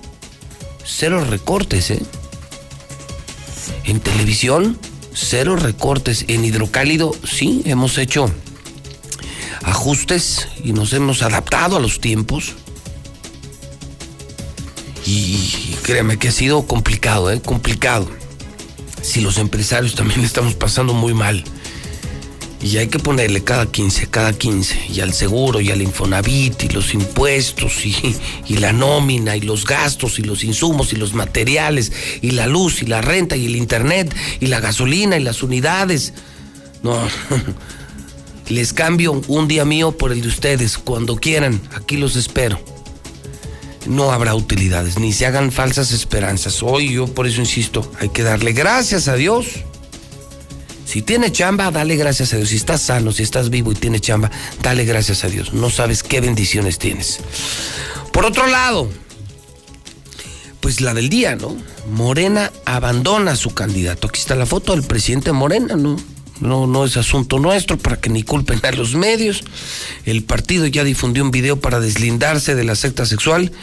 cero 0.83 1.25
recortes, 1.25 1.89
¿eh? 1.91 2.01
En 3.85 3.99
televisión, 3.99 4.77
cero 5.13 5.55
recortes. 5.55 6.25
En 6.27 6.45
hidrocálido, 6.45 7.11
sí, 7.23 7.63
hemos 7.65 7.97
hecho 7.97 8.31
ajustes 9.63 10.47
y 10.63 10.73
nos 10.73 10.93
hemos 10.93 11.23
adaptado 11.23 11.77
a 11.77 11.79
los 11.79 11.99
tiempos. 11.99 12.53
Y, 15.05 15.75
créeme 15.81 16.17
que 16.17 16.27
ha 16.27 16.31
sido 16.31 16.67
complicado, 16.67 17.31
¿eh? 17.31 17.41
Complicado. 17.41 18.07
Si 19.01 19.21
los 19.21 19.39
empresarios 19.39 19.95
también 19.95 20.21
estamos 20.23 20.53
pasando 20.53 20.93
muy 20.93 21.15
mal. 21.15 21.43
Y 22.63 22.77
hay 22.77 22.87
que 22.87 22.99
ponerle 22.99 23.43
cada 23.43 23.65
15, 23.65 24.07
cada 24.07 24.33
15, 24.33 24.87
y 24.93 24.99
al 24.99 25.13
seguro, 25.13 25.59
y 25.61 25.71
al 25.71 25.81
Infonavit, 25.81 26.63
y 26.63 26.69
los 26.69 26.93
impuestos, 26.93 27.85
y, 27.85 28.15
y, 28.47 28.57
la 28.57 28.71
nómina, 28.71 29.35
y 29.35 29.41
los 29.41 29.65
gastos, 29.65 30.19
y 30.19 30.21
los 30.21 30.43
insumos, 30.43 30.93
y 30.93 30.95
los 30.95 31.15
materiales, 31.15 31.91
y 32.21 32.31
la 32.31 32.45
luz, 32.45 32.83
y 32.83 32.85
la 32.85 33.01
renta, 33.01 33.35
y 33.35 33.47
el 33.47 33.55
internet, 33.55 34.15
y 34.39 34.45
la 34.45 34.59
gasolina, 34.59 35.17
y 35.17 35.23
las 35.23 35.41
unidades. 35.41 36.13
No, 36.83 36.99
les 38.49 38.73
cambio 38.73 39.19
un 39.27 39.47
día 39.47 39.65
mío 39.65 39.91
por 39.93 40.11
el 40.11 40.21
de 40.21 40.27
ustedes, 40.27 40.77
cuando 40.77 41.15
quieran, 41.15 41.59
aquí 41.73 41.97
los 41.97 42.15
espero. 42.15 42.59
No 43.87 44.11
habrá 44.11 44.35
utilidades, 44.35 44.99
ni 44.99 45.13
se 45.13 45.25
hagan 45.25 45.51
falsas 45.51 45.91
esperanzas. 45.91 46.61
Hoy 46.61 46.93
yo 46.93 47.07
por 47.07 47.25
eso 47.25 47.39
insisto, 47.41 47.91
hay 47.99 48.09
que 48.09 48.21
darle 48.21 48.53
gracias 48.53 49.07
a 49.07 49.15
Dios 49.15 49.63
si 50.91 51.01
tiene 51.01 51.31
chamba, 51.31 51.71
dale 51.71 51.95
gracias 51.95 52.33
a 52.33 52.35
Dios. 52.35 52.49
Si 52.49 52.57
estás 52.57 52.81
sano, 52.81 53.13
si 53.13 53.23
estás 53.23 53.49
vivo 53.49 53.71
y 53.71 53.75
tiene 53.75 54.01
chamba, 54.01 54.29
dale 54.61 54.83
gracias 54.83 55.23
a 55.23 55.29
Dios. 55.29 55.53
No 55.53 55.69
sabes 55.69 56.03
qué 56.03 56.19
bendiciones 56.19 56.79
tienes. 56.79 57.19
Por 58.11 58.25
otro 58.25 58.45
lado, 58.47 58.89
pues 60.59 60.81
la 60.81 60.93
del 60.93 61.07
día, 61.07 61.37
¿no? 61.37 61.55
Morena 61.89 62.51
abandona 62.65 63.31
a 63.31 63.35
su 63.37 63.53
candidato. 63.53 64.09
Aquí 64.09 64.19
está 64.19 64.35
la 64.35 64.45
foto 64.45 64.73
del 64.73 64.83
presidente 64.83 65.31
Morena, 65.31 65.77
¿no? 65.77 65.95
No, 66.41 66.67
no 66.67 66.83
es 66.83 66.97
asunto 66.97 67.39
nuestro 67.39 67.77
para 67.77 68.01
que 68.01 68.09
ni 68.09 68.23
culpen 68.23 68.59
a 68.61 68.73
los 68.73 68.93
medios. 68.93 69.45
El 70.03 70.25
partido 70.25 70.67
ya 70.67 70.83
difundió 70.83 71.23
un 71.23 71.31
video 71.31 71.57
para 71.57 71.79
deslindarse 71.79 72.53
de 72.53 72.65
la 72.65 72.75
secta 72.75 73.05
sexual 73.05 73.53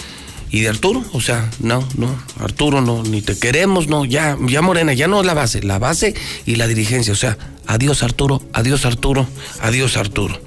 y 0.50 0.60
de 0.60 0.68
Arturo, 0.68 1.04
o 1.12 1.20
sea, 1.20 1.50
no, 1.60 1.86
no, 1.96 2.08
Arturo 2.40 2.80
no, 2.80 3.02
ni 3.02 3.22
te 3.22 3.38
queremos, 3.38 3.88
no, 3.88 4.04
ya, 4.04 4.36
ya 4.46 4.62
Morena, 4.62 4.92
ya 4.94 5.06
no 5.06 5.20
es 5.20 5.26
la 5.26 5.34
base, 5.34 5.62
la 5.62 5.78
base 5.78 6.14
y 6.46 6.56
la 6.56 6.66
dirigencia, 6.66 7.12
o 7.12 7.16
sea, 7.16 7.36
adiós 7.66 8.02
Arturo, 8.02 8.42
adiós 8.52 8.84
Arturo, 8.84 9.26
adiós 9.60 9.96
Arturo. 9.96 10.40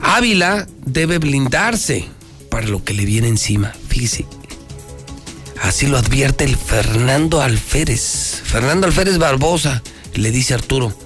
Ávila 0.00 0.66
debe 0.84 1.18
blindarse 1.18 2.06
para 2.50 2.68
lo 2.68 2.84
que 2.84 2.94
le 2.94 3.04
viene 3.04 3.28
encima, 3.28 3.72
fíjese. 3.88 4.26
Así 5.62 5.86
lo 5.86 5.96
advierte 5.96 6.44
el 6.44 6.56
Fernando 6.56 7.40
Alférez. 7.40 8.42
Fernando 8.44 8.86
Alférez 8.86 9.18
Barbosa 9.18 9.82
le 10.14 10.30
dice 10.30 10.52
a 10.52 10.58
Arturo, 10.58 10.96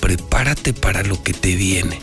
prepárate 0.00 0.72
para 0.72 1.02
lo 1.02 1.22
que 1.22 1.34
te 1.34 1.56
viene. 1.56 2.00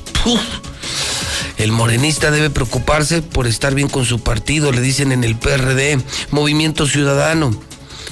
El 1.57 1.71
morenista 1.71 2.31
debe 2.31 2.49
preocuparse 2.49 3.21
por 3.21 3.47
estar 3.47 3.75
bien 3.75 3.87
con 3.87 4.05
su 4.05 4.19
partido, 4.19 4.71
le 4.71 4.81
dicen 4.81 5.11
en 5.11 5.23
el 5.23 5.35
PRD, 5.35 5.99
Movimiento 6.31 6.87
Ciudadano. 6.87 7.51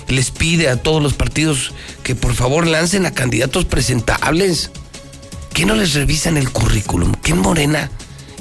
Les 0.08 0.32
pide 0.32 0.70
a 0.70 0.82
todos 0.82 1.02
los 1.02 1.14
partidos 1.14 1.74
que 2.04 2.16
por 2.16 2.34
favor 2.34 2.68
lancen 2.68 3.06
a 3.06 3.14
candidatos 3.14 3.66
presentables. 3.66 4.72
¿Qué 5.54 5.66
no 5.66 5.76
les 5.76 5.94
revisan 5.94 6.38
el 6.38 6.52
currículum? 6.52 7.14
¿Qué 7.16 7.32
en 7.32 7.40
Morena 7.40 7.92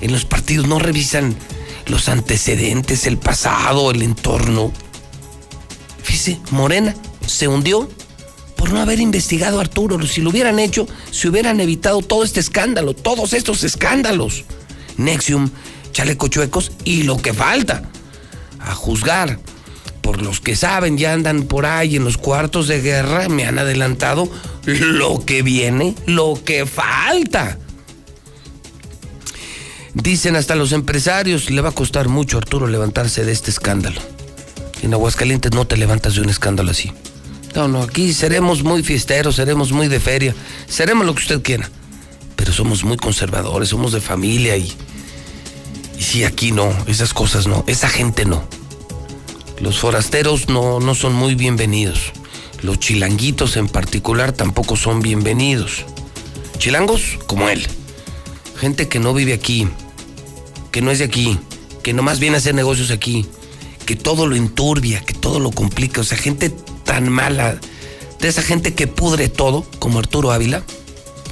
en 0.00 0.12
los 0.12 0.24
partidos 0.24 0.66
no 0.68 0.78
revisan 0.78 1.34
los 1.86 2.08
antecedentes, 2.08 3.06
el 3.06 3.18
pasado, 3.18 3.90
el 3.90 4.02
entorno? 4.02 4.72
Fíjese, 6.02 6.40
Morena 6.50 6.94
se 7.26 7.48
hundió 7.48 7.88
por 8.56 8.72
no 8.72 8.80
haber 8.80 9.00
investigado 9.00 9.58
a 9.58 9.62
Arturo. 9.62 10.04
Si 10.06 10.20
lo 10.20 10.30
hubieran 10.30 10.58
hecho, 10.58 10.86
se 11.10 11.28
hubieran 11.28 11.60
evitado 11.60 12.02
todo 12.02 12.24
este 12.24 12.40
escándalo, 12.40 12.94
todos 12.94 13.32
estos 13.32 13.64
escándalos. 13.64 14.44
Nexium, 15.04 15.50
Chaleco 15.92 16.28
Chuecos 16.28 16.72
y 16.84 17.02
lo 17.02 17.16
que 17.16 17.32
falta. 17.32 17.82
A 18.60 18.74
juzgar 18.74 19.38
por 20.02 20.22
los 20.22 20.40
que 20.40 20.56
saben, 20.56 20.98
ya 20.98 21.12
andan 21.12 21.44
por 21.44 21.66
ahí 21.66 21.96
en 21.96 22.04
los 22.04 22.18
cuartos 22.18 22.68
de 22.68 22.80
guerra, 22.80 23.28
me 23.28 23.46
han 23.46 23.58
adelantado 23.58 24.30
lo 24.64 25.24
que 25.24 25.42
viene, 25.42 25.94
lo 26.06 26.40
que 26.44 26.66
falta. 26.66 27.58
Dicen 29.94 30.36
hasta 30.36 30.54
los 30.54 30.72
empresarios, 30.72 31.50
le 31.50 31.60
va 31.60 31.70
a 31.70 31.72
costar 31.72 32.08
mucho 32.08 32.38
Arturo 32.38 32.66
levantarse 32.66 33.24
de 33.24 33.32
este 33.32 33.50
escándalo. 33.50 34.00
En 34.82 34.94
Aguascalientes 34.94 35.52
no 35.52 35.66
te 35.66 35.76
levantas 35.76 36.14
de 36.14 36.22
un 36.22 36.30
escándalo 36.30 36.70
así. 36.70 36.92
No, 37.54 37.66
no, 37.68 37.82
aquí 37.82 38.12
seremos 38.12 38.62
muy 38.62 38.82
fiesteros, 38.82 39.36
seremos 39.36 39.72
muy 39.72 39.88
de 39.88 39.98
feria, 39.98 40.34
seremos 40.68 41.06
lo 41.06 41.14
que 41.14 41.22
usted 41.22 41.42
quiera. 41.42 41.68
Pero 42.36 42.52
somos 42.52 42.84
muy 42.84 42.96
conservadores, 42.96 43.68
somos 43.68 43.92
de 43.92 44.00
familia 44.00 44.56
y, 44.56 44.72
y 46.00 46.02
sí, 46.02 46.24
aquí 46.24 46.50
no, 46.50 46.74
esas 46.86 47.12
cosas 47.12 47.46
no, 47.46 47.62
esa 47.66 47.90
gente 47.90 48.24
no. 48.24 48.42
Los 49.60 49.78
forasteros 49.78 50.48
no, 50.48 50.80
no 50.80 50.94
son 50.94 51.12
muy 51.12 51.34
bienvenidos. 51.34 52.12
Los 52.62 52.78
chilanguitos 52.78 53.58
en 53.58 53.68
particular 53.68 54.32
tampoco 54.32 54.76
son 54.76 55.02
bienvenidos. 55.02 55.84
Chilangos 56.56 57.18
como 57.26 57.50
él. 57.50 57.68
Gente 58.56 58.88
que 58.88 58.98
no 58.98 59.12
vive 59.12 59.34
aquí, 59.34 59.68
que 60.70 60.80
no 60.80 60.90
es 60.90 61.00
de 61.00 61.04
aquí, 61.04 61.38
que 61.82 61.92
nomás 61.92 62.18
viene 62.18 62.36
a 62.36 62.38
hacer 62.38 62.54
negocios 62.54 62.90
aquí, 62.90 63.26
que 63.84 63.94
todo 63.94 64.26
lo 64.26 64.36
enturbia, 64.36 65.00
que 65.04 65.12
todo 65.12 65.38
lo 65.38 65.50
complica. 65.50 66.00
O 66.00 66.04
sea, 66.04 66.16
gente 66.16 66.48
tan 66.48 67.10
mala, 67.10 67.60
de 68.20 68.28
esa 68.28 68.40
gente 68.40 68.72
que 68.72 68.86
pudre 68.86 69.28
todo, 69.28 69.66
como 69.78 69.98
Arturo 69.98 70.32
Ávila, 70.32 70.62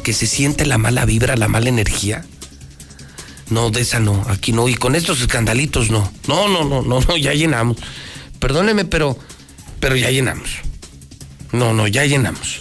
que 0.03 0.13
se 0.13 0.27
siente 0.27 0.67
la 0.67 0.77
mala 0.77 1.07
vibra, 1.07 1.39
la 1.39 1.49
mala 1.49 1.71
energía. 1.71 2.27
No, 3.51 3.71
de 3.71 3.81
esa 3.81 3.99
no, 3.99 4.25
aquí 4.29 4.53
no. 4.53 4.69
Y 4.69 4.75
con 4.75 4.95
estos 4.95 5.21
escandalitos 5.21 5.91
no. 5.91 6.11
No, 6.27 6.49
no, 6.49 6.65
no, 6.65 6.83
no, 6.83 7.01
no, 7.01 7.17
ya 7.17 7.33
llenamos. 7.33 7.79
Perdóneme, 8.39 8.85
pero, 8.85 9.19
pero 9.81 9.97
ya 9.97 10.11
llenamos. 10.11 10.51
No, 11.53 11.73
no, 11.73 11.87
ya 11.87 12.05
llenamos. 12.05 12.61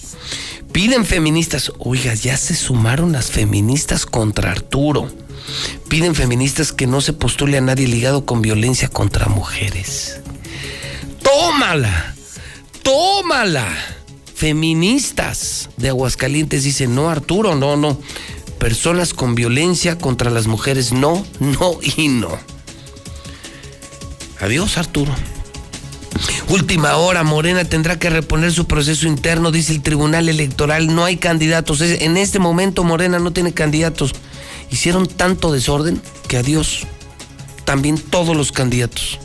Piden 0.72 1.06
feministas, 1.06 1.72
oiga, 1.80 2.14
ya 2.14 2.38
se 2.38 2.56
sumaron 2.56 3.12
las 3.12 3.32
feministas 3.32 4.06
contra 4.06 4.52
Arturo. 4.52 5.12
Piden 5.90 6.16
feministas 6.16 6.72
que 6.72 6.88
no 6.88 7.02
se 7.02 7.14
postule 7.14 7.58
a 7.58 7.62
nadie 7.62 7.88
ligado 7.88 8.26
con 8.26 8.42
violencia 8.42 8.88
contra 8.88 9.28
mujeres. 9.28 10.20
Tómala, 11.22 12.16
tómala. 12.84 13.68
Feministas 14.36 15.70
de 15.78 15.90
Aguascalientes 15.90 16.64
dicen, 16.64 16.94
no, 16.94 17.10
Arturo, 17.10 17.56
no, 17.56 17.76
no 17.76 18.00
personas 18.58 19.14
con 19.14 19.36
violencia 19.36 19.98
contra 19.98 20.30
las 20.30 20.48
mujeres, 20.48 20.92
no, 20.92 21.26
no 21.40 21.80
y 21.82 22.08
no. 22.10 22.38
Adiós, 24.40 24.78
Arturo. 24.78 25.14
Última 26.50 26.96
hora, 26.96 27.24
Morena 27.24 27.66
tendrá 27.66 28.00
que 28.00 28.10
reponer 28.10 28.52
su 28.52 28.66
proceso 28.66 29.08
interno, 29.08 29.52
dice 29.52 29.74
el 29.74 29.82
Tribunal 29.82 30.30
Electoral. 30.30 30.94
No 30.94 31.04
hay 31.04 31.18
candidatos. 31.18 31.82
En 31.82 32.18
este 32.18 32.40
momento 32.40 32.84
Morena 32.84 33.20
no 33.20 33.32
tiene 33.32 33.54
candidatos. 33.54 34.14
Hicieron 34.72 35.08
tanto 35.08 35.52
desorden 35.52 36.02
que 36.28 36.38
adiós. 36.38 36.88
También 37.66 37.98
todos 37.98 38.36
los 38.36 38.52
candidatos. 38.52 39.20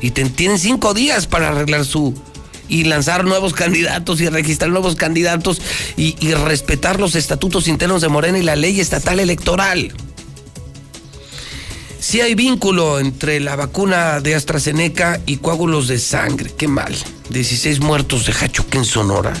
Y 0.00 0.10
tienen 0.10 0.58
cinco 0.58 0.94
días 0.94 1.26
para 1.26 1.48
arreglar 1.48 1.84
su, 1.84 2.14
y 2.68 2.84
lanzar 2.84 3.24
nuevos 3.24 3.52
candidatos 3.52 4.20
y 4.20 4.28
registrar 4.28 4.70
nuevos 4.70 4.96
candidatos 4.96 5.60
y, 5.96 6.14
respetar 6.34 7.00
los 7.00 7.14
estatutos 7.14 7.68
internos 7.68 8.02
de 8.02 8.08
Morena 8.08 8.38
y 8.38 8.42
la 8.42 8.56
ley 8.56 8.80
estatal 8.80 9.20
electoral. 9.20 9.92
Si 11.98 12.20
hay 12.20 12.34
vínculo 12.34 13.00
entre 13.00 13.40
la 13.40 13.56
vacuna 13.56 14.20
de 14.20 14.34
AstraZeneca 14.34 15.20
y 15.26 15.38
coágulos 15.38 15.88
de 15.88 15.98
sangre. 15.98 16.52
Qué 16.56 16.68
mal. 16.68 16.94
16 17.30 17.80
muertos 17.80 18.26
de 18.26 18.32
Hachoque 18.32 18.78
en 18.78 18.84
Sonora. 18.84 19.32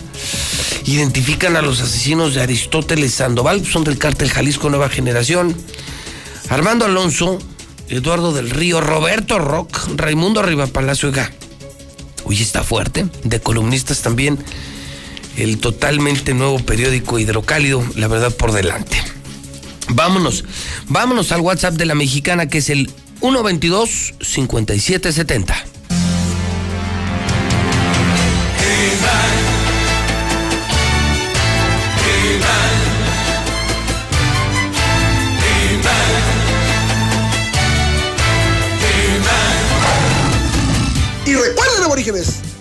Identifican 0.86 1.56
a 1.56 1.62
los 1.62 1.80
asesinos 1.80 2.34
de 2.34 2.42
Aristóteles 2.42 3.14
Sandoval, 3.14 3.64
son 3.64 3.84
del 3.84 3.98
cártel 3.98 4.30
Jalisco 4.30 4.68
Nueva 4.68 4.88
Generación. 4.88 5.54
Armando 6.48 6.84
Alonso, 6.86 7.38
Eduardo 7.88 8.32
del 8.32 8.50
Río, 8.50 8.80
Roberto 8.80 9.38
Rock, 9.38 9.78
Raimundo 9.96 10.40
Arriba 10.40 10.66
Palacio 10.66 11.12
Hoy 12.28 12.42
está 12.42 12.64
fuerte. 12.64 13.06
De 13.22 13.40
columnistas 13.40 14.02
también. 14.02 14.38
El 15.36 15.58
totalmente 15.58 16.34
nuevo 16.34 16.58
periódico 16.58 17.20
Hidrocálido, 17.20 17.84
la 17.94 18.08
verdad 18.08 18.34
por 18.34 18.52
delante. 18.52 18.96
Vámonos, 19.88 20.44
vámonos 20.88 21.30
al 21.30 21.40
WhatsApp 21.40 21.74
de 21.74 21.86
la 21.86 21.94
mexicana 21.94 22.48
que 22.48 22.58
es 22.58 22.70
el 22.70 22.90
122 23.20 24.14
5770. 24.20 25.75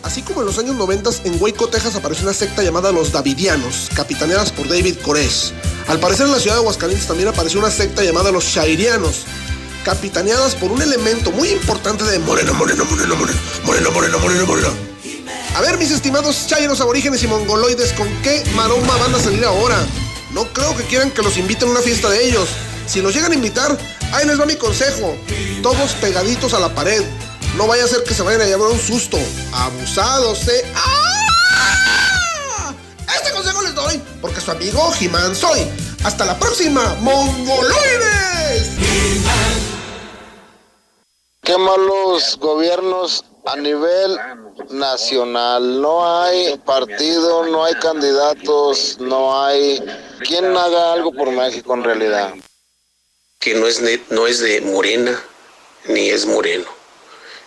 Así 0.02 0.24
como 0.24 0.42
en 0.42 0.48
los 0.48 0.58
años 0.58 0.76
90 0.76 1.12
en 1.26 1.40
Waco, 1.40 1.68
Texas 1.68 1.96
apareció 1.96 2.24
una 2.24 2.34
secta 2.34 2.64
llamada 2.64 2.92
los 2.92 3.12
Davidianos, 3.12 3.90
capitaneadas 3.94 4.52
por 4.52 4.68
David 4.68 4.96
Koresh. 5.04 5.54
Al 5.88 6.00
parecer 6.00 6.26
en 6.26 6.32
la 6.32 6.40
ciudad 6.40 6.56
de 6.56 6.62
Aguascalientes 6.62 7.06
también 7.06 7.30
apareció 7.30 7.60
una 7.60 7.70
secta 7.70 8.04
llamada 8.04 8.32
los 8.32 8.44
Shairianos, 8.44 9.26
capitaneadas 9.84 10.56
por 10.56 10.72
un 10.72 10.82
elemento 10.82 11.32
muy 11.32 11.50
importante 11.50 12.04
de 12.06 12.18
Morena, 12.18 12.54
Morena, 12.54 12.86
Morena, 12.86 13.14
Morena, 13.14 13.40
Morena, 13.64 13.90
Morena, 13.92 14.18
Morena, 14.18 14.46
Morena. 14.46 14.70
A 15.56 15.62
ver, 15.62 15.78
mis 15.78 15.92
estimados 15.92 16.48
chairos 16.48 16.82
aborígenes 16.82 17.22
y 17.22 17.28
mongoloides, 17.28 17.94
¿con 17.94 18.08
qué 18.24 18.44
maroma 18.56 18.98
van 18.98 19.14
a 19.14 19.20
salir 19.20 19.46
ahora? 19.46 19.78
No 20.34 20.52
creo 20.54 20.76
que 20.76 20.84
quieran 20.86 21.12
que 21.12 21.22
los 21.22 21.38
inviten 21.38 21.68
a 21.70 21.72
una 21.72 21.82
fiesta 21.82 22.10
de 22.10 22.28
ellos. 22.28 22.50
Si 22.88 23.00
los 23.00 23.14
llegan 23.14 23.32
a 23.32 23.36
invitar, 23.36 23.78
ahí 24.12 24.26
les 24.26 24.40
va 24.40 24.48
mi 24.48 24.56
consejo. 24.56 25.16
Todos 25.62 25.94
pegaditos 26.02 26.56
a 26.56 26.60
la 26.60 26.74
pared. 26.74 27.04
No 27.56 27.68
vaya 27.68 27.86
a 27.86 27.88
ser 27.88 28.04
que 28.04 28.14
se 28.14 28.22
vayan 28.22 28.42
a 28.42 28.46
llevar 28.46 28.70
un 28.70 28.80
susto. 28.80 29.18
Abusados, 29.54 30.48
¿eh? 30.48 30.74
¡Ah! 30.76 32.74
Este 33.16 33.32
consejo 33.32 33.62
les 33.62 33.74
doy 33.74 34.02
porque 34.22 34.42
su 34.42 34.52
amigo 34.52 34.92
Jimán 34.92 35.36
soy. 35.36 35.66
Hasta 36.04 36.26
la 36.26 36.38
próxima, 36.38 36.96
mongoloides. 37.00 38.72
Qué 41.42 41.58
malos 41.58 42.38
gobiernos 42.40 43.24
a 43.46 43.56
nivel 43.56 44.20
nacional. 44.72 45.82
No 45.82 46.24
hay 46.24 46.58
partido, 46.66 47.46
no 47.46 47.64
hay 47.64 47.76
candidatos, 47.76 48.98
no 49.00 49.46
hay 49.46 49.82
quien 50.28 50.58
haga 50.58 50.94
algo 50.94 51.12
por 51.14 51.32
México 51.32 51.74
en 51.74 51.84
realidad. 51.84 52.34
Que 53.40 53.54
no 53.54 53.68
es, 53.68 53.82
de, 53.82 54.04
no 54.10 54.28
es 54.28 54.40
de 54.40 54.62
Morena, 54.62 55.22
ni 55.88 56.10
es 56.10 56.26
moreno, 56.26 56.66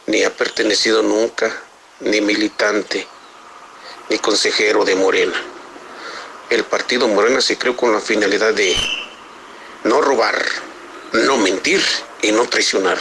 ni 0.08 0.24
ha 0.24 0.34
pertenecido 0.34 1.02
nunca, 1.02 1.54
ni 2.00 2.22
militante, 2.22 3.06
ni 4.08 4.18
consejero 4.18 4.84
de 4.86 4.94
Morena. 4.94 5.36
El 6.48 6.64
partido 6.64 7.06
Morena 7.08 7.42
se 7.42 7.58
creó 7.58 7.76
con 7.76 7.92
la 7.92 8.00
finalidad 8.00 8.54
de 8.54 8.74
no 9.84 10.00
robar, 10.00 10.42
no 11.12 11.36
mentir 11.36 11.82
y 12.22 12.32
no 12.32 12.46
traicionar. 12.46 12.98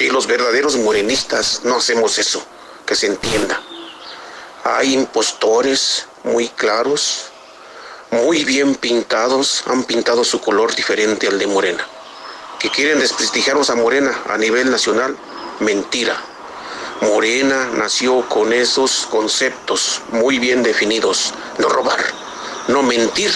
Y 0.00 0.10
los 0.10 0.26
verdaderos 0.26 0.76
morenistas 0.76 1.60
no 1.62 1.76
hacemos 1.76 2.18
eso, 2.18 2.44
que 2.84 2.96
se 2.96 3.06
entienda. 3.06 3.62
Hay 4.64 4.92
impostores 4.92 6.06
muy 6.24 6.48
claros, 6.48 7.26
muy 8.10 8.44
bien 8.44 8.74
pintados, 8.74 9.62
han 9.66 9.84
pintado 9.84 10.24
su 10.24 10.40
color 10.40 10.74
diferente 10.74 11.28
al 11.28 11.38
de 11.38 11.46
Morena. 11.46 11.86
Que 12.58 12.70
quieren 12.70 12.98
desprestigiarnos 12.98 13.70
a 13.70 13.76
Morena 13.76 14.20
a 14.28 14.36
nivel 14.36 14.68
nacional, 14.68 15.16
mentira. 15.60 16.20
Morena 17.02 17.70
nació 17.76 18.28
con 18.28 18.52
esos 18.52 19.06
conceptos 19.06 20.02
muy 20.12 20.38
bien 20.38 20.62
definidos. 20.62 21.32
No 21.58 21.68
robar, 21.68 22.00
no 22.68 22.82
mentir 22.82 23.30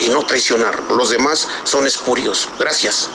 y 0.00 0.08
no 0.08 0.24
traicionar. 0.24 0.82
Los 0.90 1.10
demás 1.10 1.46
son 1.64 1.86
espurios. 1.86 2.48
Gracias. 2.58 3.10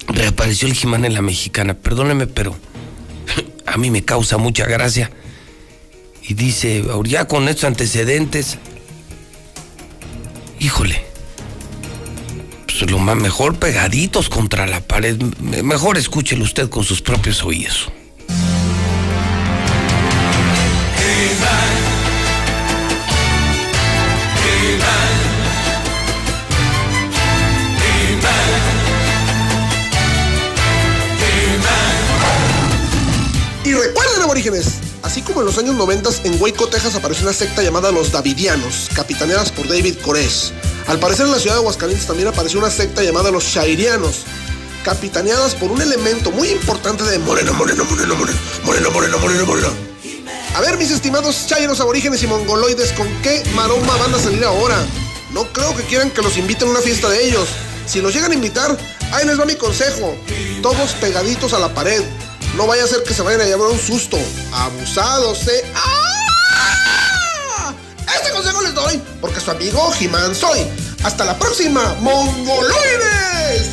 Reapareció 0.07 0.67
el 0.67 0.73
Jimán 0.73 1.05
en 1.05 1.13
la 1.13 1.21
mexicana. 1.21 1.75
Perdóneme, 1.75 2.25
pero 2.25 2.55
a 3.67 3.77
mí 3.77 3.91
me 3.91 4.03
causa 4.03 4.37
mucha 4.37 4.65
gracia. 4.65 5.11
Y 6.23 6.33
dice, 6.33 6.83
ya 7.03 7.27
con 7.27 7.47
estos 7.47 7.65
antecedentes, 7.65 8.57
híjole, 10.59 11.05
lo 12.89 12.99
más 12.99 13.15
mejor 13.15 13.55
pegaditos 13.55 14.29
contra 14.29 14.65
la 14.67 14.81
pared. 14.81 15.17
Me- 15.39 15.63
Mejor 15.63 15.97
escúchelo 15.97 16.43
usted 16.43 16.69
con 16.69 16.83
sus 16.83 17.01
propios 17.01 17.43
oídos. 17.43 17.89
Y 33.65 33.73
recuerden, 33.73 34.21
aborígenes, 34.21 34.65
así 35.03 35.21
como 35.21 35.39
en 35.39 35.45
los 35.45 35.57
años 35.57 35.75
90 35.75 36.09
en 36.25 36.41
Waco, 36.41 36.67
Texas 36.67 36.95
apareció 36.95 37.23
una 37.23 37.33
secta 37.33 37.61
llamada 37.63 37.91
los 37.91 38.11
Davidianos, 38.11 38.89
capitaneadas 38.93 39.51
por 39.51 39.67
David 39.67 39.95
Koresh. 40.03 40.51
Al 40.87 40.99
parecer 40.99 41.25
en 41.25 41.31
la 41.31 41.39
ciudad 41.39 41.55
de 41.55 41.61
Aguascalientes 41.61 42.07
también 42.07 42.27
apareció 42.27 42.59
una 42.59 42.69
secta 42.69 43.03
llamada 43.03 43.31
los 43.31 43.45
Shairianos, 43.45 44.23
capitaneadas 44.83 45.55
por 45.55 45.71
un 45.71 45.81
elemento 45.81 46.31
muy 46.31 46.49
importante 46.49 47.03
de 47.03 47.19
Morena, 47.19 47.53
Morena, 47.53 47.83
Morena, 47.83 48.13
Morena, 48.13 48.39
Morena, 48.63 48.89
Morena, 48.89 49.17
Morena, 49.17 49.43
Morena. 49.45 49.69
A 50.55 50.61
ver, 50.61 50.77
mis 50.77 50.91
estimados 50.91 51.47
chairos 51.47 51.79
aborígenes 51.79 52.21
y 52.21 52.27
mongoloides, 52.27 52.91
¿con 52.91 53.07
qué 53.21 53.43
maroma 53.55 53.95
van 53.97 54.13
a 54.13 54.19
salir 54.19 54.43
ahora? 54.43 54.77
No 55.31 55.51
creo 55.51 55.75
que 55.75 55.83
quieran 55.83 56.11
que 56.11 56.21
los 56.21 56.37
inviten 56.37 56.67
a 56.67 56.71
una 56.71 56.81
fiesta 56.81 57.09
de 57.09 57.27
ellos. 57.27 57.47
Si 57.87 58.01
los 58.01 58.13
llegan 58.13 58.31
a 58.31 58.35
invitar, 58.35 58.77
ahí 59.13 59.25
les 59.25 59.39
va 59.39 59.45
mi 59.45 59.55
consejo. 59.55 60.15
Todos 60.61 60.91
pegaditos 61.01 61.53
a 61.53 61.59
la 61.59 61.73
pared. 61.73 62.03
No 62.55 62.67
vaya 62.67 62.83
a 62.83 62.87
ser 62.87 63.03
que 63.03 63.13
se 63.13 63.23
vayan 63.23 63.41
a 63.41 63.45
llevar 63.45 63.69
un 63.69 63.79
susto. 63.79 64.17
Abusados, 64.51 65.47
¿eh? 65.47 65.65
¡Ah! 65.73 66.03
Este 68.15 68.31
consejo 68.31 68.61
les 68.61 68.73
doy 68.73 69.01
porque 69.21 69.39
su 69.39 69.51
amigo 69.51 69.91
Jimán 69.91 70.33
soy. 70.35 70.59
Hasta 71.03 71.25
la 71.25 71.37
próxima, 71.37 71.95
mongoloides. 71.99 73.69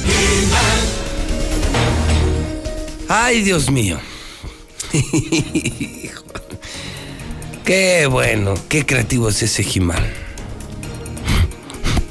Ay, 3.08 3.42
Dios 3.42 3.70
mío. 3.70 3.98
Qué 7.64 8.06
bueno, 8.06 8.54
qué 8.68 8.84
creativo 8.84 9.28
es 9.28 9.42
ese 9.44 9.62
Jimán. 9.62 10.04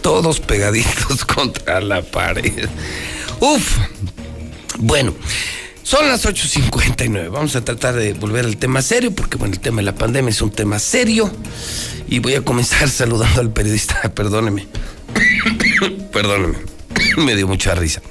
Todos 0.02 0.40
pegaditos 0.40 1.26
contra 1.36 1.82
la 1.82 2.02
pared. 2.02 2.70
Uf. 3.42 3.78
Bueno, 4.78 5.14
son 5.90 6.08
las 6.08 6.24
8.59. 6.24 7.32
Vamos 7.32 7.56
a 7.56 7.66
tratar 7.66 7.96
de 7.96 8.14
volver 8.14 8.46
al 8.46 8.58
tema 8.58 8.84
serio, 8.84 9.10
porque 9.10 9.38
bueno, 9.38 9.56
el 9.56 9.60
tema 9.60 9.78
de 9.78 9.86
la 9.86 9.96
pandemia 9.96 10.30
es 10.30 10.40
un 10.40 10.52
tema 10.52 10.78
serio. 10.78 11.32
Y 12.08 12.20
voy 12.20 12.36
a 12.36 12.44
comenzar 12.44 12.88
saludando 12.90 13.42
al 13.42 13.52
periodista. 13.52 14.00
Perdóneme. 14.14 14.68
Perdóneme. 16.14 16.58
Me 17.18 17.36
dio 17.36 17.48
mucha 17.48 17.74
risa. 17.74 18.04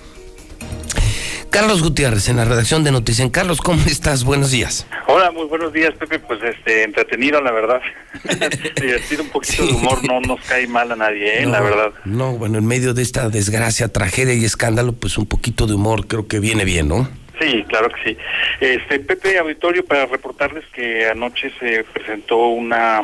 Carlos 1.51 1.81
Gutiérrez, 1.81 2.29
en 2.29 2.39
la 2.39 2.45
redacción 2.45 2.83
de 2.83 2.91
Noticias. 2.91 3.31
Carlos, 3.31 3.61
¿cómo 3.61 3.81
estás? 3.87 4.25
Buenos 4.25 4.51
días. 4.51 4.85
Hola, 5.07 5.31
muy 5.31 5.47
buenos 5.47 5.73
días, 5.73 5.95
Pepe. 5.95 6.19
Pues 6.19 6.41
este, 6.43 6.83
entretenido, 6.83 7.41
la 7.41 7.53
verdad. 7.53 7.81
Divertido, 8.81 9.23
un 9.23 9.31
poquito 9.31 9.65
de 9.65 9.73
humor, 9.73 10.05
no 10.05 10.21
nos 10.21 10.45
cae 10.47 10.67
mal 10.67 10.91
a 10.91 10.97
nadie, 10.97 11.43
¿eh? 11.43 11.47
la 11.47 11.61
verdad. 11.61 11.93
No, 12.05 12.33
bueno, 12.33 12.59
en 12.59 12.67
medio 12.67 12.93
de 12.93 13.03
esta 13.03 13.29
desgracia, 13.29 13.87
tragedia 13.87 14.35
y 14.35 14.45
escándalo, 14.45 14.95
pues 14.95 15.17
un 15.17 15.27
poquito 15.27 15.69
de 15.69 15.75
humor 15.75 16.09
creo 16.09 16.27
que 16.27 16.41
viene 16.41 16.65
bien, 16.65 16.89
¿no? 16.89 17.09
Sí, 17.41 17.65
claro 17.69 17.91
que 17.91 18.11
sí. 18.11 18.19
Este, 18.61 19.01
Pepe 19.01 19.39
Auditorio, 19.39 19.85
para 19.85 20.07
reportarles 20.07 20.65
que 20.73 21.07
anoche 21.09 21.53
se 21.61 21.85
presentó 21.85 22.49
una, 22.49 23.03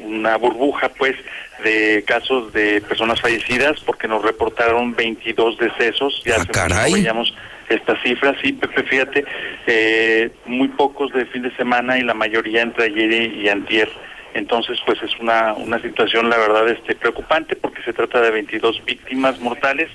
una 0.00 0.36
burbuja, 0.36 0.88
pues, 0.90 1.16
de 1.62 2.04
casos 2.06 2.52
de 2.52 2.80
personas 2.80 3.20
fallecidas, 3.20 3.80
porque 3.80 4.08
nos 4.08 4.22
reportaron 4.22 4.94
22 4.94 5.58
decesos. 5.58 6.22
Ya 6.24 6.36
ah, 6.40 6.44
caray. 6.50 6.94
veíamos 6.94 7.34
estas 7.68 8.00
cifras, 8.02 8.36
sí, 8.42 8.52
Pepe, 8.52 8.82
fíjate, 8.82 9.24
eh, 9.66 10.30
muy 10.46 10.68
pocos 10.68 11.12
de 11.12 11.26
fin 11.26 11.42
de 11.42 11.54
semana 11.56 11.98
y 11.98 12.02
la 12.02 12.14
mayoría 12.14 12.62
entre 12.62 12.84
ayer 12.84 13.12
y 13.12 13.48
antier. 13.48 13.88
Entonces, 14.34 14.78
pues 14.84 15.00
es 15.02 15.18
una, 15.20 15.54
una 15.54 15.80
situación, 15.80 16.28
la 16.28 16.36
verdad, 16.36 16.68
este, 16.68 16.96
preocupante 16.96 17.54
porque 17.54 17.82
se 17.82 17.92
trata 17.92 18.20
de 18.20 18.32
22 18.32 18.84
víctimas 18.84 19.38
mortales, 19.40 19.88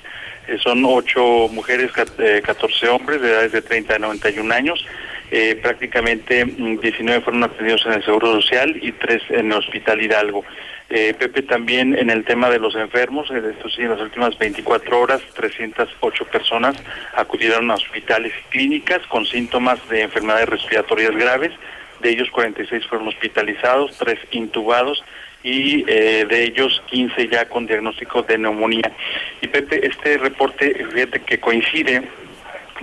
son 0.58 0.84
8 0.84 1.48
mujeres, 1.52 1.92
14 1.92 2.18
eh, 2.18 2.88
hombres 2.88 3.20
de 3.20 3.28
edades 3.30 3.52
de 3.52 3.62
30 3.62 3.94
a 3.94 3.98
91 3.98 4.54
años. 4.54 4.84
Eh, 5.32 5.56
prácticamente 5.62 6.44
19 6.44 7.20
mm, 7.20 7.22
fueron 7.22 7.44
atendidos 7.44 7.86
en 7.86 7.92
el 7.92 8.04
Seguro 8.04 8.40
Social 8.40 8.76
y 8.82 8.90
3 8.90 9.22
en 9.30 9.52
el 9.52 9.58
Hospital 9.58 10.02
Hidalgo. 10.02 10.44
Eh, 10.88 11.14
Pepe, 11.16 11.42
también 11.42 11.96
en 11.96 12.10
el 12.10 12.24
tema 12.24 12.50
de 12.50 12.58
los 12.58 12.74
enfermos, 12.74 13.30
eh, 13.30 13.40
esto 13.48 13.68
sí, 13.68 13.82
en 13.82 13.90
las 13.90 14.00
últimas 14.00 14.36
24 14.36 15.00
horas, 15.00 15.22
308 15.34 16.24
personas 16.24 16.74
acudieron 17.14 17.70
a 17.70 17.74
hospitales 17.74 18.32
y 18.36 18.50
clínicas 18.50 19.06
con 19.06 19.24
síntomas 19.24 19.78
de 19.88 20.02
enfermedades 20.02 20.48
respiratorias 20.48 21.12
graves. 21.12 21.52
De 22.00 22.10
ellos, 22.10 22.28
46 22.30 22.86
fueron 22.86 23.06
hospitalizados, 23.06 23.96
3 23.98 24.18
intubados 24.32 25.04
y 25.42 25.84
eh, 25.88 26.26
de 26.28 26.44
ellos 26.44 26.82
15 26.86 27.28
ya 27.28 27.48
con 27.48 27.66
diagnóstico 27.66 28.22
de 28.22 28.38
neumonía. 28.38 28.92
Y 29.40 29.48
Pepe, 29.48 29.86
este 29.86 30.18
reporte, 30.18 30.86
fíjate 30.92 31.20
que 31.20 31.40
coincide 31.40 32.02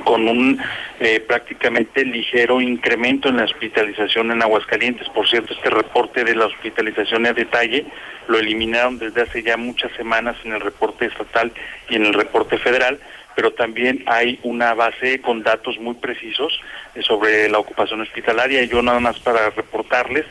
con 0.03 0.27
un 0.27 0.59
eh, 0.99 1.19
prácticamente 1.19 2.05
ligero 2.05 2.61
incremento 2.61 3.29
en 3.29 3.37
la 3.37 3.45
hospitalización 3.45 4.31
en 4.31 4.41
Aguascalientes. 4.41 5.09
Por 5.09 5.27
cierto, 5.27 5.53
este 5.53 5.69
reporte 5.69 6.23
de 6.23 6.35
la 6.35 6.45
hospitalización 6.45 7.25
a 7.25 7.33
detalle 7.33 7.85
lo 8.27 8.39
eliminaron 8.39 8.99
desde 8.99 9.21
hace 9.21 9.43
ya 9.43 9.57
muchas 9.57 9.91
semanas 9.93 10.35
en 10.43 10.53
el 10.53 10.61
reporte 10.61 11.05
estatal 11.05 11.51
y 11.89 11.95
en 11.95 12.05
el 12.05 12.13
reporte 12.13 12.57
federal, 12.57 12.99
pero 13.35 13.51
también 13.53 14.03
hay 14.07 14.39
una 14.43 14.73
base 14.73 15.21
con 15.21 15.43
datos 15.43 15.79
muy 15.79 15.95
precisos 15.95 16.59
eh, 16.95 17.01
sobre 17.01 17.49
la 17.49 17.59
ocupación 17.59 18.01
hospitalaria. 18.01 18.63
Yo 18.65 18.81
nada 18.81 18.99
más 18.99 19.19
para 19.19 19.49
reportarles 19.51 20.25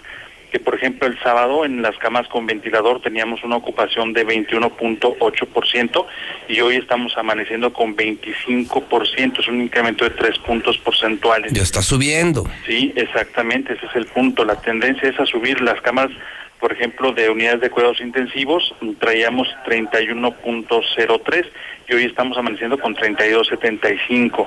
que 0.50 0.60
por 0.60 0.74
ejemplo 0.74 1.06
el 1.06 1.18
sábado 1.20 1.64
en 1.64 1.82
las 1.82 1.96
camas 1.98 2.28
con 2.28 2.46
ventilador 2.46 3.00
teníamos 3.00 3.42
una 3.44 3.56
ocupación 3.56 4.12
de 4.12 4.26
21.8% 4.26 6.06
y 6.48 6.60
hoy 6.60 6.76
estamos 6.76 7.16
amaneciendo 7.16 7.72
con 7.72 7.96
25%, 7.96 9.40
es 9.40 9.48
un 9.48 9.60
incremento 9.62 10.04
de 10.04 10.10
3 10.10 10.38
puntos 10.40 10.78
porcentuales. 10.78 11.52
Ya 11.52 11.62
está 11.62 11.82
subiendo. 11.82 12.44
Sí, 12.66 12.92
exactamente, 12.96 13.74
ese 13.74 13.86
es 13.86 13.96
el 13.96 14.06
punto. 14.06 14.44
La 14.44 14.60
tendencia 14.60 15.08
es 15.08 15.18
a 15.18 15.26
subir 15.26 15.60
las 15.60 15.80
camas 15.80 16.10
por 16.60 16.72
ejemplo, 16.72 17.12
de 17.12 17.28
unidades 17.28 17.60
de 17.60 17.70
cuidados 17.70 18.00
intensivos, 18.00 18.74
traíamos 18.98 19.48
31.03 19.66 21.46
y 21.88 21.94
hoy 21.94 22.04
estamos 22.04 22.36
amaneciendo 22.38 22.78
con 22.78 22.96
32.75. 22.96 24.46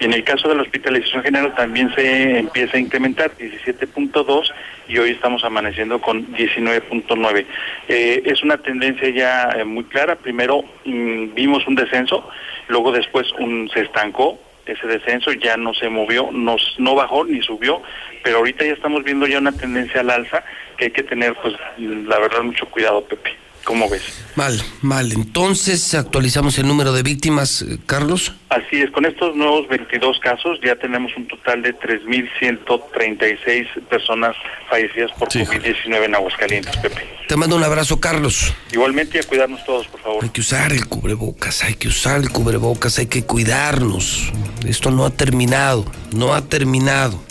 Y 0.00 0.04
en 0.04 0.12
el 0.12 0.24
caso 0.24 0.48
de 0.48 0.54
la 0.54 0.62
hospitalización 0.62 1.22
general 1.22 1.54
también 1.54 1.94
se 1.94 2.38
empieza 2.38 2.76
a 2.76 2.80
incrementar, 2.80 3.32
17.2 3.36 4.52
y 4.88 4.98
hoy 4.98 5.10
estamos 5.10 5.44
amaneciendo 5.44 6.00
con 6.00 6.26
19.9. 6.34 7.46
Eh, 7.88 8.22
es 8.24 8.42
una 8.42 8.56
tendencia 8.58 9.08
ya 9.10 9.50
eh, 9.56 9.64
muy 9.64 9.84
clara. 9.84 10.16
Primero 10.16 10.64
mm, 10.84 11.34
vimos 11.34 11.66
un 11.66 11.74
descenso, 11.74 12.28
luego 12.68 12.92
después 12.92 13.32
un, 13.38 13.68
se 13.72 13.80
estancó, 13.80 14.38
ese 14.66 14.86
descenso 14.86 15.32
ya 15.32 15.56
no 15.56 15.74
se 15.74 15.88
movió, 15.88 16.30
no 16.32 16.94
bajó 16.94 17.24
ni 17.24 17.42
subió, 17.42 17.82
pero 18.22 18.38
ahorita 18.38 18.64
ya 18.64 18.72
estamos 18.72 19.02
viendo 19.04 19.26
ya 19.26 19.38
una 19.38 19.52
tendencia 19.52 20.00
al 20.00 20.10
alza 20.10 20.44
que 20.76 20.86
hay 20.86 20.90
que 20.90 21.02
tener, 21.02 21.34
pues, 21.34 21.54
la 21.78 22.18
verdad, 22.18 22.42
mucho 22.42 22.66
cuidado, 22.66 23.04
Pepe. 23.04 23.36
¿Cómo 23.64 23.88
ves? 23.90 24.02
Mal, 24.36 24.60
mal. 24.80 25.12
Entonces, 25.12 25.94
actualizamos 25.94 26.58
el 26.58 26.66
número 26.66 26.92
de 26.92 27.02
víctimas, 27.02 27.62
eh, 27.62 27.78
Carlos. 27.84 28.32
Así 28.48 28.80
es, 28.80 28.90
con 28.90 29.04
estos 29.04 29.36
nuevos 29.36 29.68
22 29.68 30.18
casos 30.20 30.58
ya 30.64 30.76
tenemos 30.76 31.14
un 31.16 31.28
total 31.28 31.60
de 31.62 31.74
3.136 31.76 33.66
personas 33.88 34.34
fallecidas 34.68 35.12
por 35.12 35.28
COVID-19 35.28 36.04
en 36.04 36.14
Aguascalientes, 36.14 36.74
Pepe. 36.78 37.19
Te 37.30 37.36
mando 37.36 37.54
un 37.54 37.62
abrazo, 37.62 38.00
Carlos. 38.00 38.52
Igualmente, 38.72 39.20
a 39.20 39.22
cuidarnos 39.22 39.64
todos, 39.64 39.86
por 39.86 40.00
favor. 40.00 40.24
Hay 40.24 40.30
que 40.30 40.40
usar 40.40 40.72
el 40.72 40.88
cubrebocas, 40.88 41.62
hay 41.62 41.74
que 41.74 41.86
usar 41.86 42.20
el 42.20 42.30
cubrebocas, 42.30 42.98
hay 42.98 43.06
que 43.06 43.22
cuidarnos. 43.22 44.32
Esto 44.66 44.90
no 44.90 45.06
ha 45.06 45.10
terminado, 45.10 45.84
no 46.10 46.34
ha 46.34 46.42
terminado. 46.42 47.22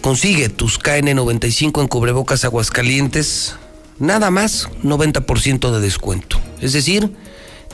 Consigue 0.00 0.48
tus 0.48 0.78
KN95 0.78 1.80
en 1.80 1.88
cubrebocas 1.88 2.44
Aguascalientes 2.44 3.56
nada 3.98 4.30
más 4.30 4.68
90% 4.84 5.72
de 5.72 5.80
descuento. 5.80 6.40
Es 6.60 6.72
decir, 6.72 7.12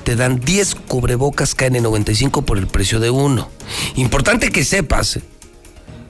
te 0.05 0.16
dan 0.16 0.40
10 0.40 0.74
cubrebocas 0.74 1.55
KN95 1.55 2.47
por 2.47 2.56
el 2.56 2.66
precio 2.66 2.98
de 2.98 3.10
uno. 3.10 3.51
Importante 3.97 4.51
que 4.51 4.65
sepas, 4.65 5.19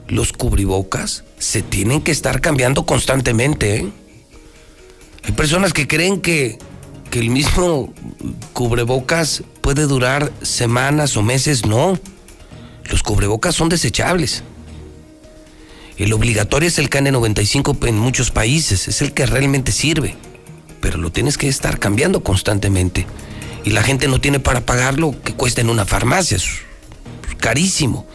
los 0.07 0.31
cubrebocas 0.31 1.25
se 1.37 1.63
tienen 1.63 2.01
que 2.01 2.13
estar 2.13 2.39
cambiando 2.39 2.85
constantemente. 2.85 3.75
¿eh? 3.75 3.89
Hay 5.23 5.31
personas 5.33 5.73
que 5.73 5.87
creen 5.87 6.21
que, 6.21 6.57
que 7.09 7.19
el 7.19 7.29
mismo 7.29 7.93
cubrebocas 8.53 9.43
puede 9.61 9.83
durar 9.83 10.31
semanas 10.41 11.17
o 11.17 11.21
meses. 11.21 11.65
No, 11.65 11.99
los 12.89 13.03
cubrebocas 13.03 13.55
son 13.55 13.69
desechables. 13.69 14.43
El 15.97 16.13
obligatorio 16.13 16.69
es 16.69 16.79
el 16.79 16.89
KN95 16.89 17.87
en 17.87 17.99
muchos 17.99 18.31
países, 18.31 18.87
es 18.87 19.01
el 19.01 19.11
que 19.11 19.25
realmente 19.25 19.73
sirve, 19.73 20.15
pero 20.79 20.97
lo 20.97 21.11
tienes 21.11 21.37
que 21.37 21.49
estar 21.49 21.77
cambiando 21.77 22.23
constantemente. 22.23 23.05
Y 23.65 23.71
la 23.71 23.83
gente 23.83 24.07
no 24.07 24.21
tiene 24.21 24.39
para 24.39 24.65
pagarlo 24.65 25.13
que 25.21 25.33
cuesta 25.33 25.59
en 25.59 25.69
una 25.69 25.85
farmacia, 25.85 26.37
es 26.37 26.47
carísimo. 27.37 28.07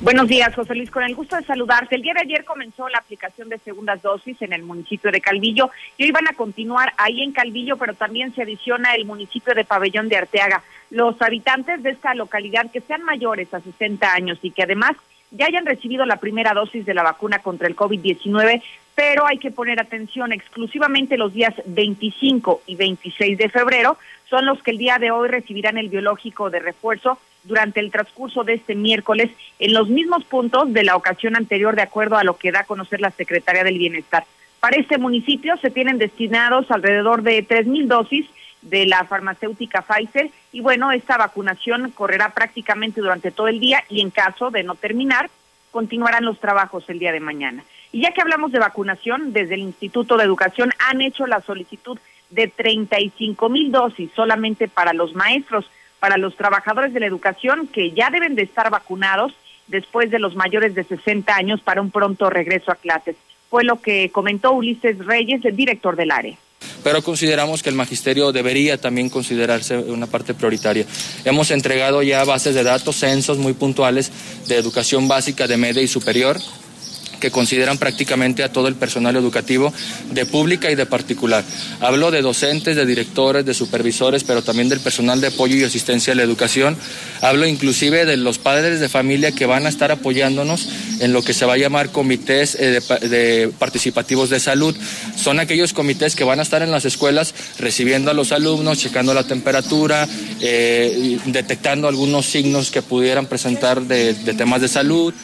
Buenos 0.00 0.28
días, 0.28 0.54
José 0.54 0.76
Luis, 0.76 0.92
con 0.92 1.02
el 1.02 1.16
gusto 1.16 1.34
de 1.34 1.42
saludarte. 1.42 1.96
El 1.96 2.02
día 2.02 2.14
de 2.14 2.20
ayer 2.20 2.44
comenzó 2.44 2.88
la 2.88 2.98
aplicación 2.98 3.48
de 3.48 3.58
segundas 3.58 4.00
dosis 4.00 4.40
en 4.42 4.52
el 4.52 4.62
municipio 4.62 5.10
de 5.10 5.20
Calvillo 5.20 5.70
y 5.96 6.04
hoy 6.04 6.12
van 6.12 6.28
a 6.28 6.34
continuar 6.34 6.92
ahí 6.96 7.20
en 7.20 7.32
Calvillo, 7.32 7.76
pero 7.76 7.94
también 7.94 8.32
se 8.32 8.42
adiciona 8.42 8.94
el 8.94 9.06
municipio 9.06 9.56
de 9.56 9.64
Pabellón 9.64 10.08
de 10.08 10.16
Arteaga. 10.16 10.62
Los 10.90 11.20
habitantes 11.20 11.82
de 11.82 11.90
esta 11.90 12.14
localidad 12.14 12.70
que 12.70 12.80
sean 12.80 13.02
mayores 13.02 13.52
a 13.52 13.58
60 13.60 14.12
años 14.12 14.38
y 14.40 14.52
que 14.52 14.62
además 14.62 14.92
ya 15.32 15.46
hayan 15.46 15.66
recibido 15.66 16.06
la 16.06 16.20
primera 16.20 16.54
dosis 16.54 16.86
de 16.86 16.94
la 16.94 17.02
vacuna 17.02 17.40
contra 17.40 17.66
el 17.66 17.74
COVID-19, 17.74 18.62
pero 18.94 19.26
hay 19.26 19.38
que 19.38 19.50
poner 19.50 19.80
atención, 19.80 20.32
exclusivamente 20.32 21.18
los 21.18 21.32
días 21.34 21.54
25 21.66 22.62
y 22.66 22.76
26 22.76 23.36
de 23.36 23.48
febrero 23.48 23.98
son 24.30 24.46
los 24.46 24.62
que 24.62 24.70
el 24.70 24.78
día 24.78 24.98
de 24.98 25.10
hoy 25.10 25.28
recibirán 25.28 25.76
el 25.76 25.88
biológico 25.88 26.50
de 26.50 26.60
refuerzo 26.60 27.18
durante 27.48 27.80
el 27.80 27.90
transcurso 27.90 28.44
de 28.44 28.54
este 28.54 28.76
miércoles 28.76 29.30
en 29.58 29.72
los 29.72 29.88
mismos 29.88 30.22
puntos 30.24 30.72
de 30.72 30.84
la 30.84 30.94
ocasión 30.94 31.34
anterior, 31.34 31.74
de 31.74 31.82
acuerdo 31.82 32.16
a 32.16 32.22
lo 32.22 32.36
que 32.36 32.52
da 32.52 32.60
a 32.60 32.66
conocer 32.66 33.00
la 33.00 33.10
Secretaría 33.10 33.64
del 33.64 33.78
Bienestar. 33.78 34.24
Para 34.60 34.76
este 34.76 34.98
municipio 34.98 35.56
se 35.56 35.70
tienen 35.70 35.98
destinados 35.98 36.70
alrededor 36.70 37.22
de 37.22 37.42
tres 37.42 37.66
mil 37.66 37.88
dosis 37.88 38.26
de 38.62 38.86
la 38.86 39.04
farmacéutica 39.04 39.82
Pfizer 39.82 40.30
y 40.52 40.60
bueno, 40.60 40.92
esta 40.92 41.16
vacunación 41.16 41.90
correrá 41.92 42.34
prácticamente 42.34 43.00
durante 43.00 43.30
todo 43.30 43.48
el 43.48 43.60
día 43.60 43.84
y 43.88 44.00
en 44.00 44.10
caso 44.10 44.50
de 44.50 44.62
no 44.62 44.74
terminar, 44.74 45.30
continuarán 45.70 46.24
los 46.24 46.40
trabajos 46.40 46.84
el 46.88 46.98
día 46.98 47.12
de 47.12 47.20
mañana. 47.20 47.64
Y 47.92 48.02
ya 48.02 48.12
que 48.12 48.20
hablamos 48.20 48.52
de 48.52 48.58
vacunación, 48.58 49.32
desde 49.32 49.54
el 49.54 49.60
Instituto 49.60 50.16
de 50.16 50.24
Educación 50.24 50.72
han 50.78 51.00
hecho 51.00 51.26
la 51.26 51.40
solicitud 51.40 51.98
de 52.30 52.48
35 52.48 53.48
mil 53.48 53.70
dosis 53.70 54.10
solamente 54.14 54.68
para 54.68 54.92
los 54.92 55.14
maestros, 55.14 55.70
para 56.00 56.16
los 56.16 56.36
trabajadores 56.36 56.92
de 56.92 57.00
la 57.00 57.06
educación 57.06 57.66
que 57.66 57.92
ya 57.92 58.10
deben 58.10 58.34
de 58.34 58.42
estar 58.42 58.70
vacunados 58.70 59.32
después 59.66 60.10
de 60.10 60.18
los 60.18 60.34
mayores 60.34 60.74
de 60.74 60.84
60 60.84 61.34
años 61.34 61.60
para 61.60 61.80
un 61.80 61.90
pronto 61.90 62.30
regreso 62.30 62.70
a 62.72 62.76
clases. 62.76 63.16
Fue 63.50 63.64
lo 63.64 63.80
que 63.80 64.10
comentó 64.10 64.52
Ulises 64.52 64.98
Reyes, 65.04 65.44
el 65.44 65.56
director 65.56 65.96
del 65.96 66.10
área 66.10 66.36
pero 66.82 67.02
consideramos 67.02 67.62
que 67.62 67.68
el 67.68 67.74
magisterio 67.74 68.32
debería 68.32 68.78
también 68.78 69.10
considerarse 69.10 69.76
una 69.76 70.06
parte 70.06 70.34
prioritaria. 70.34 70.86
Hemos 71.24 71.50
entregado 71.50 72.02
ya 72.02 72.24
bases 72.24 72.54
de 72.54 72.62
datos, 72.62 72.96
censos 72.96 73.38
muy 73.38 73.52
puntuales 73.52 74.10
de 74.46 74.56
educación 74.56 75.08
básica, 75.08 75.46
de 75.46 75.56
media 75.56 75.82
y 75.82 75.88
superior, 75.88 76.38
que 77.18 77.30
consideran 77.30 77.78
prácticamente 77.78 78.42
a 78.42 78.52
todo 78.52 78.68
el 78.68 78.74
personal 78.74 79.16
educativo 79.16 79.72
de 80.12 80.26
pública 80.26 80.70
y 80.70 80.74
de 80.74 80.86
particular. 80.86 81.44
Hablo 81.80 82.10
de 82.10 82.22
docentes, 82.22 82.76
de 82.76 82.86
directores, 82.86 83.44
de 83.44 83.54
supervisores, 83.54 84.24
pero 84.24 84.42
también 84.42 84.68
del 84.68 84.80
personal 84.80 85.20
de 85.20 85.28
apoyo 85.28 85.56
y 85.56 85.64
asistencia 85.64 86.12
a 86.12 86.16
la 86.16 86.22
educación. 86.22 86.76
Hablo 87.20 87.46
inclusive 87.46 88.04
de 88.04 88.16
los 88.16 88.38
padres 88.38 88.80
de 88.80 88.88
familia 88.88 89.32
que 89.32 89.46
van 89.46 89.66
a 89.66 89.68
estar 89.68 89.90
apoyándonos 89.90 90.68
en 91.00 91.12
lo 91.12 91.22
que 91.22 91.34
se 91.34 91.44
va 91.44 91.54
a 91.54 91.58
llamar 91.58 91.90
comités 91.90 92.56
eh, 92.58 92.80
de, 93.08 93.52
participativos 93.58 94.30
de 94.30 94.40
salud. 94.40 94.76
Son 95.16 95.40
aquellos 95.40 95.72
comités 95.72 96.14
que 96.14 96.24
van 96.24 96.40
a 96.40 96.42
estar 96.42 96.62
en 96.62 96.70
las 96.70 96.84
escuelas 96.84 97.34
recibiendo 97.58 98.10
a 98.10 98.14
los 98.14 98.32
alumnos, 98.32 98.78
checando 98.78 99.14
la 99.14 99.24
temperatura, 99.24 100.08
eh, 100.40 101.18
detectando 101.26 101.88
algunos 101.88 102.26
signos 102.26 102.70
que 102.70 102.82
pudieran 102.82 103.26
presentar 103.26 103.82
de 103.82 104.14
temas 104.36 104.60
de 104.60 104.68
salud. 104.68 105.14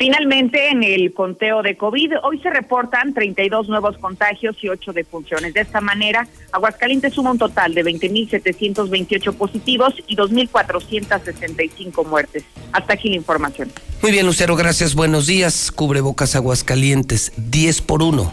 Finalmente, 0.00 0.70
en 0.70 0.82
el 0.82 1.12
conteo 1.12 1.62
de 1.62 1.76
COVID, 1.76 2.12
hoy 2.22 2.40
se 2.40 2.48
reportan 2.48 3.12
32 3.12 3.68
nuevos 3.68 3.98
contagios 3.98 4.56
y 4.62 4.70
8 4.70 4.94
defunciones. 4.94 5.52
De 5.52 5.60
esta 5.60 5.82
manera, 5.82 6.26
Aguascalientes 6.52 7.12
suma 7.12 7.32
un 7.32 7.38
total 7.38 7.74
de 7.74 7.84
20.728 7.84 9.34
positivos 9.34 9.92
y 10.06 10.16
2.465 10.16 12.06
muertes. 12.06 12.44
Hasta 12.72 12.94
aquí 12.94 13.10
la 13.10 13.16
información. 13.16 13.70
Muy 14.00 14.10
bien, 14.10 14.24
Lucero, 14.24 14.56
gracias. 14.56 14.94
Buenos 14.94 15.26
días. 15.26 15.70
Cubrebocas 15.70 16.34
Aguascalientes, 16.34 17.34
10 17.36 17.82
por 17.82 18.02
1. 18.02 18.32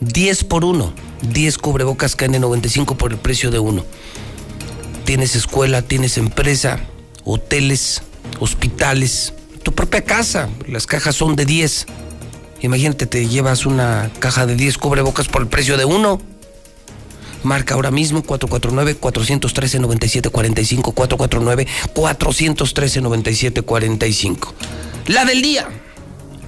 10 0.00 0.42
por 0.42 0.64
1. 0.64 0.92
10 1.30 1.58
cubrebocas 1.58 2.18
KN95 2.18 2.96
por 2.96 3.12
el 3.12 3.18
precio 3.18 3.52
de 3.52 3.60
uno. 3.60 3.84
Tienes 5.04 5.36
escuela, 5.36 5.82
tienes 5.82 6.18
empresa, 6.18 6.80
hoteles, 7.24 8.02
hospitales 8.40 9.32
tu 9.64 9.72
propia 9.72 10.04
casa. 10.04 10.48
Las 10.68 10.86
cajas 10.86 11.16
son 11.16 11.34
de 11.34 11.44
10. 11.44 11.86
Imagínate, 12.60 13.06
te 13.06 13.26
llevas 13.26 13.66
una 13.66 14.12
caja 14.20 14.46
de 14.46 14.54
10 14.54 14.78
cubrebocas 14.78 15.26
por 15.26 15.42
el 15.42 15.48
precio 15.48 15.76
de 15.76 15.84
uno. 15.84 16.20
Marca 17.42 17.74
ahora 17.74 17.90
mismo 17.90 18.22
449-413-9745. 18.22 20.94
449-413-9745. 21.92 24.52
La 25.08 25.24
del 25.24 25.42
día. 25.42 25.66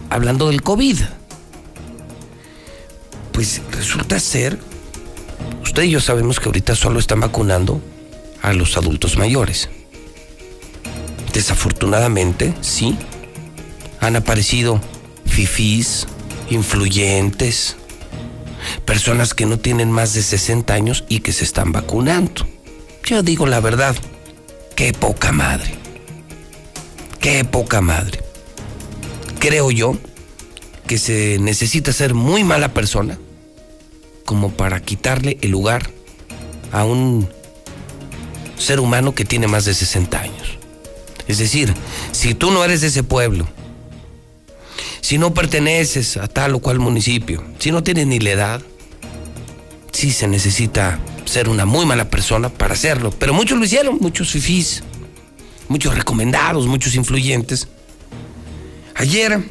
Hablando 0.09 0.47
del 0.49 0.63
COVID. 0.63 1.01
Pues 3.33 3.61
resulta 3.73 4.19
ser, 4.19 4.59
usted 5.63 5.83
y 5.83 5.91
yo 5.91 6.01
sabemos 6.01 6.41
que 6.41 6.49
ahorita 6.49 6.75
solo 6.75 6.99
están 6.99 7.21
vacunando 7.21 7.83
a 8.41 8.55
los 8.55 8.79
adultos 8.79 9.19
mayores. 9.19 9.69
Desafortunadamente, 11.37 12.55
sí, 12.63 12.97
han 14.01 14.17
aparecido 14.17 14.81
fifís, 15.27 16.07
influyentes, 16.49 17.77
personas 18.87 19.35
que 19.35 19.45
no 19.45 19.59
tienen 19.59 19.93
más 19.93 20.15
de 20.15 20.23
60 20.23 20.73
años 20.73 21.05
y 21.11 21.21
que 21.21 21.33
se 21.33 21.45
están 21.45 21.73
vacunando. 21.73 22.47
Yo 23.05 23.23
digo 23.23 23.47
la 23.47 23.61
verdad, 23.61 23.95
qué 24.77 24.95
poca 24.95 25.31
madre. 25.31 25.75
Qué 27.21 27.45
poca 27.45 27.83
madre. 27.83 28.19
Creo 29.39 29.71
yo 29.71 29.95
que 30.87 30.97
se 30.97 31.39
necesita 31.39 31.93
ser 31.93 32.15
muy 32.15 32.45
mala 32.45 32.73
persona 32.73 33.19
como 34.25 34.53
para 34.53 34.81
quitarle 34.81 35.37
el 35.43 35.51
lugar 35.51 35.91
a 36.73 36.87
un 36.87 37.29
ser 38.57 38.81
humano 38.81 39.15
que 39.15 39.27
tiene 39.27 39.49
más 39.49 39.67
de 39.67 39.75
60 39.75 40.19
años. 40.19 40.56
Es 41.29 41.39
decir, 41.39 41.75
si 42.13 42.35
tú 42.35 42.51
no 42.51 42.65
eres 42.65 42.81
de 42.81 42.89
ese 42.89 43.03
pueblo, 43.03 43.47
si 45.01 45.19
no 45.19 45.35
perteneces 45.35 46.17
a 46.17 46.29
tal 46.29 46.55
o 46.55 46.59
cual 46.61 46.79
municipio, 46.79 47.45
si 47.59 47.71
no 47.71 47.83
tienes 47.83 48.07
ni 48.07 48.19
la 48.19 48.31
edad, 48.31 48.63
sí 49.93 50.13
se 50.13 50.29
necesita 50.29 50.99
ser 51.25 51.49
una 51.49 51.65
muy 51.65 51.87
mala 51.87 52.11
persona 52.11 52.49
para 52.49 52.75
hacerlo. 52.75 53.11
Pero 53.19 53.35
muchos 53.35 53.59
lo 53.59 53.65
hicieron, 53.65 53.99
muchos 54.01 54.31
fifís, 54.31 54.83
muchos 55.69 55.97
recomendados, 55.97 56.67
muchos 56.67 56.95
influyentes. 56.95 57.69
Ayer, 58.95 59.43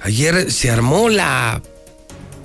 ayer 0.00 0.50
se 0.50 0.70
armó 0.70 1.08
la 1.08 1.62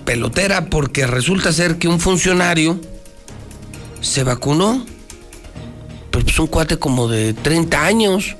pelotera 0.05 0.69
porque 0.69 1.07
resulta 1.07 1.51
ser 1.53 1.77
que 1.77 1.87
un 1.87 1.99
funcionario 1.99 2.79
se 4.01 4.23
vacunó 4.23 4.85
un 6.39 6.47
cuate 6.47 6.77
como 6.77 7.07
de 7.07 7.33
30 7.33 7.85
años. 7.85 8.35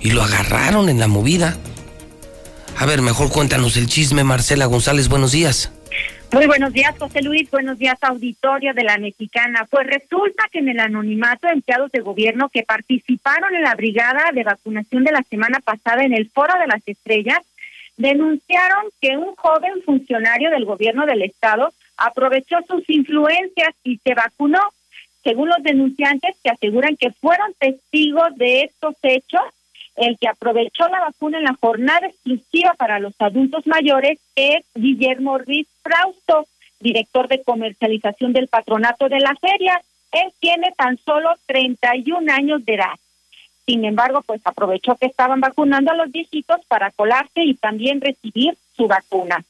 Y 0.00 0.12
lo 0.12 0.22
agarraron 0.22 0.88
en 0.88 0.98
la 0.98 1.08
movida. 1.08 1.56
A 2.78 2.86
ver, 2.86 3.02
mejor 3.02 3.30
cuéntanos 3.30 3.76
el 3.76 3.86
chisme, 3.86 4.24
Marcela 4.24 4.66
González, 4.66 5.08
buenos 5.08 5.32
días. 5.32 5.72
Muy 6.32 6.46
buenos 6.46 6.72
días, 6.72 6.94
José 6.98 7.22
Luis. 7.22 7.50
Buenos 7.50 7.78
días, 7.78 7.98
auditorio 8.02 8.72
de 8.72 8.84
la 8.84 8.98
Mexicana. 8.98 9.66
Pues 9.68 9.86
resulta 9.86 10.44
que 10.50 10.60
en 10.60 10.68
el 10.68 10.78
anonimato 10.78 11.48
empleados 11.48 11.90
de 11.90 12.00
gobierno 12.00 12.48
que 12.48 12.62
participaron 12.62 13.54
en 13.54 13.62
la 13.62 13.74
brigada 13.74 14.30
de 14.32 14.44
vacunación 14.44 15.04
de 15.04 15.12
la 15.12 15.24
semana 15.28 15.58
pasada 15.60 16.04
en 16.04 16.14
el 16.14 16.30
Foro 16.30 16.54
de 16.58 16.68
las 16.68 16.86
Estrellas 16.86 17.40
denunciaron 17.96 18.86
que 19.00 19.16
un 19.16 19.34
joven 19.34 19.82
funcionario 19.84 20.50
del 20.50 20.64
gobierno 20.64 21.04
del 21.04 21.22
estado 21.22 21.74
aprovechó 21.96 22.58
sus 22.66 22.88
influencias 22.88 23.74
y 23.84 23.98
se 23.98 24.14
vacunó 24.14 24.60
según 25.22 25.48
los 25.48 25.62
denunciantes 25.62 26.36
que 26.42 26.50
aseguran 26.50 26.96
que 26.96 27.10
fueron 27.12 27.52
testigos 27.58 28.36
de 28.36 28.62
estos 28.62 28.94
hechos, 29.02 29.42
el 29.96 30.18
que 30.18 30.28
aprovechó 30.28 30.88
la 30.88 31.00
vacuna 31.00 31.38
en 31.38 31.44
la 31.44 31.56
jornada 31.60 32.06
exclusiva 32.06 32.74
para 32.74 32.98
los 32.98 33.14
adultos 33.18 33.66
mayores 33.66 34.18
es 34.34 34.64
Guillermo 34.74 35.38
Ruiz 35.38 35.66
Frausto, 35.82 36.46
director 36.78 37.28
de 37.28 37.42
comercialización 37.42 38.32
del 38.32 38.48
patronato 38.48 39.08
de 39.08 39.20
la 39.20 39.34
feria. 39.34 39.80
Él 40.12 40.32
tiene 40.40 40.72
tan 40.76 40.96
solo 40.98 41.34
31 41.46 42.32
años 42.32 42.64
de 42.64 42.74
edad. 42.74 42.94
Sin 43.66 43.84
embargo, 43.84 44.22
pues 44.22 44.40
aprovechó 44.44 44.96
que 44.96 45.06
estaban 45.06 45.40
vacunando 45.40 45.92
a 45.92 45.96
los 45.96 46.10
viejitos 46.10 46.64
para 46.66 46.90
colarse 46.90 47.44
y 47.44 47.54
también 47.54 48.00
recibir 48.00 48.56
su 48.76 48.88
vacuna. 48.88 49.44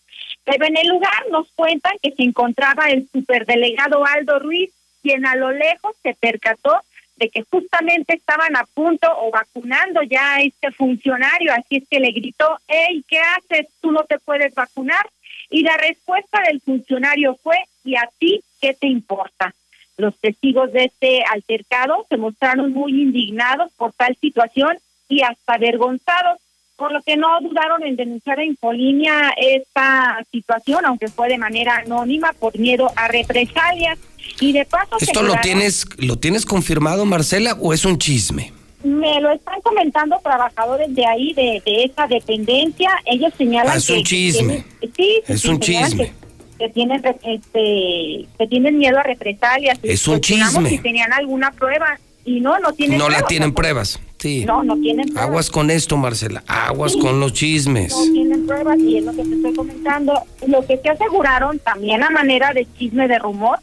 Pero 0.45 0.67
en 0.67 0.77
el 0.77 0.89
lugar 0.89 1.27
nos 1.31 1.51
cuentan 1.53 1.93
que 2.03 2.11
se 2.11 2.23
encontraba 2.23 2.91
el 2.91 3.09
superdelegado 3.09 4.05
Aldo 4.05 4.39
Ruiz, 4.41 4.71
quien 5.03 5.27
a 5.27 5.37
lo 5.37 5.51
lejos 5.51 5.97
se 6.03 6.15
percató 6.15 6.81
de 7.17 7.29
que 7.29 7.45
justamente 7.51 8.15
estaban 8.15 8.57
a 8.57 8.65
punto 8.65 9.07
o 9.21 9.31
vacunando 9.31 10.03
ya 10.03 10.37
a 10.37 10.41
este 10.41 10.73
funcionario, 10.73 11.53
así 11.53 11.77
es 11.77 11.89
que 11.89 12.01
le 12.01 12.13
gritó, 12.13 12.59
hey, 12.67 13.05
¿qué 13.07 13.19
haces? 13.19 13.67
Tú 13.81 13.93
no 13.93 14.05
te 14.05 14.19
puedes 14.19 14.55
vacunar. 14.55 15.07
Y 15.51 15.63
la 15.63 15.77
respuesta 15.77 16.41
del 16.47 16.61
funcionario 16.63 17.39
fue, 17.43 17.57
¿y 17.85 17.97
a 17.97 18.09
ti 18.19 18.43
qué 18.61 18.73
te 18.73 18.87
importa? 18.87 19.55
Los 19.99 20.19
testigos 20.19 20.73
de 20.73 20.85
este 20.85 21.23
altercado 21.25 22.07
se 22.09 22.17
mostraron 22.17 22.73
muy 22.73 23.03
indignados 23.03 23.71
por 23.73 23.93
tal 23.93 24.17
situación 24.17 24.79
y 25.09 25.23
hasta 25.23 25.55
avergonzados, 25.55 26.41
por 26.81 26.93
lo 26.93 27.03
que 27.03 27.15
no 27.15 27.29
dudaron 27.43 27.83
en 27.85 27.95
denunciar 27.95 28.39
a 28.39 28.45
Infolínea 28.45 29.35
esta 29.37 30.25
situación, 30.33 30.87
aunque 30.87 31.09
fue 31.09 31.29
de 31.29 31.37
manera 31.37 31.77
anónima 31.77 32.33
por 32.33 32.59
miedo 32.59 32.91
a 32.97 33.07
represalias. 33.07 33.99
Y 34.41 34.53
de 34.53 34.65
paso 34.65 34.97
¿Esto 34.99 35.23
lo 35.23 35.35
tienes, 35.43 35.85
lo 35.99 36.17
tienes 36.17 36.47
confirmado, 36.47 37.05
Marcela, 37.05 37.55
o 37.61 37.75
es 37.75 37.85
un 37.85 37.99
chisme? 37.99 38.55
Me 38.83 39.21
lo 39.21 39.31
están 39.31 39.61
comentando 39.61 40.19
trabajadores 40.23 40.95
de 40.95 41.05
ahí, 41.05 41.35
de, 41.35 41.63
de 41.67 41.85
esa 41.85 42.07
dependencia. 42.07 42.91
Ellos 43.05 43.35
señalan 43.37 43.75
ah, 43.75 43.77
es 43.77 43.91
un 43.91 44.03
chisme. 44.03 44.65
sí, 44.97 45.21
es 45.29 45.45
un 45.45 45.61
chisme. 45.61 46.15
Que, 46.59 46.71
tienen, 46.71 47.03
este, 47.05 48.27
que 48.39 48.47
tienen 48.49 48.79
miedo 48.79 48.99
a 48.99 49.03
represalias. 49.03 49.79
Es 49.83 50.09
un 50.09 50.19
chisme. 50.23 50.71
Si 50.71 50.79
tenían 50.79 51.13
alguna 51.13 51.51
prueba 51.53 51.99
y 52.25 52.41
no, 52.41 52.59
no 52.59 52.73
tienen 52.73 52.97
No 52.97 53.11
la 53.11 53.27
tienen 53.27 53.53
pruebas. 53.53 54.01
Sí. 54.21 54.45
No, 54.45 54.63
no 54.63 54.77
tienen 54.77 55.07
pruebas. 55.07 55.25
Aguas 55.29 55.51
con 55.51 55.71
esto, 55.71 55.97
Marcela. 55.97 56.45
Aguas 56.47 56.95
con 56.97 57.19
los 57.21 57.33
chismes. 57.33 57.93
No 57.97 58.13
tienen 58.13 58.47
pruebas 58.47 58.79
y 58.79 58.99
es 58.99 59.05
lo 59.05 59.13
que 59.13 59.25
te 59.25 59.35
estoy 59.35 59.55
comentando. 59.55 60.13
Lo 60.47 60.67
que 60.67 60.77
se 60.79 60.89
aseguraron 60.91 61.59
también 61.59 62.03
a 62.03 62.11
manera 62.11 62.53
de 62.53 62.67
chisme 62.79 63.09
de 63.09 63.19
rumor, 63.19 63.59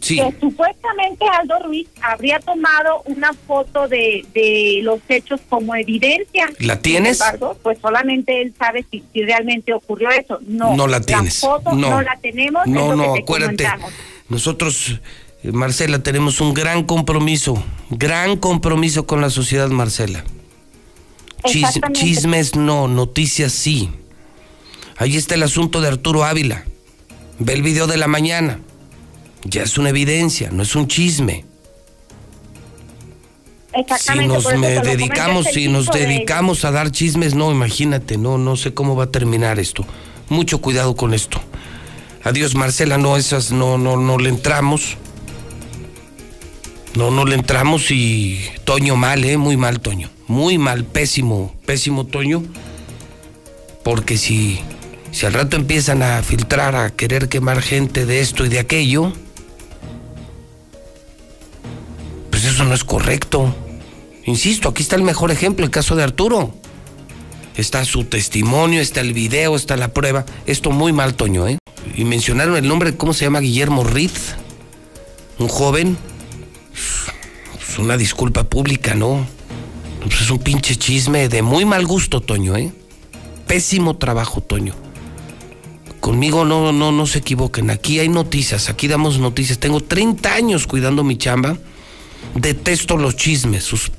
Sí. 0.00 0.16
que 0.16 0.34
supuestamente 0.40 1.24
Aldo 1.26 1.58
Ruiz 1.60 1.88
habría 2.02 2.38
tomado 2.40 3.00
una 3.06 3.32
foto 3.32 3.88
de, 3.88 4.26
de 4.34 4.80
los 4.82 4.98
hechos 5.08 5.40
como 5.48 5.74
evidencia. 5.74 6.50
¿La 6.58 6.82
tienes? 6.82 7.16
Sin 7.16 7.26
embargo, 7.26 7.56
pues 7.62 7.78
solamente 7.80 8.42
él 8.42 8.52
sabe 8.58 8.84
si, 8.90 9.02
si 9.12 9.22
realmente 9.22 9.72
ocurrió 9.72 10.10
eso. 10.10 10.38
No, 10.46 10.76
No 10.76 10.86
la 10.86 11.00
tienes. 11.00 11.38
foto 11.40 11.72
no, 11.72 11.88
No. 11.88 12.02
la 12.02 12.18
tenemos. 12.20 12.66
No, 12.66 12.94
no, 12.94 13.14
te 13.14 13.20
acuérdate. 13.20 13.64
comentamos. 13.64 13.92
Nosotros, 14.28 15.00
Marcela, 15.42 16.02
tenemos 16.02 16.40
un 16.40 16.52
gran 16.54 16.84
compromiso. 16.84 17.62
Gran 17.90 18.36
compromiso 18.36 19.06
con 19.06 19.20
la 19.20 19.30
sociedad, 19.30 19.68
Marcela. 19.68 20.24
Chis- 21.44 21.80
chismes 21.92 22.54
no, 22.56 22.88
noticias 22.88 23.52
sí. 23.52 23.90
Ahí 24.98 25.16
está 25.16 25.34
el 25.34 25.42
asunto 25.42 25.80
de 25.80 25.88
Arturo 25.88 26.24
Ávila. 26.24 26.64
Ve 27.38 27.54
el 27.54 27.62
video 27.62 27.86
de 27.86 27.96
la 27.96 28.06
mañana. 28.06 28.60
Ya 29.44 29.62
es 29.62 29.78
una 29.78 29.88
evidencia, 29.88 30.50
no 30.52 30.62
es 30.62 30.76
un 30.76 30.86
chisme. 30.86 31.46
Si 33.98 34.18
nos 34.26 34.44
me 34.58 34.80
dedicamos, 34.80 35.46
si 35.46 35.68
nos 35.68 35.86
de- 35.86 36.00
dedicamos 36.00 36.64
a 36.66 36.70
dar 36.72 36.90
chismes, 36.90 37.34
no, 37.34 37.50
imagínate, 37.50 38.18
no, 38.18 38.36
no 38.36 38.56
sé 38.56 38.74
cómo 38.74 38.96
va 38.96 39.04
a 39.04 39.10
terminar 39.10 39.58
esto. 39.58 39.86
Mucho 40.28 40.60
cuidado 40.60 40.94
con 40.96 41.14
esto. 41.14 41.40
Adiós, 42.24 42.54
Marcela, 42.54 42.98
no, 42.98 43.16
esas 43.16 43.52
no, 43.52 43.78
no, 43.78 43.96
no 43.96 44.18
le 44.18 44.28
entramos. 44.28 44.98
No, 46.94 47.10
no 47.10 47.24
le 47.24 47.36
entramos 47.36 47.90
y 47.90 48.40
Toño 48.64 48.96
mal, 48.96 49.24
eh, 49.24 49.36
muy 49.36 49.56
mal, 49.56 49.80
Toño. 49.80 50.10
Muy 50.26 50.58
mal, 50.58 50.84
pésimo, 50.84 51.54
pésimo, 51.64 52.04
Toño. 52.04 52.42
Porque 53.84 54.18
si, 54.18 54.60
si 55.12 55.26
al 55.26 55.32
rato 55.32 55.56
empiezan 55.56 56.02
a 56.02 56.22
filtrar, 56.22 56.74
a 56.74 56.90
querer 56.90 57.28
quemar 57.28 57.62
gente 57.62 58.06
de 58.06 58.20
esto 58.20 58.44
y 58.44 58.48
de 58.48 58.58
aquello, 58.58 59.12
pues 62.30 62.44
eso 62.44 62.64
no 62.64 62.74
es 62.74 62.84
correcto. 62.84 63.54
Insisto, 64.26 64.68
aquí 64.68 64.82
está 64.82 64.96
el 64.96 65.02
mejor 65.02 65.30
ejemplo, 65.30 65.64
el 65.64 65.70
caso 65.70 65.94
de 65.94 66.02
Arturo. 66.02 66.52
Está 67.56 67.84
su 67.84 68.04
testimonio, 68.04 68.80
está 68.80 69.00
el 69.00 69.12
video, 69.12 69.54
está 69.54 69.76
la 69.76 69.88
prueba. 69.92 70.24
Esto 70.46 70.70
muy 70.70 70.92
mal, 70.92 71.14
Toño, 71.14 71.46
¿eh? 71.46 71.58
Y 71.94 72.04
mencionaron 72.04 72.56
el 72.56 72.66
nombre, 72.66 72.96
¿cómo 72.96 73.12
se 73.12 73.24
llama? 73.24 73.40
Guillermo 73.40 73.84
Riz. 73.84 74.34
Un 75.38 75.48
joven. 75.48 76.09
Pues 77.54 77.78
una 77.78 77.96
disculpa 77.96 78.44
pública, 78.44 78.94
¿no? 78.94 79.26
Pues 80.02 80.22
es 80.22 80.30
un 80.30 80.38
pinche 80.38 80.76
chisme 80.76 81.28
de 81.28 81.42
muy 81.42 81.64
mal 81.64 81.86
gusto, 81.86 82.20
Toño, 82.20 82.56
¿eh? 82.56 82.72
Pésimo 83.46 83.96
trabajo, 83.96 84.40
Toño. 84.40 84.74
Conmigo 86.00 86.44
no, 86.44 86.72
no, 86.72 86.92
no 86.92 87.06
se 87.06 87.18
equivoquen. 87.18 87.70
Aquí 87.70 87.98
hay 87.98 88.08
noticias, 88.08 88.70
aquí 88.70 88.88
damos 88.88 89.18
noticias. 89.18 89.58
Tengo 89.58 89.80
30 89.80 90.32
años 90.32 90.66
cuidando 90.66 91.04
mi 91.04 91.18
chamba. 91.18 91.58
Detesto 92.34 92.96
los 92.96 93.16
chismes, 93.16 93.64
sus, 93.64 93.92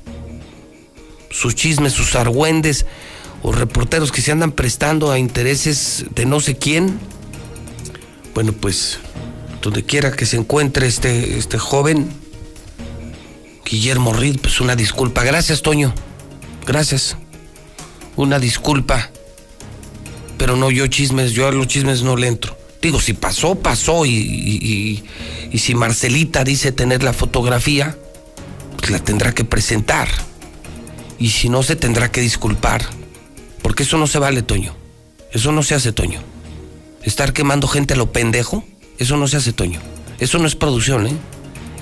sus 1.30 1.54
chismes, 1.54 1.92
sus 1.92 2.16
argüendes 2.16 2.86
o 3.42 3.52
reporteros 3.52 4.12
que 4.12 4.22
se 4.22 4.32
andan 4.32 4.52
prestando 4.52 5.10
a 5.10 5.18
intereses 5.18 6.06
de 6.14 6.26
no 6.26 6.40
sé 6.40 6.56
quién. 6.56 6.98
Bueno, 8.34 8.52
pues 8.52 8.98
donde 9.60 9.84
quiera 9.84 10.12
que 10.12 10.26
se 10.26 10.36
encuentre 10.36 10.86
este, 10.86 11.38
este 11.38 11.58
joven, 11.58 12.08
Guillermo 13.72 14.12
Reed, 14.12 14.36
pues 14.38 14.60
una 14.60 14.76
disculpa. 14.76 15.24
Gracias, 15.24 15.62
Toño. 15.62 15.94
Gracias. 16.66 17.16
Una 18.16 18.38
disculpa. 18.38 19.08
Pero 20.36 20.56
no, 20.56 20.70
yo 20.70 20.86
chismes, 20.88 21.32
yo 21.32 21.48
a 21.48 21.52
los 21.52 21.68
chismes 21.68 22.02
no 22.02 22.14
le 22.16 22.26
entro. 22.26 22.54
Digo, 22.82 23.00
si 23.00 23.14
pasó, 23.14 23.54
pasó. 23.54 24.04
Y, 24.04 24.12
y- 25.50 25.58
si 25.58 25.74
Marcelita 25.74 26.44
dice 26.44 26.70
tener 26.70 27.02
la 27.02 27.14
fotografía, 27.14 27.96
pues 28.76 28.90
la 28.90 28.98
tendrá 28.98 29.32
que 29.34 29.44
presentar. 29.44 30.08
Y 31.18 31.30
si 31.30 31.48
no, 31.48 31.62
se 31.62 31.74
tendrá 31.74 32.12
que 32.12 32.20
disculpar. 32.20 32.84
Porque 33.62 33.84
eso 33.84 33.96
no 33.96 34.06
se 34.06 34.18
vale, 34.18 34.42
Toño. 34.42 34.74
Eso 35.32 35.50
no 35.50 35.62
se 35.62 35.74
hace, 35.74 35.92
Toño. 35.92 36.20
Estar 37.04 37.32
quemando 37.32 37.68
gente 37.68 37.94
a 37.94 37.96
lo 37.96 38.12
pendejo, 38.12 38.64
eso 38.98 39.16
no 39.16 39.28
se 39.28 39.38
hace, 39.38 39.54
Toño. 39.54 39.80
Eso 40.18 40.38
no 40.38 40.46
es 40.46 40.56
producción, 40.56 41.06
¿eh? 41.06 41.16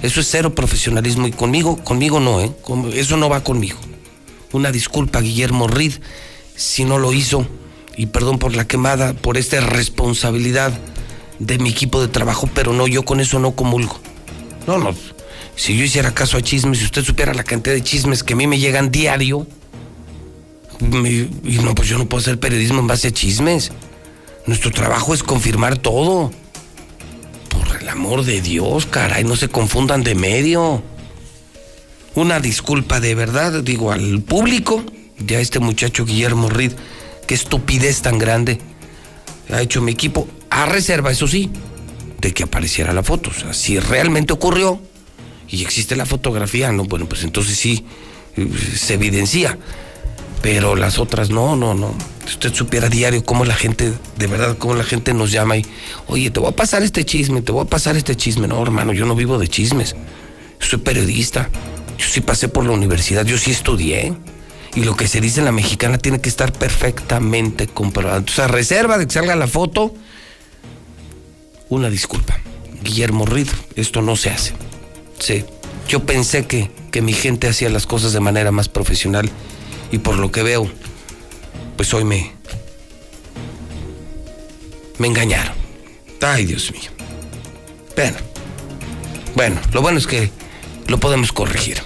Eso 0.03 0.21
es 0.21 0.29
cero 0.31 0.55
profesionalismo. 0.55 1.27
Y 1.27 1.33
conmigo, 1.33 1.77
conmigo 1.77 2.21
no, 2.21 2.41
¿eh? 2.41 2.53
Eso 2.95 3.17
no 3.17 3.29
va 3.29 3.45
conmigo. 3.45 3.79
Una 4.53 4.73
disculpa, 4.73 5.21
Guillermo 5.21 5.69
Reed, 5.69 5.93
si 6.57 6.85
no 6.85 6.99
lo 6.99 7.13
hizo. 7.13 7.47
Y 7.97 8.07
perdón 8.07 8.39
por 8.39 8.55
la 8.57 8.67
quemada, 8.67 9.13
por 9.13 9.37
esta 9.37 9.61
responsabilidad 9.61 10.73
de 11.39 11.59
mi 11.59 11.71
equipo 11.71 12.01
de 12.01 12.09
trabajo, 12.09 12.49
pero 12.55 12.73
no, 12.73 12.87
yo 12.87 13.05
con 13.05 13.21
eso 13.21 13.39
no 13.39 13.53
comulgo. 13.53 13.99
No, 14.67 14.79
no. 14.79 14.95
Si 15.57 15.77
yo 15.77 15.85
hiciera 15.85 16.13
caso 16.13 16.37
a 16.37 16.43
chismes, 16.43 16.79
si 16.79 16.85
usted 16.85 17.03
supiera 17.03 17.35
la 17.35 17.45
cantidad 17.45 17.75
de 17.75 17.83
chismes 17.83 18.23
que 18.23 18.33
a 18.33 18.37
mí 18.37 18.47
me 18.47 18.59
llegan 18.59 18.91
diario, 18.91 19.47
y 20.81 21.59
no, 21.59 21.75
pues 21.75 21.89
yo 21.89 21.99
no 21.99 22.09
puedo 22.09 22.23
hacer 22.23 22.41
periodismo 22.41 22.81
en 22.81 22.87
base 22.87 23.09
a 23.09 23.11
chismes. 23.11 23.73
Nuestro 24.47 24.71
trabajo 24.71 25.13
es 25.13 25.23
confirmar 25.23 25.77
todo. 25.77 26.31
Por 27.51 27.83
el 27.83 27.89
amor 27.89 28.25
de 28.25 28.41
Dios, 28.41 28.87
caray, 28.87 29.25
no 29.25 29.37
se 29.37 29.49
confundan 29.49 30.03
de 30.03 30.15
medio. 30.15 30.83
Una 32.15 32.41
disculpa 32.41 32.99
de 32.99 33.15
verdad, 33.15 33.63
digo, 33.63 33.93
al 33.93 34.23
público, 34.23 34.83
ya 35.19 35.39
este 35.39 35.61
muchacho 35.61 36.07
Guillermo 36.07 36.49
Reed, 36.49 36.73
qué 37.27 37.35
estupidez 37.35 38.01
tan 38.01 38.19
grande 38.19 38.59
ha 39.53 39.63
hecho 39.63 39.81
mi 39.81 39.93
equipo, 39.93 40.29
a 40.49 40.67
reserva, 40.67 41.11
eso 41.11 41.27
sí, 41.27 41.51
de 42.21 42.33
que 42.33 42.45
apareciera 42.45 42.93
la 42.93 43.03
foto. 43.03 43.31
O 43.31 43.35
sea, 43.35 43.53
si 43.53 43.79
realmente 43.79 44.33
ocurrió 44.33 44.81
y 45.49 45.63
existe 45.63 45.97
la 45.97 46.07
fotografía, 46.07 46.73
no, 46.73 46.85
bueno, 46.85 47.09
pues 47.09 47.25
entonces 47.25 47.57
sí 47.57 47.85
eh, 48.37 48.49
se 48.77 48.95
evidencia. 48.95 49.59
Pero 50.43 50.75
las 50.75 50.99
otras 50.99 51.31
no, 51.31 51.55
no, 51.57 51.75
no. 51.75 51.95
Si 52.25 52.35
usted 52.35 52.55
supiera 52.55 52.89
diario 52.89 53.25
cómo 53.25 53.45
la 53.45 53.55
gente, 53.55 53.93
de 54.17 54.27
verdad, 54.27 54.57
cómo 54.57 54.75
la 54.75 54.85
gente 54.85 55.12
nos 55.12 55.31
llama 55.33 55.59
y, 55.59 55.67
oye, 56.07 56.31
te 56.31 56.41
voy 56.41 56.51
a 56.51 56.57
pasar 56.57 56.83
este 56.83 57.05
chisme, 57.05 57.43
te 57.43 57.53
voy 57.53 57.65
a 57.65 57.69
pasar 57.69 57.97
este 57.97 58.17
chisme. 58.17 58.49
No, 58.49 58.62
hermano, 58.62 58.93
yo 58.93 59.05
no 59.05 59.15
vivo 59.15 59.39
de 59.39 59.49
chismes. 59.49 59.95
Soy 60.59 60.79
periodista. 60.79 61.51
Yo 61.99 62.07
sí 62.07 62.23
pasé 62.23 62.49
por 62.49 62.65
la 62.65 62.73
universidad, 62.73 63.27
yo 63.27 63.37
sí 63.37 63.51
estudié. 63.51 64.15
Y 64.75 64.85
lo 64.85 64.97
que 64.97 65.09
se 65.09 65.21
dice 65.21 65.41
en 65.41 65.47
la 65.47 65.53
mexicana 65.53 65.99
tiene 65.99 66.21
que 66.21 66.29
estar 66.29 66.53
perfectamente 66.53 67.67
comprobado. 67.67 68.19
Entonces, 68.19 68.45
a 68.45 68.49
reserva 68.49 68.97
de 68.97 69.07
que 69.07 69.12
salga 69.12 69.37
la 69.37 69.49
foto, 69.49 69.93
una 71.69 71.91
disculpa. 71.91 72.39
Guillermo 72.83 73.27
Reed, 73.27 73.49
esto 73.77 74.01
no 74.01 74.17
se 74.17 74.31
hace. 74.31 74.55
Sí, 75.19 75.45
yo 75.89 76.07
pensé 76.07 76.47
que, 76.47 76.71
que 76.91 77.03
mi 77.03 77.12
gente 77.12 77.49
hacía 77.49 77.69
las 77.69 77.87
cosas 77.87 78.12
de 78.12 78.21
manera 78.21 78.53
más 78.53 78.69
profesional 78.69 79.31
y 79.91 79.99
por 79.99 80.19
lo 80.19 80.31
que 80.31 80.43
veo, 80.43 80.69
pues 81.77 81.93
hoy 81.95 82.05
me... 82.05 82.33
me 84.99 85.07
engañaron. 85.07 85.55
Ay, 86.21 86.45
Dios 86.45 86.71
mío. 86.73 86.91
Bueno, 87.97 88.17
bueno, 89.35 89.61
lo 89.73 89.83
bueno 89.83 89.99
es 89.99 90.07
que 90.07 90.31
lo 90.87 90.99
podemos 90.99 91.33
corregir. 91.33 91.79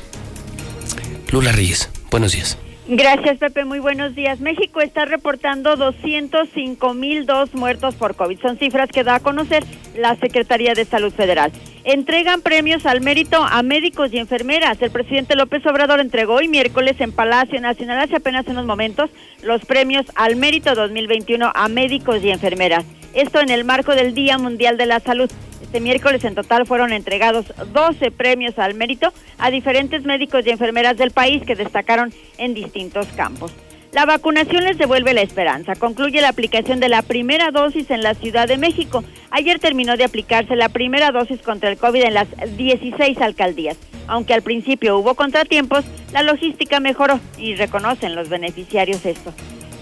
Lula 1.30 1.52
Reyes, 1.52 1.90
buenos 2.10 2.32
días. 2.32 2.58
Gracias, 2.86 3.38
Pepe. 3.38 3.64
Muy 3.64 3.78
buenos 3.78 4.14
días. 4.14 4.40
México 4.40 4.80
está 4.80 5.06
reportando 5.06 5.76
205.002 5.76 7.54
muertos 7.54 7.94
por 7.94 8.14
COVID. 8.14 8.40
Son 8.40 8.58
cifras 8.58 8.90
que 8.90 9.04
da 9.04 9.16
a 9.16 9.20
conocer 9.20 9.64
la 9.96 10.16
Secretaría 10.16 10.74
de 10.74 10.84
Salud 10.84 11.12
Federal. 11.12 11.50
Entregan 11.84 12.40
premios 12.40 12.86
al 12.86 13.02
mérito 13.02 13.36
a 13.44 13.62
médicos 13.62 14.10
y 14.10 14.16
enfermeras. 14.16 14.80
El 14.80 14.90
presidente 14.90 15.36
López 15.36 15.66
Obrador 15.66 16.00
entregó 16.00 16.36
hoy 16.36 16.48
miércoles 16.48 16.98
en 16.98 17.12
Palacio 17.12 17.60
Nacional, 17.60 17.98
hace 17.98 18.16
apenas 18.16 18.46
unos 18.48 18.64
momentos, 18.64 19.10
los 19.42 19.66
premios 19.66 20.06
al 20.14 20.36
mérito 20.36 20.74
2021 20.74 21.52
a 21.54 21.68
médicos 21.68 22.24
y 22.24 22.30
enfermeras. 22.30 22.86
Esto 23.12 23.38
en 23.40 23.50
el 23.50 23.64
marco 23.64 23.94
del 23.94 24.14
Día 24.14 24.38
Mundial 24.38 24.78
de 24.78 24.86
la 24.86 24.98
Salud. 25.00 25.30
Este 25.60 25.78
miércoles 25.80 26.24
en 26.24 26.34
total 26.34 26.64
fueron 26.64 26.90
entregados 26.90 27.52
12 27.74 28.10
premios 28.12 28.58
al 28.58 28.72
mérito 28.72 29.12
a 29.36 29.50
diferentes 29.50 30.04
médicos 30.04 30.46
y 30.46 30.50
enfermeras 30.50 30.96
del 30.96 31.10
país 31.10 31.42
que 31.44 31.54
destacaron 31.54 32.14
en 32.38 32.54
distintos 32.54 33.08
campos. 33.08 33.52
La 33.94 34.06
vacunación 34.06 34.64
les 34.64 34.76
devuelve 34.76 35.14
la 35.14 35.22
esperanza. 35.22 35.76
Concluye 35.76 36.20
la 36.20 36.30
aplicación 36.30 36.80
de 36.80 36.88
la 36.88 37.02
primera 37.02 37.52
dosis 37.52 37.92
en 37.92 38.02
la 38.02 38.14
Ciudad 38.14 38.48
de 38.48 38.58
México. 38.58 39.04
Ayer 39.30 39.60
terminó 39.60 39.96
de 39.96 40.02
aplicarse 40.02 40.56
la 40.56 40.68
primera 40.68 41.12
dosis 41.12 41.40
contra 41.42 41.70
el 41.70 41.78
COVID 41.78 42.02
en 42.02 42.14
las 42.14 42.26
16 42.56 43.18
alcaldías. 43.20 43.76
Aunque 44.08 44.34
al 44.34 44.42
principio 44.42 44.98
hubo 44.98 45.14
contratiempos, 45.14 45.84
la 46.12 46.24
logística 46.24 46.80
mejoró 46.80 47.20
y 47.38 47.54
reconocen 47.54 48.16
los 48.16 48.28
beneficiarios 48.28 49.06
esto. 49.06 49.32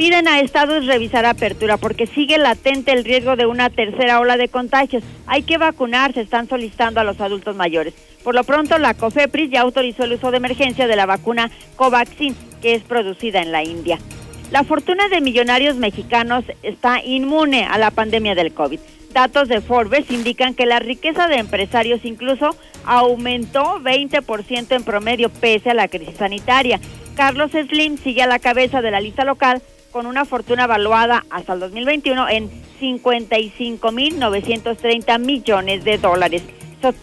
Piden 0.03 0.27
a 0.27 0.41
estados 0.41 0.85
revisar 0.85 1.25
apertura 1.25 1.77
porque 1.77 2.09
sigue 2.09 2.37
latente 2.37 2.91
el 2.91 3.05
riesgo 3.05 3.37
de 3.37 3.47
una 3.47 3.71
tercera 3.71 4.19
ola 4.19 4.37
de 4.37 4.49
contagios. 4.49 5.05
Hay 5.29 5.45
que 5.45 5.59
vacunarse, 5.59 6.23
están 6.23 6.49
solicitando 6.49 6.99
a 6.99 7.05
los 7.05 7.21
adultos 7.21 7.55
mayores. 7.55 7.95
Por 8.25 8.35
lo 8.35 8.43
pronto, 8.43 8.77
la 8.79 8.95
COFEPRIS 8.95 9.53
ya 9.53 9.61
autorizó 9.61 10.03
el 10.03 10.15
uso 10.15 10.33
de 10.33 10.39
emergencia 10.39 10.89
de 10.89 10.97
la 10.97 11.07
vacuna 11.07 11.53
Covaxin. 11.77 12.35
que 12.61 12.75
es 12.75 12.83
producida 12.83 13.43
en 13.43 13.53
la 13.53 13.63
India. 13.63 14.01
La 14.51 14.65
fortuna 14.65 15.07
de 15.07 15.21
millonarios 15.21 15.77
mexicanos 15.77 16.43
está 16.65 17.01
inmune 17.01 17.65
a 17.65 17.79
la 17.79 17.93
pandemia 17.93 18.35
del 18.35 18.53
COVID. 18.53 18.81
Datos 19.13 19.49
de 19.49 19.61
Forbes 19.61 20.11
indican 20.11 20.55
que 20.55 20.67
la 20.67 20.81
riqueza 20.81 21.29
de 21.29 21.37
empresarios 21.37 22.05
incluso 22.05 22.57
aumentó 22.85 23.79
20% 23.79 24.75
en 24.75 24.83
promedio 24.83 25.29
pese 25.29 25.71
a 25.71 25.75
la 25.75 25.87
crisis 25.87 26.17
sanitaria. 26.17 26.81
Carlos 27.15 27.53
Slim 27.53 27.99
sigue 27.99 28.23
a 28.23 28.27
la 28.27 28.41
cabeza 28.41 28.83
de 28.83 28.91
la 28.91 29.01
lista 29.01 29.25
local 29.25 29.63
con 29.93 30.07
una 30.07 30.25
fortuna 30.25 30.67
valuada 30.67 31.25
hasta 31.31 31.53
el 31.53 31.61
2021 31.61 32.29
en 32.31 32.51
55.930 32.81 35.21
millones 35.21 35.85
de 35.85 35.99
dólares. 35.99 36.43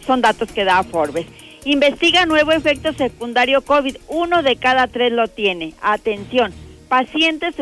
son 0.06 0.20
datos 0.22 0.52
que 0.52 0.66
da 0.66 0.84
Forbes. 0.84 1.26
Investiga 1.64 2.26
nuevo 2.26 2.52
efecto 2.52 2.92
secundario 2.94 3.62
COVID. 3.62 3.96
Uno 4.08 4.44
de 4.44 4.56
cada 4.56 4.88
tres 4.88 5.12
lo 5.12 5.28
tiene. 5.28 5.74
Atención. 5.82 6.54
Pacientes 6.88 7.56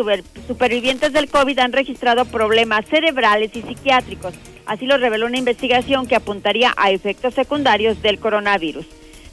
supervivientes 0.47 1.13
del 1.13 1.29
COVID 1.29 1.59
han 1.59 1.73
registrado 1.73 2.25
problemas 2.25 2.85
cerebrales 2.85 3.55
y 3.55 3.61
psiquiátricos. 3.61 4.33
Así 4.65 4.85
lo 4.85 4.97
reveló 4.97 5.25
una 5.25 5.37
investigación 5.37 6.07
que 6.07 6.15
apuntaría 6.15 6.73
a 6.77 6.91
efectos 6.91 7.33
secundarios 7.33 8.01
del 8.01 8.19
coronavirus. 8.19 8.85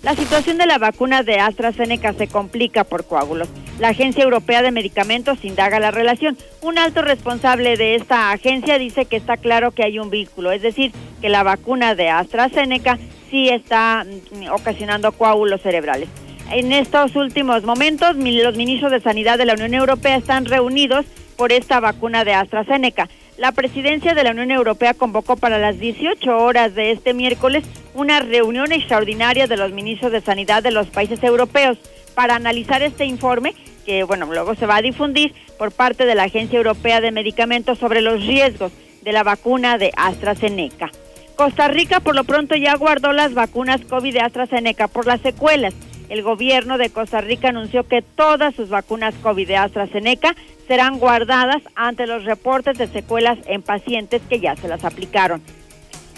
La 0.05 0.14
situación 0.14 0.59
de 0.59 0.66
la 0.66 0.76
vacuna 0.76 1.22
de 1.22 1.40
AstraZeneca 1.40 2.12
se 2.12 2.28
complica 2.28 2.85
por 2.85 3.06
coágulos. 3.06 3.48
La 3.78 3.89
Agencia 3.89 4.22
Europea 4.22 4.60
de 4.60 4.70
Medicamentos 4.70 5.43
indaga 5.47 5.81
la 5.81 5.93
relación. 5.93 6.36
Un 6.60 6.78
alto 6.78 7.01
responsable 7.01 7.78
de 7.78 7.94
esta 7.94 8.31
agencia 8.31 8.78
dice 8.78 9.06
que 9.06 9.16
está 9.16 9.39
claro 9.39 9.70
que 9.70 9.82
hay 9.82 9.98
un 9.98 10.10
vínculo, 10.10 10.52
es 10.52 10.60
decir, 10.60 10.93
que 11.22 11.31
la 11.31 11.43
vacuna 11.43 11.94
de 11.94 12.10
AstraZeneca 12.10 12.98
sí 13.31 13.48
está 13.48 14.05
mm, 14.05 14.52
ocasionando 14.52 15.10
coágulos 15.12 15.62
cerebrales. 15.62 16.10
En 16.51 16.70
estos 16.72 17.16
últimos 17.16 17.62
momentos, 17.62 18.14
los 18.14 18.56
ministros 18.56 18.93
de 18.93 19.01
Sanidad 19.01 19.39
de 19.39 19.47
la 19.47 19.55
Unión 19.55 19.72
Europea 19.72 20.16
están 20.16 20.44
reunidos 20.44 21.06
por 21.39 21.51
esta 21.51 21.81
vacuna 21.81 22.24
de 22.24 22.35
AstraZeneca. 22.35 23.09
La 23.36 23.51
presidencia 23.51 24.15
de 24.15 24.23
la 24.23 24.31
Unión 24.31 24.52
Europea 24.52 24.94
convocó 24.94 25.36
para 25.36 25.59
las 25.59 25.81
18 25.81 26.36
horas 26.36 26.74
de 26.77 26.93
este 26.93 27.15
miércoles 27.15 27.65
una 27.93 28.20
reunión 28.20 28.70
extraordinaria 28.70 29.48
de 29.48 29.56
los 29.56 29.73
ministros 29.73 30.12
de 30.12 30.20
Sanidad 30.20 30.62
de 30.62 30.70
los 30.70 30.86
países 30.86 31.20
europeos 31.24 31.77
para 32.15 32.36
analizar 32.36 32.82
este 32.82 33.06
informe 33.06 33.55
que, 33.85 34.05
bueno, 34.05 34.27
luego 34.27 34.55
se 34.55 34.66
va 34.66 34.77
a 34.77 34.82
difundir 34.82 35.35
por 35.59 35.73
parte 35.73 36.06
de 36.06 36.15
la 36.15 36.24
Agencia 36.24 36.56
Europea 36.56 37.01
de 37.01 37.11
Medicamentos 37.11 37.78
sobre 37.78 38.02
los 38.02 38.24
riesgos 38.24 38.70
de 39.02 39.12
la 39.12 39.24
vacuna 39.24 39.78
de 39.78 39.90
AstraZeneca. 39.97 40.90
Costa 41.35 41.66
Rica 41.66 41.98
por 41.98 42.15
lo 42.15 42.23
pronto 42.23 42.55
ya 42.55 42.77
guardó 42.77 43.12
las 43.12 43.35
vacunas 43.35 43.81
COVID 43.81 44.15
de 44.15 44.20
AstraZeneca 44.20 44.86
por 44.86 45.06
las 45.06 45.20
secuelas. 45.20 45.74
El 46.14 46.22
gobierno 46.22 46.78
de 46.78 46.90
Costa 46.90 47.20
Rica 47.20 47.48
anunció 47.48 47.88
que 47.88 48.00
todas 48.00 48.54
sus 48.54 48.68
vacunas 48.68 49.16
COVID 49.20 49.48
de 49.48 49.56
AstraZeneca 49.56 50.36
serán 50.68 51.00
guardadas 51.00 51.60
ante 51.74 52.06
los 52.06 52.22
reportes 52.22 52.78
de 52.78 52.86
secuelas 52.86 53.36
en 53.46 53.62
pacientes 53.62 54.22
que 54.28 54.38
ya 54.38 54.54
se 54.54 54.68
las 54.68 54.84
aplicaron. 54.84 55.42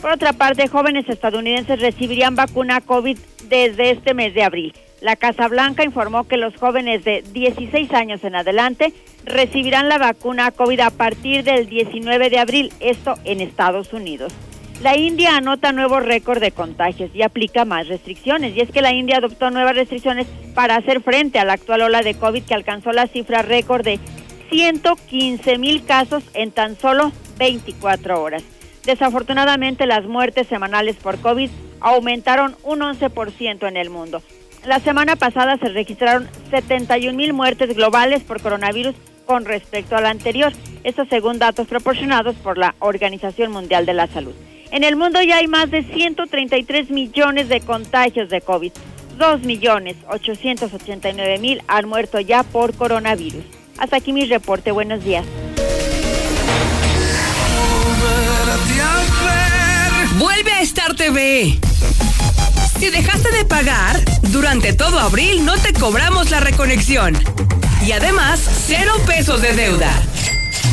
Por 0.02 0.10
otra 0.10 0.35
parte, 0.35 0.68
jóvenes 0.68 1.09
estadounidenses 1.09 1.81
recibirían 1.81 2.35
vacuna 2.35 2.82
COVID 2.82 3.16
desde 3.48 3.93
este 3.93 4.12
mes 4.12 4.35
de 4.35 4.43
abril. 4.43 4.74
La 5.01 5.16
Casa 5.16 5.48
Blanca 5.48 5.82
informó 5.82 6.28
que 6.28 6.36
los 6.36 6.55
jóvenes 6.56 7.02
de 7.02 7.24
16 7.32 7.90
años 7.94 8.23
en 8.23 8.35
adelante 8.35 8.93
recibirán 9.24 9.89
la 9.89 9.97
vacuna 9.97 10.51
COVID 10.51 10.81
a 10.81 10.90
partir 10.90 11.43
del 11.43 11.70
19 11.70 12.28
de 12.28 12.39
abril, 12.39 12.70
esto 12.81 13.14
en 13.24 13.40
Estados 13.40 13.94
Unidos. 13.94 14.35
La 14.82 14.94
India 14.94 15.36
anota 15.36 15.73
nuevo 15.73 16.01
récord 16.01 16.39
de 16.39 16.51
contagios 16.51 17.11
y 17.15 17.23
aplica 17.23 17.65
más 17.65 17.89
restricciones. 17.89 18.55
Y 18.55 18.61
es 18.61 18.70
que 18.70 18.82
la 18.82 18.93
India 18.93 19.16
adoptó 19.16 19.51
nuevas 19.51 19.74
restricciones 19.74 20.27
para 20.55 20.77
hacer 20.77 21.01
frente 21.01 21.39
a 21.39 21.47
la 21.47 21.55
actual 21.55 21.82
ola 21.82 22.03
de 22.03 22.15
COVID 22.15 22.43
que 22.43 22.55
alcanzó 22.55 22.93
la 22.93 23.07
cifra 23.07 23.40
récord 23.40 23.85
de 23.85 23.98
115 24.51 25.59
mil 25.59 25.85
casos 25.86 26.23
en 26.35 26.51
tan 26.51 26.77
solo 26.77 27.11
24 27.39 28.23
horas. 28.23 28.44
Desafortunadamente, 28.85 29.86
las 29.86 30.05
muertes 30.05 30.47
semanales 30.47 30.97
por 30.97 31.19
COVID 31.20 31.51
aumentaron 31.81 32.55
un 32.62 32.81
11% 32.81 33.66
en 33.66 33.77
el 33.78 33.89
mundo. 33.89 34.23
La 34.66 34.81
semana 34.81 35.16
pasada 35.16 35.57
se 35.57 35.69
registraron 35.69 36.28
71 36.51 37.16
mil 37.16 37.32
muertes 37.32 37.74
globales 37.74 38.23
por 38.24 38.43
coronavirus 38.43 38.94
con 39.24 39.47
respecto 39.47 39.97
a 39.97 40.01
la 40.01 40.11
anterior, 40.11 40.53
esto 40.85 41.05
según 41.09 41.39
datos 41.39 41.66
proporcionados 41.66 42.36
por 42.36 42.59
la 42.59 42.74
Organización 42.78 43.51
Mundial 43.51 43.86
de 43.86 43.94
la 43.94 44.07
Salud. 44.07 44.35
En 44.71 44.85
el 44.85 44.97
mundo 44.97 45.23
ya 45.23 45.37
hay 45.37 45.47
más 45.47 45.71
de 45.71 45.83
133 45.83 46.91
millones 46.91 47.49
de 47.49 47.61
contagios 47.61 48.29
de 48.29 48.41
COVID. 48.41 48.73
2 49.19 49.43
millones 49.43 49.97
889 50.09 51.39
mil 51.39 51.63
han 51.69 51.89
muerto 51.89 52.21
ya 52.21 52.43
por 52.43 52.75
coronavirus. 52.75 53.45
Hasta 53.79 53.97
aquí 53.97 54.13
mi 54.13 54.27
reporte. 54.27 54.73
Buenos 54.73 55.05
días. 55.05 55.25
Vuelve 60.19 60.53
a 60.53 60.61
Star 60.63 60.95
TV. 60.95 61.59
Si 62.79 62.91
dejaste 62.91 63.31
de 63.33 63.45
pagar, 63.45 64.03
durante 64.33 64.73
todo 64.73 64.99
abril 64.99 65.45
no 65.45 65.57
te 65.59 65.73
cobramos 65.73 66.31
la 66.31 66.41
reconexión. 66.41 67.17
Y 67.87 67.93
además, 67.93 68.41
cero 68.67 68.93
pesos 69.07 69.41
de 69.41 69.53
deuda. 69.55 69.91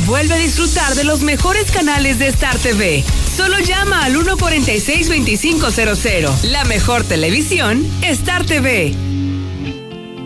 Vuelve 0.06 0.34
a 0.34 0.38
disfrutar 0.38 0.96
de 0.96 1.06
los 1.06 1.22
mejores 1.22 1.72
canales 1.72 2.20
de 2.20 2.28
Star 2.28 2.58
TV. 2.58 3.06
Solo 3.38 3.58
llama 3.60 4.04
al 4.04 4.14
146-2500. 4.16 6.42
La 6.44 6.66
mejor 6.66 7.04
televisión, 7.04 7.88
Star 8.02 8.46
TV. 8.46 8.94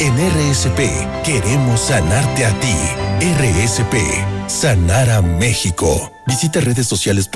En 0.00 0.14
RSP 0.16 0.80
queremos 1.24 1.80
sanarte 1.80 2.44
a 2.44 2.60
ti. 2.60 2.74
RSP, 3.20 3.94
sanar 4.48 5.08
a 5.08 5.22
México. 5.22 6.12
Visita 6.26 6.60
redes 6.60 6.86
sociales. 6.86 7.30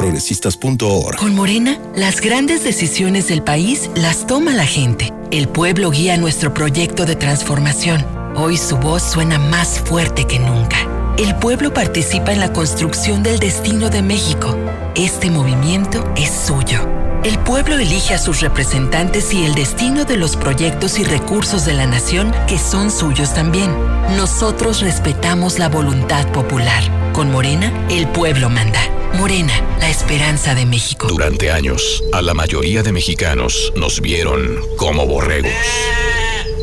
Con 1.17 1.35
Morena, 1.35 1.79
las 1.95 2.21
grandes 2.21 2.65
decisiones 2.65 3.29
del 3.29 3.43
país 3.43 3.89
las 3.95 4.27
toma 4.27 4.55
la 4.55 4.67
gente. 4.67 5.13
El 5.31 5.49
pueblo 5.49 5.91
guía 5.91 6.17
nuestro 6.17 6.53
proyecto 6.53 7.05
de 7.05 7.15
transformación. 7.15 8.05
Hoy 8.35 8.57
su 8.57 8.77
voz 8.77 9.03
suena 9.03 9.39
más 9.39 9.79
fuerte 9.79 10.27
que 10.27 10.41
nunca. 10.41 10.79
El 11.17 11.37
pueblo 11.37 11.73
participa 11.73 12.33
en 12.33 12.41
la 12.41 12.53
construcción 12.53 13.23
del 13.23 13.39
destino 13.39 13.89
de 13.89 14.03
México. 14.03 14.57
Este 14.97 15.31
movimiento 15.31 16.13
es 16.17 16.31
suyo. 16.31 17.08
El 17.25 17.37
pueblo 17.41 17.77
elige 17.77 18.15
a 18.15 18.19
sus 18.19 18.41
representantes 18.41 19.35
y 19.35 19.45
el 19.45 19.55
destino 19.57 20.05
de 20.05 20.17
los 20.17 20.37
proyectos 20.37 21.01
y 21.01 21.05
recursos 21.05 21.65
de 21.65 21.75
la 21.75 21.85
nación 21.85 22.33
que 22.47 22.59
son 22.59 22.93
suyos 22.93 23.35
también. 23.35 23.75
Nosotros 24.17 24.81
respetamos 24.81 25.59
la 25.59 25.69
voluntad 25.69 26.31
popular. 26.31 26.83
Con 27.13 27.33
Morena, 27.33 27.73
el 27.91 28.07
pueblo 28.09 28.49
manda. 28.49 28.81
Morena, 29.15 29.53
la 29.81 29.91
esperanza 29.91 30.55
de 30.55 30.65
México. 30.65 31.09
Durante 31.09 31.51
años, 31.51 32.05
a 32.13 32.23
la 32.23 32.35
mayoría 32.35 32.85
de 32.85 32.93
mexicanos 32.93 33.73
nos 33.75 34.01
vieron 34.01 34.61
como 34.77 35.05
borregos. 35.05 35.51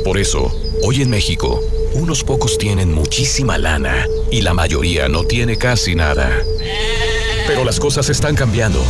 Por 0.06 0.18
eso, 0.18 0.56
hoy 0.84 1.02
en 1.02 1.10
México, 1.10 1.62
unos 1.96 2.24
pocos 2.24 2.58
tienen 2.58 2.94
muchísima 2.94 3.58
lana 3.58 4.08
y 4.32 4.42
la 4.42 4.54
mayoría 4.54 5.10
no 5.10 5.26
tiene 5.26 5.58
casi 5.58 5.96
nada. 5.96 6.32
Pero 7.46 7.66
las 7.66 7.78
cosas 7.80 8.10
están 8.10 8.36
cambiando. 8.36 8.82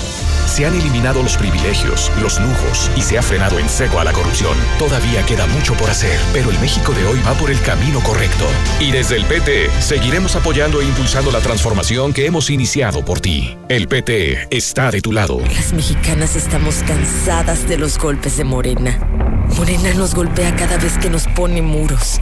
Se 0.45 0.65
han 0.65 0.75
eliminado 0.75 1.21
los 1.23 1.37
privilegios, 1.37 2.11
los 2.21 2.39
lujos 2.39 2.91
y 2.95 3.01
se 3.01 3.17
ha 3.17 3.21
frenado 3.21 3.59
en 3.59 3.67
seco 3.69 3.99
a 3.99 4.03
la 4.03 4.13
corrupción. 4.13 4.55
Todavía 4.79 5.25
queda 5.25 5.45
mucho 5.47 5.73
por 5.75 5.89
hacer, 5.89 6.19
pero 6.33 6.49
el 6.49 6.59
México 6.59 6.93
de 6.93 7.05
hoy 7.05 7.19
va 7.25 7.33
por 7.33 7.51
el 7.51 7.61
camino 7.61 7.99
correcto. 8.01 8.45
Y 8.79 8.91
desde 8.91 9.17
el 9.17 9.25
PT 9.25 9.69
seguiremos 9.79 10.35
apoyando 10.35 10.81
e 10.81 10.85
impulsando 10.85 11.31
la 11.31 11.39
transformación 11.39 12.13
que 12.13 12.25
hemos 12.25 12.49
iniciado 12.49 13.03
por 13.03 13.19
ti. 13.19 13.57
El 13.69 13.87
PT 13.87 14.47
está 14.49 14.91
de 14.91 15.01
tu 15.01 15.11
lado. 15.11 15.39
Las 15.53 15.73
mexicanas 15.73 16.35
estamos 16.35 16.83
cansadas 16.87 17.67
de 17.67 17.77
los 17.77 17.97
golpes 17.97 18.37
de 18.37 18.43
Morena. 18.43 18.99
Morena 19.57 19.93
nos 19.93 20.15
golpea 20.15 20.55
cada 20.55 20.77
vez 20.77 20.97
que 20.97 21.09
nos 21.09 21.27
pone 21.27 21.61
muros. 21.61 22.19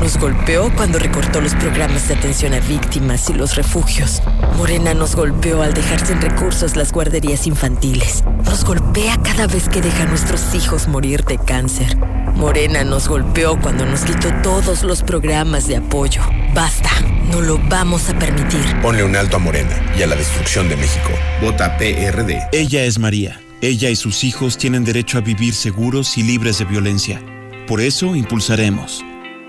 Nos 0.00 0.16
golpeó 0.16 0.72
cuando 0.76 0.98
recortó 0.98 1.42
los 1.42 1.54
programas 1.54 2.08
de 2.08 2.14
atención 2.14 2.54
a 2.54 2.60
víctimas 2.60 3.28
y 3.28 3.34
los 3.34 3.54
refugios. 3.54 4.22
Morena 4.56 4.94
nos 4.94 5.14
golpeó 5.14 5.62
al 5.62 5.74
dejar 5.74 6.06
sin 6.06 6.20
recursos 6.20 6.74
las 6.74 6.90
guarderías 6.90 7.46
infantiles. 7.46 8.24
Nos 8.44 8.64
golpea 8.64 9.18
cada 9.22 9.46
vez 9.46 9.68
que 9.68 9.82
deja 9.82 10.04
a 10.04 10.06
nuestros 10.06 10.54
hijos 10.54 10.88
morir 10.88 11.24
de 11.24 11.36
cáncer. 11.36 11.98
Morena 12.34 12.82
nos 12.82 13.08
golpeó 13.08 13.60
cuando 13.60 13.84
nos 13.84 14.00
quitó 14.00 14.32
todos 14.42 14.82
los 14.84 15.02
programas 15.02 15.68
de 15.68 15.76
apoyo. 15.76 16.22
Basta, 16.54 16.90
no 17.30 17.42
lo 17.42 17.58
vamos 17.68 18.08
a 18.08 18.18
permitir. 18.18 18.64
Ponle 18.80 19.04
un 19.04 19.14
alto 19.14 19.36
a 19.36 19.38
Morena 19.38 19.92
y 19.98 20.02
a 20.02 20.06
la 20.06 20.16
destrucción 20.16 20.68
de 20.70 20.76
México. 20.76 21.10
Vota 21.42 21.76
PRD. 21.76 22.48
Ella 22.52 22.84
es 22.84 22.98
María. 22.98 23.38
Ella 23.60 23.90
y 23.90 23.96
sus 23.96 24.24
hijos 24.24 24.56
tienen 24.56 24.84
derecho 24.84 25.18
a 25.18 25.20
vivir 25.20 25.54
seguros 25.54 26.16
y 26.16 26.22
libres 26.22 26.58
de 26.58 26.64
violencia. 26.64 27.22
Por 27.66 27.82
eso 27.82 28.16
impulsaremos 28.16 29.04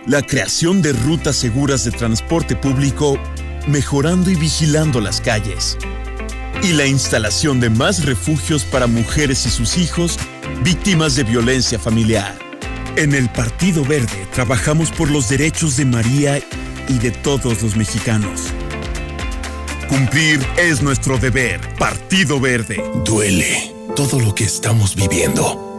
la 0.07 0.21
creación 0.21 0.81
de 0.81 0.93
rutas 0.93 1.35
seguras 1.35 1.83
de 1.83 1.91
transporte 1.91 2.55
público, 2.55 3.19
mejorando 3.67 4.31
y 4.31 4.35
vigilando 4.35 4.99
las 4.99 5.21
calles, 5.21 5.77
y 6.63 6.73
la 6.73 6.85
instalación 6.85 7.59
de 7.59 7.69
más 7.69 8.05
refugios 8.05 8.63
para 8.63 8.87
mujeres 8.87 9.45
y 9.45 9.49
sus 9.49 9.77
hijos 9.77 10.17
víctimas 10.63 11.15
de 11.15 11.23
violencia 11.23 11.79
familiar. 11.79 12.37
En 12.95 13.13
el 13.13 13.29
Partido 13.29 13.85
Verde 13.85 14.27
trabajamos 14.33 14.91
por 14.91 15.09
los 15.09 15.29
derechos 15.29 15.77
de 15.77 15.85
María 15.85 16.41
y 16.87 16.93
de 16.99 17.11
todos 17.11 17.61
los 17.61 17.75
mexicanos. 17.75 18.47
Cumplir 19.87 20.45
es 20.57 20.81
nuestro 20.81 21.17
deber. 21.17 21.59
Partido 21.77 22.39
Verde. 22.39 22.83
Duele 23.05 23.73
todo 23.95 24.19
lo 24.19 24.33
que 24.35 24.45
estamos 24.45 24.95
viviendo 24.95 25.70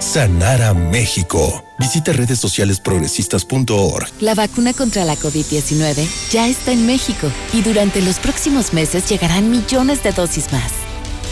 sanar 0.00 0.62
a 0.62 0.74
México. 0.74 1.64
Visita 1.78 2.12
redes 2.12 2.38
sociales 2.38 2.80
progresistas.org. 2.80 4.08
La 4.20 4.34
vacuna 4.34 4.72
contra 4.72 5.04
la 5.04 5.16
COVID-19 5.16 6.06
ya 6.30 6.48
está 6.48 6.72
en 6.72 6.86
México 6.86 7.28
y 7.52 7.62
durante 7.62 8.00
los 8.00 8.18
próximos 8.18 8.72
meses 8.72 9.08
llegarán 9.08 9.50
millones 9.50 10.02
de 10.02 10.12
dosis 10.12 10.52
más. 10.52 10.72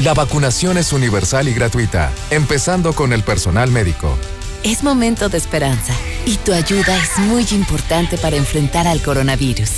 La 0.01 0.15
vacunación 0.15 0.79
es 0.79 0.93
universal 0.93 1.49
y 1.49 1.55
gratuita, 1.55 2.13
empezando 2.31 2.93
con 2.93 3.13
el 3.13 3.25
personal 3.25 3.71
médico. 3.71 4.17
Es 4.63 4.83
momento 4.85 5.29
de 5.29 5.39
esperanza 5.39 5.95
y 6.27 6.37
tu 6.37 6.53
ayuda 6.53 6.97
es 6.97 7.19
muy 7.19 7.47
importante 7.51 8.19
para 8.19 8.37
enfrentar 8.37 8.87
al 8.87 9.01
coronavirus. 9.01 9.71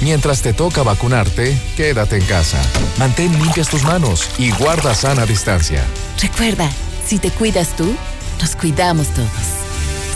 Mientras 0.00 0.42
te 0.42 0.52
toca 0.52 0.82
vacunarte, 0.82 1.56
quédate 1.76 2.16
en 2.16 2.24
casa. 2.24 2.58
Mantén 2.98 3.32
limpias 3.38 3.68
tus 3.68 3.84
manos 3.84 4.28
y 4.38 4.50
guarda 4.52 4.94
sana 4.94 5.26
distancia. 5.26 5.84
Recuerda, 6.20 6.68
si 7.06 7.18
te 7.18 7.30
cuidas 7.30 7.76
tú, 7.76 7.94
nos 8.42 8.56
cuidamos 8.56 9.06
todos. 9.14 9.30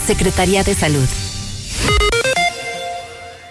Secretaría 0.05 0.61
de 0.61 0.75
Salud. 0.75 1.07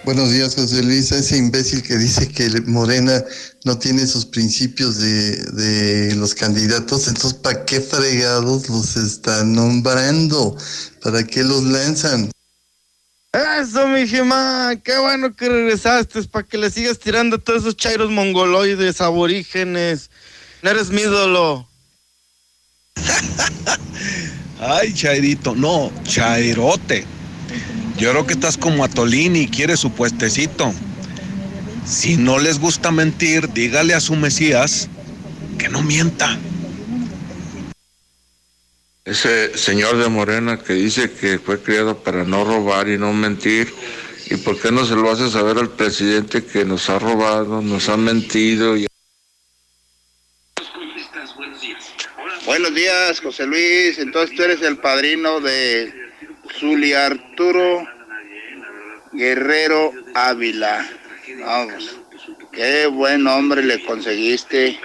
Buenos 0.04 0.30
días, 0.30 0.54
José 0.54 0.82
Luis. 0.82 1.10
Ese 1.12 1.38
imbécil 1.38 1.82
que 1.82 1.96
dice 1.96 2.28
que 2.28 2.60
Morena 2.66 3.24
no 3.64 3.78
tiene 3.78 4.06
sus 4.06 4.26
principios 4.26 4.98
de, 4.98 6.14
los 6.16 6.34
candidatos, 6.34 7.08
entonces, 7.08 7.34
¿para 7.34 7.64
qué 7.64 7.80
fregados 7.80 8.68
los 8.68 8.96
están 8.96 9.54
nombrando? 9.54 10.56
¿Para 11.02 11.24
qué 11.24 11.42
los 11.42 11.64
lanzan? 11.64 12.30
Eso, 13.32 13.88
mi 13.88 14.06
Jimá, 14.06 14.74
qué 14.84 14.98
bueno 14.98 15.34
que 15.34 15.48
regresaste, 15.48 16.22
para 16.24 16.46
que 16.46 16.58
le 16.58 16.70
sigas 16.70 16.98
tirando 16.98 17.36
a 17.36 17.38
todos 17.38 17.62
esos 17.62 17.76
chairos 17.76 18.10
mongoloides, 18.10 19.00
aborígenes. 19.00 20.10
Eres 20.62 20.90
mi 20.90 21.00
ídolo. 21.00 21.66
Ay, 24.60 24.92
Chairito, 24.94 25.54
no, 25.54 25.92
Chairote. 26.04 27.04
Yo 27.98 28.10
creo 28.10 28.26
que 28.26 28.34
estás 28.34 28.56
como 28.56 28.84
Atolini 28.84 29.40
y 29.40 29.48
quieres 29.48 29.80
su 29.80 29.90
puestecito. 29.90 30.72
Si 31.86 32.16
no 32.16 32.38
les 32.38 32.58
gusta 32.58 32.90
mentir, 32.90 33.52
dígale 33.52 33.94
a 33.94 34.00
su 34.00 34.16
Mesías 34.16 34.88
que 35.58 35.68
no 35.68 35.82
mienta. 35.82 36.38
Ese 39.04 39.56
señor 39.56 39.98
de 39.98 40.08
Morena 40.08 40.58
que 40.58 40.72
dice 40.72 41.12
que 41.12 41.38
fue 41.38 41.62
criado 41.62 41.98
para 42.02 42.24
no 42.24 42.44
robar 42.44 42.88
y 42.88 42.98
no 42.98 43.12
mentir, 43.12 43.72
¿y 44.28 44.36
por 44.36 44.60
qué 44.60 44.72
no 44.72 44.84
se 44.84 44.96
lo 44.96 45.10
hace 45.10 45.30
saber 45.30 45.58
al 45.58 45.70
presidente 45.70 46.44
que 46.44 46.64
nos 46.64 46.90
ha 46.90 46.98
robado, 46.98 47.62
nos 47.62 47.88
ha 47.88 47.96
mentido? 47.96 48.76
Y... 48.76 48.86
Buenos 52.46 52.72
días, 52.74 53.20
José 53.20 53.44
Luis. 53.44 53.98
Entonces 53.98 54.36
tú 54.36 54.44
eres 54.44 54.62
el 54.62 54.78
padrino 54.78 55.40
de 55.40 55.92
Zuli 56.60 56.92
Arturo 56.92 57.84
Guerrero 59.12 59.92
Ávila. 60.14 60.88
Vamos. 61.40 61.96
Qué 62.52 62.86
buen 62.86 63.24
nombre 63.24 63.64
le 63.64 63.84
conseguiste. 63.84 64.78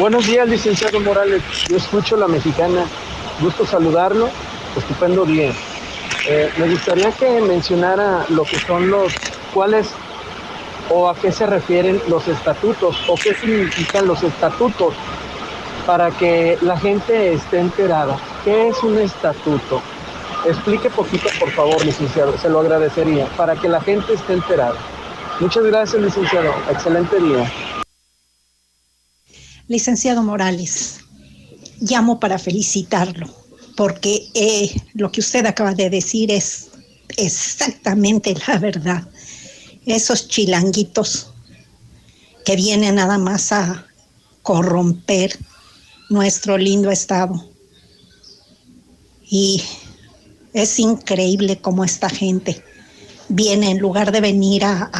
Buenos 0.00 0.26
días, 0.26 0.48
licenciado 0.48 0.98
Morales. 0.98 1.42
Yo 1.68 1.76
escucho 1.76 2.16
la 2.16 2.26
mexicana. 2.26 2.86
Gusto 3.40 3.64
saludarlo. 3.64 4.28
Estupendo 4.76 5.24
día. 5.26 5.52
Eh, 6.26 6.50
me 6.58 6.68
gustaría 6.68 7.12
que 7.12 7.40
mencionara 7.40 8.26
lo 8.30 8.44
que 8.44 8.58
son 8.58 8.90
los, 8.90 9.12
cuáles 9.54 9.86
o 10.90 11.08
a 11.08 11.14
qué 11.14 11.32
se 11.32 11.46
refieren 11.46 12.00
los 12.08 12.26
estatutos 12.28 12.96
o 13.08 13.14
qué 13.14 13.34
significan 13.34 14.06
los 14.06 14.22
estatutos 14.22 14.94
para 15.86 16.10
que 16.10 16.58
la 16.60 16.76
gente 16.76 17.32
esté 17.32 17.60
enterada. 17.60 18.18
¿Qué 18.44 18.68
es 18.68 18.82
un 18.82 18.98
estatuto? 18.98 19.80
Explique 20.46 20.90
poquito, 20.90 21.28
por 21.38 21.50
favor, 21.52 21.84
licenciado, 21.84 22.36
se 22.38 22.48
lo 22.48 22.60
agradecería, 22.60 23.26
para 23.36 23.54
que 23.54 23.68
la 23.68 23.80
gente 23.80 24.14
esté 24.14 24.34
enterada. 24.34 24.76
Muchas 25.38 25.64
gracias, 25.64 26.02
licenciado. 26.02 26.52
Excelente 26.70 27.20
día. 27.20 27.52
Licenciado 29.68 30.22
Morales, 30.22 31.00
llamo 31.80 32.18
para 32.18 32.38
felicitarlo, 32.38 33.26
porque 33.76 34.28
eh, 34.34 34.74
lo 34.94 35.12
que 35.12 35.20
usted 35.20 35.46
acaba 35.46 35.74
de 35.74 35.90
decir 35.90 36.30
es 36.30 36.70
exactamente 37.16 38.34
la 38.48 38.58
verdad 38.58 39.08
esos 39.90 40.28
chilanguitos 40.28 41.32
que 42.44 42.56
vienen 42.56 42.96
nada 42.96 43.18
más 43.18 43.52
a 43.52 43.86
corromper 44.42 45.38
nuestro 46.08 46.58
lindo 46.58 46.90
estado. 46.90 47.48
Y 49.22 49.62
es 50.52 50.78
increíble 50.78 51.60
cómo 51.60 51.84
esta 51.84 52.08
gente 52.08 52.64
viene 53.28 53.70
en 53.70 53.78
lugar 53.78 54.10
de 54.10 54.20
venir 54.20 54.64
a, 54.64 54.90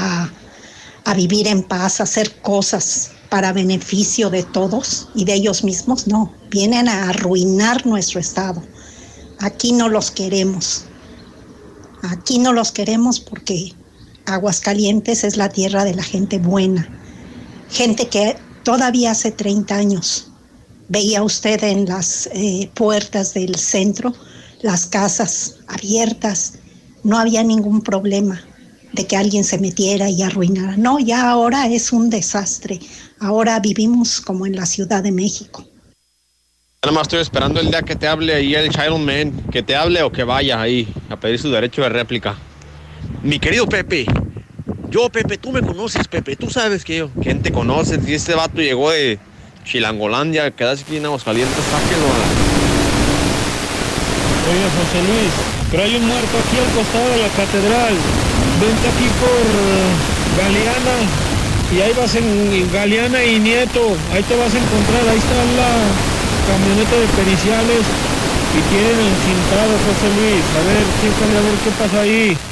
a, 1.04 1.14
vivir 1.14 1.48
en 1.48 1.64
paz, 1.64 1.98
a 1.98 2.04
hacer 2.04 2.40
cosas 2.40 3.10
para 3.28 3.52
beneficio 3.52 4.30
de 4.30 4.44
todos 4.44 5.08
y 5.14 5.24
de 5.24 5.34
ellos 5.34 5.64
mismos, 5.64 6.06
no, 6.06 6.32
vienen 6.50 6.88
a 6.88 7.08
arruinar 7.08 7.84
nuestro 7.84 8.20
estado. 8.20 8.62
Aquí 9.40 9.72
no 9.72 9.88
los 9.88 10.10
queremos. 10.10 10.84
Aquí 12.02 12.38
no 12.38 12.52
los 12.52 12.70
queremos 12.70 13.18
porque 13.18 13.74
Aguascalientes 14.26 15.24
es 15.24 15.36
la 15.36 15.48
tierra 15.48 15.84
de 15.84 15.94
la 15.94 16.02
gente 16.02 16.38
buena, 16.38 16.88
gente 17.70 18.08
que 18.08 18.36
todavía 18.62 19.12
hace 19.12 19.32
30 19.32 19.74
años 19.74 20.28
veía 20.88 21.22
usted 21.22 21.62
en 21.64 21.86
las 21.86 22.28
eh, 22.32 22.70
puertas 22.74 23.34
del 23.34 23.54
centro 23.56 24.14
las 24.62 24.86
casas 24.86 25.56
abiertas, 25.68 26.54
no 27.02 27.18
había 27.18 27.42
ningún 27.42 27.82
problema 27.82 28.42
de 28.92 29.06
que 29.06 29.16
alguien 29.16 29.44
se 29.44 29.58
metiera 29.58 30.10
y 30.10 30.22
arruinara. 30.22 30.76
No, 30.76 30.98
ya 30.98 31.30
ahora 31.30 31.66
es 31.68 31.92
un 31.92 32.10
desastre. 32.10 32.80
Ahora 33.20 33.58
vivimos 33.60 34.20
como 34.20 34.46
en 34.46 34.56
la 34.56 34.66
Ciudad 34.66 35.02
de 35.02 35.12
México. 35.12 35.64
Nada 36.82 36.94
más 36.94 37.02
estoy 37.02 37.20
esperando 37.20 37.60
el 37.60 37.70
día 37.70 37.82
que 37.82 37.94
te 37.94 38.08
hable 38.08 38.34
ahí 38.34 38.54
el 38.54 38.70
Child 38.70 38.98
Man, 38.98 39.32
que 39.52 39.62
te 39.62 39.76
hable 39.76 40.02
o 40.02 40.10
que 40.10 40.24
vaya 40.24 40.60
ahí 40.60 40.92
a 41.08 41.18
pedir 41.18 41.38
su 41.38 41.50
derecho 41.50 41.82
de 41.82 41.90
réplica. 41.90 42.36
Mi 43.22 43.38
querido 43.38 43.66
Pepe, 43.66 44.06
yo 44.88 45.10
Pepe, 45.10 45.36
tú 45.36 45.52
me 45.52 45.60
conoces 45.60 46.08
Pepe, 46.08 46.36
tú 46.36 46.48
sabes 46.48 46.86
que 46.86 46.96
yo, 46.96 47.10
¿quién 47.22 47.42
te 47.42 47.52
conoce? 47.52 48.00
Si 48.00 48.14
este 48.14 48.34
vato 48.34 48.62
llegó 48.62 48.90
de 48.90 49.18
Chilangolandia, 49.62 50.50
quedaste 50.52 50.84
aquí 50.86 50.96
en 50.96 51.04
Aguascalientes, 51.04 51.62
sáquenlo 51.70 52.06
a 52.06 52.16
la... 52.16 52.24
Oye, 54.48 54.64
José 54.72 54.98
Luis, 55.04 55.32
pero 55.70 55.82
hay 55.82 55.96
un 55.96 56.06
muerto 56.08 56.32
aquí 56.32 56.56
al 56.56 56.72
costado 56.72 57.08
de 57.10 57.18
la 57.20 57.28
catedral. 57.28 57.94
Vente 58.56 58.88
aquí 58.88 59.08
por 59.20 59.44
eh, 59.52 59.92
Galeana 60.40 60.96
y 61.76 61.80
ahí 61.82 61.92
vas 61.92 62.14
en 62.14 62.72
Galeana 62.72 63.22
y 63.22 63.38
Nieto. 63.38 63.96
Ahí 64.14 64.22
te 64.24 64.34
vas 64.34 64.54
a 64.54 64.58
encontrar. 64.58 65.04
Ahí 65.06 65.18
está 65.20 65.36
la 65.60 65.72
camioneta 66.48 66.96
de 66.96 67.06
periciales 67.20 67.84
y 67.84 68.60
tienen 68.72 68.96
encintado, 68.96 69.76
José 69.84 70.08
Luis. 70.08 70.44
A 70.56 70.62
ver, 70.64 70.82
chécale 71.04 71.36
a 71.36 71.42
ver 71.44 71.56
qué 71.62 71.70
pasa 71.76 72.00
ahí. 72.00 72.49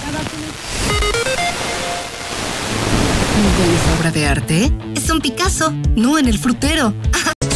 ¿Es 3.38 3.98
obra 4.00 4.10
de 4.10 4.26
arte? 4.26 4.72
Es 4.96 5.08
un 5.10 5.20
Picasso, 5.20 5.70
no 5.94 6.18
en 6.18 6.26
el 6.26 6.40
frutero. 6.40 6.92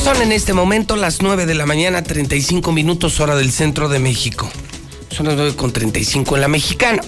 Son 0.05 0.23
en 0.23 0.31
este 0.31 0.53
momento 0.53 0.95
las 0.95 1.23
9 1.23 1.45
de 1.45 1.57
la 1.57 1.67
mañana, 1.67 2.05
35 2.05 2.71
minutos 2.71 3.19
hora 3.19 3.35
del 3.35 3.51
centro 3.51 3.89
de 3.89 3.99
México. 3.99 4.49
Son 5.11 5.27
las 5.27 5.35
9 5.35 5.57
con 5.57 5.73
35 5.73 6.37
en 6.37 6.41
la 6.41 6.47
mexicana. 6.47 7.03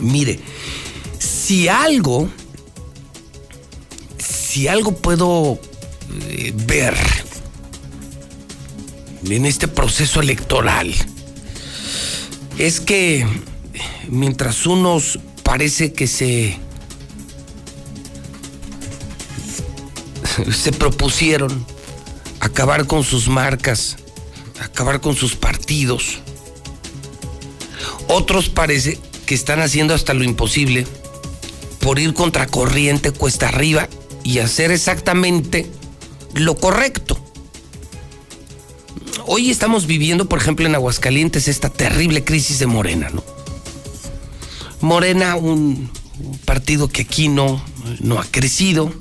Mire, 0.00 0.40
si 1.18 1.68
algo, 1.68 2.30
si 4.16 4.66
algo 4.66 4.92
puedo 4.92 5.60
eh, 6.30 6.54
ver 6.54 6.96
en 9.28 9.44
este 9.44 9.68
proceso 9.68 10.20
electoral, 10.20 10.94
es 12.56 12.80
que 12.80 13.26
mientras 14.08 14.64
unos 14.64 15.18
parece 15.42 15.92
que 15.92 16.06
se 16.06 16.64
se 20.52 20.72
propusieron 20.72 21.64
acabar 22.40 22.86
con 22.86 23.04
sus 23.04 23.28
marcas, 23.28 23.96
acabar 24.60 25.00
con 25.00 25.16
sus 25.16 25.36
partidos. 25.36 26.18
Otros 28.08 28.48
parece 28.48 28.98
que 29.26 29.34
están 29.34 29.60
haciendo 29.60 29.94
hasta 29.94 30.14
lo 30.14 30.24
imposible 30.24 30.86
por 31.80 31.98
ir 31.98 32.14
contracorriente 32.14 33.10
cuesta 33.10 33.48
arriba 33.48 33.88
y 34.24 34.38
hacer 34.38 34.70
exactamente 34.70 35.66
lo 36.34 36.56
correcto. 36.56 37.18
Hoy 39.26 39.50
estamos 39.50 39.86
viviendo, 39.86 40.28
por 40.28 40.38
ejemplo, 40.38 40.66
en 40.66 40.74
Aguascalientes 40.74 41.48
esta 41.48 41.68
terrible 41.68 42.24
crisis 42.24 42.58
de 42.58 42.66
Morena, 42.66 43.10
¿no? 43.10 43.24
Morena, 44.80 45.36
un, 45.36 45.90
partido 46.44 46.88
que 46.88 47.02
aquí 47.02 47.28
no, 47.28 47.62
no 48.00 48.18
ha 48.18 48.24
crecido, 48.24 48.92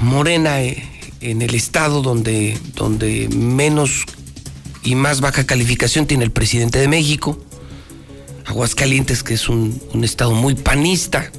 Morena 0.00 0.62
eh, 0.62 0.82
en 1.20 1.42
el 1.42 1.54
estado 1.54 2.02
donde, 2.02 2.58
donde 2.74 3.28
menos 3.28 4.04
y 4.82 4.94
más 4.94 5.20
baja 5.20 5.44
calificación 5.44 6.06
tiene 6.06 6.24
el 6.24 6.30
presidente 6.30 6.78
de 6.78 6.88
México. 6.88 7.38
Aguascalientes, 8.46 9.22
que 9.22 9.34
es 9.34 9.48
un, 9.48 9.80
estado 10.02 10.32
muy 10.32 10.54
panista. 10.54 11.30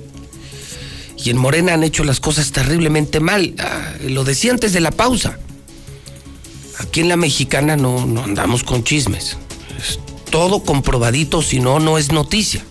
Y 1.17 1.31
en 1.31 1.37
Morena 1.37 1.73
han 1.73 1.83
hecho 1.83 2.03
las 2.03 2.19
cosas 2.19 2.51
terriblemente 2.51 3.19
mal. 3.19 3.55
Ah, 3.57 3.93
lo 4.07 4.23
decía 4.23 4.51
antes 4.51 4.73
de 4.73 4.79
la 4.79 4.91
pausa. 4.91 5.39
Aquí 6.77 7.01
en 7.01 7.09
la 7.09 7.17
mexicana 7.17 7.75
no, 7.75 8.05
no 8.05 8.23
andamos 8.23 8.63
con 8.63 8.83
chismes. 8.83 9.37
Es 9.77 9.99
todo 10.29 10.63
comprobadito, 10.63 11.41
si 11.41 11.59
no, 11.59 11.79
no 11.79 11.97
es 11.97 12.11
noticia. 12.11 12.63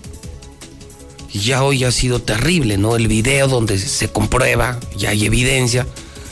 Ya 1.33 1.63
hoy 1.63 1.85
ha 1.85 1.93
sido 1.93 2.21
terrible, 2.21 2.79
¿no? 2.79 2.97
El 2.97 3.09
video 3.09 3.49
donde 3.49 3.79
se 3.79 4.09
comprueba, 4.09 4.79
ya 4.97 5.11
hay 5.11 5.27
evidencia, 5.27 5.87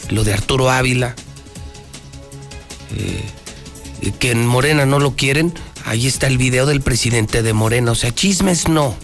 lo 0.09 0.25
de 0.25 0.33
Arturo 0.33 0.71
Ávila, 0.71 1.15
eh, 2.97 4.13
que 4.19 4.31
en 4.31 4.47
Morena 4.47 4.87
no 4.87 4.99
lo 4.99 5.15
quieren, 5.15 5.53
ahí 5.85 6.07
está 6.07 6.27
el 6.27 6.39
video 6.39 6.67
del 6.67 6.81
presidente 6.81 7.43
de 7.43 7.53
Morena. 7.53 7.93
O 7.93 7.95
sea, 7.95 8.15
chismes 8.15 8.69
no, 8.69 8.95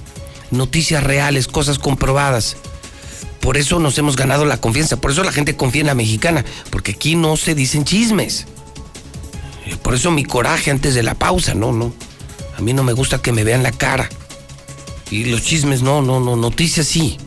noticias 0.50 1.02
reales, 1.04 1.46
cosas 1.46 1.78
comprobadas. 1.78 2.56
Por 3.40 3.56
eso 3.56 3.80
nos 3.80 3.98
hemos 3.98 4.16
ganado 4.16 4.44
la 4.44 4.58
confianza, 4.58 5.00
por 5.00 5.10
eso 5.10 5.24
la 5.24 5.32
gente 5.32 5.56
confía 5.56 5.80
en 5.80 5.88
la 5.88 5.94
mexicana, 5.94 6.44
porque 6.70 6.92
aquí 6.92 7.16
no 7.16 7.36
se 7.36 7.54
dicen 7.54 7.84
chismes. 7.84 8.46
Eh, 9.66 9.76
por 9.82 9.94
eso 9.94 10.10
mi 10.10 10.24
coraje 10.24 10.70
antes 10.70 10.94
de 10.94 11.02
la 11.02 11.14
pausa, 11.14 11.54
no, 11.54 11.72
no. 11.72 11.92
A 12.56 12.60
mí 12.60 12.72
no 12.72 12.82
me 12.84 12.92
gusta 12.92 13.20
que 13.20 13.32
me 13.32 13.44
vean 13.44 13.62
la 13.62 13.72
cara. 13.72 14.08
Y 15.12 15.26
los 15.26 15.42
chismes, 15.42 15.82
no, 15.82 16.00
no, 16.00 16.20
no, 16.20 16.36
noticias 16.36 16.86
sí. 16.86 17.18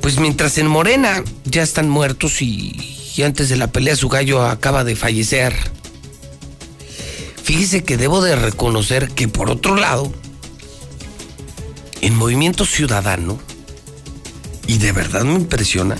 Pues 0.00 0.18
mientras 0.18 0.58
en 0.58 0.66
Morena 0.66 1.22
ya 1.44 1.62
están 1.62 1.88
muertos 1.88 2.42
y, 2.42 3.22
antes 3.24 3.48
de 3.48 3.56
la 3.56 3.68
pelea 3.68 3.94
su 3.94 4.08
gallo 4.08 4.42
acaba 4.42 4.82
de 4.82 4.96
fallecer. 4.96 5.54
Fíjese 7.44 7.84
que 7.84 7.96
debo 7.96 8.22
de 8.22 8.34
reconocer 8.34 9.08
que 9.10 9.28
por 9.28 9.48
otro 9.48 9.76
lado, 9.76 10.12
en 12.00 12.16
Movimiento 12.16 12.66
Ciudadano, 12.66 13.38
y 14.66 14.78
de 14.78 14.90
verdad 14.90 15.22
me 15.22 15.34
impresiona, 15.34 15.96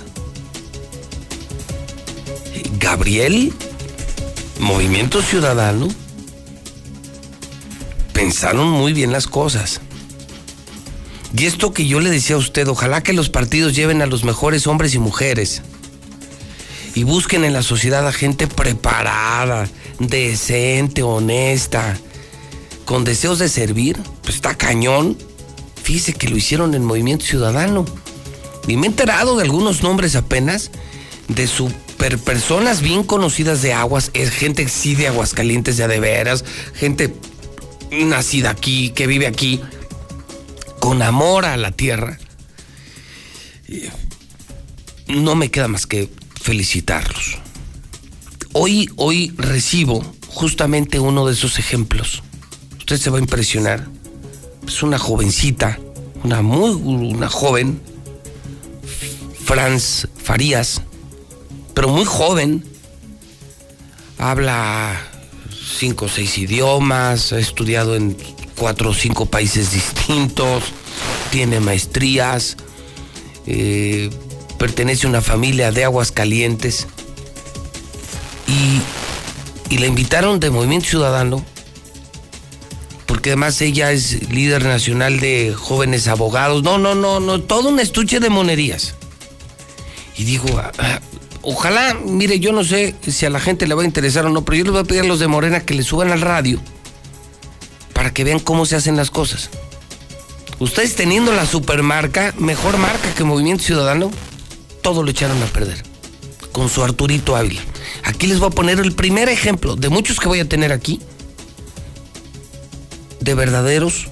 Gabriel, 2.80 3.52
Movimiento 4.58 5.22
Ciudadano, 5.22 5.86
pensaron 8.14 8.70
muy 8.70 8.94
bien 8.94 9.12
las 9.12 9.26
cosas. 9.26 9.82
Y 11.36 11.44
esto 11.44 11.74
que 11.74 11.86
yo 11.86 12.00
le 12.00 12.10
decía 12.10 12.36
a 12.36 12.38
usted, 12.38 12.66
ojalá 12.68 13.02
que 13.02 13.12
los 13.12 13.28
partidos 13.28 13.74
lleven 13.74 14.00
a 14.00 14.06
los 14.06 14.24
mejores 14.24 14.66
hombres 14.66 14.94
y 14.94 14.98
mujeres 14.98 15.62
y 16.94 17.02
busquen 17.02 17.44
en 17.44 17.52
la 17.52 17.62
sociedad 17.62 18.06
a 18.06 18.12
gente 18.12 18.46
preparada, 18.46 19.68
decente, 19.98 21.02
honesta, 21.02 21.98
con 22.84 23.04
deseos 23.04 23.40
de 23.40 23.48
servir, 23.48 23.98
pues 24.22 24.36
está 24.36 24.54
cañón. 24.54 25.18
Fíjese 25.82 26.14
que 26.14 26.28
lo 26.28 26.36
hicieron 26.36 26.74
en 26.74 26.84
Movimiento 26.84 27.26
Ciudadano. 27.26 27.84
Y 28.68 28.76
me 28.76 28.86
he 28.86 28.90
enterado 28.90 29.36
de 29.36 29.42
algunos 29.42 29.82
nombres 29.82 30.14
apenas, 30.14 30.70
de 31.26 31.48
super 31.48 32.18
personas 32.18 32.80
bien 32.80 33.02
conocidas 33.02 33.60
de 33.60 33.72
aguas, 33.72 34.10
es 34.14 34.30
gente 34.30 34.68
sí 34.68 34.94
de 34.94 35.08
Aguascalientes, 35.08 35.76
ya 35.76 35.88
de 35.88 36.00
veras, 36.00 36.44
gente 36.74 37.14
nacida 38.04 38.50
aquí, 38.50 38.90
que 38.90 39.06
vive 39.06 39.26
aquí, 39.26 39.60
con 40.80 41.02
amor 41.02 41.44
a 41.44 41.56
la 41.56 41.70
tierra, 41.70 42.18
no 45.06 45.34
me 45.34 45.50
queda 45.50 45.68
más 45.68 45.86
que 45.86 46.08
felicitarlos. 46.40 47.38
Hoy, 48.52 48.90
hoy 48.96 49.32
recibo 49.36 50.04
justamente 50.28 51.00
uno 51.00 51.26
de 51.26 51.32
esos 51.32 51.58
ejemplos. 51.58 52.22
Usted 52.78 52.98
se 52.98 53.10
va 53.10 53.18
a 53.18 53.20
impresionar. 53.20 53.86
Es 54.66 54.82
una 54.82 54.98
jovencita, 54.98 55.78
una 56.22 56.42
muy, 56.42 56.72
una 56.72 57.28
joven, 57.28 57.80
Franz 59.44 60.08
Farías, 60.16 60.82
pero 61.74 61.88
muy 61.88 62.04
joven. 62.04 62.64
Habla 64.18 65.00
cinco 65.64 66.06
o 66.06 66.08
seis 66.08 66.38
idiomas, 66.38 67.32
ha 67.32 67.38
estudiado 67.38 67.96
en 67.96 68.16
cuatro 68.56 68.90
o 68.90 68.94
cinco 68.94 69.26
países 69.26 69.72
distintos, 69.72 70.64
tiene 71.30 71.60
maestrías, 71.60 72.56
eh, 73.46 74.10
pertenece 74.58 75.06
a 75.06 75.10
una 75.10 75.20
familia 75.20 75.72
de 75.72 75.84
aguas 75.84 76.12
calientes 76.12 76.86
y, 78.46 79.74
y 79.74 79.78
la 79.78 79.86
invitaron 79.86 80.40
de 80.40 80.50
Movimiento 80.50 80.88
Ciudadano 80.88 81.44
porque 83.06 83.30
además 83.30 83.60
ella 83.60 83.92
es 83.92 84.28
líder 84.30 84.64
nacional 84.64 85.20
de 85.20 85.54
jóvenes 85.56 86.08
abogados. 86.08 86.62
No, 86.62 86.78
no, 86.78 86.94
no, 86.94 87.20
no, 87.20 87.40
todo 87.40 87.68
un 87.68 87.80
estuche 87.80 88.20
de 88.20 88.30
monerías. 88.30 88.94
Y 90.16 90.24
digo, 90.24 90.46
ah, 90.58 91.00
ojalá, 91.44 91.94
mire, 91.94 92.40
yo 92.40 92.52
no 92.52 92.64
sé 92.64 92.94
si 93.06 93.26
a 93.26 93.30
la 93.30 93.40
gente 93.40 93.66
le 93.66 93.74
va 93.74 93.82
a 93.82 93.86
interesar 93.86 94.26
o 94.26 94.30
no, 94.30 94.44
pero 94.44 94.56
yo 94.56 94.64
les 94.64 94.72
voy 94.72 94.82
a 94.82 94.84
pedir 94.84 95.02
a 95.02 95.06
los 95.06 95.18
de 95.18 95.28
Morena 95.28 95.60
que 95.60 95.74
le 95.74 95.82
suban 95.82 96.10
al 96.10 96.20
radio 96.20 96.60
para 97.92 98.12
que 98.12 98.24
vean 98.24 98.40
cómo 98.40 98.66
se 98.66 98.76
hacen 98.76 98.96
las 98.96 99.10
cosas. 99.10 99.50
Ustedes 100.58 100.94
teniendo 100.94 101.32
la 101.32 101.46
supermarca, 101.46 102.34
mejor 102.38 102.78
marca 102.78 103.14
que 103.14 103.24
Movimiento 103.24 103.64
Ciudadano, 103.64 104.10
todo 104.82 105.02
lo 105.02 105.10
echaron 105.10 105.42
a 105.42 105.46
perder. 105.46 105.82
Con 106.52 106.68
su 106.68 106.84
Arturito 106.84 107.34
Ávila. 107.34 107.62
Aquí 108.04 108.26
les 108.26 108.38
voy 108.38 108.48
a 108.48 108.50
poner 108.50 108.78
el 108.78 108.92
primer 108.92 109.28
ejemplo 109.28 109.74
de 109.74 109.88
muchos 109.88 110.20
que 110.20 110.28
voy 110.28 110.40
a 110.40 110.48
tener 110.48 110.72
aquí. 110.72 111.00
De 113.20 113.34
verdaderos 113.34 114.08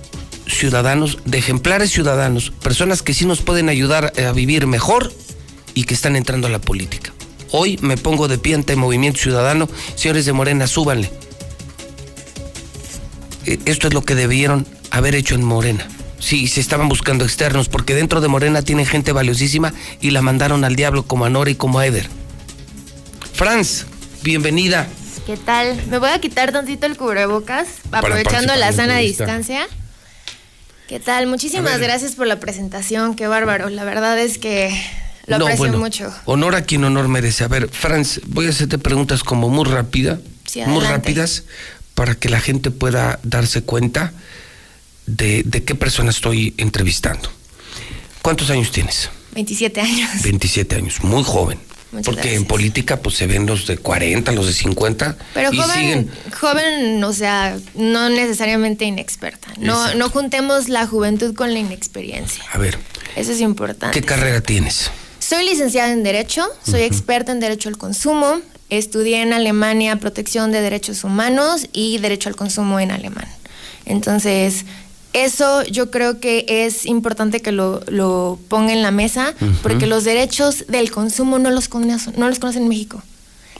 ciudadanos, 0.49 1.19
de 1.25 1.39
ejemplares 1.39 1.91
ciudadanos, 1.91 2.51
personas 2.63 3.03
que 3.03 3.15
sí 3.15 3.27
nos 3.27 3.43
pueden 3.43 3.69
ayudar 3.69 4.13
a 4.19 4.33
vivir 4.33 4.67
mejor 4.67 5.13
y 5.75 5.85
que 5.85 5.95
están 5.95 6.17
entrando 6.17 6.49
a 6.49 6.51
la 6.51 6.61
política. 6.61 7.13
Hoy 7.53 7.79
me 7.83 7.99
pongo 7.99 8.29
de 8.29 8.39
pie 8.39 8.55
ante 8.55 8.77
Movimiento 8.77 9.21
Ciudadano. 9.21 9.69
Señores 9.95 10.25
de 10.25 10.33
Morena, 10.33 10.67
súbanle. 10.67 11.11
Eh, 13.45 13.59
Esto 13.67 13.89
es 13.89 13.95
lo 13.95 14.03
que 14.03 14.15
debieron 14.15 14.67
haber 14.91 15.15
hecho 15.15 15.35
en 15.35 15.45
Morena. 15.45 15.87
Sí, 16.19 16.47
se 16.47 16.61
estaban 16.61 16.89
buscando 16.89 17.25
externos, 17.25 17.69
porque 17.69 17.95
dentro 17.95 18.21
de 18.23 18.29
Morena 18.29 18.63
tienen 18.63 18.87
gente 18.87 19.13
valiosísima 19.13 19.75
y 20.01 20.11
la 20.13 20.23
mandaron 20.23 20.65
al 20.65 20.77
diablo 20.77 21.03
como 21.03 21.27
a 21.27 21.31
Nora 21.31 21.51
y 21.51 21.55
como 21.55 21.79
a 21.79 21.87
Eder. 21.87 22.09
Franz, 23.35 23.87
bienvenida. 24.23 24.87
¿Qué 25.27 25.37
tal? 25.37 25.79
Me 25.91 25.99
voy 25.99 26.11
a 26.11 26.21
quitar 26.21 26.53
tantito 26.53 26.87
el 26.87 26.97
cubrebocas, 26.97 27.69
aprovechando 27.91 28.57
la 28.57 28.73
sana 28.73 28.99
distancia. 28.99 29.67
¿Qué 30.89 31.01
tal? 31.01 31.27
Muchísimas 31.27 31.81
gracias 31.81 32.13
por 32.13 32.27
la 32.27 32.41
presentación, 32.41 33.15
qué 33.15 33.27
bárbaro. 33.27 33.69
La 33.69 33.85
verdad 33.85 34.19
es 34.19 34.39
que 34.39 34.73
lo 35.27 35.39
No, 35.39 35.45
aprecio 35.45 35.65
bueno, 35.67 35.79
mucho. 35.79 36.13
Honor 36.25 36.55
a 36.57 36.63
quien 36.63 36.85
honor 36.85 37.09
merece. 37.09 37.45
A 37.45 37.49
ver, 37.49 37.69
Franz, 37.71 38.21
voy 38.27 38.47
a 38.47 38.51
hacerte 38.51 38.79
preguntas 38.79 39.23
como 39.23 39.49
muy 39.49 39.65
rápida, 39.65 40.21
Sí, 40.47 40.61
muy 40.67 40.85
rápidas, 40.85 41.45
para 41.95 42.15
que 42.15 42.29
la 42.29 42.41
gente 42.41 42.71
pueda 42.71 43.19
darse 43.23 43.63
cuenta 43.63 44.13
de, 45.07 45.43
de 45.45 45.65
qué 45.65 45.75
persona 45.75 46.11
estoy 46.11 46.55
entrevistando. 46.59 47.31
¿Cuántos 48.23 48.51
años 48.51 48.71
tienes? 48.71 49.11
27 49.35 49.81
años. 49.81 50.23
27 50.23 50.77
años, 50.77 51.03
muy 51.03 51.23
joven. 51.25 51.59
Muchas 51.91 52.07
Porque 52.07 52.21
gracias. 52.23 52.41
en 52.43 52.49
política 52.49 52.97
pues 53.03 53.17
se 53.17 53.27
ven 53.27 53.45
los 53.45 53.67
de 53.67 53.77
40, 53.77 54.33
los 54.33 54.47
de 54.47 54.55
50 54.55 55.17
Pero 55.35 55.53
y 55.53 55.57
joven, 55.59 55.75
siguen. 55.79 56.11
joven, 56.41 57.05
o 57.05 57.13
sea, 57.13 57.59
no 57.75 58.09
necesariamente 58.09 58.87
inexperta. 58.87 59.49
No, 59.59 59.75
Exacto. 59.79 59.99
no 59.99 60.09
juntemos 60.09 60.69
la 60.71 60.87
juventud 60.87 61.35
con 61.35 61.53
la 61.53 61.59
inexperiencia. 61.59 62.43
A 62.53 62.57
ver, 62.59 62.79
Eso 63.15 63.33
es 63.33 63.41
importante. 63.43 63.99
¿qué 64.01 64.07
carrera 64.07 64.41
tienes? 64.41 64.91
Soy 65.33 65.47
licenciada 65.47 65.91
en 65.91 66.03
Derecho, 66.03 66.47
soy 66.63 66.83
experta 66.83 67.33
en 67.33 67.41
Derecho 67.41 67.71
al 67.71 67.79
Consumo, 67.79 68.43
estudié 68.69 69.23
en 69.23 69.33
Alemania 69.33 69.97
Protección 69.97 70.53
de 70.53 70.61
Derechos 70.61 71.05
Humanos 71.05 71.69
y 71.73 71.97
Derecho 71.97 72.29
al 72.29 72.37
Consumo 72.37 72.79
en 72.81 72.91
alemán. 72.91 73.27
Entonces, 73.87 74.67
eso 75.15 75.63
yo 75.63 75.91
creo 75.91 76.21
que 76.21 76.45
es 76.47 76.85
importante 76.85 77.41
que 77.41 77.51
lo, 77.51 77.81
lo 77.89 78.39
ponga 78.49 78.75
en 78.75 78.83
la 78.83 78.91
mesa, 78.91 79.33
porque 79.63 79.87
los 79.87 80.05
derechos 80.05 80.67
del 80.69 80.91
consumo 80.91 81.39
no 81.39 81.51
los, 81.51 81.71
conoce- 81.71 82.13
no 82.19 82.29
los 82.29 82.39
conocen 82.39 82.65
en 82.65 82.69
México. 82.69 83.03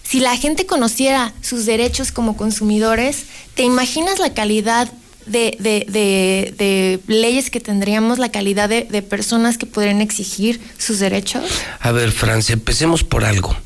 Si 0.03 0.21
la 0.21 0.37
gente 0.37 0.67
conociera 0.67 1.33
sus 1.41 1.65
derechos 1.65 2.13
como 2.13 2.37
consumidores, 2.37 3.23
¿te 3.55 3.63
imaginas 3.63 4.19
la 4.19 4.35
calidad 4.35 4.93
de, 5.27 5.57
de- 5.61 5.87
de- 5.89 6.55
de 6.59 7.01
leyes 7.07 7.51
que 7.51 7.61
tendríamos, 7.61 8.19
la 8.19 8.31
calidad 8.31 8.69
de, 8.69 8.85
de 8.85 9.03
personas 9.03 9.59
que 9.59 9.67
podrían 9.67 10.01
exigir 10.01 10.61
sus 10.79 10.99
derechos? 10.99 11.45
A 11.81 11.93
ver, 11.93 12.11
Francia, 12.13 12.53
empecemos 12.55 13.05
por 13.05 13.25
algo. 13.25 13.57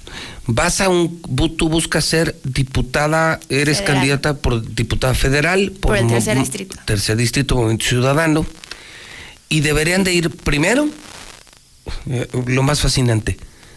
Vas 0.48 0.80
a 0.80 0.88
un, 0.88 1.20
tú 1.56 1.68
buscas 1.68 2.04
ser 2.04 2.36
diputada, 2.44 3.40
eres 3.48 3.78
Federal. 3.78 3.94
candidata 3.96 4.34
por 4.36 4.74
diputada 4.74 5.14
federal. 5.14 5.72
Por 5.80 5.96
el 5.96 6.04
mo- 6.04 6.10
tercer 6.10 6.38
distrito. 6.38 6.76
Tercer 6.84 7.16
distrito, 7.16 7.56
Movimiento 7.56 7.86
Ciudadano. 7.86 8.46
Y 9.48 9.60
deberían 9.60 10.04
de 10.04 10.12
ir 10.14 10.30
primero, 10.30 10.88
eh, 12.08 12.28
lo 12.46 12.62
más 12.62 12.80
fascinante, 12.80 13.36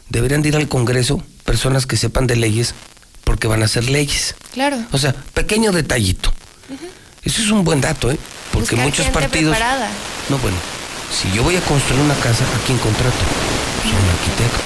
deberían 0.10 0.42
de 0.42 0.50
ir 0.50 0.56
al 0.56 0.68
Congreso 0.68 1.24
personas 1.46 1.86
que 1.88 1.98
sepan 1.98 2.28
de 2.28 2.36
leyes 2.36 2.76
porque 3.24 3.48
van 3.48 3.62
a 3.62 3.66
hacer 3.66 3.90
leyes. 3.90 4.36
Claro. 4.54 4.78
O 4.92 4.98
sea, 4.98 5.14
pequeño 5.34 5.72
detallito. 5.72 6.32
Eso 7.30 7.42
es 7.44 7.52
un 7.52 7.64
buen 7.64 7.80
dato, 7.80 8.10
¿eh? 8.12 8.18
Porque 8.52 8.72
Buscar 8.72 8.80
muchos 8.86 9.06
gente 9.06 9.20
partidos... 9.20 9.56
preparada. 9.56 9.88
No, 10.30 10.38
bueno, 10.40 10.58
si 11.14 11.32
yo 11.36 11.44
voy 11.44 11.56
a 11.58 11.62
construir 11.62 12.02
una 12.02 12.16
casa, 12.16 12.44
¿a 12.44 12.66
quién 12.66 12.78
contrato? 12.80 13.18
Pues 13.84 13.94
a 13.94 13.98
un 13.98 14.10
arquitecto. 14.10 14.60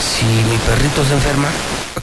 Si 0.00 0.24
mi 0.24 0.56
perrito 0.58 1.04
se 1.04 1.12
enferma, 1.12 1.48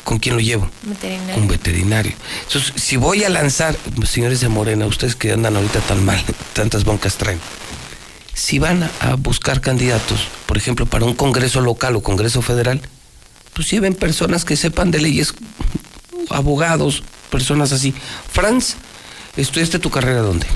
¿con 0.03 0.19
quién 0.19 0.35
lo 0.35 0.41
llevo? 0.41 0.69
Veterinario. 0.83 1.35
Un 1.41 1.47
veterinario. 1.47 2.13
Entonces, 2.45 2.73
si 2.75 2.95
voy 2.97 3.23
a 3.23 3.29
lanzar, 3.29 3.75
señores 4.07 4.39
de 4.41 4.49
Morena, 4.49 4.85
ustedes 4.85 5.15
que 5.15 5.31
andan 5.31 5.55
ahorita 5.55 5.79
tan 5.79 6.05
mal, 6.05 6.23
tantas 6.53 6.83
broncas 6.83 7.15
traen, 7.15 7.39
si 8.35 8.59
van 8.59 8.83
a- 8.83 8.91
a 8.99 9.15
buscar 9.15 9.61
candidatos, 9.61 10.27
por 10.45 10.57
ejemplo, 10.57 10.85
para 10.85 11.05
un 11.05 11.15
congreso 11.15 11.59
local 11.59 11.95
o 11.95 12.03
congreso 12.03 12.41
federal, 12.43 12.81
pues 13.53 13.69
lleven 13.71 13.95
personas 13.95 14.45
que 14.45 14.55
sepan 14.55 14.91
de 14.91 15.01
leyes, 15.01 15.33
abogados, 16.29 17.03
personas 17.29 17.71
así. 17.71 17.93
Franz, 18.31 18.75
¿estudiaste 19.37 19.79
tu 19.79 19.89
carrera 19.89 20.21
dónde? 20.21 20.47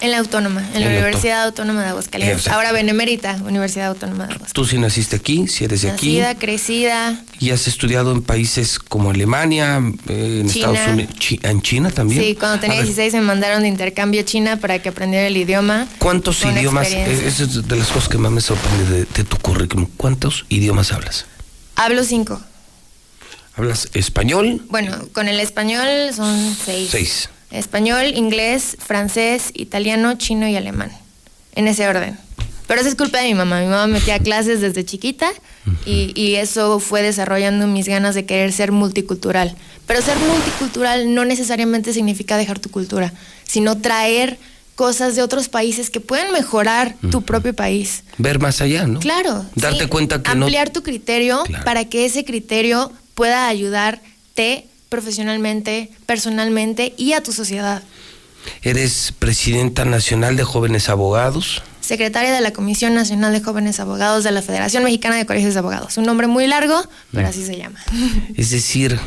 En 0.00 0.12
la 0.12 0.18
Autónoma, 0.18 0.60
en 0.60 0.74
la 0.74 0.78
En 0.78 0.84
la 0.84 1.00
Universidad 1.00 1.42
Autónoma 1.42 1.82
de 1.82 1.88
Aguascalientes. 1.88 2.38
Exacto. 2.38 2.56
Ahora 2.56 2.70
Benemérita, 2.70 3.34
Universidad 3.44 3.88
Autónoma 3.88 4.28
de 4.28 4.34
Aguascalientes. 4.34 4.52
Tú 4.52 4.64
sí 4.64 4.78
naciste 4.78 5.16
aquí, 5.16 5.48
si 5.48 5.64
eres 5.64 5.82
de 5.82 5.90
aquí. 5.90 6.18
Nacida, 6.20 6.38
crecida. 6.38 7.20
Y 7.40 7.50
has 7.50 7.66
estudiado 7.66 8.12
en 8.12 8.22
países 8.22 8.78
como 8.78 9.10
Alemania, 9.10 9.78
eh, 10.08 10.42
en 10.42 10.48
China. 10.48 10.68
Estados 10.72 10.92
Unidos, 10.94 11.14
Chi- 11.18 11.40
en 11.42 11.62
China 11.62 11.90
también. 11.90 12.22
Sí, 12.22 12.36
cuando 12.36 12.60
tenía 12.60 12.76
A 12.76 12.78
ver, 12.78 12.86
16 12.86 13.14
me 13.14 13.22
mandaron 13.22 13.62
de 13.62 13.68
intercambio 13.68 14.20
a 14.20 14.24
China 14.24 14.56
para 14.58 14.80
que 14.80 14.88
aprendiera 14.90 15.26
el 15.26 15.36
idioma. 15.36 15.88
¿Cuántos 15.98 16.44
idiomas? 16.44 16.92
eh, 16.92 17.24
Eso 17.26 17.42
es 17.42 17.66
de 17.66 17.76
las 17.76 17.88
cosas 17.88 18.08
que 18.08 18.18
más 18.18 18.30
me 18.30 18.40
sorprende 18.40 18.84
de, 18.84 19.04
de 19.04 19.24
tu 19.24 19.36
currículum. 19.38 19.88
¿Cuántos 19.96 20.46
idiomas 20.48 20.92
hablas? 20.92 21.26
Hablo 21.74 22.04
cinco. 22.04 22.40
¿Hablas 23.56 23.88
español? 23.94 24.62
Bueno, 24.70 24.96
con 25.12 25.26
el 25.26 25.40
español 25.40 25.88
son 26.14 26.56
seis. 26.64 26.88
Seis. 26.88 27.30
Español, 27.50 28.06
inglés, 28.14 28.76
francés, 28.78 29.50
italiano, 29.54 30.14
chino 30.16 30.46
y 30.48 30.56
alemán. 30.56 30.92
En 31.54 31.66
ese 31.68 31.88
orden. 31.88 32.18
Pero 32.66 32.80
eso 32.80 32.90
es 32.90 32.94
culpa 32.96 33.18
de 33.18 33.28
mi 33.28 33.34
mamá. 33.34 33.60
Mi 33.60 33.66
mamá 33.66 33.86
me 33.86 33.94
metía 33.94 34.18
clases 34.18 34.60
desde 34.60 34.84
chiquita 34.84 35.30
y, 35.86 36.12
y 36.14 36.34
eso 36.34 36.78
fue 36.80 37.00
desarrollando 37.02 37.66
mis 37.66 37.88
ganas 37.88 38.14
de 38.14 38.26
querer 38.26 38.52
ser 38.52 38.72
multicultural. 38.72 39.56
Pero 39.86 40.02
ser 40.02 40.16
multicultural 40.18 41.14
no 41.14 41.24
necesariamente 41.24 41.94
significa 41.94 42.36
dejar 42.36 42.58
tu 42.58 42.70
cultura, 42.70 43.12
sino 43.44 43.78
traer 43.78 44.38
cosas 44.74 45.16
de 45.16 45.22
otros 45.22 45.48
países 45.48 45.88
que 45.88 46.00
pueden 46.00 46.30
mejorar 46.32 46.94
tu 47.10 47.22
propio 47.22 47.54
país. 47.54 48.04
Ver 48.18 48.38
más 48.38 48.60
allá, 48.60 48.86
¿no? 48.86 49.00
Claro. 49.00 49.46
Darte 49.54 49.84
sí. 49.84 49.88
cuenta 49.88 50.22
que 50.22 50.34
no- 50.34 50.44
Ampliar 50.44 50.68
tu 50.70 50.82
criterio 50.82 51.42
Claro. 51.44 51.64
para 51.64 51.86
que 51.86 52.04
ese 52.04 52.24
criterio 52.26 52.92
pueda 53.14 53.48
ayudarte 53.48 54.66
profesionalmente, 54.88 55.90
personalmente 56.06 56.94
y 56.96 57.12
a 57.12 57.22
tu 57.22 57.32
sociedad. 57.32 57.82
Eres 58.62 59.12
presidenta 59.18 59.84
nacional 59.84 60.36
de 60.36 60.44
jóvenes 60.44 60.88
abogados. 60.88 61.62
Secretaria 61.80 62.32
de 62.32 62.40
la 62.40 62.52
Comisión 62.52 62.94
Nacional 62.94 63.32
de 63.32 63.40
Jóvenes 63.40 63.80
Abogados 63.80 64.22
de 64.24 64.30
la 64.30 64.42
Federación 64.42 64.84
Mexicana 64.84 65.16
de 65.16 65.26
Colegios 65.26 65.54
de 65.54 65.60
Abogados. 65.60 65.96
Un 65.96 66.04
nombre 66.04 66.26
muy 66.26 66.46
largo, 66.46 66.82
pero 67.12 67.26
Mm. 67.26 67.30
así 67.30 67.44
se 67.44 67.56
llama. 67.56 67.80
Es 68.36 68.50
decir, 68.50 68.98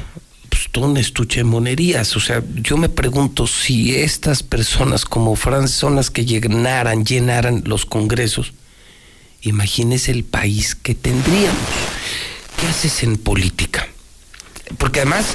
pues 0.49 0.63
todo 0.71 0.85
un 0.87 0.97
estuche 0.97 1.41
de 1.41 1.43
monerías. 1.43 2.15
O 2.15 2.19
sea, 2.19 2.43
yo 2.55 2.77
me 2.77 2.89
pregunto 2.89 3.45
si 3.47 3.95
estas 3.95 4.41
personas 4.43 5.05
como 5.05 5.35
Franz 5.35 5.71
son 5.71 5.95
las 5.95 6.09
que 6.09 6.25
llenaran, 6.25 7.05
llenaran 7.05 7.63
los 7.65 7.85
congresos. 7.85 8.53
Imagínese 9.43 10.11
el 10.11 10.23
país 10.23 10.75
que 10.75 10.93
tendríamos. 10.95 11.57
¿Qué 12.59 12.67
haces 12.67 13.03
en 13.03 13.17
política? 13.17 13.87
Porque 14.77 14.99
además, 15.01 15.25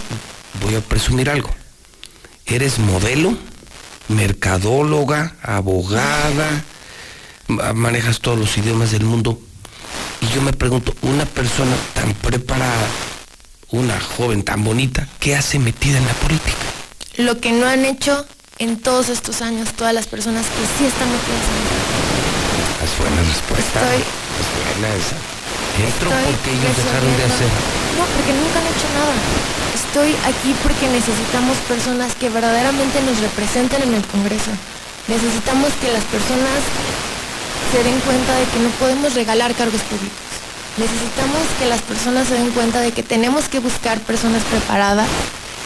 voy 0.60 0.74
a 0.74 0.80
presumir 0.80 1.30
algo. 1.30 1.50
Eres 2.46 2.78
modelo, 2.78 3.36
mercadóloga, 4.08 5.34
abogada, 5.42 6.64
ma- 7.48 7.72
manejas 7.72 8.20
todos 8.20 8.38
los 8.38 8.56
idiomas 8.58 8.90
del 8.92 9.04
mundo. 9.04 9.38
Y 10.20 10.28
yo 10.34 10.42
me 10.42 10.52
pregunto, 10.52 10.94
una 11.02 11.24
persona 11.26 11.74
tan 11.94 12.14
preparada, 12.14 12.86
una 13.70 13.98
joven 14.00 14.42
tan 14.42 14.64
bonita, 14.64 15.06
¿qué 15.20 15.36
hace 15.36 15.58
metida 15.58 15.98
en 15.98 16.06
la 16.06 16.14
política? 16.14 16.56
Lo 17.18 17.40
que 17.40 17.52
no 17.52 17.66
han 17.66 17.84
hecho 17.84 18.26
en 18.58 18.78
todos 18.80 19.08
estos 19.10 19.42
años 19.42 19.70
todas 19.76 19.92
las 19.92 20.06
personas 20.06 20.46
que 20.46 20.62
sí 20.78 20.86
están 20.86 21.08
metidas 21.10 21.44
en 21.50 21.56
el 21.60 22.88
Es 22.88 22.98
buena 22.98 23.22
respuesta. 23.22 23.80
Estoy- 23.82 24.04
Es 24.36 24.48
buena 24.56 24.94
esa. 24.94 25.16
Entro 25.76 26.08
porque 26.08 26.50
ellos 26.52 26.76
dejaron 26.76 27.16
de 27.16 27.24
hacer. 27.24 27.48
No, 27.98 28.04
porque 28.04 28.32
nunca 28.32 28.56
han 28.60 28.66
hecho 28.66 28.88
nada. 28.96 29.16
Estoy 29.96 30.14
aquí 30.28 30.54
porque 30.62 30.88
necesitamos 30.88 31.56
personas 31.66 32.14
que 32.16 32.28
verdaderamente 32.28 33.00
nos 33.00 33.18
representen 33.18 33.80
en 33.80 33.94
el 33.94 34.04
Congreso. 34.04 34.50
Necesitamos 35.08 35.72
que 35.80 35.90
las 35.90 36.04
personas 36.04 36.60
se 37.72 37.82
den 37.82 37.98
cuenta 38.00 38.36
de 38.36 38.44
que 38.44 38.58
no 38.58 38.68
podemos 38.78 39.14
regalar 39.14 39.54
cargos 39.54 39.80
públicos. 39.88 40.20
Necesitamos 40.76 41.40
que 41.58 41.64
las 41.64 41.80
personas 41.80 42.28
se 42.28 42.34
den 42.34 42.50
cuenta 42.50 42.80
de 42.80 42.92
que 42.92 43.02
tenemos 43.02 43.48
que 43.48 43.58
buscar 43.58 43.98
personas 44.00 44.42
preparadas 44.42 45.08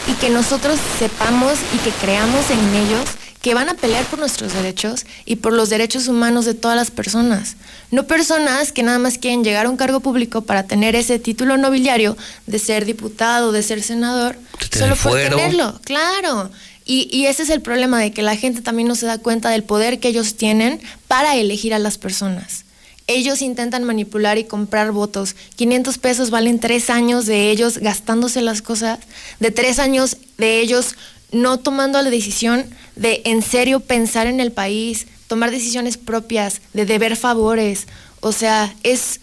y 0.07 0.13
que 0.13 0.29
nosotros 0.29 0.79
sepamos 0.97 1.59
y 1.75 1.79
que 1.79 1.91
creamos 1.99 2.49
en 2.51 2.73
ellos 2.73 3.03
que 3.41 3.55
van 3.55 3.69
a 3.69 3.73
pelear 3.73 4.05
por 4.05 4.19
nuestros 4.19 4.53
derechos 4.53 5.05
y 5.25 5.37
por 5.37 5.53
los 5.53 5.69
derechos 5.69 6.07
humanos 6.07 6.45
de 6.45 6.53
todas 6.53 6.77
las 6.77 6.91
personas. 6.91 7.55
No 7.89 8.05
personas 8.05 8.71
que 8.71 8.83
nada 8.83 8.99
más 8.99 9.17
quieren 9.17 9.43
llegar 9.43 9.65
a 9.65 9.69
un 9.69 9.77
cargo 9.77 9.99
público 9.99 10.43
para 10.43 10.63
tener 10.63 10.95
ese 10.95 11.17
título 11.17 11.57
nobiliario 11.57 12.15
de 12.45 12.59
ser 12.59 12.85
diputado, 12.85 13.51
de 13.51 13.63
ser 13.63 13.81
senador, 13.81 14.37
solo 14.71 14.95
por 14.95 15.13
tenerlo, 15.13 15.79
claro. 15.83 16.51
Y, 16.85 17.09
y 17.11 17.25
ese 17.25 17.43
es 17.43 17.49
el 17.49 17.61
problema 17.61 17.99
de 17.99 18.11
que 18.11 18.21
la 18.21 18.35
gente 18.35 18.61
también 18.61 18.87
no 18.87 18.95
se 18.95 19.07
da 19.07 19.17
cuenta 19.17 19.49
del 19.49 19.63
poder 19.63 19.99
que 19.99 20.07
ellos 20.07 20.35
tienen 20.35 20.79
para 21.07 21.35
elegir 21.35 21.73
a 21.73 21.79
las 21.79 21.97
personas. 21.97 22.65
ellos 23.07 23.41
intentan 23.41 23.83
manipular 23.83 24.37
y 24.37 24.45
comprar 24.45 24.91
votos. 24.91 25.35
500 25.57 25.97
pesos 25.97 26.29
valen 26.29 26.59
tres 26.59 26.89
años 26.89 27.25
de 27.25 27.51
ellos 27.51 27.79
gastándose 27.79 28.41
las 28.41 28.61
cosas, 28.61 28.99
de 29.39 29.51
tres 29.51 29.79
años 29.79 30.17
de 30.37 30.61
ellos 30.61 30.95
no 31.31 31.59
tomando 31.59 32.01
la 32.01 32.09
decisión 32.09 32.65
de 32.95 33.21
en 33.25 33.41
serio 33.41 33.79
pensar 33.79 34.27
en 34.27 34.39
el 34.39 34.51
país, 34.51 35.07
tomar 35.27 35.51
decisiones 35.51 35.97
propias, 35.97 36.61
de 36.73 36.85
deber 36.85 37.15
favores. 37.15 37.87
O 38.19 38.31
sea, 38.31 38.73
es 38.83 39.19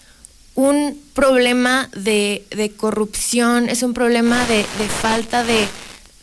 un 0.54 1.00
problema 1.14 1.88
de, 1.94 2.44
de 2.50 2.70
corrupción, 2.70 3.68
es 3.68 3.82
un 3.82 3.94
problema 3.94 4.44
de, 4.46 4.56
de 4.56 4.88
falta 4.88 5.44
de, 5.44 5.68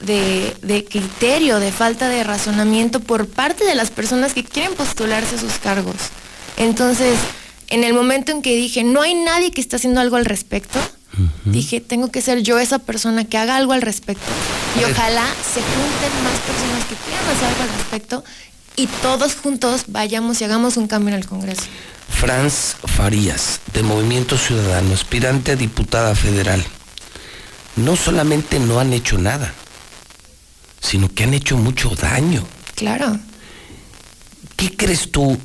de, 0.01 0.85
criterio, 0.85 1.59
de 1.59 1.71
falta 1.71 2.09
de 2.09 2.23
razonamiento 2.23 2.99
por 2.99 3.27
parte 3.27 3.65
de 3.65 3.75
las 3.75 3.91
personas 3.91 4.33
que 4.33 4.43
quieren 4.43 4.73
postularse 4.73 5.35
a 5.35 5.39
sus 5.39 5.53
cargos. 5.53 5.95
Entonces, 6.57 7.17
en 7.67 7.83
el 7.83 7.93
momento 7.93 8.31
en 8.31 8.41
que 8.41 8.55
dije, 8.55 8.83
no 8.83 9.01
hay 9.01 9.15
nadie 9.15 9.51
que 9.51 9.61
esté 9.61 9.77
haciendo 9.77 10.01
algo 10.01 10.15
al 10.15 10.25
respecto, 10.25 10.79
dije, 11.45 11.81
tengo 11.81 12.11
que 12.11 12.21
ser 12.21 12.41
yo 12.41 12.59
esa 12.59 12.79
persona 12.79 13.25
que 13.25 13.37
haga 13.37 13.55
algo 13.55 13.73
al 13.73 13.81
respecto. 13.81 14.25
Y 14.79 14.83
ojalá 14.83 15.25
se 15.25 15.61
junten 15.61 16.23
más 16.23 16.39
personas 16.39 16.85
que 16.85 16.95
quieran 16.95 17.25
hacer 17.27 17.47
algo 17.47 17.63
al 17.63 17.77
respecto 17.77 18.23
y 18.75 18.87
todos 18.87 19.35
juntos 19.35 19.85
vayamos 19.87 20.41
y 20.41 20.43
hagamos 20.43 20.77
un 20.77 20.87
cambio 20.87 21.13
en 21.13 21.21
el 21.21 21.27
Congreso. 21.27 21.63
Franz 22.09 22.75
Farías, 22.83 23.59
de 23.73 23.83
Movimiento 23.83 24.37
Ciudadano, 24.37 24.93
aspirante 24.93 25.53
a 25.53 25.55
diputada 25.55 26.15
federal. 26.15 26.63
No 27.75 27.95
solamente 27.95 28.59
no 28.59 28.79
han 28.79 28.93
hecho 28.93 29.17
nada, 29.17 29.53
sino 30.79 31.09
que 31.09 31.23
han 31.23 31.33
hecho 31.33 31.57
mucho 31.57 31.89
daño. 31.89 32.45
Claro. 32.75 33.17
¿Qué 34.55 34.75
crees 34.75 35.11
tú 35.11 35.37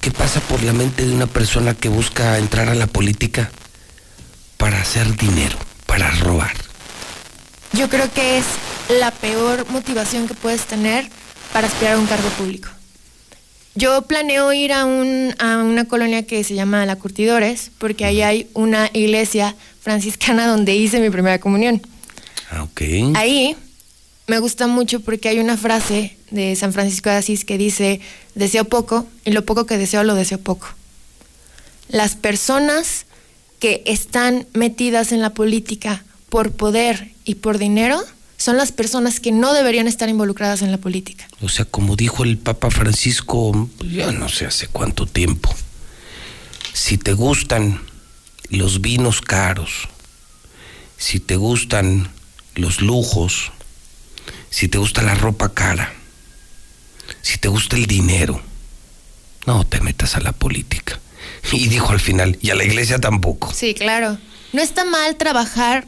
que 0.00 0.10
pasa 0.10 0.40
por 0.40 0.62
la 0.62 0.72
mente 0.72 1.04
de 1.04 1.12
una 1.12 1.26
persona 1.26 1.74
que 1.74 1.88
busca 1.88 2.38
entrar 2.38 2.68
a 2.68 2.74
la 2.74 2.86
política 2.86 3.50
hacer 4.84 5.16
dinero, 5.16 5.56
para 5.86 6.10
robar? 6.10 6.52
Yo 7.72 7.88
creo 7.88 8.12
que 8.12 8.36
es 8.36 8.44
la 9.00 9.10
peor 9.12 9.66
motivación 9.70 10.28
que 10.28 10.34
puedes 10.34 10.66
tener 10.66 11.08
para 11.54 11.68
aspirar 11.68 11.94
a 11.94 11.98
un 11.98 12.06
cargo 12.06 12.28
público. 12.36 12.68
Yo 13.74 14.02
planeo 14.02 14.52
ir 14.52 14.74
a, 14.74 14.84
un, 14.84 15.34
a 15.38 15.56
una 15.64 15.86
colonia 15.86 16.26
que 16.26 16.44
se 16.44 16.54
llama 16.54 16.84
La 16.84 16.96
Curtidores, 16.96 17.70
porque 17.78 18.04
ahí 18.04 18.20
hay 18.20 18.46
una 18.52 18.90
iglesia 18.92 19.56
franciscana 19.80 20.46
donde 20.54 20.76
hice 20.76 21.00
mi 21.00 21.08
primera 21.08 21.38
comunión. 21.38 21.80
Ah, 22.50 22.64
ok. 22.64 22.82
Ahí 23.14 23.56
me 24.26 24.38
gusta 24.38 24.66
mucho 24.66 25.00
porque 25.00 25.30
hay 25.30 25.38
una 25.38 25.56
frase 25.56 26.14
de 26.30 26.54
San 26.56 26.74
Francisco 26.74 27.08
de 27.08 27.16
Asís 27.16 27.46
que 27.46 27.56
dice, 27.56 28.02
deseo 28.34 28.66
poco 28.66 29.06
y 29.24 29.30
lo 29.30 29.46
poco 29.46 29.64
que 29.64 29.78
deseo 29.78 30.04
lo 30.04 30.14
deseo 30.14 30.38
poco. 30.38 30.68
Las 31.88 32.16
personas 32.16 33.06
que 33.64 33.82
están 33.86 34.46
metidas 34.52 35.10
en 35.10 35.22
la 35.22 35.30
política 35.30 36.04
por 36.28 36.52
poder 36.52 37.12
y 37.24 37.36
por 37.36 37.56
dinero 37.56 37.98
son 38.36 38.58
las 38.58 38.72
personas 38.72 39.20
que 39.20 39.32
no 39.32 39.54
deberían 39.54 39.88
estar 39.88 40.06
involucradas 40.10 40.60
en 40.60 40.70
la 40.70 40.76
política. 40.76 41.26
O 41.40 41.48
sea, 41.48 41.64
como 41.64 41.96
dijo 41.96 42.24
el 42.24 42.36
Papa 42.36 42.70
Francisco, 42.70 43.70
ya 43.90 44.12
no 44.12 44.28
sé 44.28 44.44
hace 44.44 44.66
cuánto 44.66 45.06
tiempo, 45.06 45.48
si 46.74 46.98
te 46.98 47.14
gustan 47.14 47.80
los 48.50 48.82
vinos 48.82 49.22
caros, 49.22 49.88
si 50.98 51.18
te 51.18 51.36
gustan 51.36 52.10
los 52.56 52.82
lujos, 52.82 53.50
si 54.50 54.68
te 54.68 54.76
gusta 54.76 55.00
la 55.00 55.14
ropa 55.14 55.54
cara, 55.54 55.94
si 57.22 57.38
te 57.38 57.48
gusta 57.48 57.76
el 57.76 57.86
dinero, 57.86 58.42
no 59.46 59.64
te 59.64 59.80
metas 59.80 60.16
a 60.16 60.20
la 60.20 60.32
política. 60.32 61.00
Y 61.52 61.68
dijo 61.68 61.92
al 61.92 62.00
final, 62.00 62.38
y 62.40 62.50
a 62.50 62.54
la 62.54 62.64
iglesia 62.64 62.98
tampoco. 62.98 63.52
Sí, 63.52 63.74
claro. 63.74 64.18
No 64.52 64.62
está 64.62 64.84
mal 64.84 65.16
trabajar 65.16 65.86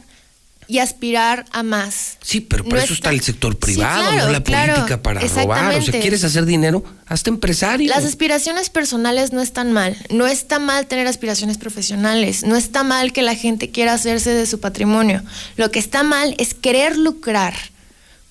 y 0.67 0.79
aspirar 0.79 1.45
a 1.51 1.63
más. 1.63 2.17
Sí, 2.21 2.41
pero 2.41 2.65
por 2.65 2.77
eso 2.77 2.93
está... 2.93 3.09
el 3.09 3.21
sector 3.21 3.57
privado, 3.57 4.11
no 4.11 4.29
la 4.29 4.43
política 4.43 5.01
para 5.01 5.21
robar. 5.21 5.75
O 5.75 5.81
sea, 5.81 5.99
quieres 5.99 6.23
hacer 6.23 6.45
dinero, 6.45 6.83
hazte 7.05 7.29
empresario. 7.29 7.89
Las 7.89 8.03
aspiraciones 8.03 8.69
personales 8.69 9.31
no 9.31 9.41
están 9.41 9.71
mal. 9.71 9.97
No 10.09 10.27
está 10.27 10.59
mal 10.59 10.85
tener 10.87 11.07
aspiraciones 11.07 11.57
profesionales. 11.57 12.43
No 12.43 12.57
está 12.57 12.83
mal 12.83 13.13
que 13.13 13.21
la 13.21 13.35
gente 13.35 13.71
quiera 13.71 13.93
hacerse 13.93 14.31
de 14.31 14.45
su 14.45 14.59
patrimonio. 14.59 15.23
Lo 15.55 15.71
que 15.71 15.79
está 15.79 16.03
mal 16.03 16.35
es 16.37 16.53
querer 16.53 16.97
lucrar 16.97 17.55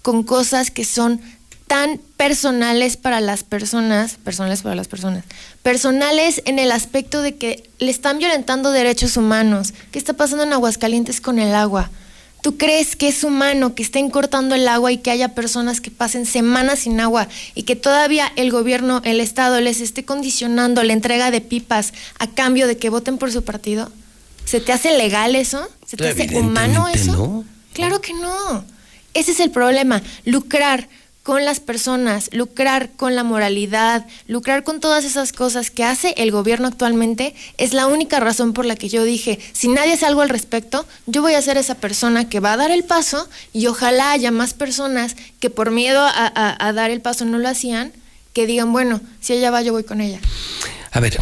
con 0.02 0.22
cosas 0.22 0.70
que 0.70 0.84
son 0.84 1.20
tan 1.66 1.98
personales 2.16 2.96
para 2.96 3.20
las 3.20 3.42
personas, 3.42 4.14
personales 4.14 4.62
para 4.62 4.74
las 4.74 4.88
personas, 4.88 5.24
personales 5.62 6.42
en 6.44 6.58
el 6.58 6.70
aspecto 6.70 7.22
de 7.22 7.36
que 7.36 7.68
le 7.78 7.90
están 7.90 8.18
violentando 8.18 8.70
derechos 8.70 9.16
humanos. 9.16 9.74
¿Qué 9.90 9.98
está 9.98 10.12
pasando 10.12 10.44
en 10.44 10.52
Aguascalientes 10.52 11.20
con 11.20 11.38
el 11.38 11.54
agua? 11.54 11.90
¿Tú 12.42 12.56
crees 12.56 12.94
que 12.94 13.08
es 13.08 13.24
humano 13.24 13.74
que 13.74 13.82
estén 13.82 14.08
cortando 14.08 14.54
el 14.54 14.68
agua 14.68 14.92
y 14.92 14.98
que 14.98 15.10
haya 15.10 15.34
personas 15.34 15.80
que 15.80 15.90
pasen 15.90 16.26
semanas 16.26 16.80
sin 16.80 17.00
agua 17.00 17.26
y 17.56 17.64
que 17.64 17.74
todavía 17.74 18.30
el 18.36 18.52
gobierno, 18.52 19.00
el 19.04 19.18
Estado 19.18 19.60
les 19.60 19.80
esté 19.80 20.04
condicionando 20.04 20.84
la 20.84 20.92
entrega 20.92 21.32
de 21.32 21.40
pipas 21.40 21.92
a 22.20 22.28
cambio 22.28 22.68
de 22.68 22.76
que 22.76 22.90
voten 22.90 23.18
por 23.18 23.32
su 23.32 23.42
partido? 23.42 23.90
¿Se 24.44 24.60
te 24.60 24.72
hace 24.72 24.96
legal 24.96 25.34
eso? 25.34 25.68
¿Se 25.84 25.96
te 25.96 26.08
hace 26.08 26.38
humano 26.38 26.86
eso? 26.86 27.44
Claro 27.72 28.00
que 28.00 28.14
no. 28.14 28.64
Ese 29.12 29.32
es 29.32 29.40
el 29.40 29.50
problema, 29.50 30.00
lucrar 30.24 30.88
con 31.26 31.44
las 31.44 31.58
personas, 31.58 32.30
lucrar 32.32 32.92
con 32.92 33.16
la 33.16 33.24
moralidad, 33.24 34.06
lucrar 34.28 34.62
con 34.62 34.78
todas 34.78 35.04
esas 35.04 35.32
cosas 35.32 35.72
que 35.72 35.82
hace 35.82 36.14
el 36.18 36.30
gobierno 36.30 36.68
actualmente, 36.68 37.34
es 37.58 37.72
la 37.72 37.88
única 37.88 38.20
razón 38.20 38.52
por 38.52 38.64
la 38.64 38.76
que 38.76 38.88
yo 38.88 39.02
dije, 39.02 39.40
si 39.52 39.66
nadie 39.66 39.94
hace 39.94 40.06
algo 40.06 40.20
al 40.20 40.28
respecto, 40.28 40.86
yo 41.06 41.22
voy 41.22 41.34
a 41.34 41.42
ser 41.42 41.56
esa 41.56 41.74
persona 41.74 42.28
que 42.28 42.38
va 42.38 42.52
a 42.52 42.56
dar 42.56 42.70
el 42.70 42.84
paso 42.84 43.28
y 43.52 43.66
ojalá 43.66 44.12
haya 44.12 44.30
más 44.30 44.54
personas 44.54 45.16
que 45.40 45.50
por 45.50 45.72
miedo 45.72 46.00
a, 46.00 46.72
dar 46.72 46.92
el 46.92 47.00
paso 47.00 47.24
no 47.24 47.38
lo 47.38 47.48
hacían, 47.48 47.92
que 48.32 48.46
digan, 48.46 48.72
bueno, 48.72 49.00
si 49.20 49.32
ella 49.32 49.50
va, 49.50 49.62
yo 49.62 49.72
voy 49.72 49.82
con 49.82 50.00
ella. 50.00 50.20
A 50.92 51.00
ver, 51.00 51.18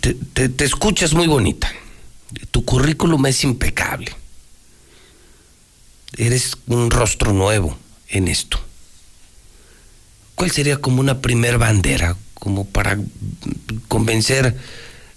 te, 0.00 0.48
te 0.48 0.64
escuchas 0.64 1.14
muy 1.14 1.28
bonita, 1.28 1.70
tu 2.50 2.64
currículum 2.64 3.24
es 3.26 3.44
impecable 3.44 4.10
eres 6.16 6.56
un 6.66 6.90
rostro 6.90 7.32
nuevo 7.32 7.76
en 8.08 8.28
esto. 8.28 8.60
¿Cuál 10.34 10.50
sería 10.50 10.76
como 10.76 11.00
una 11.00 11.20
primer 11.20 11.58
bandera, 11.58 12.16
como 12.34 12.64
para 12.64 12.98
convencer 13.88 14.56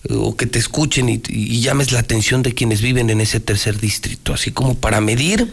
eh, 0.09 0.13
o 0.13 0.35
que 0.35 0.45
te 0.45 0.59
escuchen 0.59 1.09
y, 1.09 1.61
llames 1.61 1.91
la 1.91 1.99
atención 1.99 2.43
de 2.43 2.53
quienes 2.53 2.81
viven 2.81 3.09
en 3.09 3.21
ese 3.21 3.39
tercer 3.39 3.79
distrito, 3.79 4.33
así 4.33 4.51
como 4.51 4.75
para 4.75 5.01
medir 5.01 5.51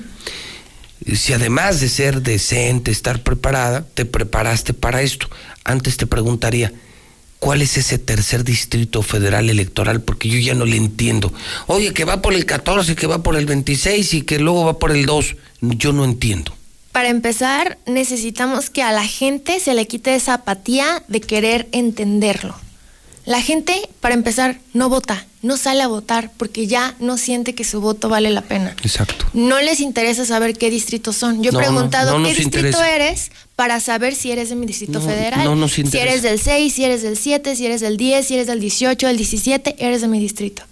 eh, 1.06 1.16
si 1.16 1.32
además 1.32 1.80
de 1.80 1.88
ser 1.88 2.22
decente, 2.22 2.90
estar 2.90 3.22
preparada, 3.22 3.86
te 3.94 4.04
preparaste 4.04 4.74
para 4.74 5.02
esto. 5.02 5.28
Antes 5.64 5.96
te 5.96 6.06
preguntaría, 6.06 6.72
¿Cuál 7.44 7.60
es 7.60 7.76
ese 7.76 7.98
tercer 7.98 8.42
distrito 8.42 9.02
federal 9.02 9.50
electoral? 9.50 10.00
Porque 10.00 10.30
yo 10.30 10.38
ya 10.38 10.54
no 10.54 10.64
le 10.64 10.78
entiendo. 10.78 11.30
Oye, 11.66 11.92
que 11.92 12.06
va 12.06 12.22
por 12.22 12.32
el 12.32 12.46
14, 12.46 12.96
que 12.96 13.06
va 13.06 13.22
por 13.22 13.36
el 13.36 13.44
26 13.44 14.14
y 14.14 14.22
que 14.22 14.38
luego 14.38 14.64
va 14.64 14.78
por 14.78 14.92
el 14.92 15.04
2. 15.04 15.36
Yo 15.60 15.92
no 15.92 16.06
entiendo. 16.06 16.56
Para 16.94 17.08
empezar, 17.08 17.76
necesitamos 17.86 18.70
que 18.70 18.80
a 18.84 18.92
la 18.92 19.04
gente 19.04 19.58
se 19.58 19.74
le 19.74 19.88
quite 19.88 20.14
esa 20.14 20.34
apatía 20.34 21.02
de 21.08 21.20
querer 21.20 21.66
entenderlo. 21.72 22.54
La 23.26 23.42
gente, 23.42 23.74
para 23.98 24.14
empezar, 24.14 24.60
no 24.74 24.88
vota, 24.88 25.26
no 25.42 25.56
sale 25.56 25.82
a 25.82 25.88
votar 25.88 26.30
porque 26.36 26.68
ya 26.68 26.94
no 27.00 27.18
siente 27.18 27.52
que 27.52 27.64
su 27.64 27.80
voto 27.80 28.08
vale 28.08 28.30
la 28.30 28.42
pena. 28.42 28.76
Exacto. 28.84 29.26
No 29.32 29.60
les 29.60 29.80
interesa 29.80 30.24
saber 30.24 30.56
qué 30.56 30.70
distritos 30.70 31.16
son. 31.16 31.42
Yo 31.42 31.50
he 31.50 31.56
preguntado 31.56 32.22
qué 32.22 32.32
distrito 32.32 32.80
eres 32.84 33.32
para 33.56 33.80
saber 33.80 34.14
si 34.14 34.30
eres 34.30 34.50
de 34.50 34.54
mi 34.54 34.64
distrito 34.64 35.00
federal. 35.00 35.58
Nos 35.58 35.72
Si 35.72 35.98
eres 35.98 36.22
del 36.22 36.38
6, 36.38 36.72
si 36.72 36.84
eres 36.84 37.02
del 37.02 37.18
7, 37.18 37.56
si 37.56 37.66
eres 37.66 37.80
del 37.80 37.96
10, 37.96 38.24
si 38.24 38.34
eres 38.34 38.46
del 38.46 38.60
18, 38.60 39.08
del 39.08 39.16
17, 39.16 39.74
eres 39.80 40.00
de 40.00 40.06
mi 40.06 40.20
distrito. 40.20 40.62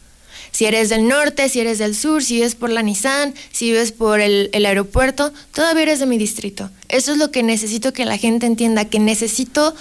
Si 0.52 0.66
eres 0.66 0.90
del 0.90 1.08
norte, 1.08 1.48
si 1.48 1.60
eres 1.60 1.78
del 1.78 1.96
sur, 1.96 2.22
si 2.22 2.34
vives 2.34 2.54
por 2.54 2.70
la 2.70 2.82
Nissan, 2.82 3.34
si 3.50 3.70
vives 3.70 3.90
por 3.90 4.20
el, 4.20 4.50
aeropuerto, 4.52 5.32
todavía 5.52 5.84
eres 5.84 5.98
de 5.98 6.06
mi 6.06 6.18
distrito. 6.18 6.70
Eso 6.88 7.12
es 7.12 7.18
lo 7.18 7.30
que 7.30 7.42
necesito 7.42 7.94
que 7.94 8.04
la 8.04 8.18
gente 8.18 8.46
entienda, 8.46 8.84
que 8.84 8.98
necesito 8.98 9.74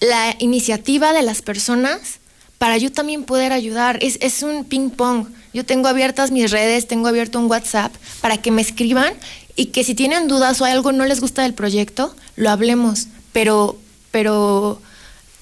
la 0.00 0.34
iniciativa 0.38 1.12
de 1.12 1.22
las 1.22 1.42
personas 1.42 2.18
para 2.56 2.78
yo 2.78 2.90
también 2.90 3.24
poder 3.24 3.52
ayudar. 3.52 3.98
Es, 4.00 4.18
es 4.22 4.42
un 4.42 4.64
ping 4.64 4.88
pong. 4.88 5.26
Yo 5.52 5.66
tengo 5.66 5.88
abiertas 5.88 6.30
mis 6.30 6.50
redes, 6.50 6.88
tengo 6.88 7.08
abierto 7.08 7.38
un 7.38 7.50
WhatsApp 7.50 7.94
para 8.22 8.38
que 8.38 8.50
me 8.50 8.62
escriban 8.62 9.12
y 9.54 9.66
que 9.66 9.84
si 9.84 9.94
tienen 9.94 10.28
dudas 10.28 10.60
o 10.62 10.64
algo 10.64 10.92
no 10.92 11.04
les 11.04 11.20
gusta 11.20 11.42
del 11.42 11.52
proyecto, 11.52 12.14
lo 12.36 12.48
hablemos, 12.48 13.08
pero, 13.32 13.78
pero 14.10 14.80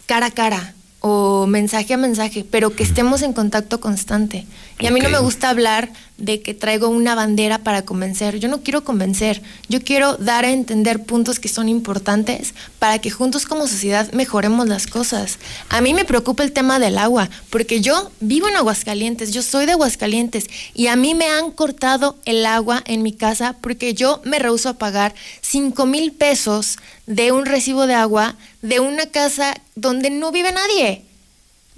cara 0.06 0.26
a 0.26 0.30
cara 0.32 0.74
o 1.06 1.46
mensaje 1.46 1.92
a 1.92 1.98
mensaje, 1.98 2.46
pero 2.50 2.74
que 2.74 2.82
estemos 2.82 3.20
en 3.20 3.34
contacto 3.34 3.78
constante. 3.78 4.46
Y 4.80 4.86
a 4.86 4.90
mí 4.90 5.00
no 5.00 5.10
me 5.10 5.18
gusta 5.18 5.50
hablar 5.50 5.90
de 6.16 6.40
que 6.42 6.54
traigo 6.54 6.88
una 6.88 7.14
bandera 7.14 7.58
para 7.58 7.82
convencer. 7.82 8.38
Yo 8.38 8.48
no 8.48 8.62
quiero 8.62 8.84
convencer, 8.84 9.42
yo 9.68 9.82
quiero 9.82 10.16
dar 10.16 10.44
a 10.44 10.52
entender 10.52 11.02
puntos 11.02 11.40
que 11.40 11.48
son 11.48 11.68
importantes 11.68 12.54
para 12.78 13.00
que 13.00 13.10
juntos 13.10 13.46
como 13.46 13.66
sociedad 13.66 14.10
mejoremos 14.12 14.68
las 14.68 14.86
cosas. 14.86 15.38
A 15.70 15.80
mí 15.80 15.92
me 15.92 16.04
preocupa 16.04 16.44
el 16.44 16.52
tema 16.52 16.78
del 16.78 16.98
agua, 16.98 17.28
porque 17.50 17.80
yo 17.80 18.12
vivo 18.20 18.48
en 18.48 18.56
Aguascalientes, 18.56 19.32
yo 19.32 19.42
soy 19.42 19.66
de 19.66 19.72
Aguascalientes 19.72 20.46
y 20.72 20.86
a 20.86 20.96
mí 20.96 21.14
me 21.14 21.26
han 21.26 21.50
cortado 21.50 22.16
el 22.24 22.46
agua 22.46 22.82
en 22.86 23.02
mi 23.02 23.12
casa 23.12 23.56
porque 23.60 23.94
yo 23.94 24.20
me 24.24 24.38
rehuso 24.38 24.68
a 24.68 24.78
pagar 24.78 25.14
5 25.40 25.84
mil 25.86 26.12
pesos 26.12 26.78
de 27.06 27.32
un 27.32 27.44
recibo 27.44 27.86
de 27.86 27.94
agua 27.94 28.36
de 28.62 28.80
una 28.80 29.06
casa 29.06 29.54
donde 29.74 30.10
no 30.10 30.30
vive 30.30 30.52
nadie. 30.52 31.02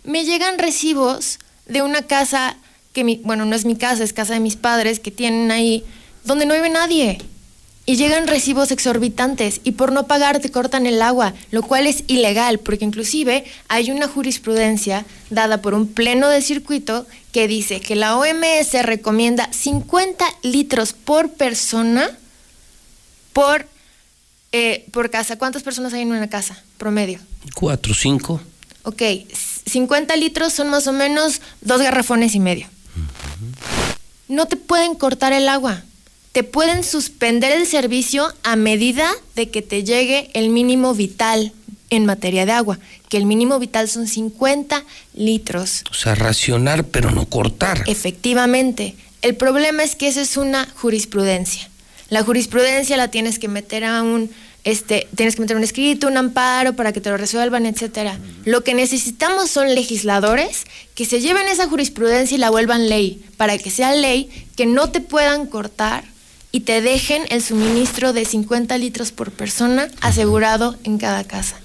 Me 0.05 0.25
llegan 0.25 0.59
recibos 0.59 1.39
de 1.67 1.83
una 1.83 2.03
casa 2.03 2.57
que, 2.97 3.05
mi, 3.05 3.21
bueno, 3.23 3.45
no 3.45 3.55
es 3.55 3.67
mi 3.67 3.77
casa, 3.77 4.03
es 4.03 4.15
casa 4.15 4.33
de 4.33 4.41
mis 4.41 4.57
padres 4.57 5.01
que 5.01 5.11
tienen 5.11 5.51
ahí, 5.51 5.85
donde 6.25 6.47
no 6.47 6.55
vive 6.55 6.71
nadie. 6.71 7.19
Y 7.85 7.97
llegan 7.97 8.27
recibos 8.27 8.71
exorbitantes 8.71 9.61
y 9.65 9.73
por 9.73 9.93
no 9.93 10.07
pagar 10.07 10.41
te 10.41 10.51
cortan 10.51 10.87
el 10.87 11.03
agua, 11.03 11.35
lo 11.51 11.63
cual 11.63 11.87
es 11.87 12.05
ilegal, 12.07 12.59
porque 12.59 12.87
inclusive 12.87 13.45
hay 13.69 13.91
una 13.91 14.09
jurisprudencia 14.09 15.05
dada 15.29 15.61
por 15.61 15.75
un 15.75 15.87
pleno 15.89 16.31
de 16.31 16.41
circuito 16.41 17.07
que 17.33 17.47
dice 17.47 17.81
que 17.81 17.97
la 17.97 18.17
OMS 18.17 18.73
recomienda 18.83 19.53
50 19.53 20.25
litros 20.43 20.95
por 20.95 21.31
persona 21.35 22.11
por, 23.35 23.69
eh, 24.53 24.87
por 24.91 25.11
casa. 25.11 25.37
¿Cuántas 25.37 25.63
personas 25.63 25.93
hay 25.93 26.01
en 26.01 26.13
una 26.13 26.31
casa 26.31 26.65
promedio? 26.79 27.21
Cuatro, 27.55 27.93
cinco. 27.93 28.41
Ok, 28.85 29.03
50 29.67 30.17
litros 30.17 30.55
son 30.55 30.71
más 30.71 30.87
o 30.87 30.93
menos 30.93 31.43
dos 31.61 31.83
garrafones 31.83 32.35
y 32.35 32.41
medio. 32.41 32.69
No 34.29 34.47
te 34.47 34.57
pueden 34.57 34.95
cortar 34.95 35.33
el 35.33 35.49
agua. 35.49 35.83
Te 36.33 36.43
pueden 36.43 36.85
suspender 36.85 37.53
el 37.53 37.67
servicio 37.67 38.33
a 38.43 38.57
medida 38.57 39.11
de 39.35 39.51
que 39.51 39.63
te 39.63 39.85
llegue 39.85 40.31
el 40.35 40.51
mínimo 40.51 40.95
vital 40.95 41.53
en 41.91 42.05
materia 42.05 42.45
de 42.45 42.53
agua, 42.53 42.79
que 43.09 43.17
el 43.17 43.27
mínimo 43.27 43.59
vital 43.59 43.89
son 43.89 44.07
50 44.07 44.85
litros. 45.15 45.83
O 45.91 45.95
sea, 45.95 46.15
racionar 46.15 46.85
pero 46.85 47.11
no 47.11 47.27
cortar. 47.27 47.85
Efectivamente. 47.87 48.97
El 49.23 49.35
problema 49.37 49.83
es 49.83 49.97
que 49.97 50.09
esa 50.09 50.21
es 50.21 50.37
una 50.37 50.69
jurisprudencia. 50.77 51.69
La 52.11 52.23
jurisprudencia 52.23 52.97
la 52.97 53.09
tienes 53.09 53.39
que 53.39 53.49
meter 53.49 53.85
a 53.85 54.03
un 54.03 54.31
este, 54.67 55.07
tienes 55.15 55.37
que 55.37 55.43
meter 55.43 55.57
un 55.57 55.63
escrito, 55.63 56.09
un 56.09 56.17
amparo 56.17 56.75
para 56.75 56.93
que 56.93 57.01
te 57.01 57.09
lo 57.09 57.17
resuelvan, 57.17 57.67
etcétera. 57.67 58.19
Lo 58.45 58.65
que 58.65 58.75
necesitamos 58.75 59.49
son 59.49 59.73
legisladores 59.77 60.65
que 60.97 61.07
se 61.07 61.21
lleven 61.21 61.47
esa 61.47 61.69
jurisprudencia 61.69 62.35
y 62.35 62.39
la 62.39 62.51
vuelvan 62.51 62.89
ley, 62.89 63.25
para 63.37 63.57
que 63.59 63.71
sea 63.71 63.95
ley 63.95 64.29
que 64.57 64.67
no 64.67 64.91
te 64.91 65.01
puedan 65.01 65.47
cortar 65.47 66.03
y 66.51 66.61
te 66.61 66.81
dejen 66.81 67.23
el 67.31 67.43
suministro 67.43 68.13
de 68.13 68.25
50 68.25 68.77
litros 68.79 69.13
por 69.13 69.31
persona 69.31 69.87
asegurado 70.01 70.77
en 70.83 70.99
cada 70.99 71.23
casa. 71.23 71.61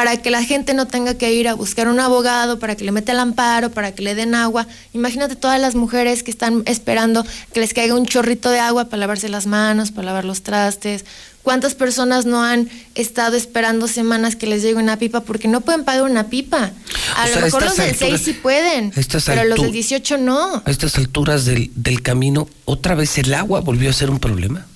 Para 0.00 0.16
que 0.16 0.30
la 0.30 0.42
gente 0.42 0.72
no 0.72 0.86
tenga 0.86 1.12
que 1.18 1.30
ir 1.34 1.46
a 1.46 1.52
buscar 1.52 1.86
un 1.86 2.00
abogado, 2.00 2.58
para 2.58 2.74
que 2.74 2.84
le 2.84 2.90
meta 2.90 3.12
el 3.12 3.18
amparo, 3.18 3.70
para 3.70 3.94
que 3.94 4.00
le 4.00 4.14
den 4.14 4.34
agua. 4.34 4.66
Imagínate 4.94 5.36
todas 5.36 5.60
las 5.60 5.74
mujeres 5.74 6.22
que 6.22 6.30
están 6.30 6.62
esperando 6.64 7.22
que 7.52 7.60
les 7.60 7.74
caiga 7.74 7.94
un 7.94 8.06
chorrito 8.06 8.48
de 8.48 8.60
agua 8.60 8.86
para 8.86 9.00
lavarse 9.00 9.28
las 9.28 9.46
manos, 9.46 9.90
para 9.90 10.06
lavar 10.06 10.24
los 10.24 10.40
trastes, 10.40 11.04
¿Cuántas 11.42 11.74
personas 11.74 12.24
no 12.24 12.42
han 12.42 12.70
estado 12.94 13.36
esperando 13.36 13.88
semanas 13.88 14.36
que 14.36 14.46
les 14.46 14.62
llegue 14.62 14.76
una 14.76 14.98
pipa 14.98 15.20
porque 15.20 15.48
no 15.48 15.60
pueden 15.60 15.84
pagar 15.84 16.04
una 16.04 16.28
pipa? 16.28 16.72
A 17.16 17.28
lo 17.28 17.40
mejor 17.40 17.62
los 17.62 17.76
del 17.76 17.94
6 17.94 18.20
sí 18.22 18.32
pueden, 18.32 18.92
pero 19.26 19.44
los 19.44 19.60
del 19.60 19.72
18 19.72 20.16
no. 20.16 20.62
A 20.64 20.70
estas 20.70 20.96
alturas 20.96 21.44
del, 21.44 22.02
camino, 22.02 22.48
¿otra 22.64 22.94
vez 22.94 23.18
el 23.18 23.34
agua 23.34 23.60
volvió 23.60 23.90
a 23.90 23.92
ser 23.92 24.08
un 24.08 24.18
problema? 24.18 24.66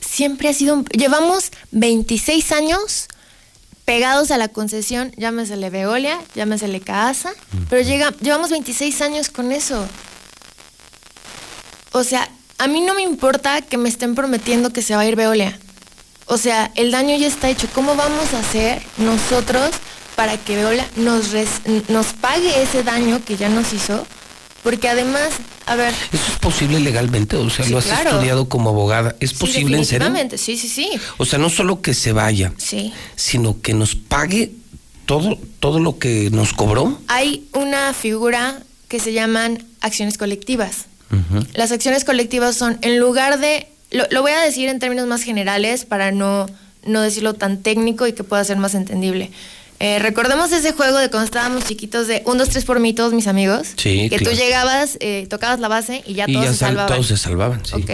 Siempre 0.00 0.48
ha 0.48 0.52
sido 0.52 0.74
un... 0.74 0.84
Llevamos 0.86 1.52
26 1.70 2.52
años 2.52 3.08
pegados 3.84 4.30
a 4.30 4.38
la 4.38 4.48
concesión, 4.48 5.12
llámesele 5.16 5.70
Veolia, 5.70 6.20
llámesele 6.34 6.80
Casa, 6.80 7.32
pero 7.68 7.82
llega, 7.82 8.12
llevamos 8.20 8.50
26 8.50 9.00
años 9.02 9.28
con 9.28 9.52
eso. 9.52 9.86
O 11.92 12.04
sea, 12.04 12.28
a 12.58 12.68
mí 12.68 12.80
no 12.80 12.94
me 12.94 13.02
importa 13.02 13.60
que 13.60 13.76
me 13.76 13.88
estén 13.88 14.14
prometiendo 14.14 14.72
que 14.72 14.82
se 14.82 14.94
va 14.94 15.02
a 15.02 15.06
ir 15.06 15.16
Veolia. 15.16 15.58
O 16.26 16.38
sea, 16.38 16.70
el 16.76 16.90
daño 16.90 17.16
ya 17.16 17.26
está 17.26 17.50
hecho. 17.50 17.68
¿Cómo 17.74 17.94
vamos 17.96 18.32
a 18.32 18.38
hacer 18.38 18.82
nosotros 18.96 19.70
para 20.16 20.38
que 20.38 20.56
Veolia 20.56 20.86
nos, 20.96 21.30
nos 21.88 22.06
pague 22.14 22.62
ese 22.62 22.82
daño 22.82 23.22
que 23.24 23.36
ya 23.36 23.48
nos 23.48 23.72
hizo? 23.72 24.06
Porque 24.62 24.88
además, 24.88 25.30
a 25.66 25.76
ver... 25.76 25.94
¿Eso 26.12 26.32
es 26.32 26.38
posible 26.38 26.80
legalmente? 26.80 27.36
O 27.36 27.50
sea, 27.50 27.66
lo 27.66 27.78
has 27.78 27.86
estudiado 27.86 28.48
como 28.48 28.70
abogada. 28.70 29.14
¿Es 29.20 29.34
posible 29.34 29.76
en 29.76 29.84
serio? 29.84 30.08
Sí, 30.36 30.56
sí, 30.56 30.68
sí. 30.68 30.90
O 31.18 31.24
sea, 31.24 31.38
no 31.38 31.50
solo 31.50 31.80
que 31.80 31.94
se 31.94 32.12
vaya, 32.12 32.52
sí. 32.56 32.92
sino 33.16 33.60
que 33.60 33.74
nos 33.74 33.94
pague 33.94 34.52
todo, 35.06 35.38
todo 35.60 35.80
lo 35.80 35.98
que 35.98 36.30
nos 36.30 36.52
cobró. 36.52 36.98
Hay 37.08 37.46
una 37.52 37.92
figura 37.92 38.60
que 38.88 39.00
se 39.00 39.12
llaman 39.12 39.64
acciones 39.80 40.18
colectivas. 40.18 40.86
Las 41.52 41.72
acciones 41.72 42.04
colectivas 42.04 42.56
son, 42.56 42.78
en 42.80 42.98
lugar 42.98 43.38
de 43.38 43.68
lo, 43.92 44.22
voy 44.22 44.32
a 44.32 44.40
decir 44.40 44.68
en 44.68 44.78
términos 44.78 45.06
más 45.06 45.22
generales 45.22 45.84
para 45.84 46.10
no, 46.10 46.46
no 46.86 47.02
decirlo 47.02 47.34
tan 47.34 47.58
técnico 47.58 48.06
y 48.06 48.12
que 48.14 48.24
pueda 48.24 48.42
ser 48.44 48.56
más 48.56 48.74
entendible. 48.74 49.30
Eh, 49.84 49.98
recordemos 49.98 50.52
ese 50.52 50.70
juego 50.70 50.96
de 50.98 51.10
cuando 51.10 51.24
estábamos 51.24 51.64
chiquitos 51.64 52.06
de 52.06 52.22
1, 52.24 52.38
2, 52.38 52.48
3 52.50 52.64
por 52.64 52.78
mí, 52.78 52.92
todos 52.94 53.12
mis 53.14 53.26
amigos. 53.26 53.66
Sí, 53.74 54.08
Que 54.10 54.20
tú 54.20 54.30
llegabas, 54.30 54.96
eh, 55.00 55.26
tocabas 55.28 55.58
la 55.58 55.66
base 55.66 56.04
y 56.06 56.14
ya 56.14 56.26
todos 56.26 56.46
se 56.46 56.54
salvaban. 56.54 56.86
todos 56.86 57.08
se 57.08 57.16
salvaban, 57.16 57.66
sí. 57.66 57.74
Ok. 57.74 57.90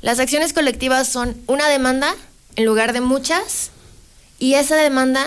Las 0.00 0.20
acciones 0.20 0.52
colectivas 0.52 1.08
son 1.08 1.36
una 1.48 1.68
demanda 1.68 2.14
en 2.54 2.64
lugar 2.64 2.92
de 2.92 3.00
muchas 3.00 3.72
y 4.38 4.54
esa 4.54 4.76
demanda, 4.76 5.26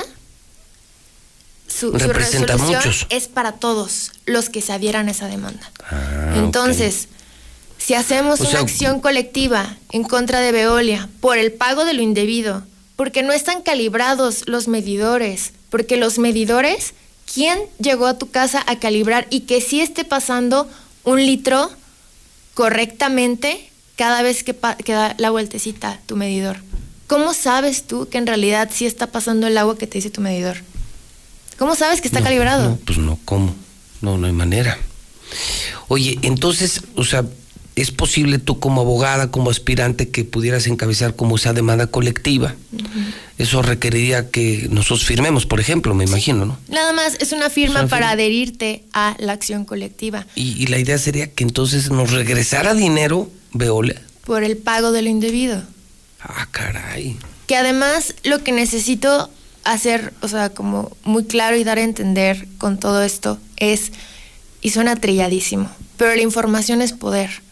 su, 1.68 1.92
resolución 1.92 2.82
es 3.10 3.28
para 3.28 3.52
todos 3.52 4.14
los 4.26 4.48
que 4.48 4.62
se 4.62 4.72
adhieran 4.72 5.10
a 5.10 5.12
esa 5.12 5.28
demanda. 5.28 5.70
Ah, 5.92 6.36
Entonces, 6.38 7.10
si 7.80 7.96
hacemos 7.96 8.40
una 8.40 8.62
acción 8.62 9.02
colectiva 9.02 9.76
en 9.92 10.06
contra 10.06 10.40
de 10.40 10.54
Veolia 10.54 11.10
por 11.20 11.38
el 11.38 11.52
pago 11.52 11.84
de 11.84 11.94
lo 11.94 12.02
indebido, 12.02 12.64
porque 12.98 13.24
no 13.24 13.32
están 13.32 13.62
calibrados 13.62 14.44
los 14.48 14.68
medidores, 14.68 15.54
porque 15.70 15.96
los 15.96 16.18
medidores, 16.18 16.94
¿quién 17.32 17.60
llegó 17.80 18.08
a 18.08 18.18
tu 18.18 18.30
casa 18.30 18.62
a 18.68 18.80
calibrar 18.80 19.28
y 19.30 19.42
que 19.42 19.62
sí 19.62 19.80
esté 19.80 20.04
pasando 20.04 20.68
un 21.06 21.26
litro 21.26 21.70
correctamente 22.56 23.70
cada 23.96 24.24
vez 24.24 24.44
que, 24.44 24.54
da 24.88 25.16
la 25.20 25.30
vueltecita 25.30 26.02
tu 26.08 26.18
medidor? 26.18 26.58
¿Cómo 27.06 27.34
sabes 27.34 27.84
tú 27.84 28.10
que 28.10 28.18
en 28.18 28.28
realidad 28.28 28.70
sí 28.74 28.86
está 28.86 29.08
pasando 29.08 29.48
el 29.48 29.58
agua 29.58 29.78
que 29.78 29.88
te 29.88 30.00
dice 30.00 30.10
tu 30.10 30.20
medidor? 30.20 30.58
¿Cómo 31.60 31.76
sabes 31.76 32.02
que 32.02 32.08
está 32.08 32.22
calibrado? 32.22 32.72
No, 32.72 32.76
pues 32.78 32.98
no, 32.98 33.20
¿cómo? 33.26 33.56
No, 34.02 34.18
no 34.18 34.26
hay 34.28 34.34
manera. 34.34 34.78
Oye, 35.88 36.18
entonces, 36.24 36.82
o 36.96 37.04
sea, 37.04 37.24
¿Es 37.78 37.92
posible 37.92 38.40
tú 38.40 38.60
como 38.60 38.82
abogada, 38.82 39.30
como 39.30 39.52
aspirante, 39.52 40.10
que 40.10 40.26
pudieras 40.26 40.66
encabezar 40.66 41.16
como 41.16 41.36
esa 41.36 41.54
demanda 41.54 41.86
colectiva? 41.86 42.56
Eso 43.38 43.62
requeriría 43.62 44.32
que 44.32 44.68
nosotros 44.72 45.06
firmemos, 45.06 45.46
por 45.46 45.60
ejemplo, 45.60 45.94
me 45.94 46.04
imagino, 46.04 46.48
¿no? 46.48 46.58
Nada 46.70 46.92
más 46.92 47.18
es 47.20 47.34
una 47.34 47.52
firma 47.52 47.86
para 47.86 48.10
adherirte 48.10 48.84
a 48.94 49.16
la 49.20 49.34
acción 49.34 49.64
colectiva. 49.64 50.26
Y, 50.34 50.66
la 50.66 50.80
idea 50.80 50.98
sería 50.98 51.30
que 51.30 51.44
entonces 51.44 51.92
nos 51.92 52.10
regresara 52.10 52.74
dinero, 52.74 53.30
Veolia. 53.54 54.02
Por 54.26 54.44
el 54.44 54.58
pago 54.58 54.92
de 54.92 55.04
lo 55.04 55.10
indebido. 55.10 55.62
Ah, 56.20 56.48
caray. 56.50 57.16
Que 57.46 57.58
además 57.58 58.16
lo 58.24 58.44
que 58.44 58.54
necesito 58.54 59.30
hacer, 59.66 60.14
o 60.22 60.28
sea, 60.28 60.50
como 60.50 60.98
muy 61.04 61.26
claro 61.26 61.56
y 61.56 61.64
dar 61.64 61.78
a 61.78 61.84
entender 61.84 62.48
con 62.58 62.80
todo 62.80 63.04
esto 63.04 63.38
es, 63.58 63.92
y 64.64 64.72
suena 64.72 64.96
trilladísimo, 64.96 65.70
pero 65.96 66.16
la 66.16 66.24
información 66.24 66.82
es 66.82 66.94
poder 66.94 67.46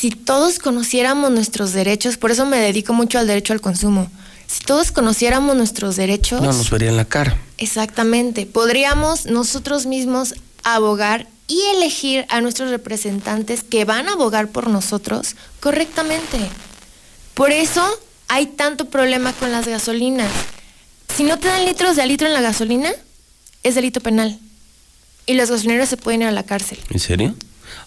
si 0.00 0.10
todos 0.10 0.58
conociéramos 0.58 1.30
nuestros 1.30 1.74
derechos, 1.74 2.16
por 2.16 2.30
eso 2.30 2.46
me 2.46 2.56
dedico 2.56 2.94
mucho 2.94 3.18
al 3.18 3.26
derecho 3.26 3.52
al 3.52 3.60
consumo, 3.60 4.10
si 4.46 4.64
todos 4.64 4.92
conociéramos 4.92 5.54
nuestros 5.54 5.94
derechos... 5.96 6.40
No 6.40 6.54
nos 6.54 6.70
verían 6.70 6.96
la 6.96 7.04
cara. 7.04 7.36
Exactamente. 7.58 8.46
Podríamos 8.46 9.26
nosotros 9.26 9.84
mismos 9.84 10.34
abogar 10.64 11.28
y 11.48 11.60
elegir 11.76 12.24
a 12.30 12.40
nuestros 12.40 12.70
representantes 12.70 13.62
que 13.62 13.84
van 13.84 14.08
a 14.08 14.12
abogar 14.12 14.48
por 14.48 14.70
nosotros 14.70 15.36
correctamente. 15.60 16.38
Por 17.34 17.52
eso 17.52 17.86
hay 18.28 18.46
tanto 18.46 18.86
problema 18.86 19.34
con 19.34 19.52
las 19.52 19.68
gasolinas. 19.68 20.32
Si 21.14 21.24
no 21.24 21.38
te 21.38 21.48
dan 21.48 21.66
litros 21.66 21.96
de 21.96 22.02
a 22.02 22.06
litro 22.06 22.26
en 22.26 22.32
la 22.32 22.40
gasolina, 22.40 22.90
es 23.64 23.74
delito 23.74 24.00
penal. 24.00 24.38
Y 25.26 25.34
los 25.34 25.50
gasolineros 25.50 25.90
se 25.90 25.98
pueden 25.98 26.22
ir 26.22 26.28
a 26.28 26.32
la 26.32 26.44
cárcel. 26.44 26.78
¿En 26.88 27.00
serio? 27.00 27.34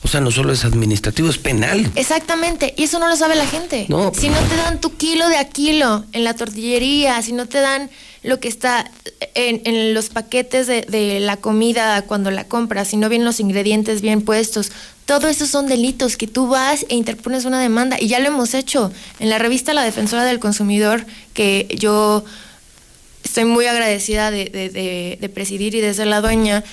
O 0.03 0.07
sea, 0.07 0.19
no 0.19 0.31
solo 0.31 0.51
es 0.51 0.65
administrativo, 0.65 1.29
es 1.29 1.37
penal. 1.37 1.89
Exactamente, 1.95 2.73
y 2.77 2.83
eso 2.83 2.99
no 2.99 3.07
lo 3.07 3.15
sabe 3.15 3.35
la 3.35 3.47
gente. 3.47 3.85
No, 3.87 4.11
si 4.13 4.27
no 4.29 4.37
te 4.49 4.55
dan 4.57 4.81
tu 4.81 4.95
kilo 4.97 5.29
de 5.29 5.37
a 5.37 5.47
kilo 5.47 6.03
en 6.11 6.23
la 6.25 6.33
tortillería, 6.35 7.21
si 7.21 7.31
no 7.31 7.47
te 7.47 7.59
dan 7.59 7.89
lo 8.21 8.39
que 8.39 8.47
está 8.47 8.89
en, 9.35 9.61
en 9.65 9.93
los 9.93 10.09
paquetes 10.09 10.67
de, 10.67 10.81
de 10.81 11.19
la 11.19 11.37
comida 11.37 12.01
cuando 12.03 12.31
la 12.31 12.43
compras, 12.45 12.89
si 12.89 12.97
no 12.97 13.07
vienen 13.09 13.25
los 13.25 13.39
ingredientes 13.39 14.01
bien 14.01 14.21
puestos, 14.21 14.71
todo 15.05 15.27
eso 15.27 15.45
son 15.45 15.67
delitos 15.67 16.15
que 16.17 16.27
tú 16.27 16.47
vas 16.47 16.85
e 16.89 16.95
interpones 16.95 17.43
una 17.45 17.59
demanda 17.61 17.97
y 17.99 18.07
ya 18.07 18.19
lo 18.19 18.27
hemos 18.27 18.53
hecho. 18.53 18.91
En 19.19 19.29
la 19.29 19.37
revista 19.39 19.73
La 19.73 19.83
Defensora 19.83 20.23
del 20.25 20.39
Consumidor, 20.39 21.05
que 21.33 21.67
yo 21.77 22.23
estoy 23.23 23.45
muy 23.45 23.65
agradecida 23.67 24.31
de, 24.31 24.45
de- 24.45 24.69
de- 24.69 25.17
de 25.19 25.29
presidir 25.29 25.75
y 25.75 25.81
de 25.81 25.93
ser 25.93 26.07
la 26.07 26.21
dueña, 26.21 26.63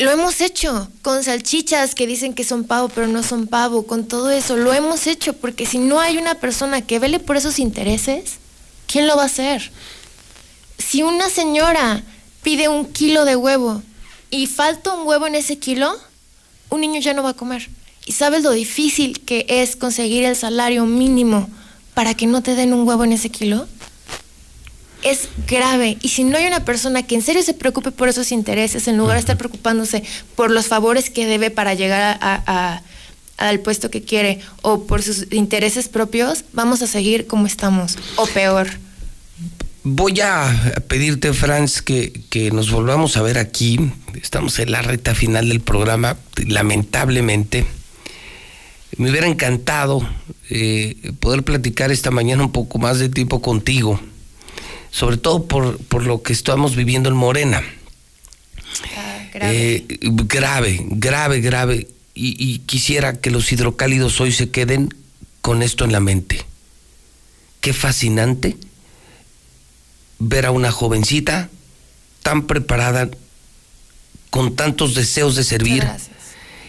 lo 0.00 0.10
hemos 0.10 0.40
hecho 0.40 0.88
con 1.02 1.22
salchichas 1.22 1.94
que 1.94 2.06
dicen 2.06 2.32
que 2.32 2.42
son 2.42 2.64
pavo, 2.64 2.88
pero 2.88 3.06
no 3.06 3.22
son 3.22 3.46
pavo, 3.46 3.86
con 3.86 4.08
todo 4.08 4.30
eso, 4.30 4.56
lo 4.56 4.72
hemos 4.72 5.06
hecho 5.06 5.34
porque 5.34 5.66
si 5.66 5.78
no 5.78 6.00
hay 6.00 6.16
una 6.16 6.36
persona 6.36 6.80
que 6.80 6.98
vele 6.98 7.18
por 7.18 7.36
esos 7.36 7.58
intereses, 7.58 8.38
¿quién 8.86 9.06
lo 9.06 9.16
va 9.16 9.24
a 9.24 9.26
hacer? 9.26 9.70
Si 10.78 11.02
una 11.02 11.28
señora 11.28 12.02
pide 12.42 12.68
un 12.68 12.86
kilo 12.86 13.26
de 13.26 13.36
huevo 13.36 13.82
y 14.30 14.46
falta 14.46 14.94
un 14.94 15.06
huevo 15.06 15.26
en 15.26 15.34
ese 15.34 15.58
kilo, 15.58 15.94
un 16.70 16.80
niño 16.80 16.98
ya 17.00 17.12
no 17.12 17.22
va 17.22 17.30
a 17.30 17.34
comer. 17.34 17.68
¿Y 18.06 18.12
sabes 18.12 18.42
lo 18.42 18.52
difícil 18.52 19.20
que 19.20 19.44
es 19.48 19.76
conseguir 19.76 20.24
el 20.24 20.34
salario 20.34 20.86
mínimo 20.86 21.50
para 21.92 22.14
que 22.14 22.26
no 22.26 22.42
te 22.42 22.54
den 22.54 22.72
un 22.72 22.88
huevo 22.88 23.04
en 23.04 23.12
ese 23.12 23.28
kilo? 23.28 23.68
Es 25.02 25.28
grave. 25.48 25.96
Y 26.02 26.08
si 26.10 26.24
no 26.24 26.36
hay 26.36 26.46
una 26.46 26.64
persona 26.64 27.02
que 27.06 27.14
en 27.14 27.22
serio 27.22 27.42
se 27.42 27.54
preocupe 27.54 27.90
por 27.90 28.08
esos 28.08 28.32
intereses, 28.32 28.86
en 28.88 28.98
lugar 28.98 29.14
de 29.16 29.20
estar 29.20 29.38
preocupándose 29.38 30.02
por 30.36 30.50
los 30.50 30.66
favores 30.66 31.08
que 31.10 31.26
debe 31.26 31.50
para 31.50 31.74
llegar 31.74 32.18
a- 32.20 32.42
a- 32.46 32.82
al 33.38 33.60
puesto 33.60 33.90
que 33.90 34.02
quiere 34.02 34.40
o 34.60 34.84
por 34.86 35.02
sus 35.02 35.26
intereses 35.32 35.88
propios, 35.88 36.44
vamos 36.52 36.82
a 36.82 36.86
seguir 36.86 37.26
como 37.26 37.46
estamos, 37.46 37.96
o 38.16 38.26
peor. 38.26 38.68
Voy 39.82 40.20
a 40.20 40.74
pedirte, 40.88 41.32
Franz, 41.32 41.80
que, 41.80 42.12
que 42.28 42.50
nos 42.50 42.70
volvamos 42.70 43.16
a 43.16 43.22
ver 43.22 43.38
aquí. 43.38 43.78
Estamos 44.20 44.58
en 44.58 44.70
la 44.72 44.82
recta 44.82 45.14
final 45.14 45.48
del 45.48 45.60
programa, 45.60 46.18
lamentablemente. 46.36 47.64
Me 48.98 49.10
hubiera 49.10 49.26
encantado 49.26 50.06
eh, 50.50 51.12
poder 51.20 51.42
platicar 51.42 51.90
esta 51.90 52.10
mañana 52.10 52.42
un 52.44 52.52
poco 52.52 52.78
más 52.78 52.98
de 52.98 53.08
tiempo 53.08 53.40
contigo, 53.40 53.98
sobre 54.90 55.16
todo 55.16 55.46
por, 55.46 55.78
por 55.78 56.04
lo 56.04 56.22
que 56.22 56.32
estamos 56.32 56.76
viviendo 56.76 57.08
en 57.08 57.16
Morena. 57.16 57.62
grave. 59.32 59.56
Eh, 59.56 59.98
grave, 60.00 60.80
grave, 60.90 61.40
grave. 61.40 61.88
Y, 62.14 62.36
y 62.38 62.58
quisiera 62.60 63.14
que 63.20 63.30
los 63.30 63.50
hidrocálidos 63.52 64.20
hoy 64.20 64.32
se 64.32 64.50
queden 64.50 64.88
con 65.40 65.62
esto 65.62 65.84
en 65.84 65.92
la 65.92 66.00
mente. 66.00 66.44
Qué 67.60 67.72
fascinante 67.72 68.56
ver 70.18 70.46
a 70.46 70.50
una 70.50 70.70
jovencita 70.70 71.48
tan 72.22 72.46
preparada, 72.46 73.08
con 74.28 74.54
tantos 74.54 74.94
deseos 74.94 75.34
de 75.34 75.44
servir. 75.44 75.86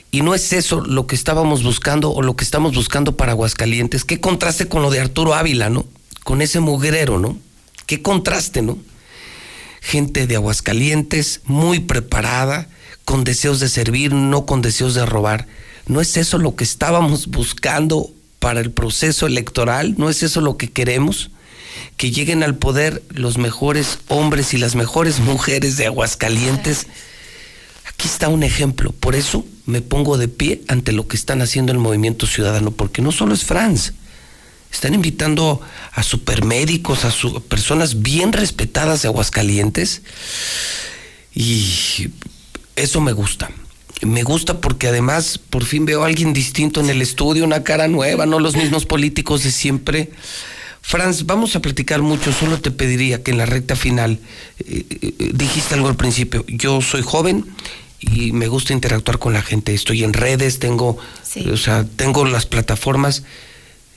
Y 0.10 0.22
no 0.22 0.34
es 0.34 0.52
eso 0.52 0.82
lo 0.82 1.08
que 1.08 1.16
estábamos 1.16 1.64
buscando 1.64 2.12
o 2.12 2.22
lo 2.22 2.36
que 2.36 2.44
estamos 2.44 2.74
buscando 2.76 3.16
para 3.16 3.34
Aguascalientes. 3.34 4.04
Qué 4.04 4.20
contraste 4.20 4.68
con 4.68 4.82
lo 4.82 4.90
de 4.90 5.00
Arturo 5.00 5.36
Ávila, 5.36 5.70
¿no? 5.70 5.86
Con 6.24 6.42
ese 6.42 6.60
mugrero, 6.60 7.20
¿no? 7.20 7.38
Qué 7.92 8.02
contraste, 8.02 8.62
¿no? 8.62 8.78
Gente 9.82 10.26
de 10.26 10.38
Aguascalientes 10.38 11.42
muy 11.44 11.80
preparada, 11.80 12.70
con 13.04 13.26
deseos 13.26 13.60
de 13.60 13.68
servir, 13.68 14.14
no 14.14 14.46
con 14.46 14.62
deseos 14.62 14.94
de 14.94 15.06
robar. 15.06 15.46
¿No 15.88 16.00
es 16.00 16.16
eso 16.16 16.38
lo 16.38 16.56
que 16.56 16.64
estábamos 16.64 17.28
buscando 17.28 18.10
para 18.40 18.62
el 18.62 18.72
proceso 18.72 19.28
electoral? 19.28 19.96
¿No 19.98 20.10
es 20.10 20.24
eso 20.24 20.40
lo 20.40 20.56
que 20.56 20.72
queremos? 20.72 21.32
Que 21.98 22.12
lleguen 22.12 22.44
al 22.44 22.56
poder 22.56 23.04
los 23.10 23.38
mejores 23.38 24.00
hombres 24.08 24.54
y 24.54 24.58
las 24.58 24.76
mejores 24.76 25.20
mujeres 25.20 25.76
de 25.76 25.88
Aguascalientes. 25.88 26.88
Aquí 27.90 28.08
está 28.08 28.30
un 28.30 28.44
ejemplo. 28.44 28.94
Por 28.94 29.16
eso 29.16 29.46
me 29.66 29.82
pongo 29.82 30.18
de 30.18 30.30
pie 30.30 30.62
ante 30.70 30.94
lo 30.94 31.10
que 31.10 31.18
están 31.18 31.42
haciendo 31.42 31.74
el 31.74 31.78
movimiento 31.78 32.26
ciudadano, 32.26 32.72
porque 32.72 33.02
no 33.02 33.12
solo 33.12 33.34
es 33.34 33.44
Franz. 33.44 33.92
Están 34.72 34.94
invitando 34.94 35.62
a 35.92 36.02
supermédicos, 36.04 37.04
a 37.06 37.12
su- 37.12 37.42
personas 37.44 38.02
bien 38.02 38.32
respetadas 38.34 39.02
de 39.02 39.10
Aguascalientes. 39.10 40.02
Y 41.34 42.08
eso 42.76 43.02
me 43.02 43.12
gusta. 43.14 43.52
Me 44.02 44.24
gusta 44.24 44.60
porque 44.62 44.88
además 44.88 45.38
por 45.38 45.64
fin 45.66 45.86
veo 45.86 46.04
a 46.04 46.08
alguien 46.08 46.34
distinto 46.34 46.80
en 46.80 46.90
el 46.90 47.02
estudio, 47.02 47.44
una 47.46 47.64
cara 47.64 47.88
nueva, 47.88 48.26
no 48.26 48.40
los 48.40 48.56
mismos 48.56 48.86
políticos 48.86 49.44
de 49.44 49.52
siempre. 49.52 50.12
Franz, 50.82 51.28
vamos 51.28 51.56
a 51.56 51.60
platicar 51.62 52.02
mucho, 52.02 52.34
solo 52.34 52.60
te 52.60 52.72
pediría 52.72 53.22
que 53.22 53.30
en 53.32 53.38
la 53.38 53.46
recta 53.46 53.76
final 53.76 54.18
eh, 54.60 54.84
eh, 54.90 55.32
dijiste 55.34 55.76
algo 55.76 55.88
al 55.90 55.96
principio. 55.96 56.44
Yo 56.48 56.82
soy 56.82 57.04
joven 57.04 57.46
y 58.00 58.32
me 58.32 58.48
gusta 58.48 58.74
interactuar 58.74 59.20
con 59.20 59.34
la 59.34 59.44
gente. 59.44 59.76
Estoy 59.76 60.04
en 60.04 60.14
redes, 60.14 60.58
tengo, 60.58 60.98
o 61.52 61.58
sea, 61.58 61.86
tengo 61.96 62.26
las 62.26 62.48
plataformas. 62.48 63.22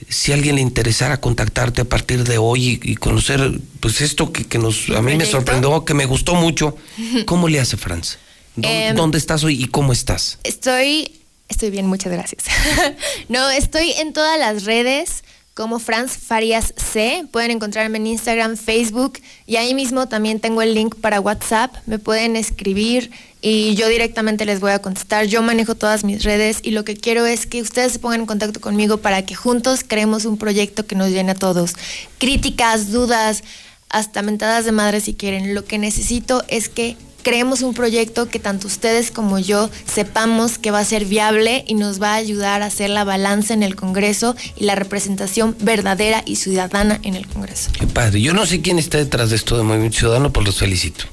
Si 0.08 0.32
a 0.32 0.34
alguien 0.34 0.56
le 0.56 0.60
interesara 0.60 1.20
contactarte 1.20 1.81
a 1.82 1.84
partir 1.84 2.24
de 2.24 2.36
hoy 2.39 2.81
y, 2.82 2.90
y 2.92 2.94
conocer, 2.97 3.60
pues 3.81 4.00
esto 4.00 4.32
que, 4.32 4.44
que 4.44 4.58
nos, 4.58 4.89
a 4.90 5.00
mí 5.02 5.16
me 5.16 5.24
sorprendió, 5.24 5.84
que 5.84 5.94
me 5.94 6.05
gustó 6.06 6.34
mucho, 6.34 6.76
¿cómo 7.26 7.48
le 7.48 7.60
hace 7.60 7.76
Franz? 7.76 8.18
¿Dó- 8.56 8.68
Em, 8.68 8.94
¿Dónde 8.97 9.18
estás 9.18 9.42
hoy 9.44 9.62
y 9.62 9.66
cómo 9.66 9.92
estás? 9.92 10.39
Estoy, 10.44 11.10
estoy 11.48 11.70
bien, 11.70 11.86
muchas 11.86 12.12
gracias. 12.12 12.44
no, 13.28 13.50
estoy 13.50 13.92
en 13.92 14.12
todas 14.12 14.39
las 14.39 14.64
redes 14.64 15.24
como 15.55 15.78
Franz 15.78 16.18
Farias 16.18 16.74
C. 16.76 17.24
Pueden 17.31 17.52
encontrarme 17.52 17.99
en 17.99 18.08
Instagram, 18.08 18.57
Facebook 18.57 19.20
y 19.47 19.57
ahí 19.57 19.73
mismo 19.73 20.08
también 20.08 20.41
tengo 20.41 20.62
el 20.62 20.74
link 20.74 20.97
para 20.97 21.20
WhatsApp. 21.20 21.74
Me 21.86 21.99
pueden 21.99 22.34
escribir 22.36 23.12
y 23.41 23.76
yo 23.76 23.89
directamente 23.89 24.44
les 24.44 24.58
voy 24.58 24.73
a 24.73 24.81
contestar. 24.81 25.26
Yo 25.26 25.42
manejo 25.42 25.76
todas 25.76 26.05
mis 26.05 26.24
redes 26.24 26.58
y 26.62 26.73
lo 26.73 26.84
que 26.84 26.97
quiero 26.97 27.24
es 27.24 27.47
que 27.47 27.62
ustedes 27.62 27.92
se 27.92 27.99
pongan 28.00 28.20
en 28.20 28.26
contacto 28.26 28.60
conmigo 28.60 28.99
para 28.99 29.24
que 29.24 29.36
juntos 29.36 29.84
creemos 29.86 30.24
un 30.24 30.39
proyecto 30.39 30.86
que 30.86 30.97
nos 30.97 31.10
llene 31.10 31.33
a 31.33 31.36
todos. 31.36 31.74
Críticas, 32.18 32.91
dudas, 32.91 33.44
hasta 33.89 34.23
mentadas 34.23 34.65
de 34.65 34.73
madre 34.73 35.00
si 35.00 35.15
quieren. 35.15 35.55
Lo 35.55 35.65
que 35.65 35.78
necesito 35.78 36.42
es 36.49 36.68
que 36.68 36.97
creemos 37.24 37.62
un 37.62 37.74
proyecto 37.74 38.28
que 38.28 38.38
tanto 38.38 38.68
ustedes 38.68 39.10
como 39.10 39.40
yo 39.40 39.68
sepamos 39.92 40.58
que 40.58 40.70
va 40.70 40.78
a 40.78 40.84
ser 40.84 41.06
viable 41.06 41.64
y 41.66 41.74
nos 41.74 42.00
va 42.00 42.12
a 42.12 42.16
ayudar 42.16 42.62
a 42.62 42.66
hacer 42.66 42.90
la 42.90 43.02
balanza 43.02 43.54
en 43.54 43.64
el 43.64 43.74
Congreso 43.74 44.36
y 44.56 44.64
la 44.64 44.76
representación 44.76 45.56
verdadera 45.60 46.22
y 46.24 46.36
ciudadana 46.36 47.00
en 47.02 47.16
el 47.16 47.26
Congreso. 47.26 47.70
Qué 47.76 47.88
padre. 47.88 48.20
Yo 48.20 48.32
no 48.34 48.46
sé 48.46 48.60
quién 48.60 48.78
está 48.78 48.98
detrás 48.98 49.30
de 49.30 49.36
esto 49.36 49.56
de 49.56 49.64
Movimiento 49.64 49.98
Ciudadano, 49.98 50.32
pues 50.32 50.46
los 50.46 50.58
felicito. 50.58 51.06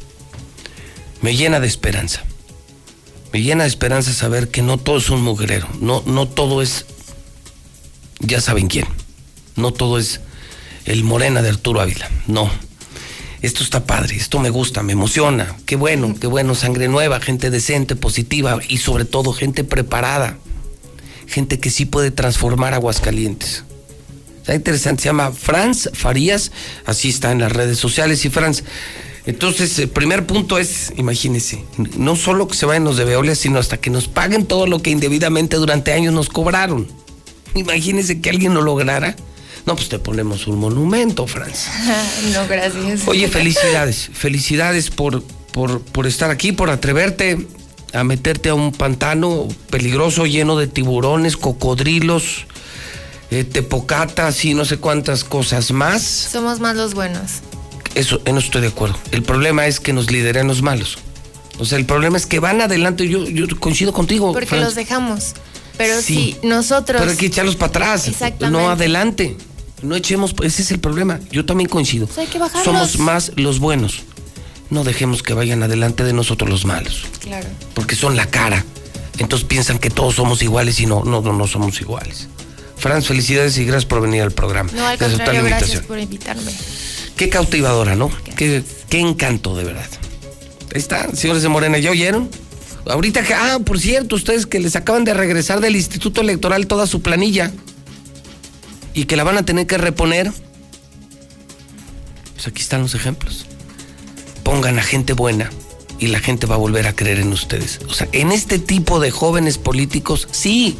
Me 1.21 1.35
llena 1.35 1.59
de 1.59 1.67
esperanza. 1.67 2.23
Me 3.33 3.41
llena 3.41 3.63
de 3.63 3.69
esperanza 3.69 4.11
saber 4.11 4.49
que 4.49 4.61
no 4.61 4.77
todo 4.77 4.97
es 4.97 5.09
un 5.09 5.23
mugrero. 5.23 5.67
No, 5.79 6.03
no 6.05 6.27
todo 6.27 6.61
es. 6.61 6.85
Ya 8.19 8.41
saben 8.41 8.67
quién. 8.67 8.85
No 9.55 9.71
todo 9.71 9.97
es 9.97 10.19
el 10.85 11.03
Morena 11.03 11.41
de 11.41 11.49
Arturo 11.49 11.79
Ávila. 11.79 12.09
No. 12.27 12.51
Esto 13.41 13.63
está 13.63 13.85
padre, 13.85 14.15
esto 14.15 14.39
me 14.39 14.51
gusta, 14.51 14.83
me 14.83 14.93
emociona. 14.93 15.55
Qué 15.65 15.75
bueno, 15.75 16.15
qué 16.19 16.27
bueno, 16.27 16.53
sangre 16.53 16.87
nueva, 16.87 17.19
gente 17.19 17.49
decente, 17.49 17.95
positiva 17.95 18.59
y 18.67 18.77
sobre 18.77 19.05
todo 19.05 19.33
gente 19.33 19.63
preparada. 19.63 20.37
Gente 21.27 21.59
que 21.59 21.71
sí 21.71 21.85
puede 21.85 22.11
transformar 22.11 22.73
Aguascalientes. 22.73 23.63
Está 24.37 24.53
interesante, 24.53 25.03
se 25.03 25.09
llama 25.09 25.31
Franz 25.31 25.89
Farías, 25.93 26.51
así 26.85 27.09
está 27.09 27.31
en 27.31 27.39
las 27.39 27.51
redes 27.51 27.79
sociales. 27.79 28.25
Y 28.25 28.29
Franz, 28.29 28.63
entonces 29.25 29.77
el 29.79 29.89
primer 29.89 30.25
punto 30.25 30.59
es, 30.59 30.93
imagínense, 30.97 31.63
no 31.97 32.15
solo 32.15 32.47
que 32.47 32.55
se 32.55 32.65
vayan 32.65 32.83
los 32.83 32.97
de 32.97 33.05
Veolia, 33.05 33.35
sino 33.35 33.59
hasta 33.59 33.77
que 33.77 33.89
nos 33.89 34.07
paguen 34.07 34.45
todo 34.45 34.67
lo 34.67 34.81
que 34.81 34.89
indebidamente 34.91 35.57
durante 35.57 35.93
años 35.93 36.13
nos 36.13 36.29
cobraron. 36.29 36.87
Imagínense 37.55 38.21
que 38.21 38.29
alguien 38.29 38.53
lo 38.53 38.61
lograra. 38.61 39.15
No, 39.65 39.75
pues 39.75 39.89
te 39.89 39.99
ponemos 39.99 40.47
un 40.47 40.57
monumento, 40.59 41.27
Franz. 41.27 41.67
no, 42.33 42.47
gracias. 42.47 43.07
Oye, 43.07 43.27
felicidades, 43.27 44.09
felicidades 44.13 44.89
por, 44.89 45.23
por, 45.53 45.81
por 45.81 46.07
estar 46.07 46.31
aquí, 46.31 46.51
por 46.51 46.69
atreverte 46.69 47.47
a 47.93 48.03
meterte 48.03 48.49
a 48.49 48.53
un 48.55 48.71
pantano 48.71 49.47
peligroso 49.69 50.25
lleno 50.25 50.57
de 50.57 50.67
tiburones, 50.67 51.37
cocodrilos, 51.37 52.45
eh, 53.29 53.43
tepocatas 53.43 54.43
y 54.45 54.53
no 54.53 54.65
sé 54.65 54.77
cuántas 54.77 55.23
cosas 55.23 55.71
más. 55.71 56.01
Somos 56.03 56.59
más 56.59 56.75
los 56.75 56.93
buenos. 56.93 57.41
Eso, 57.95 58.21
en 58.25 58.37
eso 58.37 58.45
estoy 58.47 58.61
de 58.61 58.67
acuerdo. 58.69 58.97
El 59.11 59.23
problema 59.23 59.67
es 59.67 59.79
que 59.79 59.93
nos 59.93 60.09
lideren 60.09 60.47
los 60.47 60.61
malos. 60.61 60.97
O 61.59 61.65
sea, 61.65 61.77
el 61.77 61.85
problema 61.85 62.17
es 62.17 62.25
que 62.25 62.39
van 62.39 62.61
adelante. 62.61 63.07
Yo, 63.07 63.25
yo 63.25 63.45
coincido 63.59 63.93
contigo. 63.93 64.31
Porque 64.31 64.47
Franz. 64.47 64.63
los 64.63 64.75
dejamos. 64.75 65.33
Pero 65.77 66.01
Sí. 66.01 66.37
si 66.41 66.47
nosotros... 66.47 66.99
Pero 66.99 67.11
hay 67.11 67.17
que 67.17 67.25
echarlos 67.27 67.55
para 67.55 67.69
atrás, 67.69 68.07
Exactamente. 68.07 68.49
no 68.57 68.69
adelante. 68.69 69.35
No 69.81 69.95
echemos, 69.95 70.35
ese 70.43 70.61
es 70.61 70.71
el 70.71 70.79
problema. 70.79 71.19
Yo 71.31 71.45
también 71.45 71.69
coincido. 71.69 72.05
Pues 72.07 72.17
hay 72.19 72.27
que 72.27 72.37
bajarlos. 72.39 72.63
Somos 72.63 72.99
más 72.99 73.31
los 73.35 73.59
buenos. 73.59 74.01
No 74.69 74.83
dejemos 74.83 75.21
que 75.23 75.33
vayan 75.33 75.63
adelante 75.63 76.03
de 76.03 76.13
nosotros 76.13 76.49
los 76.49 76.65
malos, 76.65 77.03
Claro. 77.19 77.47
porque 77.73 77.95
son 77.95 78.15
la 78.15 78.25
cara 78.27 78.63
Entonces 79.17 79.45
piensan 79.45 79.77
que 79.79 79.89
todos 79.89 80.15
somos 80.15 80.41
iguales 80.41 80.79
y 80.79 80.85
no, 80.85 81.03
no, 81.03 81.21
no, 81.21 81.33
no 81.33 81.45
somos 81.47 81.79
iguales. 81.81 82.27
Franz, 82.77 83.05
felicidades 83.07 83.57
y 83.57 83.65
gracias 83.65 83.85
por 83.85 84.01
venir 84.01 84.21
al 84.21 84.31
programa. 84.31 84.71
No, 84.73 84.87
al 84.87 84.97
Gracias 84.97 85.19
por 85.19 85.25
contrario, 85.25 85.41
la 85.43 85.49
gracias 85.49 85.69
invitación. 85.81 85.87
por 85.87 85.99
invitarme. 85.99 86.51
Qué 87.17 87.29
cautivadora, 87.29 87.95
¿no? 87.95 88.09
Qué, 88.37 88.63
qué 88.89 88.99
encanto, 88.99 89.55
de 89.55 89.65
verdad. 89.65 89.85
Ahí 90.73 90.79
está, 90.79 91.13
señores 91.15 91.43
de 91.43 91.49
Morena, 91.49 91.77
¿ya 91.77 91.91
oyeron? 91.91 92.29
Ahorita, 92.87 93.21
ah, 93.35 93.59
por 93.63 93.79
cierto, 93.79 94.15
ustedes 94.15 94.47
que 94.47 94.59
les 94.59 94.75
acaban 94.75 95.03
de 95.03 95.13
regresar 95.13 95.59
del 95.59 95.75
Instituto 95.75 96.21
Electoral 96.21 96.65
toda 96.65 96.87
su 96.87 97.01
planilla 97.01 97.51
y 98.93 99.05
que 99.05 99.15
la 99.15 99.23
van 99.23 99.37
a 99.37 99.45
tener 99.45 99.67
que 99.67 99.77
reponer. 99.77 100.31
Pues 102.33 102.47
aquí 102.47 102.61
están 102.61 102.81
los 102.81 102.95
ejemplos. 102.95 103.45
Pongan 104.43 104.79
a 104.79 104.83
gente 104.83 105.13
buena 105.13 105.49
y 105.99 106.07
la 106.07 106.19
gente 106.19 106.47
va 106.47 106.55
a 106.55 106.57
volver 106.57 106.87
a 106.87 106.95
creer 106.95 107.19
en 107.19 107.31
ustedes. 107.31 107.79
O 107.87 107.93
sea, 107.93 108.09
en 108.11 108.31
este 108.31 108.59
tipo 108.59 108.99
de 108.99 109.11
jóvenes 109.11 109.57
políticos, 109.57 110.27
sí. 110.31 110.77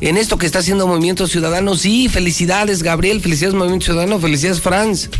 En 0.00 0.16
esto 0.16 0.38
que 0.38 0.46
está 0.46 0.60
haciendo 0.60 0.86
Movimiento 0.86 1.26
Ciudadano, 1.26 1.76
sí. 1.76 2.08
Felicidades, 2.08 2.82
Gabriel. 2.82 3.20
Felicidades, 3.20 3.56
Movimiento 3.56 3.86
Ciudadano. 3.86 4.20
Felicidades, 4.20 4.60
Franz. 4.60 5.10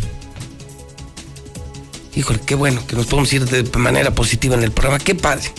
Híjole, 2.15 2.39
qué 2.45 2.55
bueno 2.55 2.85
que 2.87 2.95
nos 2.95 3.05
podemos 3.05 3.31
ir 3.33 3.45
de 3.45 3.63
manera 3.77 4.15
positiva 4.15 4.55
en 4.55 4.63
el 4.63 4.71
programa. 4.71 5.03
Qué 5.03 5.13
padre. 5.13 5.51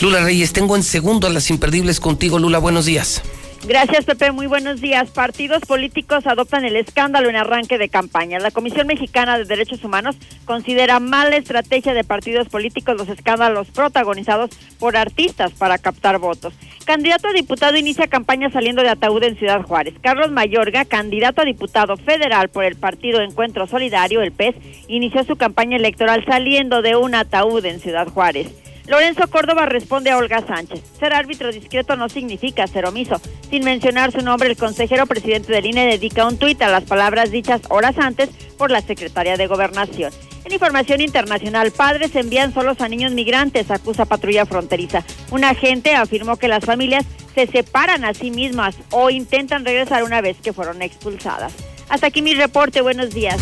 Lula 0.00 0.22
Reyes, 0.22 0.52
tengo 0.52 0.76
en 0.76 0.82
segundo 0.82 1.26
a 1.26 1.30
las 1.30 1.48
imperdibles 1.50 2.00
contigo. 2.00 2.38
Lula, 2.38 2.58
buenos 2.58 2.84
días. 2.84 3.22
Gracias, 3.66 4.04
Pepe. 4.04 4.30
Muy 4.30 4.46
buenos 4.46 4.82
días. 4.82 5.10
Partidos 5.10 5.62
políticos 5.62 6.26
adoptan 6.26 6.66
el 6.66 6.76
escándalo 6.76 7.30
en 7.30 7.36
arranque 7.36 7.78
de 7.78 7.88
campaña. 7.88 8.38
La 8.38 8.50
Comisión 8.50 8.86
Mexicana 8.86 9.38
de 9.38 9.46
Derechos 9.46 9.82
Humanos 9.82 10.16
considera 10.44 11.00
mala 11.00 11.36
estrategia 11.36 11.94
de 11.94 12.04
partidos 12.04 12.50
políticos 12.50 12.94
los 12.98 13.08
escándalos 13.08 13.68
protagonizados 13.68 14.50
por 14.78 14.98
artistas 14.98 15.52
para 15.52 15.78
captar 15.78 16.18
votos. 16.18 16.52
Candidato 16.84 17.28
a 17.28 17.32
diputado 17.32 17.78
inicia 17.78 18.06
campaña 18.06 18.50
saliendo 18.50 18.82
de 18.82 18.90
ataúd 18.90 19.22
en 19.22 19.38
Ciudad 19.38 19.62
Juárez. 19.62 19.94
Carlos 20.02 20.30
Mayorga, 20.30 20.84
candidato 20.84 21.40
a 21.40 21.46
diputado 21.46 21.96
federal 21.96 22.50
por 22.50 22.64
el 22.64 22.76
partido 22.76 23.22
Encuentro 23.22 23.66
Solidario, 23.66 24.20
el 24.20 24.32
PES, 24.32 24.56
inició 24.88 25.24
su 25.24 25.36
campaña 25.36 25.78
electoral 25.78 26.22
saliendo 26.26 26.82
de 26.82 26.96
un 26.96 27.14
ataúd 27.14 27.64
en 27.64 27.80
Ciudad 27.80 28.08
Juárez. 28.08 28.63
Lorenzo 28.86 29.28
Córdoba 29.28 29.64
responde 29.66 30.10
a 30.10 30.18
Olga 30.18 30.46
Sánchez. 30.46 30.82
Ser 30.98 31.14
árbitro 31.14 31.50
discreto 31.50 31.96
no 31.96 32.08
significa 32.08 32.66
ser 32.66 32.86
omiso. 32.86 33.20
Sin 33.48 33.64
mencionar 33.64 34.12
su 34.12 34.20
nombre, 34.20 34.50
el 34.50 34.56
consejero 34.56 35.06
presidente 35.06 35.52
del 35.52 35.66
INE 35.66 35.86
dedica 35.86 36.26
un 36.26 36.36
tuit 36.36 36.60
a 36.60 36.68
las 36.68 36.84
palabras 36.84 37.30
dichas 37.30 37.62
horas 37.70 37.96
antes 37.98 38.28
por 38.58 38.70
la 38.70 38.82
secretaria 38.82 39.36
de 39.36 39.46
Gobernación. 39.46 40.12
En 40.44 40.52
información 40.52 41.00
internacional, 41.00 41.70
padres 41.70 42.14
envían 42.14 42.52
solos 42.52 42.80
a 42.82 42.88
niños 42.88 43.12
migrantes, 43.12 43.70
acusa 43.70 44.04
patrulla 44.04 44.44
fronteriza. 44.44 45.02
Un 45.30 45.44
agente 45.44 45.94
afirmó 45.94 46.36
que 46.36 46.48
las 46.48 46.64
familias 46.64 47.06
se 47.34 47.46
separan 47.46 48.04
a 48.04 48.12
sí 48.12 48.30
mismas 48.30 48.76
o 48.90 49.08
intentan 49.08 49.64
regresar 49.64 50.04
una 50.04 50.20
vez 50.20 50.36
que 50.42 50.52
fueron 50.52 50.82
expulsadas. 50.82 51.54
Hasta 51.88 52.08
aquí 52.08 52.20
mi 52.20 52.34
reporte. 52.34 52.82
Buenos 52.82 53.10
días. 53.14 53.40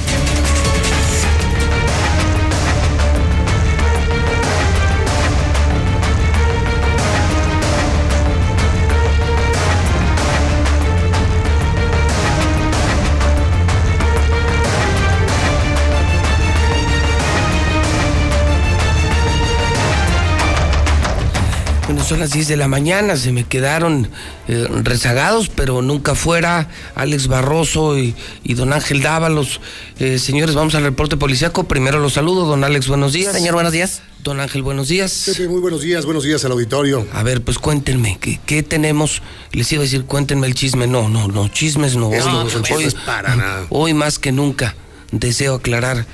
Son 22.07 22.19
las 22.21 22.33
10 22.33 22.49
de 22.49 22.57
la 22.57 22.69
mañana, 22.69 23.17
se 23.17 23.33
me 23.33 23.45
quedaron 23.45 24.09
eh, 24.49 24.67
rezagados, 24.83 25.49
pero 25.49 25.81
nunca 25.83 26.15
fuera 26.15 26.69
Alex 26.95 27.27
Barroso 27.29 27.97
y, 27.99 28.15
y 28.43 28.55
don 28.55 28.73
Ángel 28.73 29.01
Dávalos. 29.03 29.61
Eh, 29.99 30.19
señores, 30.19 30.55
vamos 30.55 30.75
al 30.75 30.83
reporte 30.83 31.17
policiaco. 31.17 31.65
Primero 31.65 32.01
los 32.01 32.13
saludo, 32.15 32.45
don 32.45 32.65
Alex, 32.65 32.89
buenos 32.89 33.13
días. 33.15 33.33
Señor, 33.33 33.55
buenos 33.55 33.73
días. 33.73 34.03
Don 34.23 34.41
Ángel, 34.41 34.63
buenos 34.63 34.89
días. 34.89 35.23
Pepe, 35.27 35.49
muy 35.49 35.61
buenos 35.61 35.81
días, 35.81 36.05
buenos 36.05 36.25
días 36.25 36.45
al 36.45 36.53
auditorio. 36.53 37.07
A 37.15 37.23
ver, 37.23 37.41
pues 37.43 37.59
cuéntenme, 37.59 38.19
¿qué, 38.21 38.39
qué 38.45 38.63
tenemos? 38.63 39.23
Les 39.53 39.71
iba 39.73 39.81
a 39.81 39.85
decir, 39.85 40.05
cuéntenme 40.05 40.47
el 40.49 40.55
chisme. 40.55 40.87
No, 40.87 41.09
no, 41.09 41.29
no, 41.29 41.49
chismes 41.49 41.97
no. 41.97 42.13
Eso 42.13 42.27
Hoy- 42.29 42.33
no 42.53 42.77
hoy- 42.77 42.95
para 43.07 43.37
nada. 43.37 43.67
Hoy 43.71 43.95
más 43.95 44.19
que 44.19 44.33
nunca 44.33 44.75
deseo 45.13 45.55
aclarar 45.55 46.05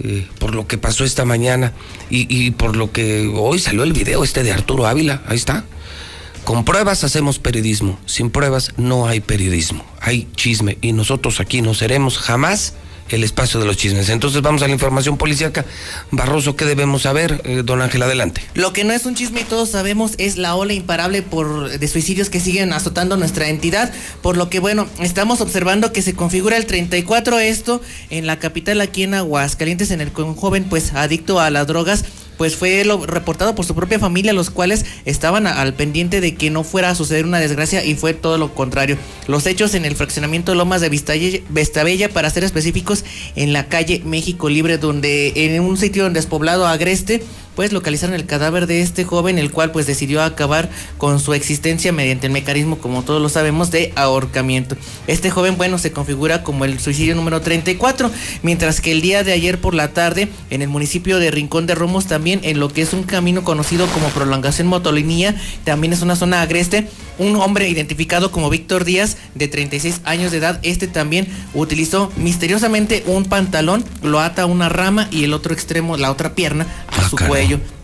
eh, 0.00 0.26
por 0.38 0.54
lo 0.54 0.66
que 0.66 0.78
pasó 0.78 1.04
esta 1.04 1.24
mañana 1.24 1.72
y, 2.10 2.26
y 2.28 2.50
por 2.50 2.76
lo 2.76 2.92
que 2.92 3.30
hoy 3.34 3.58
salió 3.58 3.82
el 3.84 3.92
video 3.92 4.24
este 4.24 4.42
de 4.42 4.52
Arturo 4.52 4.86
Ávila. 4.86 5.22
Ahí 5.26 5.36
está. 5.36 5.64
Con 6.44 6.64
pruebas 6.64 7.04
hacemos 7.04 7.38
periodismo. 7.38 7.98
Sin 8.06 8.30
pruebas 8.30 8.72
no 8.76 9.06
hay 9.06 9.20
periodismo. 9.20 9.84
Hay 10.00 10.28
chisme. 10.36 10.76
Y 10.82 10.92
nosotros 10.92 11.40
aquí 11.40 11.62
no 11.62 11.74
seremos 11.74 12.18
jamás 12.18 12.74
el 13.08 13.24
espacio 13.24 13.60
de 13.60 13.66
los 13.66 13.76
chismes. 13.76 14.08
Entonces 14.08 14.42
vamos 14.42 14.62
a 14.62 14.66
la 14.66 14.72
información 14.72 15.16
policíaca. 15.16 15.64
Barroso, 16.10 16.56
¿qué 16.56 16.64
debemos 16.64 17.02
saber? 17.02 17.42
Eh, 17.44 17.62
don 17.64 17.82
Ángel, 17.82 18.02
adelante. 18.02 18.42
Lo 18.54 18.72
que 18.72 18.84
no 18.84 18.92
es 18.92 19.06
un 19.06 19.14
chisme 19.14 19.42
y 19.42 19.44
todos 19.44 19.70
sabemos 19.70 20.12
es 20.18 20.36
la 20.36 20.54
ola 20.54 20.72
imparable 20.72 21.22
por, 21.22 21.78
de 21.78 21.88
suicidios 21.88 22.30
que 22.30 22.40
siguen 22.40 22.72
azotando 22.72 23.16
nuestra 23.16 23.48
entidad, 23.48 23.92
por 24.22 24.36
lo 24.36 24.50
que 24.50 24.60
bueno, 24.60 24.86
estamos 25.00 25.40
observando 25.40 25.92
que 25.92 26.02
se 26.02 26.14
configura 26.14 26.56
el 26.56 26.66
34 26.66 27.38
esto 27.40 27.80
en 28.10 28.26
la 28.26 28.38
capital 28.38 28.80
aquí 28.80 29.02
en 29.02 29.14
Aguascalientes 29.14 29.90
en 29.90 30.00
el 30.00 30.12
que 30.12 30.22
un 30.22 30.34
joven 30.34 30.64
pues 30.64 30.92
adicto 30.94 31.40
a 31.40 31.50
las 31.50 31.66
drogas 31.66 32.04
pues 32.36 32.56
fue 32.56 32.84
lo 32.84 33.04
reportado 33.06 33.54
por 33.54 33.64
su 33.64 33.74
propia 33.74 33.98
familia, 33.98 34.32
los 34.32 34.50
cuales 34.50 34.84
estaban 35.04 35.46
al 35.46 35.74
pendiente 35.74 36.20
de 36.20 36.34
que 36.34 36.50
no 36.50 36.64
fuera 36.64 36.90
a 36.90 36.94
suceder 36.94 37.24
una 37.24 37.38
desgracia 37.40 37.84
y 37.84 37.94
fue 37.94 38.14
todo 38.14 38.38
lo 38.38 38.54
contrario. 38.54 38.96
Los 39.26 39.46
hechos 39.46 39.74
en 39.74 39.84
el 39.84 39.96
fraccionamiento 39.96 40.54
Lomas 40.54 40.80
de 40.80 40.90
Vistalle- 40.90 41.42
Vestabella, 41.48 42.08
para 42.08 42.30
ser 42.30 42.44
específicos, 42.44 43.04
en 43.36 43.52
la 43.52 43.68
calle 43.68 44.02
México 44.04 44.48
Libre, 44.48 44.78
donde 44.78 45.32
en 45.36 45.60
un 45.62 45.76
sitio 45.76 46.08
despoblado 46.10 46.66
agreste, 46.66 47.22
pues 47.56 47.72
localizaron 47.72 48.14
el 48.14 48.26
cadáver 48.26 48.66
de 48.66 48.80
este 48.80 49.04
joven, 49.04 49.38
el 49.38 49.50
cual 49.50 49.70
pues 49.70 49.86
decidió 49.86 50.22
acabar 50.22 50.70
con 50.98 51.20
su 51.20 51.34
existencia 51.34 51.92
mediante 51.92 52.26
el 52.26 52.32
mecanismo, 52.32 52.78
como 52.78 53.02
todos 53.02 53.20
lo 53.20 53.28
sabemos, 53.28 53.70
de 53.70 53.92
ahorcamiento. 53.96 54.76
Este 55.06 55.30
joven, 55.30 55.56
bueno, 55.56 55.78
se 55.78 55.92
configura 55.92 56.42
como 56.42 56.64
el 56.64 56.80
suicidio 56.80 57.14
número 57.14 57.40
34, 57.40 58.10
mientras 58.42 58.80
que 58.80 58.92
el 58.92 59.00
día 59.00 59.24
de 59.24 59.32
ayer 59.32 59.60
por 59.60 59.74
la 59.74 59.92
tarde, 59.92 60.28
en 60.50 60.62
el 60.62 60.68
municipio 60.68 61.18
de 61.18 61.30
Rincón 61.30 61.66
de 61.66 61.74
Romos, 61.74 62.06
también 62.06 62.40
en 62.42 62.60
lo 62.60 62.68
que 62.68 62.82
es 62.82 62.92
un 62.92 63.04
camino 63.04 63.44
conocido 63.44 63.86
como 63.88 64.08
prolongación 64.08 64.66
motolinía, 64.66 65.34
también 65.64 65.92
es 65.92 66.02
una 66.02 66.16
zona 66.16 66.42
agreste, 66.42 66.88
un 67.18 67.36
hombre 67.36 67.68
identificado 67.68 68.30
como 68.30 68.50
Víctor 68.50 68.84
Díaz, 68.84 69.16
de 69.34 69.48
36 69.48 70.00
años 70.04 70.32
de 70.32 70.38
edad, 70.38 70.60
este 70.62 70.88
también 70.88 71.28
utilizó 71.54 72.12
misteriosamente 72.16 73.04
un 73.06 73.24
pantalón, 73.24 73.84
lo 74.02 74.20
ata 74.20 74.42
a 74.42 74.46
una 74.46 74.68
rama 74.68 75.08
y 75.10 75.24
el 75.24 75.32
otro 75.32 75.54
extremo, 75.54 75.96
la 75.96 76.10
otra 76.10 76.34
pierna, 76.34 76.66
a 76.88 77.08
su 77.08 77.16
cuello 77.16 77.43
ello. 77.44 77.83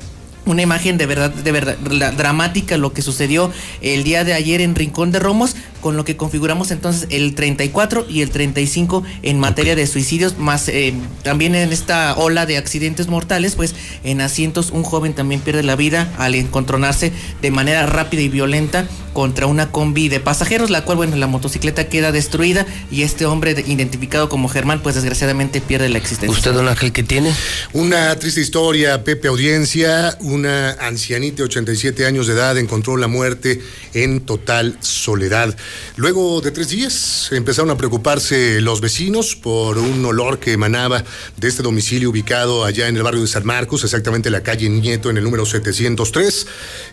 Una 0.50 0.62
imagen 0.62 0.98
de 0.98 1.06
verdad, 1.06 1.30
de 1.30 1.52
verdad 1.52 1.76
la- 1.90 2.10
dramática 2.10 2.76
lo 2.76 2.92
que 2.92 3.02
sucedió 3.02 3.52
el 3.82 4.02
día 4.02 4.24
de 4.24 4.34
ayer 4.34 4.60
en 4.60 4.74
Rincón 4.74 5.12
de 5.12 5.20
Romos, 5.20 5.54
con 5.80 5.96
lo 5.96 6.04
que 6.04 6.16
configuramos 6.16 6.72
entonces 6.72 7.06
el 7.10 7.34
34 7.36 8.04
y 8.08 8.20
el 8.22 8.30
35 8.30 9.02
en 9.22 9.38
materia 9.38 9.76
de 9.76 9.86
suicidios, 9.86 10.36
más 10.38 10.68
eh, 10.68 10.92
también 11.22 11.54
en 11.54 11.72
esta 11.72 12.14
ola 12.16 12.44
de 12.46 12.56
accidentes 12.58 13.06
mortales, 13.06 13.54
pues 13.54 13.74
en 14.04 14.20
asientos 14.20 14.70
un 14.72 14.82
joven 14.82 15.14
también 15.14 15.40
pierde 15.40 15.62
la 15.62 15.76
vida 15.76 16.12
al 16.18 16.34
encontronarse 16.34 17.12
de 17.40 17.50
manera 17.50 17.86
rápida 17.86 18.20
y 18.22 18.28
violenta 18.28 18.86
contra 19.14 19.46
una 19.46 19.70
combi 19.72 20.08
de 20.08 20.20
pasajeros, 20.20 20.68
la 20.70 20.84
cual, 20.84 20.96
bueno, 20.98 21.16
la 21.16 21.26
motocicleta 21.26 21.88
queda 21.88 22.12
destruida 22.12 22.66
y 22.90 23.02
este 23.02 23.24
hombre 23.24 23.54
de- 23.54 23.62
identificado 23.62 24.28
como 24.28 24.48
Germán, 24.48 24.80
pues 24.82 24.94
desgraciadamente 24.96 25.60
pierde 25.60 25.88
la 25.88 25.98
existencia. 25.98 26.36
¿Usted, 26.36 26.52
don 26.52 26.68
Ángel, 26.68 26.92
qué 26.92 27.02
tiene? 27.02 27.32
Una 27.72 28.14
triste 28.16 28.40
historia, 28.40 29.02
Pepe 29.04 29.28
Audiencia. 29.28 30.16
Una 30.40 30.70
ancianita 30.80 31.36
de 31.36 31.42
87 31.42 32.06
años 32.06 32.26
de 32.26 32.32
edad 32.32 32.56
encontró 32.56 32.96
la 32.96 33.08
muerte 33.08 33.60
en 33.92 34.20
total 34.20 34.78
soledad. 34.80 35.54
Luego 35.96 36.40
de 36.40 36.50
tres 36.50 36.70
días 36.70 37.28
empezaron 37.30 37.70
a 37.70 37.76
preocuparse 37.76 38.62
los 38.62 38.80
vecinos 38.80 39.36
por 39.36 39.76
un 39.76 40.02
olor 40.02 40.38
que 40.38 40.52
emanaba 40.52 41.04
de 41.36 41.46
este 41.46 41.62
domicilio 41.62 42.08
ubicado 42.08 42.64
allá 42.64 42.88
en 42.88 42.96
el 42.96 43.02
barrio 43.02 43.20
de 43.20 43.26
San 43.26 43.44
Marcos, 43.44 43.84
exactamente 43.84 44.30
la 44.30 44.42
calle 44.42 44.70
Nieto 44.70 45.10
en 45.10 45.18
el 45.18 45.24
número 45.24 45.44
703. 45.44 46.46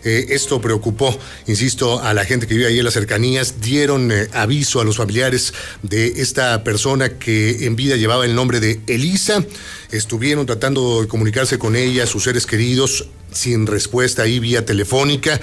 Eh, 0.04 0.26
esto 0.28 0.60
preocupó, 0.60 1.18
insisto, 1.46 2.02
a 2.02 2.12
la 2.12 2.26
gente 2.26 2.46
que 2.46 2.52
vive 2.52 2.66
ahí 2.66 2.78
en 2.78 2.84
las 2.84 2.92
cercanías. 2.92 3.62
Dieron 3.62 4.12
eh, 4.12 4.28
aviso 4.34 4.78
a 4.82 4.84
los 4.84 4.98
familiares 4.98 5.54
de 5.80 6.20
esta 6.20 6.62
persona 6.64 7.16
que 7.18 7.64
en 7.64 7.76
vida 7.76 7.96
llevaba 7.96 8.26
el 8.26 8.34
nombre 8.34 8.60
de 8.60 8.78
Elisa. 8.86 9.42
Estuvieron 9.90 10.44
tratando 10.46 11.02
de 11.02 11.08
comunicarse 11.08 11.58
con 11.58 11.74
ella, 11.76 12.06
sus 12.06 12.24
seres 12.24 12.46
queridos, 12.46 13.08
sin 13.32 13.66
respuesta 13.66 14.22
ahí 14.22 14.38
vía 14.38 14.64
telefónica. 14.64 15.40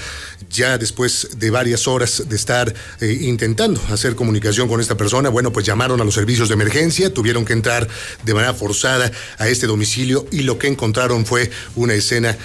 Ya 0.50 0.78
después 0.78 1.30
de 1.38 1.50
varias 1.50 1.88
horas 1.88 2.24
de 2.28 2.36
estar 2.36 2.74
eh, 3.02 3.18
intentando 3.22 3.82
hacer 3.90 4.16
comunicación 4.16 4.68
con 4.68 4.82
esta 4.82 4.96
persona, 4.96 5.30
bueno, 5.30 5.52
pues 5.52 5.66
llamaron 5.66 6.00
a 6.02 6.04
los 6.04 6.14
servicios 6.14 6.48
de 6.50 6.54
emergencia, 6.54 7.14
tuvieron 7.14 7.46
que 7.46 7.54
entrar 7.54 7.88
de 8.24 8.34
manera 8.34 8.54
forzada 8.54 9.12
a 9.38 9.48
este 9.48 9.68
domicilio 9.68 10.28
y 10.32 10.42
lo 10.42 10.60
que 10.60 10.68
encontraron 10.68 11.26
fue 11.26 11.50
una 11.76 11.94
escena 11.94 12.38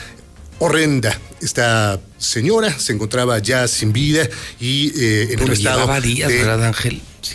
horrenda. 0.58 1.18
Esta 1.40 2.00
señora 2.18 2.78
se 2.78 2.92
encontraba 2.92 3.38
ya 3.38 3.66
sin 3.66 3.92
vida 3.92 4.28
y 4.58 4.92
eh, 4.98 5.32
en 5.32 5.42
un 5.42 5.52
estado 5.52 6.00
días, 6.00 6.28
de, 6.28 6.44
¿verdad, 6.44 6.74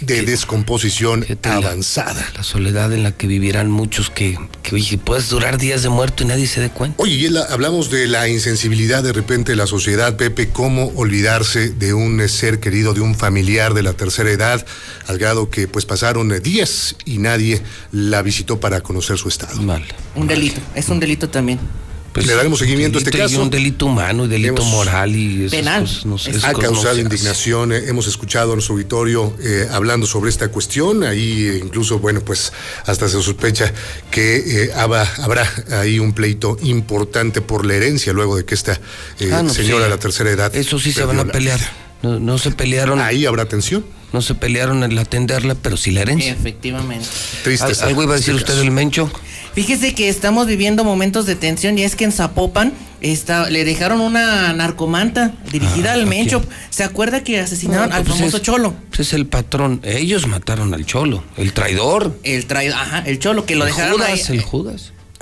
De 0.02 0.24
descomposición 0.24 1.26
avanzada. 1.44 2.26
La 2.36 2.44
soledad 2.44 2.92
en 2.94 3.04
la 3.04 3.12
que 3.12 3.28
vivirán 3.28 3.70
muchos 3.70 4.10
que, 4.10 4.38
que 4.64 4.76
oye, 4.76 4.98
puedes 4.98 5.30
durar 5.30 5.58
días 5.58 5.84
de 5.84 5.90
muerto 5.90 6.24
y 6.24 6.28
nadie 6.28 6.48
se 6.48 6.60
dé 6.60 6.70
cuenta. 6.70 7.02
Oye, 7.02 7.14
y 7.16 7.30
la- 7.30 7.44
hablamos 7.44 7.90
de 7.92 8.08
la 8.08 8.28
insensibilidad 8.28 9.04
de 9.04 9.14
repente 9.14 9.52
de 9.52 9.56
la 9.58 9.68
sociedad, 9.68 10.18
Pepe, 10.18 10.50
cómo 10.50 10.92
olvidarse 10.96 11.70
de 11.70 11.94
un 11.94 12.20
eh, 12.20 12.28
ser 12.30 12.60
querido, 12.60 12.94
de 12.94 13.02
un 13.02 13.16
familiar 13.16 13.74
de 13.74 13.84
la 13.84 13.94
tercera 13.94 14.32
edad, 14.32 14.66
al 15.08 15.18
grado 15.18 15.50
que 15.50 15.68
pues 15.68 15.86
pasaron 15.86 16.32
eh, 16.32 16.40
días 16.40 16.96
y 17.06 17.20
nadie 17.20 17.62
la 17.92 18.22
visitó 18.22 18.60
para 18.60 18.82
conocer 18.82 19.18
su 19.18 19.30
estado. 19.30 19.62
Mal. 19.62 19.84
Un 20.16 20.28
delito, 20.28 20.60
es 20.74 20.90
un 20.90 21.00
delito 21.00 21.30
también. 21.30 21.60
Le 22.16 22.34
daremos 22.34 22.60
seguimiento 22.60 22.98
a 22.98 23.02
este 23.02 23.12
caso. 23.12 23.42
un 23.42 23.50
delito 23.50 23.88
humano 23.88 24.26
y 24.26 24.28
delito 24.30 24.62
Hemos- 24.62 24.72
moral 24.74 25.16
y 25.16 25.46
esas 25.46 25.52
Penal. 25.60 25.82
cosas 25.82 26.06
no- 26.06 26.16
esas 26.16 26.44
ha 26.46 26.54
cosas 26.54 26.70
causado 26.72 27.00
indignación. 27.00 27.72
eh, 27.74 27.84
hemos 27.88 28.08
escuchado 28.08 28.52
a 28.52 28.56
nuestro 28.56 28.76
auditorio 28.76 29.36
eh, 29.44 29.68
hablando 29.72 30.08
sobre 30.08 30.30
esta 30.30 30.48
cuestión. 30.50 31.04
Ahí 31.04 31.48
eh, 31.48 31.62
incluso, 31.64 32.00
bueno, 32.00 32.22
pues 32.22 32.54
hasta 32.86 33.10
se 33.10 33.22
sospecha 33.22 33.74
que 34.12 34.64
eh, 34.66 34.72
haba- 34.76 35.08
habrá 35.18 35.52
ahí 35.72 36.00
un 36.00 36.14
pleito 36.14 36.58
importante 36.64 37.42
por 37.42 37.66
la 37.66 37.74
herencia 37.76 38.14
luego 38.14 38.38
de 38.38 38.46
que 38.46 38.56
esta 38.56 38.80
eh, 39.20 39.32
Ah, 39.34 39.44
no, 39.44 39.50
señora 39.54 39.80
sí. 39.80 39.84
de 39.84 39.90
la 39.90 39.98
tercera 40.00 40.30
edad. 40.32 40.56
Eso 40.56 40.80
sí 40.80 40.94
se 40.94 41.04
van 41.04 41.20
a 41.20 41.26
pelear. 41.26 41.60
No, 42.02 42.20
no 42.20 42.38
se 42.38 42.52
pelearon. 42.52 43.00
Ahí 43.00 43.26
habrá 43.26 43.46
tensión. 43.48 43.86
No 44.14 44.22
se 44.22 44.34
pelearon 44.36 44.84
en 44.84 44.98
atenderla, 44.98 45.56
pero 45.56 45.76
sí 45.76 45.92
la 45.92 46.02
herencia. 46.02 46.32
Efectivamente. 46.32 47.06
Triste 47.44 47.74
Algo 47.84 48.04
iba 48.04 48.14
a 48.14 48.18
decir 48.18 48.30
este 48.36 48.44
usted 48.44 48.54
caso. 48.54 48.60
del 48.64 48.72
Mencho. 48.72 49.12
Fíjese 49.56 49.96
que 49.96 50.10
estamos 50.10 50.48
viviendo 50.48 50.84
momentos 50.84 51.26
de 51.26 51.36
tensión 51.36 51.78
y 51.80 51.84
es 51.84 51.96
que 51.96 52.04
en 52.04 52.12
Zapopan 52.12 52.74
está, 53.00 53.50
le 53.50 53.64
dejaron 53.64 54.02
una 54.02 54.52
narcomanta 54.52 55.34
dirigida 55.50 55.92
Ah, 55.92 55.94
al 55.94 56.04
¿a 56.04 56.06
Mencho. 56.08 56.44
¿Se 56.70 56.84
acuerda 56.84 57.24
que 57.24 57.40
asesinaron 57.40 57.90
No, 57.90 57.96
al 57.96 58.04
pues 58.04 58.18
famoso 58.18 58.38
es- 58.38 58.44
Cholo? 58.44 58.76
pues 58.90 59.00
es 59.08 59.14
el 59.14 59.28
patrón. 59.28 59.80
Ellos 59.84 60.28
mataron 60.28 60.74
al 60.74 60.86
cholo, 60.86 61.24
el 61.38 61.54
traidor. 61.54 62.20
El 62.24 62.46
traidor, 62.48 62.78
ajá, 62.78 63.00
el 63.06 63.18
Cholo, 63.20 63.46
que 63.46 63.56
lo 63.56 63.66
el 63.66 63.72
dejaron 63.74 63.94
Judas, 63.98 64.30
ahí. 64.30 64.38
el 64.38 64.44
Judas. 64.44 64.92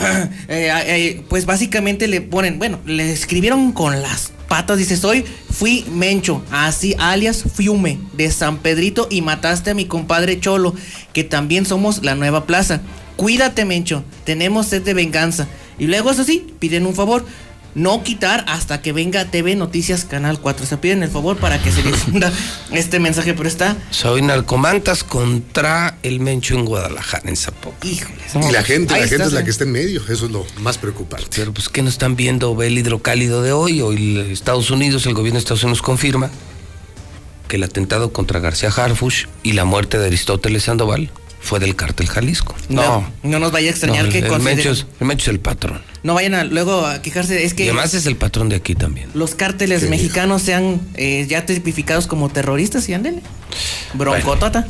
Eh, 0.49 0.71
eh, 0.87 1.23
pues 1.29 1.45
básicamente 1.45 2.07
le 2.07 2.19
ponen, 2.19 2.57
bueno, 2.57 2.79
le 2.85 3.11
escribieron 3.13 3.71
con 3.71 4.01
las 4.01 4.31
patas, 4.47 4.79
dice, 4.79 4.97
soy, 4.97 5.23
fui 5.51 5.85
Mencho, 5.91 6.43
así 6.51 6.95
alias 6.97 7.43
Fiume, 7.55 7.99
de 8.13 8.31
San 8.31 8.57
Pedrito 8.57 9.07
y 9.11 9.21
mataste 9.21 9.69
a 9.69 9.73
mi 9.75 9.85
compadre 9.85 10.39
Cholo, 10.39 10.73
que 11.13 11.23
también 11.23 11.65
somos 11.67 12.03
la 12.03 12.15
nueva 12.15 12.45
plaza. 12.47 12.81
Cuídate 13.15 13.65
Mencho, 13.65 14.03
tenemos 14.25 14.67
sed 14.67 14.81
de 14.83 14.93
venganza. 14.93 15.47
Y 15.77 15.87
luego 15.87 16.11
eso 16.11 16.23
sí, 16.23 16.53
piden 16.59 16.85
un 16.85 16.95
favor, 16.95 17.25
no 17.75 18.03
quitar 18.03 18.45
hasta 18.47 18.81
que 18.81 18.91
venga 18.93 19.25
TV 19.25 19.55
Noticias 19.55 20.05
Canal 20.05 20.39
4. 20.39 20.63
O 20.63 20.67
sea, 20.67 20.79
piden 20.79 21.03
el 21.03 21.09
favor 21.09 21.37
para 21.37 21.61
que 21.61 21.71
se 21.71 21.81
difunda 21.81 22.31
este 22.71 22.99
mensaje, 22.99 23.33
pero 23.33 23.47
está... 23.49 23.75
Soy 23.89 24.21
narcomantas 24.21 25.03
contra 25.03 25.97
el 26.03 26.19
Mencho 26.19 26.55
en 26.55 26.65
Guadalajara, 26.65 27.27
en 27.29 27.35
Zapopan. 27.35 27.89
Híjoles. 27.89 28.35
Y 28.47 28.51
la 28.51 28.63
gente, 28.63 28.93
Ahí 28.93 29.01
la 29.01 29.07
gente 29.07 29.25
es 29.25 29.33
la 29.33 29.39
sí. 29.39 29.45
que 29.45 29.51
está 29.51 29.63
en 29.63 29.71
medio, 29.71 30.01
eso 30.07 30.25
es 30.25 30.31
lo 30.31 30.45
más 30.59 30.77
preocupante. 30.77 31.27
Pero 31.35 31.53
pues 31.53 31.69
que 31.69 31.81
no 31.81 31.89
están 31.89 32.15
viendo 32.15 32.55
ve 32.55 32.67
el 32.67 32.77
hidrocálido 32.77 33.41
de 33.41 33.51
hoy. 33.51 33.81
Hoy 33.81 34.19
Estados 34.31 34.69
Unidos, 34.69 35.05
el 35.07 35.13
gobierno 35.13 35.37
de 35.37 35.39
Estados 35.39 35.63
Unidos 35.63 35.81
confirma 35.81 36.29
que 37.47 37.55
el 37.55 37.63
atentado 37.63 38.13
contra 38.13 38.39
García 38.39 38.69
Harfush 38.69 39.25
y 39.41 39.53
la 39.53 39.65
muerte 39.65 39.97
de 39.97 40.07
Aristóteles 40.07 40.63
Sandoval 40.63 41.11
fue 41.43 41.59
del 41.59 41.75
cártel 41.75 42.07
Jalisco. 42.07 42.55
No, 42.69 43.05
no 43.21 43.37
nos 43.39 43.51
vaya 43.51 43.67
a 43.67 43.71
extrañar 43.71 44.05
No, 44.05 44.11
que 44.11 44.19
el, 44.19 44.23
el 44.25 44.29
consideren- 44.31 44.55
Mencho 44.55 44.71
es, 44.71 44.87
el 44.99 45.05
Mencho 45.07 45.23
es 45.29 45.35
el 45.35 45.39
patrón. 45.41 45.81
No 46.01 46.13
vayan 46.15 46.33
a, 46.33 46.43
luego 46.45 46.85
a 46.85 47.01
quejarse, 47.01 47.43
es 47.43 47.53
Y 47.53 47.55
que... 47.57 47.63
además 47.65 47.93
es 47.93 48.05
el 48.05 48.15
patrón 48.15 48.49
de 48.49 48.55
aquí 48.55 48.75
también. 48.75 49.09
los 49.13 49.35
cárteles 49.35 49.89
mexicanos 49.89 50.41
sean 50.41 50.79
eh, 50.95 51.25
ya 51.29 51.45
tipificados 51.45 52.07
como 52.07 52.29
terroristas 52.29 52.87
y 52.89 52.93
ándele. 52.93 53.21
Broncotota. 53.93 54.65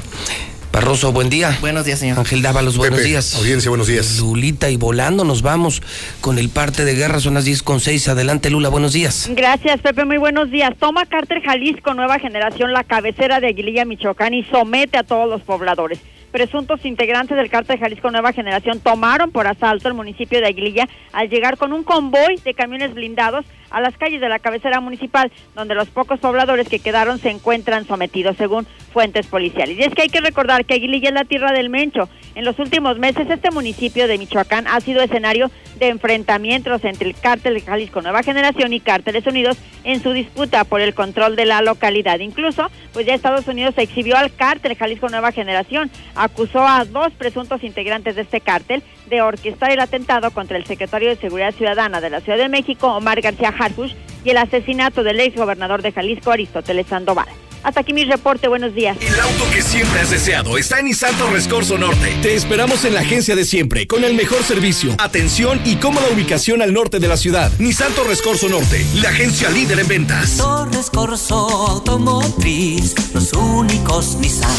Barroso, 0.71 1.11
buen 1.11 1.29
día. 1.29 1.55
Buenos 1.61 1.85
días, 1.85 1.99
señor. 1.99 2.17
Ángel 2.17 2.41
Dávalos, 2.41 2.77
buenos 2.77 2.97
Pepe, 2.97 3.09
días. 3.09 3.35
audiencia, 3.35 3.69
buenos 3.69 3.85
días. 3.85 4.17
Lulita 4.19 4.71
y 4.71 4.75
volando, 4.75 5.23
nos 5.23 5.43
vamos 5.43 5.83
con 6.19 6.39
el 6.39 6.49
parte 6.49 6.83
de 6.83 6.95
guerra, 6.95 7.19
son 7.19 7.35
las 7.35 7.45
10 7.45 7.61
con 7.61 7.79
6. 7.79 8.07
Adelante, 8.07 8.49
Lula, 8.49 8.69
buenos 8.69 8.91
días. 8.93 9.29
Gracias, 9.35 9.81
Pepe. 9.81 10.03
Muy 10.05 10.17
buenos 10.17 10.49
días. 10.49 10.71
Toma 10.79 11.05
Cárter 11.05 11.43
Jalisco, 11.43 11.93
nueva 11.93 12.17
generación, 12.17 12.73
la 12.73 12.83
cabecera 12.83 13.39
de 13.39 13.49
Aguililla, 13.49 13.85
Michoacán, 13.85 14.33
y 14.33 14.43
somete 14.45 14.97
a 14.97 15.03
todos 15.03 15.29
los 15.29 15.41
pobladores. 15.43 15.99
Presuntos 16.33 16.83
integrantes 16.83 17.37
del 17.37 17.51
Cártel 17.51 17.77
Jalisco 17.77 18.09
Nueva 18.09 18.33
Generación 18.33 18.79
tomaron 18.79 19.29
por 19.29 19.45
asalto 19.45 19.87
el 19.87 19.93
municipio 19.93 20.41
de 20.41 20.47
Aguililla 20.47 20.89
al 21.11 21.29
llegar 21.29 21.57
con 21.57 21.73
un 21.73 21.83
convoy 21.83 22.37
de 22.43 22.55
camiones 22.55 22.95
blindados 22.95 23.45
a 23.73 23.81
las 23.81 23.97
calles 23.97 24.21
de 24.21 24.29
la 24.29 24.39
cabecera 24.39 24.79
municipal, 24.79 25.31
donde 25.55 25.75
los 25.75 25.89
pocos 25.89 26.19
pobladores 26.19 26.69
que 26.69 26.79
quedaron 26.79 27.19
se 27.19 27.31
encuentran 27.31 27.85
sometidos, 27.85 28.37
según 28.37 28.65
fuentes 28.93 29.27
policiales. 29.27 29.77
Y 29.77 29.83
es 29.83 29.93
que 29.93 30.03
hay 30.03 30.09
que 30.09 30.21
recordar 30.21 30.63
que 30.63 30.75
Aguililla 30.75 31.09
es 31.09 31.15
la 31.15 31.25
tierra 31.25 31.51
del 31.51 31.69
Mencho. 31.69 32.07
En 32.35 32.45
los 32.45 32.59
últimos 32.59 32.99
meses, 32.99 33.29
este 33.29 33.51
municipio 33.51 34.07
de 34.07 34.17
Michoacán 34.17 34.67
ha 34.67 34.79
sido 34.79 35.01
escenario 35.01 35.51
de 35.79 35.89
enfrentamientos 35.89 36.85
entre 36.85 37.09
el 37.09 37.15
cártel 37.15 37.55
de 37.55 37.61
Jalisco 37.61 38.01
Nueva 38.01 38.23
Generación 38.23 38.73
y 38.73 38.79
Cárteles 38.79 39.25
Unidos 39.25 39.57
en 39.83 40.01
su 40.01 40.11
disputa 40.11 40.63
por 40.63 40.79
el 40.81 40.93
control 40.93 41.35
de 41.35 41.45
la 41.45 41.61
localidad. 41.61 42.19
Incluso, 42.19 42.69
pues 42.93 43.05
ya 43.07 43.15
Estados 43.15 43.47
Unidos 43.47 43.73
exhibió 43.77 44.15
al 44.17 44.33
cártel 44.33 44.75
Jalisco 44.75 45.09
Nueva 45.09 45.31
Generación, 45.31 45.89
acusó 46.15 46.67
a 46.67 46.85
dos 46.85 47.11
presuntos 47.13 47.63
integrantes 47.63 48.15
de 48.15 48.21
este 48.21 48.39
cártel 48.39 48.83
de 49.09 49.21
orquestar 49.21 49.71
el 49.71 49.79
atentado 49.79 50.31
contra 50.31 50.57
el 50.57 50.65
secretario 50.65 51.09
de 51.09 51.15
Seguridad 51.15 51.53
Ciudadana 51.53 52.01
de 52.01 52.09
la 52.09 52.21
Ciudad 52.21 52.37
de 52.37 52.49
México, 52.49 52.93
Omar 52.93 53.21
García 53.21 53.51
Harfush, 53.63 53.93
y 54.23 54.29
el 54.29 54.37
asesinato 54.37 55.03
del 55.03 55.19
ex 55.19 55.35
gobernador 55.35 55.81
de 55.81 55.91
Jalisco, 55.91 56.31
Aristóteles 56.31 56.87
Sandoval. 56.87 57.27
Hasta 57.63 57.79
aquí 57.79 57.93
mi 57.93 58.03
reporte, 58.03 58.49
buenos 58.49 58.75
días. 58.75 58.97
El 58.99 59.17
auto 59.17 59.45
que 59.53 59.61
siempre 59.61 60.01
has 60.01 60.11
deseado 60.11 60.57
está 60.57 60.79
en 60.79 60.85
Nissan 60.85 61.15
Torres 61.17 61.47
Corso 61.47 61.77
Norte. 61.77 62.13
Te 62.21 62.35
esperamos 62.35 62.83
en 62.83 62.93
la 62.93 62.99
agencia 62.99 63.37
de 63.37 63.45
siempre, 63.45 63.87
con 63.87 64.03
el 64.03 64.15
mejor 64.15 64.43
servicio, 64.43 64.93
atención 64.99 65.61
y 65.63 65.77
cómoda 65.77 66.07
ubicación 66.13 66.61
al 66.61 66.73
norte 66.73 66.99
de 66.99 67.07
la 67.07 67.15
ciudad. 67.15 67.51
Nissan 67.59 67.93
Torres 67.93 68.21
Corso 68.21 68.49
Norte, 68.49 68.85
la 68.95 69.09
agencia 69.09 69.49
líder 69.49 69.79
en 69.79 69.87
ventas. 69.87 70.37
Torres 70.37 70.89
Corso 70.89 71.35
Automotriz, 71.69 72.95
los 73.13 73.31
únicos 73.31 74.17
Nissan 74.17 74.51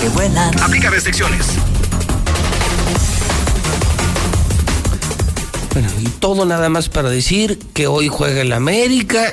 que 0.00 0.08
vuelan. 0.08 0.58
Aplica 0.62 0.88
restricciones. 0.88 1.58
Bueno, 5.74 5.88
y 6.00 6.08
todo 6.20 6.44
nada 6.46 6.68
más 6.68 6.88
para 6.88 7.10
decir 7.10 7.58
que 7.74 7.86
hoy 7.88 8.08
juega 8.08 8.40
el 8.42 8.52
América. 8.52 9.32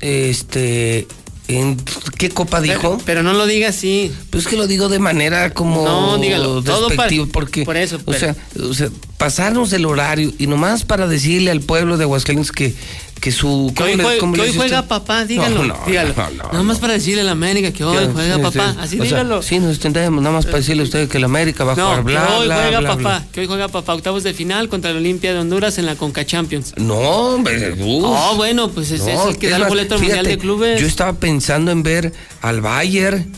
Este. 0.00 1.06
¿En 1.46 1.78
qué 2.18 2.28
copa 2.28 2.60
dijo? 2.60 2.98
Pero 3.06 3.22
no 3.22 3.32
lo 3.32 3.46
diga 3.46 3.68
así. 3.70 4.12
Pues 4.30 4.46
que 4.46 4.56
lo 4.56 4.66
digo 4.66 4.90
de 4.90 4.98
manera 4.98 5.54
como 5.54 5.82
No, 5.82 6.18
dígalo. 6.18 6.62
Todo 6.62 6.88
para- 6.90 7.10
porque 7.32 7.64
por 7.64 7.76
eso, 7.78 7.98
o 8.04 8.12
sea, 8.12 8.36
o 8.60 8.74
sea, 8.74 8.90
pasarnos 9.18 9.72
el 9.72 9.84
horario 9.84 10.32
y 10.38 10.46
nomás 10.46 10.84
para 10.84 11.06
decirle 11.06 11.50
al 11.50 11.60
pueblo 11.60 11.96
de 11.98 12.04
Aguascalientes 12.04 12.52
que 12.52 12.74
que 13.20 13.32
su 13.32 13.72
Que 13.74 13.82
hoy, 13.82 13.90
¿cómo 13.90 13.96
le- 13.96 14.04
juega, 14.04 14.20
cómo 14.20 14.32
que 14.34 14.42
le 14.42 14.48
hoy 14.50 14.54
juega 14.56 14.82
papá, 14.86 15.24
dígalo. 15.24 15.64
No, 15.64 15.74
no, 15.74 15.80
dígalo. 15.88 16.14
no, 16.16 16.30
no, 16.30 16.52
Nada 16.52 16.62
más 16.62 16.78
para 16.78 16.92
decirle 16.92 17.22
a 17.22 17.24
la 17.24 17.32
América 17.32 17.72
que 17.72 17.82
hoy 17.82 18.08
juega 18.12 18.36
sí, 18.36 18.40
papá. 18.42 18.72
sí. 18.74 18.78
Así 18.80 18.96
sea, 18.96 19.04
dígalo. 19.06 19.42
sí, 19.42 19.58
nos 19.58 19.84
entendemos, 19.84 20.22
nada 20.22 20.36
más 20.36 20.44
para 20.46 20.58
decirle 20.58 20.82
a 20.82 20.84
usted 20.84 21.08
que 21.08 21.18
el 21.18 21.24
América 21.24 21.64
va 21.64 21.72
a 21.72 21.74
jugar 21.74 22.04
bla, 22.04 22.26
que 22.28 22.32
hoy 22.34 22.46
bla, 22.46 22.54
juega 22.62 22.78
bla, 22.78 22.96
papá. 22.96 23.24
Que 23.32 23.40
hoy 23.40 23.46
juega 23.48 23.66
papá. 23.66 23.94
Octavos 23.94 24.22
de 24.22 24.34
final 24.34 24.68
contra 24.68 24.92
la 24.92 24.98
Olimpia 24.98 25.32
de 25.32 25.40
Honduras 25.40 25.78
en 25.78 25.86
la 25.86 25.96
Conca 25.96 26.24
Champions. 26.24 26.74
No, 26.76 26.94
hombre. 26.94 27.74
Oh, 27.82 28.34
bueno, 28.36 28.68
pues 28.70 28.92
es, 28.92 29.00
es 29.00 29.14
No, 29.16 29.30
el 29.30 29.36
que 29.38 29.46
es 29.46 29.50
da 29.50 29.58
el 29.58 29.64
boleto 29.64 29.94
al 29.96 30.00
Mundial 30.00 30.18
fíjate, 30.20 30.36
de 30.36 30.38
Clubes. 30.38 30.80
Yo 30.80 30.86
estaba 30.86 31.14
pensando 31.14 31.72
en 31.72 31.82
ver 31.82 32.12
al 32.40 32.60
Bayern. 32.60 33.32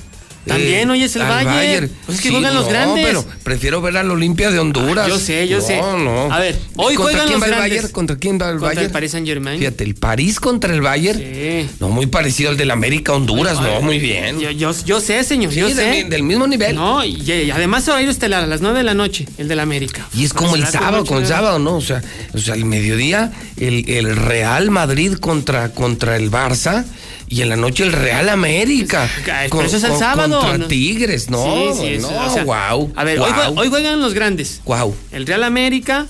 También, 0.50 0.90
hoy 0.90 1.02
es 1.02 1.16
el 1.16 1.22
Bayern. 1.22 1.90
Pues 2.06 2.18
es 2.18 2.22
que 2.24 2.30
juegan 2.30 2.54
los 2.54 2.64
no, 2.64 2.70
grandes. 2.70 3.06
pero 3.06 3.24
prefiero 3.42 3.80
ver 3.80 3.96
al 3.96 4.10
Olimpia 4.10 4.50
de 4.50 4.58
Honduras. 4.58 5.06
Ah, 5.06 5.08
yo 5.08 5.18
sé, 5.18 5.48
yo 5.48 5.58
no, 5.58 5.66
sé. 5.66 5.76
No, 5.80 6.32
A 6.32 6.38
ver, 6.40 6.58
hoy 6.76 6.94
¿Contra 6.94 7.02
juegan 7.24 7.26
quién 7.28 7.40
los 7.40 7.42
va 7.42 7.54
el. 7.54 7.60
Bayern? 7.60 7.88
¿Contra 7.88 8.16
quién 8.16 8.38
va 8.40 8.46
el 8.46 8.52
Contra 8.52 8.68
Bayern? 8.68 8.86
el 8.86 8.90
Paris 8.92 9.10
Saint 9.12 9.26
Germain. 9.26 9.58
Fíjate, 9.58 9.84
el 9.84 9.94
París 9.94 10.40
contra 10.40 10.74
el 10.74 10.80
Bayern. 10.80 11.18
Sí. 11.18 11.70
No, 11.80 11.88
muy 11.88 12.06
parecido 12.06 12.50
al 12.50 12.56
del 12.56 12.70
América 12.70 13.12
Honduras, 13.12 13.60
no, 13.60 13.80
muy 13.82 13.98
bien. 13.98 14.40
Yo, 14.40 14.50
yo, 14.50 14.72
yo 14.84 15.00
sé, 15.00 15.22
señor, 15.24 15.52
Sí, 15.52 15.60
yo 15.60 15.68
sé. 15.70 16.04
del 16.08 16.22
mismo 16.22 16.46
nivel. 16.46 16.74
No, 16.74 17.04
y, 17.04 17.20
y 17.22 17.50
además 17.50 17.88
horario 17.88 18.10
estelar 18.10 18.44
a 18.44 18.46
las 18.46 18.60
9 18.60 18.78
de 18.78 18.84
la 18.84 18.94
noche, 18.94 19.26
el 19.38 19.48
del 19.48 19.60
América. 19.60 20.06
Y 20.14 20.24
es 20.24 20.32
como 20.32 20.56
el 20.56 20.62
Estelar 20.62 20.80
con 20.80 20.90
sábado, 20.90 21.04
como 21.06 21.20
el 21.20 21.26
sábado, 21.26 21.58
¿no? 21.58 21.76
O 21.76 21.80
sea, 21.80 22.02
o 22.34 22.38
sea, 22.38 22.54
al 22.54 22.64
mediodía 22.64 23.32
el, 23.56 23.88
el 23.88 24.16
Real 24.16 24.70
Madrid 24.70 25.14
contra, 25.14 25.70
contra 25.72 26.16
el 26.16 26.30
Barça 26.30 26.84
y 27.30 27.40
en 27.42 27.48
la 27.48 27.56
noche 27.56 27.84
el 27.84 27.92
Real 27.92 28.28
América. 28.28 29.08
Pero 29.24 29.62
eso 29.62 29.78
es 29.78 29.84
el 29.84 29.96
sábado. 29.96 30.40
Contra 30.40 30.58
¿no? 30.58 30.66
Tigres, 30.66 31.30
no, 31.30 31.72
Sí, 31.74 31.80
sí, 31.80 31.86
eso, 31.94 32.10
no, 32.10 32.26
o 32.26 32.30
sea, 32.34 32.44
wow. 32.44 32.92
A 32.96 33.04
ver, 33.04 33.18
wow, 33.18 33.26
hoy, 33.28 33.32
jue- 33.32 33.58
hoy 33.60 33.68
juegan 33.68 34.00
los 34.00 34.12
grandes. 34.12 34.60
wow. 34.66 34.94
El 35.12 35.26
Real 35.26 35.44
América, 35.44 36.06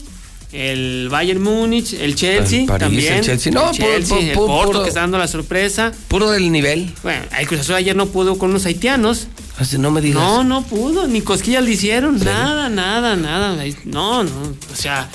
el 0.53 1.09
Bayern 1.11 1.41
Múnich, 1.43 1.93
el 1.93 2.15
Chelsea 2.17 2.61
El 2.63 2.67
París, 2.67 2.81
también. 2.89 3.15
el 3.15 3.25
Chelsea. 3.25 3.53
No, 3.53 3.71
el, 3.71 3.77
Chelsea, 3.77 4.17
puro- 4.17 4.21
el 4.29 4.33
Porto 4.33 4.67
puro- 4.73 4.83
que 4.83 4.89
está 4.89 5.01
dando 5.03 5.19
la 5.19 5.29
sorpresa. 5.29 5.93
Puro 6.09 6.31
del 6.31 6.51
nivel. 6.51 6.91
Bueno, 7.05 7.23
el 7.39 7.47
Cruz 7.47 7.61
Azul 7.61 7.77
ayer 7.77 7.95
no 7.95 8.07
pudo 8.07 8.37
con 8.39 8.53
los 8.53 8.67
haitianos. 8.67 9.29
Así 9.59 9.77
no 9.79 9.91
me 9.91 10.01
digas. 10.01 10.23
No, 10.23 10.43
no 10.43 10.63
pudo, 10.63 11.07
ni 11.07 11.21
cosquillas 11.21 11.63
le 11.63 11.73
hicieron, 11.73 12.19
nada, 12.19 12.71
nada, 12.71 13.15
nada. 13.15 13.63
No, 13.85 14.25
no, 14.25 14.31
o 14.73 14.75
sea, 14.77 15.09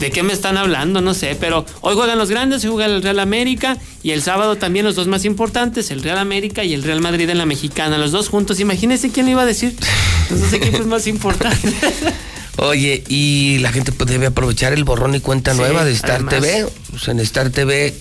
¿De 0.00 0.10
qué 0.10 0.22
me 0.22 0.32
están 0.32 0.56
hablando? 0.56 1.02
No 1.02 1.12
sé, 1.12 1.36
pero 1.38 1.66
hoy 1.82 1.94
juegan 1.94 2.16
los 2.16 2.30
grandes, 2.30 2.64
hoy 2.64 2.70
juega 2.70 2.86
el 2.86 3.02
Real 3.02 3.18
América 3.20 3.76
y 4.02 4.12
el 4.12 4.22
sábado 4.22 4.56
también 4.56 4.86
los 4.86 4.96
dos 4.96 5.08
más 5.08 5.26
importantes, 5.26 5.90
el 5.90 6.02
Real 6.02 6.16
América 6.16 6.64
y 6.64 6.72
el 6.72 6.82
Real 6.82 7.02
Madrid 7.02 7.28
en 7.28 7.36
la 7.36 7.44
Mexicana, 7.44 7.98
los 7.98 8.10
dos 8.10 8.30
juntos. 8.30 8.60
Imagínense 8.60 9.10
quién 9.10 9.26
lo 9.26 9.32
iba 9.32 9.42
a 9.42 9.46
decir. 9.46 9.76
Los 10.30 10.40
dos 10.40 10.52
equipos 10.54 10.86
más 10.86 11.06
importantes. 11.06 11.74
Oye, 12.62 13.02
y 13.08 13.58
la 13.60 13.72
gente 13.72 13.90
pues, 13.90 14.10
debe 14.10 14.26
aprovechar 14.26 14.74
el 14.74 14.84
borrón 14.84 15.14
y 15.14 15.20
cuenta 15.20 15.52
Sí, 15.52 15.58
nueva 15.58 15.82
de 15.84 15.92
Star 15.92 16.16
además. 16.26 16.34
TV. 16.42 16.64
O 16.94 16.98
sea, 16.98 17.12
en 17.12 17.20
Star 17.20 17.48
TV 17.50 17.94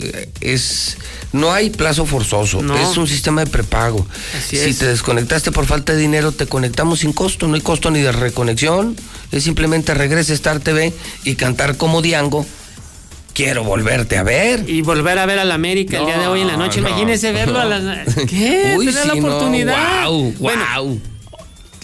eh, 0.00 0.28
es 0.40 0.98
no 1.32 1.52
hay 1.52 1.70
plazo 1.70 2.04
forzoso, 2.04 2.60
No. 2.62 2.76
es 2.76 2.96
un 2.98 3.08
sistema 3.08 3.42
de 3.44 3.50
prepago. 3.50 4.06
Así 4.36 4.56
si 4.58 4.62
es. 4.70 4.78
te 4.78 4.86
desconectaste 4.86 5.52
por 5.52 5.64
falta 5.64 5.94
de 5.94 6.00
dinero, 6.00 6.32
te 6.32 6.46
conectamos 6.46 7.00
sin 7.00 7.12
costo, 7.14 7.48
no 7.48 7.54
hay 7.54 7.62
costo 7.62 7.90
ni 7.90 8.00
de 8.02 8.12
reconexión. 8.12 8.94
Es 9.32 9.44
simplemente 9.44 9.94
regresa 9.94 10.32
a 10.32 10.34
Star 10.36 10.60
TV 10.60 10.92
y 11.24 11.34
cantar 11.36 11.76
como 11.78 12.02
Diango. 12.02 12.44
Quiero 13.32 13.64
volverte 13.64 14.16
a 14.18 14.22
ver. 14.22 14.68
Y 14.68 14.82
volver 14.82 15.18
a 15.18 15.26
ver 15.26 15.38
al 15.40 15.50
América 15.50 15.98
el 15.98 16.06
día 16.06 16.18
de 16.18 16.26
hoy 16.28 16.42
en 16.42 16.46
la 16.48 16.56
noche. 16.56 16.80
No, 16.80 16.88
Imagínese 16.88 17.32
no. 17.32 17.38
verlo 17.38 17.58
a 17.60 17.64
las. 17.64 18.14
¿Qué? 18.28 18.74
Uy, 18.78 18.86
Tener 18.86 19.06
la 19.06 19.14
sí, 19.14 19.20
no, 19.20 19.26
oportunidad. 19.28 20.08
Bueno, 20.38 20.64
guau. 20.74 21.00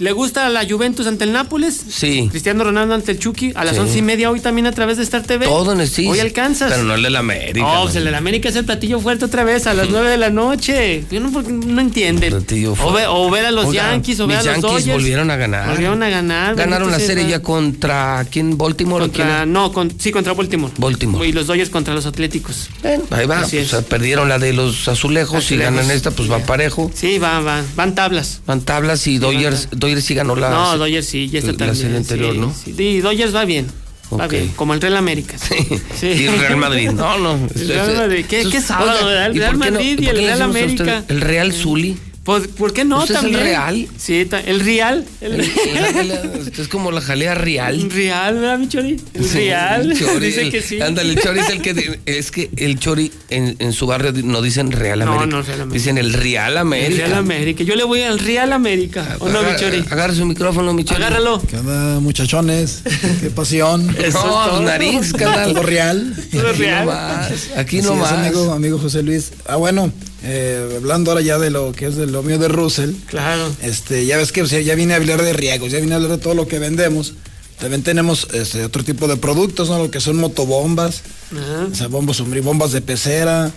¿Le 0.00 0.12
gusta 0.12 0.48
la 0.48 0.66
Juventus 0.68 1.06
ante 1.06 1.24
el 1.24 1.32
Nápoles? 1.32 1.78
Sí. 1.90 2.26
Cristiano 2.30 2.64
Ronaldo 2.64 2.94
ante 2.94 3.12
el 3.12 3.18
Chucky. 3.18 3.52
A 3.54 3.64
las 3.64 3.74
Sí. 3.76 3.80
once 3.82 3.98
y 3.98 4.02
media 4.02 4.30
hoy 4.30 4.40
también 4.40 4.66
a 4.66 4.72
través 4.72 4.96
de 4.96 5.02
Star 5.02 5.22
TV. 5.22 5.44
Todo 5.46 5.72
en 5.74 5.80
el 5.80 5.88
sí. 5.88 6.06
Hoy 6.08 6.18
alcanzas. 6.20 6.72
Pero 6.72 6.84
no 6.84 6.94
el 6.94 7.02
de 7.02 7.10
la 7.10 7.18
América. 7.18 7.60
No, 7.66 7.74
no. 7.74 7.82
pues 7.82 7.96
el 7.96 8.04
de 8.04 8.10
la 8.10 8.16
América 8.18 8.48
es 8.48 8.56
el 8.56 8.64
platillo 8.64 8.98
fuerte 9.00 9.26
otra 9.26 9.44
vez 9.44 9.66
a 9.66 9.74
las 9.74 9.90
9 9.90 10.08
de 10.10 10.16
la 10.16 10.30
noche. 10.30 11.04
Yo 11.10 11.20
no, 11.20 11.30
no 11.42 11.80
entienden. 11.82 12.30
Platillo 12.30 12.72
O, 12.72 12.76
fuerte. 12.76 13.00
ve- 13.02 13.06
o 13.08 13.30
ver 13.30 13.44
a 13.44 13.50
los 13.50 13.66
Oiga, 13.66 13.90
Yankees 13.92 14.20
o 14.20 14.26
ver 14.26 14.38
a 14.38 14.42
los 14.42 14.46
Yankees 14.46 14.62
Dodgers. 14.70 14.86
volvieron 14.86 15.30
a 15.30 15.36
ganar. 15.36 15.68
Volvieron 15.68 16.02
a 16.02 16.08
ganar. 16.08 16.54
Ganaron 16.56 16.90
la 16.90 16.98
serie 16.98 17.24
sea. 17.24 17.32
ya 17.32 17.42
contra 17.42 18.26
quién 18.30 18.56
Baltimore 18.56 19.04
o 19.04 19.12
quién? 19.12 19.52
no, 19.52 19.70
con, 19.70 19.92
sí, 20.00 20.10
contra 20.12 20.32
Baltimore. 20.32 20.72
Baltimore. 20.78 21.28
Y 21.28 21.32
los 21.32 21.46
Dodgers 21.46 21.68
contra 21.68 21.92
los 21.92 22.06
Atléticos. 22.06 22.70
Ahí 23.10 23.26
va, 23.26 23.40
Así 23.40 23.58
o 23.58 23.60
es. 23.60 23.68
sea, 23.68 23.82
perdieron 23.82 24.30
la 24.30 24.38
de 24.38 24.54
los 24.54 24.88
azulejos, 24.88 25.50
y 25.52 25.58
ganan 25.58 25.90
esta, 25.90 26.10
pues 26.10 26.30
va 26.30 26.38
parejo. 26.38 26.90
Sí, 26.94 27.18
van, 27.18 27.44
van, 27.44 27.66
van 27.76 27.94
tablas. 27.94 28.40
Van 28.46 28.62
tablas 28.62 29.06
y 29.06 29.18
Dodgers, 29.18 29.68
Dodgers 29.90 30.04
sí 30.04 30.14
ganó 30.14 30.36
la 30.36 30.50
no, 30.50 30.78
Dodgers 30.78 31.06
sí, 31.06 31.28
ya 31.28 31.38
está 31.40 31.66
la 31.66 31.74
serie 31.74 31.96
anterior, 31.96 32.32
sí, 32.34 32.38
¿no? 32.40 32.54
sí. 32.54 32.74
Y 32.82 33.00
Dodgers 33.00 33.34
va 33.34 33.44
bien. 33.44 33.66
Va 34.12 34.24
Ok. 34.26 34.32
bien, 34.32 34.48
como 34.56 34.74
el 34.74 34.80
Real 34.80 34.96
América. 34.96 35.36
Sí. 36.00 36.06
Y 36.06 36.24
el 36.26 36.38
Real 36.38 36.56
Madrid. 36.56 36.90
No, 36.90 37.18
no. 37.18 37.38
El 37.54 37.68
Real 37.68 37.96
Madrid. 37.96 38.24
¿Qué, 38.28 38.38
Entonces, 38.38 38.60
qué 38.62 38.66
sábado? 38.66 39.06
oiga, 39.06 39.26
el 39.26 39.36
¿y 39.36 39.38
Real 39.38 39.52
no- 39.52 39.58
Madrid 39.58 39.96
por 39.96 40.04
y 40.04 40.08
el 40.08 40.16
Real 40.16 40.42
América. 40.42 40.98
usted 41.00 41.14
El 41.14 41.20
Real 41.20 41.52
Zuli. 41.52 41.96
Pues, 42.22 42.48
¿Por 42.48 42.74
qué 42.74 42.84
no 42.84 42.98
¿Usted 42.98 43.14
es 43.14 43.22
el 43.22 43.32
también? 43.32 43.42
Real? 43.44 43.88
Sí, 43.96 44.28
el 44.46 44.60
Real. 44.60 45.06
El 45.22 45.40
Es 46.58 46.68
como 46.68 46.90
la 46.92 47.00
jalea 47.00 47.34
real. 47.34 47.90
Real, 47.90 48.34
¿verdad, 48.34 48.58
mi 48.58 48.68
Chori? 48.68 49.00
El 49.14 49.24
Sí, 49.24 49.38
Real. 49.38 49.90
el 49.90 49.98
Chori, 49.98 50.26
Dice 50.26 50.42
el- 50.42 50.50
que 50.50 50.60
sí. 50.60 50.80
Ándale, 50.82 51.14
el 51.14 51.20
Chori 51.20 51.40
es 51.40 51.48
el 51.48 51.62
que. 51.62 52.00
Es 52.06 52.30
que 52.30 52.50
el 52.56 52.78
Chori 52.78 53.10
en, 53.30 53.56
en 53.58 53.72
su 53.72 53.86
barrio 53.86 54.12
no 54.22 54.42
dicen 54.42 54.70
Real 54.70 54.98
No, 54.98 55.12
América. 55.14 55.26
no, 55.26 55.42
Real 55.42 55.60
América. 55.62 55.74
Dicen 55.74 55.96
el 55.98 56.12
Real 56.12 56.52
El 56.52 56.58
América. 56.58 57.06
Real 57.06 57.14
América. 57.14 57.64
Yo 57.64 57.74
le 57.74 57.84
voy 57.84 58.02
al 58.02 58.18
Real 58.18 58.52
América. 58.52 59.16
¿O 59.20 59.28
no, 59.30 59.40
mi 59.42 59.48
Agar- 59.48 59.60
Chori? 59.60 59.84
Agarra 59.90 60.14
su 60.14 60.26
micrófono, 60.26 60.74
mi 60.74 60.84
Chori. 60.84 61.02
Agárralo. 61.02 61.40
¿Qué 61.40 61.56
onda, 61.56 62.00
muchachones? 62.00 62.82
Qué 63.22 63.30
pasión. 63.30 63.88
Eso 63.98 64.02
es 64.06 64.14
No, 64.14 64.20
todo. 64.20 64.60
nariz, 64.62 65.12
canal. 65.14 65.54
Todo 65.54 65.62
real. 65.62 66.14
Todo 66.30 66.48
Aquí 66.50 66.58
real. 66.60 66.84
nomás, 66.84 67.30
Aquí 67.56 67.78
Así 67.78 67.78
es, 67.78 67.84
nomás. 67.86 68.12
amigo, 68.12 68.52
amigo 68.52 68.78
José 68.78 69.02
Luis. 69.02 69.32
Ah, 69.46 69.56
bueno, 69.56 69.90
eh, 70.22 70.74
hablando 70.76 71.10
ahora 71.10 71.22
ya 71.22 71.38
de 71.38 71.50
lo 71.50 71.72
que 71.72 71.86
es 71.86 71.96
de 71.96 72.06
lo 72.06 72.22
mío 72.22 72.38
de 72.38 72.48
Russell. 72.48 72.92
Claro. 73.06 73.50
Este, 73.62 74.04
ya 74.06 74.16
ves 74.16 74.32
que 74.32 74.42
o 74.42 74.46
sea, 74.46 74.60
ya 74.60 74.74
vine 74.74 74.94
a 74.94 74.96
hablar 74.96 75.22
de 75.22 75.32
riegos, 75.32 75.70
ya 75.72 75.80
vine 75.80 75.92
a 75.92 75.96
hablar 75.96 76.10
de 76.12 76.18
todo 76.18 76.34
lo 76.34 76.46
que 76.46 76.58
vendemos. 76.58 77.14
También 77.58 77.82
tenemos 77.82 78.26
este, 78.32 78.64
otro 78.64 78.82
tipo 78.84 79.06
de 79.06 79.16
productos, 79.16 79.68
¿no? 79.68 79.78
Lo 79.78 79.90
que 79.90 80.00
son 80.00 80.16
motobombas, 80.16 81.02
Ajá. 81.32 81.68
o 81.70 81.74
sea, 81.74 81.88
bombas, 81.88 82.18
sombrí- 82.20 82.42
bombas 82.42 82.72
de 82.72 82.80
pecera. 82.80 83.50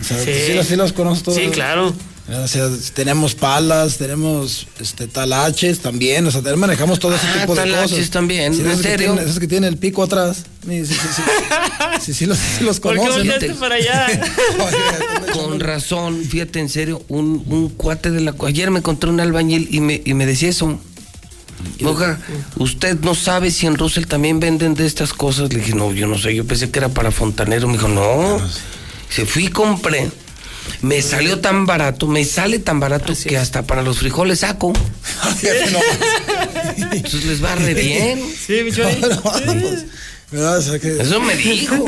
O 0.00 0.04
sea, 0.04 0.18
Sí. 0.24 0.32
sí 0.68 0.76
las 0.76 0.92
conozco 0.92 1.24
todas. 1.32 1.40
Sí, 1.40 1.48
claro. 1.50 1.94
O 2.30 2.46
sea, 2.46 2.68
tenemos 2.92 3.34
palas, 3.34 3.96
tenemos 3.96 4.66
este 4.80 5.06
talaches 5.06 5.78
también, 5.80 6.26
o 6.26 6.30
sea, 6.30 6.42
también 6.42 6.60
manejamos 6.60 6.98
todo 6.98 7.14
ese 7.14 7.26
Ah, 7.26 7.40
tipo 7.40 7.54
de 7.54 7.62
talaches 7.62 7.90
cosas. 7.92 8.10
también, 8.10 8.52
Sí, 8.54 8.60
¿en 8.60 8.66
esos 8.66 8.82
que 8.82 8.88
serio? 8.90 9.06
tienen- 9.14 9.24
esos 9.28 9.40
que 9.40 9.46
tienen 9.48 9.68
el 9.72 9.78
pico 9.78 10.02
atrás. 10.02 10.44
Sí, 10.68 10.84
sí, 10.84 10.92
sí, 10.94 11.00
sí. 11.16 11.22
Sí, 12.04 12.14
sí 12.18 12.26
los, 12.26 12.38
los 12.60 12.80
¿Por 12.80 12.92
qué 12.94 12.98
conocen. 13.00 13.26
¿no? 13.26 13.32
volteaste 13.32 13.58
para 13.58 13.74
allá? 13.76 14.06
Con 15.32 15.58
razón, 15.60 16.22
fíjate 16.22 16.58
en 16.60 16.68
serio, 16.68 17.02
un, 17.08 17.42
un 17.48 17.70
cuate 17.70 18.10
de 18.10 18.20
la... 18.20 18.34
Ayer 18.46 18.70
me 18.70 18.80
encontré 18.80 19.08
un 19.08 19.20
albañil 19.20 19.68
y 19.70 19.80
me, 19.80 20.02
y 20.04 20.12
me 20.14 20.26
decía 20.26 20.50
eso. 20.50 20.78
Oiga, 21.84 22.20
usted 22.56 22.98
no 23.00 23.14
sabe 23.14 23.50
si 23.50 23.66
en 23.66 23.76
Russell 23.76 24.04
también 24.04 24.38
venden 24.38 24.74
de 24.74 24.86
estas 24.86 25.12
cosas. 25.14 25.50
Le 25.52 25.60
dije, 25.60 25.74
no, 25.74 25.92
yo 25.92 26.06
no 26.06 26.18
sé, 26.18 26.34
yo 26.34 26.44
pensé 26.44 26.70
que 26.70 26.78
era 26.78 26.88
para 26.90 27.10
fontanero. 27.10 27.66
Me 27.68 27.74
dijo, 27.74 27.88
no. 27.88 28.38
Se 29.08 29.24
fui 29.26 29.46
y 29.46 29.48
compré. 29.48 30.10
Me 30.82 31.02
salió 31.02 31.40
tan 31.40 31.66
barato, 31.66 32.06
me 32.06 32.24
sale 32.24 32.58
tan 32.58 32.80
barato 32.80 33.12
que 33.26 33.36
hasta 33.36 33.62
para 33.66 33.82
los 33.82 33.98
frijoles 33.98 34.40
saco. 34.40 34.72
Entonces 36.92 37.24
les 37.24 37.42
va 37.44 37.54
re 37.54 37.74
bien. 37.74 38.20
Sí, 38.46 38.60
pues, 38.64 38.78
Eso 41.00 41.20
me 41.20 41.36
dijo. 41.36 41.86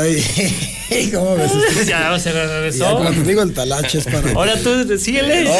Ay, 0.00 1.10
¿cómo 1.12 1.36
ves? 1.36 1.50
Ya 1.86 2.18
se 2.18 2.30
Ya, 2.32 2.34
regresó. 2.46 2.98
cuando 2.98 3.22
te 3.22 3.28
digo 3.28 3.42
el 3.42 3.52
talache 3.54 3.98
es 3.98 4.04
para. 4.04 4.32
Ahora 4.32 4.56
tú, 4.60 4.98
síguele. 4.98 5.44
No, 5.44 5.50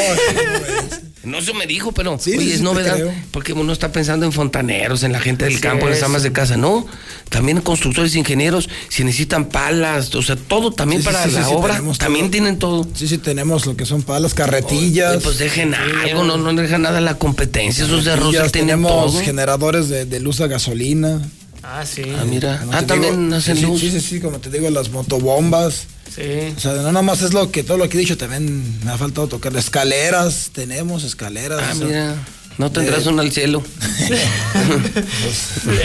No, 1.22 1.36
eso 1.38 1.52
me 1.52 1.66
dijo, 1.66 1.92
pero 1.92 2.18
Sí, 2.18 2.30
oye, 2.30 2.46
sí, 2.46 2.52
es 2.52 2.60
novedad. 2.62 2.96
Porque 3.30 3.52
uno 3.52 3.72
está 3.74 3.92
pensando 3.92 4.24
en 4.24 4.32
fontaneros, 4.32 5.02
en 5.02 5.12
la 5.12 5.20
gente 5.20 5.44
del 5.44 5.60
campo, 5.60 5.84
en 5.86 5.92
las 5.92 6.02
amas 6.02 6.22
de 6.22 6.32
casa. 6.32 6.56
No, 6.56 6.86
también 7.28 7.60
constructores, 7.60 8.14
ingenieros, 8.16 8.70
si 8.88 9.04
necesitan 9.04 9.44
palas, 9.50 10.14
o 10.14 10.22
sea, 10.22 10.36
todo 10.36 10.70
también 10.72 11.02
Sí, 11.02 11.06
para 11.06 11.26
la 11.26 11.44
sí, 11.44 11.52
obra. 11.54 11.74
tenemos 11.74 11.98
También 11.98 12.26
todo. 12.26 12.30
tienen 12.32 12.58
todo. 12.58 12.86
Sí, 12.94 13.06
sí, 13.06 13.18
tenemos 13.18 13.66
lo 13.66 13.76
que 13.76 13.84
son 13.84 14.02
palas, 14.02 14.32
carretillas. 14.32 15.16
Oye, 15.16 15.20
pues 15.20 15.36
dejen 15.38 15.74
algo, 15.74 16.24
no, 16.24 16.38
no 16.38 16.54
dejan 16.54 16.82
nada 16.82 16.98
a 16.98 17.02
la 17.02 17.18
competencia. 17.18 17.84
Esos 17.84 18.04
de 18.06 18.12
carretillas, 18.12 18.50
tienen 18.52 18.68
tenemos 18.76 19.12
todo. 19.12 19.22
generadores 19.22 19.90
de, 19.90 20.06
de 20.06 20.20
luz 20.20 20.40
a 20.40 20.46
gasolina. 20.46 21.20
Ah, 21.62 21.84
sí. 21.84 22.02
Ah, 22.18 22.24
mira. 22.24 22.60
Como 22.60 22.72
Ah, 22.72 22.82
también 22.86 23.26
digo, 23.26 23.36
hacen 23.36 23.56
sí, 23.58 23.62
luz. 23.64 23.78
Sí, 23.80 23.90
sí, 23.90 24.00
sí, 24.00 24.20
como 24.20 24.38
te 24.38 24.48
digo, 24.48 24.70
las 24.70 24.88
motobombas. 24.90 25.84
Sí. 26.14 26.52
O 26.56 26.60
sea, 26.60 26.72
no 26.74 26.82
nada 26.84 27.02
más 27.02 27.22
es 27.22 27.32
lo 27.32 27.50
que 27.50 27.62
todo 27.62 27.78
lo 27.78 27.88
que 27.88 27.96
he 27.96 28.00
dicho, 28.00 28.18
también 28.18 28.80
me 28.84 28.90
ha 28.90 28.98
faltado 28.98 29.28
tocar. 29.28 29.56
Escaleras, 29.56 30.50
tenemos 30.52 31.04
escaleras. 31.04 31.60
Ah, 31.62 31.70
o 31.72 31.76
sea, 31.76 31.86
mira. 31.86 32.16
No 32.58 32.70
tendrás 32.70 33.04
de- 33.04 33.10
una 33.10 33.22
al 33.22 33.32
cielo. 33.32 33.62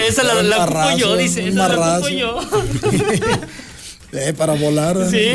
Esa 0.08 0.24
la, 0.24 0.38
Un 0.40 0.50
la 0.50 0.58
ocupo 0.64 0.74
marrazo, 0.74 0.98
yo, 0.98 1.16
dice. 1.16 1.48
Esa 1.48 1.58
la 1.58 1.68
ocupo 1.68 1.82
marrazo. 1.82 2.10
yo. 2.10 2.40
eh, 4.20 4.34
para 4.34 4.54
volar. 4.54 4.98
Sí. 5.10 5.32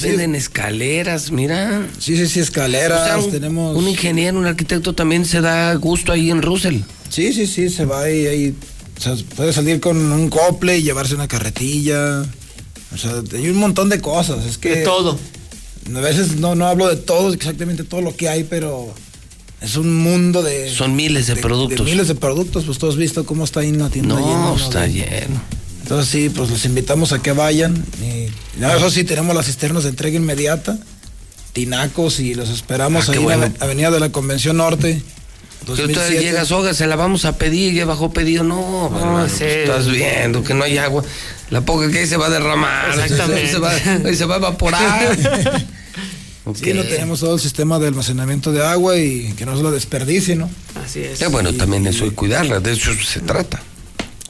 Venden 0.02 0.34
escaleras, 0.34 1.30
mira. 1.30 1.86
Sí, 1.98 2.16
sí, 2.16 2.26
sí, 2.28 2.40
escaleras. 2.40 3.00
O 3.00 3.04
sea, 3.04 3.18
un, 3.18 3.30
tenemos. 3.30 3.76
un 3.76 3.88
ingeniero, 3.88 4.38
un 4.38 4.46
arquitecto 4.46 4.92
también 4.94 5.24
se 5.24 5.40
da 5.40 5.74
gusto 5.74 6.12
ahí 6.12 6.30
en 6.30 6.42
Russell. 6.42 6.80
Sí, 7.08 7.32
sí, 7.32 7.46
sí, 7.46 7.70
se 7.70 7.84
va 7.86 8.02
ahí. 8.02 8.26
ahí 8.26 8.54
o 8.96 9.00
sea, 9.00 9.14
puede 9.34 9.52
salir 9.52 9.80
con 9.80 9.96
un 9.96 10.28
cople 10.28 10.78
y 10.78 10.82
llevarse 10.82 11.14
una 11.14 11.26
carretilla. 11.28 12.24
O 12.94 12.98
sea, 12.98 13.22
hay 13.32 13.48
un 13.48 13.56
montón 13.56 13.88
de 13.88 14.00
cosas. 14.00 14.44
Es 14.46 14.58
que. 14.58 14.76
De 14.76 14.84
todo. 14.84 15.18
A 15.94 16.00
veces 16.00 16.36
no, 16.36 16.54
no 16.54 16.66
hablo 16.66 16.88
de 16.88 16.96
todo, 16.96 17.32
exactamente 17.32 17.84
todo 17.84 18.00
lo 18.00 18.16
que 18.16 18.28
hay, 18.28 18.44
pero 18.44 18.94
es 19.60 19.76
un 19.76 19.94
mundo 19.94 20.42
de. 20.42 20.70
Son 20.70 20.96
miles 20.96 21.26
de, 21.26 21.36
productos. 21.36 21.84
de 21.84 21.90
miles 21.90 22.08
de 22.08 22.14
productos, 22.14 22.64
pues 22.64 22.78
tú 22.78 22.88
has 22.88 22.96
visto 22.96 23.24
cómo 23.24 23.44
está 23.44 23.60
ahí 23.60 23.68
en 23.68 23.78
la 23.78 23.90
tienda. 23.90 24.14
no, 24.14 24.20
lleno, 24.20 24.56
está 24.56 24.86
lleno. 24.86 25.40
Entonces 25.82 26.10
sí, 26.10 26.30
pues 26.30 26.48
los 26.48 26.64
invitamos 26.64 27.12
a 27.12 27.20
que 27.20 27.32
vayan. 27.32 27.74
Y, 28.00 28.28
no, 28.58 28.74
eso 28.74 28.90
sí, 28.90 29.04
tenemos 29.04 29.34
las 29.36 29.46
cisternas 29.46 29.82
de 29.82 29.90
entrega 29.90 30.16
inmediata, 30.16 30.78
tinacos 31.52 32.20
y 32.20 32.34
los 32.34 32.48
esperamos 32.48 33.08
Ah, 33.08 33.12
ahí 33.12 33.18
en 33.18 33.40
la. 33.40 33.52
Avenida 33.60 33.90
de 33.90 34.00
la 34.00 34.10
Convención 34.10 34.56
Norte. 34.56 35.02
Que 35.64 35.72
usted 35.72 35.84
2007. 35.88 36.20
llegas, 36.22 36.52
oiga, 36.52 36.74
se 36.74 36.86
la 36.86 36.96
vamos 36.96 37.24
a 37.24 37.38
pedir, 37.38 37.72
ya 37.72 37.86
bajó 37.86 38.12
pedido. 38.12 38.44
No, 38.44 38.86
hermano, 38.86 39.28
sí. 39.28 39.36
pues, 39.38 39.56
estás 39.56 39.90
viendo 39.90 40.42
que 40.44 40.52
no 40.54 40.64
hay 40.64 40.76
agua. 40.78 41.02
La 41.50 41.62
poca 41.62 41.90
que 41.90 42.00
hay 42.00 42.06
se 42.06 42.16
va 42.16 42.26
a 42.26 42.30
derramar. 42.30 42.90
Exactamente. 42.90 43.50
Se 43.50 43.58
va, 43.58 43.72
se 43.78 44.24
va 44.26 44.34
a 44.34 44.38
evaporar. 44.38 45.16
Sí, 46.54 46.70
Ok. 46.72 46.76
no 46.76 46.82
tenemos 46.84 47.20
todo 47.20 47.36
el 47.36 47.40
sistema 47.40 47.78
de 47.78 47.88
almacenamiento 47.88 48.52
de 48.52 48.62
agua 48.62 48.98
y 48.98 49.32
que 49.32 49.46
no 49.46 49.56
se 49.56 49.62
lo 49.62 49.70
desperdicie, 49.70 50.36
¿no? 50.36 50.50
Así 50.84 51.00
es. 51.00 51.22
Eh, 51.22 51.28
bueno, 51.28 51.54
también 51.54 51.86
eso 51.86 52.04
y 52.04 52.10
cuidarla, 52.10 52.60
de 52.60 52.72
eso 52.72 52.90
se 53.02 53.20
trata. 53.20 53.62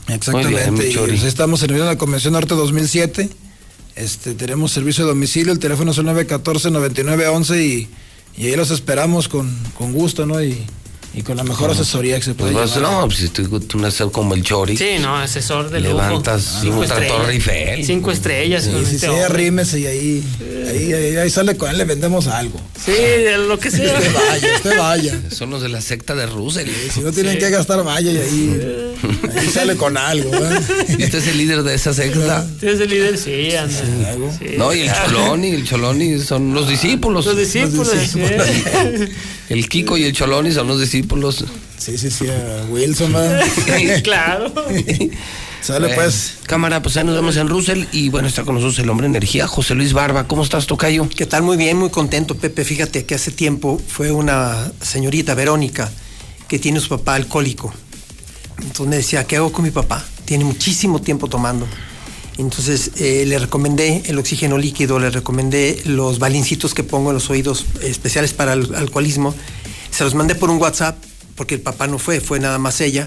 Exactamente. 0.06 0.70
bien, 0.70 0.92
y, 0.92 0.96
pues, 0.96 1.24
estamos 1.24 1.60
en 1.64 1.76
la 1.76 1.98
Convención 1.98 2.34
Norte 2.34 2.54
2007. 2.54 3.28
Este, 3.96 4.34
tenemos 4.34 4.70
servicio 4.70 5.02
de 5.04 5.10
domicilio, 5.10 5.52
el 5.52 5.58
teléfono 5.58 5.90
es 5.90 5.98
el 5.98 6.04
914-9911 6.06 7.64
y, 7.64 7.88
y 8.40 8.46
ahí 8.46 8.54
los 8.54 8.70
esperamos 8.70 9.26
con, 9.26 9.52
con 9.76 9.92
gusto, 9.92 10.24
¿no? 10.24 10.40
Y, 10.40 10.64
y 11.16 11.22
con 11.22 11.36
la 11.36 11.44
mejor 11.44 11.70
asesoría 11.70 12.16
que 12.16 12.24
se 12.24 12.34
puede 12.34 12.52
Pues 12.52 12.74
llevar. 12.74 12.92
no, 12.92 13.06
pues 13.06 13.18
si 13.18 13.28
tú 13.28 13.60
tú 13.60 13.78
como 14.10 14.34
el 14.34 14.42
Chori. 14.42 14.76
Sí, 14.76 14.96
no, 15.00 15.16
asesor 15.16 15.70
de 15.70 15.80
lujo. 15.80 15.94
Levantas 15.94 16.62
estrellas. 16.82 17.08
Torre 17.16 17.32
Eiffel. 17.34 17.84
Cinco 17.84 18.10
estrellas. 18.10 18.66
con 18.66 18.80
Sí, 18.80 18.86
sí, 18.90 18.94
este 18.96 19.08
sí, 19.08 19.14
arrímese 19.14 19.80
y 19.80 19.86
ahí, 19.86 20.24
Ahí, 20.68 20.92
ahí, 20.92 21.16
ahí 21.16 21.30
sale 21.30 21.56
con 21.56 21.70
él, 21.70 21.78
le 21.78 21.84
vendemos 21.84 22.26
algo. 22.26 22.60
Sí, 22.84 22.92
de 22.92 23.38
lo 23.38 23.58
que 23.58 23.70
sea. 23.70 23.96
Usted 23.96 24.12
vaya, 24.12 24.56
usted 24.56 24.78
vaya. 24.78 25.20
Son 25.30 25.50
los 25.50 25.62
de 25.62 25.68
la 25.68 25.80
secta 25.80 26.14
de 26.14 26.26
Russell. 26.26 26.68
Si 26.92 27.00
no 27.00 27.12
tienen 27.12 27.38
que 27.38 27.48
gastar, 27.50 27.84
vaya 27.84 28.10
y 28.10 28.16
ahí, 28.16 28.94
ahí 29.36 29.48
sale 29.48 29.76
con 29.76 29.96
algo. 29.96 30.30
¿Y 30.98 31.04
usted 31.04 31.18
es 31.18 31.26
el 31.28 31.38
líder 31.38 31.62
de 31.62 31.74
esa 31.74 31.94
secta? 31.94 32.44
Sí, 32.60 32.66
es 32.66 32.80
el 32.80 32.90
líder, 32.90 33.18
sí, 33.18 33.54
anda. 33.54 33.72
Sí. 34.38 34.54
No, 34.58 34.74
y 34.74 34.80
el 34.80 34.90
Choloni, 34.92 35.50
el 35.50 35.64
Choloni 35.68 36.18
son 36.20 36.54
los 36.54 36.68
discípulos. 36.68 37.26
Los 37.26 37.36
discípulos, 37.36 37.88
sí. 38.12 38.20
El 39.48 39.68
Kiko 39.68 39.96
y 39.96 40.04
el 40.04 40.12
Choloni 40.12 40.52
son 40.52 40.68
los 40.68 40.80
discípulos. 40.80 41.44
Sí, 41.78 41.98
sí, 41.98 42.10
sí, 42.10 42.26
a 42.28 42.64
Wilson, 42.70 43.12
¿verdad? 43.12 43.44
claro. 44.02 44.52
Sale 45.60 45.86
Bueno, 45.86 45.94
pues. 45.94 46.34
Cámara, 46.46 46.82
pues 46.82 46.96
ahí 46.98 47.04
nos 47.04 47.14
vemos 47.14 47.36
en 47.36 47.48
Russell. 47.48 47.84
Y 47.90 48.10
bueno, 48.10 48.28
está 48.28 48.44
con 48.44 48.54
nosotros 48.54 48.78
el 48.80 48.90
hombre 48.90 49.06
energía, 49.06 49.46
José 49.46 49.74
Luis 49.74 49.94
Barba. 49.94 50.28
¿Cómo 50.28 50.42
estás, 50.42 50.66
Tocayo? 50.66 51.08
¿Qué 51.08 51.24
tal? 51.24 51.42
Muy 51.42 51.56
bien, 51.56 51.78
muy 51.78 51.88
contento, 51.88 52.34
Pepe. 52.36 52.64
Fíjate 52.64 53.06
que 53.06 53.14
hace 53.14 53.30
tiempo 53.30 53.80
fue 53.88 54.12
una 54.12 54.70
señorita, 54.82 55.34
Verónica, 55.34 55.90
que 56.48 56.58
tiene 56.58 56.80
su 56.80 56.90
papá 56.90 57.14
alcohólico. 57.14 57.72
Entonces 58.58 58.86
me 58.86 58.96
decía, 58.96 59.24
¿qué 59.24 59.36
hago 59.36 59.52
con 59.52 59.64
mi 59.64 59.70
papá? 59.70 60.04
Tiene 60.26 60.44
muchísimo 60.44 61.00
tiempo 61.00 61.28
tomando. 61.28 61.66
Entonces 62.36 62.90
eh, 62.96 63.24
le 63.26 63.38
recomendé 63.38 64.02
el 64.06 64.18
oxígeno 64.18 64.58
líquido, 64.58 64.98
le 64.98 65.10
recomendé 65.10 65.80
los 65.84 66.18
balincitos 66.18 66.74
que 66.74 66.82
pongo 66.82 67.10
en 67.10 67.14
los 67.14 67.30
oídos 67.30 67.64
especiales 67.82 68.32
para 68.32 68.54
el 68.54 68.74
alcoholismo. 68.74 69.34
Se 69.90 70.02
los 70.02 70.14
mandé 70.14 70.34
por 70.34 70.50
un 70.50 70.60
WhatsApp, 70.60 70.96
porque 71.36 71.54
el 71.54 71.60
papá 71.60 71.86
no 71.86 71.98
fue, 71.98 72.20
fue 72.20 72.40
nada 72.40 72.58
más 72.58 72.80
ella. 72.80 73.06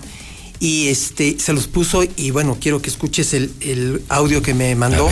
Y 0.59 0.87
este, 0.87 1.37
se 1.39 1.53
los 1.53 1.67
puso 1.67 2.03
y 2.03 2.31
bueno, 2.31 2.57
quiero 2.59 2.81
que 2.81 2.89
escuches 2.89 3.33
el, 3.33 3.53
el 3.59 4.03
audio 4.09 4.41
que 4.41 4.53
me 4.53 4.73
mandó. 4.75 5.07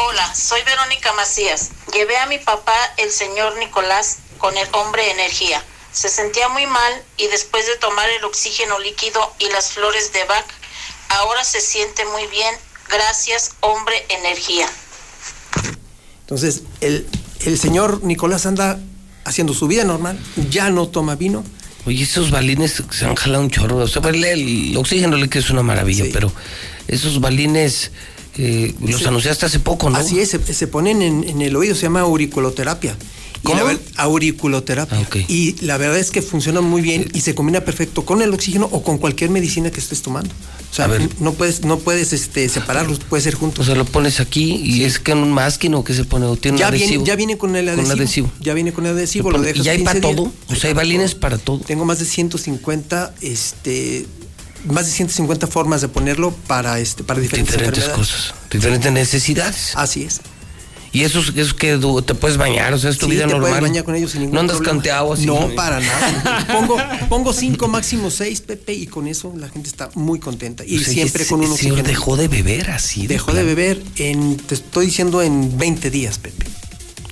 Hola, 0.00 0.34
soy 0.34 0.60
Verónica 0.62 1.12
Macías. 1.14 1.70
Llevé 1.92 2.16
a 2.18 2.26
mi 2.26 2.38
papá, 2.38 2.76
el 2.98 3.10
señor 3.10 3.56
Nicolás, 3.58 4.18
con 4.38 4.56
el 4.56 4.68
hombre 4.72 5.10
energía. 5.10 5.62
Se 5.92 6.08
sentía 6.08 6.48
muy 6.48 6.66
mal 6.66 7.02
y 7.16 7.26
después 7.28 7.66
de 7.66 7.76
tomar 7.76 8.08
el 8.10 8.24
oxígeno 8.24 8.78
líquido 8.78 9.34
y 9.38 9.48
las 9.50 9.72
flores 9.72 10.12
de 10.12 10.24
Bach, 10.24 10.46
ahora 11.08 11.44
se 11.44 11.60
siente 11.60 12.02
muy 12.12 12.26
bien. 12.30 12.54
Gracias, 12.90 13.52
hombre 13.60 13.94
energía. 14.08 14.66
Entonces, 16.20 16.62
el, 16.80 17.06
el 17.44 17.58
señor 17.58 18.02
Nicolás 18.04 18.46
anda 18.46 18.78
haciendo 19.24 19.54
su 19.54 19.66
vida 19.66 19.84
normal, 19.84 20.18
ya 20.50 20.70
no 20.70 20.88
toma 20.88 21.14
vino. 21.16 21.44
Oye, 21.86 22.02
esos 22.02 22.30
balines 22.30 22.82
se 22.90 23.04
han 23.04 23.14
jalado 23.14 23.42
un 23.44 23.50
chorro. 23.50 23.76
O 23.78 23.88
sea, 23.88 24.02
el, 24.08 24.24
el 24.24 24.76
oxígeno 24.76 25.16
líquido 25.16 25.40
es 25.40 25.50
una 25.50 25.62
maravilla, 25.62 26.04
pero 26.12 26.32
esos 26.86 27.20
balines 27.20 27.90
eh, 28.36 28.74
los 28.80 29.00
Sí. 29.00 29.06
anunciaste 29.06 29.46
hace 29.46 29.60
poco, 29.60 29.88
¿no? 29.90 29.96
Así 29.98 30.20
es, 30.20 30.30
se, 30.30 30.54
se 30.54 30.66
ponen 30.66 31.02
en, 31.02 31.28
en 31.28 31.40
el 31.42 31.56
oído, 31.56 31.74
se 31.74 31.82
llama 31.82 32.00
auriculoterapia. 32.00 32.96
Y 33.44 33.54
la 33.54 33.62
ver- 33.62 33.80
auriculoterapia. 33.96 34.98
Ah, 34.98 35.18
Y 35.28 35.54
la 35.64 35.76
verdad 35.76 35.98
es 35.98 36.10
que 36.10 36.20
funciona 36.22 36.60
muy 36.60 36.82
bien 36.82 37.08
y 37.14 37.20
se 37.20 37.34
combina 37.34 37.60
perfecto 37.60 38.04
con 38.04 38.20
el 38.20 38.34
oxígeno 38.34 38.68
o 38.72 38.82
con 38.82 38.98
cualquier 38.98 39.30
medicina 39.30 39.70
que 39.70 39.80
estés 39.80 40.02
tomando. 40.02 40.30
O 40.70 40.74
sea, 40.74 40.88
no 41.20 41.32
puedes, 41.32 41.64
no 41.64 41.78
puedes 41.78 42.12
este, 42.12 42.48
separarlos, 42.48 42.98
puede 43.00 43.22
ser 43.22 43.34
juntos. 43.34 43.60
O 43.60 43.64
sea, 43.64 43.74
lo 43.74 43.84
pones 43.84 44.20
aquí 44.20 44.54
y 44.56 44.84
es 44.84 44.98
que 44.98 45.12
en 45.12 45.18
un 45.18 45.32
masking 45.32 45.74
o 45.74 45.82
que 45.82 45.94
se 45.94 46.04
pone, 46.04 46.26
o 46.26 46.36
tiene 46.36 46.56
un 46.56 46.60
ya, 46.60 46.70
viene, 46.70 46.84
adhesivo. 46.84 47.04
ya 47.04 47.16
viene 47.16 47.38
con 47.38 47.56
el 47.56 47.64
Con 47.66 47.74
adhesivo. 47.78 47.92
adhesivo. 47.96 48.32
Ya 48.40 48.54
viene 48.54 48.72
con 48.72 48.86
el 48.86 48.92
adhesivo. 48.92 49.30
Lo 49.30 49.38
Lo 49.38 49.44
dejas 49.44 49.64
y 49.64 49.68
hay 49.70 49.78
15 49.78 49.84
para 49.94 50.00
todo. 50.00 50.32
O 50.48 50.54
sea, 50.54 50.68
hay 50.68 50.74
balines 50.74 51.14
para 51.14 51.38
todo. 51.38 51.58
Tengo 51.60 51.84
más 51.84 51.98
de 51.98 52.04
150, 52.04 53.14
este, 53.22 54.06
más 54.66 54.86
de 54.86 54.92
150 54.92 55.46
formas 55.46 55.80
de 55.80 55.88
ponerlo 55.88 56.32
para, 56.46 56.78
este, 56.80 57.02
para 57.02 57.20
diferentes, 57.20 57.54
Diferentes 57.54 57.84
cosas, 57.88 58.34
diferentes 58.50 58.92
necesidades. 58.92 59.72
Así 59.74 60.04
es. 60.04 60.20
Y 60.92 61.02
eso 61.04 61.20
es, 61.20 61.32
eso 61.36 61.54
que 61.54 61.78
te 62.06 62.14
puedes 62.14 62.38
bañar, 62.38 62.72
o 62.72 62.78
sea, 62.78 62.88
es 62.90 62.96
tu 62.98 63.06
Sí, 63.06 63.12
vida 63.12 63.24
te 63.24 63.28
puedes 63.34 63.42
normal. 63.42 63.60
bañar 63.60 63.84
con 63.84 63.94
ellos 63.94 64.10
sin 64.12 64.20
ningún 64.22 64.34
No 64.34 64.40
andas 64.40 64.56
problema. 64.56 64.76
canteado 64.78 65.12
así. 65.12 65.26
No, 65.26 65.48
para 65.54 65.80
nada. 65.80 66.46
pongo, 66.50 66.76
pongo 67.10 67.32
cinco, 67.34 67.68
máximo 67.68 68.10
seis, 68.10 68.40
Pepe, 68.40 68.72
y 68.72 68.86
con 68.86 69.06
eso 69.06 69.32
la 69.36 69.48
gente 69.50 69.68
está 69.68 69.90
muy 69.94 70.18
contenta. 70.18 70.64
Y 70.66 70.76
O 70.78 70.80
sea, 70.80 70.92
siempre 70.94 71.22
ese- 71.24 71.30
con 71.30 71.40
un 71.40 71.52
ese 71.52 71.64
señor 71.64 71.82
dejó 71.82 72.16
de 72.16 72.28
beber 72.28 72.70
así. 72.70 73.06
Dejó 73.06 73.32
de 73.32 73.44
beber 73.44 73.82
en, 73.96 74.38
te 74.38 74.54
estoy 74.54 74.86
diciendo, 74.86 75.20
en 75.22 75.58
20 75.58 75.90
días, 75.90 76.18
Pepe. 76.18 76.46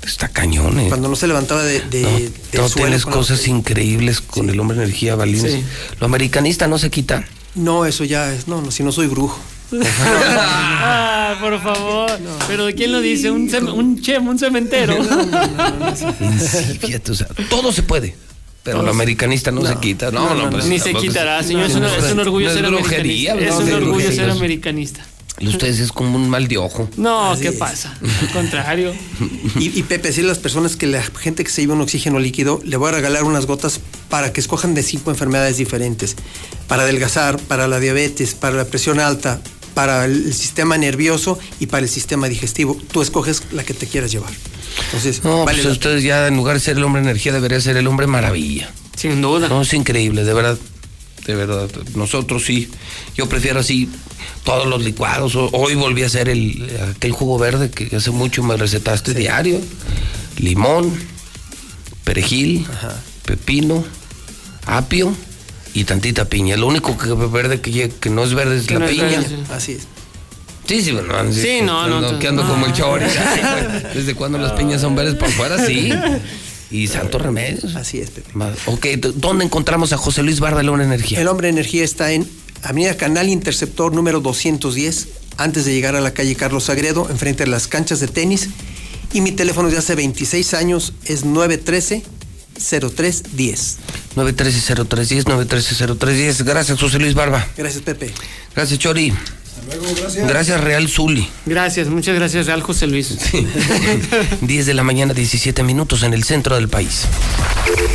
Está 0.06 0.28
cañón, 0.28 0.78
¿eh? 0.80 0.86
Cuando 0.88 1.08
no 1.08 1.16
se 1.16 1.26
levantaba 1.26 1.62
de, 1.64 1.80
de- 1.80 2.30
No, 2.54 2.62
no, 2.62 2.68
tienes 2.70 3.04
cosas 3.04 3.46
increíbles 3.48 4.20
con 4.20 4.48
el 4.48 4.58
hombre 4.60 4.76
energía, 4.78 5.16
balines. 5.16 5.52
Sí. 5.52 5.64
Lo 6.00 6.06
americanista 6.06 6.66
no 6.68 6.78
se 6.78 6.90
quita. 6.90 7.24
No, 7.56 7.84
eso 7.86 8.04
ya 8.04 8.32
es, 8.32 8.46
no, 8.48 8.62
no, 8.62 8.70
si 8.70 8.82
no 8.84 8.92
soy 8.92 9.06
brujo. 9.08 9.38
Ah, 9.72 11.36
por 11.40 11.60
favor. 11.62 12.10
Pero 12.48 12.66
¿quién 12.76 12.92
lo 12.92 13.00
dice? 13.00 13.30
Un, 13.30 13.48
cem- 13.48 13.72
un 13.72 14.00
chem, 14.00 14.26
un 14.26 14.38
cementero. 14.38 14.96
Todo 17.50 17.72
se 17.72 17.82
puede. 17.82 18.14
Pero 18.62 18.82
lo 18.82 18.90
americanista 18.90 19.50
no, 19.52 19.64
se 19.64 19.76
quita. 19.76 20.10
No, 20.10 20.34
no, 20.34 20.50
pues, 20.50 20.64
Ni 20.66 20.78
se 20.80 20.92
quitará, 20.94 21.42
señor. 21.42 21.64
Es, 21.70 21.74
un- 21.76 21.82
no, 21.82 21.94
es 21.94 22.12
un 22.12 22.18
orgullo 22.20 22.48
no 22.48 22.54
ser 22.54 22.66
brujería, 22.66 23.32
americanista. 23.32 23.62
Es 23.64 23.70
no, 23.70 23.76
un 23.76 23.82
orgullo 23.88 24.12
ser 24.12 24.30
americanista. 24.30 25.06
Y 25.38 25.48
ustedes 25.48 25.80
es 25.80 25.92
como 25.92 26.16
un 26.16 26.30
mal 26.30 26.48
de 26.48 26.56
ojo. 26.56 26.88
No, 26.96 27.32
Así 27.32 27.42
¿qué 27.42 27.48
es. 27.48 27.56
pasa? 27.56 27.94
Al 28.22 28.28
contrario. 28.32 28.92
Y, 29.60 29.78
y 29.78 29.82
Pepe, 29.84 30.08
decirle 30.08 30.30
a 30.30 30.32
las 30.32 30.38
personas 30.38 30.76
que 30.76 30.86
la 30.86 31.02
gente 31.02 31.44
que 31.44 31.50
se 31.50 31.60
lleva 31.62 31.74
un 31.74 31.80
oxígeno 31.82 32.18
líquido, 32.18 32.60
le 32.64 32.76
voy 32.76 32.88
a 32.88 32.92
regalar 32.92 33.22
unas 33.24 33.46
gotas 33.46 33.80
para 34.08 34.32
que 34.32 34.40
escojan 34.40 34.74
de 34.74 34.82
cinco 34.82 35.10
enfermedades 35.10 35.56
diferentes. 35.58 36.16
Para 36.66 36.82
adelgazar, 36.82 37.38
para 37.38 37.68
la 37.68 37.78
diabetes, 37.80 38.34
para 38.34 38.56
la 38.56 38.64
presión 38.64 38.98
alta, 38.98 39.40
para 39.76 40.06
el 40.06 40.32
sistema 40.32 40.78
nervioso 40.78 41.38
y 41.60 41.66
para 41.66 41.82
el 41.82 41.90
sistema 41.90 42.30
digestivo. 42.30 42.78
Tú 42.90 43.02
escoges 43.02 43.42
la 43.52 43.62
que 43.62 43.74
te 43.74 43.86
quieras 43.86 44.10
llevar. 44.10 44.32
Entonces, 44.86 45.22
No, 45.22 45.44
vale 45.44 45.58
pues 45.58 45.66
la 45.66 45.72
ustedes 45.72 46.02
ya 46.02 46.26
en 46.26 46.34
lugar 46.34 46.54
de 46.54 46.60
ser 46.60 46.78
el 46.78 46.84
hombre 46.84 47.02
energía 47.02 47.30
debería 47.30 47.60
ser 47.60 47.76
el 47.76 47.86
hombre 47.86 48.06
maravilla. 48.06 48.72
Sin 48.96 49.20
duda. 49.20 49.48
No, 49.50 49.60
es 49.60 49.74
increíble, 49.74 50.24
de 50.24 50.32
verdad. 50.32 50.56
De 51.26 51.34
verdad. 51.34 51.68
Nosotros 51.94 52.46
sí. 52.46 52.70
Yo 53.18 53.28
prefiero 53.28 53.60
así 53.60 53.90
todos 54.44 54.66
los 54.66 54.82
licuados. 54.82 55.34
Hoy 55.36 55.74
volví 55.74 56.04
a 56.04 56.06
hacer 56.06 56.30
el, 56.30 56.66
aquel 56.96 57.12
jugo 57.12 57.38
verde 57.38 57.70
que 57.70 57.94
hace 57.94 58.12
mucho 58.12 58.42
me 58.42 58.56
recetaste 58.56 59.12
diario. 59.12 59.60
Limón, 60.38 60.90
perejil, 62.02 62.66
pepino, 63.26 63.84
apio 64.64 65.14
y 65.76 65.84
tantita 65.84 66.24
piña. 66.24 66.56
Lo 66.56 66.68
único 66.68 66.96
que 66.96 67.12
verde 67.12 67.60
que, 67.60 67.90
que 67.90 68.08
no 68.08 68.24
es 68.24 68.32
verde 68.32 68.56
es 68.56 68.66
Que 68.66 68.74
la 68.74 68.80
no 68.80 68.86
es 68.86 68.92
piña. 68.92 69.04
verde, 69.04 69.26
sí. 69.28 69.36
Así 69.52 69.72
es. 69.72 69.82
Sí, 70.66 70.82
sí, 70.82 70.92
bueno, 70.92 71.32
Sí, 71.32 71.60
no, 71.62 71.86
no, 71.86 72.00
no. 72.00 72.18
Que 72.18 72.28
ando 72.28 72.48
como 72.48 72.64
el 72.64 72.72
chori. 72.72 73.04
¿Desde 73.94 74.14
cuando 74.14 74.38
las 74.38 74.52
piñas 74.52 74.80
son 74.80 74.96
verdes 74.96 75.16
por 75.16 75.28
fuera? 75.28 75.64
Sí. 75.64 75.92
Y 76.70 76.86
santo 76.88 77.18
remedio. 77.18 77.60
Así 77.76 78.00
es, 78.00 78.10
Pepe. 78.10 78.30
Ok, 78.64 78.86
¿dónde 79.16 79.44
encontramos 79.44 79.92
a 79.92 79.98
José 79.98 80.22
Luis 80.22 80.40
Barba, 80.40 80.62
el 80.62 80.68
hombre 80.70 80.86
energía? 80.86 81.20
El 81.20 81.28
hombre 81.28 81.50
energía 81.50 81.84
está 81.84 82.10
en 82.12 82.26
Avenida 82.62 82.96
Canal 82.96 83.28
Interceptor 83.28 83.94
número 83.94 84.20
210, 84.20 85.08
antes 85.36 85.66
de 85.66 85.74
llegar 85.74 85.94
a 85.94 86.00
la 86.00 86.12
calle 86.14 86.34
Carlos 86.36 86.64
Sagredo, 86.64 87.08
enfrente 87.10 87.44
de 87.44 87.50
las 87.50 87.68
canchas 87.68 88.00
de 88.00 88.08
tenis. 88.08 88.48
Y 89.12 89.20
mi 89.20 89.32
teléfono 89.32 89.68
de 89.68 89.76
hace 89.76 89.94
26 89.94 90.54
años 90.54 90.94
es 91.04 91.24
913-0310. 92.58 93.76
913-0310, 94.16 95.24
913-0310. 95.24 96.44
Gracias, 96.44 96.78
José 96.80 96.98
Luis 96.98 97.14
Barba. 97.14 97.46
Gracias, 97.56 97.82
Pepe. 97.82 98.12
Gracias, 98.54 98.78
Chori. 98.78 99.12
gracias. 100.00 100.26
Gracias, 100.28 100.60
Real 100.60 100.88
Zuli. 100.88 101.28
Gracias, 101.44 101.88
muchas 101.88 102.14
gracias, 102.14 102.46
Real 102.46 102.62
José 102.62 102.86
Luis. 102.86 103.16
10 104.40 104.66
de 104.66 104.74
la 104.74 104.82
mañana, 104.84 105.12
17 105.14 105.62
minutos 105.62 106.02
en 106.02 106.14
el 106.14 106.24
centro 106.24 106.54
del 106.56 106.68
país. 106.68 107.02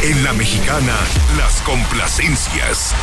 En 0.03 0.23
la 0.23 0.33
mexicana, 0.33 0.95
las 1.37 1.61
complacencias. 1.61 2.93